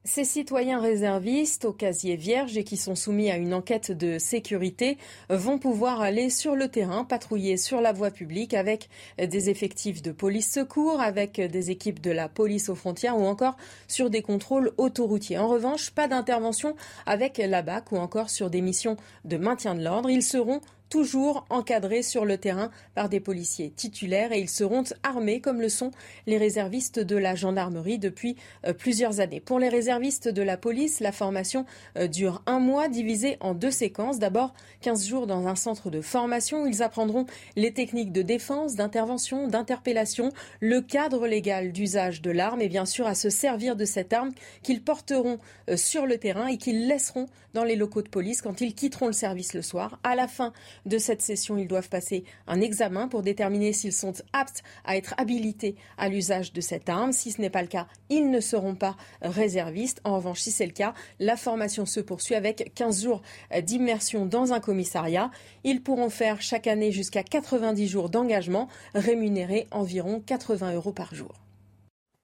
Ces 0.06 0.26
citoyens 0.26 0.82
réservistes 0.82 1.64
au 1.64 1.72
casier 1.72 2.18
vierge 2.18 2.58
et 2.58 2.66
qui 2.66 2.76
sont 2.76 2.94
soumis 2.94 3.32
à 3.32 3.38
une 3.38 3.54
enquête 3.54 3.90
de 3.90 4.18
sécurité 4.20 4.98
vont 5.30 5.60
pouvoir 5.60 6.02
aller 6.02 6.30
sur 6.30 6.58
le 6.58 6.68
terrain, 6.68 7.06
patrouiller 7.06 7.56
sur 7.56 7.80
la 7.80 7.94
voie 7.94 8.12
publique 8.12 8.54
avec 8.54 8.90
des 9.18 9.50
effectifs 9.50 10.02
de 10.02 10.12
police 10.12 10.52
secours, 10.52 11.00
avec 11.00 11.40
des 11.40 11.72
équipes 11.72 12.02
de 12.02 12.12
la 12.12 12.28
police 12.28 12.68
aux 12.68 12.76
frontières 12.76 13.18
ou 13.18 13.24
encore 13.24 13.56
sur 13.88 14.10
des 14.10 14.22
contrôles 14.22 14.74
autoroutiers. 14.76 15.38
En 15.38 15.48
revanche, 15.48 15.92
pas 15.92 16.10
d'intervention 16.10 16.76
avec 17.06 17.38
la 17.38 17.62
BAC 17.62 17.94
ou 17.94 17.96
encore 17.96 18.30
sur 18.30 18.50
des 18.50 18.60
missions 18.60 18.98
de 19.24 19.38
maintien 19.38 19.74
de 19.74 19.86
l'ordre. 19.86 20.10
Ils 20.10 20.22
seront 20.22 20.60
toujours 20.94 21.44
encadrés 21.50 22.04
sur 22.04 22.24
le 22.24 22.38
terrain 22.38 22.70
par 22.94 23.10
des 23.10 23.20
policiers 23.20 23.72
titulaires 23.72 24.32
et 24.32 24.40
ils 24.40 24.48
seront 24.48 24.84
armés 25.02 25.42
comme 25.42 25.60
le 25.60 25.68
sont 25.68 25.90
les 26.28 26.38
réservistes 26.38 27.00
de 27.00 27.16
la 27.16 27.34
gendarmerie 27.34 27.98
depuis 27.98 28.36
euh, 28.68 28.74
plusieurs 28.74 29.20
années. 29.20 29.40
Pour 29.40 29.58
les 29.58 29.70
réservistes 29.70 30.28
de 30.28 30.44
la 30.44 30.56
police, 30.56 31.00
la 31.00 31.12
formation 31.12 31.66
euh, 31.98 32.06
dure 32.06 32.44
un 32.46 32.60
mois 32.60 32.90
divisé 32.90 33.38
en 33.40 33.56
deux 33.56 33.72
séquences. 33.72 34.20
D'abord 34.20 34.54
15 34.82 35.08
jours 35.08 35.26
dans 35.26 35.48
un 35.48 35.56
centre 35.56 35.90
de 35.90 36.00
formation 36.00 36.62
où 36.62 36.68
ils 36.68 36.84
apprendront 36.84 37.26
les 37.56 37.74
techniques 37.74 38.12
de 38.12 38.22
défense, 38.22 38.76
d'intervention, 38.76 39.48
d'interpellation, 39.48 40.32
le 40.60 40.80
cadre 40.82 41.26
légal 41.26 41.72
d'usage 41.72 42.22
de 42.22 42.30
l'arme 42.30 42.62
et 42.62 42.70
bien 42.70 42.86
sûr 42.86 43.08
à 43.08 43.16
se 43.16 43.32
servir 43.32 43.76
de 43.76 43.86
cette 43.86 44.14
arme 44.14 44.32
qu'ils 44.62 44.84
porteront 44.84 45.40
euh, 45.72 45.76
sur 45.76 46.06
le 46.06 46.20
terrain 46.20 46.46
et 46.46 46.58
qu'ils 46.58 46.88
laisseront 46.88 47.26
dans 47.56 47.64
les 47.64 47.76
locaux 47.76 48.04
de 48.04 48.10
police 48.10 48.44
quand 48.44 48.62
ils 48.62 48.76
quitteront 48.76 49.08
le 49.08 49.14
service 49.14 49.56
le 49.56 49.64
soir. 49.64 50.00
À 50.04 50.16
la 50.16 50.28
fin 50.28 50.54
de 50.86 50.98
cette 50.98 51.22
session, 51.22 51.58
ils 51.58 51.68
doivent 51.68 51.90
passer 51.90 52.24
un 52.48 52.62
examen 52.62 53.08
pour 53.08 53.22
déterminer 53.22 53.74
s'ils 53.74 53.94
sont 53.94 54.14
aptes 54.34 54.64
à 54.86 54.98
être 54.98 55.14
habilités 55.18 55.76
à 55.98 56.10
l'usage 56.10 56.54
de 56.54 56.62
cette 56.62 56.90
arme. 56.90 57.12
Si 57.12 57.32
ce 57.32 57.42
n'est 57.42 57.50
pas 57.50 57.62
le 57.62 57.68
cas, 57.68 57.88
ils 58.10 58.30
ne 58.30 58.40
seront 58.40 58.76
pas 58.76 58.96
réservistes. 59.22 60.02
En 60.04 60.18
revanche, 60.18 60.42
si 60.42 60.52
c'est 60.52 60.66
le 60.66 60.72
cas, 60.72 60.94
la 61.20 61.38
formation 61.38 61.86
se 61.86 62.00
poursuit 62.00 62.36
avec 62.36 62.74
15 62.76 63.04
jours 63.04 63.22
d'immersion 63.62 64.26
dans 64.26 64.54
un 64.54 64.60
commissariat. 64.60 65.32
Ils 65.64 65.82
pourront 65.82 66.10
faire 66.10 66.42
chaque 66.42 66.68
année 66.68 66.92
jusqu'à 66.92 67.24
90 67.24 67.88
jours 67.88 68.10
d'engagement, 68.10 68.68
rémunérés 68.94 69.68
environ 69.72 70.22
80 70.26 70.74
euros 70.74 70.94
par 70.94 71.14
jour. 71.16 71.34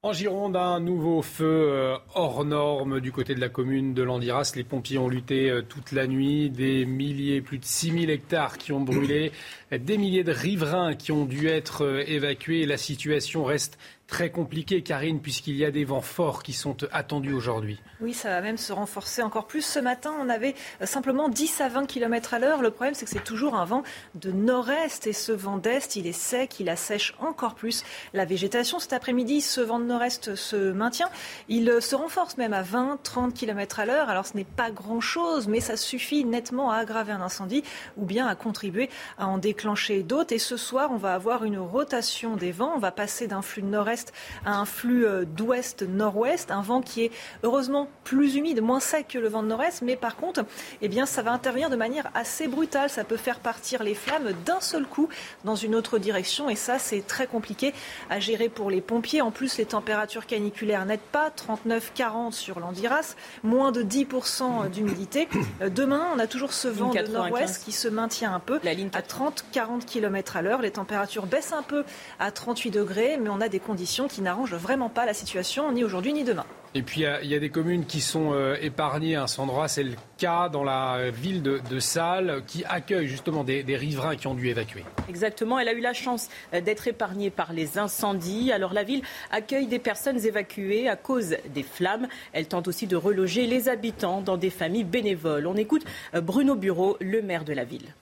En 0.01 0.13
Gironde, 0.13 0.55
un 0.55 0.79
nouveau 0.79 1.21
feu 1.21 1.71
euh, 1.73 1.97
hors 2.15 2.45
norme 2.45 3.01
du 3.01 3.11
côté 3.11 3.35
de 3.35 3.41
la 3.41 3.49
commune 3.49 3.93
de 3.93 4.01
Landiras. 4.01 4.53
Les 4.55 4.63
pompiers 4.63 4.97
ont 4.97 5.09
lutté 5.09 5.49
euh, 5.49 5.61
toute 5.61 5.91
la 5.91 6.07
nuit. 6.07 6.49
Des 6.49 6.85
milliers, 6.85 7.41
plus 7.41 7.57
de 7.57 7.65
6000 7.65 8.09
hectares 8.09 8.57
qui 8.57 8.71
ont 8.71 8.79
brûlé. 8.79 9.33
Des 9.73 9.97
milliers 9.97 10.23
de 10.23 10.31
riverains 10.31 10.95
qui 10.95 11.11
ont 11.11 11.25
dû 11.25 11.49
être 11.49 11.83
euh, 11.83 12.03
évacués. 12.07 12.65
La 12.65 12.77
situation 12.77 13.43
reste 13.43 13.77
très 14.09 14.31
compliqué, 14.31 14.81
Karine, 14.81 15.21
puisqu'il 15.21 15.55
y 15.55 15.63
a 15.63 15.71
des 15.71 15.85
vents 15.85 16.01
forts 16.01 16.43
qui 16.43 16.53
sont 16.53 16.77
attendus 16.91 17.31
aujourd'hui. 17.31 17.79
Oui, 18.01 18.13
ça 18.13 18.29
va 18.29 18.41
même 18.41 18.57
se 18.57 18.73
renforcer 18.73 19.21
encore 19.21 19.45
plus. 19.45 19.61
Ce 19.61 19.79
matin, 19.79 20.11
on 20.19 20.29
avait 20.29 20.55
simplement 20.83 21.29
10 21.29 21.61
à 21.61 21.69
20 21.69 21.85
km 21.85 22.33
à 22.33 22.39
l'heure. 22.39 22.61
Le 22.61 22.71
problème, 22.71 22.95
c'est 22.95 23.05
que 23.05 23.11
c'est 23.11 23.23
toujours 23.23 23.55
un 23.55 23.65
vent 23.65 23.83
de 24.15 24.31
nord-est 24.31 25.05
et 25.05 25.13
ce 25.13 25.31
vent 25.31 25.57
d'est, 25.57 25.95
il 25.95 26.07
est 26.07 26.11
sec, 26.11 26.59
il 26.59 26.69
assèche 26.69 27.13
encore 27.19 27.55
plus 27.55 27.83
la 28.13 28.25
végétation. 28.25 28.79
Cet 28.79 28.93
après-midi, 28.93 29.41
ce 29.41 29.61
vent 29.61 29.79
de 29.79 29.85
nord-est 29.85 30.35
se 30.35 30.71
maintient. 30.71 31.09
Il 31.47 31.81
se 31.81 31.95
renforce 31.95 32.37
même 32.37 32.53
à 32.53 32.63
20, 32.63 32.99
30 33.03 33.33
km 33.33 33.79
à 33.79 33.85
l'heure. 33.85 34.09
Alors, 34.09 34.25
ce 34.25 34.35
n'est 34.35 34.43
pas 34.43 34.71
grand-chose, 34.71 35.47
mais 35.47 35.59
ça 35.59 35.77
suffit 35.77 36.25
nettement 36.25 36.71
à 36.71 36.77
aggraver 36.77 37.11
un 37.11 37.21
incendie 37.21 37.63
ou 37.95 38.05
bien 38.05 38.25
à 38.27 38.35
contribuer 38.35 38.89
à 39.17 39.27
en 39.27 39.37
déclencher 39.37 40.01
d'autres. 40.01 40.33
Et 40.33 40.39
ce 40.39 40.57
soir, 40.57 40.89
on 40.91 40.97
va 40.97 41.13
avoir 41.13 41.43
une 41.43 41.59
rotation 41.59 42.35
des 42.35 42.51
vents. 42.51 42.73
On 42.75 42.79
va 42.79 42.91
passer 42.91 43.27
d'un 43.27 43.43
flux 43.43 43.61
de 43.61 43.67
nord-est 43.67 43.98
à 44.45 44.55
un 44.55 44.65
flux 44.65 45.05
euh, 45.05 45.25
d'ouest-nord-ouest, 45.25 46.51
un 46.51 46.61
vent 46.61 46.81
qui 46.81 47.05
est 47.05 47.11
heureusement 47.43 47.87
plus 48.03 48.35
humide, 48.35 48.61
moins 48.61 48.79
sec 48.79 49.07
que 49.09 49.19
le 49.19 49.27
vent 49.27 49.43
de 49.43 49.47
nord-est, 49.47 49.81
mais 49.81 49.95
par 49.95 50.15
contre, 50.15 50.45
eh 50.81 50.87
bien, 50.87 51.05
ça 51.05 51.21
va 51.21 51.31
intervenir 51.31 51.69
de 51.69 51.75
manière 51.75 52.09
assez 52.13 52.47
brutale. 52.47 52.89
Ça 52.89 53.03
peut 53.03 53.17
faire 53.17 53.39
partir 53.39 53.83
les 53.83 53.95
flammes 53.95 54.31
d'un 54.45 54.61
seul 54.61 54.85
coup 54.85 55.09
dans 55.43 55.55
une 55.55 55.75
autre 55.75 55.97
direction, 55.99 56.49
et 56.49 56.55
ça, 56.55 56.79
c'est 56.79 57.05
très 57.05 57.27
compliqué 57.27 57.73
à 58.09 58.19
gérer 58.19 58.49
pour 58.49 58.69
les 58.69 58.81
pompiers. 58.81 59.21
En 59.21 59.31
plus, 59.31 59.57
les 59.57 59.65
températures 59.65 60.25
caniculaires 60.25 60.85
n'aident 60.85 60.99
pas, 61.11 61.29
39-40 61.29 62.31
sur 62.31 62.59
l'Andiras, 62.59 63.15
moins 63.43 63.71
de 63.71 63.83
10% 63.83 64.69
d'humidité. 64.69 65.27
Euh, 65.61 65.69
demain, 65.69 66.07
on 66.15 66.19
a 66.19 66.27
toujours 66.27 66.53
ce 66.53 66.67
vent 66.67 66.91
de 66.91 67.11
nord-ouest 67.11 67.63
qui 67.63 67.71
se 67.71 67.87
maintient 67.87 68.33
un 68.33 68.39
peu 68.39 68.59
à 68.93 69.01
30-40 69.01 69.85
km 69.85 70.37
à 70.37 70.41
l'heure. 70.41 70.61
Les 70.61 70.71
températures 70.71 71.25
baissent 71.25 71.53
un 71.53 71.63
peu 71.63 71.83
à 72.19 72.31
38 72.31 72.71
degrés, 72.71 73.17
mais 73.17 73.29
on 73.29 73.41
a 73.41 73.49
des 73.49 73.59
conditions 73.59 73.88
qui 74.07 74.21
n'arrange 74.21 74.53
vraiment 74.53 74.89
pas 74.89 75.05
la 75.05 75.13
situation, 75.13 75.71
ni 75.71 75.83
aujourd'hui 75.83 76.13
ni 76.13 76.23
demain. 76.23 76.45
Et 76.75 76.83
puis 76.83 77.01
il 77.01 77.27
y, 77.27 77.33
a 77.33 77.39
des 77.39 77.49
communes 77.49 77.85
qui 77.85 77.99
sont 77.99 78.31
euh, 78.31 78.55
épargnées, 78.61 79.15
à 79.15 79.25
Sandra, 79.25 79.67
c'est 79.67 79.81
le 79.81 79.95
cas 80.19 80.49
dans 80.49 80.63
la 80.63 81.09
ville 81.09 81.41
de, 81.41 81.59
de 81.67 81.79
Salles, 81.79 82.43
qui 82.45 82.63
accueille 82.63 83.07
justement 83.07 83.43
des, 83.43 83.63
riverains 83.75 84.15
qui 84.15 84.27
ont 84.27 84.35
dû 84.35 84.49
évacuer. 84.49 84.85
Exactement, 85.09 85.57
elle 85.57 85.67
a 85.67 85.73
eu 85.73 85.79
la 85.79 85.93
chance 85.93 86.29
euh, 86.53 86.61
d'être 86.61 86.87
épargnée 86.87 87.31
par 87.31 87.53
les 87.53 87.79
incendies. 87.79 88.51
Alors 88.51 88.73
la 88.73 88.83
ville 88.83 89.01
accueille 89.31 89.65
des 89.65 89.79
personnes 89.79 90.23
évacuées 90.23 90.87
à 90.87 90.95
cause 90.95 91.37
des 91.51 91.63
flammes. 91.63 92.07
Elle 92.33 92.47
tente 92.47 92.67
aussi 92.67 92.85
de 92.85 92.95
reloger 92.95 93.47
les 93.47 93.67
habitants 93.67 94.21
dans 94.21 94.37
des 94.37 94.51
familles 94.51 94.83
bénévoles. 94.83 95.47
On 95.47 95.55
écoute 95.55 95.85
euh, 96.13 96.21
Bruno 96.21 96.53
Bureau, 96.53 96.97
le 97.01 97.23
maire 97.23 97.45
de 97.45 97.53
la 97.53 97.63
ville. 97.63 97.95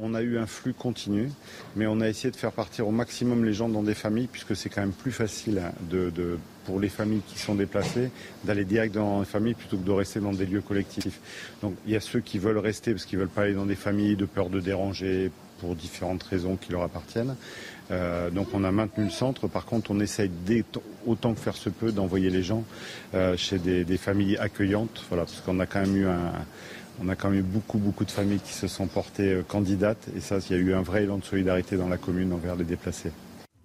On 0.00 0.14
a 0.14 0.22
eu 0.22 0.38
un 0.38 0.46
flux 0.46 0.72
continu, 0.72 1.30
mais 1.74 1.86
on 1.86 2.00
a 2.00 2.08
essayé 2.08 2.30
de 2.30 2.36
faire 2.36 2.52
partir 2.52 2.86
au 2.86 2.90
maximum 2.90 3.44
les 3.44 3.52
gens 3.52 3.68
dans 3.68 3.82
des 3.82 3.94
familles, 3.94 4.28
puisque 4.30 4.56
c'est 4.56 4.68
quand 4.68 4.80
même 4.80 4.92
plus 4.92 5.12
facile 5.12 5.62
hein, 5.64 5.72
pour 6.64 6.80
les 6.80 6.88
familles 6.88 7.22
qui 7.26 7.38
sont 7.38 7.54
déplacées 7.54 8.10
d'aller 8.44 8.64
direct 8.64 8.94
dans 8.94 9.20
les 9.20 9.26
familles 9.26 9.54
plutôt 9.54 9.76
que 9.76 9.86
de 9.86 9.92
rester 9.92 10.20
dans 10.20 10.32
des 10.32 10.46
lieux 10.46 10.60
collectifs. 10.60 11.20
Donc 11.62 11.74
il 11.86 11.92
y 11.92 11.96
a 11.96 12.00
ceux 12.00 12.20
qui 12.20 12.38
veulent 12.38 12.58
rester 12.58 12.92
parce 12.92 13.04
qu'ils 13.04 13.18
veulent 13.18 13.28
pas 13.28 13.42
aller 13.42 13.54
dans 13.54 13.66
des 13.66 13.76
familles 13.76 14.16
de 14.16 14.26
peur 14.26 14.50
de 14.50 14.60
déranger 14.60 15.30
pour 15.60 15.74
différentes 15.74 16.22
raisons 16.22 16.56
qui 16.56 16.72
leur 16.72 16.82
appartiennent. 16.82 17.36
Euh, 17.90 18.30
donc 18.30 18.48
on 18.52 18.64
a 18.64 18.72
maintenu 18.72 19.04
le 19.04 19.10
centre. 19.10 19.46
Par 19.48 19.64
contre, 19.64 19.90
on 19.90 20.00
essaye 20.00 20.30
autant 21.06 21.34
que 21.34 21.40
faire 21.40 21.56
se 21.56 21.70
peut 21.70 21.92
d'envoyer 21.92 22.30
les 22.30 22.42
gens 22.42 22.64
euh, 23.14 23.36
chez 23.36 23.58
des, 23.58 23.96
familles 23.96 24.36
accueillantes, 24.36 25.04
parce 25.08 25.40
qu'on 25.40 25.60
a 25.60 25.66
quand 25.66 25.80
même 25.80 25.96
eu 25.96 26.06
un, 26.06 26.32
on 27.02 27.08
a 27.08 27.16
quand 27.16 27.30
même 27.30 27.42
beaucoup, 27.42 27.78
beaucoup 27.78 28.04
de 28.04 28.10
familles 28.10 28.40
qui 28.40 28.52
se 28.52 28.68
sont 28.68 28.86
portées 28.86 29.34
euh, 29.34 29.42
candidates. 29.42 30.08
Et 30.16 30.20
ça, 30.20 30.38
il 30.48 30.56
y 30.56 30.58
a 30.58 30.62
eu 30.62 30.74
un 30.74 30.82
vrai 30.82 31.04
élan 31.04 31.18
de 31.18 31.24
solidarité 31.24 31.76
dans 31.76 31.88
la 31.88 31.98
commune 31.98 32.32
envers 32.32 32.56
les 32.56 32.64
déplacés. 32.64 33.12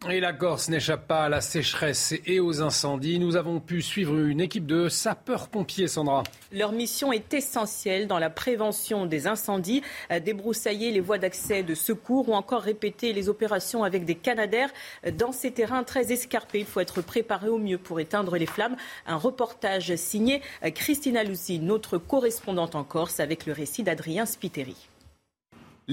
Et 0.09 0.19
la 0.19 0.33
Corse 0.33 0.67
n'échappe 0.69 1.07
pas 1.07 1.25
à 1.25 1.30
la 1.30 1.41
sécheresse 1.41 2.15
et 2.25 2.39
aux 2.39 2.63
incendies. 2.63 3.19
Nous 3.19 3.35
avons 3.35 3.59
pu 3.59 3.83
suivre 3.83 4.17
une 4.17 4.41
équipe 4.41 4.65
de 4.65 4.89
sapeurs-pompiers, 4.89 5.88
Sandra. 5.88 6.23
Leur 6.51 6.71
mission 6.71 7.13
est 7.13 7.31
essentielle 7.35 8.07
dans 8.07 8.17
la 8.17 8.31
prévention 8.31 9.05
des 9.05 9.27
incendies, 9.27 9.83
débroussailler 10.25 10.91
les 10.91 11.01
voies 11.01 11.19
d'accès 11.19 11.61
de 11.61 11.75
secours 11.75 12.30
ou 12.30 12.33
encore 12.33 12.63
répéter 12.63 13.13
les 13.13 13.30
opérations 13.30 13.83
avec 13.83 14.03
des 14.03 14.15
canadaires 14.15 14.71
dans 15.19 15.31
ces 15.31 15.51
terrains 15.51 15.83
très 15.83 16.11
escarpés. 16.11 16.61
Il 16.61 16.65
faut 16.65 16.80
être 16.80 17.03
préparé 17.03 17.47
au 17.49 17.59
mieux 17.59 17.77
pour 17.77 17.99
éteindre 17.99 18.38
les 18.38 18.47
flammes. 18.47 18.77
Un 19.05 19.17
reportage 19.17 19.95
signé 19.97 20.41
Christina 20.73 21.23
Lucy, 21.23 21.59
notre 21.59 21.99
correspondante 21.99 22.73
en 22.73 22.83
Corse, 22.83 23.19
avec 23.19 23.45
le 23.45 23.53
récit 23.53 23.83
d'Adrien 23.83 24.25
Spiteri. 24.25 24.75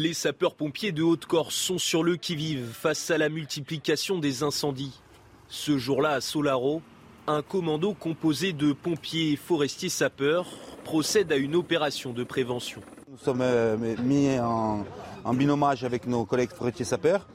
Les 0.00 0.14
sapeurs-pompiers 0.14 0.92
de 0.92 1.02
Haute-Corse 1.02 1.56
sont 1.56 1.78
sur 1.78 2.04
le 2.04 2.14
qui-vive 2.14 2.66
face 2.66 3.10
à 3.10 3.18
la 3.18 3.28
multiplication 3.28 4.20
des 4.20 4.44
incendies. 4.44 5.00
Ce 5.48 5.76
jour-là, 5.76 6.10
à 6.10 6.20
Solaro, 6.20 6.82
un 7.26 7.42
commando 7.42 7.94
composé 7.94 8.52
de 8.52 8.72
pompiers 8.72 9.32
et 9.32 9.36
forestiers 9.36 9.88
sapeurs 9.88 10.46
procède 10.84 11.32
à 11.32 11.36
une 11.36 11.56
opération 11.56 12.12
de 12.12 12.22
prévention. 12.22 12.80
Nous 13.10 13.18
sommes 13.18 13.40
euh, 13.42 13.76
mis 14.04 14.38
en, 14.38 14.84
en 15.24 15.34
binomage 15.34 15.82
avec 15.82 16.06
nos 16.06 16.24
collègues 16.24 16.50
forestiers 16.50 16.84
sapeurs, 16.84 17.26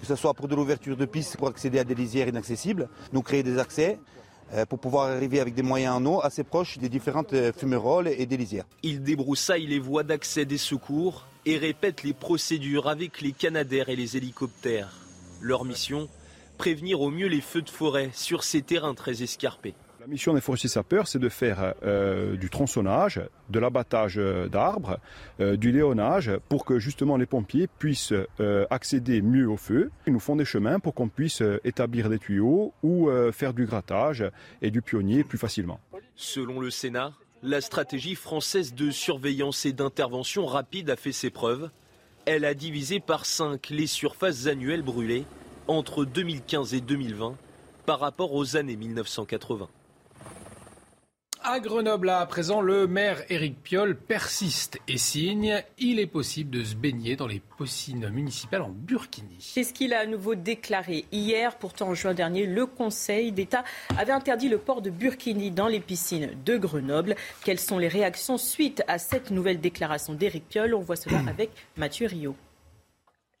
que 0.00 0.06
ce 0.06 0.14
soit 0.14 0.32
pour 0.32 0.46
de 0.46 0.54
l'ouverture 0.54 0.96
de 0.96 1.06
pistes 1.06 1.36
pour 1.36 1.48
accéder 1.48 1.80
à 1.80 1.84
des 1.84 1.96
lisières 1.96 2.28
inaccessibles, 2.28 2.88
nous 3.12 3.22
créer 3.22 3.42
des 3.42 3.58
accès, 3.58 3.98
euh, 4.54 4.64
pour 4.64 4.78
pouvoir 4.78 5.10
arriver 5.10 5.40
avec 5.40 5.54
des 5.54 5.62
moyens 5.62 5.96
en 5.96 6.06
eau 6.06 6.20
assez 6.22 6.44
proches 6.44 6.78
des 6.78 6.88
différentes 6.88 7.32
euh, 7.32 7.52
fumerolles 7.52 8.06
et 8.06 8.26
des 8.26 8.36
lisières. 8.36 8.66
Ils 8.84 9.02
débroussaillent 9.02 9.66
les 9.66 9.80
voies 9.80 10.04
d'accès 10.04 10.44
des 10.44 10.58
secours 10.58 11.26
et 11.46 11.58
répètent 11.58 12.02
les 12.02 12.12
procédures 12.12 12.88
avec 12.88 13.20
les 13.20 13.32
canadaires 13.32 13.88
et 13.88 13.96
les 13.96 14.16
hélicoptères. 14.16 14.92
Leur 15.40 15.64
mission 15.64 16.08
Prévenir 16.58 17.00
au 17.00 17.10
mieux 17.10 17.26
les 17.26 17.40
feux 17.40 17.62
de 17.62 17.70
forêt 17.70 18.10
sur 18.12 18.44
ces 18.44 18.62
terrains 18.62 18.94
très 18.94 19.22
escarpés. 19.22 19.74
La 20.00 20.08
mission 20.08 20.34
des 20.34 20.40
forestiers 20.40 20.68
sapeurs, 20.68 21.06
c'est 21.06 21.20
de 21.20 21.28
faire 21.28 21.74
euh, 21.84 22.36
du 22.36 22.50
tronçonnage, 22.50 23.20
de 23.50 23.58
l'abattage 23.60 24.16
d'arbres, 24.50 24.98
euh, 25.38 25.56
du 25.56 25.70
léonnage, 25.70 26.30
pour 26.48 26.64
que 26.64 26.80
justement 26.80 27.16
les 27.16 27.26
pompiers 27.26 27.68
puissent 27.78 28.12
euh, 28.40 28.66
accéder 28.70 29.22
mieux 29.22 29.48
au 29.48 29.56
feu. 29.56 29.92
Ils 30.08 30.12
nous 30.12 30.18
font 30.18 30.34
des 30.34 30.44
chemins 30.44 30.80
pour 30.80 30.94
qu'on 30.94 31.08
puisse 31.08 31.40
établir 31.62 32.08
des 32.08 32.18
tuyaux 32.18 32.72
ou 32.82 33.08
faire 33.32 33.54
du 33.54 33.64
grattage 33.64 34.24
et 34.60 34.72
du 34.72 34.82
pionnier 34.82 35.22
plus 35.22 35.38
facilement. 35.38 35.78
Selon 36.16 36.58
le 36.58 36.70
Sénat, 36.70 37.12
la 37.42 37.60
stratégie 37.60 38.14
française 38.14 38.72
de 38.74 38.90
surveillance 38.90 39.66
et 39.66 39.72
d'intervention 39.72 40.46
rapide 40.46 40.90
a 40.90 40.96
fait 40.96 41.12
ses 41.12 41.30
preuves. 41.30 41.70
Elle 42.24 42.44
a 42.44 42.54
divisé 42.54 43.00
par 43.00 43.26
5 43.26 43.70
les 43.70 43.88
surfaces 43.88 44.46
annuelles 44.46 44.82
brûlées 44.82 45.24
entre 45.66 46.04
2015 46.04 46.74
et 46.74 46.80
2020 46.80 47.34
par 47.84 47.98
rapport 47.98 48.32
aux 48.32 48.56
années 48.56 48.76
1980. 48.76 49.68
À 51.44 51.58
Grenoble, 51.58 52.08
à 52.08 52.24
présent, 52.24 52.60
le 52.60 52.86
maire 52.86 53.24
Éric 53.28 53.60
Piolle 53.64 53.96
persiste 53.96 54.78
et 54.86 54.96
signe. 54.96 55.60
Il 55.76 55.98
est 55.98 56.06
possible 56.06 56.50
de 56.50 56.62
se 56.62 56.76
baigner 56.76 57.16
dans 57.16 57.26
les 57.26 57.42
piscines 57.58 58.08
municipales 58.10 58.62
en 58.62 58.68
Burkini. 58.68 59.38
C'est 59.40 59.64
ce 59.64 59.72
qu'il 59.72 59.92
a 59.92 59.98
à 59.98 60.06
nouveau 60.06 60.36
déclaré 60.36 61.04
hier. 61.10 61.58
Pourtant, 61.58 61.88
en 61.88 61.94
juin 61.94 62.14
dernier, 62.14 62.46
le 62.46 62.64
Conseil 62.66 63.32
d'État 63.32 63.64
avait 63.98 64.12
interdit 64.12 64.48
le 64.48 64.58
port 64.58 64.82
de 64.82 64.90
Burkini 64.90 65.50
dans 65.50 65.66
les 65.66 65.80
piscines 65.80 66.30
de 66.44 66.56
Grenoble. 66.56 67.16
Quelles 67.44 67.58
sont 67.58 67.78
les 67.78 67.88
réactions 67.88 68.38
suite 68.38 68.84
à 68.86 68.98
cette 68.98 69.32
nouvelle 69.32 69.60
déclaration 69.60 70.14
d'Éric 70.14 70.48
Piolle? 70.48 70.74
On 70.74 70.80
voit 70.80 70.94
cela 70.94 71.18
avec 71.28 71.50
Mathieu 71.76 72.06
Rio. 72.06 72.36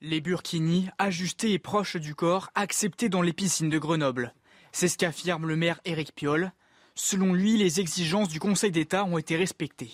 Les 0.00 0.20
burkinis, 0.20 0.88
ajustés 0.98 1.52
et 1.52 1.60
proches 1.60 1.96
du 1.96 2.16
corps, 2.16 2.50
acceptés 2.56 3.08
dans 3.08 3.22
les 3.22 3.32
piscines 3.32 3.70
de 3.70 3.78
Grenoble. 3.78 4.34
C'est 4.72 4.88
ce 4.88 4.98
qu'affirme 4.98 5.46
le 5.46 5.54
maire 5.54 5.80
Éric 5.84 6.12
Piolle. 6.16 6.50
Selon 6.94 7.32
lui, 7.32 7.56
les 7.56 7.80
exigences 7.80 8.28
du 8.28 8.38
Conseil 8.38 8.70
d'État 8.70 9.04
ont 9.04 9.16
été 9.16 9.36
respectées. 9.36 9.92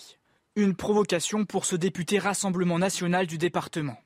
Une 0.57 0.75
provocation 0.75 1.45
pour 1.45 1.65
ce 1.65 1.77
député 1.77 2.19
Rassemblement 2.19 2.79
national 2.79 3.27
du 3.27 3.39
département. 3.39 3.97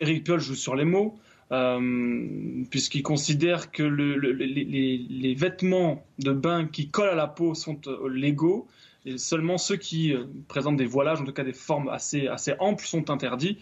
Éric 0.00 0.24
Piolle 0.24 0.40
joue 0.40 0.56
sur 0.56 0.74
les 0.74 0.84
mots, 0.84 1.14
euh, 1.52 2.64
puisqu'il 2.70 3.04
considère 3.04 3.70
que 3.70 3.84
les, 3.84 5.34
vêtements 5.34 6.04
de 6.18 6.32
bain 6.32 6.66
qui 6.66 6.90
collent 6.90 7.10
à 7.10 7.14
la 7.14 7.28
peau 7.28 7.54
sont 7.54 7.80
euh, 7.86 8.08
légaux, 8.08 8.66
et 9.06 9.18
seulement 9.18 9.58
ceux 9.58 9.76
qui 9.76 10.12
euh, 10.12 10.24
présentent 10.48 10.76
des 10.76 10.86
voilages, 10.86 11.20
en 11.20 11.24
tout 11.24 11.32
cas 11.32 11.44
des 11.44 11.52
formes 11.52 11.88
assez, 11.88 12.26
assez 12.26 12.54
amples, 12.58 12.84
sont 12.84 13.10
interdits. 13.10 13.58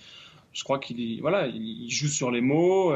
Je 0.55 0.65
crois 0.65 0.79
qu'il 0.79 1.21
voilà, 1.21 1.47
il 1.47 1.91
joue 1.91 2.09
sur 2.09 2.31
les 2.31 2.41
mots, 2.41 2.93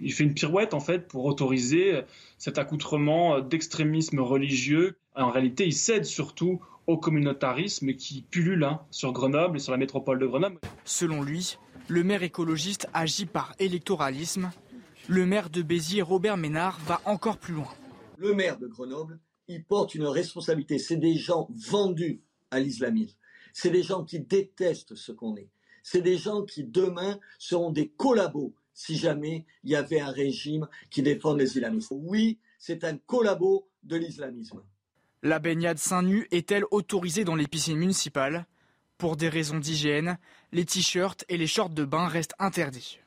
il 0.00 0.12
fait 0.12 0.24
une 0.24 0.34
pirouette 0.34 0.74
en 0.74 0.80
fait 0.80 1.08
pour 1.08 1.24
autoriser 1.24 2.02
cet 2.38 2.58
accoutrement 2.58 3.40
d'extrémisme 3.40 4.20
religieux. 4.20 4.96
En 5.14 5.30
réalité, 5.30 5.66
il 5.66 5.72
cède 5.72 6.04
surtout 6.04 6.60
au 6.86 6.98
communautarisme 6.98 7.94
qui 7.94 8.22
pullule 8.22 8.64
hein, 8.64 8.80
sur 8.90 9.12
Grenoble 9.12 9.56
et 9.56 9.60
sur 9.60 9.72
la 9.72 9.78
métropole 9.78 10.18
de 10.18 10.26
Grenoble. 10.26 10.58
Selon 10.84 11.22
lui, 11.22 11.56
le 11.88 12.02
maire 12.04 12.22
écologiste 12.22 12.88
agit 12.92 13.26
par 13.26 13.54
électoralisme. 13.58 14.50
Le 15.08 15.26
maire 15.26 15.50
de 15.50 15.62
Béziers, 15.62 16.02
Robert 16.02 16.36
Ménard, 16.36 16.78
va 16.86 17.00
encore 17.04 17.36
plus 17.36 17.54
loin. 17.54 17.68
Le 18.16 18.34
maire 18.34 18.58
de 18.58 18.66
Grenoble, 18.66 19.18
il 19.48 19.64
porte 19.64 19.94
une 19.94 20.06
responsabilité. 20.06 20.78
C'est 20.78 20.96
des 20.96 21.14
gens 21.14 21.48
vendus 21.70 22.22
à 22.50 22.60
l'islamisme. 22.60 23.16
C'est 23.52 23.70
des 23.70 23.82
gens 23.82 24.04
qui 24.04 24.20
détestent 24.20 24.94
ce 24.94 25.12
qu'on 25.12 25.36
est. 25.36 25.50
C'est 25.82 26.00
des 26.00 26.16
gens 26.16 26.42
qui 26.44 26.64
demain 26.64 27.18
seront 27.38 27.70
des 27.70 27.88
collabos 27.88 28.54
si 28.74 28.96
jamais 28.98 29.46
il 29.62 29.70
y 29.70 29.76
avait 29.76 30.00
un 30.00 30.10
régime 30.10 30.68
qui 30.90 31.02
défend 31.02 31.34
les 31.34 31.56
islamistes. 31.56 31.92
Oui, 31.92 32.38
c'est 32.58 32.84
un 32.84 32.96
collabo 32.98 33.68
de 33.82 33.96
l'islamisme. 33.96 34.62
La 35.22 35.38
baignade 35.38 35.78
seins 35.78 36.02
nus 36.02 36.26
est-elle 36.32 36.64
autorisée 36.70 37.24
dans 37.24 37.36
les 37.36 37.46
piscines 37.46 37.78
municipales? 37.78 38.44
Pour 38.98 39.16
des 39.16 39.28
raisons 39.28 39.58
d'hygiène, 39.58 40.18
les 40.52 40.64
t-shirts 40.64 41.24
et 41.28 41.36
les 41.36 41.46
shorts 41.46 41.70
de 41.70 41.84
bain 41.84 42.06
restent 42.06 42.34
interdits. 42.38 42.98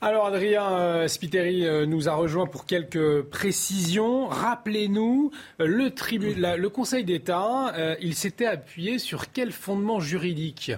Alors 0.00 0.26
Adrien 0.26 0.70
euh, 0.78 1.08
Spiteri 1.08 1.64
euh, 1.64 1.86
nous 1.86 2.08
a 2.10 2.14
rejoint 2.14 2.46
pour 2.46 2.66
quelques 2.66 3.22
précisions. 3.22 4.26
Rappelez-nous, 4.26 5.30
euh, 5.60 5.66
le, 5.66 6.56
le 6.56 6.68
Conseil 6.68 7.04
d'État, 7.04 7.72
il 8.00 8.14
s'était 8.14 8.44
appuyé 8.44 8.98
sur 8.98 9.32
quel 9.32 9.50
fondement 9.50 10.00
juridique? 10.00 10.72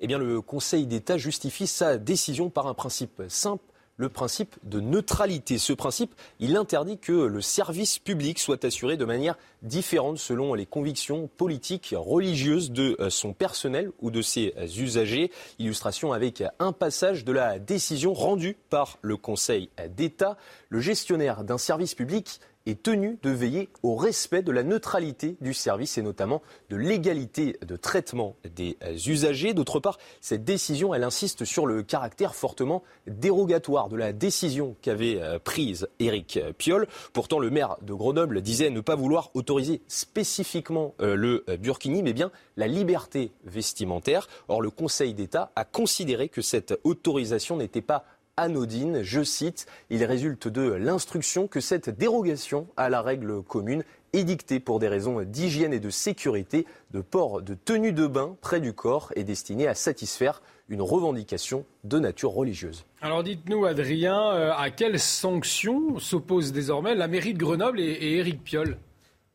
Eh 0.00 0.06
bien, 0.06 0.18
le 0.18 0.40
Conseil 0.40 0.86
d'État 0.86 1.18
justifie 1.18 1.66
sa 1.66 1.98
décision 1.98 2.50
par 2.50 2.66
un 2.66 2.74
principe 2.74 3.22
simple 3.28 3.64
le 4.00 4.08
principe 4.08 4.56
de 4.64 4.80
neutralité. 4.80 5.58
Ce 5.58 5.74
principe, 5.74 6.14
il 6.38 6.56
interdit 6.56 6.96
que 6.96 7.12
le 7.12 7.42
service 7.42 7.98
public 7.98 8.38
soit 8.38 8.64
assuré 8.64 8.96
de 8.96 9.04
manière 9.04 9.36
différente 9.60 10.16
selon 10.16 10.54
les 10.54 10.64
convictions 10.64 11.28
politiques, 11.36 11.94
religieuses 11.94 12.70
de 12.70 12.96
euh, 12.98 13.10
son 13.10 13.34
personnel 13.34 13.92
ou 14.00 14.10
de 14.10 14.22
ses 14.22 14.54
usagers. 14.78 15.30
Illustration 15.58 16.14
avec 16.14 16.42
un 16.58 16.72
passage 16.72 17.26
de 17.26 17.32
la 17.32 17.58
décision 17.58 18.14
rendue 18.14 18.56
par 18.70 18.98
le 19.02 19.18
Conseil 19.18 19.68
d'État. 19.94 20.38
Le 20.70 20.80
gestionnaire 20.80 21.44
d'un 21.44 21.58
service 21.58 21.94
public 21.94 22.40
est 22.70 22.82
tenu 22.82 23.18
de 23.22 23.30
veiller 23.30 23.68
au 23.82 23.96
respect 23.96 24.42
de 24.42 24.52
la 24.52 24.62
neutralité 24.62 25.36
du 25.40 25.54
service 25.54 25.98
et 25.98 26.02
notamment 26.02 26.42
de 26.70 26.76
l'égalité 26.76 27.58
de 27.66 27.76
traitement 27.76 28.36
des 28.54 28.76
usagers. 29.08 29.54
D'autre 29.54 29.80
part, 29.80 29.98
cette 30.20 30.44
décision, 30.44 30.94
elle 30.94 31.04
insiste 31.04 31.44
sur 31.44 31.66
le 31.66 31.82
caractère 31.82 32.34
fortement 32.34 32.82
dérogatoire 33.06 33.88
de 33.88 33.96
la 33.96 34.12
décision 34.12 34.76
qu'avait 34.82 35.20
euh, 35.20 35.38
prise 35.38 35.88
Éric 35.98 36.38
Piolle. 36.58 36.86
Pourtant, 37.12 37.38
le 37.38 37.50
maire 37.50 37.76
de 37.82 37.92
Grenoble 37.92 38.40
disait 38.42 38.70
ne 38.70 38.80
pas 38.80 38.94
vouloir 38.94 39.30
autoriser 39.34 39.82
spécifiquement 39.88 40.94
euh, 41.00 41.14
le 41.14 41.44
burkini, 41.58 42.02
mais 42.02 42.12
bien 42.12 42.30
la 42.56 42.66
liberté 42.66 43.32
vestimentaire. 43.44 44.28
Or, 44.48 44.62
le 44.62 44.70
Conseil 44.70 45.14
d'État 45.14 45.50
a 45.56 45.64
considéré 45.64 46.28
que 46.28 46.42
cette 46.42 46.78
autorisation 46.84 47.56
n'était 47.56 47.82
pas 47.82 48.04
anodine. 48.40 49.02
Je 49.02 49.22
cite, 49.22 49.66
il 49.90 50.04
résulte 50.04 50.48
de 50.48 50.72
l'instruction 50.72 51.46
que 51.46 51.60
cette 51.60 51.90
dérogation 51.90 52.66
à 52.76 52.88
la 52.88 53.02
règle 53.02 53.42
commune 53.42 53.84
est 54.12 54.24
dictée 54.24 54.60
pour 54.60 54.78
des 54.78 54.88
raisons 54.88 55.22
d'hygiène 55.22 55.72
et 55.72 55.80
de 55.80 55.90
sécurité 55.90 56.66
de 56.90 57.00
port 57.00 57.42
de 57.42 57.54
tenue 57.54 57.92
de 57.92 58.06
bain 58.06 58.36
près 58.40 58.60
du 58.60 58.72
corps 58.72 59.12
est 59.14 59.24
destinée 59.24 59.68
à 59.68 59.74
satisfaire 59.74 60.42
une 60.68 60.82
revendication 60.82 61.64
de 61.84 61.98
nature 61.98 62.30
religieuse. 62.30 62.84
Alors 63.02 63.22
dites-nous, 63.22 63.66
Adrien, 63.66 64.32
euh, 64.32 64.52
à 64.56 64.70
quelles 64.70 65.00
sanctions 65.00 65.98
s'opposent 65.98 66.52
désormais 66.52 66.94
la 66.94 67.08
mairie 67.08 67.34
de 67.34 67.38
Grenoble 67.38 67.80
et, 67.80 68.18
Éric 68.18 68.42
Piolle? 68.42 68.78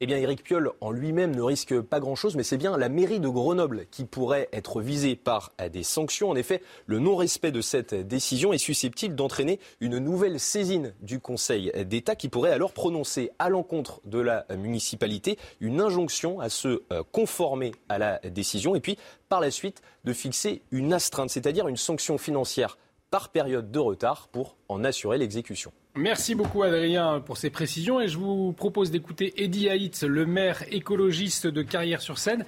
Eh 0.01 0.07
bien, 0.07 0.17
Éric 0.17 0.43
Piolle 0.43 0.71
en 0.81 0.91
lui-même 0.91 1.33
ne 1.33 1.41
risque 1.41 1.79
pas 1.79 2.01
grand-chose, 2.01 2.35
mais 2.35 2.43
c'est 2.43 2.57
bien 2.57 2.77
la 2.77 2.89
mairie 2.89 3.21
de 3.21 3.29
Grenoble 3.29 3.85
qui 3.91 4.03
pourrait 4.03 4.49
être 4.51 4.81
visée 4.81 5.15
par 5.15 5.53
des 5.71 5.83
sanctions. 5.83 6.29
En 6.29 6.35
effet, 6.35 6.61
le 6.85 6.99
non-respect 6.99 7.53
de 7.53 7.61
cette 7.61 7.95
décision 7.95 8.51
est 8.51 8.57
susceptible 8.57 9.15
d'entraîner 9.15 9.57
une 9.79 9.99
nouvelle 9.99 10.39
saisine 10.41 10.93
du 11.01 11.21
Conseil 11.21 11.71
d'État 11.85 12.17
qui 12.17 12.27
pourrait 12.27 12.51
alors 12.51 12.73
prononcer 12.73 13.31
à 13.39 13.47
l'encontre 13.47 14.01
de 14.03 14.19
la 14.19 14.45
municipalité 14.57 15.39
une 15.61 15.79
injonction 15.79 16.41
à 16.41 16.49
se 16.49 16.83
euh, 16.91 17.01
conformer 17.13 17.71
à 17.87 17.97
la 17.97 18.19
décision 18.19 18.75
et 18.75 18.81
puis 18.81 18.97
par 19.29 19.39
la 19.39 19.49
suite 19.49 19.81
de 20.03 20.11
fixer 20.11 20.61
une 20.71 20.91
astreinte, 20.91 21.29
c'est-à-dire 21.29 21.69
une 21.69 21.77
sanction 21.77 22.17
financière 22.17 22.77
par 23.11 23.29
période 23.29 23.71
de 23.71 23.79
retard 23.79 24.27
pour 24.27 24.57
en 24.67 24.83
assurer 24.83 25.17
l'exécution. 25.17 25.71
Merci 25.97 26.35
beaucoup 26.35 26.61
Adrien 26.63 27.21
pour 27.21 27.37
ces 27.37 27.49
précisions 27.49 28.01
et 28.01 28.09
je 28.09 28.17
vous 28.17 28.51
propose 28.51 28.91
d'écouter 28.91 29.33
Eddie 29.41 29.69
Haït, 29.69 30.03
le 30.03 30.25
maire 30.25 30.61
écologiste 30.69 31.47
de 31.47 31.61
Carrière-sur-Seine. 31.61 32.45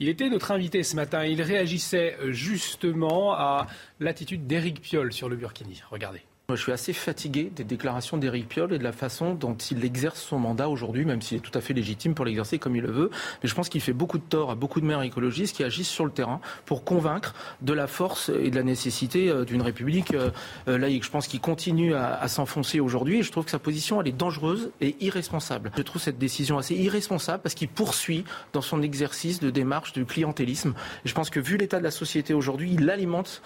Il 0.00 0.08
était 0.08 0.28
notre 0.28 0.50
invité 0.50 0.82
ce 0.82 0.96
matin. 0.96 1.24
Il 1.24 1.40
réagissait 1.40 2.16
justement 2.26 3.34
à 3.34 3.68
l'attitude 4.00 4.48
d'Éric 4.48 4.80
Piolle 4.80 5.12
sur 5.12 5.28
le 5.28 5.36
Burkini. 5.36 5.80
Regardez. 5.92 6.22
Je 6.50 6.62
suis 6.62 6.72
assez 6.72 6.94
fatigué 6.94 7.52
des 7.54 7.62
déclarations 7.62 8.16
d'Éric 8.16 8.48
Piolle 8.48 8.72
et 8.72 8.78
de 8.78 8.82
la 8.82 8.92
façon 8.92 9.34
dont 9.34 9.54
il 9.54 9.84
exerce 9.84 10.18
son 10.18 10.38
mandat 10.38 10.70
aujourd'hui, 10.70 11.04
même 11.04 11.20
s'il 11.20 11.36
est 11.36 11.40
tout 11.42 11.50
à 11.52 11.60
fait 11.60 11.74
légitime 11.74 12.14
pour 12.14 12.24
l'exercer 12.24 12.58
comme 12.58 12.74
il 12.74 12.80
le 12.80 12.90
veut. 12.90 13.10
Mais 13.42 13.50
je 13.50 13.54
pense 13.54 13.68
qu'il 13.68 13.82
fait 13.82 13.92
beaucoup 13.92 14.16
de 14.16 14.22
tort 14.22 14.50
à 14.50 14.54
beaucoup 14.54 14.80
de 14.80 14.86
maires 14.86 15.02
écologistes 15.02 15.54
qui 15.54 15.62
agissent 15.62 15.90
sur 15.90 16.06
le 16.06 16.10
terrain 16.10 16.40
pour 16.64 16.84
convaincre 16.84 17.34
de 17.60 17.74
la 17.74 17.86
force 17.86 18.30
et 18.30 18.48
de 18.48 18.56
la 18.56 18.62
nécessité 18.62 19.28
euh, 19.28 19.44
d'une 19.44 19.60
République 19.60 20.14
euh, 20.14 20.30
euh, 20.68 20.78
laïque. 20.78 21.04
Je 21.04 21.10
pense 21.10 21.28
qu'il 21.28 21.40
continue 21.42 21.92
à, 21.94 22.26
s'enfoncer 22.28 22.80
aujourd'hui 22.80 23.18
et 23.18 23.22
je 23.22 23.30
trouve 23.30 23.44
que 23.44 23.50
sa 23.50 23.58
position, 23.58 24.00
elle 24.00 24.08
est 24.08 24.12
dangereuse 24.12 24.70
et 24.80 24.96
irresponsable. 25.00 25.70
Je 25.76 25.82
trouve 25.82 26.00
cette 26.00 26.18
décision 26.18 26.56
assez 26.56 26.74
irresponsable 26.74 27.42
parce 27.42 27.54
qu'il 27.54 27.68
poursuit 27.68 28.24
dans 28.54 28.62
son 28.62 28.80
exercice 28.80 29.38
de 29.38 29.50
démarche 29.50 29.92
de 29.92 30.02
clientélisme. 30.02 30.72
Je 31.04 31.12
pense 31.12 31.28
que 31.28 31.40
vu 31.40 31.58
l'état 31.58 31.78
de 31.78 31.84
la 31.84 31.90
société 31.90 32.32
aujourd'hui, 32.32 32.72
il 32.72 32.88
alimente 32.88 33.42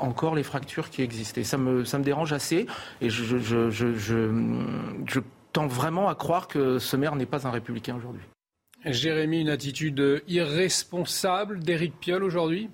encore 0.00 0.34
les 0.34 0.42
fractures 0.42 0.88
qui 0.88 1.02
existent. 1.02 1.42
Et 1.42 1.44
ça 1.44 1.58
me, 1.58 1.84
ça 1.84 1.98
me 1.98 2.04
dérange 2.04 2.32
et 3.00 3.10
je, 3.10 4.10
tends 5.52 5.66
vraiment 5.66 6.08
à 6.08 6.14
croire 6.14 6.48
que 6.48 6.78
ce 6.78 6.96
maire 6.96 7.16
n'est 7.16 7.26
pas 7.26 7.46
un 7.46 7.50
républicain 7.50 7.96
aujourd'hui. 7.96 8.22
Jérémy, 8.84 9.40
une 9.40 9.48
attitude 9.48 10.22
irresponsable 10.28 11.60
d'Éric 11.60 11.98
Piolle 11.98 12.22
aujourd'hui? 12.22 12.70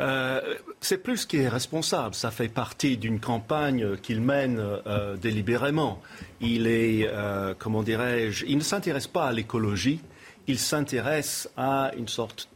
Euh, 0.00 0.54
c'est 0.80 0.98
plus 0.98 1.26
qu'irresponsable. 1.26 2.14
Ça 2.14 2.30
fait 2.30 2.48
partie 2.48 2.96
d'une 2.96 3.18
campagne 3.18 3.96
qu'il 3.96 4.20
mène 4.20 4.58
euh, 4.60 5.16
délibérément. 5.16 6.00
Il 6.40 6.66
est, 6.66 7.08
euh, 7.08 7.54
comment 7.58 7.82
dirais-je, 7.82 8.44
il 8.46 8.58
ne 8.58 8.62
s'intéresse 8.62 9.08
pas 9.08 9.26
à 9.26 9.32
l'écologie. 9.32 10.00
Il 10.46 10.58
s'intéresse 10.58 11.50
à 11.58 11.90
une 11.98 12.08
sorte 12.08 12.48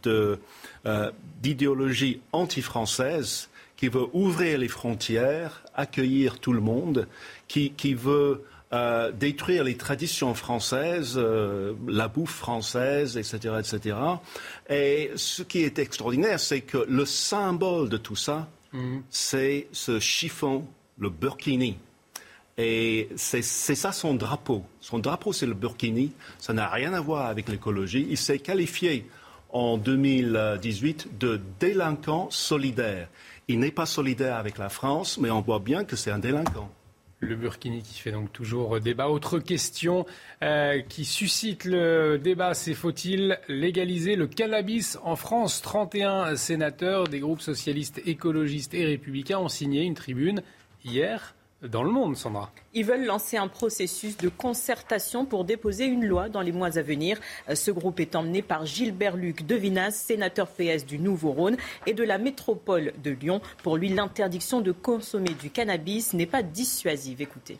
d'idéologie 1.42 2.22
anti-française 2.32 3.50
qui 3.82 3.88
veut 3.88 4.06
ouvrir 4.12 4.58
les 4.58 4.68
frontières, 4.68 5.64
accueillir 5.74 6.38
tout 6.38 6.52
le 6.52 6.60
monde, 6.60 7.08
qui, 7.48 7.94
veut 7.94 8.44
euh, 8.72 9.10
détruire 9.10 9.64
les 9.64 9.76
traditions 9.76 10.34
françaises, 10.34 11.14
euh, 11.16 11.72
la 11.88 12.06
bouffe 12.06 12.32
française, 12.32 13.16
etc., 13.16 13.56
etc. 13.58 13.96
Et 14.70 15.10
ce 15.16 15.42
qui 15.42 15.64
est 15.64 15.80
extraordinaire, 15.80 16.38
c'est 16.38 16.60
que 16.60 16.86
le 16.88 17.04
symbole 17.04 17.88
de 17.88 17.96
tout 17.96 18.14
ça, 18.14 18.48
mhm. 18.72 19.02
c'est 19.10 19.66
ce 19.72 19.98
chiffon, 19.98 20.64
le 20.96 21.10
burkini. 21.10 21.76
Et 22.58 23.08
c'est 23.16 23.42
ça 23.42 23.90
son 23.90 24.14
drapeau. 24.14 24.64
Son 24.80 25.00
drapeau, 25.00 25.32
c'est 25.32 25.46
le 25.46 25.54
burkini. 25.54 26.12
Ça 26.38 26.52
n'a 26.52 26.68
rien 26.68 26.92
à 26.92 27.00
voir 27.00 27.26
avec 27.26 27.48
l'écologie. 27.48 28.06
Il 28.08 28.16
s'est 28.16 28.38
qualifié 28.38 29.08
en 29.52 29.76
2018 29.76 31.18
de 31.18 31.40
délinquant 31.58 32.28
solidaire. 32.30 33.08
Il 33.48 33.58
n'est 33.58 33.70
pas 33.70 33.86
solidaire 33.86 34.36
avec 34.36 34.58
la 34.58 34.68
France, 34.68 35.18
mais 35.18 35.30
on 35.30 35.40
voit 35.40 35.58
bien 35.58 35.84
que 35.84 35.96
c'est 35.96 36.10
un 36.10 36.18
délinquant. 36.18 36.70
Le 37.20 37.36
Burkini 37.36 37.82
qui 37.82 38.00
fait 38.00 38.10
donc 38.10 38.32
toujours 38.32 38.80
débat. 38.80 39.08
Autre 39.08 39.38
question 39.38 40.06
euh, 40.42 40.80
qui 40.80 41.04
suscite 41.04 41.64
le 41.64 42.18
débat, 42.18 42.52
c'est 42.52 42.74
faut-il 42.74 43.38
légaliser 43.46 44.16
le 44.16 44.26
cannabis 44.26 44.98
en 45.04 45.14
France? 45.14 45.62
31 45.62 46.34
sénateurs 46.34 47.06
des 47.06 47.20
groupes 47.20 47.40
socialistes, 47.40 48.02
écologistes 48.06 48.74
et 48.74 48.84
républicains 48.84 49.38
ont 49.38 49.48
signé 49.48 49.82
une 49.82 49.94
tribune 49.94 50.42
hier 50.84 51.36
dans 51.62 51.84
le 51.84 51.90
monde, 51.90 52.16
Sandra. 52.16 52.52
Ils 52.74 52.84
veulent 52.84 53.04
lancer 53.04 53.36
un 53.36 53.48
processus 53.48 54.16
de 54.16 54.28
concertation 54.28 55.24
pour 55.24 55.44
déposer 55.44 55.84
une 55.84 56.04
loi 56.04 56.28
dans 56.28 56.40
les 56.40 56.52
mois 56.52 56.76
à 56.78 56.82
venir. 56.82 57.20
Ce 57.54 57.70
groupe 57.70 58.00
est 58.00 58.16
emmené 58.16 58.42
par 58.42 58.66
Gilbert 58.66 59.16
Luc 59.16 59.46
Devinas, 59.46 59.92
sénateur 59.92 60.48
PS 60.48 60.84
du 60.84 60.98
Nouveau-Rhône 60.98 61.56
et 61.86 61.94
de 61.94 62.02
la 62.02 62.18
métropole 62.18 62.92
de 63.02 63.10
Lyon. 63.12 63.40
Pour 63.62 63.76
lui, 63.76 63.88
l'interdiction 63.88 64.60
de 64.60 64.72
consommer 64.72 65.34
du 65.34 65.50
cannabis 65.50 66.14
n'est 66.14 66.26
pas 66.26 66.42
dissuasive. 66.42 67.20
Écoutez. 67.20 67.58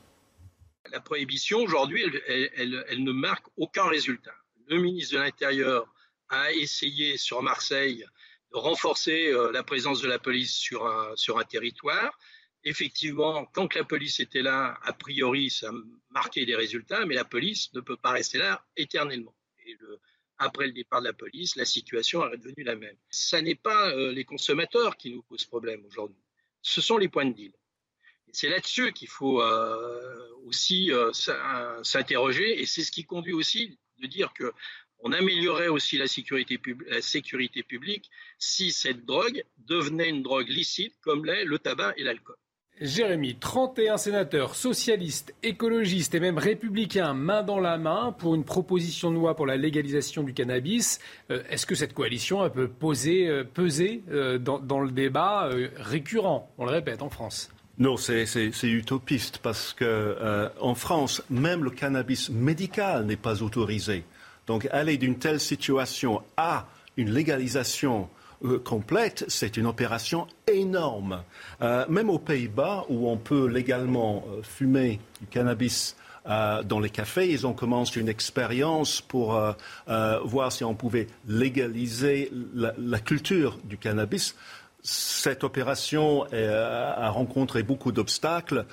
La 0.90 1.00
prohibition, 1.00 1.58
aujourd'hui, 1.58 2.05
elle, 2.26 2.84
ne 2.98 3.12
marque 3.12 3.47
aucun 3.56 3.84
résultat. 3.84 4.34
Le 4.68 4.81
ministre 4.81 5.14
de 5.14 5.20
l'Intérieur 5.20 5.86
a 6.28 6.52
essayé 6.52 7.16
sur 7.18 7.42
Marseille 7.42 8.05
de 8.52 8.58
renforcer 8.58 9.28
euh, 9.28 9.50
la 9.52 9.62
présence 9.62 10.02
de 10.02 10.08
la 10.08 10.18
police 10.18 10.52
sur 10.52 10.90
sur 11.16 11.39
un 11.39 11.44
territoire 11.44 12.18
effectivement, 12.65 13.47
que 13.47 13.78
la 13.78 13.84
police 13.84 14.20
était 14.20 14.42
là, 14.42 14.78
a 14.82 14.92
priori, 14.92 15.50
ça 15.50 15.70
marquait 16.10 16.47
des 16.47 16.55
résultats, 16.55 17.05
mais 17.07 17.15
la 17.15 17.24
police 17.24 17.73
ne 17.74 17.81
peut 17.81 17.97
pas 17.97 18.10
rester 18.10 18.39
là 18.39 18.65
éternellement. 18.76 19.34
Après 20.39 20.66
le 20.66 20.73
départ 20.73 21.00
de 21.00 21.07
la 21.07 21.12
police, 21.12 21.57
la 21.57 21.65
situation 21.65 22.28
est 22.32 22.36
devenue 22.36 22.65
la 22.65 22.74
même. 22.74 22.97
Ce 23.10 23.36
n'est 23.36 23.55
pas 23.55 23.91
euh, 23.91 24.12
les 24.12 24.24
consommateurs 24.24 24.97
qui 24.97 25.10
nous 25.10 25.23
posent 25.23 25.44
problème 25.44 25.84
aujourd'hui, 25.86 26.23
ce 26.62 26.81
sont 26.81 26.99
les 26.99 27.08
points 27.08 27.26
de 27.26 27.32
deal. 27.32 27.52
C'est 28.32 28.49
là-dessus 28.49 28.92
qu'il 28.92 29.08
faut 29.08 29.42
euh, 29.42 30.28
aussi 30.44 30.91
euh, 30.91 31.12
s'interroger, 31.82 32.60
et 32.60 32.66
c'est 32.66 32.82
ce 32.82 32.91
qui 32.91 33.05
conduit 33.05 33.34
aussi 33.34 33.78
de 33.99 34.07
dire 34.07 34.32
que 34.32 34.52
on 35.05 35.12
améliorerait 35.12 35.68
aussi 35.68 35.99
la 35.99 36.07
sécurité, 36.07 36.60
la 36.86 37.02
sécurité 37.02 37.62
publique 37.65 38.08
si 38.39 38.70
cette 38.70 39.05
drogue 39.05 39.44
devenait 39.58 40.08
une 40.08 40.23
drogue 40.23 40.49
licite 40.49 40.94
comme 41.00 41.24
l'est 41.24 41.44
le 41.44 41.58
tabac 41.58 41.92
et 41.97 42.05
l'alcool. 42.05 42.36
Jérémy, 42.81 43.36
31 43.36 43.97
sénateurs 43.97 44.55
socialistes, 44.55 45.34
écologistes 45.42 46.15
et 46.15 46.20
même 46.20 46.39
républicains 46.39 47.12
main 47.15 47.42
dans 47.42 47.60
la 47.60 47.78
main 47.78 48.12
pour 48.18 48.34
une 48.34 48.44
proposition 48.44 49.10
de 49.10 49.17
loi 49.17 49.36
pour 49.36 49.47
la 49.47 49.57
légalisation 49.57 50.23
du 50.23 50.33
cannabis. 50.33 50.99
Euh, 51.31 51.42
est-ce 51.51 51.67
que 51.67 51.75
cette 51.75 51.92
coalition 51.92 52.49
peut 52.51 52.70
euh, 52.83 53.44
peser 53.44 54.02
euh, 54.10 54.39
dans, 54.39 54.81
le 54.81 54.91
débat 54.91 55.49
récurrent, 55.76 56.51
on 56.59 56.65
le 56.65 56.73
répète, 56.73 57.02
en 57.02 57.10
France? 57.10 57.51
Non, 57.78 57.97
c'est 57.97 58.26
utopiste 58.65 59.39
parce 59.39 59.73
que 59.73 60.51
en 60.60 60.75
France, 60.75 61.23
même 61.31 61.65
le 61.65 61.70
cannabis 61.70 62.31
médical 62.31 63.07
n'est 63.07 63.17
pas 63.17 63.42
autorisé. 63.42 64.05
Donc 64.47 64.68
aller 64.73 64.99
d'une 64.99 65.18
telle 65.18 65.41
situation 65.41 66.23
à 66.36 66.67
une 66.97 67.10
légalisation 67.10 68.09
euh, 68.44 68.58
complète, 68.58 69.24
c'est 69.28 69.56
une 69.56 69.66
opération 69.66 70.26
énorme. 70.46 71.22
Euh, 71.60 71.84
même 71.88 72.10
aux 72.10 72.18
Pays-Bas, 72.18 72.84
où 72.88 73.08
on 73.08 73.16
peut 73.16 73.46
légalement 73.46 74.24
euh, 74.28 74.42
fumer 74.42 75.00
du 75.20 75.26
cannabis 75.26 75.96
dans 76.24 76.78
les 76.78 76.90
cafés. 76.90 77.32
Ils 77.32 77.48
ont 77.48 77.52
commencé 77.52 77.98
une 77.98 78.08
expérience 78.08 79.00
pour 79.00 79.36
voir 79.88 80.52
si 80.52 80.62
on 80.62 80.72
pouvait 80.72 81.08
légaliser 81.26 82.30
la, 82.54 83.00
culture 83.00 83.58
du 83.64 83.76
cannabis. 83.76 84.36
Cette 84.84 85.42
opération 85.42 86.24
a 86.32 87.08
rencontré 87.10 87.64
beaucoup 87.64 87.90
d'obstacles. 87.90 88.66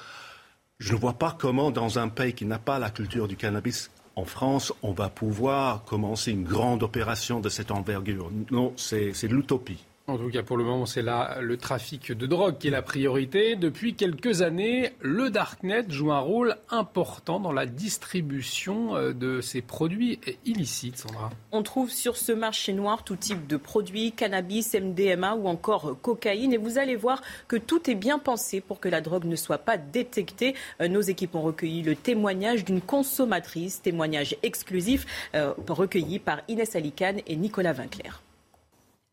Je 0.77 0.93
ne 0.93 0.99
vois 0.99 1.13
pas 1.13 1.35
comment, 1.39 1.71
dans 1.71 1.97
un 1.97 2.09
pays 2.09 2.33
qui 2.33 2.45
n'a 2.45 2.59
pas 2.59 2.77
la 2.77 2.91
culture 2.91 3.27
du 3.27 3.35
cannabis, 3.35 3.89
en 4.19 4.25
France, 4.25 4.73
on 4.83 4.91
va 4.91 5.07
pouvoir 5.09 5.85
commencer 5.85 6.31
une 6.31 6.43
grande 6.43 6.83
opération 6.83 7.39
de 7.39 7.47
cette 7.47 7.71
envergure. 7.71 8.29
Non, 8.51 8.73
c'est 8.75 9.13
l'utopie. 9.23 9.85
En 10.09 10.17
tout 10.17 10.29
cas, 10.29 10.41
pour 10.41 10.57
le 10.57 10.63
moment, 10.63 10.87
c'est 10.87 11.03
là 11.03 11.37
le 11.39 11.55
trafic 11.57 12.11
de 12.11 12.25
drogue 12.25 12.57
qui 12.57 12.67
est 12.67 12.71
la 12.71 12.81
priorité. 12.81 13.55
Depuis 13.55 13.93
quelques 13.93 14.41
années, 14.41 14.91
le 15.01 15.29
Darknet 15.29 15.85
joue 15.89 16.11
un 16.11 16.19
rôle 16.19 16.55
important 16.69 17.39
dans 17.39 17.51
la 17.51 17.67
distribution 17.67 18.95
euh, 18.95 19.13
de 19.13 19.39
ces 19.41 19.61
produits 19.61 20.19
illicites, 20.45 20.97
Sandra. 20.97 21.29
On 21.51 21.61
trouve 21.61 21.91
sur 21.91 22.17
ce 22.17 22.31
marché 22.31 22.73
noir 22.73 23.03
tout 23.03 23.15
type 23.15 23.45
de 23.45 23.57
produits, 23.57 24.11
cannabis, 24.11 24.73
MDMA 24.73 25.35
ou 25.35 25.47
encore 25.47 25.95
cocaïne. 26.01 26.53
Et 26.53 26.57
vous 26.57 26.79
allez 26.79 26.95
voir 26.95 27.21
que 27.47 27.55
tout 27.55 27.89
est 27.89 27.95
bien 27.95 28.17
pensé 28.17 28.61
pour 28.61 28.79
que 28.79 28.89
la 28.89 29.01
drogue 29.01 29.25
ne 29.25 29.35
soit 29.35 29.59
pas 29.59 29.77
détectée. 29.77 30.55
Euh, 30.81 30.87
nos 30.87 31.01
équipes 31.01 31.35
ont 31.35 31.41
recueilli 31.41 31.83
le 31.83 31.95
témoignage 31.95 32.65
d'une 32.65 32.81
consommatrice, 32.81 33.81
témoignage 33.81 34.35
exclusif 34.41 35.05
euh, 35.35 35.53
recueilli 35.67 36.19
par 36.19 36.41
Inès 36.47 36.75
Alicane 36.75 37.19
et 37.27 37.35
Nicolas 37.35 37.73
Vinclair. 37.73 38.23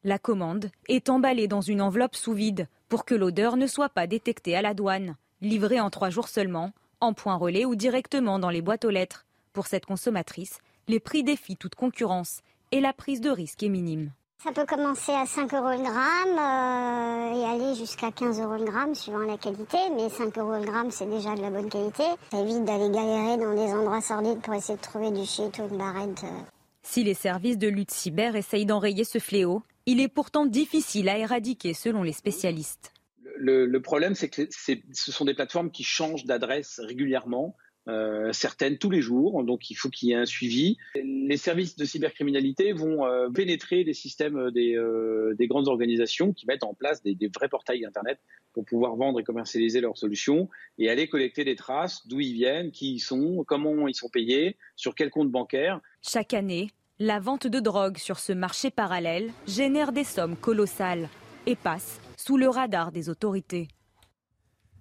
La 0.07 0.21
commande 0.21 0.71
est 0.89 1.09
emballée 1.09 1.49
dans 1.49 1.61
une 1.61 1.83
enveloppe 1.83 2.15
sous 2.15 2.33
vide 2.33 2.69
pour 2.89 3.05
que 3.05 3.17
l'odeur 3.17 3.57
ne 3.57 3.67
soit 3.67 3.89
pas 3.89 4.07
détectée 4.07 4.55
à 4.55 4.63
la 4.63 4.73
douane. 4.73 5.17
Livré 5.41 5.81
en 5.81 5.91
trois 5.91 6.11
jours 6.11 6.29
seulement, 6.29 6.71
en 7.01 7.13
point 7.13 7.35
relais 7.35 7.65
ou 7.65 7.75
directement 7.75 8.39
dans 8.39 8.51
les 8.51 8.63
boîtes 8.63 8.85
aux 8.85 8.91
lettres. 8.91 9.27
Pour 9.53 9.67
cette 9.67 9.85
consommatrice, 9.85 10.59
les 10.87 11.01
prix 11.01 11.25
défient 11.25 11.57
toute 11.57 11.75
concurrence 11.75 12.43
et 12.71 12.81
la 12.81 12.93
prise 12.93 13.21
de 13.21 13.31
risque 13.31 13.65
est 13.65 13.69
minime. 13.69 14.13
Ça 14.45 14.53
peut 14.53 14.65
commencer 14.65 15.11
à 15.11 15.27
5 15.27 15.53
euros 15.53 15.73
le 15.73 15.83
gramme 15.83 16.39
euh, 16.39 17.41
et 17.41 17.45
aller 17.45 17.75
jusqu'à 17.75 18.13
15 18.13 18.41
euros 18.43 18.59
le 18.59 18.65
gramme 18.65 18.95
suivant 18.95 19.19
la 19.19 19.39
qualité. 19.39 19.79
Mais 19.97 20.09
5 20.09 20.39
euros 20.39 20.55
le 20.55 20.67
gramme, 20.67 20.93
c'est 20.93 21.11
déjà 21.11 21.35
de 21.35 21.41
la 21.41 21.51
bonne 21.51 21.69
qualité. 21.69 22.05
Ça 22.31 22.39
évite 22.39 22.65
d'aller 22.65 22.91
galérer 22.91 23.39
dans 23.39 23.57
des 23.57 23.75
endroits 23.75 24.01
sordides 24.01 24.41
pour 24.41 24.55
essayer 24.55 24.77
de 24.77 24.83
trouver 24.83 25.11
du 25.11 25.27
shit 25.27 25.59
ou 25.59 25.63
une 25.69 25.79
barrette. 25.79 26.23
Euh. 26.23 26.43
Si 26.85 27.03
les 27.03 27.15
services 27.15 27.59
de 27.59 27.67
lutte 27.67 27.91
cyber 27.91 28.37
essayent 28.37 28.67
d'enrayer 28.67 29.03
ce 29.03 29.19
fléau, 29.19 29.63
il 29.87 30.01
est 30.01 30.09
pourtant 30.09 30.47
difficile 30.47 31.09
à 31.09 31.17
éradiquer 31.17 31.73
selon 31.73 32.03
les 32.03 32.13
spécialistes. 32.13 32.93
Le, 33.39 33.79
problème, 33.79 34.15
c'est 34.15 34.29
que 34.29 34.43
ce 34.51 35.13
sont 35.13 35.25
des 35.25 35.35
plateformes 35.35 35.71
qui 35.71 35.85
changent 35.85 36.25
d'adresse 36.25 36.81
régulièrement. 36.83 37.57
Euh, 37.89 38.33
certaines 38.33 38.79
tous 38.79 38.91
les 38.91 39.01
jours, 39.01 39.45
donc 39.45 39.71
il 39.71 39.75
faut 39.75 39.89
qu'il 39.91 40.09
y 40.09 40.13
ait 40.13 40.17
un 40.17 40.27
suivi. 40.27 40.77
Les 40.97 41.37
services 41.37 41.77
de 41.77 41.85
cybercriminalité 41.85 42.73
vont 42.73 43.07
euh, 43.07 43.31
pénétrer 43.31 43.85
les 43.85 43.95
systèmes 43.95 44.51
des, 44.51 44.75
euh, 44.75 45.37
des, 45.39 45.47
grandes 45.47 45.69
organisations 45.69 46.33
qui 46.33 46.47
mettent 46.47 46.65
en 46.65 46.75
place 46.75 47.01
des, 47.05 47.15
des, 47.15 47.29
vrais 47.29 47.49
portails 47.49 47.85
Internet 47.85 48.19
pour 48.55 48.65
pouvoir 48.65 48.97
vendre 48.97 49.21
et 49.21 49.23
commercialiser 49.23 49.81
leurs 49.81 49.97
solutions 49.97 50.49
et 50.79 50.91
aller 50.91 51.09
collecter 51.09 51.45
des 51.45 51.55
traces 51.55 52.09
d'où 52.09 52.19
ils 52.19 52.33
viennent, 52.33 52.73
qui 52.73 52.95
ils 52.95 53.01
sont, 53.01 53.45
comment 53.47 53.87
ils 53.87 53.95
sont 53.95 54.09
payés, 54.09 54.57
sur 54.75 54.97
quel 54.97 55.11
compte 55.11 55.31
bancaire. 55.31 55.81
Chaque 56.03 56.35
année, 56.35 56.71
la 56.99 57.21
vente 57.21 57.47
de 57.47 57.61
drogue 57.61 57.99
sur 57.99 58.19
ce 58.19 58.33
marché 58.33 58.71
parallèle 58.71 59.31
génère 59.47 59.93
des 59.93 60.05
sommes 60.05 60.35
colossales 60.37 61.09
et 61.45 61.55
passe 61.55 62.01
sous 62.17 62.39
le 62.39 62.49
radar 62.49 62.91
des 62.91 63.11
autorités. 63.11 63.69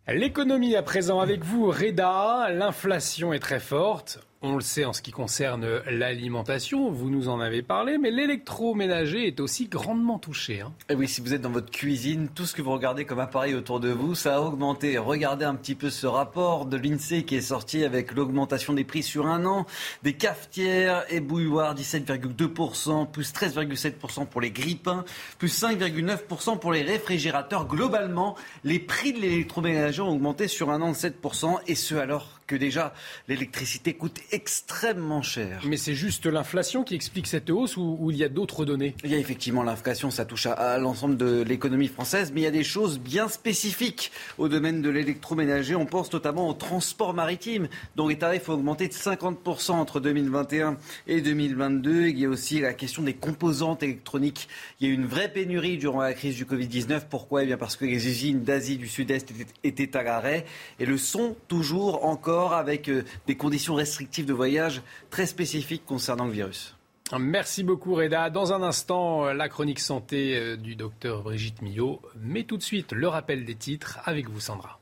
L'économie 0.07 0.75
à 0.75 0.83
présent 0.83 1.19
avec 1.19 1.43
vous, 1.43 1.65
Reda. 1.65 2.49
L'inflation 2.51 3.33
est 3.33 3.39
très 3.39 3.59
forte. 3.59 4.19
On 4.41 4.55
le 4.55 4.61
sait 4.61 4.85
en 4.85 4.93
ce 4.93 5.01
qui 5.01 5.11
concerne 5.11 5.65
l'alimentation, 5.89 6.91
vous 6.91 7.09
nous 7.09 7.29
en 7.29 7.39
avez 7.39 7.61
parlé, 7.61 7.97
mais 7.97 8.11
l'électroménager 8.11 9.25
est 9.27 9.39
aussi 9.39 9.67
grandement 9.67 10.19
touché. 10.19 10.61
Hein. 10.61 10.73
Et 10.81 10.93
eh 10.93 10.95
oui, 10.95 11.07
si 11.07 11.21
vous 11.21 11.33
êtes 11.33 11.41
dans 11.41 11.49
votre 11.49 11.71
cuisine, 11.71 12.27
tout 12.27 12.45
ce 12.45 12.53
que 12.53 12.61
vous 12.61 12.71
regardez 12.71 13.05
comme 13.05 13.19
appareil 13.19 13.55
autour 13.55 13.79
de 13.79 13.89
vous, 13.89 14.13
ça 14.13 14.35
a 14.35 14.39
augmenté. 14.41 14.97
Regardez 14.97 15.45
un 15.45 15.55
petit 15.55 15.73
peu 15.73 15.89
ce 15.89 16.05
rapport 16.05 16.65
de 16.65 16.77
l'INSEE 16.77 17.23
qui 17.23 17.35
est 17.35 17.41
sorti 17.41 17.83
avec 17.83 18.11
l'augmentation 18.11 18.73
des 18.73 18.83
prix 18.83 19.03
sur 19.03 19.25
un 19.25 19.45
an. 19.45 19.65
Des 20.03 20.13
cafetières 20.13 21.05
et 21.09 21.21
bouilloires, 21.21 21.73
17,2%, 21.73 23.09
plus 23.09 23.33
13,7% 23.33 24.27
pour 24.27 24.41
les 24.41 24.51
grippins, 24.51 25.05
plus 25.39 25.63
5,9% 25.63 26.59
pour 26.59 26.73
les 26.73 26.83
réfrigérateurs. 26.83 27.67
Globalement, 27.67 28.35
les 28.63 28.79
prix 28.79 29.13
de 29.13 29.21
l'électroménager 29.21 30.01
ont 30.01 30.11
augmenté 30.11 30.47
sur 30.47 30.71
un 30.71 30.81
an 30.81 30.91
de 30.91 30.95
7%, 30.95 31.61
et 31.67 31.75
ce 31.75 31.95
alors 31.95 32.34
que 32.47 32.55
déjà 32.55 32.93
l'électricité 33.27 33.93
coûte 33.93 34.19
extrêmement 34.31 35.21
cher. 35.21 35.61
Mais 35.65 35.77
c'est 35.77 35.95
juste 35.95 36.25
l'inflation 36.25 36.83
qui 36.83 36.95
explique 36.95 37.27
cette 37.27 37.49
hausse 37.49 37.77
ou, 37.77 38.09
il 38.11 38.17
y 38.17 38.23
a 38.23 38.29
d'autres 38.29 38.65
données? 38.65 38.95
Il 39.03 39.11
y 39.11 39.15
a 39.15 39.17
effectivement 39.17 39.63
l'inflation, 39.63 40.11
ça 40.11 40.25
touche 40.25 40.45
à, 40.45 40.77
l'ensemble 40.77 41.17
de 41.17 41.41
l'économie 41.41 41.87
française, 41.87 42.31
mais 42.33 42.41
il 42.41 42.43
y 42.43 42.47
a 42.47 42.51
des 42.51 42.63
choses 42.63 42.99
bien 42.99 43.27
spécifiques 43.27 44.11
au 44.37 44.47
domaine 44.47 44.81
de 44.81 44.89
l'électroménager. 44.89 45.75
On 45.75 45.85
pense 45.85 46.11
notamment 46.13 46.47
au 46.47 46.53
transport 46.53 47.13
maritime, 47.13 47.67
dont 47.95 48.07
les 48.07 48.17
tarifs 48.17 48.49
ont 48.49 48.53
augmenté 48.53 48.87
de 48.87 48.93
50% 48.93 49.71
entre 49.71 49.99
2021 49.99 50.77
et 51.07 51.21
2022. 51.21 52.07
Il 52.07 52.19
y 52.19 52.25
a 52.25 52.29
aussi 52.29 52.59
la 52.59 52.73
question 52.73 53.03
des 53.03 53.13
composantes 53.13 53.83
électroniques. 53.83 54.47
Il 54.79 54.87
y 54.87 54.89
a 54.89 54.93
eu 54.93 54.95
une 54.95 55.07
vraie 55.07 55.31
pénurie 55.31 55.77
durant 55.77 56.01
la 56.01 56.13
crise 56.13 56.35
du 56.35 56.45
Covid-19. 56.45 57.03
Pourquoi? 57.09 57.43
Eh 57.43 57.45
bien 57.47 57.57
parce 57.57 57.75
que 57.75 57.85
les 57.85 58.07
usines 58.07 58.43
d'Asie 58.43 58.77
du 58.77 58.87
Sud-Est 58.87 59.31
étaient, 59.31 59.85
étaient 59.85 59.97
à 59.97 60.03
l'arrêt 60.03 60.45
et 60.79 60.85
le 60.85 60.97
sont 60.97 61.35
toujours 61.47 62.05
encore 62.05 62.34
avec 62.35 62.89
euh, 62.89 63.03
des 63.27 63.35
conditions 63.35 63.75
restrictives 63.75 64.25
de 64.25 64.33
voyage 64.33 64.81
très 65.09 65.25
spécifiques 65.25 65.85
concernant 65.85 66.25
le 66.25 66.31
virus. 66.31 66.75
Merci 67.17 67.63
beaucoup 67.63 67.93
Reda. 67.93 68.29
Dans 68.29 68.51
un 68.51 68.63
instant, 68.63 69.27
euh, 69.27 69.33
la 69.33 69.47
chronique 69.47 69.79
santé 69.79 70.35
euh, 70.35 70.57
du 70.57 70.75
docteur 70.75 71.21
Brigitte 71.21 71.61
Millot. 71.61 72.01
Mais 72.19 72.43
tout 72.43 72.57
de 72.57 72.63
suite, 72.63 72.93
le 72.93 73.07
rappel 73.07 73.45
des 73.45 73.55
titres 73.55 73.99
avec 74.05 74.27
vous 74.29 74.39
Sandra. 74.39 74.79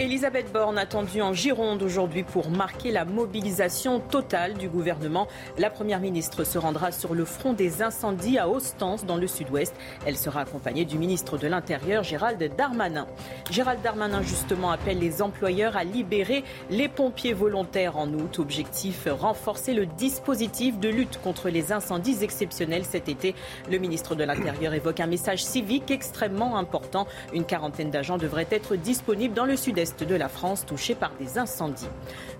Elisabeth 0.00 0.50
Borne 0.50 0.78
attendue 0.78 1.20
en 1.20 1.34
Gironde 1.34 1.82
aujourd'hui 1.82 2.22
pour 2.22 2.48
marquer 2.48 2.90
la 2.90 3.04
mobilisation 3.04 4.00
totale 4.00 4.54
du 4.54 4.66
gouvernement. 4.66 5.28
La 5.58 5.68
Première 5.68 6.00
ministre 6.00 6.42
se 6.42 6.56
rendra 6.56 6.90
sur 6.90 7.12
le 7.12 7.26
front 7.26 7.52
des 7.52 7.82
incendies 7.82 8.38
à 8.38 8.48
Ostens 8.48 9.04
dans 9.04 9.18
le 9.18 9.26
sud-ouest. 9.26 9.74
Elle 10.06 10.16
sera 10.16 10.40
accompagnée 10.40 10.86
du 10.86 10.96
ministre 10.96 11.36
de 11.36 11.46
l'Intérieur 11.46 12.02
Gérald 12.02 12.42
Darmanin. 12.56 13.06
Gérald 13.50 13.82
Darmanin 13.82 14.22
justement 14.22 14.70
appelle 14.70 14.98
les 14.98 15.20
employeurs 15.20 15.76
à 15.76 15.84
libérer 15.84 16.44
les 16.70 16.88
pompiers 16.88 17.34
volontaires 17.34 17.98
en 17.98 18.08
août. 18.08 18.38
Objectif 18.38 19.06
renforcer 19.06 19.74
le 19.74 19.84
dispositif 19.84 20.80
de 20.80 20.88
lutte 20.88 21.20
contre 21.22 21.50
les 21.50 21.72
incendies 21.72 22.24
exceptionnels 22.24 22.86
cet 22.86 23.10
été. 23.10 23.34
Le 23.70 23.76
ministre 23.76 24.14
de 24.14 24.24
l'Intérieur 24.24 24.72
évoque 24.72 25.00
un 25.00 25.06
message 25.06 25.44
civique 25.44 25.90
extrêmement 25.90 26.56
important. 26.56 27.06
Une 27.34 27.44
quarantaine 27.44 27.90
d'agents 27.90 28.16
devraient 28.16 28.48
être 28.50 28.76
disponibles 28.76 29.34
dans 29.34 29.44
le 29.44 29.56
sud-est 29.56 29.89
de 29.98 30.14
la 30.14 30.28
France 30.28 30.64
touchée 30.66 30.94
par 30.94 31.12
des 31.18 31.38
incendies. 31.38 31.88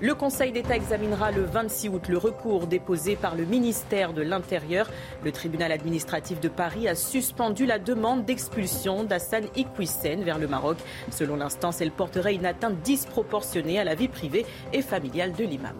Le 0.01 0.15
Conseil 0.15 0.53
d'État 0.53 0.77
examinera 0.77 1.31
le 1.31 1.43
26 1.43 1.89
août 1.89 2.09
le 2.09 2.19
recours 2.19 2.67
déposé 2.67 3.17
par 3.17 3.35
le 3.35 3.45
ministère 3.45 4.13
de 4.13 4.23
l'Intérieur. 4.23 4.89
Le 5.25 5.33
tribunal 5.33 5.73
administratif 5.73 6.41
de 6.41 6.49
Paris 6.49 6.89
a 6.89 6.95
suspendu 6.95 7.67
la 7.67 7.79
demande 7.79 8.25
d'expulsion 8.25 9.05
d'Hassan 9.05 9.45
Iquissen 9.57 10.23
vers 10.23 10.39
le 10.39 10.49
Maroc. 10.49 10.79
Selon 11.11 11.37
l'instance, 11.37 11.81
elle 11.81 11.93
porterait 11.93 12.35
une 12.35 12.47
atteinte 12.47 12.81
disproportionnée 12.83 13.79
à 13.79 13.85
la 13.85 13.95
vie 13.95 14.09
privée 14.09 14.47
et 14.73 14.83
familiale 14.83 15.33
de 15.33 15.45
l'imam. 15.45 15.77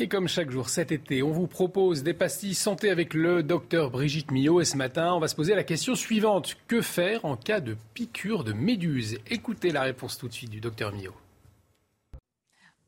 Et 0.00 0.06
comme 0.06 0.28
chaque 0.28 0.52
jour 0.52 0.68
cet 0.68 0.92
été, 0.92 1.24
on 1.24 1.32
vous 1.32 1.48
propose 1.48 2.04
des 2.04 2.14
pastilles 2.14 2.54
santé 2.54 2.88
avec 2.88 3.14
le 3.14 3.42
docteur 3.42 3.90
Brigitte 3.90 4.30
Millot. 4.30 4.60
Et 4.60 4.64
ce 4.64 4.76
matin, 4.76 5.12
on 5.12 5.18
va 5.18 5.26
se 5.26 5.34
poser 5.34 5.56
la 5.56 5.64
question 5.64 5.96
suivante. 5.96 6.56
Que 6.68 6.80
faire 6.82 7.24
en 7.24 7.36
cas 7.36 7.58
de 7.58 7.76
piqûre 7.94 8.44
de 8.44 8.52
méduse? 8.52 9.18
Écoutez 9.28 9.72
la 9.72 9.82
réponse 9.82 10.16
tout 10.16 10.28
de 10.28 10.32
suite 10.32 10.50
du 10.50 10.60
docteur 10.60 10.92
Millot. 10.92 11.16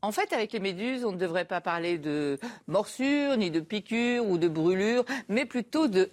En 0.01 0.13
fait, 0.13 0.31
avec 0.31 0.53
les 0.53 0.61
méduses, 0.61 1.03
on 1.03 1.11
ne 1.11 1.17
devrait 1.17 1.45
pas 1.45 1.59
parler 1.59 1.97
de 1.97 2.39
morsure, 2.67 3.35
ni 3.35 3.51
de 3.51 3.59
piqûre 3.59 4.25
ou 4.25 4.37
de 4.37 4.47
brûlure, 4.47 5.03
mais 5.27 5.45
plutôt 5.45 5.87
de 5.87 6.09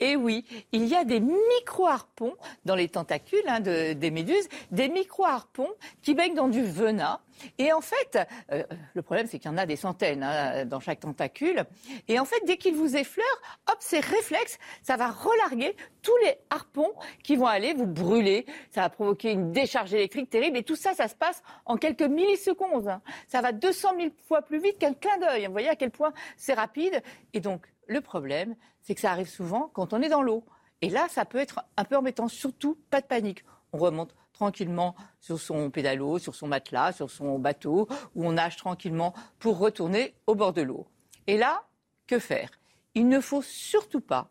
Et 0.00 0.16
oui, 0.16 0.44
il 0.72 0.86
y 0.86 0.94
a 0.94 1.04
des 1.04 1.20
micro-harpons 1.20 2.34
dans 2.64 2.74
les 2.74 2.88
tentacules 2.88 3.42
hein, 3.46 3.60
des 3.60 4.10
méduses, 4.10 4.48
des 4.70 4.88
micro-harpons 4.88 5.70
qui 6.02 6.14
baignent 6.14 6.34
dans 6.34 6.48
du 6.48 6.62
venin. 6.62 7.20
Et 7.58 7.72
en 7.72 7.80
fait, 7.80 8.18
euh, 8.50 8.64
le 8.94 9.02
problème, 9.02 9.26
c'est 9.26 9.38
qu'il 9.38 9.50
y 9.50 9.54
en 9.54 9.58
a 9.58 9.66
des 9.66 9.76
centaines 9.76 10.24
hein, 10.24 10.64
dans 10.64 10.80
chaque 10.80 11.00
tentacule. 11.00 11.64
Et 12.08 12.18
en 12.18 12.24
fait, 12.24 12.40
dès 12.46 12.56
qu'ils 12.56 12.74
vous 12.74 12.96
effleurent, 12.96 13.42
hop, 13.70 13.76
c'est 13.78 14.00
réflexe, 14.00 14.58
ça 14.82 14.96
va 14.96 15.08
relarguer 15.08 15.76
tous 16.02 16.16
les 16.24 16.36
harpons 16.50 16.92
qui 17.22 17.36
vont 17.36 17.46
aller 17.46 17.74
vous 17.74 17.86
brûler. 17.86 18.46
Ça 18.70 18.82
va 18.82 18.90
provoquer 18.90 19.32
une 19.32 19.52
décharge 19.52 19.94
électrique 19.94 20.30
terrible. 20.30 20.56
Et 20.56 20.64
tout 20.64 20.76
ça, 20.76 20.94
ça 20.94 21.06
se 21.06 21.14
passe 21.14 21.42
en 21.66 21.76
quelques 21.76 22.02
millisecondes. 22.02 22.88
Hein. 22.88 23.02
Ça 23.28 23.40
va 23.40 23.52
200 23.52 23.90
000 23.96 24.10
fois 24.26 24.42
plus 24.42 24.60
vite 24.60 24.78
qu'un 24.78 24.94
clin 24.94 25.18
d'œil. 25.18 25.46
Vous 25.46 25.52
voyez 25.52 25.68
à 25.68 25.76
quel 25.76 25.90
point 25.90 26.12
c'est 26.36 26.54
rapide. 26.54 27.02
Et 27.32 27.40
donc, 27.40 27.66
le 27.86 28.00
problème, 28.00 28.54
c'est 28.88 28.94
que 28.94 29.02
ça 29.02 29.10
arrive 29.10 29.28
souvent 29.28 29.70
quand 29.74 29.92
on 29.92 30.00
est 30.00 30.08
dans 30.08 30.22
l'eau. 30.22 30.44
Et 30.80 30.88
là, 30.88 31.08
ça 31.10 31.26
peut 31.26 31.36
être 31.36 31.60
un 31.76 31.84
peu 31.84 31.94
embêtant. 31.94 32.26
Surtout, 32.26 32.78
pas 32.88 33.02
de 33.02 33.06
panique. 33.06 33.44
On 33.74 33.76
remonte 33.76 34.14
tranquillement 34.32 34.94
sur 35.20 35.38
son 35.38 35.68
pédalo, 35.68 36.18
sur 36.18 36.34
son 36.34 36.46
matelas, 36.46 36.92
sur 36.92 37.10
son 37.10 37.38
bateau, 37.38 37.86
où 38.14 38.26
on 38.26 38.32
nage 38.32 38.56
tranquillement 38.56 39.12
pour 39.40 39.58
retourner 39.58 40.14
au 40.26 40.34
bord 40.34 40.54
de 40.54 40.62
l'eau. 40.62 40.86
Et 41.26 41.36
là, 41.36 41.64
que 42.06 42.18
faire? 42.18 42.48
Il 42.94 43.08
ne 43.08 43.20
faut 43.20 43.42
surtout 43.42 44.00
pas 44.00 44.30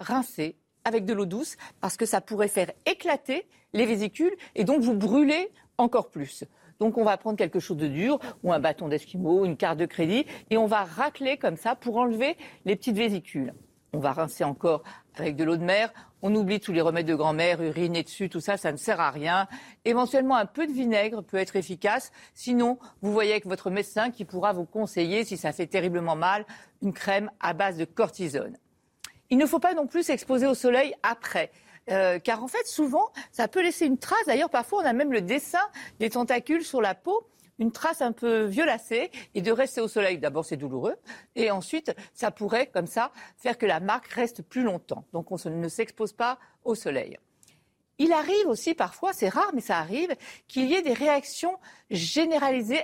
rincer 0.00 0.56
avec 0.84 1.04
de 1.04 1.12
l'eau 1.12 1.24
douce 1.26 1.56
parce 1.80 1.96
que 1.96 2.04
ça 2.04 2.20
pourrait 2.20 2.48
faire 2.48 2.72
éclater 2.86 3.46
les 3.72 3.86
vésicules 3.86 4.34
et 4.56 4.64
donc 4.64 4.82
vous 4.82 4.96
brûler 4.96 5.52
encore 5.78 6.10
plus. 6.10 6.42
Donc 6.80 6.98
on 6.98 7.04
va 7.04 7.16
prendre 7.18 7.38
quelque 7.38 7.60
chose 7.60 7.76
de 7.76 7.86
dur, 7.86 8.18
ou 8.42 8.52
un 8.52 8.58
bâton 8.58 8.88
d'esquimau, 8.88 9.44
une 9.44 9.56
carte 9.56 9.78
de 9.78 9.86
crédit, 9.86 10.26
et 10.50 10.56
on 10.56 10.66
va 10.66 10.82
racler 10.82 11.36
comme 11.36 11.56
ça 11.56 11.76
pour 11.76 11.98
enlever 11.98 12.36
les 12.64 12.74
petites 12.74 12.96
vésicules. 12.96 13.54
On 13.94 13.98
va 13.98 14.12
rincer 14.12 14.42
encore 14.42 14.82
avec 15.16 15.36
de 15.36 15.44
l'eau 15.44 15.58
de 15.58 15.64
mer. 15.64 15.92
On 16.22 16.34
oublie 16.34 16.60
tous 16.60 16.72
les 16.72 16.80
remèdes 16.80 17.04
de 17.04 17.14
grand-mère, 17.14 17.60
uriner 17.60 18.02
dessus, 18.02 18.30
tout 18.30 18.40
ça, 18.40 18.56
ça 18.56 18.72
ne 18.72 18.78
sert 18.78 19.00
à 19.00 19.10
rien. 19.10 19.46
Éventuellement, 19.84 20.36
un 20.36 20.46
peu 20.46 20.66
de 20.66 20.72
vinaigre 20.72 21.20
peut 21.20 21.36
être 21.36 21.56
efficace. 21.56 22.10
Sinon, 22.32 22.78
vous 23.02 23.12
voyez 23.12 23.32
avec 23.32 23.44
votre 23.44 23.68
médecin 23.68 24.10
qui 24.10 24.24
pourra 24.24 24.54
vous 24.54 24.64
conseiller, 24.64 25.26
si 25.26 25.36
ça 25.36 25.52
fait 25.52 25.66
terriblement 25.66 26.16
mal, 26.16 26.46
une 26.80 26.94
crème 26.94 27.30
à 27.38 27.52
base 27.52 27.76
de 27.76 27.84
cortisone. 27.84 28.56
Il 29.28 29.36
ne 29.36 29.44
faut 29.44 29.58
pas 29.58 29.74
non 29.74 29.86
plus 29.86 30.04
s'exposer 30.04 30.46
au 30.46 30.54
soleil 30.54 30.94
après. 31.02 31.50
Euh, 31.90 32.18
car 32.18 32.42
en 32.42 32.48
fait, 32.48 32.66
souvent, 32.66 33.12
ça 33.30 33.46
peut 33.46 33.62
laisser 33.62 33.84
une 33.84 33.98
trace. 33.98 34.24
D'ailleurs, 34.26 34.48
parfois, 34.48 34.82
on 34.82 34.86
a 34.86 34.94
même 34.94 35.12
le 35.12 35.20
dessin 35.20 35.68
des 36.00 36.08
tentacules 36.08 36.64
sur 36.64 36.80
la 36.80 36.94
peau. 36.94 37.26
Une 37.62 37.72
trace 37.72 38.02
un 38.02 38.12
peu 38.12 38.44
violacée 38.44 39.10
et 39.34 39.40
de 39.40 39.52
rester 39.52 39.80
au 39.80 39.88
soleil. 39.88 40.18
D'abord, 40.18 40.44
c'est 40.44 40.56
douloureux. 40.56 40.96
Et 41.36 41.50
ensuite, 41.50 41.94
ça 42.12 42.30
pourrait, 42.30 42.66
comme 42.66 42.88
ça, 42.88 43.12
faire 43.36 43.56
que 43.56 43.66
la 43.66 43.80
marque 43.80 44.08
reste 44.08 44.42
plus 44.42 44.64
longtemps. 44.64 45.04
Donc, 45.12 45.30
on 45.30 45.36
ne 45.48 45.68
s'expose 45.68 46.12
pas 46.12 46.38
au 46.64 46.74
soleil. 46.74 47.16
Il 47.98 48.12
arrive 48.12 48.48
aussi 48.48 48.74
parfois, 48.74 49.12
c'est 49.12 49.28
rare, 49.28 49.52
mais 49.54 49.60
ça 49.60 49.78
arrive, 49.78 50.14
qu'il 50.48 50.68
y 50.68 50.74
ait 50.74 50.82
des 50.82 50.92
réactions 50.92 51.56
généralisées, 51.90 52.82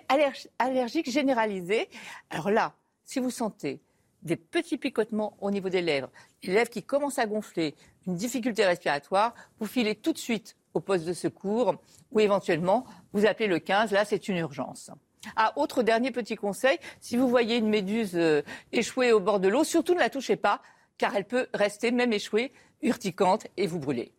allergiques 0.59 1.11
généralisées. 1.11 1.89
Alors 2.31 2.51
là, 2.51 2.75
si 3.05 3.19
vous 3.19 3.31
sentez 3.31 3.81
des 4.23 4.37
petits 4.37 4.79
picotements 4.79 5.37
au 5.41 5.51
niveau 5.51 5.71
des 5.71 5.83
lèvres, 5.83 6.11
les 6.45 6.53
lèvres 6.53 6.71
qui 6.71 6.85
commencent 6.85 7.19
à 7.19 7.27
gonfler, 7.27 7.75
une 8.07 8.15
difficulté 8.15 8.65
respiratoire, 8.65 9.35
vous 9.59 9.67
filez 9.67 9.97
tout 9.97 10.13
de 10.13 10.19
suite 10.19 10.57
au 10.75 10.81
poste 10.81 11.05
de 11.05 11.13
secours 11.13 11.75
ou 12.13 12.21
éventuellement 12.21 12.85
vous 13.13 13.27
appelez 13.27 13.47
le 13.47 13.59
15. 13.59 13.93
Là, 13.93 14.05
c'est 14.05 14.29
une 14.29 14.37
urgence. 14.37 14.91
Ah, 15.37 15.53
autre 15.57 15.83
dernier 15.83 16.11
petit 16.11 16.37
conseil, 16.37 16.79
si 17.01 17.17
vous 17.17 17.29
voyez 17.29 17.57
une 17.57 17.69
méduse 17.69 18.13
euh, 18.15 18.43
échouée 18.73 19.13
au 19.13 19.21
bord 19.21 19.41
de 19.41 19.49
l'eau, 19.49 19.65
surtout 19.65 19.95
ne 19.95 19.99
la 19.99 20.11
touchez 20.11 20.37
pas, 20.37 20.63
car 20.97 21.15
elle 21.17 21.27
peut 21.27 21.49
rester, 21.55 21.91
même 21.91 22.13
échouée, 22.13 22.53
urticante 22.83 23.47
et 23.57 23.67
vous 23.67 23.79
brûler. 23.79 24.13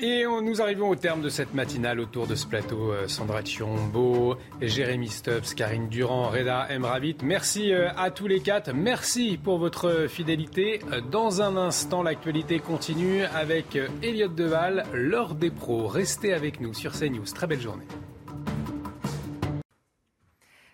Et 0.00 0.24
nous 0.24 0.62
arrivons 0.62 0.90
au 0.90 0.94
terme 0.94 1.22
de 1.22 1.28
cette 1.28 1.54
matinale 1.54 1.98
autour 1.98 2.28
de 2.28 2.36
ce 2.36 2.46
plateau. 2.46 2.92
Euh, 2.92 3.08
Sandra 3.08 3.42
Chiombo, 3.44 4.36
Jérémy 4.60 5.08
Stubbs, 5.08 5.54
Karine 5.56 5.88
Durand, 5.88 6.28
Reda 6.28 6.68
Emravit. 6.70 7.16
Merci 7.24 7.72
euh, 7.72 7.88
à 7.96 8.12
tous 8.12 8.28
les 8.28 8.38
quatre. 8.38 8.72
Merci 8.72 9.40
pour 9.42 9.58
votre 9.58 10.06
fidélité. 10.08 10.78
Euh, 10.92 11.00
dans 11.00 11.42
un 11.42 11.56
instant, 11.56 12.04
l'actualité 12.04 12.60
continue 12.60 13.24
avec 13.24 13.76
Elliot 14.00 14.28
Deval, 14.28 14.84
l'heure 14.92 15.34
des 15.34 15.50
pros. 15.50 15.88
Restez 15.88 16.32
avec 16.32 16.60
nous 16.60 16.74
sur 16.74 16.92
CNews. 16.92 17.24
Très 17.34 17.48
belle 17.48 17.60
journée. 17.60 17.86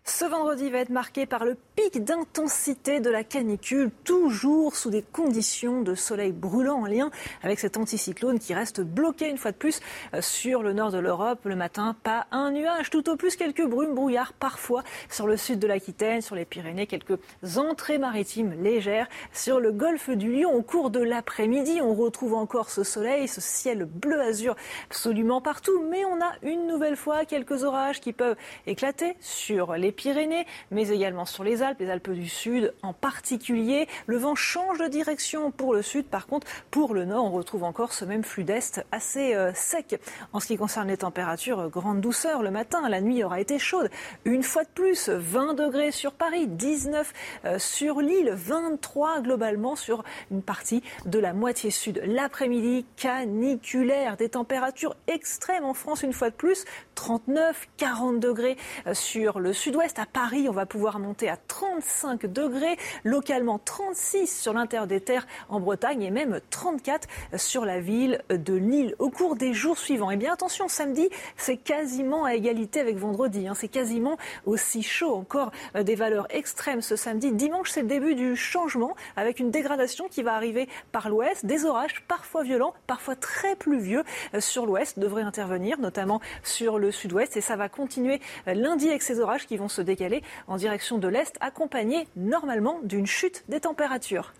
Ce 0.07 0.27
vendredi 0.27 0.69
va 0.69 0.81
être 0.81 0.91
marqué 0.91 1.25
par 1.25 1.47
le 1.47 1.57
pic 1.77 2.05
d'intensité 2.05 3.01
de 3.01 3.09
la 3.09 3.25
canicule, 3.25 3.91
toujours 4.05 4.77
sous 4.77 4.91
des 4.91 5.01
conditions 5.01 5.81
de 5.81 5.95
soleil 5.95 6.31
brûlant 6.31 6.83
en 6.83 6.85
lien 6.85 7.11
avec 7.43 7.59
cet 7.59 7.79
anticyclone 7.79 8.39
qui 8.39 8.53
reste 8.53 8.83
bloqué 8.83 9.31
une 9.31 9.39
fois 9.39 9.51
de 9.51 9.57
plus 9.57 9.81
euh, 10.13 10.21
sur 10.21 10.63
le 10.63 10.75
nord 10.75 10.93
de 10.93 10.99
l'Europe. 10.99 11.41
Le 11.45 11.57
matin, 11.57 11.97
pas 12.03 12.27
un 12.33 12.51
nuage, 12.51 12.91
tout 12.91 13.09
au 13.09 13.17
plus 13.17 13.35
quelques 13.37 13.67
brumes, 13.67 13.95
brouillards 13.95 14.35
parfois 14.35 14.85
sur 15.09 15.27
le 15.27 15.39
sud 15.39 15.59
de 15.59 15.67
l'Aquitaine, 15.67 16.21
sur 16.21 16.37
les 16.37 16.45
Pyrénées, 16.45 16.87
quelques 16.87 17.19
entrées 17.57 17.97
maritimes 17.97 18.53
légères. 18.63 19.09
Sur 19.33 19.59
le 19.59 19.73
golfe 19.73 20.11
du 20.11 20.31
Lion, 20.31 20.53
au 20.53 20.63
cours 20.63 20.91
de 20.91 21.01
l'après-midi, 21.01 21.81
on 21.81 21.95
retrouve 21.95 22.35
encore 22.35 22.69
ce 22.69 22.85
soleil, 22.85 23.27
ce 23.27 23.41
ciel 23.41 23.87
bleu 23.87 24.21
azur 24.21 24.55
absolument 24.91 25.41
partout, 25.41 25.83
mais 25.91 26.05
on 26.05 26.21
a 26.21 26.33
une 26.43 26.67
nouvelle 26.67 26.97
fois 26.97 27.25
quelques 27.25 27.65
orages 27.65 28.03
qui 28.03 28.13
peuvent 28.13 28.37
éclater 28.67 29.17
sur 29.21 29.73
les 29.73 29.94
Pyrénées, 29.95 30.47
mais 30.71 30.89
également 30.89 31.25
sur 31.25 31.45
les 31.45 31.63
Alpes, 31.63 31.81
les 31.81 31.91
Alpes 31.91 32.11
du 32.11 32.29
Sud 32.29 32.75
en 32.83 32.93
particulier. 32.93 33.89
Le 34.07 34.17
vent 34.17 34.35
change 34.35 34.79
de 34.79 34.89
direction 34.89 35.51
pour 35.51 35.75
le 35.75 35.83
sud. 35.83 36.07
Par 36.07 36.27
contre, 36.27 36.47
pour 36.71 36.95
le 36.95 37.05
nord, 37.05 37.25
on 37.25 37.31
retrouve 37.31 37.65
encore 37.65 37.93
ce 37.93 38.05
même 38.05 38.25
flux 38.25 38.45
d'est 38.45 38.85
assez 38.93 39.35
euh, 39.35 39.53
sec. 39.55 40.01
En 40.33 40.41
ce 40.41 40.47
qui 40.47 40.57
concerne 40.57 40.89
les 40.89 40.99
températures, 40.99 41.61
euh, 41.61 41.69
grande 41.69 42.01
douceur 42.01 42.43
le 42.43 42.51
matin. 42.51 42.89
La 42.89 43.01
nuit 43.01 43.23
aura 43.25 43.41
été 43.41 43.59
chaude. 43.59 43.91
Une 44.25 44.43
fois 44.43 44.65
de 44.65 44.69
plus, 44.69 45.09
20 45.09 45.55
degrés 45.55 45.93
sur 45.93 46.13
Paris, 46.13 46.47
19 46.47 47.13
euh, 47.45 47.59
sur 47.59 48.01
l'île, 48.01 48.31
23 48.35 49.21
globalement 49.21 49.77
sur 49.77 50.05
une 50.31 50.43
partie 50.43 50.83
de 51.07 51.19
la 51.19 51.33
moitié 51.33 51.71
sud. 51.71 52.03
L'après-midi, 52.05 52.85
caniculaire, 52.97 54.17
des 54.17 54.31
températures 54.31 54.97
extrêmes 55.07 55.65
en 55.65 55.75
France 55.75 56.03
une 56.03 56.13
fois 56.13 56.31
de 56.31 56.35
plus. 56.35 56.65
39, 56.95 57.69
40 57.77 58.21
degrés 58.21 58.57
sur 58.93 59.41
le 59.41 59.53
sud-ouest 59.53 59.84
à 59.85 60.07
Paris, 60.07 60.47
on 60.49 60.53
va 60.53 60.65
pouvoir 60.65 60.99
monter 60.99 61.29
à 61.29 61.37
35 61.37 62.25
degrés, 62.25 62.79
localement 63.05 63.59
36 63.59 64.41
sur 64.41 64.55
l'intérieur 64.55 64.87
des 64.87 65.01
terres 65.01 65.27
en 65.51 65.61
Bretagne 65.61 66.03
et 66.03 66.11
même 66.11 66.41
34 66.49 67.07
sur 67.37 67.67
la 67.67 67.81
ville 67.81 68.23
de 68.31 68.55
Lille. 68.55 68.95
Au 68.99 69.11
cours 69.11 69.37
des 69.37 69.53
jours 69.53 69.77
suivants, 69.77 70.11
eh 70.11 70.17
bien 70.17 70.33
attention, 70.33 70.69
samedi, 70.69 71.11
c'est 71.37 71.59
quasiment 71.59 72.25
à 72.25 72.35
égalité 72.35 72.81
avec 72.81 72.97
vendredi. 72.97 73.47
Hein. 73.47 73.53
c'est 73.55 73.69
quasiment 73.69 74.17
aussi 74.47 74.83
chaud. 74.83 75.15
Encore 75.15 75.53
euh, 75.77 75.83
des 75.83 75.97
valeurs 75.97 76.27
extrêmes 76.31 76.81
ce 76.81 76.97
samedi. 76.97 77.33
Dimanche, 77.33 77.71
c'est 77.71 77.83
le 77.83 77.89
début 77.89 78.15
du 78.15 78.37
changement 78.37 78.97
avec 79.17 79.39
une 79.39 79.51
dégradation 79.51 80.09
qui 80.09 80.23
va 80.23 80.33
arriver 80.33 80.67
par 80.93 81.11
l'ouest. 81.11 81.45
Des 81.45 81.67
orages 81.67 82.03
parfois 82.09 82.43
violents, 82.43 82.73
parfois 82.87 83.17
très 83.17 83.55
pluvieux 83.55 84.03
euh, 84.33 84.41
sur 84.41 84.65
l'ouest 84.65 84.99
devraient 84.99 85.23
intervenir, 85.23 85.79
notamment 85.79 86.23
sur 86.43 86.79
le 86.79 86.91
sud-ouest. 86.91 87.37
Et 87.37 87.43
ça 87.43 87.57
va 87.57 87.69
continuer 87.69 88.23
euh, 88.49 88.55
lundi 88.55 88.89
avec 88.89 89.03
ces 89.03 89.21
orages 89.21 89.47
qui 89.47 89.59
vont 89.59 89.69
se 89.75 89.83
décaler 89.83 90.23
en 90.47 90.57
direction 90.57 90.99
de 90.99 91.09
l'Est, 91.09 91.37
accompagné 91.41 92.09
normalement 92.17 92.81
d'une 92.83 93.07
chute 93.07 93.45
des 93.49 93.61
températures. 93.61 94.33